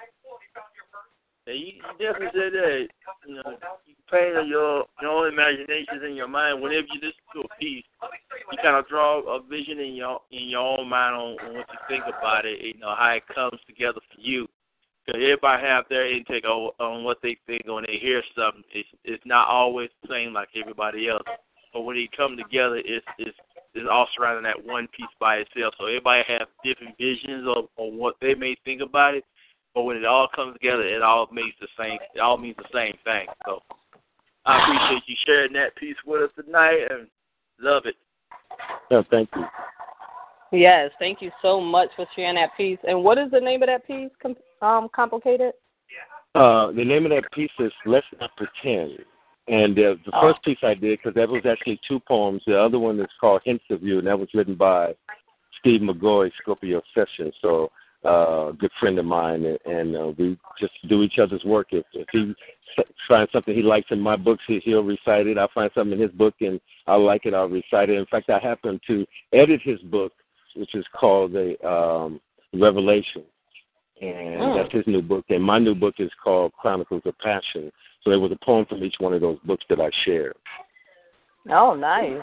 Yeah, 1.49 1.55
you, 1.55 1.81
definitely 1.97 2.39
said 2.39 2.53
that. 2.53 2.87
You 3.27 3.35
know, 3.35 3.57
you 3.87 3.95
paint 4.11 4.47
your 4.47 4.85
your 5.01 5.09
own 5.09 5.33
imaginations 5.33 6.03
in 6.05 6.13
your 6.13 6.27
mind. 6.27 6.61
Whenever 6.61 6.85
you 6.93 7.01
listen 7.01 7.25
to 7.33 7.41
a 7.41 7.59
piece, 7.59 7.85
you 8.51 8.57
kind 8.61 8.77
of 8.77 8.87
draw 8.87 9.19
a 9.21 9.41
vision 9.41 9.79
in 9.79 9.95
your 9.95 10.21
in 10.31 10.49
your 10.49 10.77
own 10.77 10.87
mind 10.87 11.15
on, 11.15 11.47
on 11.47 11.53
what 11.55 11.65
you 11.73 11.79
think 11.87 12.03
about 12.05 12.45
it. 12.45 12.61
You 12.61 12.79
know 12.79 12.93
how 12.95 13.17
it 13.17 13.23
comes 13.33 13.59
together 13.65 13.99
for 14.13 14.21
you. 14.21 14.47
Cause 15.07 15.15
everybody 15.15 15.65
have 15.65 15.85
their 15.89 16.13
intake 16.13 16.45
on, 16.45 16.69
on 16.79 17.03
what 17.03 17.17
they 17.23 17.35
think 17.47 17.63
when 17.65 17.85
they 17.87 17.97
hear 17.99 18.21
something. 18.37 18.63
It's 18.71 18.89
it's 19.03 19.25
not 19.25 19.47
always 19.47 19.89
the 20.03 20.09
same 20.09 20.33
like 20.33 20.49
everybody 20.55 21.09
else. 21.09 21.25
But 21.73 21.81
when 21.81 21.95
they 21.95 22.09
come 22.15 22.37
together, 22.37 22.77
it's 22.77 23.05
it's 23.17 23.37
it's 23.73 23.89
all 23.89 24.07
surrounding 24.15 24.43
that 24.43 24.63
one 24.63 24.87
piece 24.95 25.09
by 25.19 25.37
itself. 25.37 25.73
So 25.79 25.87
everybody 25.87 26.21
have 26.27 26.47
different 26.63 26.95
visions 26.99 27.47
of 27.47 27.69
on 27.77 27.97
what 27.97 28.17
they 28.21 28.35
may 28.35 28.55
think 28.65 28.81
about 28.81 29.15
it. 29.15 29.23
But 29.75 29.83
when 29.83 29.97
it 29.97 30.05
all 30.05 30.27
comes 30.35 30.53
together, 30.53 30.83
it 30.83 31.01
all 31.01 31.27
means 31.31 31.53
the 31.61 31.67
same. 31.77 31.97
It 32.15 32.19
all 32.19 32.37
means 32.37 32.57
the 32.57 32.65
same 32.73 32.93
thing. 33.03 33.27
So 33.45 33.61
I 34.45 34.63
appreciate 34.63 35.03
you 35.07 35.15
sharing 35.25 35.53
that 35.53 35.75
piece 35.75 35.95
with 36.05 36.23
us 36.23 36.31
tonight, 36.43 36.87
and 36.89 37.07
love 37.59 37.83
it. 37.85 37.95
Yeah, 38.89 39.03
thank 39.11 39.29
you. 39.35 39.45
Yes, 40.51 40.89
thank 40.97 41.21
you 41.21 41.31
so 41.41 41.61
much 41.61 41.89
for 41.95 42.07
sharing 42.15 42.35
that 42.35 42.49
piece. 42.57 42.79
And 42.87 43.03
what 43.03 43.19
is 43.19 43.29
the 43.31 43.39
name 43.39 43.61
of 43.61 43.67
that 43.67 43.85
piece? 43.85 44.09
Com- 44.21 44.35
um, 44.61 44.89
complicated. 44.93 45.53
Uh, 46.35 46.71
the 46.71 46.85
name 46.85 47.05
of 47.05 47.11
that 47.11 47.31
piece 47.31 47.51
is 47.59 47.71
"Let's 47.85 48.05
Not 48.19 48.29
Pretend," 48.37 48.99
and 49.47 49.77
uh, 49.79 49.95
the 50.05 50.11
Oh. 50.13 50.21
first 50.21 50.43
piece 50.43 50.59
I 50.61 50.75
did 50.75 50.99
because 50.99 51.15
that 51.15 51.27
was 51.27 51.43
actually 51.45 51.79
two 51.87 51.99
poems. 52.01 52.43
The 52.45 52.59
other 52.59 52.77
one 52.77 52.99
is 52.99 53.09
called 53.19 53.41
"Hints 53.45 53.65
of 53.71 53.81
You," 53.81 53.97
and 53.97 54.07
that 54.07 54.19
was 54.19 54.29
written 54.35 54.53
by 54.53 54.95
Steve 55.59 55.81
McGoy, 55.81 56.31
Scorpio 56.39 56.83
Sessions. 56.93 57.33
So, 57.41 57.71
uh, 58.05 58.49
a 58.49 58.53
good 58.57 58.71
friend 58.79 58.97
of 58.99 59.05
mine, 59.05 59.45
and, 59.45 59.59
and 59.65 59.95
uh, 59.95 60.11
we 60.17 60.37
just 60.59 60.73
do 60.87 61.03
each 61.03 61.19
other's 61.21 61.43
work. 61.43 61.67
If, 61.71 61.85
if 61.93 62.07
he 62.11 62.33
finds 63.07 63.31
something 63.31 63.53
he 63.53 63.61
likes 63.61 63.87
in 63.91 63.99
my 63.99 64.15
books, 64.15 64.43
he, 64.47 64.59
he'll 64.63 64.83
recite 64.83 65.27
it. 65.27 65.37
I 65.37 65.47
find 65.53 65.69
something 65.75 65.93
in 65.93 66.01
his 66.01 66.11
book, 66.11 66.35
and 66.41 66.59
I 66.87 66.95
like 66.95 67.25
it, 67.25 67.33
I'll 67.33 67.49
recite 67.49 67.89
it. 67.89 67.97
In 67.97 68.05
fact, 68.05 68.29
I 68.29 68.39
happen 68.39 68.79
to 68.87 69.05
edit 69.33 69.61
his 69.63 69.79
book, 69.81 70.13
which 70.55 70.73
is 70.75 70.85
called 70.97 71.33
the 71.33 71.55
um, 71.67 72.19
Revelation 72.53 73.23
and 74.01 74.39
Mm. 74.41 74.55
that's 74.61 74.73
his 74.73 74.87
new 74.87 75.01
book. 75.01 75.25
And 75.29 75.43
my 75.43 75.59
new 75.59 75.75
book 75.75 75.95
is 75.99 76.11
called 76.23 76.53
Chronicles 76.53 77.01
of 77.05 77.17
Passion. 77.19 77.71
So 78.03 78.09
there 78.09 78.19
was 78.19 78.31
a 78.31 78.45
poem 78.45 78.65
from 78.65 78.83
each 78.83 78.95
one 78.99 79.13
of 79.13 79.21
those 79.21 79.39
books 79.43 79.65
that 79.69 79.79
I 79.81 79.89
shared. 80.05 80.37
Oh, 81.49 81.73
nice. 81.75 82.21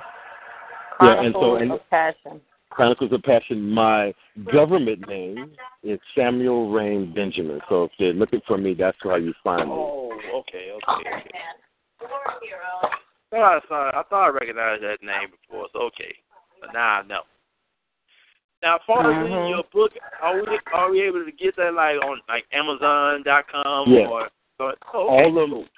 Yeah, 1.02 1.20
and 1.22 1.34
so- 1.34 1.40
Chronicles 1.40 1.62
and- 1.62 1.72
of 1.72 1.90
Passion. 1.90 2.40
Chronicles 2.76 3.10
of 3.10 3.22
Passion. 3.22 3.70
My 3.70 4.12
government 4.52 5.08
name 5.08 5.52
is 5.82 5.98
Samuel 6.14 6.70
Rain 6.70 7.12
Benjamin. 7.14 7.58
So 7.70 7.84
if 7.84 7.90
they're 7.98 8.12
looking 8.12 8.42
for 8.46 8.58
me, 8.58 8.74
that's 8.74 8.98
how 9.02 9.16
you 9.16 9.32
find 9.42 9.70
me. 9.70 9.74
Oh, 9.74 10.12
okay, 10.40 10.72
okay, 10.72 11.08
okay. 11.16 11.30
Thought 13.30 13.56
I 13.56 13.60
saw. 13.66 13.88
I 13.88 14.02
thought 14.10 14.26
I 14.26 14.28
recognized 14.28 14.82
that 14.82 14.98
name 15.02 15.30
before. 15.30 15.68
So 15.72 15.80
okay, 15.84 16.14
but 16.60 16.74
now 16.74 17.00
I 17.00 17.02
know. 17.06 17.22
Now, 18.62 18.76
as 18.76 18.82
far 18.86 19.10
as 19.10 19.26
Mhm. 19.26 19.50
your 19.50 19.64
book, 19.72 19.92
are 20.20 20.38
we 20.38 20.58
are 20.72 20.90
we 20.90 21.00
able 21.00 21.24
to 21.24 21.32
get 21.32 21.56
that 21.56 21.72
like 21.72 21.96
on 22.04 22.20
like 22.28 22.44
Amazon.com 22.52 23.90
Yeah. 23.90 24.06
or? 24.06 24.28
or 24.58 24.74
oh, 24.92 25.08
okay. 25.08 25.24
All 25.24 25.38
of 25.38 25.68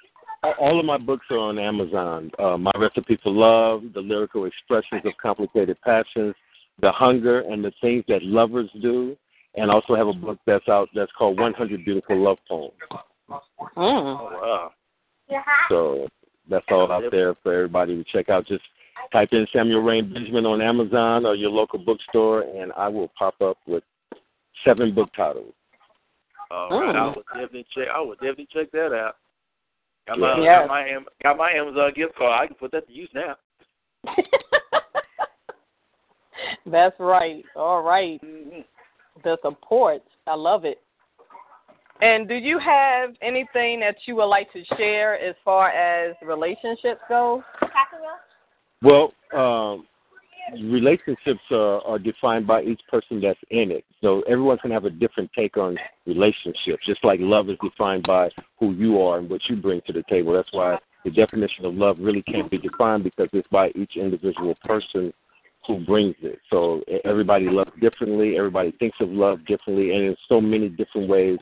all 0.59 0.79
of 0.79 0.85
my 0.85 0.97
books 0.97 1.25
are 1.31 1.37
on 1.37 1.59
Amazon. 1.59 2.31
Uh, 2.39 2.57
my 2.57 2.71
recipe 2.75 3.15
for 3.17 3.31
love, 3.31 3.93
the 3.93 4.01
lyrical 4.01 4.45
expressions 4.45 5.05
of 5.05 5.15
complicated 5.17 5.79
passions, 5.81 6.35
the 6.81 6.91
hunger 6.91 7.41
and 7.41 7.63
the 7.63 7.71
things 7.81 8.03
that 8.07 8.23
lovers 8.23 8.69
do, 8.81 9.15
and 9.55 9.69
also 9.71 9.95
have 9.95 10.07
a 10.07 10.13
book 10.13 10.37
that's 10.45 10.67
out 10.69 10.89
that's 10.93 11.11
called 11.17 11.39
100 11.39 11.83
Beautiful 11.83 12.17
Love 12.23 12.37
Poems. 12.47 12.73
Mm. 13.29 13.39
Oh, 13.77 14.29
wow. 14.41 14.71
So 15.69 16.07
that's 16.49 16.65
all 16.71 16.91
out 16.91 17.03
there 17.11 17.35
for 17.43 17.53
everybody 17.53 17.95
to 17.95 18.03
check 18.11 18.29
out. 18.29 18.47
Just 18.47 18.63
type 19.11 19.29
in 19.31 19.45
Samuel 19.53 19.81
Rain 19.81 20.11
Benjamin 20.11 20.45
on 20.45 20.61
Amazon 20.61 21.25
or 21.25 21.35
your 21.35 21.51
local 21.51 21.79
bookstore, 21.79 22.41
and 22.41 22.71
I 22.73 22.87
will 22.87 23.11
pop 23.17 23.39
up 23.41 23.57
with 23.67 23.83
seven 24.65 24.93
book 24.93 25.09
titles. 25.15 25.53
All 26.51 26.81
right, 26.81 26.95
I 26.95 27.05
will 27.05 27.23
definitely 27.33 27.67
check. 27.75 27.87
I 27.93 27.99
will 28.01 28.15
definitely 28.15 28.47
check 28.51 28.71
that 28.71 28.91
out. 28.93 29.17
Got 30.07 30.17
Yeah. 30.17 30.35
my 30.35 30.43
Yes. 30.43 30.59
got 30.61 30.67
my 30.67 30.87
Am- 30.87 31.07
got 31.21 31.37
my 31.37 31.51
Amazon 31.51 31.93
gift 31.93 32.15
card. 32.15 32.41
I 32.41 32.47
can 32.47 32.55
put 32.55 32.71
that 32.71 32.87
to 32.87 32.93
use 32.93 33.13
now. 33.13 33.37
That's 36.65 36.95
right. 36.99 37.43
All 37.55 37.81
right. 37.83 38.21
The 39.23 39.37
support. 39.43 40.01
I 40.27 40.35
love 40.35 40.65
it. 40.65 40.81
And 42.01 42.29
do 42.29 42.35
you 42.35 42.59
have 42.59 43.11
anything 43.21 43.81
that 43.81 43.95
you 44.05 44.15
would 44.15 44.27
like 44.27 44.51
to 44.53 44.63
share 44.77 45.19
as 45.19 45.35
far 45.43 45.69
as 45.69 46.15
relationships 46.21 47.01
go? 47.09 47.43
Well, 48.81 49.11
um, 49.35 49.85
relationships 50.53 51.41
are, 51.51 51.81
are 51.81 51.99
defined 51.99 52.47
by 52.47 52.63
each 52.63 52.79
person 52.89 53.19
that's 53.21 53.39
in 53.51 53.71
it. 53.71 53.83
So 54.01 54.21
everyone's 54.21 54.61
going 54.61 54.69
to 54.69 54.75
have 54.75 54.85
a 54.85 54.89
different 54.89 55.29
take 55.37 55.57
on 55.57 55.77
relationships, 56.05 56.85
just 56.85 57.03
like 57.03 57.19
love 57.21 57.49
is 57.49 57.57
defined 57.61 58.03
by 58.03 58.29
who 58.59 58.71
you 58.73 59.01
are 59.01 59.17
and 59.17 59.29
what 59.29 59.41
you 59.49 59.57
bring 59.57 59.81
to 59.87 59.93
the 59.93 60.03
table. 60.09 60.33
That's 60.33 60.51
why 60.53 60.77
the 61.03 61.11
definition 61.11 61.65
of 61.65 61.73
love 61.73 61.97
really 61.99 62.21
can't 62.23 62.49
be 62.49 62.57
defined 62.57 63.03
because 63.03 63.29
it's 63.33 63.47
by 63.49 63.69
each 63.75 63.97
individual 63.97 64.55
person 64.63 65.13
who 65.69 65.85
brings 65.85 66.15
it. 66.21 66.39
So 66.49 66.81
everybody 67.05 67.47
loves 67.47 67.71
differently. 67.79 68.37
Everybody 68.37 68.71
thinks 68.79 68.97
of 68.99 69.09
love 69.09 69.45
differently, 69.45 69.91
and 69.91 70.03
in 70.03 70.15
so 70.27 70.41
many 70.41 70.67
different 70.67 71.07
ways 71.07 71.37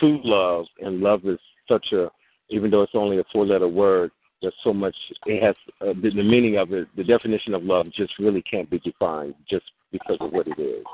to 0.00 0.20
love. 0.22 0.66
And 0.80 1.00
love 1.00 1.22
is 1.24 1.38
such 1.66 1.86
a, 1.92 2.10
even 2.50 2.70
though 2.70 2.82
it's 2.82 2.92
only 2.94 3.18
a 3.18 3.24
four-letter 3.32 3.66
word, 3.68 4.10
there's 4.42 4.54
so 4.62 4.74
much. 4.74 4.94
It 5.24 5.42
has 5.42 5.56
uh, 5.80 5.94
the, 6.02 6.10
the 6.10 6.22
meaning 6.22 6.58
of 6.58 6.72
it. 6.72 6.88
The 6.96 7.04
definition 7.04 7.54
of 7.54 7.62
love 7.62 7.86
just 7.96 8.12
really 8.18 8.42
can't 8.42 8.68
be 8.68 8.78
defined 8.80 9.34
just 9.48 9.64
because 9.90 10.18
of 10.20 10.30
what 10.32 10.46
it 10.46 10.58
is. 10.58 10.84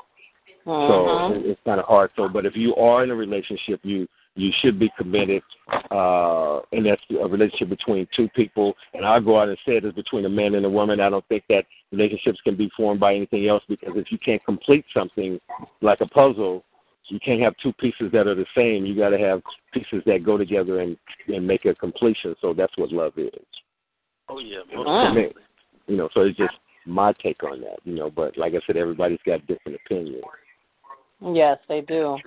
So 0.63 0.71
Mhm. 0.71 1.35
it- 1.35 1.45
it's 1.47 1.61
kind 1.65 1.79
of 1.81 1.87
hard. 1.87 2.11
So, 2.15 2.29
but 2.29 2.45
if 2.45 2.55
you 2.55 2.73
are 2.75 3.03
in 3.03 3.11
a 3.11 3.15
relationship, 3.15 3.81
you 3.83 4.07
you 4.35 4.51
should 4.61 4.79
be 4.79 4.89
committed, 4.97 5.43
uh, 5.91 6.59
and 6.71 6.85
that's 6.85 7.01
a 7.09 7.27
relationship 7.27 7.69
between 7.69 8.07
two 8.15 8.29
people. 8.29 8.73
And 8.93 9.05
I'll 9.05 9.21
go 9.21 9.39
out 9.39 9.49
and 9.49 9.57
say 9.65 9.77
it 9.77 9.85
is 9.85 9.93
between 9.93 10.25
a 10.25 10.29
man 10.29 10.55
and 10.55 10.65
a 10.65 10.69
woman. 10.69 10.99
I 10.99 11.09
don't 11.09 11.27
think 11.27 11.43
that 11.49 11.65
relationships 11.91 12.39
can 12.43 12.55
be 12.55 12.69
formed 12.75 12.99
by 12.99 13.13
anything 13.13 13.47
else 13.47 13.63
because 13.67 13.93
if 13.95 14.11
you 14.11 14.17
can't 14.17 14.43
complete 14.45 14.85
something 14.93 15.39
like 15.81 16.01
a 16.01 16.07
puzzle, 16.07 16.63
you 17.07 17.19
can't 17.19 17.41
have 17.41 17.53
two 17.61 17.73
pieces 17.73 18.09
that 18.13 18.27
are 18.27 18.35
the 18.35 18.45
same. 18.55 18.85
You 18.85 18.95
got 18.95 19.09
to 19.09 19.19
have 19.19 19.41
pieces 19.73 20.01
that 20.05 20.23
go 20.23 20.37
together 20.37 20.79
and 20.79 20.97
and 21.27 21.45
make 21.45 21.65
a 21.65 21.75
completion. 21.75 22.35
So 22.39 22.53
that's 22.53 22.77
what 22.77 22.91
love 22.91 23.13
is 23.17 23.29
Oh 24.31 24.39
yeah, 24.39 24.59
most 24.73 25.15
me. 25.15 25.27
You 25.87 25.97
know, 25.97 26.09
so 26.13 26.21
it's 26.21 26.37
just 26.37 26.53
my 26.85 27.13
take 27.21 27.43
on 27.43 27.61
that. 27.61 27.79
You 27.83 27.95
know, 27.95 28.09
but 28.09 28.37
like 28.37 28.53
I 28.53 28.59
said, 28.65 28.77
everybody's 28.77 29.19
got 29.25 29.45
different 29.45 29.77
opinions. 29.85 30.23
Yes, 31.21 31.57
they 31.67 31.81
do. 31.81 32.17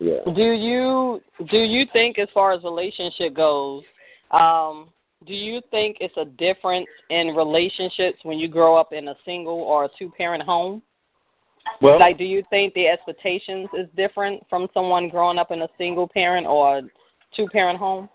Yeah. 0.00 0.20
Do 0.34 0.52
you 0.52 1.20
do 1.50 1.58
you 1.58 1.86
think 1.92 2.18
as 2.18 2.28
far 2.32 2.52
as 2.52 2.62
relationship 2.62 3.34
goes, 3.34 3.82
um, 4.30 4.88
do 5.26 5.34
you 5.34 5.60
think 5.70 5.96
it's 6.00 6.16
a 6.16 6.24
difference 6.24 6.86
in 7.10 7.28
relationships 7.28 8.18
when 8.22 8.38
you 8.38 8.48
grow 8.48 8.76
up 8.76 8.92
in 8.92 9.08
a 9.08 9.14
single 9.24 9.60
or 9.60 9.86
a 9.86 9.88
two 9.98 10.10
parent 10.16 10.42
home? 10.42 10.82
Well, 11.82 11.98
like 11.98 12.16
do 12.16 12.24
you 12.24 12.42
think 12.48 12.74
the 12.74 12.86
expectations 12.86 13.68
is 13.76 13.88
different 13.96 14.42
from 14.48 14.68
someone 14.72 15.08
growing 15.08 15.38
up 15.38 15.50
in 15.50 15.62
a 15.62 15.68
single 15.76 16.08
parent 16.08 16.46
or 16.46 16.82
two 17.36 17.48
parent 17.48 17.78
home? 17.78 18.08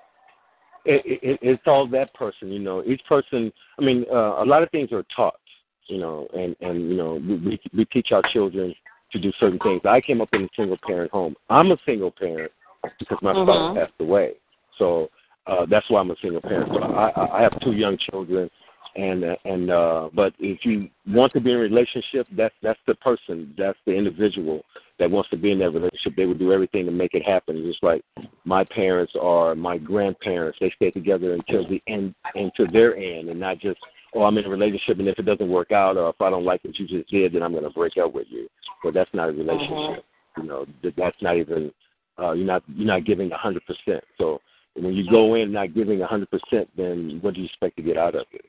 it, 0.86 1.20
it, 1.22 1.40
it's 1.42 1.64
all 1.66 1.88
that 1.88 2.14
person. 2.14 2.52
You 2.52 2.60
know, 2.60 2.84
each 2.86 3.02
person. 3.08 3.52
I 3.80 3.82
mean, 3.82 4.06
uh, 4.12 4.44
a 4.44 4.46
lot 4.46 4.64
of 4.64 4.70
things 4.72 4.92
are 4.92 5.06
taught. 5.16 5.40
You 5.88 6.00
know, 6.00 6.28
and 6.34 6.56
and 6.62 6.90
you 6.90 6.96
know, 6.96 7.16
we 7.16 7.36
we, 7.38 7.62
we 7.76 7.86
teach 7.86 8.10
our 8.12 8.24
children 8.32 8.74
to 9.14 9.20
do 9.20 9.32
certain 9.40 9.60
things. 9.60 9.82
I 9.86 10.02
came 10.02 10.20
up 10.20 10.30
in 10.34 10.44
a 10.44 10.50
single 10.56 10.78
parent 10.86 11.12
home. 11.12 11.36
I'm 11.50 11.72
a 11.72 11.78
single 11.86 12.12
parent 12.12 12.52
because 13.00 13.20
my 13.22 13.34
Mhm. 13.34 13.46
father 13.46 13.80
passed 13.80 13.94
away. 14.00 14.34
So 14.78 15.10
uh, 15.48 15.66
that's 15.66 15.90
why 15.90 16.02
I'm 16.02 16.12
a 16.12 16.16
single 16.18 16.42
parent. 16.42 16.70
So 16.74 16.82
I, 16.82 17.40
I 17.40 17.42
have 17.42 17.58
two 17.62 17.74
young 17.74 17.98
children, 17.98 18.50
and 18.96 19.24
and 19.46 19.70
uh, 19.70 20.10
but 20.14 20.34
if 20.40 20.66
you 20.66 20.90
want 21.08 21.32
to 21.34 21.40
be 21.40 21.52
in 21.52 21.58
a 21.58 21.60
relationship, 21.60 22.28
that's 22.32 22.56
that's 22.62 22.80
the 22.88 22.96
person, 22.96 23.54
that's 23.58 23.78
the 23.86 23.94
individual 23.94 24.64
that 25.00 25.10
wants 25.10 25.30
to 25.32 25.38
be 25.38 25.52
in 25.52 25.60
that 25.60 25.72
relationship. 25.72 26.16
They 26.16 26.26
would 26.26 26.40
do 26.40 26.52
everything 26.52 26.86
to 26.86 26.92
make 26.92 27.14
it 27.14 27.24
happen. 27.24 27.64
Just 27.64 27.84
like 27.84 28.04
my 28.46 28.64
parents 28.64 29.14
or 29.20 29.56
my 29.56 29.78
grandparents, 29.78 30.58
they 30.60 30.72
stay 30.76 30.92
together 30.92 31.34
until 31.34 31.68
the 31.68 31.82
end, 31.88 32.16
until 32.36 32.68
their 32.72 32.96
end, 32.96 33.30
and 33.30 33.40
not 33.40 33.60
just 33.60 33.80
oh 34.16 34.24
I'm 34.24 34.38
in 34.38 34.46
a 34.46 34.50
relationship 34.50 35.00
and 35.00 35.08
if 35.08 35.20
it 35.20 35.26
doesn't 35.26 35.50
work 35.50 35.72
out 35.72 35.98
or 35.98 36.10
if 36.10 36.22
I 36.22 36.30
don't 36.30 36.46
like 36.46 36.64
what 36.64 36.78
you 36.78 36.88
just 36.88 37.10
did, 37.10 37.34
then 37.34 37.44
I'm 37.44 37.52
going 37.52 37.64
to 37.64 37.70
break 37.70 37.98
up 37.98 38.14
with 38.14 38.28
you. 38.30 38.48
But 38.84 38.94
that's 38.94 39.14
not 39.14 39.30
a 39.30 39.32
relationship. 39.32 40.06
You 40.38 40.44
know, 40.44 40.66
that's 40.98 41.22
not 41.22 41.38
even 41.38 41.72
uh, 42.20 42.32
you're 42.32 42.46
not 42.46 42.64
you're 42.68 42.88
not 42.88 43.06
giving 43.06 43.32
a 43.32 43.38
hundred 43.38 43.64
percent. 43.66 44.04
So 44.18 44.40
when 44.76 44.94
you 44.94 45.10
go 45.10 45.36
in 45.36 45.52
not 45.52 45.74
giving 45.74 46.02
a 46.02 46.08
hundred 46.08 46.30
percent, 46.30 46.70
then 46.76 47.20
what 47.22 47.34
do 47.34 47.42
you 47.42 47.46
expect 47.46 47.76
to 47.78 47.84
get 47.84 47.98
out 47.98 48.16
of 48.16 48.26
it? 48.32 48.46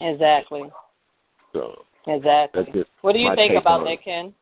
Exactly. 0.00 0.70
So 1.52 1.84
Exactly. 2.06 2.62
that's 2.62 2.76
just 2.76 2.90
What 3.02 3.12
do 3.12 3.18
you 3.18 3.34
think 3.34 3.54
about 3.58 3.80
on 3.80 3.84
that. 3.86 4.02
Ken? 4.02 4.34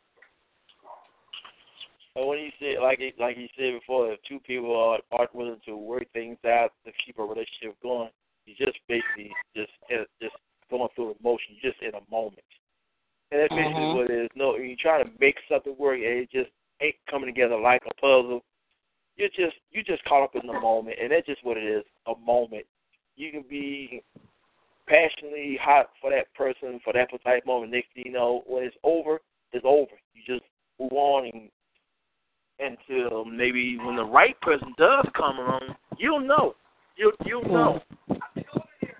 But 2.15 2.27
when 2.27 2.39
you 2.39 2.51
say 2.61 2.79
like 2.81 3.01
like 3.19 3.37
you 3.37 3.47
said 3.57 3.79
before, 3.81 4.13
if 4.13 4.21
two 4.29 4.41
people 4.41 4.75
are 4.77 4.99
aren't 5.17 5.35
willing 5.35 5.61
to 5.67 5.77
work 5.77 6.05
things 6.13 6.39
out 6.45 6.73
to 6.85 6.93
keep 7.05 7.19
a 7.19 7.23
relationship 7.23 7.77
going, 7.83 8.11
you 8.49 8.67
just 8.67 8.79
basically 8.89 9.35
just 9.55 9.73
just 10.21 10.35
going 10.71 10.89
through 10.95 11.15
emotion, 11.21 11.57
you're 11.61 11.73
just 11.73 11.83
in 11.83 11.95
a 11.95 12.11
moment. 12.11 12.45
And 13.31 13.41
that's 13.41 13.55
basically 13.55 13.85
Mhm. 13.85 13.95
what 13.95 14.11
it 14.11 14.25
is. 14.25 14.31
No, 14.35 14.57
you 14.57 14.75
try 14.77 15.03
to 15.03 15.11
make 15.21 15.39
something 15.49 15.77
work, 15.77 15.97
and 15.97 16.05
it 16.05 16.31
just 16.31 16.51
ain't 16.81 16.97
coming 17.07 17.29
together 17.29 17.57
like 17.57 17.85
a 17.87 17.95
puzzle. 17.95 18.45
you're 19.17 19.29
just 19.31 19.57
you 19.73 19.83
just 19.83 20.05
caught 20.05 20.23
up 20.23 20.37
in 20.37 20.47
the 20.47 20.53
moment, 20.61 20.97
and 21.01 21.11
that's 21.11 21.27
just 21.27 21.43
what 21.43 21.57
it 21.57 21.65
is, 21.65 21.85
a 22.07 22.15
moment. 22.17 22.65
You 23.17 23.33
can 23.33 23.43
be 23.43 24.01
passionately 24.87 25.57
hot 25.57 25.91
for 26.01 26.11
that 26.11 26.33
person 26.35 26.79
for 26.85 26.93
that 26.93 27.09
precise 27.11 27.45
moment. 27.45 27.73
Next 27.73 27.93
thing 27.93 28.07
you 28.07 28.13
know, 28.13 28.45
when 28.47 28.63
it's 28.63 28.77
over, 28.85 29.21
it's 29.53 29.65
over. 29.65 29.93
You 30.15 30.23
just 30.25 30.47
move 30.79 30.93
on 30.93 31.27
and 31.27 31.51
until 32.61 33.25
maybe 33.25 33.79
when 33.79 33.97
the 33.97 34.05
right 34.05 34.39
person 34.41 34.75
does 34.79 35.07
come 35.17 35.39
along, 35.39 35.77
you'll 35.97 36.21
know. 36.21 36.55
You'll 36.99 37.13
you'll 37.25 37.47
know. 37.47 37.81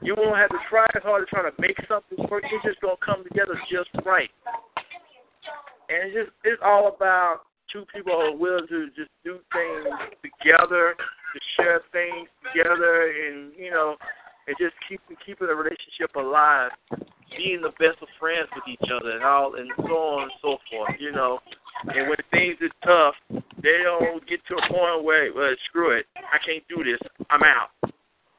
You 0.01 0.15
won't 0.17 0.39
have 0.39 0.51
to 0.51 0.63
try 0.71 0.87
as 0.95 1.03
hard 1.03 1.27
to 1.27 1.29
try 1.29 1.43
to 1.43 1.55
make 1.59 1.77
something 1.89 2.17
work. 2.31 2.45
It's 2.47 2.65
just 2.65 2.81
gonna 2.81 2.95
come 3.05 3.25
together 3.25 3.59
just 3.71 3.91
right. 4.07 4.31
And 5.91 6.07
it's 6.07 6.15
just 6.15 6.31
it's 6.45 6.63
all 6.65 6.95
about 6.95 7.43
two 7.73 7.85
people 7.95 8.13
who 8.13 8.33
are 8.33 8.37
willing 8.37 8.69
to 8.69 8.87
just 8.95 9.11
do 9.25 9.41
things 9.53 9.91
together, 10.23 10.95
to 10.97 11.39
share 11.59 11.83
things 11.93 12.29
together, 12.47 13.11
and 13.11 13.53
you 13.59 13.71
know, 13.71 13.97
and 14.47 14.57
just 14.61 14.75
keep 14.89 15.01
keeping 15.27 15.49
the 15.49 15.55
relationship 15.55 16.15
alive, 16.17 16.71
being 17.37 17.61
the 17.61 17.75
best 17.83 18.01
of 18.01 18.09
friends 18.19 18.49
with 18.55 18.65
each 18.71 18.89
other, 18.89 19.11
and 19.11 19.25
all, 19.25 19.57
and 19.57 19.69
so 19.77 19.93
on 19.93 20.23
and 20.31 20.39
so 20.41 20.57
forth. 20.71 20.95
You 20.99 21.13
know, 21.13 21.41
and 21.87 22.09
when 22.09 22.19
things 22.31 22.57
are 22.63 22.75
tough, 22.85 23.15
they 23.63 23.83
don't 23.85 24.27
get 24.29 24.41
to 24.49 24.57
a 24.57 24.69
point 24.69 25.05
where, 25.05 25.33
well, 25.33 25.55
screw 25.69 25.97
it, 25.97 26.07
I 26.17 26.39
can't 26.45 26.65
do 26.69 26.83
this, 26.83 26.99
I'm 27.31 27.43
out. 27.43 27.71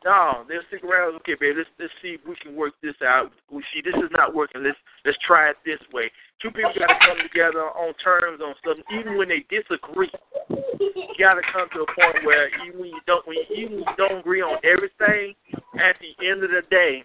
No, 0.06 0.46
they'll 0.48 0.64
stick 0.72 0.84
around. 0.88 1.16
Okay, 1.18 1.36
babe, 1.36 1.56
let's 1.58 1.68
let's 1.76 1.92
see 2.02 2.16
if 2.16 2.22
we 2.24 2.36
can 2.40 2.56
work 2.56 2.72
this 2.82 2.96
out. 3.04 3.32
We 3.52 3.60
see 3.74 3.84
this 3.84 4.00
is 4.00 4.10
not 4.16 4.34
working. 4.34 4.64
Let's 4.64 4.80
let's 5.04 5.18
try 5.28 5.50
it 5.52 5.58
this 5.66 5.80
way. 5.92 6.10
Two 6.42 6.52
people 6.52 6.72
got 6.72 6.88
to 6.88 7.00
come 7.04 7.20
together 7.20 7.68
on 7.76 7.92
terms 8.00 8.40
on 8.40 8.56
stuff, 8.64 8.78
even 8.96 9.18
when 9.18 9.28
they 9.28 9.44
disagree. 9.52 10.08
You 10.48 11.20
got 11.20 11.36
to 11.36 11.44
come 11.52 11.68
to 11.76 11.84
a 11.84 11.90
point 11.92 12.24
where 12.24 12.48
even 12.64 12.80
when 12.80 12.96
you 12.96 13.04
don't, 13.08 13.28
when 13.28 13.44
you, 13.44 13.46
even 13.52 13.72
when 13.76 13.84
you 13.84 13.96
don't 14.00 14.20
agree 14.24 14.42
on 14.42 14.56
everything, 14.64 15.36
at 15.76 16.00
the 16.00 16.16
end 16.24 16.48
of 16.48 16.52
the 16.52 16.64
day, 16.72 17.04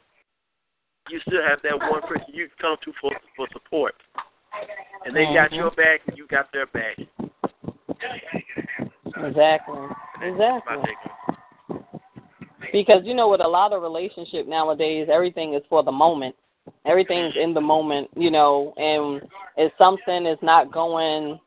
you 1.10 1.18
still 1.26 1.42
have 1.42 1.58
that 1.66 1.74
one 1.90 2.02
person 2.02 2.30
you 2.30 2.46
can 2.46 2.58
come 2.62 2.76
to 2.84 2.92
for 3.02 3.10
for 3.34 3.48
support, 3.50 3.98
and 5.05 5.15
they 5.15 5.24
got 5.34 5.52
your 5.52 5.70
back, 5.73 6.00
and 6.07 6.16
you 6.16 6.26
got 6.26 6.47
their 6.52 6.66
back. 6.66 6.99
Exactly. 9.16 9.78
Exactly. 10.23 10.76
Because 12.73 13.02
you 13.05 13.15
know, 13.15 13.28
with 13.28 13.41
a 13.41 13.49
lot 13.49 13.73
of 13.73 13.83
relationship 13.83 14.49
nowadays, 14.49 15.08
everything 15.12 15.55
is 15.55 15.62
for 15.68 15.83
the 15.83 15.92
moment. 15.92 16.34
Everything's 16.86 17.34
in 17.41 17.55
the 17.55 17.60
moment, 17.60 18.08
you 18.16 18.31
know, 18.31 18.73
and 18.76 19.23
if 19.57 19.73
something 19.78 20.26
is 20.26 20.39
not 20.42 20.73
going 20.73 21.39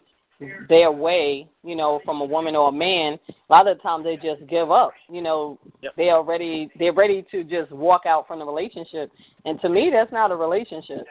their 0.69 0.91
way, 0.91 1.47
you 1.63 1.75
know, 1.75 1.99
from 2.05 2.21
a 2.21 2.25
woman 2.25 2.55
or 2.55 2.69
a 2.69 2.71
man, 2.71 3.17
a 3.27 3.51
lot 3.51 3.67
of 3.67 3.77
the 3.77 3.83
times 3.83 4.03
they 4.03 4.15
just 4.15 4.47
give 4.47 4.71
up. 4.71 4.91
You 5.09 5.21
know, 5.21 5.59
yep. 5.81 5.93
they 5.97 6.09
are 6.09 6.23
ready 6.23 6.69
they're 6.77 6.93
ready 6.93 7.25
to 7.31 7.43
just 7.43 7.71
walk 7.71 8.03
out 8.05 8.27
from 8.27 8.39
the 8.39 8.45
relationship. 8.45 9.11
And 9.45 9.59
to 9.61 9.69
me 9.69 9.89
that's 9.91 10.11
not 10.11 10.31
a 10.31 10.35
relationship. 10.35 11.05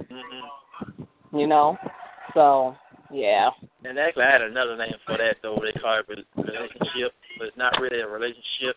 Mm-hmm. 0.00 0.46
You 1.32 1.46
know? 1.46 1.76
So 2.34 2.76
yeah. 3.10 3.50
And 3.84 3.98
actually 3.98 4.24
I 4.24 4.32
had 4.32 4.42
another 4.42 4.76
name 4.76 4.94
for 5.06 5.16
that 5.16 5.36
though, 5.42 5.58
they 5.62 5.78
call 5.80 6.00
it 6.00 6.26
relationship, 6.36 7.12
but 7.38 7.48
it's 7.48 7.56
not 7.56 7.80
really 7.80 8.00
a 8.00 8.06
relationship. 8.06 8.76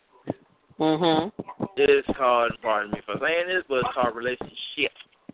Mhm. 0.80 1.32
It 1.78 1.90
is 1.90 2.16
called 2.16 2.52
pardon 2.62 2.92
me 2.92 3.02
for 3.06 3.16
saying 3.20 3.48
this, 3.48 3.64
but 3.68 3.80
it's 3.80 3.94
called 3.94 4.16
relationship. 4.16 4.92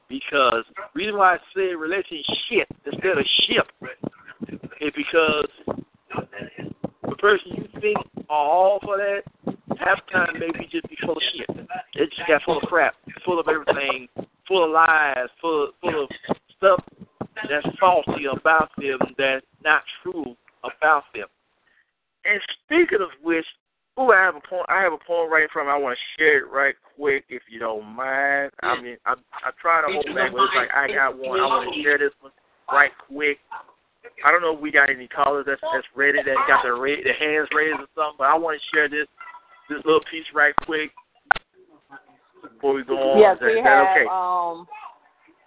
Because 0.09 0.63
reason 0.93 1.17
why 1.17 1.35
I 1.35 1.37
say 1.55 1.75
relationship 1.75 2.67
instead 2.85 3.17
of 3.17 3.25
ship 3.45 3.67
is 4.79 4.93
because 4.95 5.49
the 7.03 7.15
person 7.17 7.55
you 7.55 7.67
think 7.81 7.97
are 8.29 8.49
all 8.49 8.79
for 8.81 8.97
that, 8.97 9.23
half 9.77 9.99
the 10.05 10.11
time 10.11 10.39
maybe 10.39 10.67
just 10.71 10.87
be 10.89 10.97
full 11.03 11.17
of 11.17 11.23
shit. 11.33 11.49
It 11.95 12.09
just 12.15 12.27
got 12.27 12.41
full 12.43 12.57
of 12.57 12.63
crap, 12.63 12.95
full 13.25 13.39
of 13.39 13.47
everything, 13.47 14.07
full 14.47 14.63
of 14.63 14.71
lies, 14.71 15.27
full 15.41 15.65
of, 15.65 15.69
full 15.81 16.03
of 16.03 16.09
stuff 16.57 16.83
that's 17.49 17.77
faulty 17.79 18.25
about 18.25 18.69
them, 18.77 18.99
that's 19.17 19.45
not 19.63 19.81
true 20.01 20.35
about 20.63 21.03
them. 21.13 21.27
And 22.25 22.41
speaking 22.65 22.99
of 23.01 23.09
which, 23.23 23.45
ooh, 23.99 24.11
I 24.11 24.21
have 24.21 24.35
a 24.35 24.43
point. 24.47 24.65
I 24.69 24.81
have 24.81 24.93
a 24.93 24.99
poem 25.05 25.31
right 25.31 25.43
in 25.43 25.49
from. 25.53 25.67
I 25.67 25.77
want 25.77 25.97
to 25.97 26.21
share 26.21 26.39
it 26.39 26.51
right 26.51 26.75
quick, 26.95 27.25
if 27.29 27.43
you 27.49 27.59
don't 27.59 27.85
mind. 27.85 28.51
I 28.61 28.81
mean, 28.81 28.97
I 29.05 29.13
I 29.13 29.51
try 29.61 29.81
to 29.81 29.93
hold 29.93 30.05
back, 30.13 30.31
but 30.31 30.43
it's 30.43 30.55
like 30.55 30.73
I 30.75 30.87
got 30.87 31.17
one. 31.17 31.39
I 31.39 31.45
want 31.45 31.73
to 31.73 31.83
share 31.83 31.97
this 31.97 32.13
one 32.21 32.33
right 32.71 32.91
quick. 33.07 33.39
I 34.25 34.31
don't 34.31 34.41
know 34.41 34.55
if 34.55 34.61
we 34.61 34.71
got 34.71 34.89
any 34.89 35.07
callers 35.07 35.45
that's 35.47 35.61
that's 35.61 35.87
ready 35.95 36.19
that 36.19 36.35
got 36.47 36.63
their 36.63 36.75
ra- 36.75 37.03
their 37.03 37.17
hands 37.17 37.49
raised 37.55 37.79
or 37.79 37.87
something, 37.95 38.17
but 38.17 38.27
I 38.27 38.35
want 38.35 38.59
to 38.59 38.75
share 38.75 38.89
this 38.89 39.07
this 39.69 39.79
little 39.85 40.03
piece 40.11 40.25
right 40.33 40.53
quick 40.65 40.91
before 42.41 42.73
we 42.73 42.83
go 42.83 42.97
on. 42.97 43.19
Yes, 43.19 43.35
is 43.35 43.39
that, 43.39 43.45
we 43.47 43.59
is 43.59 43.63
that 43.63 43.71
have. 43.71 43.97
okay? 43.97 44.07
Um, 44.09 44.67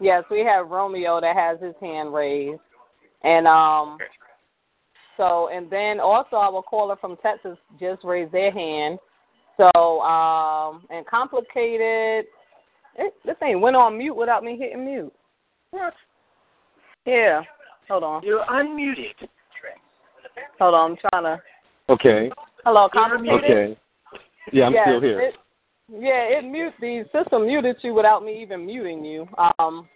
yes, 0.01 0.25
we 0.31 0.41
have 0.41 0.69
Romeo 0.69 1.21
that 1.21 1.37
has 1.37 1.61
his 1.61 1.75
hand 1.81 2.13
raised, 2.13 2.61
and 3.23 3.47
um, 3.47 3.99
so 5.17 5.49
and 5.53 5.71
then 5.71 6.01
also 6.01 6.37
our 6.37 6.63
caller 6.63 6.97
from 7.01 7.17
Texas 7.23 7.59
just 7.79 8.03
raised 8.05 8.33
their 8.33 8.53
hand. 8.53 8.99
So 9.57 10.01
um, 10.01 10.85
and 10.91 11.07
complicated. 11.07 12.27
It, 12.97 13.15
this 13.25 13.37
thing 13.39 13.61
went 13.61 13.77
on 13.77 13.97
mute 13.97 14.17
without 14.17 14.43
me 14.43 14.59
hitting 14.59 14.85
mute. 14.85 15.13
What? 15.71 15.95
Yeah. 17.07 17.43
Hold 17.89 18.05
on. 18.05 18.23
You're 18.23 18.45
unmuted. 18.47 19.29
Hold 20.59 20.75
on. 20.75 20.91
I'm 20.93 20.97
trying 21.11 21.25
to. 21.25 21.43
Okay. 21.93 22.31
Hello, 22.65 22.89
complicated. 22.93 23.45
Okay. 23.45 23.81
Yeah, 24.53 24.67
I'm 24.67 24.73
yes, 24.73 24.87
still 24.87 25.01
here. 25.01 25.21
It, 25.21 25.35
yeah, 25.93 26.39
it 26.39 26.45
mute 26.45 26.73
the 26.81 27.05
system 27.13 27.47
muted 27.47 27.77
you 27.83 27.95
without 27.95 28.25
me 28.25 28.41
even 28.43 28.67
muting 28.67 29.05
you. 29.05 29.27
Um, 29.59 29.89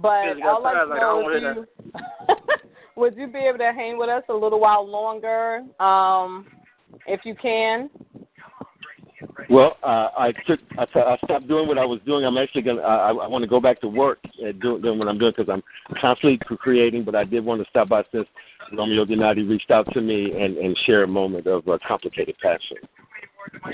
but 0.00 0.34
Because 0.34 0.38
you 0.38 0.44
got 0.44 0.58
I'd 0.58 0.62
like 0.62 0.74
tired, 0.74 0.84
to 0.84 0.90
like, 0.90 1.00
know 1.00 1.28
if 1.28 1.56
you 1.56 2.36
would 2.96 3.16
you 3.16 3.26
be 3.26 3.38
able 3.40 3.58
to 3.58 3.72
hang 3.72 3.98
with 3.98 4.08
us 4.08 4.22
a 4.28 4.34
little 4.34 4.60
while 4.60 4.86
longer, 4.88 5.62
um, 5.80 6.46
if 7.06 7.20
you 7.24 7.34
can. 7.34 7.90
Well, 9.50 9.76
uh, 9.82 10.08
I 10.18 10.32
took 10.46 10.60
I, 10.78 10.84
t- 10.86 11.00
I 11.00 11.16
stopped 11.24 11.48
doing 11.48 11.68
what 11.68 11.78
I 11.78 11.84
was 11.84 12.00
doing. 12.06 12.24
I'm 12.24 12.38
actually 12.38 12.62
gonna 12.62 12.80
I, 12.80 13.10
I 13.10 13.26
want 13.28 13.42
to 13.42 13.48
go 13.48 13.60
back 13.60 13.80
to 13.80 13.88
work 13.88 14.18
and 14.42 14.60
do, 14.60 14.80
doing 14.80 14.98
what 14.98 15.08
I'm 15.08 15.18
doing 15.18 15.32
because 15.36 15.52
I'm 15.52 15.62
constantly 16.00 16.38
creating. 16.58 17.04
But 17.04 17.14
I 17.14 17.24
did 17.24 17.44
want 17.44 17.62
to 17.62 17.68
stop 17.68 17.88
by 17.88 18.02
since 18.12 18.26
Romeo 18.72 19.04
Donati 19.04 19.42
reached 19.42 19.70
out 19.70 19.86
to 19.92 20.00
me 20.00 20.32
and 20.32 20.56
and 20.56 20.76
share 20.86 21.04
a 21.04 21.08
moment 21.08 21.46
of 21.46 21.66
uh, 21.68 21.78
complicated 21.86 22.36
passion. 22.42 22.78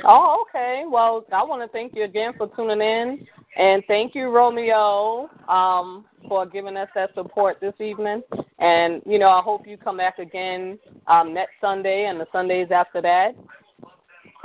Oh, 0.04 0.44
okay. 0.48 0.84
Well, 0.88 1.24
I 1.32 1.42
want 1.42 1.62
to 1.62 1.68
thank 1.68 1.94
you 1.94 2.04
again 2.04 2.32
for 2.36 2.48
tuning 2.56 2.80
in, 2.80 3.26
and 3.56 3.82
thank 3.86 4.14
you, 4.14 4.28
Romeo, 4.28 5.30
um, 5.48 6.04
for 6.28 6.46
giving 6.46 6.76
us 6.76 6.88
that 6.94 7.14
support 7.14 7.58
this 7.60 7.74
evening. 7.80 8.22
And 8.58 9.02
you 9.06 9.18
know, 9.18 9.28
I 9.28 9.40
hope 9.42 9.66
you 9.66 9.76
come 9.76 9.98
back 9.98 10.18
again 10.18 10.78
um, 11.06 11.34
next 11.34 11.52
Sunday 11.60 12.06
and 12.06 12.20
the 12.20 12.26
Sundays 12.32 12.68
after 12.70 13.00
that. 13.02 13.32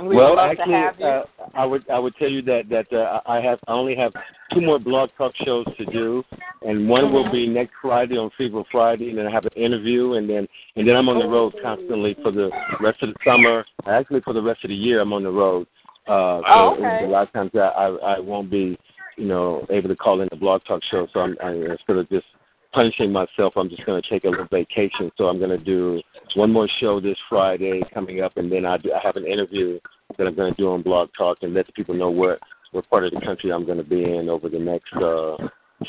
We 0.00 0.14
well, 0.14 0.38
actually, 0.38 0.74
to 0.74 0.78
have 0.78 1.00
you. 1.00 1.06
uh, 1.06 1.24
I 1.54 1.64
would 1.64 1.88
I 1.90 1.98
would 1.98 2.14
tell 2.16 2.28
you 2.28 2.42
that 2.42 2.68
that 2.68 2.92
uh, 2.96 3.20
I 3.26 3.40
have 3.40 3.58
I 3.66 3.72
only 3.72 3.96
have 3.96 4.12
two 4.54 4.60
more 4.60 4.78
blog 4.78 5.10
talk 5.18 5.32
shows 5.44 5.66
to 5.76 5.84
do, 5.86 6.24
and 6.62 6.88
one 6.88 7.12
will 7.12 7.30
be 7.30 7.46
next 7.46 7.72
Friday 7.80 8.16
on 8.16 8.30
Fever 8.36 8.62
Friday, 8.70 9.10
and 9.10 9.18
then 9.18 9.26
I 9.26 9.30
have 9.30 9.44
an 9.44 9.52
interview, 9.56 10.14
and 10.14 10.28
then 10.28 10.46
and 10.76 10.88
then 10.88 10.96
I'm 10.96 11.08
on 11.08 11.18
the 11.18 11.28
road 11.28 11.54
constantly 11.62 12.16
for 12.22 12.30
the 12.30 12.50
rest 12.80 13.02
of 13.02 13.10
the 13.10 13.16
summer. 13.24 13.64
Actually, 13.86 14.20
for 14.22 14.32
the 14.32 14.42
rest 14.42 14.64
of 14.64 14.68
the 14.68 14.74
year, 14.74 15.00
I'm 15.00 15.12
on 15.12 15.22
the 15.22 15.30
road. 15.30 15.66
Uh, 16.06 16.40
so 16.40 16.44
Oh, 16.46 16.74
okay. 16.78 17.04
a 17.04 17.08
lot 17.08 17.26
of 17.26 17.32
times 17.32 17.50
I, 17.54 17.58
I 17.58 17.86
I 18.16 18.18
won't 18.18 18.50
be 18.50 18.78
you 19.16 19.26
know 19.26 19.66
able 19.70 19.88
to 19.88 19.96
call 19.96 20.20
in 20.20 20.28
the 20.30 20.36
blog 20.36 20.62
talk 20.66 20.82
show, 20.90 21.06
so 21.12 21.20
I'm 21.20 21.36
I, 21.42 21.52
instead 21.52 21.96
of 21.96 22.08
just 22.08 22.26
punishing 22.72 23.10
myself, 23.12 23.54
I'm 23.56 23.68
just 23.68 23.84
going 23.86 24.00
to 24.00 24.08
take 24.08 24.24
a 24.24 24.28
little 24.28 24.46
vacation. 24.50 25.10
So 25.16 25.24
I'm 25.24 25.38
going 25.38 25.56
to 25.56 25.64
do 25.64 26.02
one 26.34 26.52
more 26.52 26.68
show 26.80 27.00
this 27.00 27.16
Friday 27.28 27.82
coming 27.94 28.20
up, 28.20 28.36
and 28.36 28.52
then 28.52 28.66
I, 28.66 28.76
do, 28.76 28.92
I 28.92 29.00
have 29.02 29.16
an 29.16 29.26
interview 29.26 29.80
that 30.16 30.26
I'm 30.26 30.34
going 30.34 30.52
to 30.52 30.60
do 30.60 30.70
on 30.70 30.82
Blog 30.82 31.08
Talk 31.16 31.38
and 31.42 31.54
let 31.54 31.66
the 31.66 31.72
people 31.72 31.94
know 31.94 32.10
what 32.10 32.38
what 32.72 32.88
part 32.90 33.04
of 33.04 33.12
the 33.12 33.20
country 33.20 33.50
I'm 33.50 33.64
going 33.64 33.78
to 33.78 33.84
be 33.84 34.04
in 34.04 34.28
over 34.28 34.48
the 34.48 34.58
next 34.58 34.92
uh, 34.94 35.36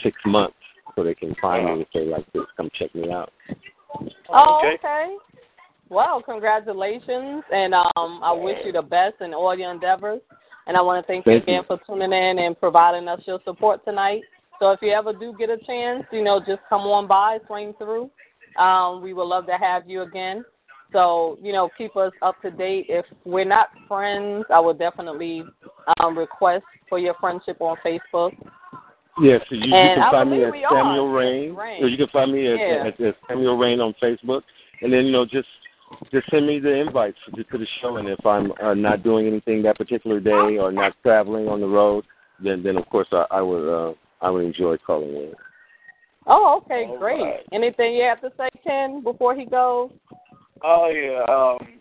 six 0.04 0.16
months, 0.26 0.56
so 0.96 1.04
they 1.04 1.16
can 1.16 1.36
find 1.42 1.66
me 1.66 1.82
if 1.82 1.88
they 1.94 2.06
like 2.06 2.26
this, 2.34 2.44
come 2.58 2.70
check 2.78 2.94
me 2.96 3.12
out. 3.12 3.32
Oh, 4.30 4.60
Okay. 4.60 4.76
okay. 4.76 5.16
Well, 5.90 6.22
congratulations, 6.22 7.44
and 7.52 7.74
um, 7.74 8.22
I 8.24 8.32
wish 8.32 8.58
you 8.64 8.72
the 8.72 8.82
best 8.82 9.16
in 9.22 9.34
all 9.34 9.58
your 9.58 9.72
endeavors. 9.72 10.22
And 10.68 10.78
I 10.78 10.82
want 10.82 11.04
to 11.04 11.08
thank, 11.08 11.26
Thank 11.26 11.48
you 11.48 11.54
you. 11.54 11.60
again 11.60 11.64
for 11.66 11.80
tuning 11.88 12.14
in 12.14 12.38
and 12.38 12.60
providing 12.60 13.08
us 13.08 13.22
your 13.26 13.40
support 13.44 13.84
tonight. 13.86 14.22
So 14.60 14.72
if 14.72 14.80
you 14.84 14.92
ever 14.92 15.14
do 15.14 15.34
get 15.40 15.50
a 15.50 15.58
chance, 15.66 16.04
you 16.12 16.24
know, 16.24 16.40
just 16.40 16.62
come 16.70 16.82
on 16.82 17.08
by, 17.08 17.40
swing 17.48 17.74
through. 17.80 18.12
Um, 18.56 19.02
we 19.02 19.14
would 19.14 19.24
love 19.24 19.48
to 19.48 19.54
have 19.54 19.90
you 19.90 20.04
again. 20.04 20.46
So, 20.92 21.40
you 21.42 21.54
know, 21.54 21.70
keep 21.76 21.96
us 21.96 22.12
up 22.22 22.40
to 22.42 22.52
date. 22.52 22.86
If 22.90 23.06
we're 23.26 23.46
not 23.46 23.70
friends, 23.88 24.46
I 24.54 24.60
would 24.60 24.78
definitely 24.78 25.44
um, 26.00 26.18
request 26.18 26.66
for 26.88 27.00
your 27.00 27.16
friendship 27.20 27.58
on 27.62 27.78
Facebook. 27.86 28.34
Yeah, 29.22 29.38
so 29.50 29.56
you, 29.56 29.68
you 29.68 29.72
can 29.74 30.00
I 30.02 30.12
find 30.12 30.32
me 30.32 30.44
at. 30.44 30.54
Samuel 30.72 31.12
Rain, 31.12 31.56
Rain. 31.56 31.84
or 31.84 31.88
you 31.88 31.98
can 31.98 32.08
find 32.08 32.32
me 32.32 32.48
at, 32.52 32.60
Yeah. 32.60 32.88
at, 32.88 33.00
at 33.02 33.16
Samuel 33.28 33.58
Rain 33.58 33.80
on 33.82 33.94
Facebook, 34.02 34.42
and 34.82 34.92
then 34.94 35.06
you 35.06 35.12
know 35.12 35.26
just 35.26 35.48
just 36.12 36.30
send 36.30 36.46
me 36.48 36.60
the 36.60 36.74
invites 36.74 37.18
to, 37.36 37.44
to 37.44 37.58
the 37.58 37.68
show, 37.82 37.98
and 37.98 38.08
if 38.08 38.24
I'm 38.26 38.52
uh, 38.64 38.74
not 38.74 39.04
doing 39.04 39.28
anything 39.28 39.62
that 39.64 39.78
particular 39.78 40.20
day 40.20 40.58
or 40.58 40.72
not 40.72 40.94
traveling 41.04 41.48
on 41.48 41.60
the 41.60 41.68
road, 41.68 42.06
then 42.44 42.64
then 42.64 42.78
of 42.78 42.88
course 42.90 43.08
I, 43.12 43.26
I 43.32 43.42
would 43.42 43.68
uh, 43.68 43.94
I 44.22 44.30
would 44.30 44.46
enjoy 44.46 44.78
calling 44.78 45.10
in. 45.10 45.34
Oh, 46.28 46.62
okay, 46.64 46.86
All 46.88 47.00
great. 47.00 47.22
right. 47.22 47.40
Anything 47.52 47.96
you 47.96 48.04
have 48.04 48.22
to 48.22 48.30
say, 48.38 48.50
Ken, 48.64 49.02
before 49.04 49.36
he 49.36 49.46
goes? 49.46 49.92
Oh 50.64 50.90
yeah. 50.94 51.24
Um, 51.34 51.80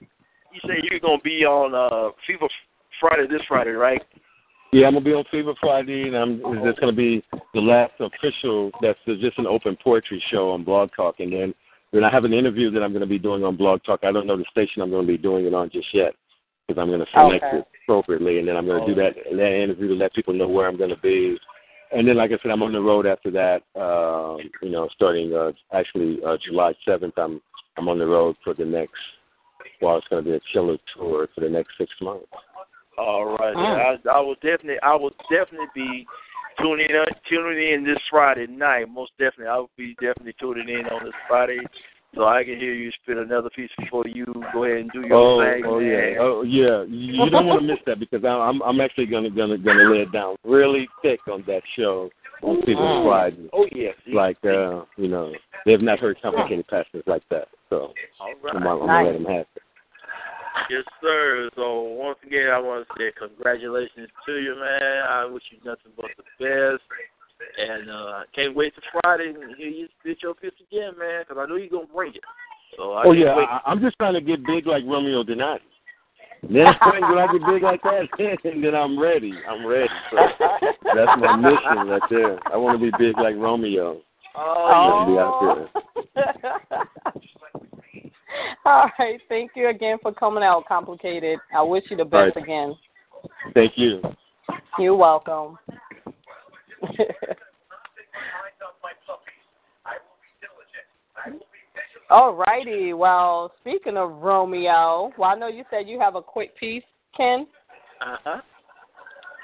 you 0.53 0.61
say 0.67 0.81
you're 0.91 1.01
gonna 1.01 1.21
be 1.23 1.45
on 1.45 1.75
uh 1.75 2.11
Fever 2.27 2.49
Friday 3.01 3.27
this 3.29 3.43
Friday, 3.47 3.71
right? 3.71 4.03
Yeah, 4.73 4.87
I'm 4.87 4.95
gonna 4.95 5.05
be 5.05 5.15
on 5.15 5.25
Fever 5.31 5.55
Friday, 5.61 6.09
and 6.09 6.17
I'm 6.17 6.43
it's 6.67 6.79
gonna 6.79 6.93
be 6.93 7.25
the 7.55 7.61
last 7.61 7.95
official. 8.01 8.71
That's 8.83 8.99
just 9.07 9.39
an 9.39 9.47
open 9.47 9.77
poetry 9.83 10.23
show 10.31 10.51
on 10.51 10.63
Blog 10.63 10.91
Talk, 10.95 11.21
and 11.21 11.33
then 11.33 11.55
then 11.93 12.05
I 12.05 12.11
have 12.11 12.25
an 12.25 12.35
interview 12.35 12.71
that 12.73 12.83
I'm 12.83 12.93
gonna 12.93 13.07
be 13.07 13.19
doing 13.19 13.45
on 13.45 13.57
Blog 13.57 13.83
Talk. 13.85 14.01
I 14.03 14.13
don't 14.13 14.27
know 14.27 14.37
the 14.37 14.45
station 14.51 14.83
I'm 14.83 14.91
gonna 14.91 15.07
be 15.07 15.17
doing 15.17 15.47
it 15.47 15.55
on 15.55 15.71
just 15.71 15.89
yet 15.95 16.15
because 16.67 16.81
I'm 16.81 16.91
gonna 16.91 17.07
select 17.15 17.45
Okay. 17.45 17.59
it 17.59 17.69
appropriately, 17.85 18.39
and 18.41 18.47
then 18.47 18.59
I'm 18.59 18.67
gonna 18.67 18.87
do 18.87 18.95
that 18.97 19.15
that 19.15 19.63
interview 19.63 19.89
to 19.89 19.95
let 19.95 20.13
people 20.13 20.35
know 20.35 20.49
where 20.49 20.69
I'm 20.69 20.77
gonna 20.77 20.99
be. 21.03 21.39
And 21.91 22.07
then, 22.07 22.17
like 22.17 22.33
I 22.33 22.39
said, 22.43 22.51
I'm 22.51 22.63
on 22.63 22.73
the 22.73 22.81
road 22.83 23.07
after 23.07 23.31
that. 23.31 23.63
Um, 23.75 24.51
you 24.61 24.69
know, 24.69 24.87
starting 24.95 25.33
uh, 25.33 25.53
actually 25.73 26.19
uh, 26.23 26.37
July 26.45 26.75
7th, 26.87 27.15
I'm 27.17 27.41
I'm 27.79 27.89
on 27.89 27.99
the 27.99 28.07
road 28.07 28.37
for 28.45 28.53
the 28.53 28.67
next. 28.67 28.93
Well, 29.81 29.97
it's 29.97 30.09
going 30.09 30.25
to 30.25 30.31
be 30.31 30.37
a 30.37 30.41
killer 30.53 30.77
tour 30.95 31.29
for 31.35 31.41
the 31.41 31.49
next 31.49 31.71
six 31.79 31.91
months. 32.03 32.27
All 32.99 33.37
right. 33.39 33.55
Mm. 33.55 34.07
I, 34.07 34.19
I 34.19 34.21
will 34.21 34.35
definitely, 34.37 34.81
I 34.83 34.95
will 34.95 35.13
definitely 35.31 35.69
be 35.75 36.07
tuning 36.61 36.89
in, 36.91 37.05
tuning 37.31 37.73
in 37.73 37.85
this 37.85 37.99
Friday 38.11 38.47
night. 38.49 38.89
Most 38.89 39.13
definitely, 39.19 39.47
I 39.47 39.57
will 39.59 39.71
be 39.77 39.95
definitely 39.95 40.35
tuning 40.41 40.69
in 40.69 40.87
on 40.87 41.05
this 41.05 41.15
Friday, 41.29 41.61
so 42.15 42.25
I 42.25 42.43
can 42.43 42.57
hear 42.59 42.75
you 42.75 42.91
spit 43.03 43.17
another 43.19 43.51
piece 43.55 43.71
before 43.79 44.05
you 44.07 44.27
go 44.53 44.65
ahead 44.65 44.79
and 44.79 44.91
do 44.93 45.07
your 45.07 45.17
Oh, 45.17 45.41
thing. 45.41 45.63
oh 45.67 45.79
man. 45.81 45.89
yeah, 45.89 46.19
oh 46.21 46.43
yeah. 46.43 46.83
You 46.89 47.25
you 47.25 47.31
don't 47.31 47.47
want 47.47 47.61
to 47.61 47.67
miss 47.67 47.79
that 47.87 48.01
because 48.01 48.25
I- 48.25 48.29
I'm 48.29 48.61
I'm 48.63 48.81
actually 48.81 49.07
gonna 49.07 49.31
gonna 49.31 49.59
gonna 49.59 49.91
lay 49.91 50.03
it 50.03 50.13
down 50.13 50.37
really 50.45 50.89
thick 51.03 51.21
on 51.31 51.45
that 51.47 51.63
show 51.77 52.11
on 52.43 52.63
Fever 52.63 52.81
Mm. 52.81 53.05
Friday. 53.07 53.49
Oh 53.53 53.67
yes. 53.73 53.95
Like 54.13 54.39
uh, 54.45 54.83
you 54.97 55.09
know, 55.09 55.33
they've 55.67 55.81
not 55.81 56.01
heard 56.01 56.21
complicated 56.21 56.67
passions 56.67 57.05
like 57.07 57.23
that, 57.31 57.49
so 57.71 57.93
All 58.21 58.35
I'm. 58.45 58.57
I'm 58.57 58.63
gonna 58.65 59.05
let 59.07 59.13
them 59.13 59.25
have 59.27 59.47
it. 59.55 59.63
Yes, 60.71 60.85
sir. 61.01 61.51
So 61.57 61.83
once 61.83 62.19
again, 62.27 62.51
I 62.53 62.59
want 62.59 62.87
to 62.87 62.95
say 62.99 63.13
congratulations 63.19 64.09
to 64.27 64.33
you, 64.33 64.55
man. 64.59 65.03
I 65.09 65.25
wish 65.27 65.43
you 65.51 65.59
nothing 65.65 65.93
but 65.97 66.07
the 66.17 66.25
best. 66.39 66.83
And 67.57 67.91
uh 67.91 68.21
can't 68.35 68.55
wait 68.55 68.75
to 68.75 68.83
Friday 69.01 69.29
and 69.31 69.57
hear 69.57 69.69
you 69.69 69.89
spit 70.01 70.19
your 70.23 70.35
piece 70.35 70.51
again, 70.69 70.99
man, 70.99 71.23
because 71.23 71.41
I 71.41 71.49
know 71.49 71.57
you're 71.57 71.71
gonna 71.71 71.87
bring 71.93 72.15
it. 72.15 72.25
So 72.77 72.93
I 72.95 73.05
Oh 73.07 73.13
yeah, 73.13 73.37
wait. 73.37 73.47
I, 73.49 73.61
I'm 73.67 73.81
just 73.81 73.97
trying 73.99 74.15
to 74.15 74.21
get 74.21 74.45
big 74.45 74.67
like 74.67 74.85
Romeo 74.85 75.23
Donati. 75.23 75.63
Then 76.43 76.67
when 76.83 77.19
I 77.19 77.27
get 77.33 77.47
big 77.47 77.63
like 77.63 77.83
that, 77.83 78.09
then 78.45 78.75
I'm 78.75 78.99
ready. 78.99 79.33
I'm 79.49 79.67
ready. 79.67 79.89
So 80.11 80.17
that's 80.95 81.19
my 81.19 81.37
mission 81.37 81.89
right 81.89 82.03
there. 82.11 82.39
I 82.53 82.57
want 82.57 82.81
to 82.81 82.91
be 82.91 82.97
big 82.99 83.17
like 83.19 83.35
Romeo. 83.37 84.01
Oh, 84.37 85.05
Be 85.07 85.19
out 85.19 85.69
there. 86.15 86.85
All 88.65 88.91
right. 88.99 89.21
Thank 89.29 89.53
you 89.55 89.69
again 89.69 89.99
for 90.03 90.13
coming 90.13 90.43
out, 90.43 90.67
Complicated. 90.67 91.39
I 91.55 91.63
wish 91.63 91.85
you 91.91 91.97
the 91.97 92.05
best 92.05 92.37
right. 92.37 92.45
again. 92.45 92.77
Thank 93.55 93.73
you. 93.77 94.03
You're 94.79 94.97
welcome. 94.97 95.59
All 102.11 102.35
righty. 102.35 102.95
Well, 102.95 103.53
speaking 103.61 103.99
of 103.99 104.11
Romeo, 104.23 105.13
well, 105.19 105.31
I 105.31 105.35
know 105.35 105.49
you 105.49 105.65
said 105.71 105.87
you 105.87 106.01
have 106.01 106.15
a 106.15 106.23
quick 106.23 106.57
piece, 106.57 106.83
Ken, 107.15 107.47
uh 108.01 108.17
huh. 108.25 108.41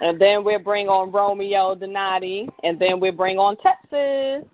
and 0.01 0.19
then 0.19 0.45
we'll 0.45 0.59
bring 0.59 0.89
on 0.89 1.13
Romeo 1.13 1.75
Donati, 1.75 2.49
and 2.63 2.79
then 2.79 3.01
we'll 3.01 3.13
bring 3.13 3.37
on 3.37 3.57
Texas. 3.59 4.49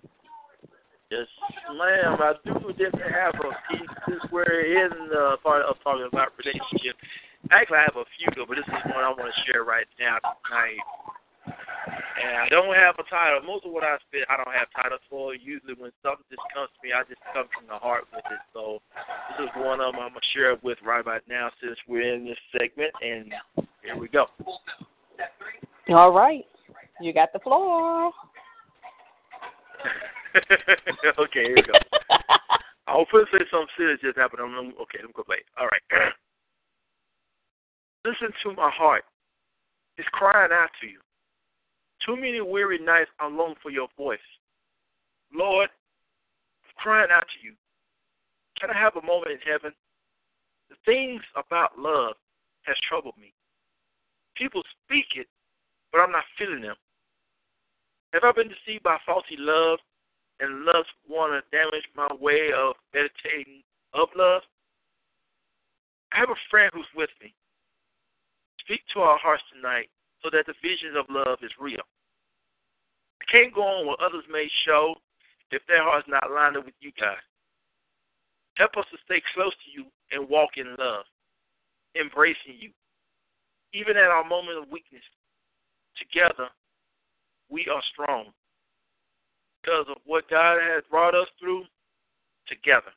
Yes, 1.11 1.27
ma'am. 1.75 2.15
I 2.23 2.39
do 2.47 2.71
definitely 2.71 3.11
have 3.11 3.35
a 3.35 3.51
piece 3.67 3.91
since 4.07 4.23
we're 4.31 4.63
in 4.63 5.11
the 5.11 5.35
uh, 5.35 5.43
part 5.43 5.67
of 5.67 5.75
talking 5.83 6.07
about 6.07 6.31
relationship. 6.39 6.95
Actually, 7.51 7.83
I 7.83 7.91
have 7.91 7.99
a 7.99 8.07
few, 8.15 8.31
but 8.47 8.55
this 8.55 8.63
is 8.63 8.95
one 8.95 9.03
I 9.03 9.11
want 9.11 9.27
to 9.27 9.35
share 9.43 9.67
right 9.67 9.83
now 9.99 10.23
tonight. 10.23 10.79
And 12.15 12.31
I 12.39 12.47
don't 12.47 12.71
have 12.79 12.95
a 12.95 13.03
title. 13.11 13.43
Most 13.43 13.67
of 13.67 13.75
what 13.75 13.83
I 13.83 13.99
spit, 14.07 14.23
I 14.31 14.39
don't 14.39 14.55
have 14.55 14.71
titles 14.71 15.03
for. 15.11 15.35
Usually, 15.35 15.75
when 15.75 15.91
something 15.99 16.23
just 16.31 16.47
comes 16.55 16.71
to 16.71 16.79
me, 16.79 16.95
I 16.95 17.03
just 17.03 17.19
come 17.35 17.51
from 17.51 17.67
the 17.67 17.75
heart 17.75 18.07
with 18.15 18.23
it. 18.31 18.39
So 18.55 18.79
this 19.35 19.51
is 19.51 19.55
one 19.59 19.83
of 19.83 19.91
them 19.91 19.99
I'm 19.99 20.15
gonna 20.15 20.31
share 20.31 20.55
with 20.63 20.79
right 20.79 21.03
about 21.03 21.27
now, 21.27 21.51
since 21.59 21.75
we're 21.91 22.07
in 22.07 22.23
this 22.23 22.39
segment. 22.55 22.95
And 23.03 23.35
here 23.83 23.99
we 23.99 24.07
go. 24.07 24.31
All 25.91 26.15
right. 26.15 26.47
You 27.03 27.11
got 27.11 27.35
the 27.35 27.43
floor. 27.43 28.15
okay, 31.19 31.43
here 31.43 31.55
we 31.55 31.63
go. 31.63 31.73
I 32.87 32.95
was 32.95 33.07
going 33.11 33.25
to 33.25 33.31
say 33.31 33.45
something 33.51 33.67
serious 33.77 33.99
just 34.01 34.17
happened. 34.17 34.41
I'm, 34.43 34.73
okay, 34.83 34.99
let 34.99 35.11
me 35.11 35.15
go 35.15 35.23
back. 35.27 35.43
All 35.59 35.67
right. 35.67 35.85
Listen 38.05 38.33
to 38.43 38.53
my 38.55 38.71
heart. 38.71 39.03
It's 39.97 40.07
crying 40.11 40.51
out 40.51 40.69
to 40.81 40.87
you. 40.87 40.99
Too 42.05 42.15
many 42.15 42.41
weary 42.41 42.79
nights 42.79 43.11
I 43.19 43.27
long 43.27 43.55
for 43.61 43.69
your 43.69 43.87
voice. 43.97 44.19
Lord, 45.33 45.69
I'm 45.69 46.75
crying 46.77 47.11
out 47.11 47.25
to 47.27 47.39
you. 47.45 47.53
Can 48.59 48.69
I 48.71 48.77
have 48.77 48.95
a 48.95 49.05
moment 49.05 49.31
in 49.31 49.39
heaven? 49.45 49.71
The 50.69 50.75
things 50.85 51.21
about 51.35 51.77
love 51.77 52.15
has 52.63 52.75
troubled 52.87 53.15
me. 53.19 53.33
People 54.35 54.63
speak 54.85 55.05
it, 55.15 55.27
but 55.91 55.99
I'm 55.99 56.11
not 56.11 56.23
feeling 56.37 56.61
them. 56.61 56.75
Have 58.13 58.23
I 58.23 58.31
been 58.31 58.49
deceived 58.49 58.83
by 58.83 58.97
faulty 59.05 59.35
love 59.37 59.79
and 60.41 60.65
lust 60.65 60.89
want 61.07 61.31
to 61.31 61.55
damage 61.55 61.85
my 61.95 62.09
way 62.19 62.49
of 62.51 62.75
meditating 62.93 63.61
of 63.93 64.09
love? 64.15 64.41
I 66.11 66.19
have 66.19 66.29
a 66.29 66.45
friend 66.49 66.71
who's 66.73 66.89
with 66.95 67.09
me. 67.21 67.33
Speak 68.59 68.81
to 68.93 68.99
our 69.01 69.17
hearts 69.17 69.43
tonight 69.53 69.89
so 70.21 70.29
that 70.33 70.45
the 70.45 70.53
vision 70.61 70.97
of 70.97 71.05
love 71.09 71.39
is 71.41 71.51
real. 71.59 71.85
I 73.21 73.25
can't 73.31 73.53
go 73.53 73.61
on 73.61 73.87
what 73.87 74.01
others 74.01 74.25
may 74.29 74.49
show 74.65 74.95
if 75.51 75.61
their 75.67 75.83
heart's 75.83 76.07
not 76.09 76.31
lined 76.31 76.57
up 76.57 76.65
with 76.65 76.75
you 76.79 76.91
guys. 76.99 77.21
Help 78.55 78.75
us 78.77 78.85
to 78.91 78.97
stay 79.05 79.21
close 79.33 79.53
to 79.65 79.69
you 79.71 79.85
and 80.11 80.27
walk 80.27 80.57
in 80.57 80.75
love, 80.77 81.05
embracing 81.99 82.59
you. 82.59 82.71
Even 83.73 83.95
at 83.95 84.11
our 84.11 84.27
moment 84.27 84.57
of 84.57 84.69
weakness, 84.69 85.05
together 85.95 86.49
we 87.49 87.67
are 87.71 87.81
strong 87.93 88.33
because 89.61 89.85
of 89.89 89.97
what 90.05 90.29
God 90.29 90.57
has 90.61 90.83
brought 90.89 91.15
us 91.15 91.27
through 91.39 91.63
together. 92.47 92.91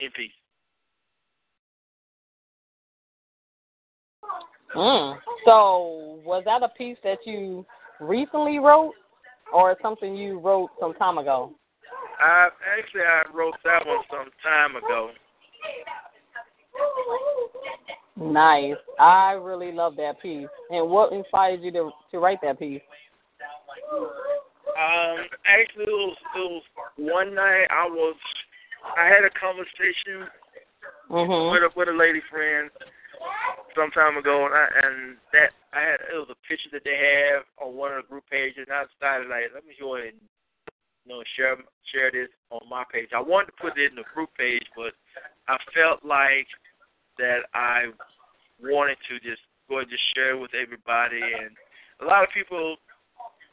In 0.00 0.10
peace. 0.12 0.30
Mm. 4.74 5.18
So, 5.44 6.20
was 6.24 6.42
that 6.46 6.62
a 6.62 6.68
piece 6.68 6.96
that 7.02 7.18
you 7.26 7.66
recently 8.00 8.58
wrote, 8.58 8.92
or 9.52 9.76
something 9.82 10.16
you 10.16 10.38
wrote 10.38 10.70
some 10.78 10.94
time 10.94 11.18
ago? 11.18 11.52
I 12.20 12.48
actually 12.78 13.00
I 13.00 13.22
wrote 13.34 13.54
that 13.64 13.86
one 13.86 14.04
some 14.10 14.30
time 14.42 14.76
ago. 14.76 15.10
Nice. 18.16 18.76
I 18.98 19.32
really 19.32 19.72
love 19.72 19.96
that 19.96 20.20
piece. 20.20 20.46
And 20.70 20.88
what 20.88 21.12
inspired 21.12 21.62
you 21.62 21.72
to 21.72 21.90
to 22.12 22.18
write 22.18 22.38
that 22.42 22.58
piece? 22.58 22.82
Um, 24.80 25.28
actually, 25.44 25.84
it 25.84 25.92
was, 25.92 26.16
it 26.36 26.46
was 26.48 26.62
one 26.96 27.34
night 27.34 27.68
I 27.68 27.84
was 27.84 28.16
I 28.96 29.06
had 29.12 29.24
a 29.24 29.30
conversation 29.30 30.24
Mhm. 31.10 31.52
with 31.52 31.62
a 31.62 31.70
with 31.76 31.88
a 31.88 31.92
lady 31.92 32.20
friend 32.30 32.70
some 33.74 33.90
time 33.90 34.16
ago, 34.16 34.46
and 34.46 34.54
I 34.54 34.68
and 34.82 35.18
that 35.32 35.52
I 35.72 35.80
had 35.80 36.00
it 36.00 36.16
was 36.16 36.30
a 36.30 36.48
picture 36.48 36.70
that 36.72 36.84
they 36.84 36.96
have 36.96 37.44
on 37.58 37.76
one 37.76 37.92
of 37.92 38.02
the 38.02 38.08
group 38.08 38.24
pages, 38.30 38.68
and 38.68 38.72
I 38.72 38.84
decided 38.86 39.28
like 39.28 39.52
let 39.52 39.66
me 39.66 39.76
go 39.78 39.96
ahead 39.96 40.14
and 40.14 40.22
you 41.04 41.12
know 41.12 41.22
share 41.36 41.56
share 41.92 42.10
this 42.10 42.30
on 42.48 42.66
my 42.68 42.84
page. 42.90 43.12
I 43.12 43.20
wanted 43.20 43.52
to 43.52 43.60
put 43.60 43.76
it 43.76 43.90
in 43.90 43.96
the 43.96 44.04
group 44.14 44.30
page, 44.38 44.64
but 44.74 44.94
I 45.48 45.58
felt 45.74 46.04
like 46.04 46.48
that 47.18 47.44
I 47.52 47.92
wanted 48.62 48.96
to 49.08 49.20
just 49.20 49.42
go 49.68 49.76
ahead 49.76 49.88
and 49.88 49.92
just 49.92 50.14
share 50.14 50.30
it 50.30 50.40
with 50.40 50.54
everybody, 50.54 51.20
and 51.20 51.54
a 52.00 52.04
lot 52.06 52.24
of 52.24 52.30
people 52.30 52.78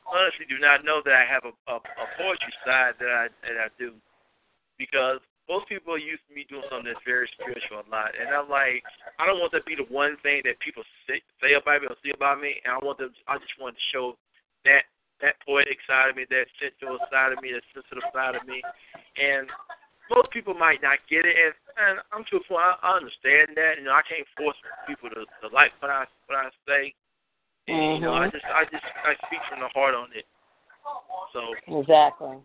honestly 0.07 0.47
do 0.47 0.57
not 0.57 0.87
know 0.87 1.03
that 1.03 1.13
I 1.13 1.25
have 1.27 1.43
a, 1.43 1.53
a, 1.69 1.75
a 1.77 2.07
poetry 2.15 2.53
side 2.63 2.95
that 2.99 3.11
I 3.11 3.25
that 3.43 3.57
I 3.59 3.67
do 3.77 3.93
because 4.79 5.19
most 5.47 5.67
people 5.71 5.95
are 5.95 6.01
used 6.01 6.23
to 6.27 6.35
me 6.35 6.43
doing 6.51 6.63
something 6.67 6.91
that's 6.91 7.03
very 7.07 7.27
spiritual 7.39 7.79
a 7.79 7.87
lot, 7.87 8.11
and 8.19 8.27
I'm 8.35 8.51
like, 8.51 8.83
I 9.15 9.23
don't 9.23 9.39
want 9.39 9.55
that 9.55 9.63
to 9.63 9.69
be 9.71 9.79
the 9.79 9.87
one 9.87 10.19
thing 10.19 10.43
that 10.43 10.59
people 10.59 10.83
say, 11.07 11.23
say 11.39 11.55
about 11.55 11.79
me 11.79 11.87
or 11.87 11.95
see 12.03 12.11
about 12.11 12.43
me, 12.43 12.59
and 12.67 12.75
I 12.75 12.79
want 12.83 12.99
them. 12.99 13.15
I 13.31 13.39
just 13.39 13.55
want 13.55 13.79
to 13.79 13.83
show 13.95 14.19
that 14.67 14.83
that 15.23 15.39
poetic 15.47 15.79
side 15.87 16.11
of 16.11 16.15
me, 16.19 16.27
that 16.29 16.51
sensual 16.61 16.99
side 17.09 17.31
of 17.31 17.39
me, 17.41 17.55
that 17.55 17.65
sensitive 17.73 18.05
side 18.11 18.35
of 18.35 18.43
me, 18.45 18.59
and 19.17 19.47
most 20.11 20.29
people 20.35 20.53
might 20.53 20.83
not 20.83 20.99
get 21.07 21.23
it, 21.23 21.35
and 21.35 21.55
and 21.79 21.95
I'm 22.11 22.27
truthful. 22.27 22.59
I, 22.59 22.75
I 22.83 22.99
understand 22.99 23.55
that. 23.55 23.79
You 23.79 23.87
know, 23.87 23.95
I 23.95 24.03
can't 24.03 24.27
force 24.35 24.57
people 24.83 25.09
to, 25.15 25.23
to 25.23 25.47
like 25.55 25.71
what 25.79 25.91
I 25.91 26.03
what 26.27 26.43
I 26.43 26.51
say. 26.67 26.91
Mm-hmm. 27.69 27.95
You 27.95 28.01
know, 28.01 28.13
I 28.13 28.29
just 28.29 28.45
I 28.45 28.63
just 28.65 28.83
I 29.05 29.13
speak 29.27 29.39
from 29.49 29.59
the 29.59 29.67
heart 29.73 29.93
on 29.93 30.07
it. 30.15 30.25
So 31.33 31.79
exactly, 31.79 32.37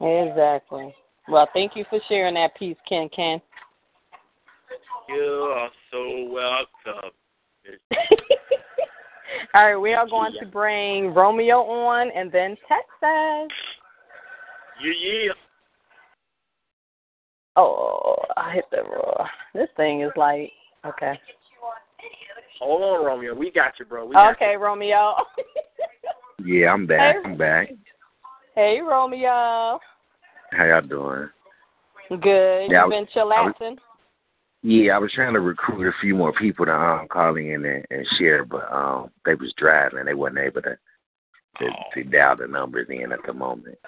exactly. 0.00 0.94
Well, 1.28 1.48
thank 1.54 1.76
you 1.76 1.84
for 1.88 2.00
sharing 2.08 2.34
that 2.34 2.56
piece, 2.56 2.76
Ken. 2.88 3.08
Ken. 3.14 3.40
You 5.08 5.54
are 5.56 5.70
so 5.90 6.28
welcome. 6.30 7.10
All 9.54 9.66
right, 9.66 9.76
we 9.76 9.92
are 9.92 10.08
going 10.08 10.32
to 10.40 10.46
bring 10.46 11.14
Romeo 11.14 11.58
on 11.62 12.10
and 12.14 12.30
then 12.32 12.56
Texas. 12.68 13.56
Yeah, 14.82 14.92
yeah. 15.00 15.32
Oh, 17.56 18.16
I 18.36 18.54
hit 18.54 18.64
the 18.70 18.82
raw. 18.82 19.26
This 19.54 19.68
thing 19.76 20.02
is 20.02 20.12
like 20.16 20.52
okay. 20.86 21.18
Hold 22.60 22.82
on, 22.82 23.04
Romeo. 23.04 23.34
We 23.34 23.50
got 23.50 23.72
you, 23.78 23.86
bro. 23.86 24.06
We 24.06 24.16
okay, 24.16 24.52
you. 24.52 24.58
Romeo. 24.58 25.14
yeah, 26.44 26.72
I'm 26.72 26.86
back. 26.86 27.16
Hey. 27.16 27.22
I'm 27.24 27.36
back. 27.36 27.68
Hey, 28.54 28.80
Romeo. 28.80 29.78
How 30.52 30.64
y'all 30.66 30.82
doing? 30.82 31.28
Good. 32.10 32.70
Yeah, 32.70 32.84
you 32.84 32.90
been 32.90 33.06
chillaxing? 33.14 33.76
Yeah, 34.62 34.96
I 34.96 34.98
was 34.98 35.12
trying 35.14 35.32
to 35.32 35.40
recruit 35.40 35.88
a 35.88 35.92
few 36.02 36.14
more 36.14 36.34
people 36.34 36.66
to 36.66 36.72
um 36.72 37.08
call 37.08 37.36
in 37.36 37.64
and, 37.64 37.84
and 37.90 38.06
share, 38.18 38.44
but 38.44 38.70
um 38.70 39.10
they 39.24 39.34
was 39.34 39.54
driving. 39.56 40.04
They 40.04 40.14
wasn't 40.14 40.40
able 40.40 40.62
to 40.62 40.76
to, 41.58 41.66
to 41.94 42.04
dial 42.04 42.36
the 42.36 42.46
numbers 42.46 42.88
in 42.90 43.12
at 43.12 43.20
the 43.26 43.32
moment. 43.32 43.78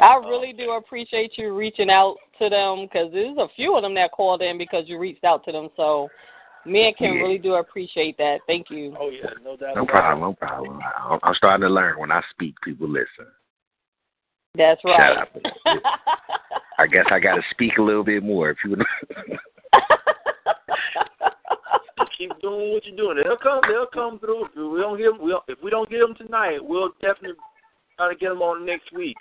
I 0.00 0.14
really 0.16 0.52
do 0.52 0.72
appreciate 0.72 1.32
you 1.36 1.56
reaching 1.56 1.90
out 1.90 2.16
to 2.38 2.48
them 2.48 2.86
because 2.86 3.10
there's 3.12 3.36
a 3.38 3.48
few 3.56 3.76
of 3.76 3.82
them 3.82 3.94
that 3.94 4.12
called 4.12 4.42
in 4.42 4.58
because 4.58 4.84
you 4.86 4.98
reached 4.98 5.24
out 5.24 5.44
to 5.44 5.52
them. 5.52 5.68
So 5.76 6.08
me 6.66 6.86
and 6.86 6.96
Kim 6.96 7.14
Yeah. 7.14 7.20
really 7.22 7.38
do 7.38 7.54
appreciate 7.54 8.16
that. 8.18 8.40
Thank 8.46 8.70
you. 8.70 8.94
Oh 8.98 9.10
yeah, 9.10 9.30
no 9.44 9.56
doubt. 9.56 9.76
No 9.76 9.86
problem, 9.86 10.20
no 10.20 10.34
problem. 10.34 10.80
I- 10.82 11.18
I'm 11.22 11.34
starting 11.34 11.62
to 11.62 11.68
learn. 11.72 11.98
When 11.98 12.10
I 12.10 12.22
speak, 12.30 12.54
people 12.62 12.88
listen. 12.88 13.26
That's 14.54 14.80
Shout 14.82 14.98
right. 14.98 15.18
out 15.18 15.28
to 15.34 15.80
I 16.78 16.86
guess 16.86 17.06
I 17.10 17.18
got 17.18 17.34
to 17.36 17.42
speak 17.50 17.78
a 17.78 17.82
little 17.82 18.04
bit 18.04 18.22
more. 18.22 18.50
If 18.50 18.58
you 18.64 18.70
would. 18.70 18.82
Keep 22.16 22.40
doing 22.40 22.72
what 22.72 22.84
you're 22.84 22.96
doing. 22.96 23.18
They'll 23.22 23.36
come. 23.36 23.60
They'll 23.68 23.86
come 23.86 24.18
through. 24.18 24.46
If 24.46 24.50
we 24.56 24.80
don't 24.80 24.98
get 24.98 25.04
them, 25.04 25.18
we'll, 25.20 25.42
if 25.46 25.58
we 25.62 25.70
don't 25.70 25.88
get 25.88 26.00
them 26.00 26.14
tonight, 26.16 26.58
we'll 26.60 26.90
definitely 27.00 27.36
try 27.96 28.12
to 28.12 28.18
get 28.18 28.30
them 28.30 28.42
on 28.42 28.66
next 28.66 28.92
week. 28.92 29.16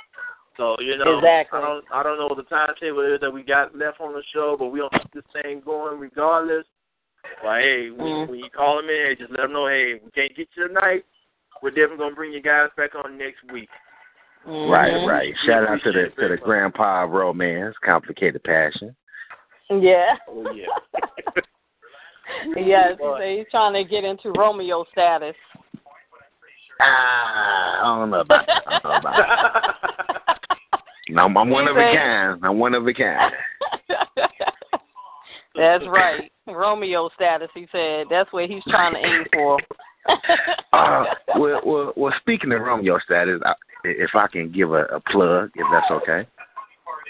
So 0.55 0.75
you 0.79 0.97
know, 0.97 1.17
Exactly. 1.19 1.59
I 1.59 1.61
don't, 1.61 1.85
I 1.93 2.01
don't 2.03 2.17
know 2.17 2.25
what 2.25 2.37
the 2.37 2.43
timetable 2.43 3.01
is 3.13 3.21
that 3.21 3.31
we 3.31 3.43
got 3.43 3.75
left 3.75 4.01
on 4.01 4.13
the 4.13 4.23
show, 4.33 4.55
but 4.57 4.69
we 4.69 4.79
don't 4.79 4.91
keep 4.93 5.13
this 5.13 5.23
thing 5.43 5.61
going 5.63 5.99
regardless. 5.99 6.65
But 7.43 7.61
hey, 7.61 7.89
when, 7.91 8.07
Mm. 8.07 8.29
when 8.29 8.39
you 8.39 8.49
call 8.49 8.77
them 8.77 8.89
in, 8.89 8.95
hey, 9.07 9.15
just 9.15 9.31
let 9.31 9.41
them 9.41 9.53
know, 9.53 9.67
hey, 9.67 9.95
we 10.03 10.11
can't 10.11 10.35
get 10.35 10.47
you 10.55 10.67
tonight. 10.67 11.05
We're 11.61 11.69
definitely 11.71 11.97
gonna 11.97 12.15
bring 12.15 12.33
you 12.33 12.41
guys 12.41 12.69
back 12.77 12.95
on 12.95 13.17
next 13.17 13.43
week. 13.51 13.69
right, 14.45 14.93
Mhm. 14.93 15.07
right. 15.07 15.33
Shout 15.45 15.67
out 15.67 15.81
to 15.83 15.91
the 15.91 16.09
to 16.09 16.27
the 16.29 16.37
grandpa 16.37 17.03
of 17.03 17.11
romance, 17.11 17.75
complicated 17.79 18.43
passion. 18.43 18.95
Yeah. 19.69 20.15
Oh 20.29 20.49
yeah. 20.51 20.67
yes, 22.55 22.97
he 22.99 23.05
said 23.17 23.37
he's 23.37 23.49
trying 23.51 23.73
to 23.73 23.83
get 23.83 24.03
into 24.05 24.31
Romeo 24.31 24.85
status. 24.91 25.35
Ah, 26.79 27.79
I 27.79 27.83
don't 27.83 28.09
know 28.11 28.19
about 28.21 28.45
that. 28.47 28.63
I 28.67 28.79
don't 28.79 28.83
know 28.83 28.97
about 28.97 29.15
that. 29.17 29.73
No, 31.09 31.23
I'm, 31.23 31.37
I'm 31.37 31.49
one 31.49 31.69
of 31.69 31.77
a 31.77 31.79
kind. 31.79 32.45
I'm 32.45 32.59
one 32.59 32.73
of 32.73 32.85
a 32.85 32.93
kind. 32.93 33.33
That's 35.57 35.83
right. 35.87 36.31
Romeo 36.47 37.09
status, 37.15 37.49
he 37.53 37.67
said. 37.71 38.05
That's 38.09 38.31
what 38.31 38.49
he's 38.49 38.63
trying 38.67 38.93
to 38.93 38.99
aim 38.99 39.25
for. 39.33 39.59
Uh, 40.71 41.03
well, 41.35 41.59
well, 41.65 41.93
well. 41.97 42.13
Speaking 42.21 42.53
of 42.53 42.61
Romeo 42.61 42.97
status, 43.03 43.41
I, 43.45 43.53
if 43.83 44.11
I 44.15 44.27
can 44.27 44.49
give 44.53 44.71
a, 44.71 44.83
a 44.85 45.01
plug, 45.01 45.51
if 45.55 45.65
that's 45.69 45.91
okay. 45.91 46.25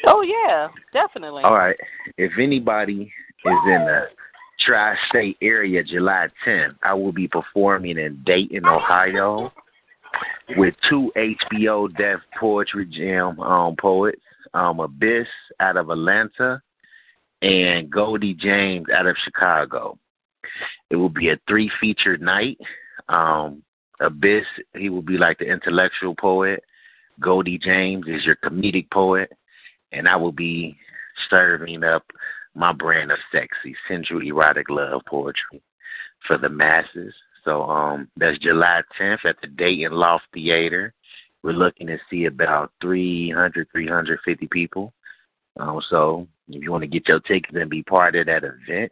oh, 0.07 0.21
yeah, 0.21 0.67
definitely. 0.93 1.43
All 1.43 1.53
right. 1.53 1.75
If 2.17 2.31
anybody 2.41 3.03
is 3.03 3.59
in 3.67 3.85
the 3.85 4.05
tri-state 4.65 5.37
area, 5.43 5.83
July 5.83 6.27
10th, 6.45 6.75
I 6.81 6.95
will 6.95 7.11
be 7.11 7.27
performing 7.27 7.99
in 7.99 8.21
Dayton, 8.25 8.65
Ohio, 8.65 9.51
with 10.55 10.73
two 10.89 11.11
HBO 11.15 11.95
Def 11.95 12.19
Poetry 12.39 12.85
Jam 12.85 13.39
um, 13.39 13.75
poets, 13.79 14.21
um, 14.55 14.79
Abyss 14.79 15.27
out 15.59 15.77
of 15.77 15.91
Atlanta, 15.91 16.61
and 17.41 17.89
Goldie 17.89 18.33
James 18.33 18.87
out 18.93 19.07
of 19.07 19.15
Chicago. 19.23 19.97
It 20.89 20.95
will 20.95 21.09
be 21.09 21.29
a 21.29 21.39
three-featured 21.47 22.21
night. 22.21 22.57
Um, 23.09 23.63
Abyss, 23.99 24.45
he 24.75 24.89
will 24.89 25.01
be 25.01 25.17
like 25.17 25.39
the 25.39 25.45
intellectual 25.45 26.15
poet. 26.15 26.63
Goldie 27.19 27.57
James 27.57 28.05
is 28.07 28.25
your 28.25 28.35
comedic 28.37 28.89
poet, 28.91 29.31
and 29.91 30.07
I 30.07 30.15
will 30.15 30.31
be 30.31 30.77
serving 31.29 31.83
up 31.83 32.03
my 32.55 32.73
brand 32.73 33.11
of 33.11 33.19
sexy, 33.31 33.75
sensual, 33.87 34.21
erotic 34.21 34.69
love 34.69 35.01
poetry 35.07 35.61
for 36.25 36.37
the 36.37 36.49
masses. 36.49 37.13
So 37.43 37.63
um, 37.63 38.09
that's 38.17 38.37
July 38.39 38.81
10th 38.99 39.25
at 39.25 39.37
the 39.41 39.47
Dayton 39.47 39.93
Loft 39.93 40.25
Theater. 40.33 40.93
We're 41.43 41.53
looking 41.53 41.87
to 41.87 41.97
see 42.09 42.25
about 42.25 42.71
300, 42.81 43.67
350 43.71 44.47
people. 44.47 44.93
Um, 45.59 45.81
so 45.89 46.27
if 46.49 46.63
you 46.63 46.71
want 46.71 46.83
to 46.83 46.87
get 46.87 47.07
your 47.07 47.19
tickets 47.21 47.55
and 47.55 47.69
be 47.69 47.83
part 47.83 48.15
of 48.15 48.25
that 48.27 48.43
event, 48.43 48.91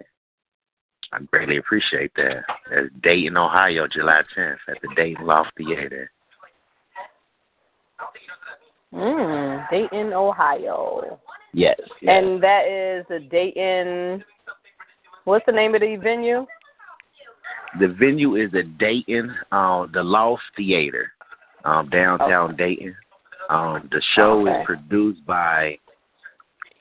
I 1.13 1.19
greatly 1.19 1.57
appreciate 1.57 2.11
that. 2.15 2.43
That's 2.69 2.87
Dayton, 3.01 3.37
Ohio, 3.37 3.87
July 3.87 4.21
10th 4.37 4.57
at 4.67 4.81
the 4.81 4.89
Dayton 4.95 5.25
Loft 5.25 5.51
Theater. 5.57 6.11
Mm, 8.93 9.69
Dayton, 9.69 10.13
Ohio. 10.13 11.19
Yes. 11.53 11.77
yes. 12.01 12.23
And 12.23 12.41
that 12.43 12.67
is 12.67 13.05
the 13.09 13.19
Dayton. 13.29 14.23
What's 15.23 15.45
the 15.45 15.51
name 15.51 15.75
of 15.75 15.81
the 15.81 15.95
venue? 15.95 16.45
The 17.79 17.87
venue 17.87 18.35
is 18.35 18.51
the 18.51 18.63
Dayton, 18.63 19.33
uh, 19.51 19.87
the 19.93 20.03
Loft 20.03 20.43
Theater, 20.55 21.11
um, 21.65 21.89
downtown 21.89 22.55
Dayton. 22.55 22.95
Um, 23.49 23.87
the 23.91 24.01
show 24.15 24.47
Okay. 24.47 24.61
is 24.61 24.65
produced 24.65 25.25
by 25.25 25.77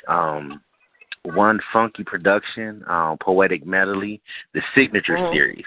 um, 0.08 0.60
One 1.24 1.58
Funky 1.72 2.04
Production, 2.04 2.84
um, 2.86 3.16
Poetic 3.18 3.64
Medley, 3.64 4.20
the 4.52 4.62
Signature 4.74 5.16
Mhm. 5.16 5.32
Series. 5.32 5.64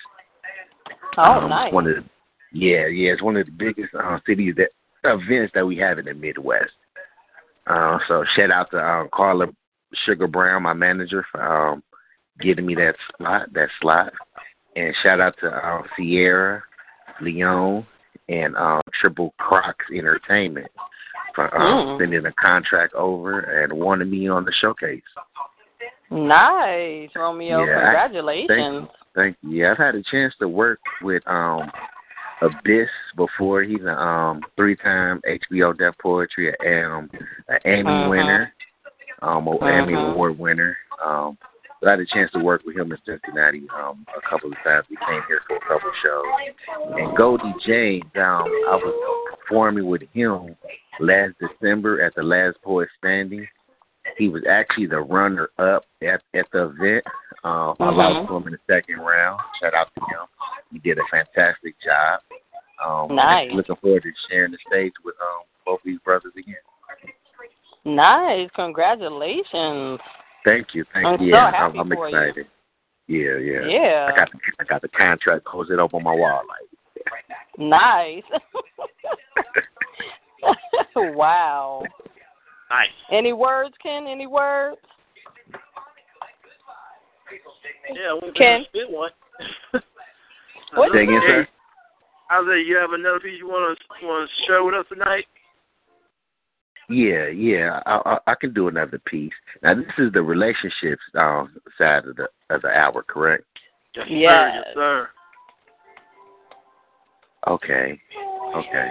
Oh, 1.17 1.23
um, 1.23 1.49
nice. 1.49 1.73
One 1.73 1.87
of 1.87 1.95
the, 1.95 2.03
yeah, 2.51 2.85
yeah, 2.85 3.13
it's 3.13 3.23
one 3.23 3.37
of 3.37 3.45
the 3.45 3.51
biggest 3.51 3.93
uh, 3.95 4.19
cities 4.25 4.55
that 4.57 4.69
events 5.03 5.53
that 5.53 5.65
we 5.65 5.75
have 5.77 5.97
in 5.97 6.05
the 6.05 6.13
Midwest. 6.13 6.73
Uh, 7.65 7.97
so 8.07 8.23
shout 8.35 8.51
out 8.51 8.69
to 8.71 8.77
um, 8.77 9.09
Carla 9.11 9.47
Sugar 10.05 10.27
Brown, 10.27 10.63
my 10.63 10.73
manager, 10.73 11.25
for 11.31 11.41
um, 11.41 11.83
getting 12.39 12.65
me 12.65 12.75
that 12.75 12.95
slot, 13.17 13.51
that 13.53 13.69
slot, 13.81 14.13
and 14.75 14.95
shout 15.01 15.19
out 15.19 15.35
to 15.39 15.47
uh, 15.47 15.81
Sierra, 15.95 16.63
Leon, 17.19 17.85
and 18.29 18.55
uh, 18.55 18.81
Triple 19.01 19.33
Crocs 19.39 19.85
Entertainment 19.93 20.69
for 21.37 21.55
um, 21.55 21.87
Mm. 21.87 21.99
sending 21.99 22.25
a 22.25 22.31
contract 22.33 22.95
over 22.95 23.39
and 23.39 23.71
wanting 23.71 24.09
me 24.09 24.27
on 24.27 24.43
the 24.43 24.51
showcase. 24.59 25.03
Nice, 26.09 27.09
Romeo. 27.15 27.63
Yeah, 27.63 27.77
I- 27.77 27.81
Congratulations. 27.83 28.87
Thank 29.13 29.37
you. 29.43 29.49
Yeah, 29.51 29.71
I've 29.71 29.77
had 29.77 29.95
a 29.95 30.03
chance 30.03 30.33
to 30.39 30.47
work 30.47 30.79
with 31.01 31.21
um 31.27 31.71
Abyss 32.41 32.89
before. 33.15 33.61
He's 33.63 33.83
a 33.83 33.93
um 33.93 34.41
three 34.55 34.75
time 34.75 35.21
HBO 35.27 35.77
Def 35.77 35.95
Poetry 35.99 36.53
um 36.61 37.09
an 37.49 37.59
Emmy 37.65 37.83
Mhm. 37.83 38.09
winner. 38.09 38.53
Um 39.21 39.47
an 39.47 39.57
Emmy 39.63 39.93
Mhm. 39.93 40.13
award 40.13 40.39
winner. 40.39 40.75
Um 41.03 41.37
but 41.81 41.89
I 41.89 41.91
had 41.91 41.99
a 41.99 42.05
chance 42.07 42.31
to 42.31 42.39
work 42.39 42.63
with 42.65 42.75
him 42.75 42.91
in 42.91 42.97
Cincinnati 43.05 43.67
um 43.75 44.05
a 44.15 44.21
couple 44.21 44.51
of 44.51 44.57
times. 44.63 44.85
We 44.89 44.97
came 44.97 45.21
here 45.27 45.41
for 45.47 45.57
a 45.57 45.59
couple 45.61 45.89
of 45.89 45.95
shows. 45.97 46.25
And 46.99 47.15
Goldie 47.17 47.53
James, 47.65 48.05
um 48.15 48.45
I 48.69 48.75
was 48.75 49.36
performing 49.47 49.85
with 49.87 50.01
him 50.13 50.55
last 50.99 51.33
December 51.39 52.01
at 52.03 52.13
the 52.15 52.23
last 52.23 52.57
poet 52.63 52.89
standing. 52.97 53.47
He 54.17 54.29
was 54.29 54.43
actually 54.49 54.87
the 54.87 54.99
runner 55.01 55.49
up 55.59 55.83
at 56.01 56.21
at 56.33 56.45
the 56.53 56.65
event. 56.69 57.05
Um, 57.43 57.75
I 57.79 57.85
Mhm. 57.85 57.95
lost 57.97 58.27
to 58.29 58.35
him 58.37 58.47
in 58.47 58.53
the 58.53 58.59
second 58.67 58.99
round. 58.99 59.39
Shout 59.59 59.73
out 59.73 59.89
to 59.95 60.05
him. 60.05 60.25
He 60.71 60.79
did 60.79 60.97
a 60.97 61.03
fantastic 61.05 61.75
job. 61.81 62.21
Um, 62.83 63.15
Nice. 63.15 63.51
Looking 63.51 63.75
forward 63.77 64.03
to 64.03 64.13
sharing 64.29 64.51
the 64.51 64.57
stage 64.67 64.93
with 65.03 65.15
um, 65.19 65.43
both 65.65 65.81
these 65.83 65.99
brothers 65.99 66.33
again. 66.37 66.55
Nice. 67.83 68.49
Congratulations. 68.51 69.99
Thank 70.45 70.73
you, 70.73 70.85
thank 70.93 71.05
I'm 71.05 71.21
you. 71.21 71.33
so 71.33 71.39
yeah, 71.39 71.51
happy 71.51 71.79
I'm, 71.79 71.91
I'm 71.91 71.97
for 71.97 72.09
you. 72.09 72.17
excited. 72.17 72.47
Yeah, 73.07 73.37
yeah. 73.37 73.65
Yeah. 73.67 74.11
I 74.13 74.15
got 74.15 74.31
the, 74.31 74.39
I 74.59 74.63
got 74.63 74.81
the 74.81 74.89
contract 74.89 75.45
posted 75.45 75.79
up 75.79 75.93
on 75.93 76.03
my 76.03 76.13
wall. 76.13 76.41
Like, 76.47 76.67
Nice. 77.57 78.23
wow. 80.95 81.83
Nice. 82.69 82.87
Any 83.11 83.33
words, 83.33 83.75
Ken? 83.81 84.07
Any 84.07 84.27
words? 84.27 84.77
Yeah, 87.93 88.19
we 88.21 88.31
Ken? 88.33 88.65
spit 88.69 88.89
one. 88.89 89.11
What 90.73 90.91
Say 90.93 91.03
again, 91.03 91.21
sir? 91.29 91.47
I 92.29 92.45
say 92.45 92.61
you 92.61 92.75
have 92.75 92.91
another 92.91 93.21
piece 93.21 93.39
you 93.39 93.47
want 93.47 93.77
to 93.79 94.05
want 94.05 94.29
to 94.29 94.45
share 94.45 94.63
with 94.63 94.75
us 94.75 94.85
tonight? 94.89 95.25
Yeah, 96.89 97.27
yeah, 97.27 97.81
I, 97.85 98.01
I 98.05 98.31
I 98.31 98.35
can 98.35 98.53
do 98.53 98.67
another 98.67 98.99
piece. 99.05 99.31
Now 99.63 99.75
this 99.75 99.85
is 99.97 100.11
the 100.13 100.21
relationships 100.21 101.01
um, 101.17 101.55
side 101.77 102.05
of 102.05 102.17
the 102.17 102.27
of 102.49 102.61
the 102.61 102.69
hour, 102.69 103.03
correct? 103.03 103.45
Yes, 103.95 104.07
Yes. 104.09 104.31
sir. 104.31 104.51
Yes, 104.53 104.65
sir. 104.73 105.09
Okay, 107.47 108.01
okay. 108.55 108.89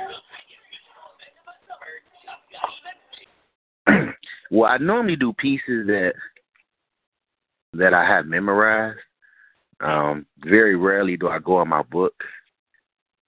well, 4.51 4.71
I 4.71 4.79
normally 4.79 5.17
do 5.17 5.33
pieces 5.33 5.87
that 5.87 6.13
that 7.73 7.95
I 7.95 8.05
have 8.07 8.27
memorized. 8.27 8.99
Um, 9.81 10.25
very 10.39 10.75
rarely 10.77 11.17
do 11.19 11.29
I 11.29 11.39
go 11.39 11.59
on 11.59 11.69
my 11.69 11.83
book 11.83 12.15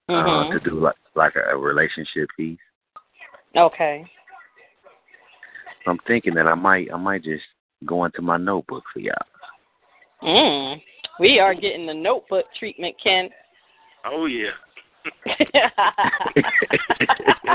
uh, 0.08 0.12
Mhm. 0.12 0.52
to 0.52 0.70
do 0.70 0.80
like 0.80 0.96
like 1.14 1.36
a, 1.36 1.54
a 1.54 1.56
relationship 1.56 2.28
piece. 2.36 2.58
Okay. 3.56 4.04
I'm 5.86 5.98
thinking 6.06 6.34
that 6.34 6.46
I 6.46 6.54
might 6.54 6.92
I 6.92 6.96
might 6.96 7.22
just 7.22 7.44
go 7.84 8.04
into 8.04 8.22
my 8.22 8.36
notebook 8.36 8.84
for 8.92 9.00
y'all. 9.00 9.14
Mm. 10.22 10.82
We 11.20 11.38
are 11.38 11.54
getting 11.54 11.86
the 11.86 11.94
notebook 11.94 12.46
treatment, 12.58 12.96
Ken. 13.02 13.28
Oh 14.04 14.26
yeah. 14.26 14.50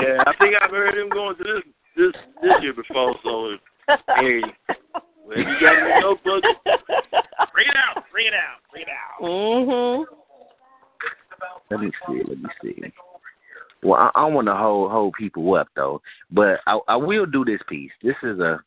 Yeah, 0.00 0.22
I 0.26 0.32
think 0.38 0.54
I've 0.60 0.70
heard 0.70 0.98
him 0.98 1.08
going 1.08 1.36
to 1.36 1.44
this 1.44 1.62
this 1.96 2.12
this 2.42 2.52
year 2.62 2.74
before. 2.74 3.14
So 3.22 3.56
hey, 4.16 4.40
well, 5.24 5.38
you 5.38 5.44
got 5.44 5.78
your 5.78 6.00
notebook. 6.00 6.42
Bring 7.52 7.68
it 7.68 7.76
out. 7.76 8.04
Bring 8.12 8.26
it 8.26 8.34
out. 8.34 8.58
Bring 8.72 8.82
it 8.82 8.88
out. 8.88 9.22
mhm. 9.22 10.04
Let 11.70 11.80
me 11.80 11.90
see. 12.06 12.22
Let 12.26 12.38
me 12.38 12.48
see. 12.62 12.92
Well, 13.82 14.00
I, 14.00 14.10
I 14.20 14.24
want 14.26 14.46
to 14.48 14.54
hold 14.54 14.90
hold 14.90 15.14
people 15.14 15.54
up 15.54 15.68
though, 15.76 16.00
but 16.30 16.60
I, 16.66 16.78
I 16.88 16.96
will 16.96 17.26
do 17.26 17.44
this 17.44 17.60
piece. 17.68 17.92
This 18.02 18.16
is 18.22 18.38
a 18.40 18.60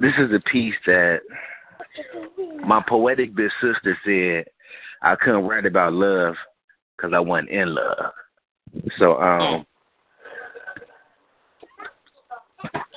this 0.00 0.12
is 0.18 0.30
a 0.34 0.40
piece 0.50 0.74
that 0.86 1.20
my 2.66 2.82
poetic 2.88 3.34
big 3.34 3.50
sister 3.60 3.96
said 4.04 4.46
I 5.02 5.14
couldn't 5.16 5.44
write 5.44 5.66
about 5.66 5.92
love 5.92 6.34
because 6.96 7.12
I 7.14 7.20
wasn't 7.20 7.50
in 7.50 7.74
love. 7.74 8.12
So 8.98 9.20
um, 9.20 9.66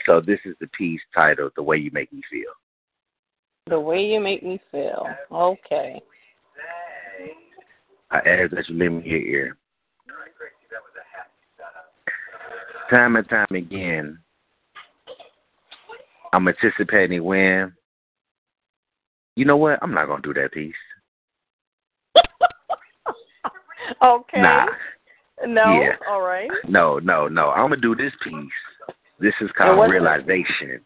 so 0.06 0.22
this 0.22 0.40
is 0.46 0.56
the 0.60 0.68
piece 0.68 1.02
titled 1.14 1.52
"The 1.56 1.64
Way 1.64 1.78
You 1.78 1.92
Make 1.94 2.12
Me 2.14 2.22
Feel." 2.30 2.52
The 3.70 3.80
way 3.80 4.06
you 4.06 4.22
make 4.22 4.44
me 4.44 4.60
feel. 4.72 5.06
Okay. 5.32 6.00
I 8.10 8.18
ask 8.20 8.52
that 8.52 8.70
you 8.70 8.78
lend 8.78 9.04
me 9.04 9.10
your 9.10 9.20
ear. 9.20 9.58
Time 12.90 13.18
and 13.18 13.28
time 13.28 13.48
again, 13.54 14.18
I'm 16.32 16.48
anticipating 16.48 17.24
when. 17.24 17.74
You 19.36 19.46
know 19.46 19.58
what? 19.58 19.80
I'm 19.82 19.94
not 19.94 20.08
gonna 20.08 20.22
do 20.22 20.34
that 20.34 20.54
piece. 20.54 20.74
okay. 24.04 24.42
Nah, 24.42 24.66
No. 25.46 25.82
Yeah. 25.82 25.96
All 26.10 26.22
right. 26.22 26.50
no, 26.68 27.00
no, 27.00 27.28
no. 27.28 27.50
I'm 27.50 27.70
gonna 27.70 27.82
do 27.82 27.96
this 27.96 28.14
piece. 28.24 28.96
This 29.20 29.34
is 29.42 29.50
called 29.58 29.80
it? 29.80 29.92
realization. 29.92 30.82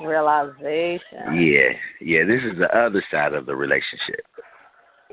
Realization. 0.00 1.34
Yeah, 1.34 1.72
yeah. 2.00 2.24
This 2.24 2.40
is 2.50 2.58
the 2.58 2.68
other 2.76 3.02
side 3.10 3.34
of 3.34 3.46
the 3.46 3.54
relationship. 3.54 4.24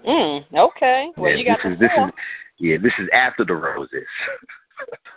Mm. 0.07 0.45
Okay. 0.53 1.09
Well, 1.17 1.31
yeah, 1.31 1.37
you 1.37 1.45
got 1.45 1.59
this 1.63 1.73
is 1.73 1.79
this 1.79 1.89
is 1.91 2.11
yeah. 2.59 2.77
This 2.77 2.93
is 2.99 3.07
after 3.13 3.45
the 3.45 3.55
roses. 3.55 3.91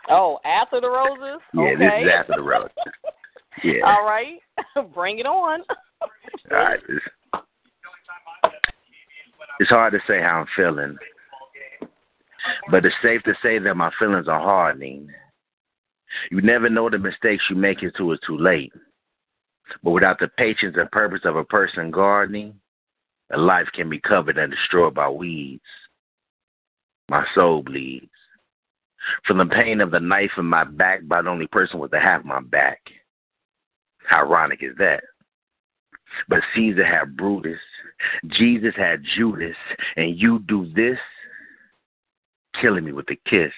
Oh, 0.09 0.39
after 0.45 0.81
the 0.81 0.89
roses. 0.89 1.41
Yeah, 1.55 1.75
this 1.79 1.93
is 2.03 2.11
after 2.19 2.33
the 2.37 2.43
roses. 2.43 2.73
Yeah. 3.63 3.83
All 3.85 4.07
right. 4.07 4.41
Bring 4.95 5.19
it 5.19 5.27
on. 5.27 5.61
All 6.01 6.09
right. 6.51 6.81
It's, 6.89 7.05
it's 9.59 9.69
hard 9.69 9.93
to 9.93 9.99
say 10.07 10.21
how 10.21 10.41
I'm 10.41 10.47
feeling, 10.57 10.97
but 12.71 12.85
it's 12.85 12.95
safe 13.03 13.23
to 13.25 13.35
say 13.43 13.59
that 13.59 13.77
my 13.77 13.91
feelings 13.99 14.29
are 14.29 14.41
hardening. 14.41 15.09
You 16.31 16.41
never 16.41 16.69
know 16.69 16.91
the 16.91 16.99
mistakes 16.99 17.45
you 17.49 17.57
make 17.57 17.83
until 17.83 18.13
it's 18.13 18.27
too 18.27 18.39
late. 18.39 18.73
But 19.83 19.93
without 19.93 20.19
the 20.19 20.29
patience 20.29 20.77
and 20.79 20.91
purpose 20.91 21.21
of 21.25 21.37
a 21.37 21.45
person 21.45 21.91
gardening, 21.91 22.55
a 23.33 23.39
life 23.39 23.69
can 23.73 23.89
be 23.89 24.01
covered 24.01 24.39
and 24.39 24.53
destroyed 24.53 24.95
by 24.95 25.09
weeds. 25.09 25.63
My 27.09 27.25
soul 27.35 27.63
bleeds. 27.63 28.07
From 29.27 29.39
the 29.39 29.47
pain 29.47 29.81
of 29.81 29.91
the 29.91 30.01
knife 30.01 30.33
in 30.37 30.47
my 30.47 30.65
back 30.65 31.07
by 31.07 31.23
the 31.23 31.31
only 31.31 31.47
person 31.47 31.79
with 31.79 31.93
to 31.93 32.01
have 32.01 32.25
my 32.25 32.41
back. 32.41 32.81
How 34.07 34.25
ironic 34.27 34.63
is 34.63 34.77
that? 34.79 35.03
But 36.29 36.41
Caesar 36.55 36.85
had 36.85 37.17
Brutus, 37.17 37.61
Jesus 38.27 38.75
had 38.77 39.05
Judas, 39.17 39.57
and 39.97 40.19
you 40.19 40.41
do 40.41 40.71
this, 40.75 40.99
killing 42.61 42.85
me 42.85 42.93
with 42.93 43.11
a 43.11 43.17
kiss. 43.29 43.53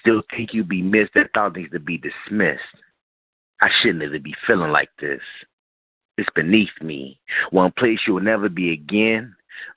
Still 0.00 0.22
think 0.30 0.52
you'd 0.52 0.68
be 0.68 0.82
missed, 0.82 1.12
that 1.14 1.30
thought 1.34 1.56
needs 1.56 1.72
to 1.72 1.80
be 1.80 1.98
dismissed. 1.98 2.62
I 3.60 3.68
shouldn't 3.80 4.02
even 4.02 4.22
be 4.22 4.34
feeling 4.46 4.70
like 4.70 4.90
this. 5.00 5.20
It's 6.18 6.28
beneath 6.34 6.70
me. 6.80 7.18
One 7.50 7.72
place 7.72 7.98
you'll 8.06 8.20
never 8.20 8.48
be 8.48 8.72
again, 8.72 9.34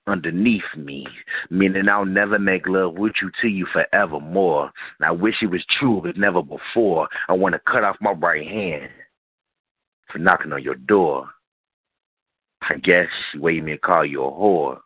underneath 0.08 0.64
me. 0.76 1.06
Meaning 1.50 1.90
I'll 1.90 2.06
never 2.06 2.40
make 2.40 2.68
love 2.68 2.94
with 2.94 3.14
you 3.22 3.32
till 3.42 3.50
you 3.50 3.66
forevermore. 3.74 4.72
I 5.02 5.12
wish 5.12 5.36
it 5.42 5.48
was 5.48 5.66
true, 5.80 6.02
but 6.04 6.18
never 6.18 6.42
before. 6.42 7.10
I 7.28 7.34
want 7.34 7.54
to 7.54 7.72
cut 7.72 7.84
off 7.84 7.98
my 8.00 8.12
right 8.12 8.48
hand 8.48 8.90
for 10.12 10.20
knocking 10.20 10.54
on 10.54 10.64
your 10.64 10.76
door. 10.76 11.28
I 12.62 12.76
guess 12.76 13.08
you 13.34 13.42
waited 13.42 13.64
me 13.64 13.72
to 13.74 13.78
call 13.78 14.06
you 14.06 14.24
a 14.24 14.32
whore. 14.32 14.80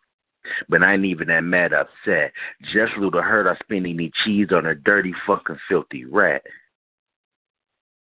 But 0.68 0.82
I 0.82 0.94
ain't 0.94 1.04
even 1.04 1.28
that 1.28 1.40
mad 1.40 1.72
upset. 1.72 2.32
Just 2.72 2.96
little 2.98 3.22
hurt 3.22 3.46
I 3.46 3.56
spending 3.64 3.96
me 3.96 4.12
cheese 4.24 4.48
on 4.52 4.66
a 4.66 4.74
dirty 4.74 5.14
fucking 5.26 5.58
filthy 5.68 6.04
rat. 6.04 6.42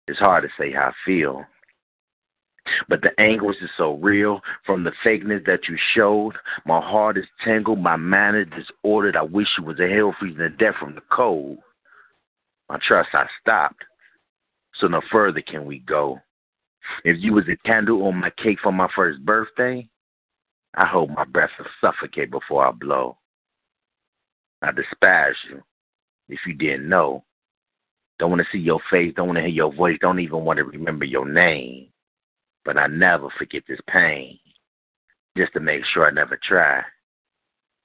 It's 0.07 0.19
hard 0.19 0.43
to 0.43 0.49
say 0.57 0.71
how 0.71 0.87
I 0.87 0.93
feel. 1.05 1.45
But 2.87 3.01
the 3.01 3.11
anguish 3.19 3.57
is 3.61 3.69
so 3.77 3.95
real 3.95 4.41
from 4.65 4.83
the 4.83 4.93
fakeness 5.05 5.45
that 5.45 5.67
you 5.67 5.77
showed. 5.93 6.33
My 6.65 6.79
heart 6.79 7.17
is 7.17 7.25
tangled, 7.43 7.79
my 7.79 7.97
mind 7.97 8.37
is 8.37 8.65
disordered. 8.65 9.15
I 9.15 9.21
wish 9.21 9.47
you 9.57 9.65
was 9.65 9.79
a 9.79 9.89
hell 9.89 10.15
freezing 10.17 10.39
to 10.39 10.49
death 10.49 10.75
from 10.79 10.95
the 10.95 11.01
cold. 11.11 11.57
My 12.69 12.79
trust 12.85 13.09
I 13.13 13.27
stopped. 13.41 13.83
So 14.79 14.87
no 14.87 15.01
further 15.11 15.41
can 15.41 15.65
we 15.65 15.79
go. 15.79 16.19
If 17.03 17.17
you 17.19 17.33
was 17.33 17.45
a 17.47 17.67
candle 17.67 18.05
on 18.07 18.19
my 18.19 18.31
cake 18.31 18.59
for 18.61 18.71
my 18.71 18.89
first 18.95 19.23
birthday, 19.23 19.87
I 20.75 20.85
hope 20.85 21.09
my 21.09 21.25
breath 21.25 21.51
will 21.59 21.67
suffocate 21.79 22.31
before 22.31 22.65
I 22.65 22.71
blow. 22.71 23.17
I 24.61 24.71
despise 24.71 25.35
you 25.49 25.61
if 26.29 26.39
you 26.47 26.53
didn't 26.53 26.89
know. 26.89 27.23
Don't 28.19 28.29
want 28.29 28.41
to 28.41 28.47
see 28.51 28.59
your 28.59 28.79
face, 28.89 29.13
don't 29.15 29.27
want 29.27 29.37
to 29.37 29.41
hear 29.41 29.49
your 29.49 29.73
voice, 29.73 29.97
don't 29.99 30.19
even 30.19 30.45
want 30.45 30.57
to 30.57 30.63
remember 30.63 31.05
your 31.05 31.29
name. 31.29 31.87
But 32.63 32.77
I 32.77 32.87
never 32.87 33.29
forget 33.37 33.63
this 33.67 33.79
pain, 33.87 34.39
just 35.37 35.53
to 35.53 35.59
make 35.59 35.83
sure 35.85 36.07
I 36.07 36.11
never 36.11 36.39
try 36.41 36.81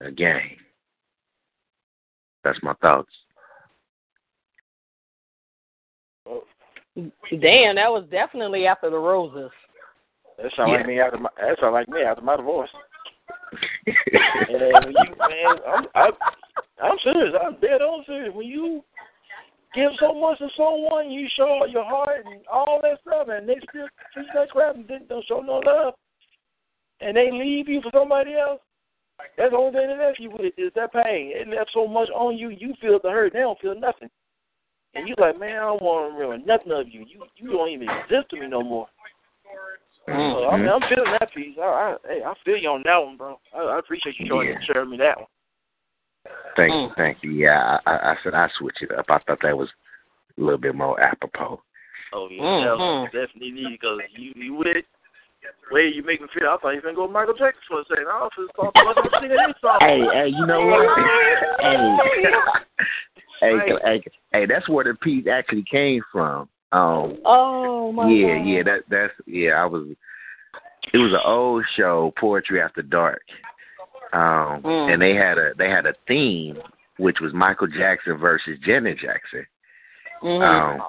again. 0.00 0.56
That's 2.44 2.62
my 2.62 2.74
thoughts. 2.74 3.10
Damn, 6.96 7.76
that 7.76 7.90
was 7.90 8.06
definitely 8.10 8.66
after 8.66 8.90
the 8.90 8.98
roses. 8.98 9.50
That 10.38 10.52
sound 10.54 10.70
Yeah. 10.70 10.78
like 10.78 10.86
me 10.86 11.00
after 11.00 11.18
my. 11.18 11.30
That 11.36 11.58
sound 11.60 11.74
like 11.74 11.88
me 11.88 12.02
after 12.02 12.22
my 12.22 12.36
divorce. 12.36 12.70
and 13.86 14.60
then 14.60 14.72
when 14.84 14.94
you, 14.94 15.14
man, 15.18 15.58
I'm, 15.66 15.86
I'm, 15.94 16.12
I'm 16.82 16.98
serious. 17.02 17.34
I'm 17.42 17.58
dead 17.60 17.82
on 17.82 18.04
serious. 18.06 18.34
When 18.34 18.46
you 18.46 18.84
give 19.74 19.90
so 19.98 20.14
much 20.14 20.38
to 20.38 20.48
someone, 20.56 21.10
you 21.10 21.26
show 21.36 21.66
your 21.68 21.84
heart 21.84 22.24
and 22.26 22.46
all 22.46 22.80
that 22.82 23.00
stuff, 23.00 23.28
and 23.30 23.48
they 23.48 23.56
still 23.68 23.88
treat 24.12 24.26
like 24.34 24.50
crap 24.50 24.76
and 24.76 24.88
don't 25.08 25.26
show 25.26 25.40
no 25.40 25.60
love, 25.64 25.94
and 27.00 27.16
they 27.16 27.30
leave 27.32 27.68
you 27.68 27.80
for 27.82 27.90
somebody 27.92 28.34
else. 28.34 28.60
That's 29.36 29.50
the 29.50 29.56
only 29.56 29.72
thing 29.72 29.88
they 29.88 30.04
left 30.04 30.20
you 30.20 30.30
with 30.30 30.52
is 30.56 30.72
that 30.76 30.92
pain. 30.92 31.32
It 31.34 31.48
left 31.48 31.70
so 31.74 31.88
much 31.88 32.08
on 32.10 32.38
you. 32.38 32.50
You 32.50 32.74
feel 32.80 33.00
the 33.02 33.10
hurt. 33.10 33.32
They 33.32 33.40
don't 33.40 33.58
feel 33.58 33.78
nothing. 33.78 34.10
And 34.94 35.08
you 35.08 35.14
like, 35.18 35.38
man, 35.38 35.56
I 35.56 35.66
don't 35.66 35.82
want 35.82 36.14
to 36.14 36.18
remember 36.18 36.46
nothing 36.46 36.72
of 36.72 36.88
you. 36.88 37.04
You 37.08 37.24
you 37.36 37.52
don't 37.52 37.70
even 37.70 37.88
exist 37.88 38.30
to 38.30 38.40
me 38.40 38.46
no 38.46 38.62
more. 38.62 38.86
So, 40.08 40.48
I 40.48 40.56
mean, 40.56 40.68
I'm 40.68 40.80
feeling 40.88 41.12
that 41.20 41.32
piece. 41.34 41.56
I, 41.60 41.62
I, 41.62 41.96
hey, 42.08 42.22
I 42.24 42.34
feel 42.44 42.56
you 42.56 42.70
on 42.70 42.82
that 42.84 42.96
one, 42.96 43.16
bro. 43.16 43.38
I, 43.54 43.58
I 43.58 43.78
appreciate 43.78 44.18
you 44.18 44.26
showing, 44.26 44.48
Yeah. 44.48 44.54
sharing 44.66 44.90
me 44.90 44.96
that 44.98 45.18
one. 45.18 45.26
Thank 46.56 46.72
you, 46.72 46.90
thank 46.96 47.18
you. 47.22 47.30
Yeah, 47.30 47.78
I, 47.86 47.90
I, 47.90 47.96
I 48.12 48.16
said 48.22 48.34
I 48.34 48.48
switch 48.58 48.76
it 48.80 48.90
up. 48.92 49.06
I 49.08 49.18
thought 49.18 49.38
that 49.42 49.56
was 49.56 49.68
a 50.36 50.40
little 50.40 50.58
bit 50.58 50.74
more 50.74 51.00
apropos. 51.00 51.60
Oh 52.12 52.28
yeah, 52.30 52.42
Mhm. 52.42 53.04
definitely 53.12 53.50
need 53.50 53.78
because 53.80 54.00
you 54.16 54.32
you 54.34 54.54
with 54.54 54.84
way 55.70 55.88
you 55.88 56.02
make 56.02 56.20
me 56.20 56.28
feel. 56.34 56.48
I 56.48 56.56
thought 56.56 56.70
you 56.70 56.76
were 56.76 56.92
gonna 56.92 56.94
go 56.94 57.08
Michael 57.08 57.34
Jackson 57.34 57.62
for 57.68 57.80
a 57.80 57.84
second. 57.84 58.08
I 58.08 58.22
was 58.22 58.30
just 58.36 58.56
thought 58.56 58.74
about 58.80 58.96
singing 59.20 59.36
this 59.36 59.56
song. 59.60 59.78
Hey, 59.80 60.00
hey, 60.12 60.28
you 60.28 60.46
know 60.46 60.66
what? 60.66 60.88
hey, 61.60 61.96
hey, 63.40 63.72
hey, 63.84 64.02
hey, 64.32 64.46
that's 64.46 64.68
where 64.68 64.84
the 64.84 64.94
piece 64.94 65.26
actually 65.30 65.64
came 65.70 66.02
from. 66.10 66.48
Um, 66.72 67.18
oh 67.24 67.92
my 67.92 68.08
yeah, 68.10 68.36
God. 68.38 68.44
yeah, 68.46 68.62
that 68.64 68.80
that's 68.90 69.12
yeah. 69.26 69.52
I 69.52 69.66
was. 69.66 69.86
It 70.92 70.98
was 70.98 71.12
an 71.12 71.20
old 71.24 71.64
show, 71.76 72.12
Poetry 72.18 72.60
After 72.62 72.82
Dark, 72.82 73.22
um, 74.12 74.62
Mm. 74.62 74.92
and 74.94 75.02
they 75.02 75.14
had 75.14 75.36
a 75.38 75.52
they 75.58 75.68
had 75.68 75.86
a 75.86 75.94
theme 76.06 76.58
which 76.98 77.20
was 77.20 77.32
Michael 77.32 77.68
Jackson 77.68 78.16
versus 78.16 78.58
Janet 78.64 78.98
Jackson. 78.98 79.46
Mhm. 80.22 80.42
Um, 80.42 80.80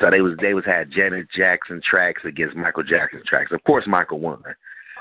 so 0.00 0.10
they 0.10 0.20
was 0.20 0.36
they 0.40 0.54
was 0.54 0.64
had 0.64 0.90
Janet 0.90 1.26
Jackson 1.36 1.80
tracks 1.88 2.22
against 2.24 2.56
Michael 2.56 2.82
Jackson 2.84 3.22
tracks. 3.26 3.52
Of 3.52 3.62
course, 3.64 3.84
Michael 3.86 4.18
won, 4.20 4.42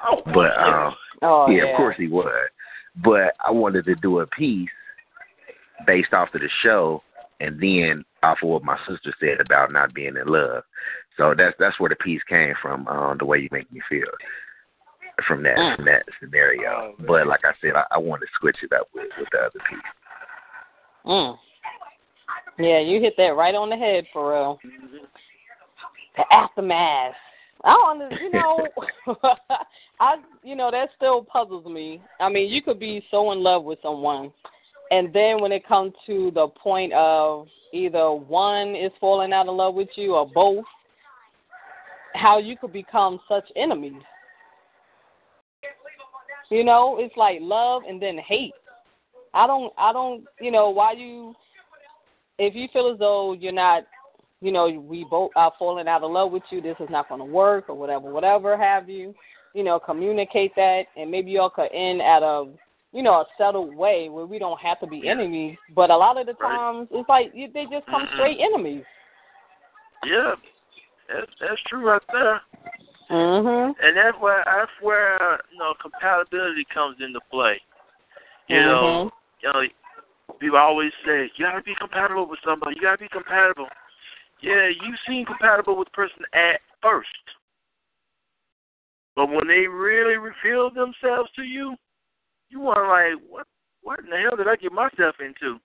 Oh, 0.08 0.22
but 0.34 0.58
um, 0.60 0.96
oh 1.22 1.50
yeah, 1.50 1.64
yeah, 1.66 1.72
of 1.72 1.78
course 1.78 1.96
he 1.98 2.08
would. 2.08 2.26
But 3.04 3.34
I 3.46 3.52
wanted 3.52 3.86
to 3.86 3.96
do 3.96 4.20
a 4.20 4.28
piece 4.28 4.70
based 5.86 6.14
off 6.14 6.34
of 6.34 6.42
the 6.42 6.50
show, 6.64 7.02
and 7.40 7.60
then 7.60 8.04
off 8.24 8.40
of 8.44 8.50
what 8.50 8.64
my 8.64 8.78
sister 8.88 9.14
said 9.20 9.40
about 9.40 9.72
not 9.72 9.94
being 9.94 10.18
in 10.18 10.28
love. 10.28 10.64
So 11.18 11.34
that's 11.38 11.56
that's 11.60 11.80
where 11.80 11.90
the 11.90 11.96
piece 11.96 12.22
came 12.30 12.54
from. 12.62 12.88
Um, 12.88 13.18
the 13.18 13.26
way 13.26 13.40
you 13.40 13.50
make 13.52 13.72
me 13.72 13.82
feel 13.90 14.08
from 15.28 15.44
that 15.44 15.58
Mm. 15.58 15.76
from 15.76 15.86
that 15.86 16.04
scenario. 16.20 16.96
But 17.00 17.28
like 17.28 17.42
I 17.44 17.54
said, 17.62 17.76
I, 17.76 17.84
I 17.92 17.98
wanted 17.98 18.26
to 18.26 18.32
switch 18.40 18.58
it 18.64 18.74
up 18.74 18.88
with 18.94 19.10
with 19.18 19.28
the 19.32 19.40
other 19.40 19.60
piece. 19.70 19.80
Mm. 21.06 21.38
Yeah, 22.58 22.80
you 22.80 23.00
hit 23.00 23.16
that 23.18 23.36
right 23.36 23.56
on 23.56 23.70
the 23.70 23.78
head 23.78 24.06
for 24.12 24.32
real. 24.34 24.60
The 26.18 26.24
aftermath. 26.34 27.16
I 27.64 27.72
don't, 27.72 28.22
you 28.22 28.32
know, 28.32 28.68
I, 30.00 30.16
you 30.44 30.56
know, 30.56 30.72
that 30.72 30.90
still 30.96 31.24
puzzles 31.24 31.66
me. 31.66 32.02
I 32.20 32.30
mean, 32.30 32.50
you 32.50 32.62
could 32.62 32.80
be 32.80 33.04
so 33.12 33.32
in 33.32 33.44
love 33.44 33.64
with 33.64 33.80
someone, 33.82 34.32
and 34.92 35.14
then 35.14 35.42
when 35.42 35.52
it 35.52 35.68
comes 35.68 35.94
to 36.06 36.32
the 36.34 36.48
point 36.48 36.94
of 36.94 37.48
either 37.74 38.12
one 38.12 38.76
is 38.76 38.92
falling 39.00 39.34
out 39.34 39.48
of 39.48 39.56
love 39.56 39.76
with 39.76 39.90
you 39.96 40.16
or 40.16 40.28
both, 40.34 40.66
how 42.16 42.40
you 42.40 42.58
could 42.58 42.74
become 42.74 43.20
such 43.28 43.46
enemies. 43.56 44.02
You 46.50 46.64
know, 46.64 46.98
it's 47.00 47.16
like 47.16 47.38
love 47.42 47.84
and 47.88 48.02
then 48.02 48.18
hate. 48.18 48.54
I 49.36 49.46
don't, 49.46 49.72
I 49.78 49.94
don't, 49.94 50.26
you 50.42 50.50
know, 50.50 50.72
why 50.72 50.94
you, 50.94 51.36
if 52.40 52.56
you 52.56 52.68
feel 52.74 52.92
as 52.92 52.98
though 52.98 53.34
you're 53.34 53.52
not, 53.52 53.84
you 54.42 54.52
know, 54.52 54.68
we 54.70 55.06
both 55.08 55.30
are 55.36 55.52
falling 55.60 55.88
out 55.88 56.02
of 56.02 56.12
love 56.12 56.32
with 56.32 56.42
you, 56.50 56.62
this 56.62 56.78
is 56.80 56.90
not 56.90 57.08
going 57.10 57.20
to 57.20 57.26
work 57.26 57.66
or 57.70 57.76
whatever, 57.76 58.12
whatever 58.12 58.58
have 58.58 58.90
you, 58.90 59.14
you 59.54 59.64
know, 59.64 59.80
communicate 59.80 60.56
that, 60.56 60.84
and 60.98 61.12
maybe 61.12 61.32
y'all 61.32 61.50
could 61.52 61.70
end 61.74 62.02
at 62.02 62.24
a, 62.24 62.46
you 62.92 63.04
know, 63.04 63.22
a 63.22 63.26
settled 63.38 63.76
way 63.76 64.10
where 64.10 64.26
we 64.26 64.40
don't 64.40 64.60
have 64.60 64.80
to 64.80 64.88
be 64.88 65.08
enemies. 65.08 65.58
But 65.76 65.92
a 65.92 65.98
lot 65.98 66.20
of 66.20 66.26
the 66.26 66.34
Right. 66.34 66.58
times, 66.58 66.88
it's 66.92 67.08
like 67.08 67.32
you, 67.34 67.48
they 67.48 67.66
just 67.66 67.86
come 67.86 68.08
Mhm. 68.08 68.14
straight 68.14 68.40
enemies. 68.40 68.86
Yeah, 70.04 70.36
that's 71.08 71.32
that's 71.40 71.62
true 71.64 71.86
right 71.90 72.08
there. 72.08 72.42
Mhm. 73.10 73.76
And 73.80 73.98
that's 73.98 74.18
where 74.18 74.44
that's 74.46 74.72
where 74.82 75.42
you 75.52 75.58
know 75.58 75.74
compatibility 75.76 76.66
comes 76.66 77.00
into 77.02 77.20
play. 77.30 77.62
You 78.48 78.64
know, 78.64 79.12
you 79.42 79.54
know, 79.54 79.68
people 80.40 80.58
always 80.58 80.94
say 81.06 81.30
you 81.36 81.46
gotta 81.46 81.62
be 81.62 81.76
compatible 81.76 82.26
with 82.26 82.40
somebody. 82.44 82.76
You 82.76 82.82
gotta 82.82 82.98
be 82.98 83.10
compatible. 83.10 83.70
Yeah, 84.42 84.68
you 84.68 84.96
seem 85.06 85.26
compatible 85.26 85.76
with 85.76 85.90
the 85.90 85.92
person 85.92 86.24
at 86.34 86.62
first, 86.82 87.10
but 89.16 89.28
when 89.28 89.48
they 89.48 89.68
really 89.68 90.16
reveal 90.16 90.70
themselves 90.70 91.30
to 91.36 91.44
you, 91.44 91.76
you 92.50 92.60
want 92.60 92.78
to 92.78 92.88
like, 92.88 93.30
what? 93.30 93.48
What 93.82 94.00
in 94.00 94.10
the 94.10 94.18
hell 94.18 94.36
did 94.36 94.48
I 94.48 94.56
get 94.56 94.74
myself 94.74 95.16
into? 95.20 95.60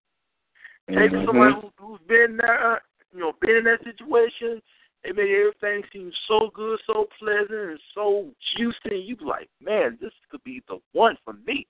Take 0.88 1.10
Mhm. 1.10 1.26
somebody 1.26 1.54
who, 1.54 1.72
who's 1.78 2.00
been 2.02 2.36
there, 2.36 2.82
you 3.12 3.20
know, 3.20 3.32
been 3.40 3.56
in 3.56 3.64
that 3.64 3.82
situation. 3.82 4.62
They 5.02 5.12
made 5.12 5.34
everything 5.34 5.84
seem 5.92 6.12
so 6.28 6.48
good, 6.54 6.80
so 6.86 7.08
pleasant, 7.18 7.50
and 7.50 7.80
so 7.92 8.30
juicy. 8.56 8.78
And 8.84 9.04
you 9.04 9.16
be 9.16 9.24
like, 9.24 9.50
man, 9.60 9.98
this 10.00 10.12
could 10.30 10.42
be 10.44 10.62
the 10.68 10.80
one 10.92 11.18
for 11.24 11.34
me. 11.46 11.66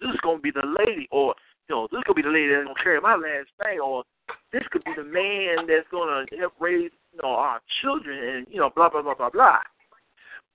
This 0.00 0.10
is 0.10 0.20
gonna 0.20 0.40
be 0.40 0.50
the 0.50 0.66
lady, 0.86 1.08
or 1.10 1.34
you 1.68 1.74
know, 1.74 1.88
this 1.90 2.02
could 2.04 2.16
be 2.16 2.22
the 2.22 2.28
lady 2.28 2.48
that's 2.48 2.66
gonna 2.66 2.82
carry 2.82 3.00
my 3.00 3.14
last 3.14 3.48
name, 3.64 3.80
or 3.80 4.04
this 4.52 4.66
could 4.68 4.84
be 4.84 4.92
the 4.94 5.04
man 5.04 5.66
that's 5.66 5.88
gonna 5.88 6.26
help 6.38 6.54
raise, 6.60 6.90
you 7.12 7.22
know, 7.22 7.30
our 7.30 7.60
children, 7.80 8.18
and 8.18 8.46
you 8.50 8.58
know, 8.58 8.70
blah 8.70 8.88
blah 8.88 9.02
blah 9.02 9.14
blah 9.14 9.30
blah. 9.30 9.60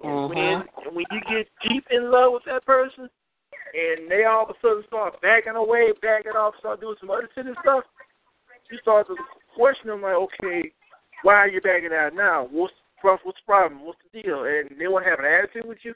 And 0.03 0.29
when 0.29 0.63
and 0.85 0.95
when 0.95 1.05
you 1.11 1.21
get 1.21 1.47
deep 1.67 1.85
in 1.89 2.11
love 2.11 2.33
with 2.33 2.43
that 2.45 2.65
person, 2.65 3.09
and 3.73 4.09
they 4.09 4.25
all 4.25 4.43
of 4.43 4.49
a 4.49 4.53
sudden 4.61 4.83
start 4.87 5.21
backing 5.21 5.55
away, 5.55 5.91
backing 6.01 6.33
off, 6.33 6.55
start 6.59 6.81
doing 6.81 6.95
some 6.99 7.09
other 7.09 7.29
silly 7.35 7.53
stuff, 7.61 7.83
you 8.69 8.77
start 8.81 9.07
to 9.07 9.15
question 9.55 9.89
them 9.89 10.01
like, 10.01 10.15
okay, 10.15 10.71
why 11.23 11.35
are 11.35 11.49
you 11.49 11.61
backing 11.61 11.93
out 11.93 12.15
now? 12.15 12.47
What's 12.51 12.73
what's 13.01 13.21
the 13.23 13.33
problem? 13.45 13.85
What's 13.85 13.99
the 14.13 14.21
deal? 14.21 14.45
And 14.45 14.69
they 14.77 14.87
want 14.87 15.05
to 15.05 15.09
have 15.09 15.19
an 15.19 15.25
attitude 15.25 15.67
with 15.67 15.79
you. 15.83 15.93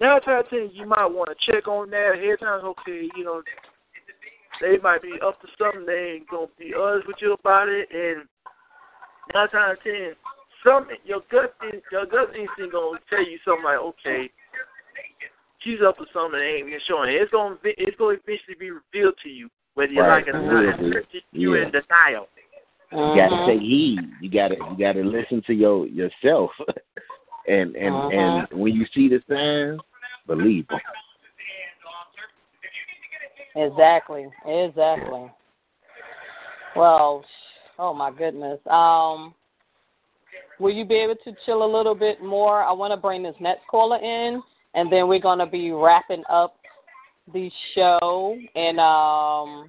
Now, 0.00 0.18
try 0.18 0.42
to 0.42 0.48
ten, 0.48 0.70
you 0.72 0.86
might 0.86 1.06
want 1.06 1.30
to 1.30 1.52
check 1.52 1.68
on 1.68 1.90
that 1.90 2.14
of 2.14 2.40
time. 2.40 2.64
Okay, 2.64 3.08
you 3.16 3.24
know, 3.24 3.42
they 4.60 4.76
might 4.82 5.02
be 5.02 5.14
up 5.24 5.40
to 5.40 5.48
something. 5.58 5.86
They 5.86 6.16
ain't 6.16 6.28
gonna 6.28 6.46
be 6.58 6.74
honest 6.74 7.06
with 7.06 7.16
you 7.20 7.32
about 7.32 7.68
it. 7.68 7.88
And 7.92 8.28
nine 9.34 9.48
times 9.48 9.78
ten, 9.82 10.12
something 10.64 10.96
your 11.04 11.22
gut 11.30 11.54
your 11.92 12.06
gut 12.06 12.36
instinct 12.36 12.72
gonna 12.72 12.98
tell 13.08 13.24
you 13.24 13.38
something 13.44 13.64
like, 13.64 13.78
okay, 13.78 14.30
she's 15.66 15.82
up 15.86 15.98
to 15.98 16.04
something 16.14 16.38
that 16.38 16.46
ain't 16.46 16.68
even 16.68 16.80
showing. 16.88 17.10
It's 17.10 17.30
gonna 17.32 17.56
be, 17.62 17.74
it's 17.76 17.96
gonna 17.98 18.16
eventually 18.22 18.56
be 18.58 18.70
revealed 18.70 19.14
to 19.24 19.28
you 19.28 19.50
whether 19.74 19.92
you 19.92 20.00
Right. 20.00 20.24
like 20.24 20.28
it 20.28 20.34
or 20.34 20.42
not. 20.42 21.02
You're 21.32 21.62
in 21.62 21.72
denial. 21.72 22.28
You 22.92 23.14
gotta 23.16 23.44
take 23.44 23.60
heed. 23.60 23.98
You 24.20 24.30
gotta 24.30 24.54
you 24.54 24.76
gotta 24.78 25.02
listen 25.02 25.42
to 25.48 25.52
your 25.52 25.86
yourself, 25.86 26.52
and 27.48 27.74
and 27.74 27.94
Uh-huh. 27.94 28.10
and 28.10 28.48
when 28.52 28.74
you 28.74 28.86
see 28.94 29.08
the 29.08 29.20
signs, 29.28 29.80
believe 30.26 30.66
them. 30.68 30.80
Exactly. 33.56 34.28
Exactly. 34.46 35.30
Well, 36.76 37.24
oh 37.78 37.92
my 37.94 38.10
goodness. 38.10 38.60
Um, 38.66 39.34
will 40.60 40.72
you 40.72 40.84
be 40.84 40.96
able 40.96 41.16
to 41.24 41.34
chill 41.44 41.64
a 41.64 41.70
little 41.76 41.94
bit 41.94 42.22
more? 42.22 42.62
I 42.62 42.72
want 42.72 42.92
to 42.92 42.96
bring 42.98 43.22
this 43.22 43.34
next 43.40 43.66
caller 43.66 43.96
in, 43.96 44.42
and 44.76 44.92
then 44.92 45.08
we're 45.08 45.18
gonna 45.18 45.46
be 45.46 45.72
wrapping 45.72 46.22
up 46.30 46.56
the 47.32 47.50
show, 47.74 48.38
and 48.54 48.78
um, 48.78 49.68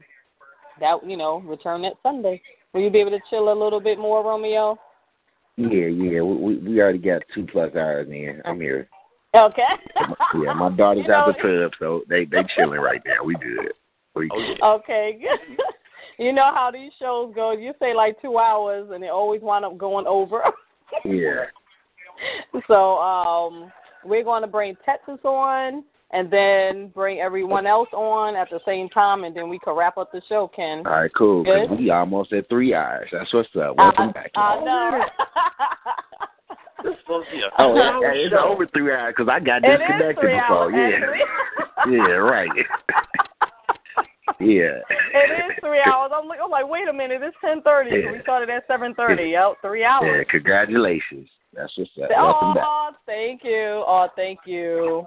that 0.79 0.97
you 1.09 1.17
know, 1.17 1.39
return 1.39 1.81
that 1.81 1.93
Sunday. 2.03 2.39
Will 2.73 2.81
you 2.81 2.89
be 2.91 2.99
able 2.99 3.11
to 3.11 3.19
chill 3.29 3.51
a 3.51 3.57
little 3.63 3.79
bit 3.79 3.97
more, 3.97 4.23
Romeo? 4.23 4.77
Yeah, 5.55 5.87
yeah. 5.87 6.21
We 6.21 6.35
we- 6.35 6.57
we 6.57 6.81
already 6.81 6.99
got 6.99 7.23
two 7.33 7.47
plus 7.51 7.73
hours 7.75 8.07
in. 8.09 8.41
I'm 8.45 8.61
here. 8.61 8.87
Okay. 9.33 9.63
Yeah, 10.43 10.53
my 10.53 10.69
daughter's 10.77 11.05
You 11.07 11.13
out 11.13 11.35
the 11.35 11.41
tub, 11.41 11.71
so 11.79 12.03
they 12.07 12.25
they 12.25 12.43
chilling 12.55 12.79
right 12.79 13.01
now. 13.05 13.23
We 13.25 13.35
good. 13.35 13.71
We 14.15 14.29
good. 14.29 14.61
Okay, 14.61 15.17
good. 15.19 15.57
You 16.19 16.33
know 16.33 16.49
how 16.51 16.71
these 16.71 16.91
shows 16.97 17.31
go. 17.35 17.51
You 17.51 17.73
say 17.77 17.93
like 17.93 18.19
two 18.23 18.39
hours, 18.39 18.89
and 18.91 19.03
they 19.03 19.09
always 19.09 19.41
wind 19.41 19.65
up 19.65 19.77
going 19.77 20.07
over. 20.07 20.41
Yeah. 21.05 21.43
so 22.67 22.97
um, 22.97 23.71
we're 24.05 24.23
going 24.23 24.41
to 24.41 24.47
bring 24.47 24.75
Texas 24.85 25.19
on, 25.23 25.83
and 26.11 26.31
then 26.31 26.87
bring 26.95 27.19
everyone 27.19 27.67
else 27.67 27.89
on 27.93 28.35
at 28.35 28.49
the 28.49 28.59
same 28.65 28.87
time, 28.89 29.23
and 29.25 29.35
then 29.35 29.49
we 29.49 29.59
can 29.59 29.75
wrap 29.75 29.97
up 29.97 30.11
the 30.11 30.21
show. 30.29 30.49
Ken. 30.55 30.83
All 30.85 30.93
right, 30.93 31.11
cool. 31.17 31.43
'cause 31.43 31.67
Good. 31.69 31.79
we 31.79 31.89
almost 31.89 32.31
at 32.33 32.47
three 32.49 32.73
hours. 32.73 33.09
That's 33.11 33.31
what's 33.33 33.49
up. 33.55 33.75
Welcome 33.77 34.09
I, 34.09 34.11
back. 34.13 34.31
I 34.35 34.55
y'all. 34.55 34.65
know. 34.65 35.05
This 36.83 36.93
is 36.93 36.99
supposed 37.01 37.27
to 37.29 37.35
be 37.35 37.41
a 37.41 37.49
Oh, 37.57 37.73
two-hour 37.73 38.11
it, 38.13 38.17
it's 38.27 38.35
over 38.39 38.67
three 38.67 38.93
hours 38.93 39.15
because 39.17 39.27
I 39.33 39.39
got 39.39 39.65
It 39.65 39.73
is 39.73 39.79
disconnected 39.79 40.15
before. 40.29 40.71
hours, 40.71 40.73
yeah. 40.77 41.89
yeah, 41.91 42.11
right. 42.21 42.49
yeah. 44.39 44.77
It 45.13 45.31
is 45.51 45.57
three 45.59 45.81
hours. 45.81 46.11
I'm 46.13 46.27
like, 46.27 46.39
I'm 46.41 46.51
like, 46.51 46.69
wait 46.69 46.87
a 46.87 46.93
minute, 46.93 47.21
it's 47.23 47.35
ten 47.43 47.63
thirty. 47.63 47.89
Yeah. 48.03 48.11
We 48.11 48.21
started 48.21 48.49
at 48.51 48.67
seven 48.67 48.93
thirty. 48.93 49.31
Yep, 49.31 49.57
three 49.63 49.83
hours. 49.83 50.05
Yeah, 50.05 50.23
congratulations. 50.29 51.27
That's 51.53 51.71
what's 51.77 51.89
up. 52.01 52.09
Welcome 52.09 52.53
back. 52.53 52.63
Oh, 52.65 52.89
thank 53.05 53.43
you. 53.43 53.83
Oh, 53.87 54.07
thank 54.15 54.39
you. 54.45 55.05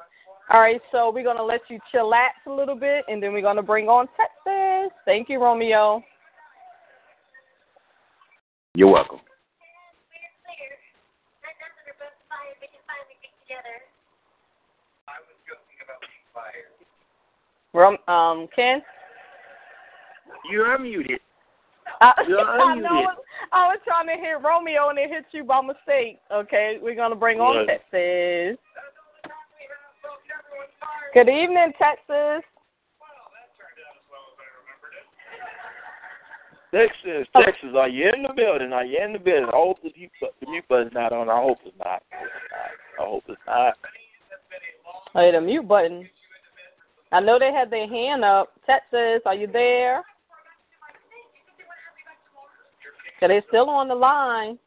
All 0.53 0.61
right, 0.61 0.81
so 0.91 1.13
we're 1.15 1.23
gonna 1.23 1.45
let 1.45 1.61
you 1.69 1.79
chillax 1.95 2.31
a 2.49 2.51
little 2.51 2.75
bit, 2.75 3.05
and 3.09 3.23
then 3.23 3.33
we're 3.33 3.43
gonna 3.43 3.63
bring 3.63 3.89
on 3.89 4.09
Texas. 4.17 4.93
Thank 5.05 5.29
you, 5.29 5.41
Romeo. 5.41 6.03
You're 8.75 8.91
welcome. 8.91 9.21
Rom, 17.73 17.97
um, 18.09 18.49
Ken. 18.55 18.83
You're 20.51 20.79
muted. 20.79 21.21
I, 22.01 22.13
You're 22.29 22.41
I 22.41 22.77
unmuted. 22.77 23.05
Oh, 23.53 23.57
know. 23.57 23.63
I 23.63 23.67
was 23.69 23.81
trying 23.85 24.07
to 24.07 24.23
hit 24.23 24.43
Romeo, 24.43 24.89
and 24.89 24.99
it 24.99 25.11
hit 25.11 25.25
you 25.33 25.45
by 25.45 25.61
mistake. 25.61 26.21
Okay, 26.31 26.79
we're 26.81 26.95
gonna 26.95 27.17
bring 27.17 27.41
on 27.41 27.67
Yeah. 27.67 27.77
Texas. 27.77 28.59
Good 31.13 31.29
evening, 31.29 31.73
Texas. 31.73 32.45
Texas, 36.73 37.27
oh. 37.35 37.43
Texas, 37.43 37.75
are 37.75 37.89
you 37.89 38.11
in 38.11 38.23
the 38.23 38.33
building? 38.33 38.73
Are 38.73 38.85
you 38.85 38.99
in 38.99 39.13
the 39.13 39.19
building? 39.19 39.47
I 39.47 39.57
hope 39.57 39.83
the 39.83 39.93
mute, 39.97 40.13
the 40.21 40.47
mute 40.47 40.69
button's 40.69 40.93
not 40.93 41.13
on. 41.13 41.29
I 41.29 41.43
hope 41.43 41.59
it's 41.65 41.77
not. 41.79 42.03
I 42.13 43.03
hope 43.03 43.25
it's 43.27 43.41
not. 43.45 43.77
Hey, 45.13 45.33
the 45.33 45.41
mute 45.41 45.67
button. 45.67 46.09
I 47.11 47.19
know 47.19 47.41
they 47.41 47.53
had 47.53 47.71
their 47.71 47.89
hand 47.89 48.25
up. 48.25 48.53
Texas, 48.67 49.21
are 49.27 49.35
you 49.35 49.49
there? 49.49 50.05
Are 53.23 53.29
they're 53.29 53.43
still 53.49 53.69
on 53.69 53.89
the 53.89 53.95
line? 53.95 54.59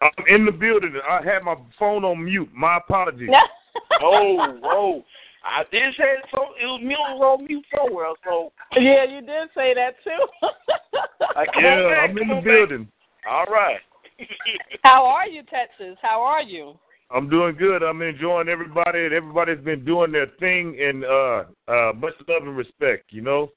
I'm 0.00 0.26
in 0.28 0.46
the 0.46 0.52
building. 0.52 0.94
I 1.08 1.22
had 1.22 1.42
my 1.42 1.56
phone 1.78 2.04
on 2.04 2.24
mute. 2.24 2.48
My 2.54 2.78
apologies. 2.78 3.28
oh, 4.02 4.58
oh. 4.64 5.04
I 5.44 5.62
did 5.70 5.94
say 5.96 6.04
it, 6.04 6.24
so 6.30 6.48
it 6.60 6.66
was 6.66 6.80
mute 6.82 6.98
on 6.98 7.46
mute 7.46 7.64
somewhere. 7.74 8.12
So 8.24 8.52
yeah, 8.76 9.04
you 9.04 9.20
did 9.20 9.48
say 9.54 9.74
that 9.74 9.94
too. 10.04 10.26
yeah, 11.60 12.04
I'm 12.04 12.16
in 12.18 12.28
the 12.28 12.40
building. 12.42 12.88
All 13.28 13.46
right. 13.46 13.78
How 14.84 15.06
are 15.06 15.26
you, 15.26 15.42
Texas? 15.42 15.96
How 16.02 16.20
are 16.22 16.42
you? 16.42 16.74
I'm 17.10 17.28
doing 17.28 17.56
good. 17.56 17.82
I'm 17.82 18.02
enjoying 18.02 18.48
everybody, 18.48 19.06
and 19.06 19.14
everybody's 19.14 19.64
been 19.64 19.84
doing 19.84 20.12
their 20.12 20.28
thing, 20.38 20.78
and 20.80 21.04
uh, 21.04 21.44
uh, 21.68 21.92
much 21.94 22.14
love 22.28 22.42
and 22.42 22.56
respect. 22.56 23.06
You 23.10 23.22
know. 23.22 23.50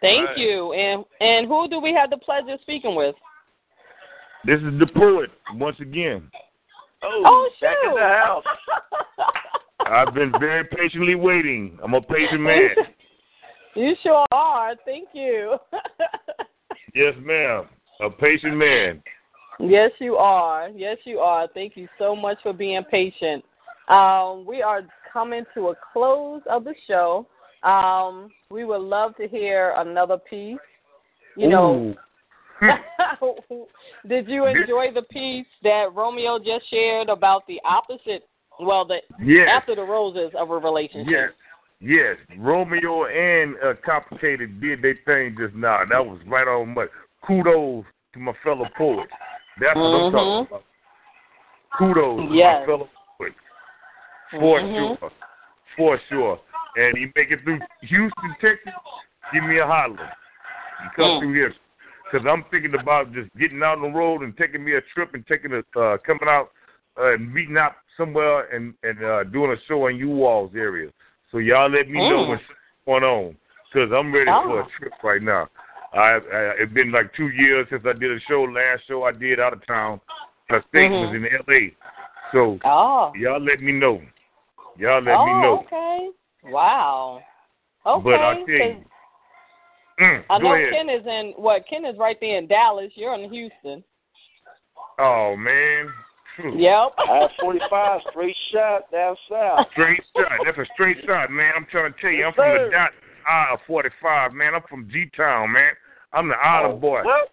Thank 0.00 0.30
right. 0.30 0.38
you. 0.38 0.72
And 0.72 1.04
and 1.20 1.46
who 1.46 1.68
do 1.68 1.80
we 1.80 1.94
have 1.94 2.10
the 2.10 2.18
pleasure 2.18 2.54
of 2.54 2.60
speaking 2.60 2.96
with? 2.96 3.14
This 4.44 4.58
is 4.60 4.78
the 4.80 4.88
poet 4.94 5.30
once 5.54 5.76
again. 5.80 6.28
Oh, 7.04 7.22
oh 7.24 7.50
back 7.60 7.76
in 7.84 7.94
the 7.94 8.00
house. 8.00 8.44
I've 9.86 10.14
been 10.14 10.32
very 10.40 10.64
patiently 10.64 11.14
waiting. 11.14 11.78
I'm 11.82 11.94
a 11.94 12.00
patient 12.00 12.40
man. 12.40 12.70
You 13.74 13.94
sure 14.02 14.26
are. 14.32 14.74
Thank 14.84 15.08
you. 15.12 15.56
yes, 16.94 17.14
ma'am. 17.20 17.66
A 18.00 18.10
patient 18.10 18.56
man. 18.56 19.02
Yes, 19.60 19.90
you 20.00 20.16
are. 20.16 20.68
Yes, 20.70 20.98
you 21.04 21.18
are. 21.18 21.48
Thank 21.54 21.76
you 21.76 21.88
so 21.98 22.16
much 22.16 22.38
for 22.42 22.52
being 22.52 22.82
patient. 22.90 23.44
Um, 23.88 24.44
we 24.46 24.60
are 24.60 24.82
coming 25.12 25.44
to 25.54 25.68
a 25.68 25.74
close 25.92 26.42
of 26.50 26.64
the 26.64 26.74
show. 26.86 27.26
Um, 27.62 28.30
we 28.50 28.64
would 28.64 28.80
love 28.80 29.16
to 29.16 29.28
hear 29.28 29.74
another 29.76 30.18
piece. 30.18 30.58
You 31.36 31.48
know, 31.48 31.94
did 34.08 34.28
you 34.28 34.46
enjoy 34.46 34.92
the 34.94 35.02
piece 35.10 35.46
that 35.62 35.86
Romeo 35.94 36.38
just 36.38 36.68
shared 36.70 37.08
about 37.08 37.46
the 37.46 37.60
opposite 37.64 38.28
well, 38.60 38.84
the 38.84 38.98
yes. 39.22 39.48
after 39.52 39.74
the 39.74 39.82
roses 39.82 40.32
of 40.38 40.50
a 40.50 40.58
relationship. 40.58 41.10
Yes. 41.10 41.30
Yes, 41.84 42.16
Romeo 42.38 43.06
and 43.06 43.56
uh, 43.56 43.72
Complicated 43.84 44.60
did 44.60 44.82
their 44.82 44.96
thing 45.04 45.36
just 45.36 45.52
now. 45.52 45.80
That 45.90 46.06
was 46.06 46.20
right 46.28 46.46
on 46.46 46.74
much. 46.74 46.90
Kudos 47.26 47.84
to 48.14 48.20
my 48.20 48.32
fellow 48.44 48.68
poets. 48.78 49.10
That's 49.60 49.74
what 49.74 49.82
mm-hmm. 49.82 50.16
I'm 50.16 50.46
talking 50.46 50.46
about. 50.46 50.64
Kudos 51.76 52.30
yes. 52.32 52.54
to 52.54 52.60
my 52.60 52.66
fellow 52.66 52.88
poets. 53.18 53.34
For 54.30 54.60
mm-hmm. 54.60 54.94
sure. 55.00 55.10
For 55.76 56.00
sure. 56.08 56.40
And 56.76 56.96
you 56.96 57.10
make 57.16 57.32
it 57.32 57.40
through 57.42 57.58
Houston, 57.80 58.36
Texas, 58.40 58.72
give 59.34 59.42
me 59.42 59.58
a 59.58 59.66
holler. 59.66 60.08
You 60.84 60.90
come 60.94 61.04
mm. 61.04 61.20
through 61.20 61.34
here. 61.34 61.52
Because 62.12 62.26
I'm 62.30 62.44
thinking 62.50 62.74
about 62.74 63.12
just 63.14 63.34
getting 63.38 63.62
out 63.62 63.78
on 63.78 63.92
the 63.92 63.98
road 63.98 64.22
and 64.22 64.36
taking 64.36 64.62
me 64.62 64.74
a 64.74 64.80
trip 64.94 65.14
and 65.14 65.26
taking 65.26 65.52
a, 65.52 65.80
uh, 65.80 65.96
coming 65.98 66.28
out 66.28 66.50
uh, 66.98 67.14
and 67.14 67.32
meeting 67.32 67.56
up 67.56 67.76
somewhere 67.96 68.54
and 68.54 68.74
and 68.82 69.02
uh, 69.02 69.24
doing 69.24 69.50
a 69.50 69.56
show 69.66 69.86
in 69.86 69.96
U 69.96 70.10
Walls 70.10 70.52
area. 70.54 70.90
So 71.30 71.38
y'all 71.38 71.70
let 71.70 71.88
me 71.88 72.00
know 72.00 72.18
Mm. 72.18 72.28
what's 72.28 72.42
going 72.84 73.04
on 73.04 73.36
because 73.72 73.90
I'm 73.92 74.12
ready 74.12 74.30
Oh. 74.30 74.42
for 74.44 74.60
a 74.60 74.66
trip 74.78 74.92
right 75.02 75.22
now. 75.22 75.48
I, 75.94 75.98
I 75.98 76.20
it's 76.60 76.72
been 76.72 76.92
like 76.92 77.14
two 77.14 77.28
years 77.28 77.66
since 77.70 77.82
I 77.86 77.94
did 77.94 78.10
a 78.10 78.20
show. 78.28 78.42
Last 78.42 78.82
show 78.86 79.04
I 79.04 79.12
did 79.12 79.40
out 79.40 79.54
of 79.54 79.66
town. 79.66 80.00
The 80.50 80.62
state 80.68 80.90
was 80.90 81.10
Mhm. 81.10 81.16
in 81.16 81.34
L.A. 81.34 81.74
So 82.32 82.58
Oh. 82.64 83.12
y'all 83.16 83.40
let 83.40 83.60
me 83.62 83.72
know. 83.72 84.02
Y'all 84.76 85.00
let 85.02 85.16
oh, 85.18 85.24
me 85.24 85.32
know. 85.40 85.64
okay. 85.66 86.10
Wow. 86.44 87.22
Okay. 87.86 88.04
But 88.04 88.20
I 88.20 88.34
tell 88.34 88.46
you, 88.48 88.84
mm, 90.00 90.24
I 90.30 90.38
know 90.38 90.54
ahead. 90.54 90.72
Ken 90.72 90.88
is 90.88 91.06
in 91.06 91.34
what? 91.36 91.64
Ken 91.68 91.84
is 91.84 91.96
right 91.98 92.16
there 92.20 92.38
in 92.38 92.46
Dallas. 92.46 92.90
You're 92.94 93.14
in 93.14 93.30
Houston. 93.30 93.84
Oh 94.98 95.34
man. 95.36 95.88
Phew. 96.36 96.58
Yep. 96.58 96.94
I 96.98 97.28
45 97.40 98.00
straight 98.10 98.36
shot 98.52 98.90
down 98.90 99.16
south. 99.30 99.66
Straight 99.72 100.02
shot. 100.16 100.32
That's 100.44 100.58
a 100.58 100.64
straight 100.72 100.96
shot, 101.04 101.30
man. 101.30 101.52
I'm 101.56 101.66
trying 101.70 101.92
to 101.92 102.00
tell 102.00 102.10
you, 102.10 102.24
I'm 102.24 102.32
from 102.32 102.64
the 102.64 102.70
dot 102.70 102.90
I-45, 103.26 104.32
man. 104.32 104.54
I'm 104.54 104.62
from 104.68 104.88
G 104.90 105.06
Town, 105.16 105.52
man. 105.52 105.72
I'm 106.12 106.28
the 106.28 106.34
island 106.34 106.80
boy. 106.80 107.02
What? 107.04 107.30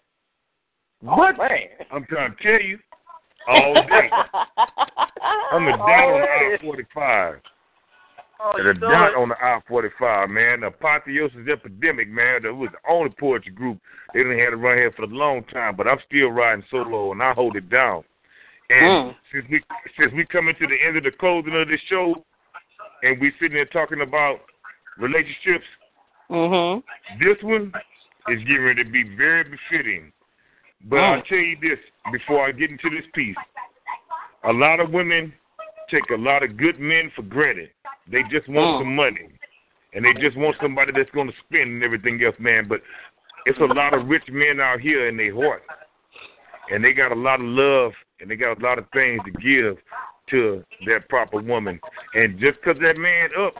What? 1.02 1.36
Oh, 1.36 1.44
man. 1.44 1.88
I'm 1.92 2.06
trying 2.06 2.36
to 2.36 2.44
tell 2.44 2.62
you 2.62 2.78
all 3.48 3.74
day. 3.74 4.10
I'm 5.52 5.66
the 5.66 5.72
dot 5.72 5.82
on 5.82 6.22
the 6.22 6.28
Already. 6.28 6.86
I-45. 6.96 7.40
Oh, 8.42 8.54
The 8.56 8.64
you 8.64 8.74
know 8.76 8.90
dot 8.90 9.16
on 9.16 9.30
the 9.30 9.36
I-45, 9.42 10.30
man. 10.30 10.62
The 10.62 10.68
Apotheosis 10.68 11.48
Epidemic, 11.52 12.08
man. 12.10 12.44
That 12.44 12.54
was 12.54 12.70
the 12.72 12.90
only 12.90 13.10
poetry 13.20 13.52
group 13.52 13.80
they 14.14 14.22
didn't 14.24 14.40
have 14.40 14.52
to 14.52 14.58
run 14.58 14.78
here 14.78 14.92
for 14.96 15.04
a 15.04 15.08
long 15.08 15.44
time, 15.46 15.76
but 15.76 15.88
I'm 15.88 16.00
still 16.08 16.30
riding 16.30 16.64
solo 16.72 17.12
and 17.12 17.22
I 17.22 17.34
hold 17.34 17.58
it 17.58 17.70
down. 17.70 18.04
And 18.70 18.86
Mm. 19.12 19.16
since 19.32 19.46
we 19.50 19.62
since 19.98 20.14
we 20.14 20.26
coming 20.26 20.56
to 20.56 20.68
the 20.68 20.82
end 20.82 20.96
of 20.96 21.04
the 21.04 21.12
closing 21.12 21.56
of 21.56 21.68
this 21.68 21.82
show, 21.90 22.24
and 23.04 23.20
we 23.20 23.32
sitting 23.40 23.56
there 23.56 23.66
talking 23.66 24.02
about 24.02 24.42
relationships, 24.98 25.66
mhm. 26.30 26.84
this 27.20 27.42
one 27.42 27.74
is 28.30 28.40
getting 28.44 28.64
ready 28.64 28.84
to 28.84 28.90
be 28.90 29.04
very 29.16 29.44
befitting. 29.44 30.14
But 30.86 30.98
Mm. 30.98 31.16
I'll 31.16 31.22
tell 31.24 31.38
you 31.40 31.58
this 31.58 31.80
before 32.12 32.46
I 32.46 32.52
get 32.52 32.70
into 32.70 32.90
this 32.90 33.06
piece. 33.14 33.36
A 34.44 34.54
lot 34.54 34.80
of 34.80 34.92
women 34.92 35.34
take 35.90 36.10
a 36.12 36.16
lot 36.16 36.44
of 36.44 36.56
good 36.56 36.80
men 36.80 37.10
for 37.12 37.24
granted. 37.24 37.72
They 38.12 38.24
just 38.24 38.48
want 38.48 38.76
Mm. 38.76 38.80
some 38.80 38.96
money. 38.96 39.30
And 39.94 40.06
they 40.06 40.14
just 40.14 40.38
want 40.38 40.56
somebody 40.62 40.92
that's 40.92 41.10
going 41.12 41.32
to 41.32 41.38
spend 41.38 41.70
and 41.72 41.84
everything 41.84 42.22
else, 42.24 42.36
man. 42.40 42.68
But 42.68 42.82
it's 43.46 43.60
a 43.60 43.66
lot 43.66 43.94
of 43.94 44.08
rich 44.08 44.28
men 44.30 44.60
out 44.60 44.80
here 44.80 45.08
in 45.08 45.18
their 45.18 45.34
heart. 45.34 45.64
And 46.70 46.84
they 46.84 46.94
got 46.94 47.12
a 47.12 47.16
lot 47.16 47.40
of 47.40 47.48
love 47.48 47.94
and 48.20 48.30
they 48.30 48.36
got 48.36 48.60
a 48.60 48.62
lot 48.62 48.78
of 48.78 48.86
things 48.92 49.24
to 49.26 49.32
give 49.32 49.78
to 50.30 50.64
that 50.86 51.10
proper 51.10 51.40
woman. 51.40 51.80
And 52.14 52.40
just 52.40 52.62
'cause 52.62 52.78
that 52.80 52.98
man 52.98 53.30
up, 53.36 53.56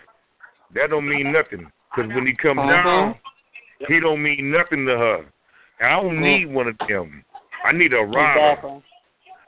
that 0.72 0.92
don't 0.92 1.08
mean 1.08 1.32
nothing. 1.32 1.72
'Cause 1.96 2.08
when 2.08 2.28
he 2.28 2.34
come 2.34 2.58
Mhm. 2.58 2.70
down, 2.84 3.16
he 3.88 4.00
don't 4.00 4.22
mean 4.22 4.52
nothing 4.52 4.86
to 4.86 4.98
her. 4.98 5.26
And 5.80 5.90
I 5.90 6.02
don't 6.02 6.18
Mm. 6.18 6.22
need 6.22 6.46
one 6.48 6.68
of 6.68 6.78
them. 6.88 7.26
I 7.64 7.72
need 7.72 7.94
a 7.94 8.04
rider. 8.04 8.52
Exactly. 8.52 8.84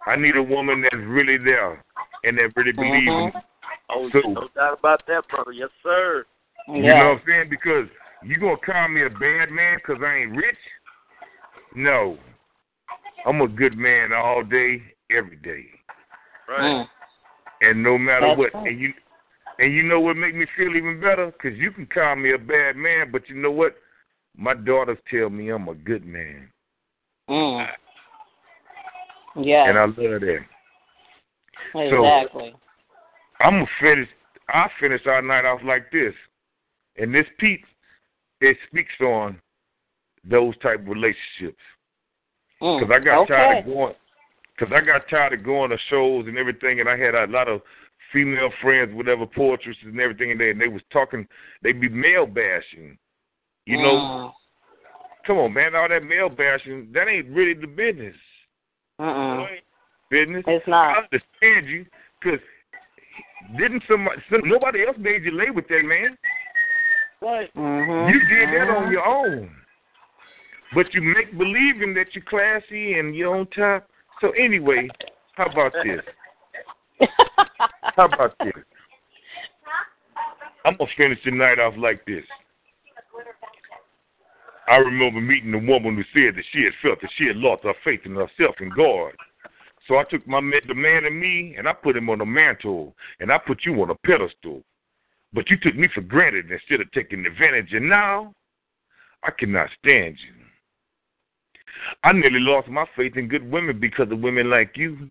I 0.07 0.15
need 0.15 0.35
a 0.35 0.41
woman 0.41 0.81
that's 0.81 0.95
really 0.95 1.37
there 1.37 1.83
and 2.23 2.37
that 2.39 2.55
really 2.55 2.71
believes 2.71 3.07
in 3.07 3.31
Mhm. 3.31 3.43
Oh, 3.93 4.09
So- 4.11 4.19
no 4.21 4.47
doubt 4.55 4.79
about 4.79 5.05
that, 5.07 5.27
brother. 5.27 5.51
Yes, 5.51 5.69
sir. 5.83 6.25
You 6.67 6.83
Yeah. 6.83 6.99
know 6.99 7.09
what 7.09 7.19
I'm 7.19 7.25
saying? 7.25 7.49
Because 7.49 7.89
you 8.23 8.37
gonna 8.37 8.57
call 8.57 8.87
me 8.87 9.03
a 9.03 9.09
bad 9.09 9.51
man 9.51 9.77
because 9.77 10.01
I 10.01 10.15
ain't 10.17 10.35
rich? 10.35 10.57
No, 11.73 12.17
I'm 13.25 13.41
a 13.41 13.47
good 13.47 13.77
man 13.77 14.13
all 14.13 14.43
day, 14.43 14.81
every 15.09 15.37
day, 15.37 15.65
Right. 16.47 16.59
Mm. 16.61 16.89
and 17.61 17.83
no 17.83 17.97
matter 17.97 18.27
That's 18.27 18.37
what. 18.39 18.53
right. 18.53 18.67
And 18.67 18.79
you, 18.79 18.93
and 19.59 19.73
you 19.73 19.83
know 19.83 19.99
what 19.99 20.17
make 20.17 20.35
me 20.35 20.45
feel 20.57 20.75
even 20.75 20.99
better? 20.99 21.27
Because 21.31 21.57
you 21.57 21.71
can 21.71 21.85
call 21.87 22.15
me 22.15 22.31
a 22.33 22.37
bad 22.37 22.75
man, 22.75 23.11
but 23.11 23.27
you 23.29 23.35
know 23.35 23.51
what? 23.51 23.75
My 24.37 24.53
daughters 24.53 24.97
tell 25.09 25.29
me 25.29 25.49
I'm 25.49 25.67
a 25.67 25.75
good 25.75 26.05
man, 26.05 26.51
Mm. 27.29 27.73
Yeah. 29.35 29.67
and 29.69 29.77
I 29.77 29.85
love 29.85 29.95
that. 29.95 30.45
exactly. 31.73 32.55
I'm 33.43 33.53
gonna 33.53 33.65
finish. 33.79 34.09
I 34.49 34.67
finish 34.79 35.01
our 35.05 35.21
night 35.21 35.45
off 35.45 35.61
like 35.63 35.91
this, 35.91 36.13
and 36.97 37.13
this 37.13 37.25
piece 37.39 37.61
it 38.41 38.57
speaks 38.67 38.93
on 39.01 39.39
those 40.23 40.57
type 40.57 40.79
of 40.81 40.87
relationships. 40.87 41.61
Mm. 42.61 42.79
Because 42.79 42.95
I 42.95 43.03
got 43.03 43.21
okay. 43.23 43.33
tired 43.33 43.59
of 43.59 43.65
going. 43.65 43.95
Because 44.57 44.73
I 44.75 44.85
got 44.85 45.09
tired 45.09 45.33
of 45.33 45.43
going 45.43 45.71
to 45.71 45.77
shows 45.89 46.27
and 46.27 46.37
everything, 46.37 46.79
and 46.79 46.89
I 46.89 46.97
had 46.97 47.15
a 47.15 47.25
lot 47.25 47.47
of 47.47 47.61
female 48.13 48.51
friends, 48.61 48.93
whatever 48.93 49.25
poetresses 49.25 49.83
and 49.85 49.99
everything, 49.99 50.31
and 50.31 50.39
they 50.39 50.51
and 50.51 50.61
they 50.61 50.67
was 50.67 50.81
talking. 50.91 51.27
They'd 51.63 51.79
be 51.79 51.89
male 51.89 52.27
bashing. 52.27 52.97
You 53.65 53.77
know, 53.77 53.95
Mm. 53.95 54.33
come 55.25 55.37
on, 55.37 55.53
man, 55.53 55.75
all 55.75 55.87
that 55.87 56.03
male 56.03 56.29
bashing 56.29 56.91
that 56.93 57.07
ain't 57.07 57.29
really 57.29 57.53
the 57.53 57.67
business. 57.67 58.15
Mm-mm. 58.99 59.47
Business. 60.09 60.43
It's 60.47 60.67
not. 60.67 60.97
I 60.97 61.03
understand 61.03 61.67
you, 61.67 61.85
because 62.19 62.39
didn't 63.57 63.83
somebody, 63.87 64.21
some, 64.29 64.41
nobody 64.45 64.85
else 64.85 64.97
made 64.99 65.23
you 65.23 65.31
lay 65.31 65.49
with 65.49 65.67
that 65.67 65.83
man. 65.83 66.17
Right. 67.21 67.53
Mhm. 67.53 68.13
You 68.13 68.19
did 68.27 68.49
that 68.49 68.69
on 68.69 68.91
your 68.91 69.05
own. 69.05 69.55
But 70.73 70.93
you 70.93 71.01
make 71.01 71.37
believing 71.37 71.93
that 71.95 72.15
you're 72.15 72.23
classy 72.23 72.97
and 72.97 73.15
you're 73.15 73.35
on 73.35 73.45
top. 73.47 73.87
So 74.21 74.31
anyway, 74.31 74.87
how 75.33 75.45
about 75.45 75.73
this? 75.83 76.01
How 77.95 78.05
about 78.05 78.35
this? 78.43 78.53
I'm 80.65 80.77
gonna 80.77 80.91
finish 80.95 81.17
the 81.25 81.31
night 81.31 81.59
off 81.59 81.73
like 81.77 82.05
this. 82.05 82.23
I 84.67 84.77
remember 84.77 85.19
meeting 85.19 85.53
a 85.53 85.59
woman 85.59 85.95
who 85.95 86.03
said 86.13 86.35
that 86.35 86.45
she 86.53 86.63
had 86.63 86.73
felt 86.81 87.01
that 87.01 87.09
she 87.17 87.25
had 87.25 87.37
lost 87.37 87.63
her 87.63 87.73
faith 87.83 88.01
in 88.05 88.15
herself 88.15 88.55
and 88.59 88.73
God. 88.73 89.13
So 89.91 89.97
I 89.97 90.05
took 90.05 90.25
my 90.25 90.39
the 90.39 90.73
man 90.73 91.03
in 91.03 91.19
me 91.19 91.55
and 91.57 91.67
I 91.67 91.73
put 91.73 91.97
him 91.97 92.09
on 92.09 92.21
a 92.21 92.25
mantle 92.25 92.95
and 93.19 93.29
I 93.29 93.37
put 93.37 93.65
you 93.65 93.73
on 93.81 93.89
a 93.89 93.95
pedestal. 94.07 94.63
But 95.33 95.49
you 95.49 95.57
took 95.57 95.75
me 95.75 95.89
for 95.93 95.99
granted 95.99 96.49
instead 96.49 96.79
of 96.79 96.89
taking 96.93 97.25
advantage. 97.25 97.73
And 97.73 97.89
now 97.89 98.33
I 99.21 99.31
cannot 99.37 99.67
stand 99.85 100.15
you. 100.17 100.33
I 102.05 102.13
nearly 102.13 102.39
lost 102.39 102.69
my 102.69 102.85
faith 102.95 103.17
in 103.17 103.27
good 103.27 103.51
women 103.51 103.81
because 103.81 104.09
of 104.09 104.21
women 104.21 104.49
like 104.49 104.77
you. 104.77 105.09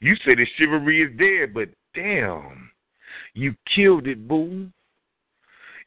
You 0.00 0.14
say 0.24 0.36
the 0.36 0.46
chivalry 0.56 1.02
is 1.02 1.18
dead, 1.18 1.52
but 1.52 1.70
damn, 1.92 2.70
you 3.34 3.56
killed 3.74 4.06
it, 4.06 4.28
boo. 4.28 4.68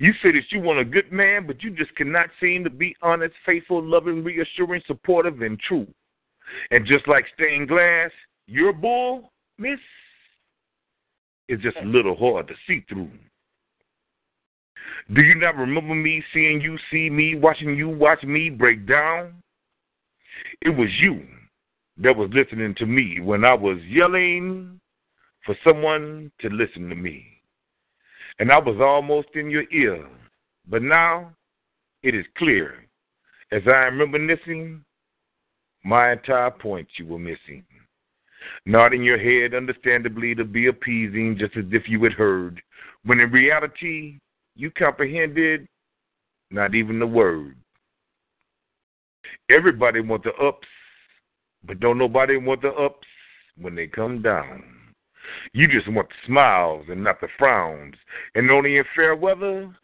You 0.02 0.12
say 0.22 0.34
that 0.34 0.52
you 0.52 0.60
want 0.60 0.80
a 0.80 0.84
good 0.84 1.10
man, 1.10 1.48
but 1.48 1.64
you 1.64 1.72
just 1.72 1.96
cannot 1.96 2.28
seem 2.42 2.66
to 2.66 2.70
be 2.70 2.98
honest, 3.02 3.34
faithful, 3.46 3.82
loving, 3.82 4.26
reassuring, 4.26 4.82
supportive, 4.88 5.42
and 5.42 5.58
true. 5.58 5.88
And 6.72 6.86
just 6.86 7.08
like 7.08 7.26
stained 7.34 7.70
glass, 7.70 8.12
your 8.48 8.74
bull, 8.74 9.32
miss, 9.58 9.80
is 11.48 11.60
just 11.62 11.78
a 11.78 11.86
little 11.86 12.16
hard 12.16 12.48
to 12.48 12.54
see 12.68 12.84
through. 12.90 13.10
Do 15.14 15.24
you 15.24 15.36
not 15.36 15.56
remember 15.56 15.94
me 15.94 16.24
seeing 16.34 16.62
you 16.62 16.78
see 16.92 17.10
me, 17.10 17.36
watching 17.36 17.76
you 17.76 17.90
watch 17.90 18.24
me 18.24 18.50
break 18.50 18.88
down? 18.88 19.36
It 20.62 20.70
was 20.70 20.90
you 21.00 21.24
that 21.98 22.16
was 22.16 22.30
listening 22.34 22.76
to 22.76 22.86
me 22.86 23.20
when 23.22 23.46
I 23.46 23.54
was 23.54 23.78
yelling 23.88 24.80
for 25.46 25.56
someone 25.64 26.32
to 26.42 26.50
listen 26.50 26.90
to 26.90 26.96
me 26.96 27.36
and 28.40 28.52
I 28.52 28.60
was 28.60 28.78
almost 28.82 29.30
in 29.36 29.50
your 29.50 29.64
ear. 29.72 30.06
But 30.68 30.82
now 30.82 31.32
it 32.04 32.16
is 32.16 32.26
clear, 32.38 32.86
as 33.52 33.62
I 33.68 33.88
am 33.88 34.00
reminiscing, 34.00 34.84
my 35.86 36.12
entire 36.12 36.52
point 36.52 36.88
you 36.98 37.06
were 37.06 37.20
missing. 37.20 37.64
Nodding 38.66 39.04
your 39.04 39.20
head 39.20 39.56
understandably 39.56 40.36
to 40.36 40.44
be 40.44 40.68
appeasing, 40.68 41.38
just 41.40 41.56
as 41.56 41.66
if 41.72 41.88
you 41.88 42.04
had 42.04 42.14
heard, 42.14 42.62
when 43.06 43.20
in 43.20 43.32
reality 43.32 44.20
you 44.56 44.72
comprehended 44.72 45.68
not 46.52 46.74
even 46.76 47.00
the 47.00 47.08
word. 47.08 47.56
Everybody 49.52 50.00
want 50.00 50.24
the 50.24 50.34
ups, 50.34 50.68
but 51.64 51.80
don't 51.80 51.98
nobody 51.98 52.38
want 52.38 52.62
the 52.64 52.74
ups 52.74 53.08
when 53.58 53.76
they 53.76 53.88
come 53.88 54.22
down. 54.22 54.64
You 55.54 55.68
just 55.68 55.92
want 55.92 56.10
the 56.10 56.16
smiles 56.26 56.86
and 56.90 57.04
not 57.04 57.22
the 57.22 57.28
frowns. 57.38 57.96
And 58.34 58.50
only 58.50 58.78
in 58.78 58.86
fair 58.96 59.16
weather 59.16 59.76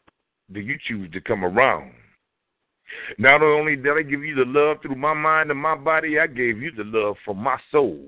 do 0.52 0.60
you 0.60 0.78
choose 0.88 1.12
to 1.12 1.22
come 1.22 1.46
around. 1.46 1.94
Not 3.18 3.42
only 3.42 3.76
did 3.76 3.98
I 3.98 4.02
give 4.02 4.24
you 4.24 4.36
the 4.36 4.46
love 4.46 4.78
through 4.82 4.96
my 4.96 5.14
mind 5.14 5.52
and 5.52 5.60
my 5.60 5.76
body, 5.76 6.20
I 6.20 6.28
gave 6.28 6.62
you 6.62 6.72
the 6.72 6.84
love 6.84 7.16
for 7.26 7.36
my 7.36 7.58
soul. 7.72 8.00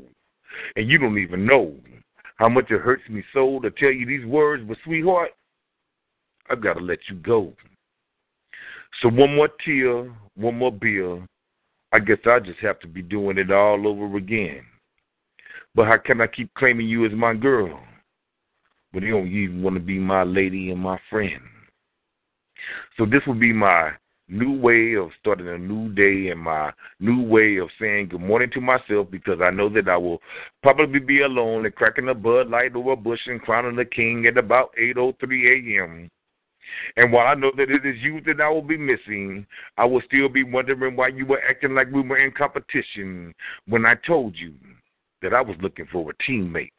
And 0.75 0.89
you 0.89 0.97
don't 0.97 1.17
even 1.17 1.45
know 1.45 1.75
how 2.37 2.49
much 2.49 2.71
it 2.71 2.81
hurts 2.81 3.03
me 3.09 3.23
so 3.33 3.59
to 3.59 3.71
tell 3.71 3.91
you 3.91 4.05
these 4.05 4.25
words, 4.25 4.63
but 4.67 4.77
sweetheart, 4.83 5.31
I've 6.49 6.61
got 6.61 6.73
to 6.73 6.83
let 6.83 6.99
you 7.09 7.15
go. 7.17 7.53
So 9.01 9.09
one 9.09 9.35
more 9.35 9.49
tear, 9.65 10.13
one 10.35 10.57
more 10.57 10.71
beer. 10.71 11.25
I 11.91 11.99
guess 11.99 12.17
I 12.25 12.39
just 12.39 12.59
have 12.59 12.79
to 12.79 12.87
be 12.87 13.01
doing 13.01 13.37
it 13.37 13.51
all 13.51 13.87
over 13.87 14.17
again. 14.17 14.63
But 15.75 15.87
how 15.87 15.97
can 15.97 16.21
I 16.21 16.27
keep 16.27 16.53
claiming 16.55 16.87
you 16.87 17.05
as 17.05 17.11
my 17.13 17.33
girl? 17.33 17.79
But 18.91 19.03
you 19.03 19.11
don't 19.11 19.27
even 19.27 19.63
want 19.63 19.75
to 19.75 19.79
be 19.79 19.97
my 19.97 20.23
lady 20.23 20.71
and 20.71 20.79
my 20.79 20.99
friend. 21.09 21.41
So 22.97 23.05
this 23.05 23.21
will 23.25 23.33
be 23.33 23.53
my 23.53 23.91
new 24.29 24.57
way 24.57 24.95
of 24.95 25.09
starting 25.19 25.49
a 25.49 25.57
new 25.57 25.89
day 25.93 26.29
and 26.29 26.39
my 26.39 26.71
new 26.99 27.23
way 27.23 27.57
of 27.57 27.69
saying 27.79 28.07
good 28.07 28.21
morning 28.21 28.49
to 28.53 28.61
myself 28.61 29.07
because 29.11 29.39
I 29.41 29.49
know 29.49 29.69
that 29.69 29.89
I 29.89 29.97
will 29.97 30.21
probably 30.61 30.99
be 30.99 31.21
alone 31.21 31.65
and 31.65 31.75
cracking 31.75 32.09
a 32.09 32.13
bud 32.13 32.49
light 32.49 32.75
over 32.75 32.93
a 32.93 32.95
bush 32.95 33.19
and 33.25 33.41
crowning 33.41 33.75
the 33.75 33.85
king 33.85 34.25
at 34.25 34.37
about 34.37 34.73
8.03 34.79 35.77
a.m. 35.77 36.09
And 36.95 37.11
while 37.11 37.27
I 37.27 37.35
know 37.35 37.51
that 37.57 37.69
it 37.69 37.85
is 37.85 38.01
you 38.01 38.21
that 38.21 38.41
I 38.41 38.49
will 38.49 38.61
be 38.61 38.77
missing, 38.77 39.45
I 39.77 39.85
will 39.85 40.01
still 40.05 40.29
be 40.29 40.43
wondering 40.43 40.95
why 40.95 41.09
you 41.09 41.25
were 41.25 41.41
acting 41.47 41.75
like 41.75 41.91
we 41.91 42.01
were 42.01 42.17
in 42.17 42.31
competition 42.31 43.33
when 43.67 43.85
I 43.85 43.95
told 44.07 44.35
you 44.37 44.53
that 45.21 45.33
I 45.33 45.41
was 45.41 45.57
looking 45.61 45.87
for 45.91 46.09
a 46.09 46.31
teammate. 46.31 46.71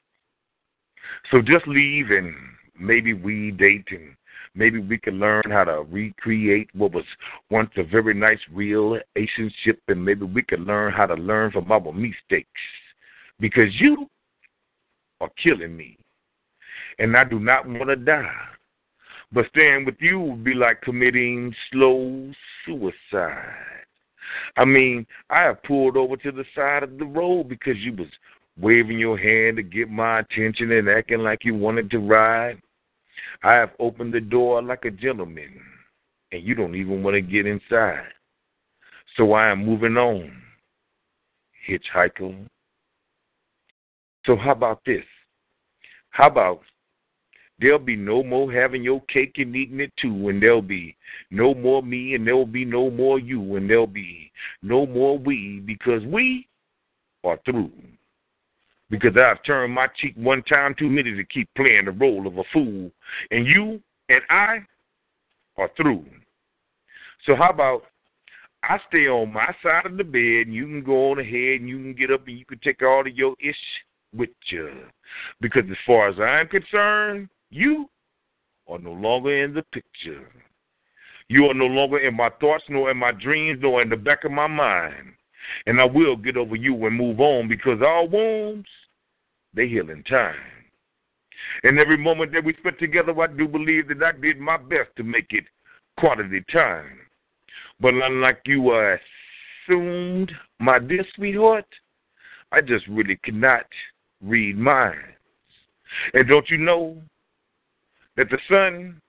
So 1.31 1.43
just 1.43 1.67
leave 1.69 2.11
and 2.11 2.35
maybe 2.79 3.13
we 3.13 3.51
date 3.51 3.87
and 3.91 4.17
maybe 4.55 4.79
we 4.79 4.99
can 4.99 5.19
learn 5.19 5.43
how 5.51 5.65
to 5.65 5.83
recreate 5.91 6.69
what 6.75 6.93
was 6.93 7.05
once 7.51 7.71
a 7.77 7.83
very 7.83 8.15
nice 8.15 8.39
relationship 8.53 9.81
and 9.89 10.05
maybe 10.05 10.25
we 10.25 10.43
can 10.43 10.65
learn 10.65 10.93
how 10.93 11.07
to 11.07 11.15
learn 11.15 11.51
from 11.51 11.71
our 11.71 11.93
mistakes. 11.93 12.49
Because 13.41 13.69
you 13.81 14.09
are 15.21 15.31
killing 15.43 15.77
me. 15.77 15.99
And 16.99 17.17
I 17.17 17.25
do 17.25 17.41
not 17.41 17.67
want 17.67 17.89
to 17.89 17.97
die. 17.97 18.31
But 19.33 19.47
staying 19.49 19.85
with 19.85 19.97
you 19.99 20.21
would 20.21 20.45
be 20.45 20.55
like 20.55 20.81
committing 20.83 21.53
slow 21.73 22.33
suicide. 22.65 23.57
I 24.57 24.65
mean, 24.65 25.07
I 25.31 25.43
have 25.43 25.63
pulled 25.65 25.97
over 25.97 26.17
to 26.19 26.31
the 26.31 26.45
side 26.55 26.85
of 26.85 26.99
the 26.99 27.05
road 27.05 27.49
because 27.49 27.77
you 27.79 27.95
was 27.95 28.09
waving 28.61 28.99
your 28.99 29.19
hand 29.19 29.57
to 29.57 29.63
get 29.63 29.91
my 29.91 30.21
attention 30.21 30.71
and 30.73 30.89
acting 30.89 31.21
like 31.21 31.45
you 31.45 31.55
wanted 31.55 31.91
to 31.91 31.99
ride. 31.99 32.61
I 33.43 33.55
have 33.55 33.71
opened 33.79 34.15
the 34.15 34.21
door 34.21 34.63
like 34.63 34.85
a 34.85 34.91
gentleman, 34.91 35.61
and 36.33 36.43
you 36.43 36.55
don't 36.55 36.75
even 36.75 37.03
want 37.03 37.15
to 37.15 37.21
get 37.21 37.47
inside. 37.47 38.07
So 39.17 39.33
I 39.33 39.51
am 39.51 39.65
moving 39.65 39.97
on, 39.97 40.33
hitchhiker. 41.69 42.47
So 44.27 44.37
how 44.37 44.53
about 44.53 44.81
this? 44.87 45.05
How 46.11 46.29
about 46.29 46.63
There'll 47.61 47.79
be 47.79 47.97
no 47.97 48.23
more 48.23 48.53
having 48.53 48.83
your 48.83 49.01
cake 49.03 49.35
and 49.37 49.55
eating 49.55 49.81
it 49.81 49.93
too, 49.97 50.29
and 50.29 50.43
there'll 50.43 50.61
be 50.61 50.97
no 51.31 51.55
more 51.55 51.83
me, 51.83 52.15
and 52.15 52.27
there'll 52.27 52.47
be 52.47 52.65
no 52.65 52.91
more 52.91 53.19
you, 53.19 53.57
and 53.57 53.71
there'll 53.71 53.87
be 53.87 54.31
no 54.63 54.87
more 54.87 55.17
we, 55.19 55.63
because 55.65 56.05
we 56.05 56.49
are 57.23 57.39
through. 57.45 57.71
Because 58.91 59.17
I've 59.17 59.43
turned 59.45 59.73
my 59.73 59.87
cheek 59.97 60.15
one 60.17 60.43
time 60.43 60.75
too 60.79 60.89
many 60.89 61.15
to 61.15 61.25
keep 61.25 61.49
playing 61.57 61.87
the 61.87 61.93
role 61.93 62.27
of 62.27 62.39
a 62.39 62.45
fool, 62.53 62.91
and 63.31 63.47
you 63.47 63.81
and 64.09 64.21
I 64.29 64.59
are 65.57 65.71
through. 65.77 66.05
So 67.27 67.35
how 67.35 67.51
about 67.51 67.85
I 68.63 68.79
stay 68.89 69.09
on 69.09 69.33
my 69.33 69.55
side 69.63 69.87
of 69.87 69.97
the 69.97 70.05
bed, 70.05 70.47
and 70.47 70.55
you 70.55 70.65
can 70.67 70.83
go 70.83 71.11
on 71.11 71.19
ahead, 71.19 71.61
and 71.61 71.69
you 71.69 71.79
can 71.79 71.95
get 71.95 72.11
up, 72.11 72.27
and 72.27 72.39
you 72.39 72.45
can 72.45 72.59
take 72.59 72.83
all 72.83 73.07
of 73.07 73.15
your 73.15 73.35
ish 73.41 73.57
with 74.15 74.31
you. 74.51 74.71
Because 75.41 75.65
as 75.71 75.77
far 75.87 76.09
as 76.09 76.21
I'm 76.21 76.49
concerned, 76.49 77.29
you 77.51 77.89
are 78.69 78.79
no 78.79 78.93
longer 78.93 79.45
in 79.45 79.55
the 79.55 79.63
picture. 79.73 80.29
You 81.29 81.47
are 81.47 81.55
no 81.55 81.67
longer 81.67 81.99
in 81.99 82.15
my 82.15 82.31
thoughts, 82.41 82.65
nor 82.69 82.91
in 82.91 82.97
my 82.97 83.13
dreams, 83.13 83.59
nor 83.63 83.83
in 83.83 83.89
the 83.89 83.97
back 83.97 84.25
of 84.25 84.31
my 84.31 84.47
mind. 84.47 85.15
And 85.67 85.81
I 85.81 85.85
will 85.85 86.17
get 86.17 86.37
over 86.37 86.57
you 86.57 86.87
and 86.87 86.97
move 86.97 87.21
on 87.21 87.49
because 87.49 87.81
our 87.83 88.07
wounds, 88.07 88.69
they 89.55 89.69
heal 89.69 89.91
in 89.91 90.03
time. 90.05 90.37
And 91.63 91.79
every 91.79 91.97
moment 91.97 92.33
that 92.33 92.45
we 92.45 92.55
spent 92.55 92.79
together, 92.79 93.19
I 93.21 93.27
do 93.27 93.47
believe 93.47 93.89
that 93.89 94.03
I 94.03 94.13
did 94.19 94.39
my 94.39 94.57
best 94.57 94.91
to 94.97 95.05
make 95.05 95.29
it 95.31 95.45
quality 95.99 96.45
time. 96.53 96.99
But 97.81 97.95
unlike 97.95 98.41
you 98.47 98.97
assumed, 99.69 100.33
my 100.59 100.79
dear 100.79 101.05
sweetheart, 101.15 101.67
I 102.53 102.61
just 102.61 102.87
really 102.89 103.17
cannot 103.25 103.67
read 104.23 104.57
minds. 104.57 105.01
And 106.13 106.29
don't 106.29 106.49
you 106.51 106.59
know, 106.59 106.97
that 108.17 108.31
the 108.31 108.39
sun 108.49 109.01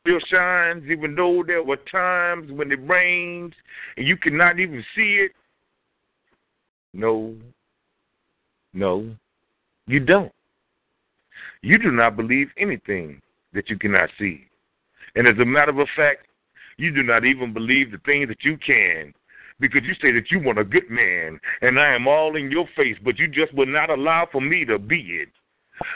still 0.00 0.18
shines 0.28 0.84
even 0.90 1.14
though 1.14 1.42
there 1.46 1.62
were 1.62 1.78
times 1.90 2.50
when 2.52 2.72
it 2.72 2.86
rains 2.88 3.52
and 3.96 4.06
you 4.06 4.16
cannot 4.16 4.58
even 4.58 4.84
see 4.94 5.26
it? 5.26 5.32
No, 6.94 7.34
no, 8.72 9.10
you 9.86 10.00
don't. 10.00 10.32
You 11.62 11.78
do 11.78 11.90
not 11.90 12.16
believe 12.16 12.48
anything 12.58 13.20
that 13.52 13.68
you 13.68 13.78
cannot 13.78 14.10
see. 14.18 14.44
And 15.14 15.26
as 15.26 15.38
a 15.40 15.44
matter 15.44 15.78
of 15.80 15.88
fact, 15.96 16.26
you 16.76 16.92
do 16.92 17.02
not 17.02 17.24
even 17.24 17.52
believe 17.52 17.90
the 17.90 17.98
things 18.06 18.28
that 18.28 18.44
you 18.44 18.56
can 18.58 19.12
because 19.60 19.82
you 19.84 19.94
say 20.00 20.12
that 20.12 20.30
you 20.30 20.40
want 20.40 20.58
a 20.58 20.64
good 20.64 20.88
man 20.88 21.40
and 21.60 21.80
I 21.80 21.94
am 21.94 22.06
all 22.06 22.36
in 22.36 22.50
your 22.50 22.68
face, 22.76 22.96
but 23.04 23.18
you 23.18 23.26
just 23.26 23.52
will 23.54 23.66
not 23.66 23.90
allow 23.90 24.28
for 24.30 24.40
me 24.40 24.64
to 24.66 24.78
be 24.78 25.00
it. 25.22 25.28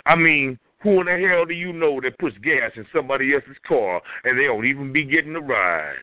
I 0.07 0.17
mean, 0.17 0.59
who 0.83 1.01
in 1.01 1.07
the 1.07 1.29
hell 1.29 1.45
do 1.45 1.55
you 1.55 1.73
know 1.73 2.01
that 2.01 2.19
puts 2.19 2.37
gas 2.39 2.73
in 2.75 2.85
somebody 2.93 3.33
else's 3.35 3.57
car 3.67 4.03
and 4.25 4.37
they 4.37 4.45
don't 4.45 4.67
even 4.67 4.93
be 4.93 5.05
getting 5.05 5.37
a 5.37 5.41
ride? 5.41 5.95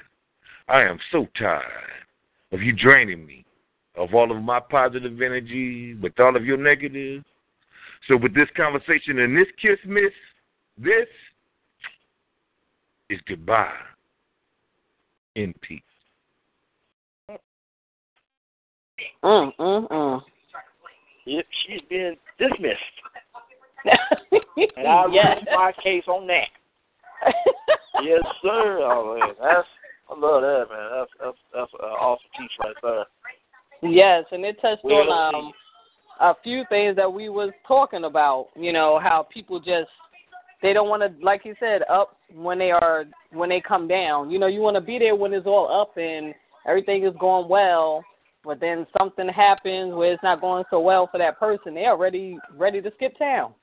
I 0.70 0.84
am 0.84 1.00
so 1.12 1.28
tired 1.38 1.64
of 2.54 2.62
you 2.62 2.72
draining 2.72 3.26
me 3.26 3.46
of 3.96 4.14
all 4.14 4.32
of 4.36 4.42
my 4.42 4.60
positive 4.60 5.22
energy 5.22 5.96
with 5.96 6.20
all 6.20 6.36
of 6.36 6.46
your 6.46 6.58
negative. 6.58 7.24
So 8.08 8.18
with 8.18 8.34
this 8.34 8.48
conversation 8.56 9.20
and 9.20 9.38
this 9.38 9.48
kiss 9.62 9.78
miss, 9.86 10.12
this 10.78 11.08
is 13.10 13.20
goodbye 13.28 13.74
in 15.36 15.54
peace. 15.62 15.82
Mm, 19.24 19.52
mm, 19.60 19.90
mm. 19.90 20.22
Yep, 21.26 21.46
she's 21.66 21.82
been 21.90 22.16
dismissed. 22.38 22.80
and 23.86 24.88
I 24.88 25.06
yes. 25.12 25.26
rest 25.38 25.48
my 25.54 25.72
case 25.84 26.04
on 26.08 26.28
that. 26.28 26.48
yes, 28.04 28.22
sir. 28.42 28.80
Oh 28.82 29.18
man, 29.20 29.36
that's 29.42 29.68
I 30.10 30.20
love 30.20 30.42
that 30.42 30.66
man. 30.72 30.90
That's 30.96 31.12
that's 31.22 31.38
that's 31.54 31.74
an 31.74 31.90
awesome 31.90 32.30
piece 32.38 32.52
right 32.64 32.76
there. 32.82 33.06
Yes, 33.82 34.26
and 34.32 34.44
it 34.44 34.62
touched 34.62 34.84
Well, 34.84 35.12
on 35.12 35.36
um 35.36 35.52
a 36.20 36.36
few 36.44 36.66
things 36.70 36.96
that 36.98 37.12
we 37.12 37.30
was 37.30 37.52
talking 37.68 38.04
about. 38.04 38.48
You 38.56 38.74
know 38.74 39.00
how 39.02 39.28
people 39.34 39.60
just 39.60 39.90
they 40.62 40.74
don't 40.74 40.90
want 40.90 41.02
to, 41.02 41.26
like 41.26 41.46
you 41.46 41.56
said, 41.60 41.84
up 41.90 42.18
when 42.34 42.60
they 42.60 42.72
are 42.72 43.06
when 43.32 43.50
they 43.50 43.62
come 43.62 43.88
down. 43.88 44.30
You 44.30 44.40
know, 44.40 44.48
you 44.48 44.60
want 44.60 44.76
to 44.76 44.82
be 44.82 45.00
there 45.00 45.16
when 45.16 45.34
it's 45.34 45.48
all 45.48 45.72
up 45.82 45.98
and 45.98 46.34
everything 46.68 47.06
is 47.06 47.14
going 47.20 47.48
well. 47.48 48.04
But 48.44 48.60
then 48.60 48.88
something 48.98 49.28
happens 49.28 49.94
where 49.94 50.14
it's 50.14 50.24
not 50.24 50.42
going 50.42 50.64
so 50.70 50.80
well 50.80 51.08
for 51.12 51.18
that 51.18 51.40
person. 51.40 51.74
They 51.74 51.86
are 51.86 51.98
ready 51.98 52.38
to 52.58 52.92
skip 52.96 53.18
town. 53.18 53.54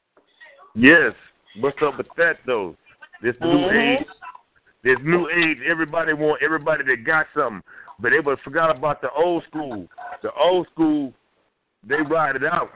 Yes. 0.74 1.12
What's 1.60 1.78
up 1.82 1.96
with 1.98 2.08
that 2.16 2.38
though? 2.46 2.76
This 3.22 3.34
new 3.40 3.58
Mhm. 3.58 4.00
age, 4.00 4.06
this 4.82 4.98
new 5.00 5.28
age. 5.30 5.58
Everybody 5.62 6.12
want 6.12 6.42
everybody 6.42 6.84
that 6.84 7.04
got 7.04 7.26
something, 7.34 7.62
but 8.00 8.10
they 8.10 8.20
but 8.20 8.38
forgot 8.40 8.76
about 8.76 9.00
the 9.00 9.10
old 9.10 9.44
school. 9.44 9.88
The 10.22 10.30
old 10.32 10.66
school, 10.72 11.12
they 11.86 11.96
ride 11.96 12.36
it 12.36 12.44
out. 12.44 12.70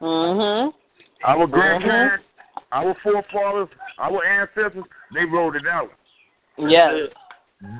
Mhm. 0.00 0.72
Our 1.24 1.46
grandparents, 1.46 2.24
our 2.72 2.94
forefathers, 3.02 3.68
our 3.98 4.24
ancestors, 4.24 4.84
they 5.14 5.24
rode 5.24 5.56
it 5.56 5.66
out. 5.66 5.90
Yes. 6.58 7.08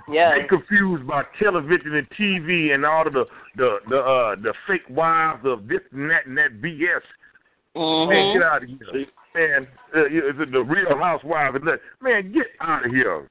Yeah. 0.08 0.38
They 0.38 0.46
confused 0.46 1.06
by 1.06 1.24
television 1.38 1.94
and 1.94 2.08
TV 2.10 2.72
and 2.72 2.86
all 2.86 3.06
of 3.06 3.12
the 3.12 3.26
the 3.56 3.78
the 3.88 3.98
uh 3.98 4.36
the 4.36 4.54
fake 4.66 4.88
wives 4.88 5.44
of 5.44 5.66
this 5.66 5.80
and 5.92 6.10
that 6.10 6.26
and 6.26 6.36
that 6.38 6.60
BS. 6.62 7.02
Man, 7.74 7.82
Mhm. 7.84 8.08
Man, 8.08 8.32
get 8.34 8.42
out 8.42 8.62
of 8.62 8.68
here, 8.68 9.06
man. 9.34 9.68
Uh, 9.94 10.04
is 10.04 10.38
it 10.38 10.52
the 10.52 10.62
Real 10.62 10.96
Housewives 10.98 11.56
and 11.56 11.66
that? 11.66 11.80
Man, 12.00 12.30
get 12.32 12.46
out 12.60 12.84
of 12.84 12.92
here. 12.92 13.28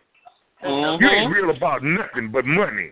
You 0.64 1.09
ain't 1.09 1.33
real 1.33 1.49
about 1.49 1.83
nothing 1.83 2.31
but 2.31 2.45
money 2.45 2.91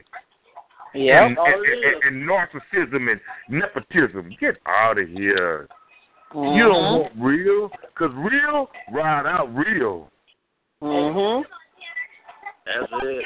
Yep. 0.95 1.22
and, 1.22 1.38
and, 1.38 1.65
and, 1.65 2.03
and 2.03 2.30
narcissism 2.30 3.11
and 3.11 3.19
nepotism. 3.49 4.35
Get 4.39 4.57
out 4.65 4.98
of 4.98 5.07
here. 5.09 5.67
You 6.33 6.64
don't 6.64 6.83
Mhm. 6.83 7.01
want 7.01 7.14
real, 7.17 7.69
cause 7.95 8.11
real 8.15 8.69
ride 8.91 9.25
out 9.25 9.53
real. 9.56 10.11
Mhm. 10.81 11.43
That's 12.65 12.91
it. 13.03 13.25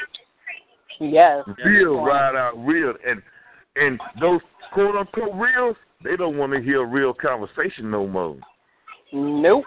Yes. 1.00 1.44
Real 1.64 2.04
ride 2.04 2.36
out 2.36 2.54
real, 2.64 2.94
and 3.06 3.22
and 3.76 4.00
those 4.20 4.40
quote 4.72 4.94
unquote 4.96 5.34
reals, 5.34 5.76
they 6.02 6.16
don't 6.16 6.36
want 6.38 6.52
to 6.52 6.60
hear 6.60 6.84
real 6.84 7.12
conversation 7.12 7.90
no 7.90 8.06
more. 8.06 8.36
Nope. 9.12 9.64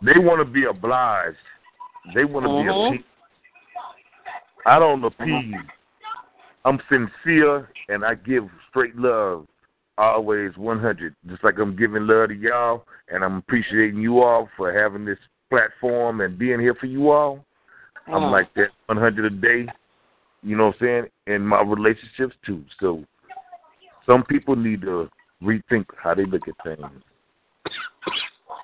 They 0.00 0.18
want 0.18 0.38
to 0.40 0.44
be 0.44 0.64
obliged. 0.64 1.36
They 2.14 2.24
want 2.24 2.44
to 2.46 2.50
Mhm. 2.50 2.90
be 2.90 2.96
appeased. 2.96 3.08
I 4.66 4.78
don't 4.78 5.04
appease. 5.04 5.54
I'm 6.64 6.80
sincere 6.88 7.68
and 7.88 8.04
I 8.04 8.14
give 8.14 8.48
straight 8.70 8.96
love, 8.96 9.46
always 9.98 10.56
100. 10.56 11.14
Just 11.28 11.42
like 11.42 11.58
I'm 11.58 11.76
giving 11.76 12.06
love 12.06 12.28
to 12.28 12.34
y'all, 12.34 12.84
and 13.08 13.24
I'm 13.24 13.36
appreciating 13.38 14.00
you 14.00 14.22
all 14.22 14.48
for 14.56 14.72
having 14.72 15.04
this 15.04 15.18
platform 15.50 16.20
and 16.20 16.38
being 16.38 16.60
here 16.60 16.74
for 16.74 16.86
you 16.86 17.10
all. 17.10 17.44
I'm 18.06 18.22
Mhm. 18.22 18.30
like 18.30 18.54
that 18.54 18.70
100 18.88 19.24
a 19.24 19.30
day. 19.30 19.68
You 20.42 20.56
know 20.56 20.66
what 20.66 20.76
I'm 20.76 20.80
saying? 20.80 21.10
In 21.26 21.46
my 21.46 21.62
relationships 21.62 22.36
too. 22.44 22.64
So 22.80 23.04
some 24.06 24.24
people 24.24 24.56
need 24.56 24.82
to 24.82 25.10
rethink 25.42 25.86
how 25.96 26.14
they 26.14 26.24
look 26.24 26.46
at 26.48 26.54
things. 26.62 27.02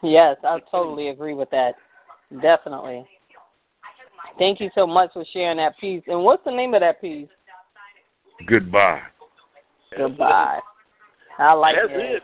Yes, 0.03 0.37
I 0.45 0.61
totally 0.71 1.09
agree 1.09 1.35
with 1.35 1.51
that. 1.51 1.77
Definitely. 2.41 3.07
Thank 4.39 4.61
you 4.61 4.71
so 4.75 4.87
much 4.87 5.11
for 5.13 5.25
sharing 5.33 5.57
that 5.59 5.79
piece. 5.79 6.03
And 6.07 6.23
what's 6.23 6.45
the 6.45 6.51
name 6.51 6.75
of 6.75 6.81
that 6.81 7.01
piece? 7.01 7.29
Goodbye. 8.47 9.01
Goodbye. 9.97 10.61
I 11.39 11.53
like 11.55 11.77
That's 11.77 11.93
it. 11.93 12.17
it. 12.17 12.23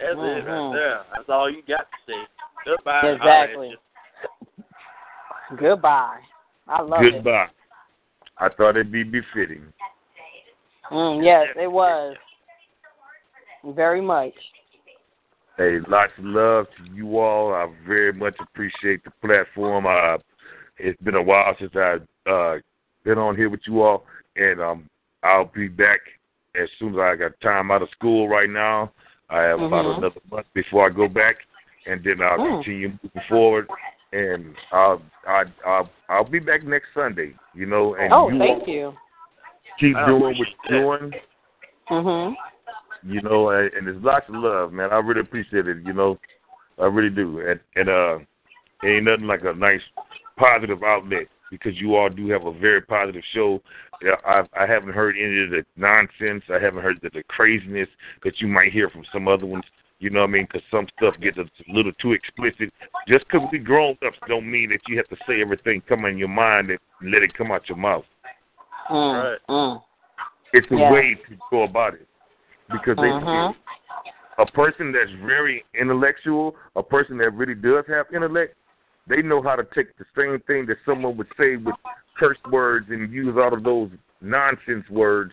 That's 0.00 0.14
it 0.14 0.16
right 0.16 0.46
Mhm. 0.46 0.72
there. 0.72 1.04
That's 1.14 1.28
all 1.28 1.50
you 1.50 1.62
got 1.62 1.86
to 1.90 1.96
say. 2.06 2.26
Goodbye. 2.64 3.08
Exactly. 3.08 3.78
Goodbye. 5.56 6.20
I 6.68 6.82
love 6.82 7.02
it. 7.02 7.12
Goodbye. 7.12 7.48
I 8.38 8.48
thought 8.48 8.70
it'd 8.70 8.90
be 8.90 9.02
befitting. 9.02 9.72
Mm, 10.90 11.24
yes, 11.24 11.48
it 11.56 11.70
was. 11.70 12.16
Very 13.64 14.00
much. 14.00 14.34
Hey, 15.56 15.78
lots 15.86 16.12
of 16.18 16.24
love 16.24 16.66
to 16.76 16.94
you 16.94 17.18
all. 17.18 17.54
I 17.54 17.66
very 17.86 18.12
much 18.12 18.34
appreciate 18.40 19.04
the 19.04 19.12
platform. 19.24 19.86
Uh, 19.86 20.18
it's 20.78 21.00
been 21.02 21.14
a 21.14 21.22
while 21.22 21.54
since 21.58 21.72
I've 21.76 22.06
uh, 22.26 22.56
been 23.04 23.18
on 23.18 23.36
here 23.36 23.48
with 23.50 23.60
you 23.66 23.82
all, 23.82 24.04
and 24.36 24.60
um, 24.60 24.90
I'll 25.22 25.50
be 25.54 25.68
back 25.68 26.00
as 26.60 26.68
soon 26.78 26.94
as 26.94 27.00
I 27.00 27.16
got 27.16 27.40
time 27.40 27.70
out 27.70 27.82
of 27.82 27.90
school 27.90 28.28
right 28.28 28.50
now. 28.50 28.92
I 29.30 29.42
have 29.42 29.60
about 29.60 29.86
Mhm. 29.86 29.98
another 29.98 30.20
month 30.30 30.46
before 30.52 30.86
I 30.86 30.90
go 30.90 31.08
back, 31.08 31.36
and 31.86 32.02
then 32.04 32.20
I'll 32.20 32.38
Mm. 32.38 32.56
continue 32.56 32.88
moving 33.02 33.22
forward. 33.28 33.68
And 34.12 34.54
I'll, 34.72 35.00
I'll 35.26 35.52
I'll 35.64 35.90
I'll 36.10 36.24
be 36.28 36.38
back 36.38 36.64
next 36.64 36.88
Sunday. 36.92 37.34
You 37.54 37.64
know, 37.64 37.94
and 37.94 38.12
Oh, 38.12 38.28
you 38.28 38.38
thank 38.38 38.68
you. 38.68 38.94
keep 39.78 39.96
I 39.96 40.04
doing 40.06 40.38
what 40.38 40.48
you're 40.68 40.98
doing. 40.98 41.14
Mhm. 41.88 42.36
you 43.02 43.20
know, 43.22 43.50
and, 43.50 43.72
and 43.72 43.86
there's 43.86 44.02
lots 44.02 44.28
of 44.28 44.34
love, 44.36 44.72
man. 44.72 44.92
I 44.92 44.98
really 44.98 45.20
appreciate 45.20 45.66
it, 45.66 45.78
you 45.84 45.92
know, 45.92 46.18
I 46.78 46.84
really 46.86 47.10
do, 47.10 47.40
and 47.40 47.58
and 47.74 47.88
uh, 47.88 48.18
ain't 48.84 49.04
nothing 49.04 49.26
like 49.26 49.42
a 49.44 49.52
nice 49.54 49.80
positive 50.36 50.82
outlet 50.82 51.26
because 51.50 51.78
you 51.78 51.96
all 51.96 52.08
do 52.08 52.28
have 52.28 52.46
a 52.46 52.52
very 52.52 52.80
positive 52.80 53.22
show. 53.34 53.60
Yeah, 54.02 54.16
I 54.24 54.42
I 54.58 54.66
haven't 54.66 54.94
heard 54.94 55.16
any 55.16 55.44
of 55.44 55.50
the 55.50 55.64
nonsense. 55.76 56.44
I 56.48 56.58
haven't 56.62 56.82
heard 56.82 56.98
the, 57.02 57.10
the 57.10 57.22
craziness 57.24 57.88
that 58.24 58.40
you 58.40 58.48
might 58.48 58.72
hear 58.72 58.88
from 58.90 59.04
some 59.12 59.28
other 59.28 59.46
ones. 59.46 59.64
You 59.98 60.10
know 60.10 60.20
what 60.20 60.30
I 60.30 60.32
mean? 60.32 60.48
Because 60.50 60.66
some 60.68 60.88
stuff 60.96 61.14
gets 61.20 61.38
a 61.38 61.44
little 61.72 61.92
too 62.00 62.12
explicit. 62.12 62.72
Just 63.06 63.24
because 63.30 63.46
we 63.52 63.58
grown 63.58 63.96
ups 64.04 64.18
don't 64.26 64.50
mean 64.50 64.70
that 64.70 64.80
you 64.88 64.96
have 64.96 65.06
to 65.08 65.16
say 65.28 65.40
everything 65.40 65.80
come 65.88 66.06
in 66.06 66.18
your 66.18 66.26
mind 66.26 66.70
and 66.70 66.78
let 67.02 67.22
it 67.22 67.32
come 67.34 67.52
out 67.52 67.68
your 67.68 67.78
mouth. 67.78 68.04
Mm. 68.90 69.14
Right. 69.14 69.38
Mm. 69.48 69.82
It's 70.54 70.66
a 70.72 70.76
Yeah. 70.76 70.90
way 70.90 71.14
to 71.14 71.36
go 71.50 71.62
about 71.62 71.94
it 71.94 72.08
because 72.68 72.96
they 72.96 73.12
Mhm. 73.12 73.54
a 74.38 74.46
person 74.46 74.90
that's 74.90 75.10
very 75.12 75.64
intellectual, 75.74 76.56
a 76.74 76.82
person 76.82 77.16
that 77.18 77.30
really 77.34 77.54
does 77.54 77.86
have 77.86 78.06
intellect, 78.12 78.56
they 79.08 79.22
know 79.22 79.42
how 79.42 79.56
to 79.56 79.64
take 79.74 79.96
the 79.98 80.04
same 80.16 80.40
thing 80.46 80.66
that 80.66 80.76
someone 80.86 81.16
would 81.16 81.28
say 81.38 81.56
with 81.56 81.74
curse 82.16 82.38
words 82.50 82.86
and 82.90 83.12
use 83.12 83.34
all 83.36 83.52
of 83.52 83.64
those 83.64 83.90
nonsense 84.20 84.88
words, 84.90 85.32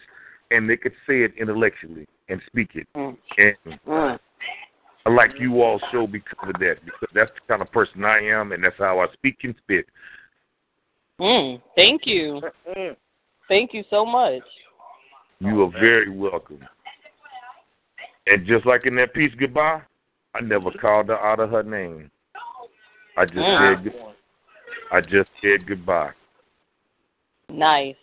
and 0.51 0.69
they 0.69 0.77
could 0.77 0.93
say 1.07 1.21
it 1.21 1.33
intellectually 1.39 2.07
and 2.29 2.41
speak 2.47 2.69
it. 2.75 2.87
Mm. 2.95 3.17
And 3.37 3.79
Mm. 3.85 4.19
I 5.05 5.09
like 5.09 5.39
you 5.39 5.61
all 5.61 5.79
show 5.91 6.07
because 6.07 6.37
of 6.43 6.53
that, 6.59 6.77
because 6.83 7.09
that's 7.13 7.31
the 7.31 7.41
kind 7.47 7.61
of 7.61 7.71
person 7.71 8.03
I 8.03 8.19
am, 8.19 8.51
and 8.51 8.63
that's 8.63 8.77
how 8.77 8.99
I 8.99 9.07
speak 9.13 9.37
and 9.43 9.55
spit. 9.63 9.85
Mm. 11.19 11.61
Thank 11.75 12.05
you. 12.05 12.41
Thank 13.47 13.73
you 13.73 13.83
so 13.89 14.05
much. 14.05 14.43
You 15.39 15.63
are 15.63 15.71
very 15.71 16.09
welcome. 16.09 16.59
And 18.27 18.45
just 18.45 18.65
like 18.65 18.85
in 18.85 18.95
that 18.97 19.13
piece, 19.13 19.33
goodbye, 19.39 19.81
I 20.35 20.41
never 20.41 20.71
called 20.71 21.07
her 21.07 21.19
out 21.19 21.39
of 21.39 21.49
her 21.49 21.63
name. 21.63 22.11
I 23.19 23.25
just 23.25 23.35
said, 23.35 23.93
I 24.93 25.01
just 25.01 25.29
said 25.41 25.67
goodbye. 25.67 26.11
Nice. 27.49 27.95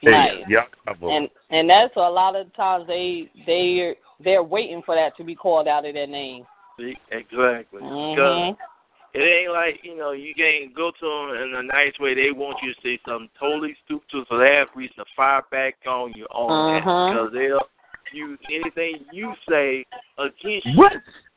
Hey, 0.00 0.10
Nice. 0.10 0.32
yeah. 0.48 0.62
And 1.02 1.28
and 1.50 1.68
that's 1.68 1.94
a 1.96 2.00
lot 2.00 2.34
of 2.34 2.54
times 2.54 2.86
they 2.86 3.30
they 3.46 3.94
they're 4.22 4.42
waiting 4.42 4.82
for 4.86 4.94
that 4.94 5.14
to 5.18 5.24
be 5.24 5.34
called 5.34 5.68
out 5.68 5.84
of 5.84 5.92
their 5.92 6.06
name. 6.06 6.46
See, 6.78 6.96
exactly. 7.10 7.82
Mhm. 7.82 8.14
Because 8.14 8.56
it 9.12 9.20
ain't 9.20 9.52
like 9.52 9.80
you 9.82 9.94
know 9.94 10.12
you 10.12 10.34
can't 10.34 10.74
go 10.74 10.90
to 10.90 11.06
them 11.06 11.42
in 11.42 11.54
a 11.56 11.62
nice 11.62 11.92
way. 12.00 12.14
They 12.14 12.32
want 12.32 12.56
you 12.62 12.72
to 12.72 12.80
say 12.80 12.98
something 13.06 13.28
totally 13.38 13.76
stupid, 13.84 14.26
so 14.30 14.38
they 14.38 14.54
have 14.54 14.68
reason 14.74 14.96
to 14.96 15.04
fire 15.14 15.42
back 15.50 15.76
on 15.86 16.14
you 16.14 16.24
on 16.30 16.72
that 16.72 16.82
Mhm. 16.82 17.10
because 17.10 17.32
they'll 17.34 17.68
use 18.12 18.38
anything 18.50 19.04
you 19.12 19.34
say 19.48 19.84
against 20.16 20.66
you 20.66 20.78
what? 20.78 20.92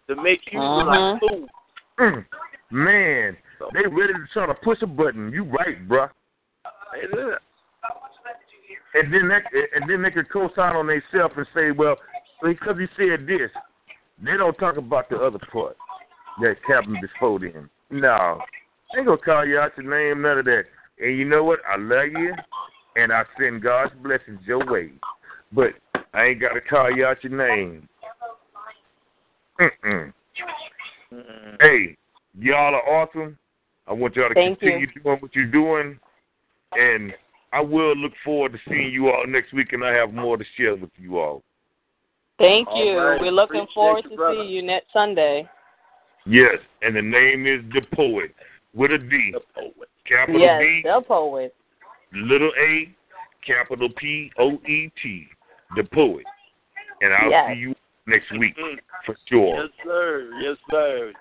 to 0.07 0.15
make 0.15 0.39
you 0.53 0.61
look 0.61 0.87
like 0.87 0.99
a 0.99 1.19
fool. 1.19 1.49
Mm, 1.99 2.25
man, 2.71 3.37
they 3.73 3.81
ready 3.89 4.13
to 4.13 4.25
try 4.33 4.45
to 4.45 4.53
push 4.53 4.81
a 4.81 4.87
button. 4.87 5.31
You 5.31 5.43
right, 5.43 5.87
bruh. 5.87 6.09
And 8.93 9.13
then 9.13 9.29
they, 9.29 9.59
and 9.75 9.89
then 9.89 10.01
they 10.01 10.11
could 10.11 10.31
co-sign 10.31 10.75
on 10.75 10.87
themselves 10.87 11.33
and 11.37 11.47
say, 11.53 11.71
well, 11.71 11.97
because 12.43 12.77
he 12.79 12.87
said 12.97 13.27
this, 13.27 13.51
they 14.23 14.37
don't 14.37 14.57
talk 14.57 14.77
about 14.77 15.09
the 15.09 15.17
other 15.17 15.39
part 15.51 15.77
that 16.41 16.55
happened 16.67 16.97
before 17.01 17.39
them. 17.39 17.69
No, 17.89 18.39
they 18.93 18.99
ain't 18.99 19.07
gonna 19.07 19.17
call 19.17 19.45
you 19.45 19.59
out 19.59 19.77
your 19.77 19.89
name, 19.89 20.21
none 20.21 20.39
of 20.39 20.45
that. 20.45 20.63
And 20.99 21.17
you 21.17 21.25
know 21.25 21.43
what? 21.43 21.59
I 21.69 21.77
love 21.77 22.07
you, 22.11 22.33
and 22.95 23.11
I 23.11 23.23
send 23.39 23.61
God's 23.61 23.93
blessings 24.01 24.39
your 24.45 24.65
way. 24.65 24.91
But 25.51 25.73
I 26.13 26.25
ain't 26.25 26.41
got 26.41 26.53
to 26.53 26.61
call 26.61 26.91
you 26.95 27.05
out 27.05 27.23
your 27.23 27.37
name. 27.37 27.87
Mm-mm. 29.59 30.13
Mm-mm. 31.13 31.57
Hey, 31.61 31.95
y'all 32.39 32.75
are 32.75 32.89
awesome. 32.89 33.37
I 33.87 33.93
want 33.93 34.15
y'all 34.15 34.29
to 34.29 34.35
Thank 34.35 34.59
continue 34.59 34.87
doing 35.01 35.17
what 35.19 35.33
you're 35.33 35.45
doing, 35.45 35.99
and 36.73 37.13
I 37.53 37.61
will 37.61 37.95
look 37.95 38.11
forward 38.23 38.53
to 38.53 38.59
seeing 38.69 38.91
you 38.91 39.09
all 39.09 39.25
next 39.27 39.53
week, 39.53 39.73
and 39.73 39.83
I 39.83 39.93
have 39.93 40.13
more 40.13 40.37
to 40.37 40.43
share 40.57 40.75
with 40.75 40.89
you 40.97 41.19
all. 41.19 41.43
Thank 42.37 42.67
All 42.67 42.85
you. 42.85 42.97
right. 42.97 43.19
We're 43.21 43.31
looking 43.31 43.61
Appreciate 43.61 43.73
forward 43.73 44.03
you, 44.03 44.09
to 44.11 44.15
brother. 44.15 44.43
see 44.43 44.47
you 44.47 44.61
next 44.61 44.91
Sunday. 44.93 45.49
Yes, 46.25 46.57
and 46.81 46.95
the 46.95 47.01
name 47.01 47.47
is 47.47 47.61
the 47.73 47.81
poet 47.95 48.35
with 48.75 48.91
a 48.91 48.97
D, 48.97 49.31
The 49.33 49.39
poet. 49.55 49.89
capital 50.05 50.41
yes, 50.41 50.61
D, 50.61 50.81
the 50.83 51.01
poet. 51.07 51.55
little 52.13 52.51
A, 52.59 52.93
capital 53.45 53.89
P 53.95 54.31
O 54.37 54.51
E 54.67 54.91
T, 55.01 55.27
the 55.75 55.83
poet. 55.85 56.25
And 57.01 57.13
I'll 57.13 57.29
Yes. 57.29 57.47
see 57.47 57.59
you 57.59 57.75
next 58.07 58.31
week 58.37 58.55
for 59.05 59.15
sure. 59.29 59.63
Yes, 59.63 59.71
sir. 59.83 60.31
Yes, 60.41 60.57
sir. 60.69 61.13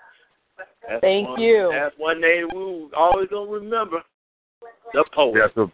That's 0.87 1.01
Thank 1.01 1.27
one, 1.27 1.41
you. 1.41 1.69
That's 1.73 1.95
one 1.97 2.21
name 2.21 2.47
we 2.53 2.89
always 2.95 3.27
gonna 3.29 3.49
remember. 3.49 4.03
The 4.93 5.03
poet. 5.13 5.35
That's 5.35 5.57
a 5.57 5.71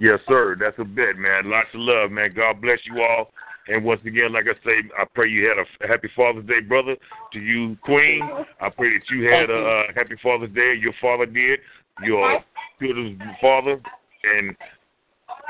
yes, 0.00 0.18
sir. 0.28 0.56
That's 0.58 0.78
a 0.78 0.84
bit, 0.84 1.16
man. 1.18 1.50
Lots 1.50 1.68
of 1.74 1.80
love, 1.80 2.10
man. 2.10 2.32
God 2.34 2.60
bless 2.60 2.78
you 2.84 3.02
all. 3.02 3.30
And 3.68 3.84
once 3.84 4.00
again, 4.04 4.32
like 4.32 4.46
I 4.46 4.54
say, 4.64 4.88
I 4.98 5.04
pray 5.14 5.28
you 5.28 5.46
had 5.46 5.58
a 5.58 5.88
happy 5.88 6.08
Father's 6.16 6.46
Day, 6.46 6.60
brother. 6.60 6.96
To 7.32 7.38
you, 7.38 7.76
Queen, 7.84 8.28
I 8.60 8.70
pray 8.70 8.98
that 8.98 9.04
you 9.10 9.24
had 9.24 9.48
Thank 9.48 9.50
a 9.50 9.52
you. 9.52 9.66
uh, 9.66 9.82
happy 9.94 10.16
Father's 10.22 10.54
Day. 10.54 10.74
Your 10.80 10.94
father 11.00 11.26
did. 11.26 11.60
Your 12.02 12.42
children's 12.80 13.20
father, 13.40 13.80
and 14.24 14.56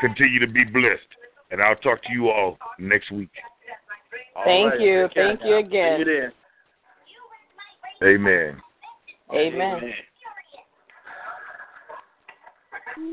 continue 0.01 0.41
to 0.41 0.49
be 0.53 0.65
blessed. 0.65 1.01
And 1.53 1.63
I'll 1.63 1.77
talk 1.77 2.03
to 2.03 2.13
you 2.13 2.29
all 2.31 2.59
next 2.79 3.11
week. 3.13 3.31
All 4.35 4.45
Thank 4.45 4.73
right. 4.73 4.81
you. 4.81 5.09
Thank 5.15 5.41
you 5.45 5.57
again. 5.57 6.05
See 6.05 6.11
you 6.11 6.29
then. 8.19 8.63
Amen. 9.33 9.77
Amen. 9.77 9.93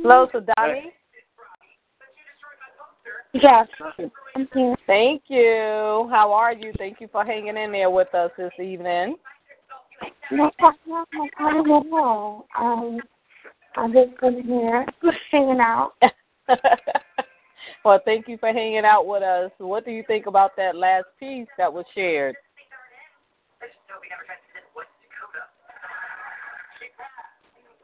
Hello, 0.02 0.28
Sydawnie. 0.34 0.92
Yes, 3.34 3.68
I'm 4.36 4.48
here. 4.54 4.76
Thank 4.88 5.24
you. 5.28 6.08
How 6.12 6.32
are 6.34 6.54
you? 6.54 6.72
Thank 6.78 7.00
you 7.00 7.08
for 7.12 7.24
hanging 7.24 7.58
in 7.58 7.72
there 7.72 7.90
with 7.90 8.14
us 8.16 8.32
this 8.38 8.52
evening. 8.60 9.16
No 10.32 10.52
problem. 10.58 11.06
No 11.14 11.28
problem 11.36 11.88
at 11.88 11.94
all. 11.94 12.48
Um, 12.58 13.00
I'm 13.76 13.94
just 13.94 14.12
sitting 14.22 14.44
here, 14.44 14.86
just 15.04 15.18
hanging 15.32 15.60
out. 15.60 15.94
well, 17.86 18.00
thank 18.06 18.28
you 18.28 18.38
for 18.38 18.52
hanging 18.52 18.86
out 18.86 19.06
with 19.06 19.24
us. 19.24 19.52
What 19.60 19.86
do 19.86 19.92
you 19.92 20.04
think 20.08 20.26
about 20.26 20.56
that 20.58 20.76
last 20.76 21.06
piece 21.20 21.48
that 21.58 21.72
was 21.72 21.86
shared? 21.94 22.36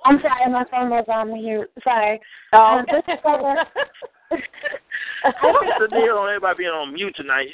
I'm 0.05 0.19
sorry, 0.21 0.51
my 0.51 0.65
phone 0.69 0.89
was 0.89 1.05
on 1.07 1.33
mute. 1.33 1.69
Sorry. 1.83 2.19
Oh, 2.51 2.57
Um, 2.79 2.85
this 2.91 3.03
is 3.07 3.19
what- 3.23 3.67
What's 4.29 5.79
the 5.79 5.87
deal 5.89 6.17
on 6.17 6.29
everybody 6.29 6.57
being 6.59 6.69
on 6.71 6.93
mute 6.93 7.15
tonight? 7.15 7.49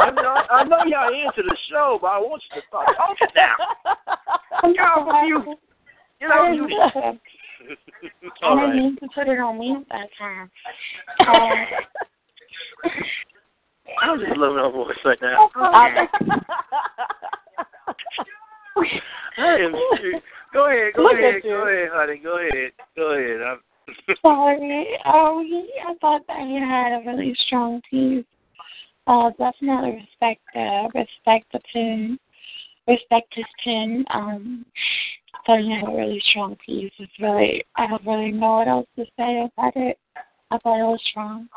I 0.00 0.10
know, 0.10 0.34
I 0.50 0.64
know 0.64 0.82
y'all 0.86 1.12
into 1.12 1.42
the 1.42 1.56
show, 1.70 1.98
but 2.00 2.08
I 2.08 2.18
want 2.18 2.42
you 2.50 2.60
to 2.60 2.66
start 2.66 2.88
talking 2.96 3.28
now. 3.36 3.56
Off 4.62 5.08
of 5.08 5.14
mute. 5.24 5.58
I 6.22 6.50
didn't, 6.50 6.66
mute. 6.66 6.80
I 6.94 8.46
All 8.46 8.56
didn't 8.56 8.70
right. 8.70 8.74
mean 8.76 8.96
to 8.96 9.08
put 9.14 9.28
it 9.28 9.38
on 9.38 9.58
mute 9.58 9.86
that 9.90 10.08
time. 10.18 10.50
Um, 11.28 11.66
I'm 14.02 14.18
just 14.20 14.36
loving 14.36 14.58
her 14.58 14.70
voice 14.70 14.96
right 15.04 15.18
now. 15.22 15.50
I- 15.56 16.08
I 19.36 19.54
am. 19.56 19.74
Go 20.52 20.66
ahead. 20.66 20.94
Go 20.94 21.02
Look 21.02 21.12
ahead. 21.12 21.42
Go 21.42 21.68
ahead, 21.68 21.88
honey. 21.92 22.18
Go 22.18 22.38
ahead. 22.38 22.72
Go 22.96 23.12
ahead. 23.12 23.42
I'm, 23.42 23.60
Sorry. 24.22 24.98
Oh, 25.06 25.40
yeah, 25.40 25.90
I 25.90 25.94
thought 26.00 26.22
that 26.28 26.46
you 26.46 26.60
had 26.60 27.00
a 27.00 27.02
really 27.06 27.34
strong 27.46 27.80
piece. 27.90 28.24
Uh, 29.06 29.30
definitely 29.38 29.92
respect 29.92 30.40
uh, 30.54 30.86
respect 30.94 31.50
the 31.52 31.60
pen, 31.72 32.18
respect 32.86 33.32
his 33.34 33.44
pen. 33.64 34.04
Um, 34.12 34.66
I 35.34 35.38
thought 35.46 35.64
you 35.64 35.74
had 35.74 35.88
a 35.88 35.96
really 35.96 36.22
strong 36.30 36.56
piece. 36.64 36.92
It's 36.98 37.12
really, 37.20 37.64
I 37.76 37.86
don't 37.86 38.06
really 38.06 38.30
know 38.30 38.58
what 38.58 38.68
else 38.68 38.86
to 38.96 39.04
say 39.16 39.48
about 39.56 39.72
it. 39.76 39.98
I 40.50 40.58
thought 40.58 40.80
it 40.80 40.84
was 40.84 41.00
strong. 41.10 41.48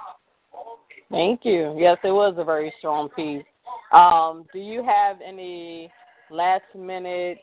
Thank 1.11 1.41
you. 1.43 1.75
Yes, 1.77 1.97
it 2.03 2.11
was 2.11 2.35
a 2.38 2.43
very 2.43 2.73
strong 2.80 3.09
piece. 3.09 3.43
Um, 3.91 4.45
do 4.51 4.59
you 4.59 4.83
have 4.83 5.17
any 5.23 5.91
last 6.31 6.63
minute 6.75 7.39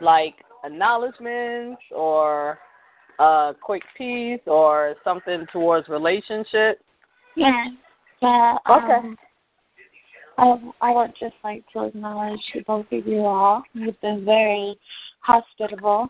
like 0.00 0.34
acknowledgments 0.64 1.82
or 1.94 2.58
a 3.18 3.54
quick 3.60 3.82
piece 3.96 4.40
or 4.46 4.94
something 5.04 5.46
towards 5.52 5.88
relationships? 5.88 6.82
Yeah. 7.36 7.64
Yeah. 8.20 8.56
Okay. 8.68 9.08
Um, 10.38 10.72
I, 10.80 10.88
I 10.90 10.92
would 10.92 11.12
just 11.18 11.34
like 11.42 11.64
to 11.72 11.84
acknowledge 11.84 12.40
both 12.66 12.86
of 12.92 13.06
you 13.06 13.20
all. 13.20 13.62
You've 13.72 14.00
been 14.00 14.24
very 14.24 14.76
hospitable 15.20 16.08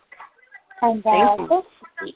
and 0.81 1.05
uh, 1.05 1.35
so 1.47 1.63
sweet. 1.99 2.15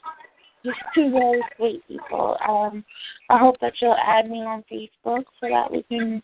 Just 0.64 0.78
two 0.94 1.10
very 1.10 1.42
sweet 1.56 1.82
people. 1.88 2.36
Um, 2.48 2.84
I 3.28 3.38
hope 3.38 3.56
that 3.60 3.74
you'll 3.82 3.96
add 3.96 4.30
me 4.30 4.38
on 4.38 4.64
Facebook 4.72 5.24
so 5.40 5.48
that 5.48 5.70
we 5.70 5.82
can 5.82 6.22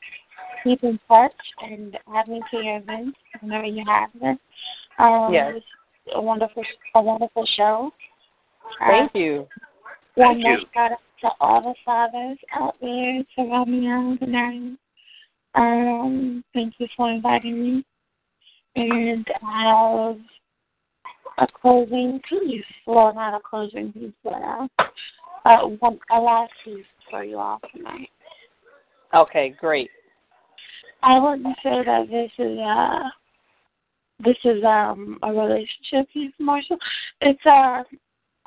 keep 0.65 0.83
in 0.83 0.99
touch 1.09 1.33
and 1.63 1.97
add 2.15 2.29
me 2.29 2.41
to 2.51 2.57
your 2.57 2.79
events 2.79 3.19
whenever 3.41 3.67
you 3.67 3.85
have 3.87 4.11
them. 4.19 4.39
Um, 4.99 5.33
Yes. 5.33 5.55
It's 6.11 6.19
a 6.19 6.21
wonderful, 6.21 6.63
a 6.97 7.03
wonderful 7.03 7.47
show. 7.57 7.93
Uh, 8.81 8.89
Thank 8.89 9.15
you. 9.15 9.47
one 10.17 10.35
Thank 10.35 10.43
more 10.43 10.59
you. 10.59 10.67
shout 10.75 10.93
out 10.93 10.99
to 11.21 11.29
all 11.41 11.63
the 11.63 11.75
fathers 11.85 12.39
out 12.53 12.75
there 12.81 13.23
surrounding 13.37 14.11
me 14.11 14.19
tonight. 14.19 14.77
Um, 15.55 16.45
thank 16.53 16.75
you 16.79 16.89
for 16.97 17.11
inviting 17.13 17.61
me. 17.61 17.85
And 18.75 19.25
I 19.43 20.17
have 21.39 21.49
a 21.49 21.53
closing 21.61 22.21
piece. 22.29 22.65
Well, 22.87 23.15
not 23.15 23.35
a 23.35 23.41
closing 23.49 23.93
piece, 23.93 24.13
but 24.25 24.35
uh, 24.35 24.67
uh, 25.45 25.67
one, 25.79 25.99
a 26.11 26.21
last 26.21 26.53
piece 26.65 26.85
for 27.09 27.23
you 27.23 27.39
all 27.39 27.61
tonight. 27.75 28.09
Okay, 29.15 29.55
great. 29.61 29.91
I 31.03 31.19
wouldn't 31.19 31.57
say 31.63 31.83
that 31.85 32.07
this 32.11 32.31
is 32.39 32.59
uh 32.59 33.09
this 34.25 34.37
is 34.45 34.63
um 34.65 35.19
a 35.23 35.33
relationship 35.33 36.09
piece, 36.13 36.33
Marshall. 36.39 36.79
It's 37.21 37.45
a 37.47 37.85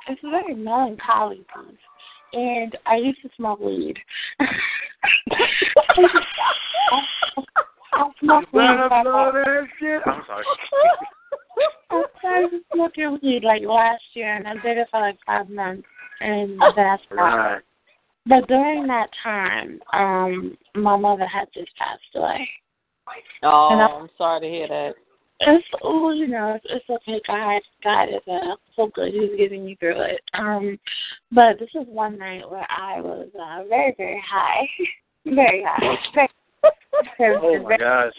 it's 0.10 0.22
a 0.24 0.30
very 0.30 0.56
melancholy 0.56 1.38
piece, 1.56 1.78
and 2.34 2.78
I 2.86 2.96
used 2.98 3.22
to 3.22 3.30
smoke 3.36 3.60
weed. 3.60 3.96
I 7.94 8.10
smoke 8.20 8.46
weed. 8.52 8.60
better 8.60 8.88
but 8.90 9.04
blow 9.04 9.32
that 9.34 9.68
shit. 9.80 10.02
I'm 10.06 10.24
sorry. 10.28 10.46
I 11.92 12.04
started 12.20 12.62
smoking 12.74 13.20
weed 13.22 13.44
like 13.44 13.62
last 13.64 14.02
year, 14.14 14.36
and 14.36 14.48
I 14.48 14.54
did 14.56 14.78
it 14.78 14.88
for 14.90 15.00
like 15.00 15.18
five 15.26 15.50
months, 15.50 15.88
and 16.22 16.60
that's 16.76 17.04
not. 17.12 17.36
Right. 17.36 17.62
But 18.26 18.48
during 18.48 18.88
that 18.88 19.10
time, 19.22 19.80
um, 19.92 20.58
my 20.76 20.96
mother 20.96 21.26
had 21.28 21.50
just 21.54 21.76
passed 21.78 22.02
away. 22.16 22.48
Oh, 23.44 23.70
And 23.72 23.82
I- 23.82 23.86
I'm 23.88 24.10
sorry 24.18 24.40
to 24.42 24.50
hear 24.50 24.68
that. 24.70 24.96
It's 25.46 25.66
oh, 25.84 26.12
you 26.12 26.28
know, 26.28 26.56
it's, 26.56 26.66
it's 26.70 26.90
okay. 26.90 27.22
God, 27.28 27.62
God 27.84 28.04
is 28.10 28.22
uh, 28.32 28.56
so 28.76 28.90
good. 28.94 29.14
He's 29.14 29.38
getting 29.38 29.68
you 29.68 29.76
through 29.78 30.02
it. 30.02 30.22
Um, 30.34 30.78
but 31.32 31.60
this 31.60 31.70
is 31.76 31.88
one 31.88 32.18
night 32.18 32.50
where 32.50 32.68
I 32.70 33.02
was 33.02 33.28
uh, 33.36 33.68
very, 33.68 33.94
very 33.98 34.24
high, 34.28 34.68
very 35.26 35.64
high. 35.68 35.98
Very, 37.18 37.36
Oh 37.42 37.62
my 37.62 37.68
very- 37.68 37.78
gosh. 37.80 38.14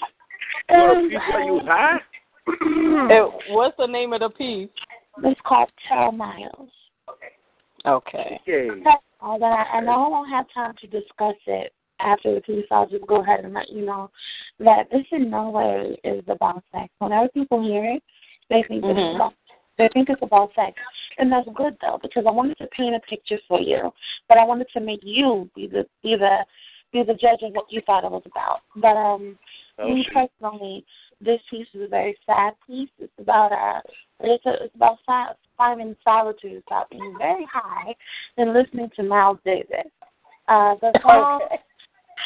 You 0.69 0.77
want 0.77 1.07
a 1.07 1.09
piece 1.09 1.19
where 1.33 1.45
you 1.45 1.61
high? 1.65 1.97
Eh, 3.11 3.29
what's 3.55 3.77
the 3.79 3.87
name 3.87 4.13
of 4.13 4.21
the 4.21 4.29
piece? 4.31 4.69
It's 5.23 5.41
called 5.47 5.71
Tara 5.89 6.13
Miles. 6.13 6.69
Okay. 7.87 8.39
Okay. 8.47 8.83
All 9.21 9.39
that, 9.39 9.67
and 9.73 9.89
I 9.89 9.97
won't 9.97 10.29
have 10.29 10.45
time 10.53 10.75
to 10.81 10.87
discuss 10.87 11.37
it 11.47 11.73
after 12.05 12.35
the 12.35 12.41
piece. 12.41 12.67
I'll 12.71 12.89
just 12.89 13.07
go 13.07 13.23
ahead 13.23 13.45
and 13.45 13.55
let 13.55 13.71
you 13.71 13.85
know 13.85 14.11
that 14.61 14.91
this 14.91 15.07
in 15.11 15.31
no 15.31 15.51
way 15.51 15.99
is 16.05 16.23
about 16.29 16.63
sex. 16.73 16.93
Whenever 16.99 17.29
people 17.29 17.63
hear 17.63 17.85
it, 17.85 18.03
they 18.51 18.63
think 18.65 18.85
Mhm. 18.85 18.97
it's 18.97 19.15
about 19.17 19.35
they 19.77 19.89
think 19.89 20.09
it's 20.09 20.23
about 20.23 20.55
sex, 20.55 20.81
and 21.19 21.33
that's 21.33 21.49
good 21.55 21.77
though 21.81 21.99
because 22.01 22.27
I 22.27 22.31
wanted 22.31 22.59
to 22.59 22.69
paint 22.69 22.95
a 22.95 23.01
picture 23.01 23.39
for 23.49 23.61
you, 23.61 23.93
but 24.29 24.39
I 24.39 24.45
wanted 24.45 24.69
to 24.75 24.81
make 24.81 25.03
you 25.03 25.51
be 25.55 25.67
the 25.67 25.85
be 26.03 26.15
the 26.15 26.47
be 26.93 27.03
the 27.03 27.15
judge 27.15 27.43
of 27.43 27.53
what 27.55 27.73
you 27.73 27.81
thought 27.81 28.05
it 28.05 28.11
was 28.11 28.23
about. 28.25 28.61
But 28.77 28.97
um, 28.97 29.37
Oh, 29.79 29.89
me 29.93 30.05
shoot. 30.05 30.31
personally, 30.41 30.85
this 31.21 31.41
piece 31.51 31.67
is 31.75 31.83
a 31.83 31.89
very 31.89 32.17
sad 32.27 32.55
piece. 32.67 32.91
It's 32.99 33.13
about 33.19 33.51
uh, 33.51 33.81
it's, 34.21 34.47
a, 34.47 34.65
it's 34.65 34.75
about 34.77 34.99
finding 35.57 35.97
solitude, 36.05 36.63
about 36.69 36.91
being 36.91 37.17
very 37.19 37.47
high, 37.53 37.95
and 38.37 38.53
listening 38.53 38.91
to 38.97 39.03
Miles 39.03 39.39
Davis. 39.45 39.91
Uh, 40.47 40.77
the 40.81 40.93
song, 41.03 41.41
okay. 41.43 41.61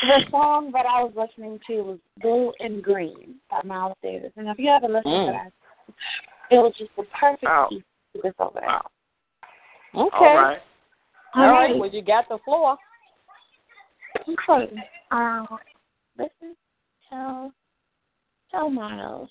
The 0.03 0.31
song 0.31 0.71
that 0.73 0.87
I 0.87 1.03
was 1.03 1.13
listening 1.17 1.59
to 1.67 1.83
was 1.83 1.99
"Blue 2.21 2.53
and 2.61 2.83
Green" 2.83 3.37
by 3.51 3.63
Miles 3.65 3.97
Davis, 4.03 4.33
and 4.37 4.49
if 4.49 4.59
you 4.59 4.69
haven't 4.69 4.93
listened 4.93 5.13
mm. 5.13 5.27
to 5.27 5.33
that, 5.33 5.53
it 6.51 6.59
was 6.59 6.73
just 6.79 6.91
the 6.97 7.05
perfect 7.19 7.45
wow. 7.45 7.67
piece 7.71 7.83
to 8.15 8.21
this 8.23 8.35
over 8.39 8.61
there. 8.61 8.69
Wow. 8.69 8.91
Okay. 9.95 10.17
All 10.21 10.37
right. 10.37 10.59
All 11.35 11.49
right. 11.51 11.77
Well, 11.77 11.91
you 11.91 12.03
got 12.03 12.29
the 12.29 12.39
floor. 12.45 12.77
Okay. 14.21 14.75
Um, 15.11 15.47
listen, 16.19 16.57
tell, 17.09 17.53
tell 18.51 18.71
Miles. 18.71 19.31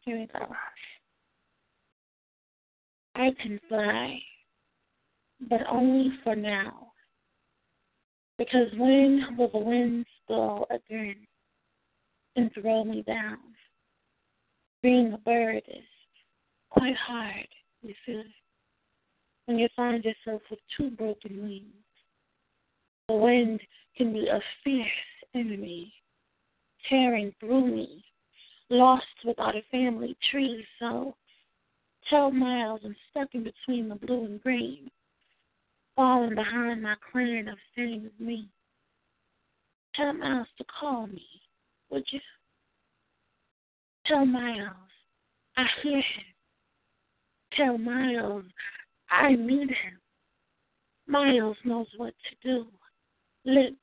Here 0.00 0.18
we 0.18 0.26
go. 0.26 0.46
I 3.14 3.30
can 3.42 3.58
fly, 3.68 4.18
but 5.48 5.60
only 5.70 6.12
for 6.22 6.36
now. 6.36 6.85
Because 8.38 8.68
when 8.76 9.36
will 9.38 9.48
the 9.48 9.58
winds 9.58 10.08
blow 10.28 10.66
again 10.70 11.16
and 12.36 12.50
throw 12.52 12.84
me 12.84 13.02
down? 13.02 13.38
Being 14.82 15.12
a 15.14 15.18
bird 15.18 15.62
is 15.68 15.84
quite 16.70 16.96
hard, 16.96 17.48
you 17.82 17.94
see, 18.04 18.22
when 19.46 19.58
you 19.58 19.68
find 19.74 20.04
yourself 20.04 20.42
with 20.50 20.60
two 20.76 20.90
broken 20.90 21.42
wings. 21.42 21.72
The 23.08 23.14
wind 23.14 23.60
can 23.96 24.12
be 24.12 24.28
a 24.28 24.40
fierce 24.64 24.88
enemy, 25.34 25.92
tearing 26.88 27.32
through 27.40 27.68
me, 27.68 28.04
lost 28.68 29.06
without 29.24 29.56
a 29.56 29.62
family 29.70 30.16
tree. 30.30 30.66
So 30.78 31.14
tell 32.10 32.30
Miles 32.30 32.80
I'm 32.84 32.96
stuck 33.10 33.28
in 33.34 33.44
between 33.44 33.88
the 33.88 33.94
blue 33.94 34.24
and 34.24 34.42
green, 34.42 34.90
falling 35.96 36.34
behind 36.34 36.82
my 36.82 36.94
clan 37.10 37.48
of 37.48 37.58
same 37.76 38.06
as 38.06 38.20
me. 38.24 38.48
Tell 39.94 40.12
Miles 40.12 40.48
to 40.58 40.64
call 40.78 41.06
me, 41.06 41.24
would 41.90 42.04
you? 42.10 42.20
Tell 44.06 44.26
Miles 44.26 44.74
I 45.56 45.64
hear 45.82 45.96
him. 45.96 46.24
Tell 47.56 47.78
Miles 47.78 48.44
I 49.10 49.34
need 49.34 49.70
him. 49.70 49.98
Miles 51.08 51.56
knows 51.64 51.86
what 51.96 52.14
to 52.28 52.48
do 52.48 52.66
lips 53.46 53.76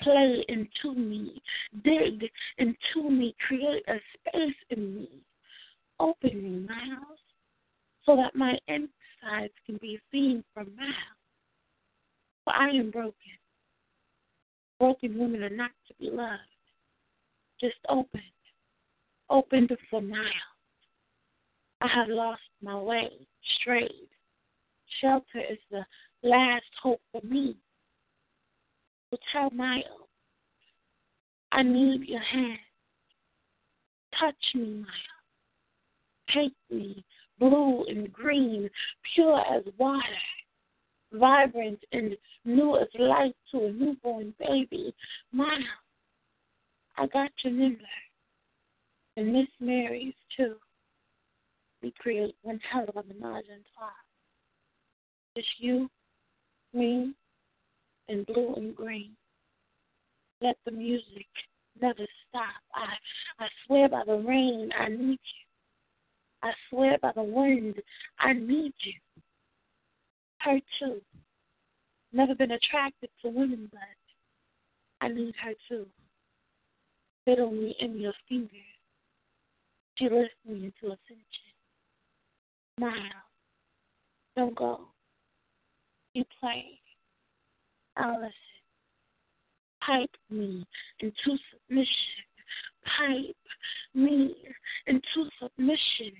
play 0.00 0.44
into 0.48 0.98
me, 0.98 1.40
dig 1.84 2.24
into 2.58 3.10
me, 3.10 3.34
create 3.46 3.84
a 3.88 3.98
space 4.18 4.56
in 4.70 4.96
me. 4.96 5.08
Open 6.00 6.42
me, 6.42 6.66
Miles, 6.66 7.18
so 8.04 8.16
that 8.16 8.34
my 8.34 8.58
insides 8.66 9.52
can 9.64 9.78
be 9.80 10.00
seen 10.10 10.42
from 10.52 10.74
Miles. 10.74 11.23
For 12.44 12.52
I 12.52 12.70
am 12.70 12.90
broken. 12.90 13.14
Broken 14.78 15.18
women 15.18 15.42
are 15.42 15.50
not 15.50 15.70
to 15.88 15.94
be 15.98 16.10
loved. 16.10 16.40
Just 17.60 17.76
open. 17.88 18.22
Opened 19.30 19.70
for 19.90 20.02
Miles. 20.02 20.24
I 21.80 21.88
have 21.88 22.08
lost 22.08 22.42
my 22.62 22.76
way, 22.76 23.08
strayed. 23.60 24.08
Shelter 25.00 25.40
is 25.50 25.58
the 25.70 25.84
last 26.22 26.64
hope 26.82 27.00
for 27.12 27.20
me 27.22 27.56
will 29.14 29.20
tell 29.32 29.50
Miles, 29.50 29.84
I 31.52 31.62
need 31.62 32.02
your 32.08 32.20
hand. 32.20 32.58
Touch 34.18 34.34
me, 34.56 34.74
Miles. 34.74 34.88
Paint 36.28 36.54
me 36.70 37.04
blue 37.38 37.84
and 37.84 38.12
green, 38.12 38.68
pure 39.14 39.40
as 39.54 39.62
water, 39.78 40.02
vibrant 41.14 41.80
and 41.92 42.16
new 42.44 42.76
as 42.76 42.88
life 42.98 43.32
to 43.50 43.66
a 43.66 43.72
newborn 43.72 44.34
baby. 44.38 44.94
Miles, 45.32 45.62
I 46.96 47.06
got 47.06 47.30
your 47.42 47.52
number. 47.52 47.78
And 49.16 49.32
Miss 49.32 49.48
Mary's 49.60 50.14
too. 50.36 50.56
We 51.82 51.92
create 51.98 52.34
one 52.42 52.60
hell 52.70 52.86
of 52.88 52.96
a 52.96 53.02
menage 53.06 53.44
a 53.44 53.60
trois. 53.76 53.90
Just 55.36 55.48
you, 55.58 55.90
me, 56.72 57.14
and 58.08 58.26
blue 58.26 58.54
and 58.54 58.74
green. 58.74 59.10
Let 60.40 60.56
the 60.64 60.72
music 60.72 61.26
never 61.80 62.06
stop. 62.28 62.44
I, 62.74 63.44
I 63.44 63.48
swear 63.66 63.88
by 63.88 64.02
the 64.06 64.16
rain, 64.16 64.70
I 64.78 64.88
need 64.88 65.10
you. 65.10 65.44
I 66.42 66.52
swear 66.70 66.98
by 67.00 67.12
the 67.14 67.22
wind, 67.22 67.76
I 68.18 68.32
need 68.32 68.74
you. 68.82 68.92
Her 70.44 70.60
too. 70.78 71.00
Never 72.12 72.34
been 72.34 72.50
attracted 72.50 73.08
to 73.22 73.30
women, 73.30 73.68
but 73.72 73.80
I 75.00 75.08
need 75.08 75.34
her 75.42 75.54
too. 75.68 75.86
Fiddle 77.24 77.50
me 77.50 77.74
in 77.80 77.98
your 77.98 78.12
fingers. 78.28 78.50
She 79.96 80.04
lifts 80.04 80.34
me 80.46 80.66
into 80.66 80.92
ascension. 80.92 81.24
Smile. 82.78 82.92
Don't 84.36 84.54
go. 84.54 84.80
You 86.12 86.24
play. 86.40 86.78
Allison. 87.96 88.30
Pipe 89.80 90.10
me 90.30 90.66
into 91.00 91.38
submission. 91.68 92.23
Pipe 92.84 93.36
me 93.94 94.34
into 94.86 95.30
submission. 95.40 96.12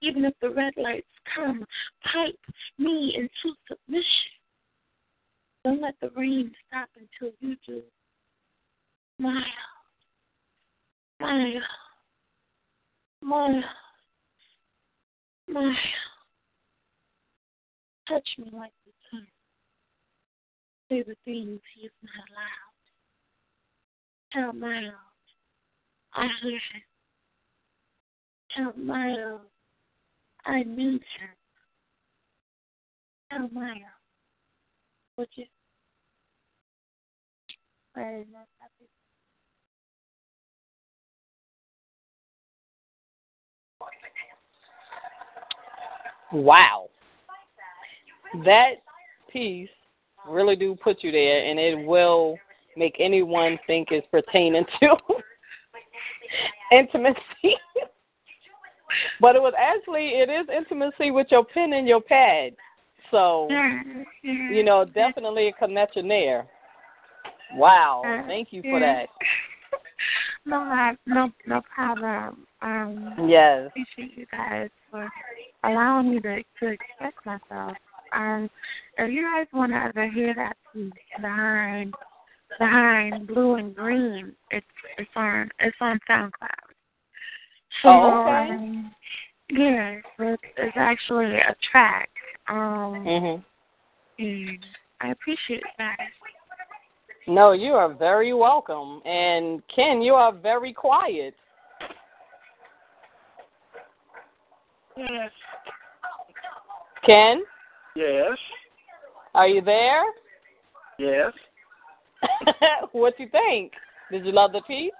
Even 0.00 0.24
if 0.24 0.34
the 0.40 0.50
red 0.50 0.72
lights 0.76 1.06
come, 1.34 1.64
pipe 2.04 2.38
me 2.78 3.14
into 3.16 3.56
submission. 3.68 4.06
Don't 5.64 5.80
let 5.80 5.94
the 6.00 6.10
rain 6.16 6.52
stop 6.66 6.88
until 6.96 7.34
you 7.40 7.56
do. 7.66 7.82
Smile. 9.18 9.42
Smile. 11.18 11.62
Smile. 13.22 13.64
Smile. 15.48 15.76
Touch 18.08 18.28
me 18.38 18.50
like 18.52 18.72
the 18.84 18.92
sun 19.10 19.26
say 20.92 21.02
the 21.02 21.16
things 21.24 21.60
he's 21.74 21.90
not 22.02 22.28
allowed. 22.28 22.72
Tell 24.32 24.52
Miles 24.52 24.94
Tell 28.56 28.72
Miles 28.76 29.40
I 30.44 30.62
need. 30.64 31.00
Tell 33.30 33.48
Miles, 33.52 33.78
would 35.16 35.28
you? 35.34 35.46
Wow. 46.32 46.88
That 48.44 48.76
piece 49.30 49.68
really 50.28 50.56
do 50.56 50.74
put 50.82 51.02
you 51.02 51.12
there, 51.12 51.44
and 51.44 51.58
it 51.58 51.86
will 51.86 52.38
make 52.76 52.96
anyone 52.98 53.58
think 53.66 53.88
it's 53.90 54.06
pertaining 54.10 54.64
to 54.80 54.96
intimacy. 56.72 57.56
but 59.20 59.36
it 59.36 59.42
was 59.42 59.54
actually 59.58 60.08
it 60.08 60.28
is 60.28 60.46
intimacy 60.54 61.10
with 61.10 61.26
your 61.30 61.44
pen 61.44 61.72
and 61.72 61.88
your 61.88 62.00
pad. 62.00 62.52
So 63.10 63.48
you 64.22 64.62
know, 64.62 64.84
definitely 64.84 65.48
a 65.48 65.52
connection 65.52 66.08
there. 66.08 66.46
Wow, 67.54 68.02
thank 68.26 68.48
you 68.52 68.62
for 68.62 68.80
that. 68.80 69.06
No, 70.44 70.94
no, 71.06 71.30
no 71.46 71.62
problem. 71.74 72.46
Um, 72.62 73.28
yes. 73.28 73.68
Appreciate 73.68 74.18
you 74.18 74.26
guys 74.32 74.70
for 74.90 75.08
allowing 75.64 76.10
me 76.10 76.20
to 76.20 76.42
to 76.60 76.66
express 76.66 77.12
myself. 77.24 77.76
Um, 78.12 78.50
if 78.98 79.10
you 79.10 79.22
guys 79.22 79.46
want 79.52 79.72
to 79.72 79.76
ever 79.76 80.10
hear 80.10 80.34
that 80.34 80.56
piece 80.72 80.92
behind 81.20 81.94
behind 82.58 83.26
blue 83.26 83.56
and 83.56 83.74
green, 83.74 84.34
it's 84.50 84.66
it's 84.98 85.10
on 85.16 85.50
it's 85.58 85.76
on 85.80 85.98
SoundCloud. 86.08 86.72
So, 87.82 87.88
oh, 87.88 88.20
okay. 88.22 88.50
Um, 88.54 88.94
yeah, 89.50 89.98
it's, 90.18 90.42
it's 90.56 90.76
actually 90.76 91.36
a 91.36 91.54
track. 91.70 92.10
Um, 92.48 93.04
mhm. 93.06 93.44
And 94.18 94.66
I 95.00 95.10
appreciate 95.10 95.62
that. 95.78 95.96
No, 97.26 97.52
you 97.52 97.72
are 97.72 97.92
very 97.92 98.34
welcome. 98.34 99.00
And 99.04 99.62
Ken, 99.74 100.02
you 100.02 100.14
are 100.14 100.32
very 100.32 100.72
quiet. 100.72 101.34
Yes. 104.96 105.30
Ken? 107.06 107.42
Yes. 107.96 108.38
Are 109.34 109.48
you 109.48 109.62
there? 109.62 110.02
Yes. 110.98 111.32
what 112.92 113.18
you 113.18 113.28
think? 113.28 113.72
Did 114.10 114.26
you 114.26 114.32
love 114.32 114.52
the 114.52 114.60
piece? 114.62 114.92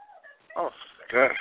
Oh 0.57 0.71
gosh. 1.13 1.37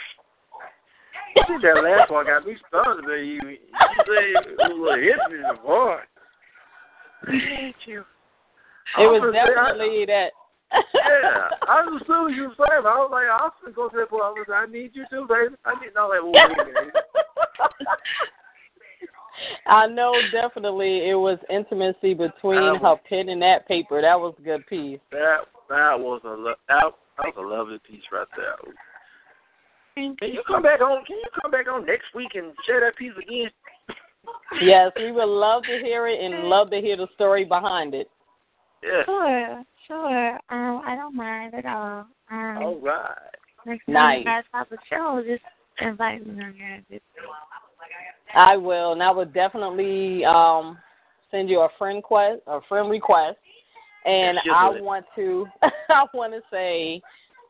I 1.38 1.46
think 1.48 1.62
that 1.62 1.82
last 1.82 2.12
one 2.12 2.26
got 2.26 2.46
me 2.46 2.58
started. 2.68 3.06
There, 3.06 3.24
you, 3.24 3.36
you 3.36 3.58
say 4.06 4.34
it 4.36 4.58
was 4.58 5.00
hit 5.00 5.16
me 5.32 5.38
in 5.38 5.44
the 5.44 5.56
heart. 5.66 6.10
Thank 7.26 7.78
you. 7.86 8.04
It 9.00 9.08
was 9.08 9.34
definitely 9.34 10.06
that. 10.08 10.32
yeah, 10.72 11.50
I 11.68 11.84
was 11.84 12.02
assuming 12.02 12.36
you 12.36 12.44
were 12.44 12.56
saying. 12.58 12.86
I 12.86 13.00
was 13.00 13.10
like, 13.12 13.28
I 13.28 13.44
was 13.44 13.52
gonna 13.62 13.76
go 13.76 13.90
to 13.90 13.98
that 13.98 14.10
point. 14.10 14.24
I 14.24 14.32
was 14.32 14.48
like, 14.48 14.68
I 14.68 14.72
need 14.72 14.92
you 14.94 15.06
too, 15.10 15.28
baby. 15.28 15.56
I 15.66 15.74
need 15.80 15.96
all 15.96 16.10
that. 16.12 16.24
Well, 16.24 16.34
I 19.68 19.88
know 19.88 20.14
definitely 20.32 21.10
it 21.10 21.16
was 21.16 21.38
intimacy 21.50 22.14
between 22.14 22.62
was, 22.62 22.80
her 22.82 22.96
pen 23.08 23.30
and 23.30 23.42
that 23.42 23.68
paper. 23.68 24.02
That 24.02 24.20
was 24.20 24.36
a 24.40 24.42
good 24.42 24.66
piece. 24.68 25.00
That 25.12 25.46
that 25.72 26.00
was 26.00 26.22
a 26.24 26.30
lo- 26.30 26.62
that, 26.68 26.84
that 27.18 27.26
was 27.26 27.36
a 27.38 27.42
lovely 27.42 27.80
piece 27.88 28.04
right 28.12 28.28
there. 28.36 28.56
Can 29.96 30.16
you 30.22 30.44
come 30.48 30.64
back 30.64 30.82
on? 30.82 31.04
Can 31.06 31.18
you 31.18 31.30
come 31.42 31.52
back 31.52 31.68
on 31.72 31.86
next 31.86 32.14
week 32.16 32.32
and 32.36 32.54
share 32.66 32.80
that 32.82 32.96
piece 32.98 33.12
again? 33.18 33.50
Yes, 34.62 34.92
we 34.96 35.12
would 35.12 35.26
love 35.26 35.64
to 35.64 35.80
hear 35.84 36.08
it 36.08 36.20
and 36.24 36.48
love 36.48 36.70
to 36.72 36.78
hear 36.78 36.96
the 36.96 37.08
story 37.16 37.44
behind 37.44 37.94
it. 37.94 38.10
Yeah. 38.84 39.04
Sure, 39.06 39.64
sure. 39.88 40.34
Um, 40.50 40.82
I 40.86 40.96
don't 40.96 41.16
mind 41.16 41.54
at 41.54 41.66
all. 41.66 42.06
Um, 42.30 42.58
all 42.58 42.80
right. 42.82 43.16
Next 43.66 43.86
time 43.86 43.94
nice. 43.94 44.20
you 44.20 44.26
guys 44.26 44.44
have 44.54 44.68
a 44.72 44.78
show, 44.90 45.24
just 45.28 45.44
invite 45.80 46.26
me 46.26 46.44
on 46.44 46.56
there. 46.58 47.00
I 48.34 48.56
will, 48.58 48.94
and 48.94 49.04
I 49.04 49.12
will 49.12 49.26
definitely 49.26 50.26
um 50.26 50.78
send 51.32 51.50
you 51.50 51.60
a 51.60 51.70
friend 51.78 51.98
request, 51.98 52.42
a 52.48 52.60
friend 52.68 52.90
request, 52.90 53.38
and 54.06 54.38
I 54.40 54.42
you'll 54.44 54.74
do 54.74 54.78
it. 54.78 54.84
want 54.84 55.06
to, 55.16 55.46
I 55.90 56.06
want 56.14 56.34
to 56.34 56.42
say, 56.52 57.02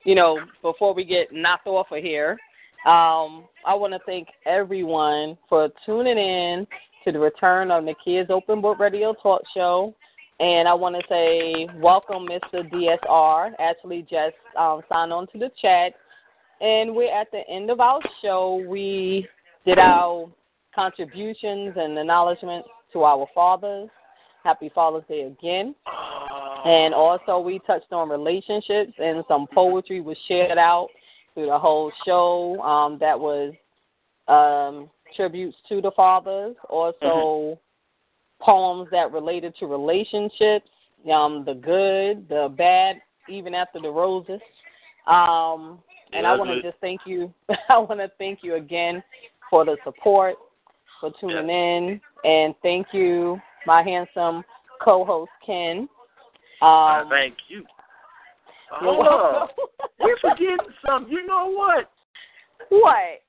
you 0.03 0.15
know, 0.15 0.39
before 0.61 0.93
we 0.93 1.03
get 1.03 1.31
knocked 1.31 1.67
off 1.67 1.87
of 1.91 2.03
here, 2.03 2.37
um, 2.85 3.45
I 3.65 3.75
want 3.75 3.93
to 3.93 3.99
thank 4.05 4.27
everyone 4.45 5.37
for 5.47 5.69
tuning 5.85 6.17
in 6.17 6.65
to 7.05 7.11
the 7.11 7.19
return 7.19 7.71
of 7.71 7.85
the 7.85 7.93
Kids 8.03 8.29
Open 8.31 8.61
Book 8.61 8.79
Radio 8.79 9.13
Talk 9.21 9.43
Show. 9.53 9.93
And 10.39 10.67
I 10.67 10.73
want 10.73 10.95
to 10.95 11.01
say 11.07 11.67
welcome, 11.79 12.27
Mr. 12.27 12.67
DSR. 12.71 13.51
Actually, 13.59 14.01
just 14.09 14.35
um, 14.57 14.81
signed 14.89 15.13
on 15.13 15.27
to 15.27 15.37
the 15.37 15.51
chat. 15.61 15.93
And 16.59 16.95
we're 16.95 17.13
at 17.13 17.29
the 17.31 17.41
end 17.47 17.69
of 17.69 17.79
our 17.79 17.99
show. 18.23 18.63
We 18.67 19.27
did 19.65 19.77
our 19.77 20.27
contributions 20.73 21.73
and 21.75 21.97
acknowledgments 21.97 22.67
to 22.93 23.03
our 23.03 23.27
fathers. 23.35 23.89
Happy 24.43 24.71
Father's 24.73 25.03
Day 25.07 25.21
again. 25.21 25.75
And 26.65 26.93
also, 26.93 27.39
we 27.39 27.59
touched 27.59 27.91
on 27.91 28.09
relationships, 28.09 28.93
and 28.97 29.23
some 29.27 29.47
poetry 29.53 30.01
was 30.01 30.17
shared 30.27 30.57
out 30.57 30.89
through 31.33 31.47
the 31.47 31.57
whole 31.57 31.91
show. 32.05 32.61
Um, 32.61 32.97
that 32.99 33.19
was 33.19 33.53
um, 34.27 34.89
tributes 35.15 35.57
to 35.69 35.81
the 35.81 35.91
fathers. 35.91 36.55
Also, 36.69 37.59
poems 38.39 38.89
that 38.91 39.11
related 39.11 39.55
to 39.59 39.67
relationships, 39.67 40.69
um, 41.11 41.43
the 41.45 41.53
good, 41.53 42.27
the 42.29 42.53
bad, 42.57 42.97
even 43.29 43.53
after 43.53 43.79
the 43.79 43.89
roses. 43.89 44.41
Um, 45.07 45.79
and 46.13 46.27
I 46.27 46.35
want 46.35 46.49
to 46.49 46.61
just 46.61 46.79
thank 46.81 47.01
you. 47.05 47.33
I 47.69 47.77
want 47.77 47.99
to 47.99 48.11
thank 48.17 48.39
you 48.43 48.55
again 48.55 49.01
for 49.49 49.65
the 49.65 49.77
support, 49.83 50.35
for 50.99 51.11
tuning 51.19 51.49
in, 51.49 52.01
and 52.23 52.53
thank 52.61 52.87
you, 52.93 53.39
my 53.65 53.81
handsome 53.81 54.43
co-host 54.83 55.31
Ken. 55.45 55.87
Um, 56.61 57.09
thank 57.09 57.35
you. 57.47 57.63
Hold 58.71 59.07
on. 59.07 59.47
We're 59.99 60.17
forgetting 60.21 60.57
something. 60.85 61.11
You 61.11 61.25
know 61.25 61.51
what? 61.51 61.89
what? 62.69 63.21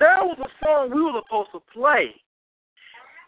That 0.00 0.22
was 0.24 0.38
a 0.40 0.64
song 0.64 0.90
we 0.94 1.00
were 1.02 1.20
supposed 1.24 1.50
to 1.52 1.60
play, 1.72 2.14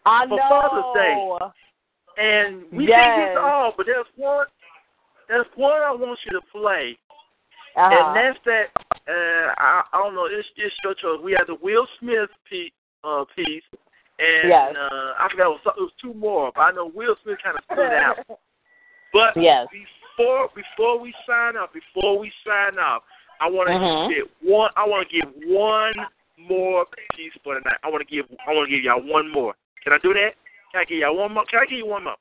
I 0.05 0.27
For 0.27 0.37
know. 0.37 0.49
Father's 0.49 0.95
Day. 0.95 2.23
and 2.23 2.65
we 2.73 2.89
Yes. 2.89 3.17
didn't 3.17 3.35
get 3.35 3.43
all, 3.43 3.73
but 3.77 3.87
there's 3.87 4.07
one. 4.17 4.47
There's 5.29 5.47
one 5.57 5.81
I 5.83 5.91
want 5.91 6.19
you 6.25 6.33
to 6.39 6.47
play, 6.53 6.97
Uh-huh. 7.77 7.95
and 7.95 8.17
that's 8.17 8.39
that. 8.45 8.71
Uh, 9.09 9.55
I, 9.59 9.83
I 9.93 9.99
don't 9.99 10.15
know. 10.15 10.27
It's 10.27 10.49
just 10.57 10.77
your 10.85 10.95
choice. 10.95 11.21
We 11.23 11.33
had 11.33 11.47
the 11.47 11.55
Will 11.57 11.87
Smith 11.99 12.31
piece, 12.49 12.73
uh, 13.05 13.25
piece 13.35 13.63
and 14.19 14.49
Yes. 14.49 14.75
uh, 14.77 15.15
I 15.19 15.29
forgot 15.31 15.47
it 15.47 15.61
was, 15.65 15.75
it 15.77 15.81
was 15.81 15.93
two 16.01 16.15
more, 16.15 16.51
but 16.55 16.61
I 16.63 16.71
know 16.73 16.87
Will 16.87 17.17
Smith 17.23 17.39
kind 17.43 17.57
of 17.57 17.65
stood 17.65 17.93
out. 17.93 18.19
But 19.17 19.35
Yes. 19.35 19.67
before 19.71 20.51
before 20.55 20.99
we 20.99 21.15
sign 21.27 21.57
up, 21.57 21.73
before 21.73 22.19
we 22.19 22.31
sign 22.45 22.79
up, 22.79 23.03
I 23.41 23.49
want 23.49 23.69
to 23.69 23.75
Mhm. 23.75 24.09
get 24.11 24.31
one. 24.43 24.71
I 24.77 24.85
want 24.85 25.09
to 25.09 25.21
give 25.21 25.33
one 25.47 25.95
more 26.37 26.85
piece 27.15 27.33
for 27.43 27.59
tonight. 27.59 27.79
I 27.83 27.89
want 27.89 28.07
to 28.07 28.15
give. 28.15 28.27
I 28.47 28.53
want 28.53 28.69
to 28.69 28.77
give 28.77 28.85
y'all 28.85 29.01
one 29.01 29.31
more. 29.31 29.55
Can 29.83 29.95
I 29.95 29.99
do 29.99 30.13
that? 30.13 30.35
Can 30.71 30.83
I 30.83 30.85
give 30.85 30.99
y'all 30.99 31.17
one 31.17 31.33
more? 31.33 31.47
Can 31.47 31.61
I 31.61 31.65
give 31.65 31.79
you 31.79 31.87
one 31.87 32.05
more 32.05 32.17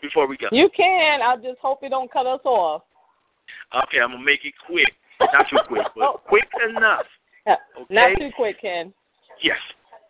before 0.00 0.28
we 0.28 0.36
go? 0.36 0.48
You 0.52 0.68
can. 0.68 1.22
I 1.22 1.36
just 1.38 1.58
hope 1.58 1.82
it 1.82 1.88
don't 1.88 2.10
cut 2.10 2.26
us 2.26 2.44
off. 2.44 2.84
Okay, 3.74 4.00
I'm 4.00 4.12
gonna 4.12 4.22
make 4.22 4.44
it 4.44 4.54
quick. 4.58 4.94
Not 5.18 5.48
too 5.48 5.58
quick, 5.66 5.86
but 5.96 6.22
quick 6.24 6.48
enough. 6.68 7.06
Okay. 7.48 7.58
Not 7.88 8.16
too 8.16 8.30
quick, 8.36 8.60
Ken. 8.60 8.94
Yes. 9.40 9.58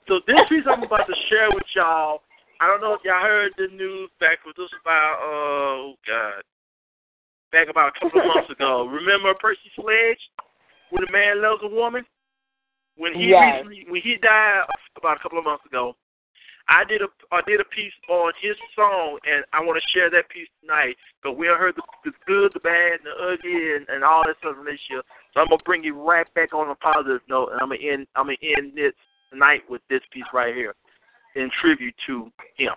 So 0.08 0.20
this 0.26 0.40
piece 0.50 0.64
I'm 0.66 0.82
about 0.82 1.06
to 1.06 1.14
share 1.30 1.50
with 1.50 1.64
y'all. 1.74 2.22
I 2.62 2.68
don't 2.68 2.80
know 2.80 2.94
if 2.94 3.02
y'all 3.02 3.26
heard 3.26 3.50
the 3.58 3.66
news 3.74 4.08
back 4.20 4.38
with 4.46 4.54
this 4.54 4.70
about 4.86 5.18
uh, 5.18 5.26
oh 5.26 5.94
god, 6.06 6.46
back 7.50 7.66
about 7.66 7.90
a 7.90 7.98
couple 7.98 8.20
of 8.20 8.26
months 8.30 8.50
ago. 8.54 8.86
Remember 9.02 9.34
Percy 9.34 9.66
Sledge, 9.74 10.22
when 10.94 11.02
a 11.02 11.10
man 11.10 11.42
loves 11.42 11.58
a 11.64 11.68
woman? 11.68 12.06
When 12.94 13.14
he 13.14 13.34
Yes. 13.34 13.66
recently, 13.66 13.90
when 13.90 14.00
he 14.00 14.14
died 14.14 14.62
about 14.94 15.18
a 15.18 15.20
couple 15.20 15.42
of 15.42 15.44
months 15.44 15.66
ago, 15.66 15.96
I 16.68 16.84
did 16.86 17.02
a 17.02 17.10
I 17.34 17.42
did 17.50 17.58
a 17.58 17.66
piece 17.74 17.98
on 18.08 18.30
his 18.40 18.54
song, 18.78 19.18
and 19.26 19.42
I 19.52 19.58
want 19.58 19.82
to 19.82 19.90
share 19.90 20.08
that 20.10 20.30
piece 20.30 20.46
tonight. 20.60 20.94
But 21.24 21.34
we 21.34 21.48
heard 21.48 21.74
the, 21.74 21.82
the 22.04 22.12
good, 22.30 22.54
the 22.54 22.60
bad, 22.60 23.02
and 23.02 23.06
the 23.10 23.16
ugly, 23.26 23.74
and, 23.74 23.88
and 23.88 24.04
all 24.04 24.22
that 24.22 24.38
stuff 24.38 24.54
in 24.60 24.66
this 24.70 24.78
year. 24.88 25.02
So 25.34 25.40
I'm 25.40 25.48
gonna 25.50 25.66
bring 25.66 25.82
you 25.82 25.98
right 26.00 26.32
back 26.38 26.54
on 26.54 26.70
a 26.70 26.76
positive 26.76 27.26
note, 27.28 27.50
and 27.50 27.60
I'm 27.60 27.74
gonna 27.74 27.82
end 27.82 28.06
I'm 28.14 28.30
gonna 28.30 28.38
end 28.40 28.78
this 28.78 28.94
tonight 29.32 29.66
with 29.68 29.82
this 29.90 30.02
piece 30.12 30.30
right 30.32 30.54
here, 30.54 30.78
in 31.34 31.50
tribute 31.60 31.94
to 32.06 32.30
him. 32.56 32.72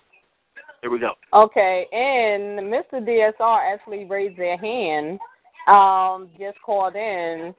Here 0.81 0.91
we 0.91 0.99
go. 0.99 1.13
Okay, 1.33 1.87
and 1.91 2.71
Mr. 2.71 3.01
DSR 3.01 3.73
actually 3.73 4.05
raised 4.05 4.37
their 4.37 4.57
hand. 4.57 5.19
Um, 5.67 6.29
just 6.37 6.61
called 6.63 6.95
in. 6.95 7.55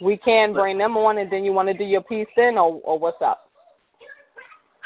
We 0.00 0.16
can 0.16 0.52
bring 0.52 0.78
them 0.78 0.96
on, 0.96 1.18
and 1.18 1.30
then 1.30 1.44
you 1.44 1.52
want 1.52 1.68
to 1.68 1.74
do 1.74 1.84
your 1.84 2.02
piece 2.02 2.26
then, 2.36 2.58
or, 2.58 2.80
or 2.84 2.98
what's 2.98 3.20
up? 3.22 3.50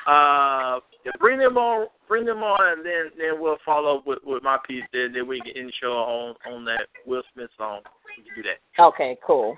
Uh, 0.06 0.80
yeah, 1.04 1.12
bring 1.18 1.38
them 1.38 1.56
on, 1.56 1.86
bring 2.08 2.24
them 2.24 2.38
on, 2.38 2.78
and 2.78 2.84
then 2.84 3.10
then 3.16 3.40
we'll 3.40 3.58
follow 3.64 3.98
up 3.98 4.06
with, 4.06 4.18
with 4.24 4.42
my 4.42 4.58
piece. 4.68 4.82
Then 4.92 5.12
then 5.14 5.26
we 5.26 5.40
can 5.40 5.52
end 5.56 5.72
show 5.80 5.92
on 5.92 6.34
on 6.50 6.64
that 6.64 6.86
Will 7.06 7.22
Smith 7.32 7.50
song. 7.56 7.80
We 8.16 8.24
can 8.24 8.34
do 8.34 8.42
that. 8.42 8.82
Okay, 8.82 9.16
cool. 9.26 9.56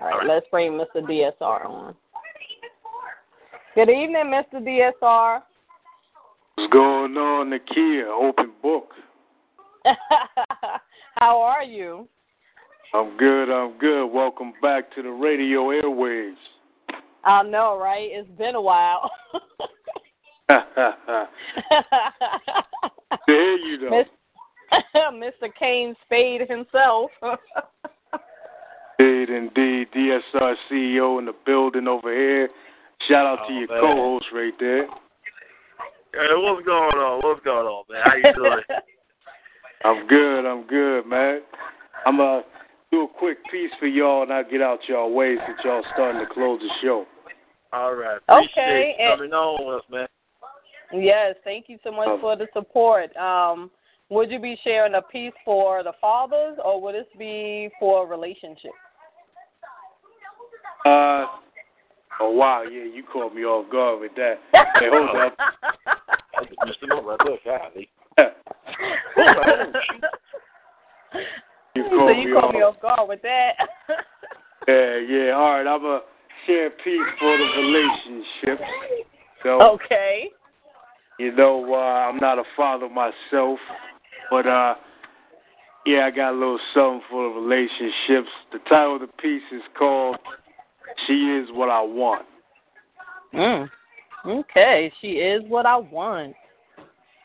All 0.00 0.06
right, 0.06 0.12
All 0.12 0.18
right. 0.20 0.28
let's 0.28 0.46
bring 0.50 0.72
Mr. 0.72 1.02
DSR 1.02 1.66
on. 1.66 1.94
Good 3.76 3.90
evening, 3.90 4.32
Mr. 4.32 4.54
DSR. 4.54 5.42
What's 6.54 6.72
going 6.72 7.14
on, 7.18 7.50
Nakia? 7.50 8.06
Open 8.08 8.52
book. 8.62 8.88
How 11.16 11.42
are 11.42 11.62
you? 11.62 12.08
I'm 12.94 13.18
good, 13.18 13.50
I'm 13.50 13.76
good. 13.76 14.06
Welcome 14.06 14.54
back 14.62 14.94
to 14.94 15.02
the 15.02 15.10
radio 15.10 15.64
airwaves. 15.64 16.36
I 17.24 17.42
know, 17.42 17.78
right? 17.78 18.08
It's 18.10 18.30
been 18.38 18.54
a 18.54 18.60
while. 18.62 19.10
to 20.48 21.28
hear 23.26 23.56
you, 23.56 23.78
though. 23.78 23.90
Miss- 23.90 25.32
Mr. 25.44 25.50
Kane 25.58 25.94
Spade 26.06 26.48
himself. 26.48 27.10
Indeed, 28.98 29.28
indeed. 29.28 29.88
DSR 29.94 30.54
CEO 30.72 31.18
in 31.18 31.26
the 31.26 31.34
building 31.44 31.86
over 31.86 32.10
here. 32.10 32.48
Shout 33.08 33.26
out 33.26 33.46
to 33.48 33.54
Oh, 33.54 33.58
your 33.58 33.68
co-host 33.68 34.26
right 34.32 34.52
there. 34.58 34.86
Hey, 34.86 36.32
what's 36.34 36.64
going 36.64 36.96
on? 36.96 37.20
What's 37.22 37.44
going 37.44 37.66
on, 37.66 37.84
man? 37.90 38.02
How 38.04 38.14
you 38.16 38.34
doing? 38.34 38.60
I'm 39.84 40.06
good, 40.06 40.46
I'm 40.50 40.66
good, 40.66 41.06
man. 41.06 41.40
I'm 42.06 42.16
going 42.16 42.42
to 42.42 42.48
do 42.90 43.02
a 43.02 43.08
quick 43.18 43.38
piece 43.50 43.70
for 43.78 43.86
y'all 43.86 44.22
and 44.22 44.32
I'll 44.32 44.48
get 44.48 44.62
out 44.62 44.80
y'all 44.88 45.12
way 45.12 45.36
since 45.46 45.58
y'all 45.64 45.82
starting 45.94 46.20
to 46.26 46.32
close 46.32 46.60
the 46.60 46.68
show. 46.82 47.04
All 47.72 47.94
right. 47.94 48.18
Appreciate 48.28 48.52
Okay, 48.62 48.96
and- 48.98 49.18
coming 49.18 49.32
on 49.32 49.66
with 49.66 49.76
us, 49.76 49.90
man. 49.90 50.08
yes, 51.02 51.34
thank 51.44 51.68
you 51.68 51.78
so 51.84 51.90
much 51.92 52.08
Oh. 52.08 52.18
for 52.20 52.36
the 52.36 52.48
support. 52.54 53.14
Um, 53.16 53.70
would 54.08 54.30
you 54.30 54.38
be 54.38 54.56
sharing 54.64 54.94
a 54.94 55.02
piece 55.02 55.32
for 55.44 55.82
the 55.82 55.92
fathers, 56.00 56.58
or 56.64 56.80
would 56.80 56.94
this 56.94 57.06
be 57.18 57.68
for 57.78 58.06
relationships? 58.06 58.72
Uh, 60.84 61.26
oh, 62.20 62.30
wow, 62.30 62.62
yeah, 62.62 62.84
you 62.84 63.02
caught 63.12 63.34
me 63.34 63.42
off 63.42 63.70
guard 63.70 64.00
with 64.00 64.12
that. 64.16 64.38
Hey, 64.78 64.88
hold 64.90 65.08
up. 65.16 65.36
I 65.38 66.44
just 66.44 66.56
missed 66.66 66.82
him 66.82 66.92
up 66.92 67.04
right 67.06 67.18
golly. 67.44 67.88
You 71.74 71.84
so 71.84 71.90
caught 71.90 72.18
you 72.18 72.28
me 72.28 72.32
caught 72.32 72.44
off. 72.44 72.54
me 72.54 72.60
off 72.60 72.80
guard 72.80 73.08
with 73.08 73.22
that. 73.22 73.52
Yeah, 74.68 74.98
yeah. 74.98 75.30
All 75.32 75.52
right, 75.52 75.66
I'm 75.66 75.84
a 75.84 76.00
share 76.46 76.70
peace 76.70 77.00
for 77.18 77.36
the 77.36 77.44
relationship. 77.62 78.66
So, 79.42 79.62
okay. 79.74 80.30
You 81.18 81.34
know, 81.34 81.72
uh, 81.72 82.08
I'm 82.10 82.18
not 82.18 82.38
a 82.38 82.44
father 82.56 82.88
myself, 82.88 83.58
but 84.30 84.46
uh, 84.46 84.74
yeah, 85.86 86.06
I 86.06 86.10
got 86.10 86.32
a 86.32 86.38
little 86.38 86.58
something 86.74 87.02
for 87.08 87.32
the 87.32 87.40
relationships. 87.40 88.30
The 88.52 88.58
title 88.68 88.96
of 88.96 89.02
the 89.02 89.08
piece 89.22 89.42
is 89.52 89.62
called 89.78 90.16
"She 91.06 91.36
Is 91.36 91.50
What 91.52 91.68
I 91.68 91.82
Want." 91.82 92.26
Mm. 93.34 93.70
Okay, 94.26 94.92
she 95.00 95.12
is 95.12 95.42
what 95.46 95.66
I 95.66 95.76
want. 95.76 96.34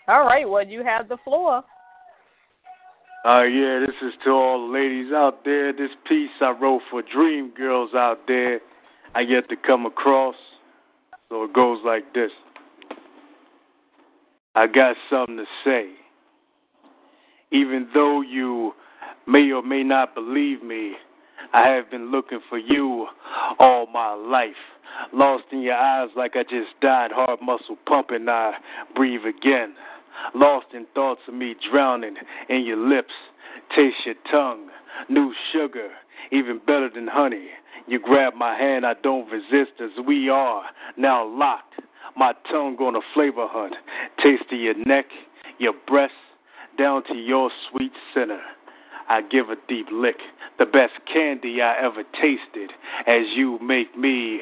All 0.07 0.25
right, 0.25 0.47
well, 0.47 0.65
you 0.65 0.83
have 0.83 1.07
the 1.07 1.17
floor. 1.23 1.63
Uh, 3.23 3.43
yeah, 3.43 3.79
this 3.85 3.95
is 4.01 4.13
to 4.23 4.31
all 4.31 4.67
the 4.67 4.73
ladies 4.73 5.11
out 5.13 5.45
there. 5.45 5.71
This 5.71 5.91
piece 6.07 6.29
I 6.41 6.51
wrote 6.51 6.81
for 6.89 7.01
dream 7.01 7.51
girls 7.55 7.91
out 7.95 8.19
there. 8.27 8.59
I 9.15 9.21
yet 9.21 9.47
to 9.49 9.55
come 9.55 9.85
across. 9.85 10.35
So 11.29 11.43
it 11.43 11.53
goes 11.53 11.79
like 11.85 12.13
this. 12.13 12.31
I 14.55 14.67
got 14.67 14.95
something 15.09 15.37
to 15.37 15.45
say. 15.63 15.91
Even 17.51 17.89
though 17.93 18.21
you 18.21 18.73
may 19.27 19.51
or 19.51 19.61
may 19.61 19.83
not 19.83 20.15
believe 20.15 20.63
me, 20.63 20.93
I 21.53 21.67
have 21.69 21.89
been 21.89 22.11
looking 22.11 22.39
for 22.49 22.57
you 22.57 23.07
all 23.59 23.87
my 23.87 24.13
life. 24.13 24.55
Lost 25.13 25.45
in 25.51 25.61
your 25.61 25.75
eyes 25.75 26.09
like 26.15 26.35
I 26.35 26.43
just 26.43 26.79
died, 26.81 27.11
heart 27.11 27.41
muscle 27.41 27.77
pumping, 27.85 28.27
I 28.29 28.53
breathe 28.95 29.25
again. 29.25 29.75
Lost 30.35 30.67
in 30.73 30.85
thoughts 30.93 31.21
of 31.27 31.33
me 31.33 31.55
drowning 31.71 32.15
in 32.49 32.65
your 32.65 32.77
lips. 32.77 33.13
Taste 33.75 33.97
your 34.05 34.15
tongue, 34.29 34.67
new 35.09 35.33
sugar, 35.51 35.89
even 36.31 36.59
better 36.59 36.89
than 36.93 37.07
honey. 37.07 37.47
You 37.87 37.99
grab 37.99 38.33
my 38.35 38.55
hand, 38.55 38.85
I 38.85 38.93
don't 39.01 39.29
resist 39.29 39.79
as 39.81 39.89
we 40.05 40.29
are 40.29 40.63
now 40.97 41.25
locked. 41.25 41.75
My 42.15 42.33
tongue 42.49 42.77
on 42.77 42.95
a 42.95 43.01
flavor 43.13 43.47
hunt. 43.49 43.75
Taste 44.21 44.43
of 44.51 44.59
your 44.59 44.75
neck, 44.85 45.05
your 45.57 45.73
breasts, 45.87 46.15
down 46.77 47.03
to 47.05 47.15
your 47.15 47.49
sweet 47.69 47.91
center. 48.13 48.41
I 49.11 49.19
give 49.19 49.49
a 49.49 49.57
deep 49.67 49.87
lick, 49.91 50.15
the 50.57 50.65
best 50.65 50.93
candy 51.11 51.61
I 51.61 51.75
ever 51.83 52.03
tasted, 52.13 52.71
as 53.05 53.25
you 53.35 53.59
make 53.61 53.97
me 53.97 54.39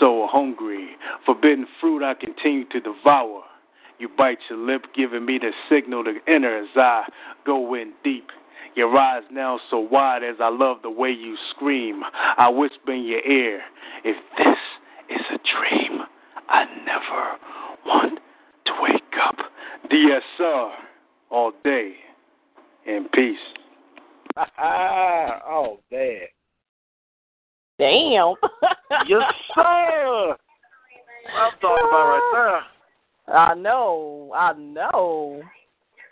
so 0.00 0.26
hungry. 0.28 0.88
Forbidden 1.24 1.68
fruit 1.80 2.02
I 2.02 2.14
continue 2.14 2.64
to 2.70 2.80
devour. 2.80 3.44
You 4.00 4.08
bite 4.08 4.38
your 4.50 4.58
lip, 4.58 4.86
giving 4.96 5.24
me 5.24 5.38
the 5.38 5.52
signal 5.70 6.02
to 6.02 6.14
enter 6.26 6.58
as 6.58 6.68
I 6.74 7.04
go 7.46 7.74
in 7.74 7.92
deep. 8.02 8.26
Your 8.74 8.96
eyes 8.98 9.22
now 9.30 9.60
so 9.70 9.78
wide 9.78 10.24
as 10.24 10.38
I 10.40 10.48
love 10.48 10.78
the 10.82 10.90
way 10.90 11.10
you 11.10 11.36
scream. 11.54 12.02
I 12.12 12.48
whisper 12.48 12.94
in 12.94 13.04
your 13.04 13.24
ear, 13.24 13.60
if 14.02 14.16
this 14.36 14.58
is 15.16 15.26
a 15.30 15.38
dream, 15.38 16.00
I 16.48 16.64
never 16.84 17.36
want 17.86 18.18
to 18.66 18.72
wake 18.82 19.14
up. 19.24 19.36
DSR 19.88 20.72
all 21.30 21.52
day 21.62 21.92
in 22.84 23.06
peace. 23.14 23.38
oh 25.48 25.80
man. 25.90 26.20
Damn. 27.78 28.34
yes, 29.08 29.22
sir. 29.54 30.36
I'm 31.36 31.52
talking 31.60 31.86
about 31.88 32.08
right 32.08 32.62
there. 33.26 33.36
I 33.36 33.54
know. 33.54 34.32
I 34.34 34.52
know. 34.54 35.42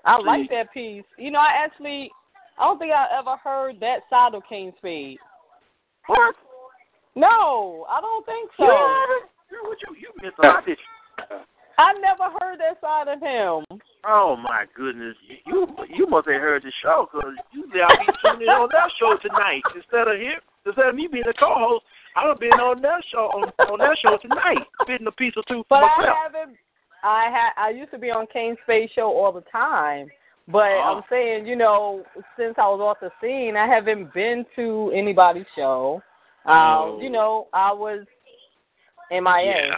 I 0.04 0.18
like 0.20 0.48
that 0.50 0.72
piece. 0.72 1.04
You 1.18 1.30
know, 1.32 1.40
I 1.40 1.64
actually, 1.64 2.10
I 2.58 2.64
don't 2.64 2.78
think 2.78 2.92
I 2.92 3.06
ever 3.18 3.36
heard 3.42 3.80
that 3.80 4.00
side 4.08 4.34
of 4.34 4.42
Kane 4.48 4.72
Spade. 4.78 5.18
What? 6.06 6.34
No, 7.16 7.86
I 7.90 8.00
don't 8.00 8.26
think 8.26 8.50
so. 8.56 8.64
Yeah. 8.64 9.06
What 9.62 9.78
you 9.88 9.96
you 9.96 10.10
missed 10.22 10.36
a 10.42 10.46
lot. 10.46 10.64
I 11.78 11.92
never 12.00 12.24
heard 12.40 12.58
that 12.60 12.80
side 12.80 13.08
of 13.08 13.20
him. 13.20 13.80
Oh 14.06 14.36
my 14.36 14.64
goodness, 14.74 15.16
you 15.44 15.66
you 15.88 16.06
must 16.06 16.28
have 16.28 16.40
heard 16.40 16.62
the 16.62 16.72
show 16.82 17.08
because 17.12 17.34
usually 17.52 17.82
I'll 17.82 17.98
be 17.98 18.12
tuning 18.22 18.42
in 18.42 18.48
on 18.48 18.68
that 18.72 18.90
show 18.98 19.16
tonight 19.20 19.62
instead 19.74 20.08
of 20.08 20.18
here 20.18 20.40
instead 20.64 20.86
of 20.88 20.94
me 20.94 21.08
being 21.10 21.26
a 21.28 21.34
co-host. 21.34 21.84
I'd 22.16 22.28
have 22.28 22.40
been 22.40 22.52
on 22.52 22.80
that 22.80 23.02
show 23.12 23.28
on, 23.34 23.52
on 23.68 23.78
that 23.80 23.96
show 24.00 24.16
tonight, 24.22 24.64
spitting 24.82 25.06
a 25.06 25.12
piece 25.12 25.34
or 25.36 25.42
two 25.46 25.64
for 25.68 25.80
but 25.80 25.82
myself. 25.98 26.16
I 26.16 26.22
haven't. 26.24 26.56
I 27.04 27.24
had. 27.30 27.50
I 27.58 27.70
used 27.70 27.90
to 27.90 27.98
be 27.98 28.10
on 28.10 28.26
Kane 28.32 28.56
Spade 28.64 28.88
show 28.94 29.12
all 29.12 29.32
the 29.32 29.44
time, 29.52 30.08
but 30.48 30.72
Oh. 30.80 30.96
I'm 30.96 31.02
saying, 31.10 31.46
you 31.46 31.56
know, 31.56 32.04
since 32.38 32.54
I 32.56 32.68
was 32.68 32.80
off 32.80 32.98
the 33.00 33.10
scene, 33.20 33.56
I 33.56 33.66
haven't 33.66 34.14
been 34.14 34.46
to 34.56 34.92
anybody's 34.94 35.44
show. 35.54 36.00
Oh. 36.46 36.50
Um, 36.96 37.02
you 37.02 37.10
know, 37.10 37.48
I 37.52 37.72
was 37.72 38.06
MIA. 39.10 39.20
Yeah, 39.44 39.76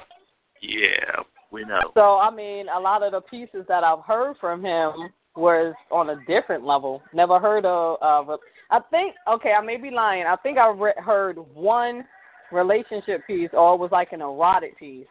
yeah, 0.62 1.23
we 1.51 1.65
know. 1.65 1.81
So 1.94 2.18
I 2.18 2.31
mean, 2.31 2.67
a 2.68 2.78
lot 2.78 3.02
of 3.02 3.12
the 3.12 3.20
pieces 3.20 3.65
that 3.68 3.85
I've 3.85 4.05
heard 4.05 4.36
from 4.41 4.65
him 4.65 4.93
was 5.36 5.75
on 5.91 6.10
a 6.10 6.17
different 6.27 6.65
level. 6.65 7.02
Never 7.15 7.39
heard 7.39 7.65
of. 7.65 7.99
of 8.02 8.39
I 8.70 8.81
think 8.91 9.15
okay, 9.33 9.52
I 9.52 9.65
may 9.65 9.77
be 9.77 9.91
lying. 9.91 10.25
I 10.27 10.36
think 10.36 10.59
I 10.59 10.68
re- 10.68 10.93
heard 10.99 11.39
one 11.55 12.05
relationship 12.52 13.27
piece, 13.27 13.51
or 13.52 13.75
it 13.75 13.78
was 13.78 13.91
like 13.93 14.12
an 14.12 14.20
erotic 14.20 14.78
piece, 14.78 15.07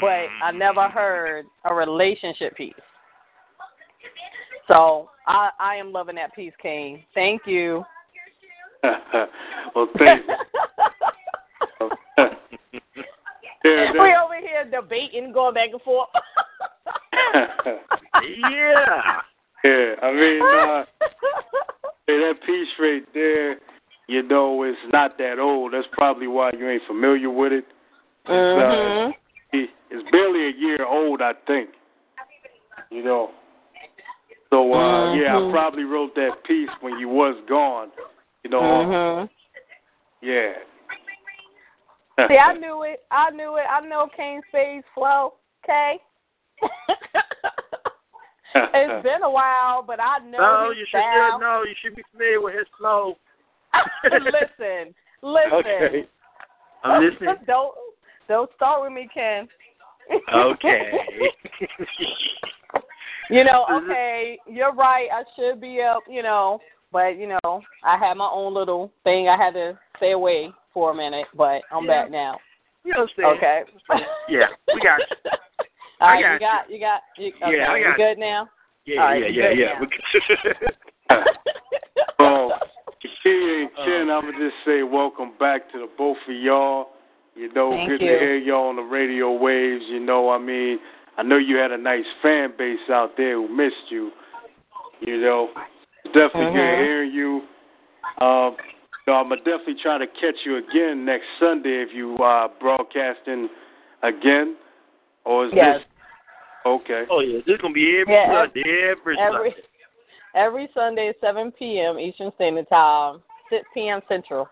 but 0.00 0.26
I 0.42 0.50
never 0.52 0.80
mm-hmm. 0.80 0.96
heard 0.96 1.44
a 1.64 1.74
relationship 1.74 2.56
piece. 2.56 2.74
So 4.66 5.10
I 5.26 5.50
I 5.58 5.76
am 5.76 5.92
loving 5.92 6.16
that 6.16 6.34
piece, 6.34 6.52
Kane. 6.60 7.04
Thank 7.14 7.42
you. 7.46 7.84
well, 8.82 9.88
thank 9.98 10.26
you. 10.26 10.34
yeah, 13.64 13.92
we 13.92 14.14
over 14.24 14.38
here 14.40 14.64
debating, 14.70 15.32
going 15.32 15.54
back 15.54 15.70
and 15.72 15.82
forth. 15.82 16.08
yeah. 17.34 19.20
Yeah, 19.62 19.94
I 20.02 20.12
mean, 20.12 20.42
uh, 20.42 20.84
hey, 22.06 22.18
that 22.18 22.34
piece 22.46 22.68
right 22.78 23.02
there, 23.12 23.58
you 24.08 24.22
know, 24.22 24.62
it's 24.62 24.78
not 24.92 25.18
that 25.18 25.38
old. 25.38 25.74
That's 25.74 25.86
probably 25.92 26.26
why 26.26 26.50
you 26.56 26.68
ain't 26.68 26.82
familiar 26.86 27.28
with 27.28 27.52
it. 27.52 27.66
It's, 28.26 28.58
Mhm. 28.58 29.08
uh, 29.08 29.12
it- 29.52 29.70
it's 29.90 30.10
barely 30.10 30.46
a 30.46 30.50
year 30.50 30.84
old, 30.86 31.20
I 31.20 31.34
think. 31.46 31.70
You 32.90 33.02
know. 33.02 33.30
So, 34.48 34.72
uh, 34.72 35.14
yeah, 35.14 35.36
I 35.36 35.40
Mhm. 35.40 35.50
probably 35.52 35.84
wrote 35.84 36.14
that 36.14 36.42
piece 36.44 36.70
when 36.80 36.98
you 36.98 37.08
was 37.08 37.38
gone. 37.42 37.92
You 38.42 38.50
know. 38.50 38.62
Mhm. 38.62 39.28
Yeah. 40.22 40.54
See, 42.28 42.36
I 42.38 42.52
knew 42.58 42.82
it. 42.82 43.00
I 43.10 43.30
knew 43.30 43.56
it. 43.56 43.64
I 43.70 43.80
know 43.86 44.08
Kane 44.16 44.40
Spade's 44.48 44.84
flow. 44.94 45.34
Okay. 45.64 45.98
it's 48.54 49.02
been 49.02 49.22
a 49.22 49.30
while, 49.30 49.82
but 49.86 50.00
I 50.00 50.18
know 50.18 50.38
No, 50.38 50.70
you 50.70 50.84
should 50.90 50.98
style. 51.00 51.38
no, 51.38 51.62
you 51.62 51.74
should 51.82 51.94
be 51.94 52.02
familiar 52.12 52.40
with 52.40 52.54
his 52.54 52.66
flow. 52.78 53.16
listen, 54.04 54.94
listen. 55.22 55.52
Okay. 55.52 56.08
I'm 56.82 57.04
listening. 57.04 57.34
don't 57.46 57.74
don't 58.28 58.50
start 58.56 58.82
with 58.82 58.92
me, 58.92 59.08
Ken. 59.12 59.48
Okay. 60.34 60.90
you 63.30 63.44
know, 63.44 63.66
okay, 63.70 64.38
you're 64.48 64.74
right. 64.74 65.08
I 65.12 65.22
should 65.36 65.60
be 65.60 65.80
up, 65.80 66.02
you 66.08 66.22
know, 66.22 66.58
but 66.90 67.16
you 67.18 67.28
know, 67.28 67.62
I 67.84 67.96
had 67.96 68.14
my 68.16 68.28
own 68.32 68.54
little 68.54 68.90
thing. 69.04 69.28
I 69.28 69.36
had 69.36 69.52
to 69.54 69.78
stay 69.98 70.12
away 70.12 70.52
for 70.72 70.90
a 70.90 70.94
minute, 70.94 71.26
but 71.34 71.62
I'm 71.70 71.84
Yeah. 71.84 72.02
back 72.02 72.10
now. 72.10 72.40
You 72.84 72.94
understand? 72.94 73.36
Okay. 73.36 73.64
Yeah, 74.28 74.46
we 74.72 74.80
got 74.80 75.00
you. 75.00 75.16
All 76.00 76.08
I 76.08 76.12
right, 76.12 76.22
got 76.22 76.32
you 76.32 76.40
got, 76.40 76.70
you 76.70 76.80
got, 76.80 77.02
you, 77.18 77.32
okay, 77.42 77.56
Yeah, 77.58 77.70
I 77.72 77.76
you 77.76 77.84
got 77.84 77.96
good 77.96 78.18
now? 78.18 78.48
Yeah, 78.86 79.00
All 79.00 79.06
right, 79.08 79.20
yeah, 79.20 79.28
you 79.28 79.42
yeah, 79.42 79.78
good 79.78 79.90
yeah. 81.10 81.24
Oh, 82.20 82.52
Key 83.22 83.60
and 83.62 83.70
Uh. 83.76 83.84
Ken, 83.84 84.10
I'm 84.10 84.22
gonna 84.22 84.38
just 84.38 84.56
say 84.64 84.82
welcome 84.82 85.32
back 85.38 85.70
to 85.72 85.78
the 85.78 85.88
both 85.98 86.16
of 86.28 86.34
y'all. 86.34 86.90
You 87.34 87.52
know, 87.52 87.70
Thank 87.70 87.88
good 87.88 88.00
you. 88.00 88.12
to 88.12 88.18
hear 88.18 88.36
y'all 88.36 88.68
on 88.68 88.76
the 88.76 88.82
radio 88.82 89.32
waves. 89.32 89.84
You 89.88 90.00
know, 90.00 90.30
I 90.30 90.38
mean, 90.38 90.78
I 91.16 91.22
know 91.22 91.36
you 91.36 91.56
had 91.56 91.70
a 91.72 91.78
nice 91.78 92.04
fan 92.22 92.52
base 92.56 92.78
out 92.90 93.16
there 93.16 93.34
who 93.34 93.48
missed 93.48 93.90
you. 93.90 94.10
You 95.00 95.18
know, 95.18 95.50
definitely 96.06 96.52
good 96.52 96.78
Mhm. 96.78 96.84
hearing 96.84 97.12
you. 97.12 97.42
Um, 98.18 98.56
so 99.10 99.14
I'm 99.14 99.28
gonna 99.28 99.38
definitely 99.38 99.74
try 99.82 99.98
to 99.98 100.06
catch 100.06 100.36
you 100.44 100.58
again 100.58 101.04
next 101.04 101.24
Sunday 101.40 101.82
if 101.82 101.88
you 101.92 102.14
uh 102.18 102.46
broadcasting 102.60 103.48
again, 104.04 104.56
or 105.24 105.46
is 105.46 105.52
Yes. 105.52 105.80
this 105.80 105.84
okay? 106.64 107.06
Oh 107.10 107.18
yeah, 107.18 107.38
this 107.44 107.56
is 107.56 107.60
gonna 107.60 107.74
be 107.74 107.98
every 108.00 108.14
Yeah, 108.14 108.32
Sunday, 108.32 108.92
every, 108.92 109.18
Every 109.18 109.50
Sunday. 109.50 109.62
every 110.36 110.68
Sunday 110.74 111.12
7 111.20 111.50
p.m. 111.58 111.98
Eastern 111.98 112.30
Standard 112.36 112.68
Time, 112.68 113.20
6 113.50 113.66
p.m. 113.74 114.00
Central. 114.08 114.48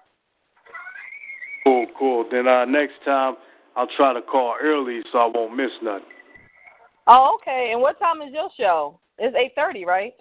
Cool, 1.62 1.86
cool. 1.96 2.24
Then 2.28 2.48
uh 2.48 2.64
next 2.64 2.94
time 3.04 3.36
I'll 3.76 3.86
try 3.96 4.12
to 4.12 4.22
call 4.22 4.56
early 4.60 5.02
so 5.12 5.18
I 5.18 5.26
won't 5.32 5.56
miss 5.56 5.70
nothing. 5.84 6.02
Oh, 7.06 7.38
okay. 7.40 7.70
And 7.72 7.80
what 7.80 8.00
time 8.00 8.22
is 8.22 8.34
your 8.34 8.48
show? 8.58 8.98
It's 9.18 9.36
8:30, 9.56 9.86
right? 9.86 10.14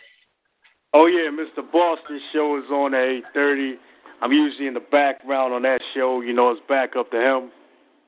Oh 0.93 1.07
yeah, 1.07 1.32
Mr. 1.32 1.64
Boston 1.72 2.22
show 2.33 2.57
is 2.64 2.69
on 2.69 2.93
at 2.93 3.03
eight 3.03 3.24
thirty. 3.33 3.77
I'm 4.22 4.32
usually 4.32 4.68
in 4.68 4.74
the 4.74 4.80
background 4.80 5.54
on 5.54 5.62
that 5.64 5.82
show. 5.94 6.22
You 6.22 6.34
know, 6.34 6.52
it's 6.52 6.62
back 6.68 6.96
up 6.96 7.12
to 7.12 7.18
him. 7.18 7.52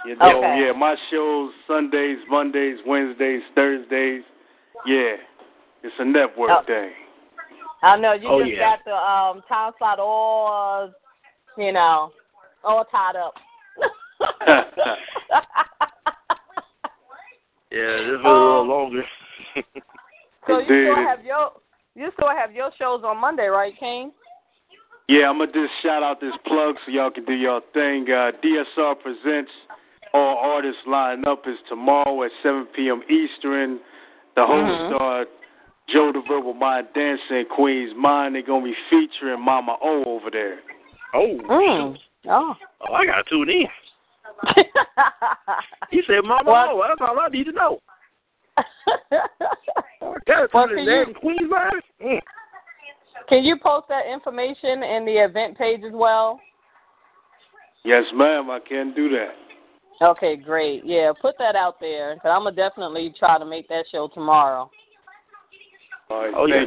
You 0.06 0.16
know, 0.16 0.40
Okay. 0.40 0.66
yeah, 0.66 0.72
my 0.72 0.96
shows 1.12 1.54
Sundays, 1.68 2.20
Mondays, 2.30 2.80
Wednesdays, 2.86 3.44
Thursdays. 3.54 4.24
Yeah, 4.86 5.18
it's 5.84 5.96
a 6.00 6.06
network 6.06 6.50
Oh. 6.50 6.64
thing. 6.64 6.94
I 7.82 7.96
know 7.98 8.14
you 8.14 8.28
Oh, 8.28 8.40
just 8.42 8.54
yeah. 8.54 8.78
got 8.78 8.84
the 8.86 8.96
um 8.96 9.42
time 9.44 9.74
slot 9.78 10.00
all, 10.00 10.48
uh, 10.48 10.92
you 11.62 11.72
know, 11.72 12.12
all 12.64 12.86
tied 12.86 13.16
up. 13.16 13.36
Yeah, 17.72 17.98
this 17.98 18.18
was 18.18 18.26
a 18.26 18.28
Oh. 18.28 18.32
little 18.34 18.66
longer. 18.66 19.06
so 20.48 20.58
you 20.60 20.66
still 20.66 20.96
have 20.96 21.24
your 21.24 21.52
you 21.96 22.12
still 22.14 22.30
have 22.30 22.52
your 22.52 22.72
shows 22.80 23.04
on 23.04 23.18
Monday, 23.18 23.48
right, 23.48 23.78
King? 23.78 24.12
Yeah, 25.10 25.28
I'm 25.28 25.40
gonna 25.40 25.52
just 25.52 25.74
shout 25.82 26.04
out 26.04 26.22
this 26.22 26.36
plug 26.46 26.76
so 26.86 26.92
y'all 26.92 27.10
can 27.10 27.26
do 27.26 27.34
y'all 27.34 27.62
thing. 27.74 28.06
Uh, 28.08 28.30
DSR 28.46 28.94
presents 29.02 29.50
all 30.14 30.38
artists 30.38 30.82
line 30.86 31.26
up 31.26 31.48
is 31.48 31.58
tomorrow 31.68 32.22
at 32.24 32.32
7 32.44 32.68
p.m. 32.76 33.02
Eastern. 33.10 33.80
The 34.36 34.46
hosts 34.46 34.94
Mhm. 34.94 35.02
are 35.02 35.26
Joe 35.88 36.12
the 36.12 36.22
Verbal 36.28 36.54
Mind 36.54 36.88
Dancer 36.94 37.40
and 37.40 37.50
Queen's 37.50 37.96
Mind. 37.96 38.36
They're 38.36 38.44
gonna 38.44 38.64
be 38.64 38.76
featuring 38.92 39.42
Mama 39.42 39.78
O 39.82 40.04
over 40.06 40.30
there. 40.30 40.60
Oh, 41.16 41.26
Mm. 41.42 41.98
Oh. 42.28 42.56
oh, 42.82 42.94
I 42.94 43.06
gotta 43.08 43.24
tune 43.24 43.50
in. 43.50 43.68
He 45.90 46.04
said, 46.04 46.24
"Mama, 46.24 46.44
What? 46.52 46.70
oh, 46.70 46.86
that's 46.88 47.02
all 47.02 47.20
I 47.20 47.30
need 47.30 47.46
to 47.46 47.52
know." 47.52 47.80
Gotta 50.28 50.48
Well, 50.54 50.68
tune 50.68 50.78
can 50.78 50.88
in 50.88 51.08
you- 51.08 51.14
Queensland. 51.16 51.82
Mm. 52.00 52.22
Can 53.28 53.44
you 53.44 53.58
post 53.58 53.88
that 53.90 54.06
information 54.12 54.84
in 54.84 55.06
the 55.06 55.24
event 55.24 55.58
page 55.58 55.82
as 55.86 55.94
well? 55.94 56.40
Yes, 57.84 58.04
ma'am. 58.14 58.50
I 58.50 58.60
can 58.60 58.94
do 58.94 59.10
that. 59.10 59.36
Okay, 60.02 60.36
great. 60.36 60.86
Yeah, 60.86 61.12
put 61.22 61.38
that 61.40 61.56
out 61.56 61.80
there. 61.80 62.16
Cause 62.16 62.32
I'm 62.34 62.44
gonna 62.44 62.56
definitely 62.56 63.14
try 63.18 63.38
to 63.38 63.46
make 63.46 63.68
that 63.68 63.86
show 63.92 64.08
tomorrow. 64.14 64.70
All 66.10 66.22
right. 66.22 66.34
Oh, 66.36 66.46
yeah. 66.46 66.66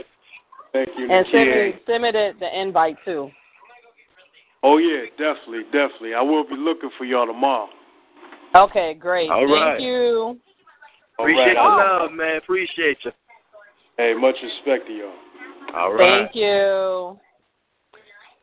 thank, 0.72 0.86
thank 0.86 0.98
you. 0.98 1.10
And 1.10 1.26
send 1.32 1.48
Nakia. 1.48 1.72
me 1.72 1.81
send 1.86 2.02
me 2.02 2.10
the, 2.12 2.32
the 2.39 2.60
invite 2.60 2.97
too. 3.05 3.31
Oh 4.62 4.78
yeah, 4.78 5.06
definitely, 5.18 5.64
definitely. 5.72 6.14
I 6.14 6.20
will 6.22 6.44
be 6.44 6.56
looking 6.56 6.90
for 6.97 7.05
y'all 7.05 7.26
tomorrow. 7.26 7.68
Okay, 8.55 8.94
great. 8.94 9.31
All 9.31 9.47
Thank 9.47 9.50
right. 9.50 9.81
you. 9.81 10.39
All 11.18 11.24
Appreciate 11.24 11.55
right. 11.55 11.55
your 11.55 12.00
love, 12.02 12.12
man. 12.12 12.36
Appreciate 12.36 12.98
you. 13.05 13.12
Hey, 13.97 14.14
much 14.14 14.36
respect 14.42 14.86
to 14.89 14.92
y'all. 14.92 15.12
All 15.75 15.92
right. 15.92 16.25
Thank 16.25 16.34
you. 16.34 17.18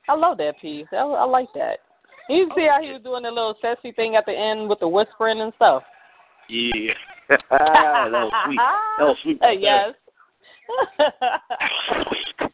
I 0.07 0.15
love 0.15 0.37
that 0.39 0.59
piece. 0.61 0.87
I, 0.91 0.97
I 0.97 1.25
like 1.25 1.49
that. 1.53 1.79
You 2.29 2.49
see 2.55 2.67
how 2.69 2.81
he 2.81 2.91
was 2.91 3.01
doing 3.03 3.23
the 3.23 3.29
little 3.29 3.55
sexy 3.61 3.91
thing 3.91 4.15
at 4.15 4.25
the 4.25 4.31
end 4.33 4.69
with 4.69 4.79
the 4.79 4.87
whispering 4.87 5.41
and 5.41 5.53
stuff. 5.55 5.83
Yeah. 6.47 6.93
that 7.29 8.11
was 8.11 8.31
sweet. 8.45 8.59
That 8.97 9.05
was 9.05 9.17
sweet. 9.23 9.41
Uh, 9.43 9.49
yes. 9.49 9.93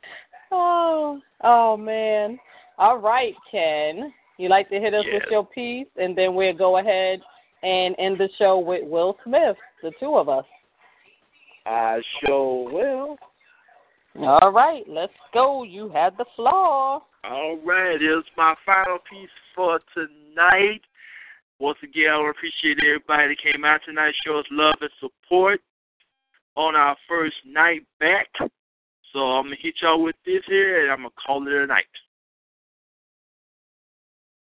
oh, 0.51 1.19
oh 1.43 1.77
man. 1.77 2.39
All 2.77 2.99
right, 2.99 3.33
Ken. 3.49 4.13
You 4.37 4.49
like 4.49 4.69
to 4.69 4.79
hit 4.79 4.93
us 4.93 5.05
with 5.11 5.23
your 5.31 5.45
piece, 5.45 5.87
and 5.95 6.17
then 6.17 6.35
we'll 6.35 6.53
go 6.53 6.77
ahead 6.77 7.21
and 7.63 7.95
end 7.97 8.17
the 8.17 8.29
show 8.37 8.59
with 8.59 8.85
Will 8.85 9.17
Smith, 9.23 9.55
the 9.81 9.91
two 9.99 10.15
of 10.15 10.27
us. 10.27 10.45
I 11.65 12.01
sure 12.25 12.71
will. 12.71 13.17
All 14.17 14.51
right, 14.51 14.83
let's 14.87 15.13
go. 15.33 15.63
You 15.63 15.89
had 15.89 16.17
the 16.17 16.25
floor. 16.35 17.01
All 17.23 17.59
right, 17.65 17.97
it's 18.01 18.27
my 18.37 18.55
final 18.65 18.97
piece 19.09 19.29
for 19.53 19.79
tonight. 19.93 20.81
Once 21.59 21.77
again, 21.83 22.11
I 22.11 22.29
appreciate 22.29 22.77
everybody 22.85 23.29
that 23.29 23.53
came 23.53 23.65
out 23.65 23.81
tonight, 23.85 24.13
show 24.25 24.39
us 24.39 24.45
love 24.51 24.75
and 24.81 24.89
support 24.99 25.59
on 26.55 26.75
our 26.75 26.95
first 27.09 27.35
night 27.45 27.81
back. 27.99 28.27
So 29.11 29.19
I'm 29.19 29.45
gonna 29.45 29.55
hit 29.61 29.75
y'all 29.81 30.01
with 30.01 30.15
this 30.25 30.43
here, 30.47 30.83
and 30.83 30.91
I'm 30.91 30.99
gonna 30.99 31.09
call 31.25 31.45
it 31.47 31.53
a 31.53 31.67
night. 31.67 31.85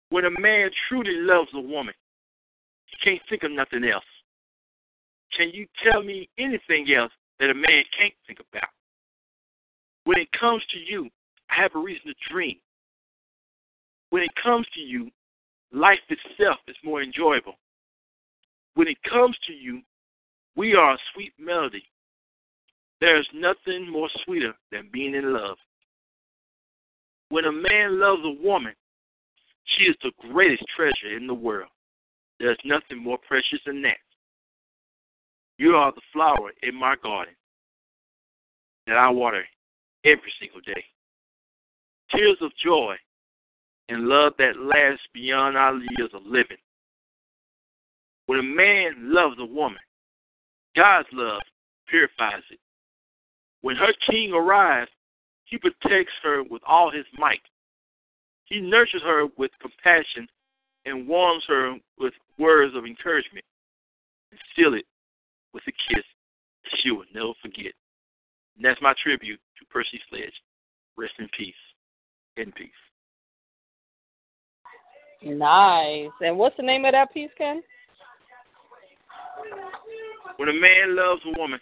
When 0.10 0.26
a 0.26 0.40
man 0.40 0.69
truly 0.88 1.18
loves 1.18 1.50
a 1.56 1.60
woman, 1.60 1.93
he 2.85 2.98
can't 3.03 3.22
think 3.27 3.43
of 3.43 3.52
nothing 3.52 3.84
else. 3.84 4.06
Can 5.35 5.50
you 5.50 5.66
tell 5.84 6.03
me 6.03 6.30
anything 6.38 6.93
else 6.95 7.11
that 7.40 7.50
a 7.50 7.56
man 7.56 7.84
can't 7.98 8.14
think 8.27 8.40
about? 8.40 8.69
When 10.06 10.18
it 10.20 10.30
comes 10.38 10.62
to 10.72 10.80
you, 10.80 11.10
I 11.50 11.62
have 11.62 11.76
a 11.76 11.80
reason 11.80 12.08
to 12.08 12.34
dream. 12.34 12.58
When 14.10 14.24
it 14.24 14.32
comes 14.42 14.68
to 14.76 14.82
you, 14.82 15.10
life 15.72 16.00
itself 16.10 16.58
is 16.68 16.76
more 16.84 17.02
enjoyable. 17.02 17.56
When 18.76 18.88
it 18.88 18.98
comes 19.10 19.36
to 19.48 19.54
you, 19.54 19.82
we 20.56 20.76
are 20.76 20.94
a 20.94 20.98
sweet 21.14 21.34
melody. 21.40 21.84
There 23.02 23.20
is 23.20 23.26
nothing 23.34 23.90
more 23.92 24.10
sweeter 24.24 24.54
than 24.72 24.90
being 24.92 25.16
in 25.16 25.34
love. 25.34 25.58
When 27.30 27.46
a 27.46 27.52
man 27.52 28.00
loves 28.00 28.22
a 28.24 28.44
woman, 28.44 28.74
she 29.66 29.86
is 29.86 29.96
the 30.04 30.12
greatest 30.32 30.64
treasure 30.76 31.16
in 31.16 31.28
the 31.28 31.34
world. 31.34 31.70
There's 32.40 32.60
nothing 32.66 33.02
more 33.02 33.18
precious 33.28 33.60
than 33.66 33.82
that. 33.84 33.98
You 35.58 35.76
are 35.76 35.92
the 35.92 36.02
flower 36.12 36.52
in 36.62 36.76
my 36.76 36.96
garden 37.02 37.36
that 38.88 38.98
I 38.98 39.10
water 39.10 39.44
every 40.06 40.34
single 40.40 40.62
day. 40.62 40.84
Tears 42.12 42.38
of 42.42 42.52
joy 42.64 42.96
and 43.90 44.08
love 44.08 44.34
that 44.38 44.60
lasts 44.60 45.06
beyond 45.14 45.58
our 45.58 45.76
years 45.98 46.12
of 46.14 46.22
living. 46.26 46.58
When 48.26 48.40
a 48.40 48.44
man 48.44 49.14
loves 49.14 49.36
a 49.40 49.46
woman, 49.46 49.82
God's 50.76 51.08
love 51.12 51.42
purifies 51.88 52.44
it. 52.50 52.60
When 53.62 53.76
her 53.76 53.94
king 54.10 54.34
arrives, 54.34 54.92
he 55.46 55.58
protects 55.58 56.14
her 56.24 56.44
with 56.44 56.62
all 56.68 56.92
his 56.92 57.06
might. 57.18 57.42
He 58.46 58.60
nurtures 58.60 59.02
her 59.04 59.28
with 59.38 59.52
compassion 59.62 60.28
and 60.86 61.08
warms 61.08 61.44
her 61.48 61.76
with 61.98 62.14
words 62.38 62.76
of 62.76 62.86
encouragement 62.86 63.46
and 64.32 64.40
seal 64.56 64.74
it 64.74 64.86
with 65.54 65.64
a 65.68 65.72
kiss 65.94 66.04
she 66.82 66.92
will 66.92 67.06
never 67.14 67.34
forget. 67.42 67.74
And 68.56 68.66
that's 68.66 68.82
my 68.82 68.94
tribute 69.02 69.40
to 69.64 69.69
Percy 69.72 70.00
Sledge. 70.09 70.33
Rest 70.98 71.14
in 71.19 71.27
peace. 71.38 71.53
In 72.38 72.51
peace. 72.51 72.69
Nice. 75.24 76.09
And 76.22 76.38
what's 76.38 76.58
the 76.58 76.64
name 76.64 76.85
of 76.85 76.92
that 76.92 77.14
piece, 77.14 77.30
Ken? 77.38 77.64
When 80.38 80.50
a 80.50 80.53
man 80.53 80.95
loves 80.95 81.22
a 81.25 81.40
woman, 81.40 81.59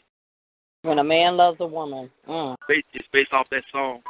When 0.83 0.99
a 0.99 1.03
man 1.03 1.38
loves 1.38 1.57
a 1.59 1.67
woman. 1.67 2.09
Mm. 2.27 2.55
it's 2.69 3.07
based 3.13 3.33
off 3.33 3.47
that 3.51 3.63
song. 3.71 4.01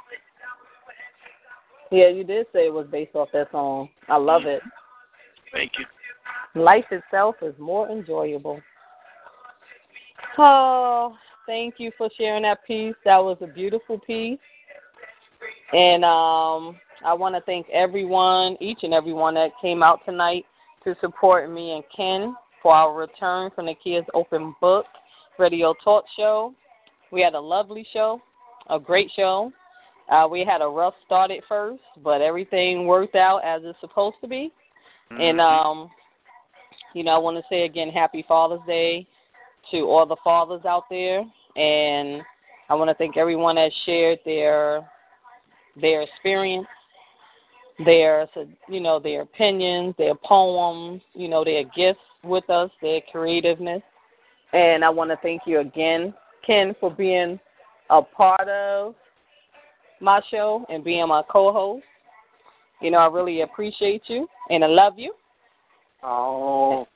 Yeah, 1.92 2.08
you 2.08 2.24
did 2.24 2.46
say 2.54 2.68
it 2.68 2.74
was 2.74 2.88
based 2.90 3.16
off 3.16 3.28
that 3.34 3.52
song. 3.52 3.90
I 4.08 4.16
love 4.16 4.44
it. 4.46 4.62
Thank 5.52 5.72
you. 5.78 6.62
Life 6.62 6.86
itself 6.92 7.36
is 7.42 7.54
more 7.60 7.90
enjoyable. 7.90 8.62
Oh, 10.38 11.16
thank 11.46 11.76
you 11.78 11.92
for 11.98 12.10
sharing 12.18 12.44
that 12.44 12.66
piece. 12.66 12.96
That 13.06 13.18
was 13.18 13.38
a 13.42 13.48
beautiful 13.48 14.00
piece. 14.00 14.40
And 15.74 16.04
um, 16.04 16.78
I 17.06 17.14
want 17.14 17.36
to 17.36 17.42
thank 17.42 17.68
everyone, 17.70 18.58
each 18.60 18.80
and 18.84 18.94
everyone 18.94 19.34
that 19.36 19.52
came 19.62 19.82
out 19.82 20.00
tonight 20.06 20.46
to 20.84 20.96
support 21.02 21.52
me 21.52 21.74
and 21.74 21.84
Ken 21.96 22.36
for 22.62 22.74
our 22.74 22.94
return 22.94 23.52
from 23.56 23.66
the 23.66 23.76
Kids 23.84 24.06
Open 24.14 24.56
Book 24.62 24.86
Radio 25.40 25.74
Talk 25.84 26.06
Show. 26.18 26.54
We 27.12 27.22
had 27.22 27.34
a 27.34 27.40
lovely 27.40 27.86
show, 27.92 28.22
a 28.70 28.80
great 28.80 29.10
show. 29.16 29.52
Uh, 30.12 30.28
we 30.30 30.44
had 30.46 30.62
a 30.62 30.68
rough 30.68 30.94
start 31.06 31.32
at 31.32 31.44
first, 31.48 31.82
but 32.04 32.22
everything 32.22 32.86
worked 32.86 33.16
out 33.16 33.40
as 33.46 33.62
it's 33.64 33.80
supposed 33.80 34.18
to 34.22 34.28
be. 34.28 34.52
And 35.20 35.42
um, 35.42 35.90
you 36.94 37.04
know, 37.04 37.12
I 37.12 37.18
want 37.18 37.38
to 37.38 37.44
say 37.50 37.64
again, 37.64 37.90
Happy 37.90 38.24
Father's 38.28 38.62
Day 38.68 39.08
to 39.72 39.82
all 39.82 40.06
the 40.06 40.16
fathers 40.24 40.66
out 40.66 40.86
there, 40.90 41.20
and 41.56 42.22
I 42.70 42.76
want 42.76 42.90
to 42.90 42.96
thank 42.96 43.18
everyone 43.18 43.56
that 43.56 43.72
shared 43.86 44.20
their 44.26 44.88
their 45.80 46.02
experience, 46.02 46.68
their 47.86 48.28
you 48.68 48.80
know 48.80 49.00
their 49.00 49.22
opinions, 49.22 49.96
their 49.98 50.16
poems, 50.16 51.02
you 51.14 51.28
know 51.28 51.44
their 51.44 51.64
gifts 51.76 52.00
with 52.24 52.50
us, 52.50 52.72
their 52.82 53.02
creativeness, 53.12 53.82
and 54.54 54.84
I 54.84 54.90
want 54.90 55.12
to 55.12 55.18
thank 55.18 55.44
you 55.46 55.60
again, 55.60 56.14
Ken, 56.46 56.76
for 56.80 56.92
being 56.92 57.40
a 57.90 58.02
part 58.02 58.48
of 58.48 58.96
my 60.00 60.22
show 60.30 60.66
and 60.70 60.84
being 60.84 61.08
my 61.08 61.22
co-host. 61.30 61.84
You 62.82 62.92
know, 62.92 62.98
I 62.98 63.08
really 63.08 63.42
appreciate 63.42 64.04
you 64.08 64.28
and 64.50 64.64
I 64.64 64.68
love 64.68 64.94
you. 64.98 65.14
Oh, 66.04 66.88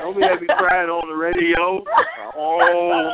don't 0.00 0.14
be 0.14 0.20
let 0.22 0.40
me 0.40 0.46
crying 0.46 0.90
on 0.90 1.08
the 1.08 1.14
radio. 1.14 1.82
Oh, 2.36 3.10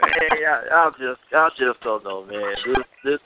man, 0.00 0.46
I, 0.46 0.62
I 0.70 0.90
just, 0.98 1.20
I 1.34 1.48
just 1.58 1.80
don't 1.82 2.04
know, 2.04 2.24
man. 2.24 2.54
This, 2.66 2.84
this, 3.04 3.20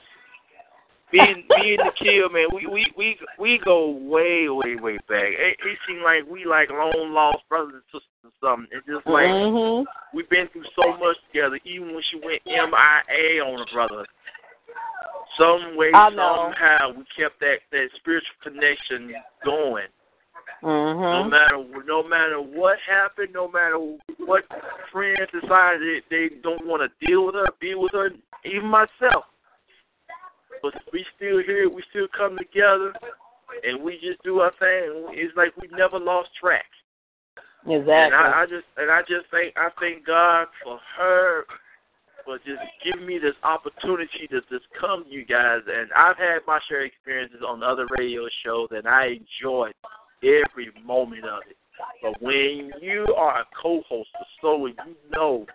me 1.13 1.19
and 1.19 1.43
me 1.47 1.75
and 1.75 1.87
the 1.87 1.91
kid, 1.97 2.31
man, 2.33 2.47
we 2.53 2.67
we 2.67 2.85
we 2.97 3.17
we 3.39 3.59
go 3.63 3.91
way 3.91 4.49
way 4.49 4.75
way 4.75 4.97
back. 5.07 5.31
It, 5.31 5.57
it 5.59 5.77
seems 5.87 6.01
like 6.03 6.29
we 6.29 6.43
like 6.45 6.69
long 6.69 7.13
lost 7.13 7.47
brothers 7.47 7.75
and 7.75 7.83
sisters 7.87 8.27
or 8.27 8.31
something. 8.43 8.67
It's 8.71 8.85
just 8.85 9.07
like 9.07 9.31
Mhm. 9.31 9.85
we've 10.13 10.29
been 10.29 10.49
through 10.51 10.65
so 10.75 10.97
much 10.97 11.15
together. 11.31 11.59
Even 11.63 11.93
when 11.93 12.03
she 12.11 12.19
went 12.19 12.41
MIA 12.45 13.39
on 13.39 13.61
a 13.61 13.73
brother, 13.73 14.05
some 15.39 15.77
way 15.77 15.91
somehow 15.93 16.91
we 16.91 17.05
kept 17.15 17.39
that 17.39 17.59
that 17.71 17.87
spiritual 17.95 18.35
connection 18.43 19.15
going. 19.45 19.87
No 20.63 20.69
Mhm. 20.69 21.29
matter 21.29 21.83
no 21.85 22.03
matter 22.03 22.41
what 22.41 22.79
happened, 22.79 23.33
no 23.33 23.47
matter 23.47 23.77
what 24.17 24.45
friends 24.91 25.29
decided 25.31 26.03
they 26.09 26.29
don't 26.29 26.65
want 26.65 26.81
to 26.81 27.05
deal 27.05 27.25
with 27.25 27.35
her, 27.35 27.47
be 27.59 27.75
with 27.75 27.91
her, 27.91 28.11
even 28.43 28.67
myself. 28.67 29.25
But 30.61 30.73
we 30.91 31.05
still 31.15 31.39
here, 31.39 31.69
we 31.69 31.83
still 31.89 32.07
come 32.07 32.37
together, 32.37 32.93
and 33.63 33.83
we 33.83 33.99
just 33.99 34.21
do 34.23 34.41
our 34.41 34.51
thing. 34.53 35.09
It's 35.11 35.35
like 35.37 35.55
we 35.57 35.67
never 35.69 35.99
lost 35.99 36.29
track. 36.35 36.65
Exactly. 37.65 37.93
And 37.93 38.15
I, 38.15 38.41
I 38.41 38.45
just 38.45 38.65
and 38.77 38.89
I 38.89 39.01
just 39.01 39.27
thank 39.29 39.55
I 39.57 39.69
thank 39.79 40.05
God 40.05 40.47
for 40.63 40.79
her 40.97 41.45
for 42.25 42.37
just 42.39 42.61
giving 42.83 43.05
me 43.05 43.19
this 43.19 43.35
opportunity 43.43 44.27
to 44.29 44.41
just 44.49 44.65
come 44.79 45.03
to 45.03 45.09
you 45.09 45.23
guys. 45.23 45.61
And 45.67 45.91
I've 45.93 46.17
had 46.17 46.39
my 46.47 46.59
share 46.67 46.81
of 46.81 46.87
experiences 46.87 47.41
on 47.45 47.63
other 47.63 47.87
radio 47.97 48.27
shows, 48.43 48.69
and 48.71 48.87
I 48.87 49.19
enjoyed 49.19 49.73
every 50.23 50.71
moment 50.83 51.25
of 51.25 51.41
it. 51.49 51.57
But 52.01 52.21
when 52.21 52.71
you 52.81 53.05
are 53.15 53.41
a 53.41 53.45
co-host 53.61 54.09
of 54.19 54.25
so 54.41 54.65
you 54.65 54.75
know 55.11 55.45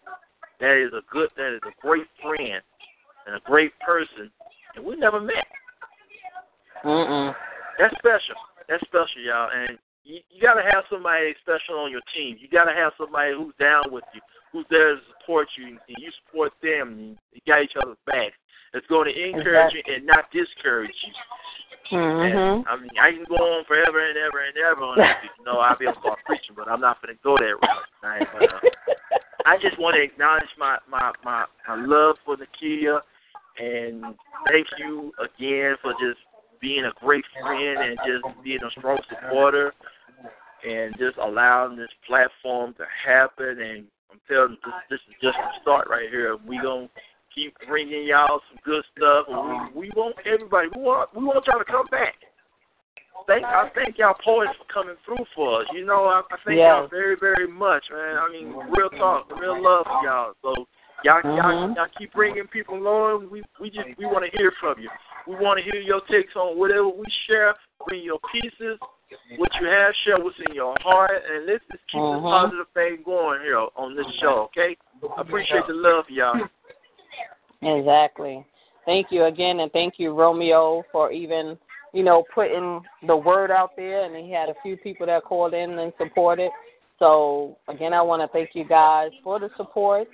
that 0.60 0.76
is 0.76 0.92
a 0.92 1.02
good, 1.12 1.28
that 1.36 1.54
is 1.54 1.60
a 1.66 1.74
great 1.80 2.06
friend 2.22 2.62
and 3.26 3.36
a 3.36 3.40
great 3.44 3.72
person, 3.80 4.30
and 4.76 4.84
we 4.84 4.96
never 4.96 5.20
met. 5.20 5.46
Mm-mm. 6.84 7.34
That's 7.78 7.94
special. 7.98 8.38
That's 8.68 8.82
special, 8.86 9.22
y'all. 9.24 9.50
And 9.54 9.78
you, 10.04 10.20
you 10.30 10.42
got 10.42 10.54
to 10.54 10.62
have 10.62 10.84
somebody 10.90 11.34
special 11.40 11.78
on 11.78 11.90
your 11.90 12.02
team. 12.14 12.36
You 12.40 12.48
got 12.48 12.64
to 12.64 12.72
have 12.72 12.92
somebody 12.98 13.34
who's 13.36 13.54
down 13.58 13.90
with 13.90 14.04
you, 14.14 14.20
who's 14.52 14.66
there 14.70 14.94
to 14.94 15.00
support 15.18 15.48
you, 15.58 15.78
and 15.78 15.96
you 15.98 16.10
support 16.26 16.52
them. 16.62 16.88
And 16.98 17.18
you 17.32 17.40
got 17.46 17.62
each 17.62 17.76
other's 17.80 17.98
backs. 18.06 18.38
It's 18.74 18.86
going 18.86 19.12
to 19.12 19.14
encourage 19.14 19.74
you 19.74 19.82
and 19.94 20.06
not 20.06 20.30
discourage 20.32 20.94
you. 21.06 21.12
Mhm. 21.92 22.24
And, 22.24 22.68
I 22.68 22.76
mean, 22.76 22.90
I 22.98 23.12
can 23.12 23.24
go 23.24 23.36
on 23.36 23.64
forever 23.64 24.00
and 24.00 24.16
ever 24.16 24.40
and 24.40 24.56
ever 24.56 24.82
on 24.82 24.96
this. 24.96 25.30
You 25.38 25.44
know, 25.44 25.58
I'll 25.58 25.76
be 25.76 25.84
able 25.84 25.94
to 25.94 26.00
start 26.00 26.18
preaching, 26.24 26.54
but 26.56 26.68
I'm 26.68 26.80
not 26.80 27.02
going 27.02 27.14
to 27.14 27.22
go 27.22 27.36
that 27.36 27.44
route 27.44 27.86
tonight. 28.00 28.28
But, 28.32 28.54
uh, 28.54 28.60
I 29.46 29.58
just 29.58 29.78
want 29.78 29.96
to 29.96 30.02
acknowledge 30.02 30.48
my 30.58 30.78
my 30.88 31.12
my, 31.24 31.44
my 31.68 31.74
love 31.74 32.16
for 32.24 32.36
Nakia, 32.36 33.00
and 33.58 34.14
thank 34.48 34.66
you 34.78 35.12
again 35.18 35.76
for 35.82 35.92
just 35.94 36.20
being 36.60 36.84
a 36.84 36.92
great 37.04 37.24
friend 37.40 37.82
and 37.82 37.98
just 38.06 38.24
being 38.44 38.62
a 38.62 38.70
strong 38.70 38.98
supporter, 39.08 39.74
and 40.66 40.96
just 40.96 41.18
allowing 41.18 41.76
this 41.76 41.90
platform 42.06 42.72
to 42.74 42.84
happen. 43.04 43.60
And 43.60 43.86
I'm 44.10 44.20
telling 44.28 44.52
you, 44.52 44.58
this, 44.64 44.74
this 44.90 45.00
is 45.08 45.14
just 45.20 45.36
the 45.36 45.60
start 45.60 45.88
right 45.90 46.08
here. 46.08 46.36
We 46.46 46.58
gonna 46.62 46.88
keep 47.34 47.56
bringing 47.68 48.04
y'all 48.06 48.40
some 48.50 48.58
good 48.64 48.84
stuff. 48.96 49.26
We, 49.28 49.88
we 49.88 49.90
want 49.96 50.16
everybody. 50.26 50.68
We 50.76 50.82
want 50.82 51.14
we 51.14 51.24
want 51.24 51.46
y'all 51.46 51.58
to 51.58 51.64
come 51.64 51.86
back. 51.90 52.14
Thank 53.26 53.44
I 53.44 53.70
thank 53.74 53.98
y'all 53.98 54.16
poets 54.24 54.50
for 54.58 54.66
coming 54.72 54.96
through 55.04 55.24
for 55.34 55.62
us. 55.62 55.66
You 55.72 55.84
know, 55.86 56.06
I, 56.06 56.22
I 56.30 56.36
thank 56.44 56.58
y'all 56.58 56.88
very 56.88 57.16
very 57.18 57.46
much, 57.46 57.84
man. 57.92 58.16
I 58.16 58.28
mean, 58.30 58.54
real 58.70 58.90
talk, 58.98 59.30
real 59.38 59.62
love 59.62 59.84
for 59.86 60.02
y'all. 60.02 60.32
So 60.42 60.66
y'all 61.04 61.20
y'all, 61.22 61.68
Mhm. 61.68 61.76
y'all 61.76 61.86
keep 61.96 62.12
bringing 62.12 62.46
people 62.48 62.76
along. 62.76 63.30
We 63.30 63.42
we 63.60 63.70
just 63.70 63.88
we 63.98 64.06
want 64.06 64.24
to 64.24 64.36
hear 64.36 64.52
from 64.60 64.78
you. 64.80 64.90
We 65.26 65.36
want 65.36 65.58
to 65.58 65.64
hear 65.70 65.80
your 65.80 66.00
takes 66.10 66.34
on 66.34 66.58
whatever 66.58 66.88
we 66.88 67.04
share. 67.28 67.54
Bring 67.86 68.02
your 68.02 68.18
pieces, 68.30 68.78
what 69.36 69.50
you 69.60 69.66
have, 69.66 69.92
share 70.04 70.18
what's 70.18 70.36
in 70.48 70.54
your 70.54 70.74
heart, 70.82 71.10
and 71.30 71.46
let's 71.46 71.64
just 71.70 71.82
keep 71.90 72.00
Mhm. 72.00 72.22
this 72.22 72.30
positive 72.30 72.68
thing 72.74 73.02
going 73.04 73.40
here 73.42 73.66
on 73.76 73.94
this 73.94 74.06
show. 74.20 74.50
Okay? 74.50 74.76
I 75.16 75.20
appreciate 75.20 75.66
the 75.66 75.74
love, 75.74 76.08
y'all. 76.10 76.48
Exactly. 77.62 78.44
Thank 78.84 79.08
you 79.10 79.24
again, 79.24 79.60
and 79.60 79.70
thank 79.72 79.94
you, 79.98 80.12
Romeo, 80.12 80.82
for 80.90 81.12
even 81.12 81.56
you 81.92 82.02
know 82.02 82.24
putting 82.34 82.80
the 83.06 83.16
word 83.16 83.50
out 83.50 83.70
there. 83.76 84.04
And 84.04 84.16
he 84.24 84.32
had 84.32 84.48
a 84.48 84.54
few 84.62 84.76
people 84.76 85.06
that 85.06 85.24
called 85.24 85.54
in 85.54 85.78
and 85.78 85.92
supported. 85.98 86.50
So 86.98 87.56
again, 87.68 87.92
I 87.92 88.02
want 88.02 88.22
to 88.22 88.28
thank 88.28 88.50
you 88.54 88.64
guys 88.64 89.10
for 89.22 89.38
the 89.38 89.50
support, 89.56 90.08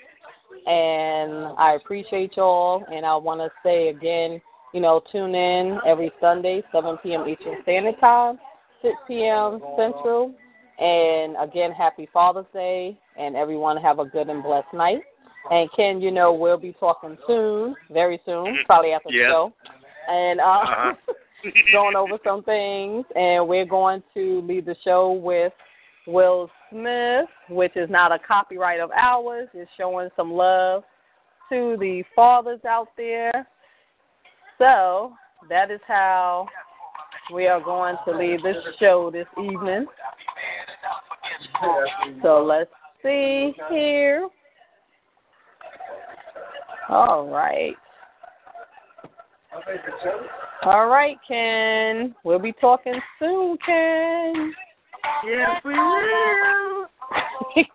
and 0.66 1.54
I 1.58 1.78
appreciate 1.80 2.36
y'all. 2.36 2.84
And 2.92 3.06
I 3.06 3.16
want 3.16 3.40
to 3.40 3.50
say 3.62 3.88
again, 3.88 4.40
you 4.74 4.80
know, 4.80 5.02
tune 5.10 5.34
in 5.34 5.78
every 5.86 6.10
Sunday, 6.20 6.62
7 6.72 6.98
p.m. 7.02 7.26
Eastern 7.26 7.56
Standard 7.62 7.98
Time, 8.00 8.38
6 8.82 8.94
p.m. 9.06 9.60
Central. 9.76 10.34
And 10.78 11.36
again, 11.40 11.72
happy 11.72 12.08
Father's 12.12 12.46
Day, 12.52 12.98
and 13.18 13.34
everyone 13.34 13.78
have 13.78 13.98
a 13.98 14.04
good 14.04 14.28
and 14.28 14.42
blessed 14.42 14.72
night. 14.72 15.00
And 15.50 15.70
Ken, 15.74 16.00
you 16.00 16.10
know, 16.10 16.32
we'll 16.32 16.58
be 16.58 16.74
talking 16.78 17.16
soon, 17.26 17.74
very 17.90 18.20
soon, 18.26 18.58
probably 18.66 18.92
after 18.92 19.08
the 19.10 19.18
show. 19.28 19.52
And 20.08 20.40
uh, 20.40 20.44
Uh-huh. 20.44 20.94
going 21.72 21.96
over 21.96 22.18
some 22.24 22.42
things. 22.42 23.04
And 23.14 23.46
we're 23.48 23.64
going 23.64 24.02
to 24.14 24.42
lead 24.42 24.66
the 24.66 24.76
show 24.84 25.12
with 25.12 25.52
Will 26.06 26.50
Smith, 26.70 27.26
which 27.48 27.76
is 27.76 27.88
not 27.90 28.12
a 28.12 28.18
copyright 28.18 28.80
of 28.80 28.90
ours. 28.90 29.48
is 29.54 29.68
showing 29.76 30.08
some 30.16 30.32
love 30.32 30.82
to 31.50 31.76
the 31.78 32.02
fathers 32.14 32.60
out 32.68 32.88
there. 32.96 33.46
So 34.58 35.12
that 35.48 35.70
is 35.70 35.80
how 35.86 36.46
we 37.32 37.46
are 37.46 37.60
going 37.60 37.96
to 38.06 38.16
lead 38.16 38.40
this 38.42 38.56
show 38.80 39.10
this 39.10 39.26
evening. 39.38 39.86
So 42.22 42.44
let's 42.44 42.70
see 43.02 43.54
here. 43.70 44.28
All 46.88 47.28
right. 47.28 47.74
All 50.64 50.86
right, 50.86 51.18
Ken. 51.26 52.14
We'll 52.24 52.38
be 52.38 52.52
talking 52.52 52.98
soon, 53.18 53.58
Ken. 53.64 54.54
Yes, 55.26 55.60
we 55.64 55.72
will. 55.72 56.86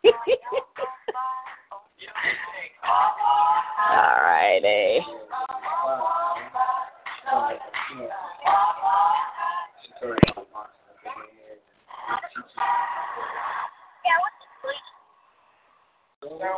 All 3.89 4.17
righty. 4.23 4.99
Yeah, 16.35 16.49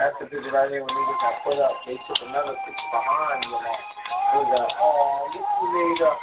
that's 0.00 0.16
the 0.16 0.24
picture 0.32 0.48
right 0.48 0.70
there 0.72 0.80
when 0.80 0.88
niggas 0.88 1.20
got 1.20 1.44
put 1.44 1.60
up. 1.60 1.76
They 1.84 1.92
took 2.08 2.16
another 2.24 2.56
picture 2.64 2.90
behind 2.90 3.44
with 3.52 3.60
that. 3.60 3.80
It 4.32 4.36
was 4.40 4.48
like, 4.48 4.72
oh, 4.80 5.28
look 5.28 5.44
who 5.60 5.66
made 5.76 6.00
up. 6.08 6.16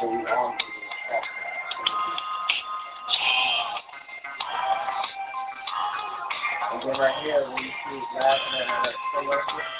So 0.00 0.10
we 0.10 0.18
on 0.26 0.58
to 0.58 0.66
the 0.66 0.90
And 6.70 6.82
then 6.82 6.98
right 6.98 7.14
here, 7.22 7.46
when 7.46 7.62
you 7.62 7.70
see 7.70 7.94
us 7.94 8.10
laughing 8.18 8.58
at 8.58 8.90
that 8.90 8.94
commercial, 9.14 9.79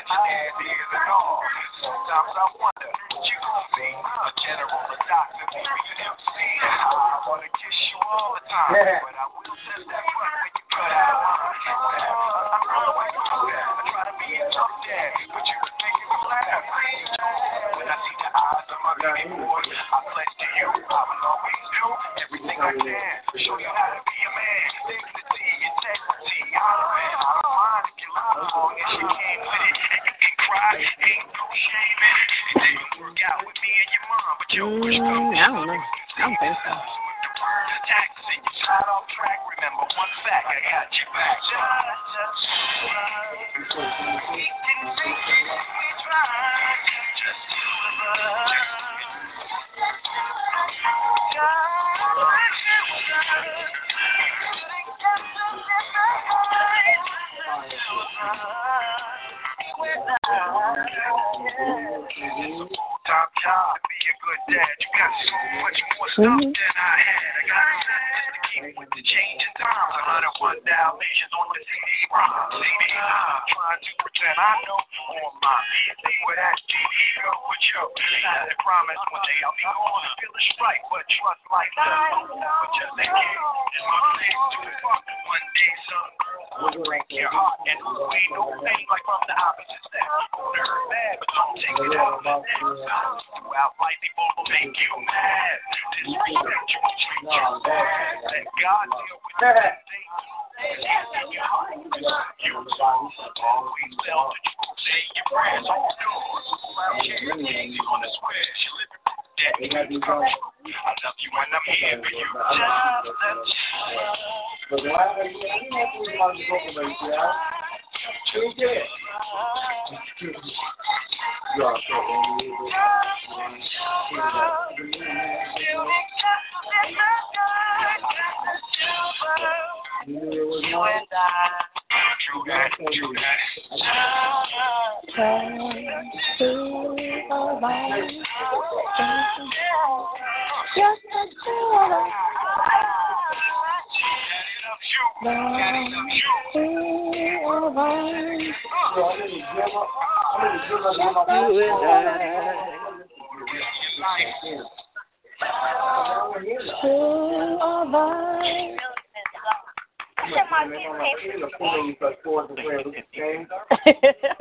such 0.00 0.16
an 0.16 0.32
ass 0.32 0.56
he 0.60 1.10
all. 1.12 1.40
Sometimes 1.80 2.32
I'm. 2.36 2.59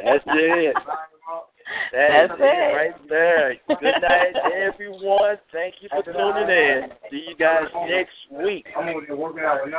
That's 0.03 0.23
it. 0.27 0.75
That's, 1.91 2.29
That's 2.29 2.41
it. 2.41 2.75
right 2.75 3.09
there. 3.09 3.55
Good 3.67 4.01
night, 4.01 4.35
everyone. 4.55 5.37
Thank 5.51 5.75
you 5.81 5.89
for 5.89 6.03
tuning 6.03 6.49
in. 6.49 6.89
See 7.09 7.25
you 7.29 7.35
guys 7.35 7.65
next 7.87 8.13
week. 8.43 8.65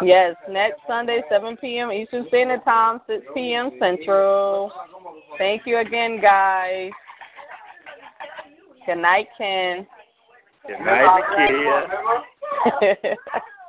Yes, 0.04 0.34
next 0.48 0.80
Sunday, 0.86 1.22
7 1.30 1.56
p.m. 1.56 1.92
Eastern 1.92 2.26
Standard 2.28 2.64
Time, 2.64 3.00
6 3.06 3.24
p.m. 3.34 3.70
Central. 3.78 4.72
Thank 5.38 5.62
you 5.66 5.78
again, 5.78 6.20
guys. 6.20 6.90
Good 8.86 8.96
night, 8.96 9.26
Ken. 9.36 9.86
Good 10.66 10.78
night, 10.84 11.22
kid. 11.36 13.16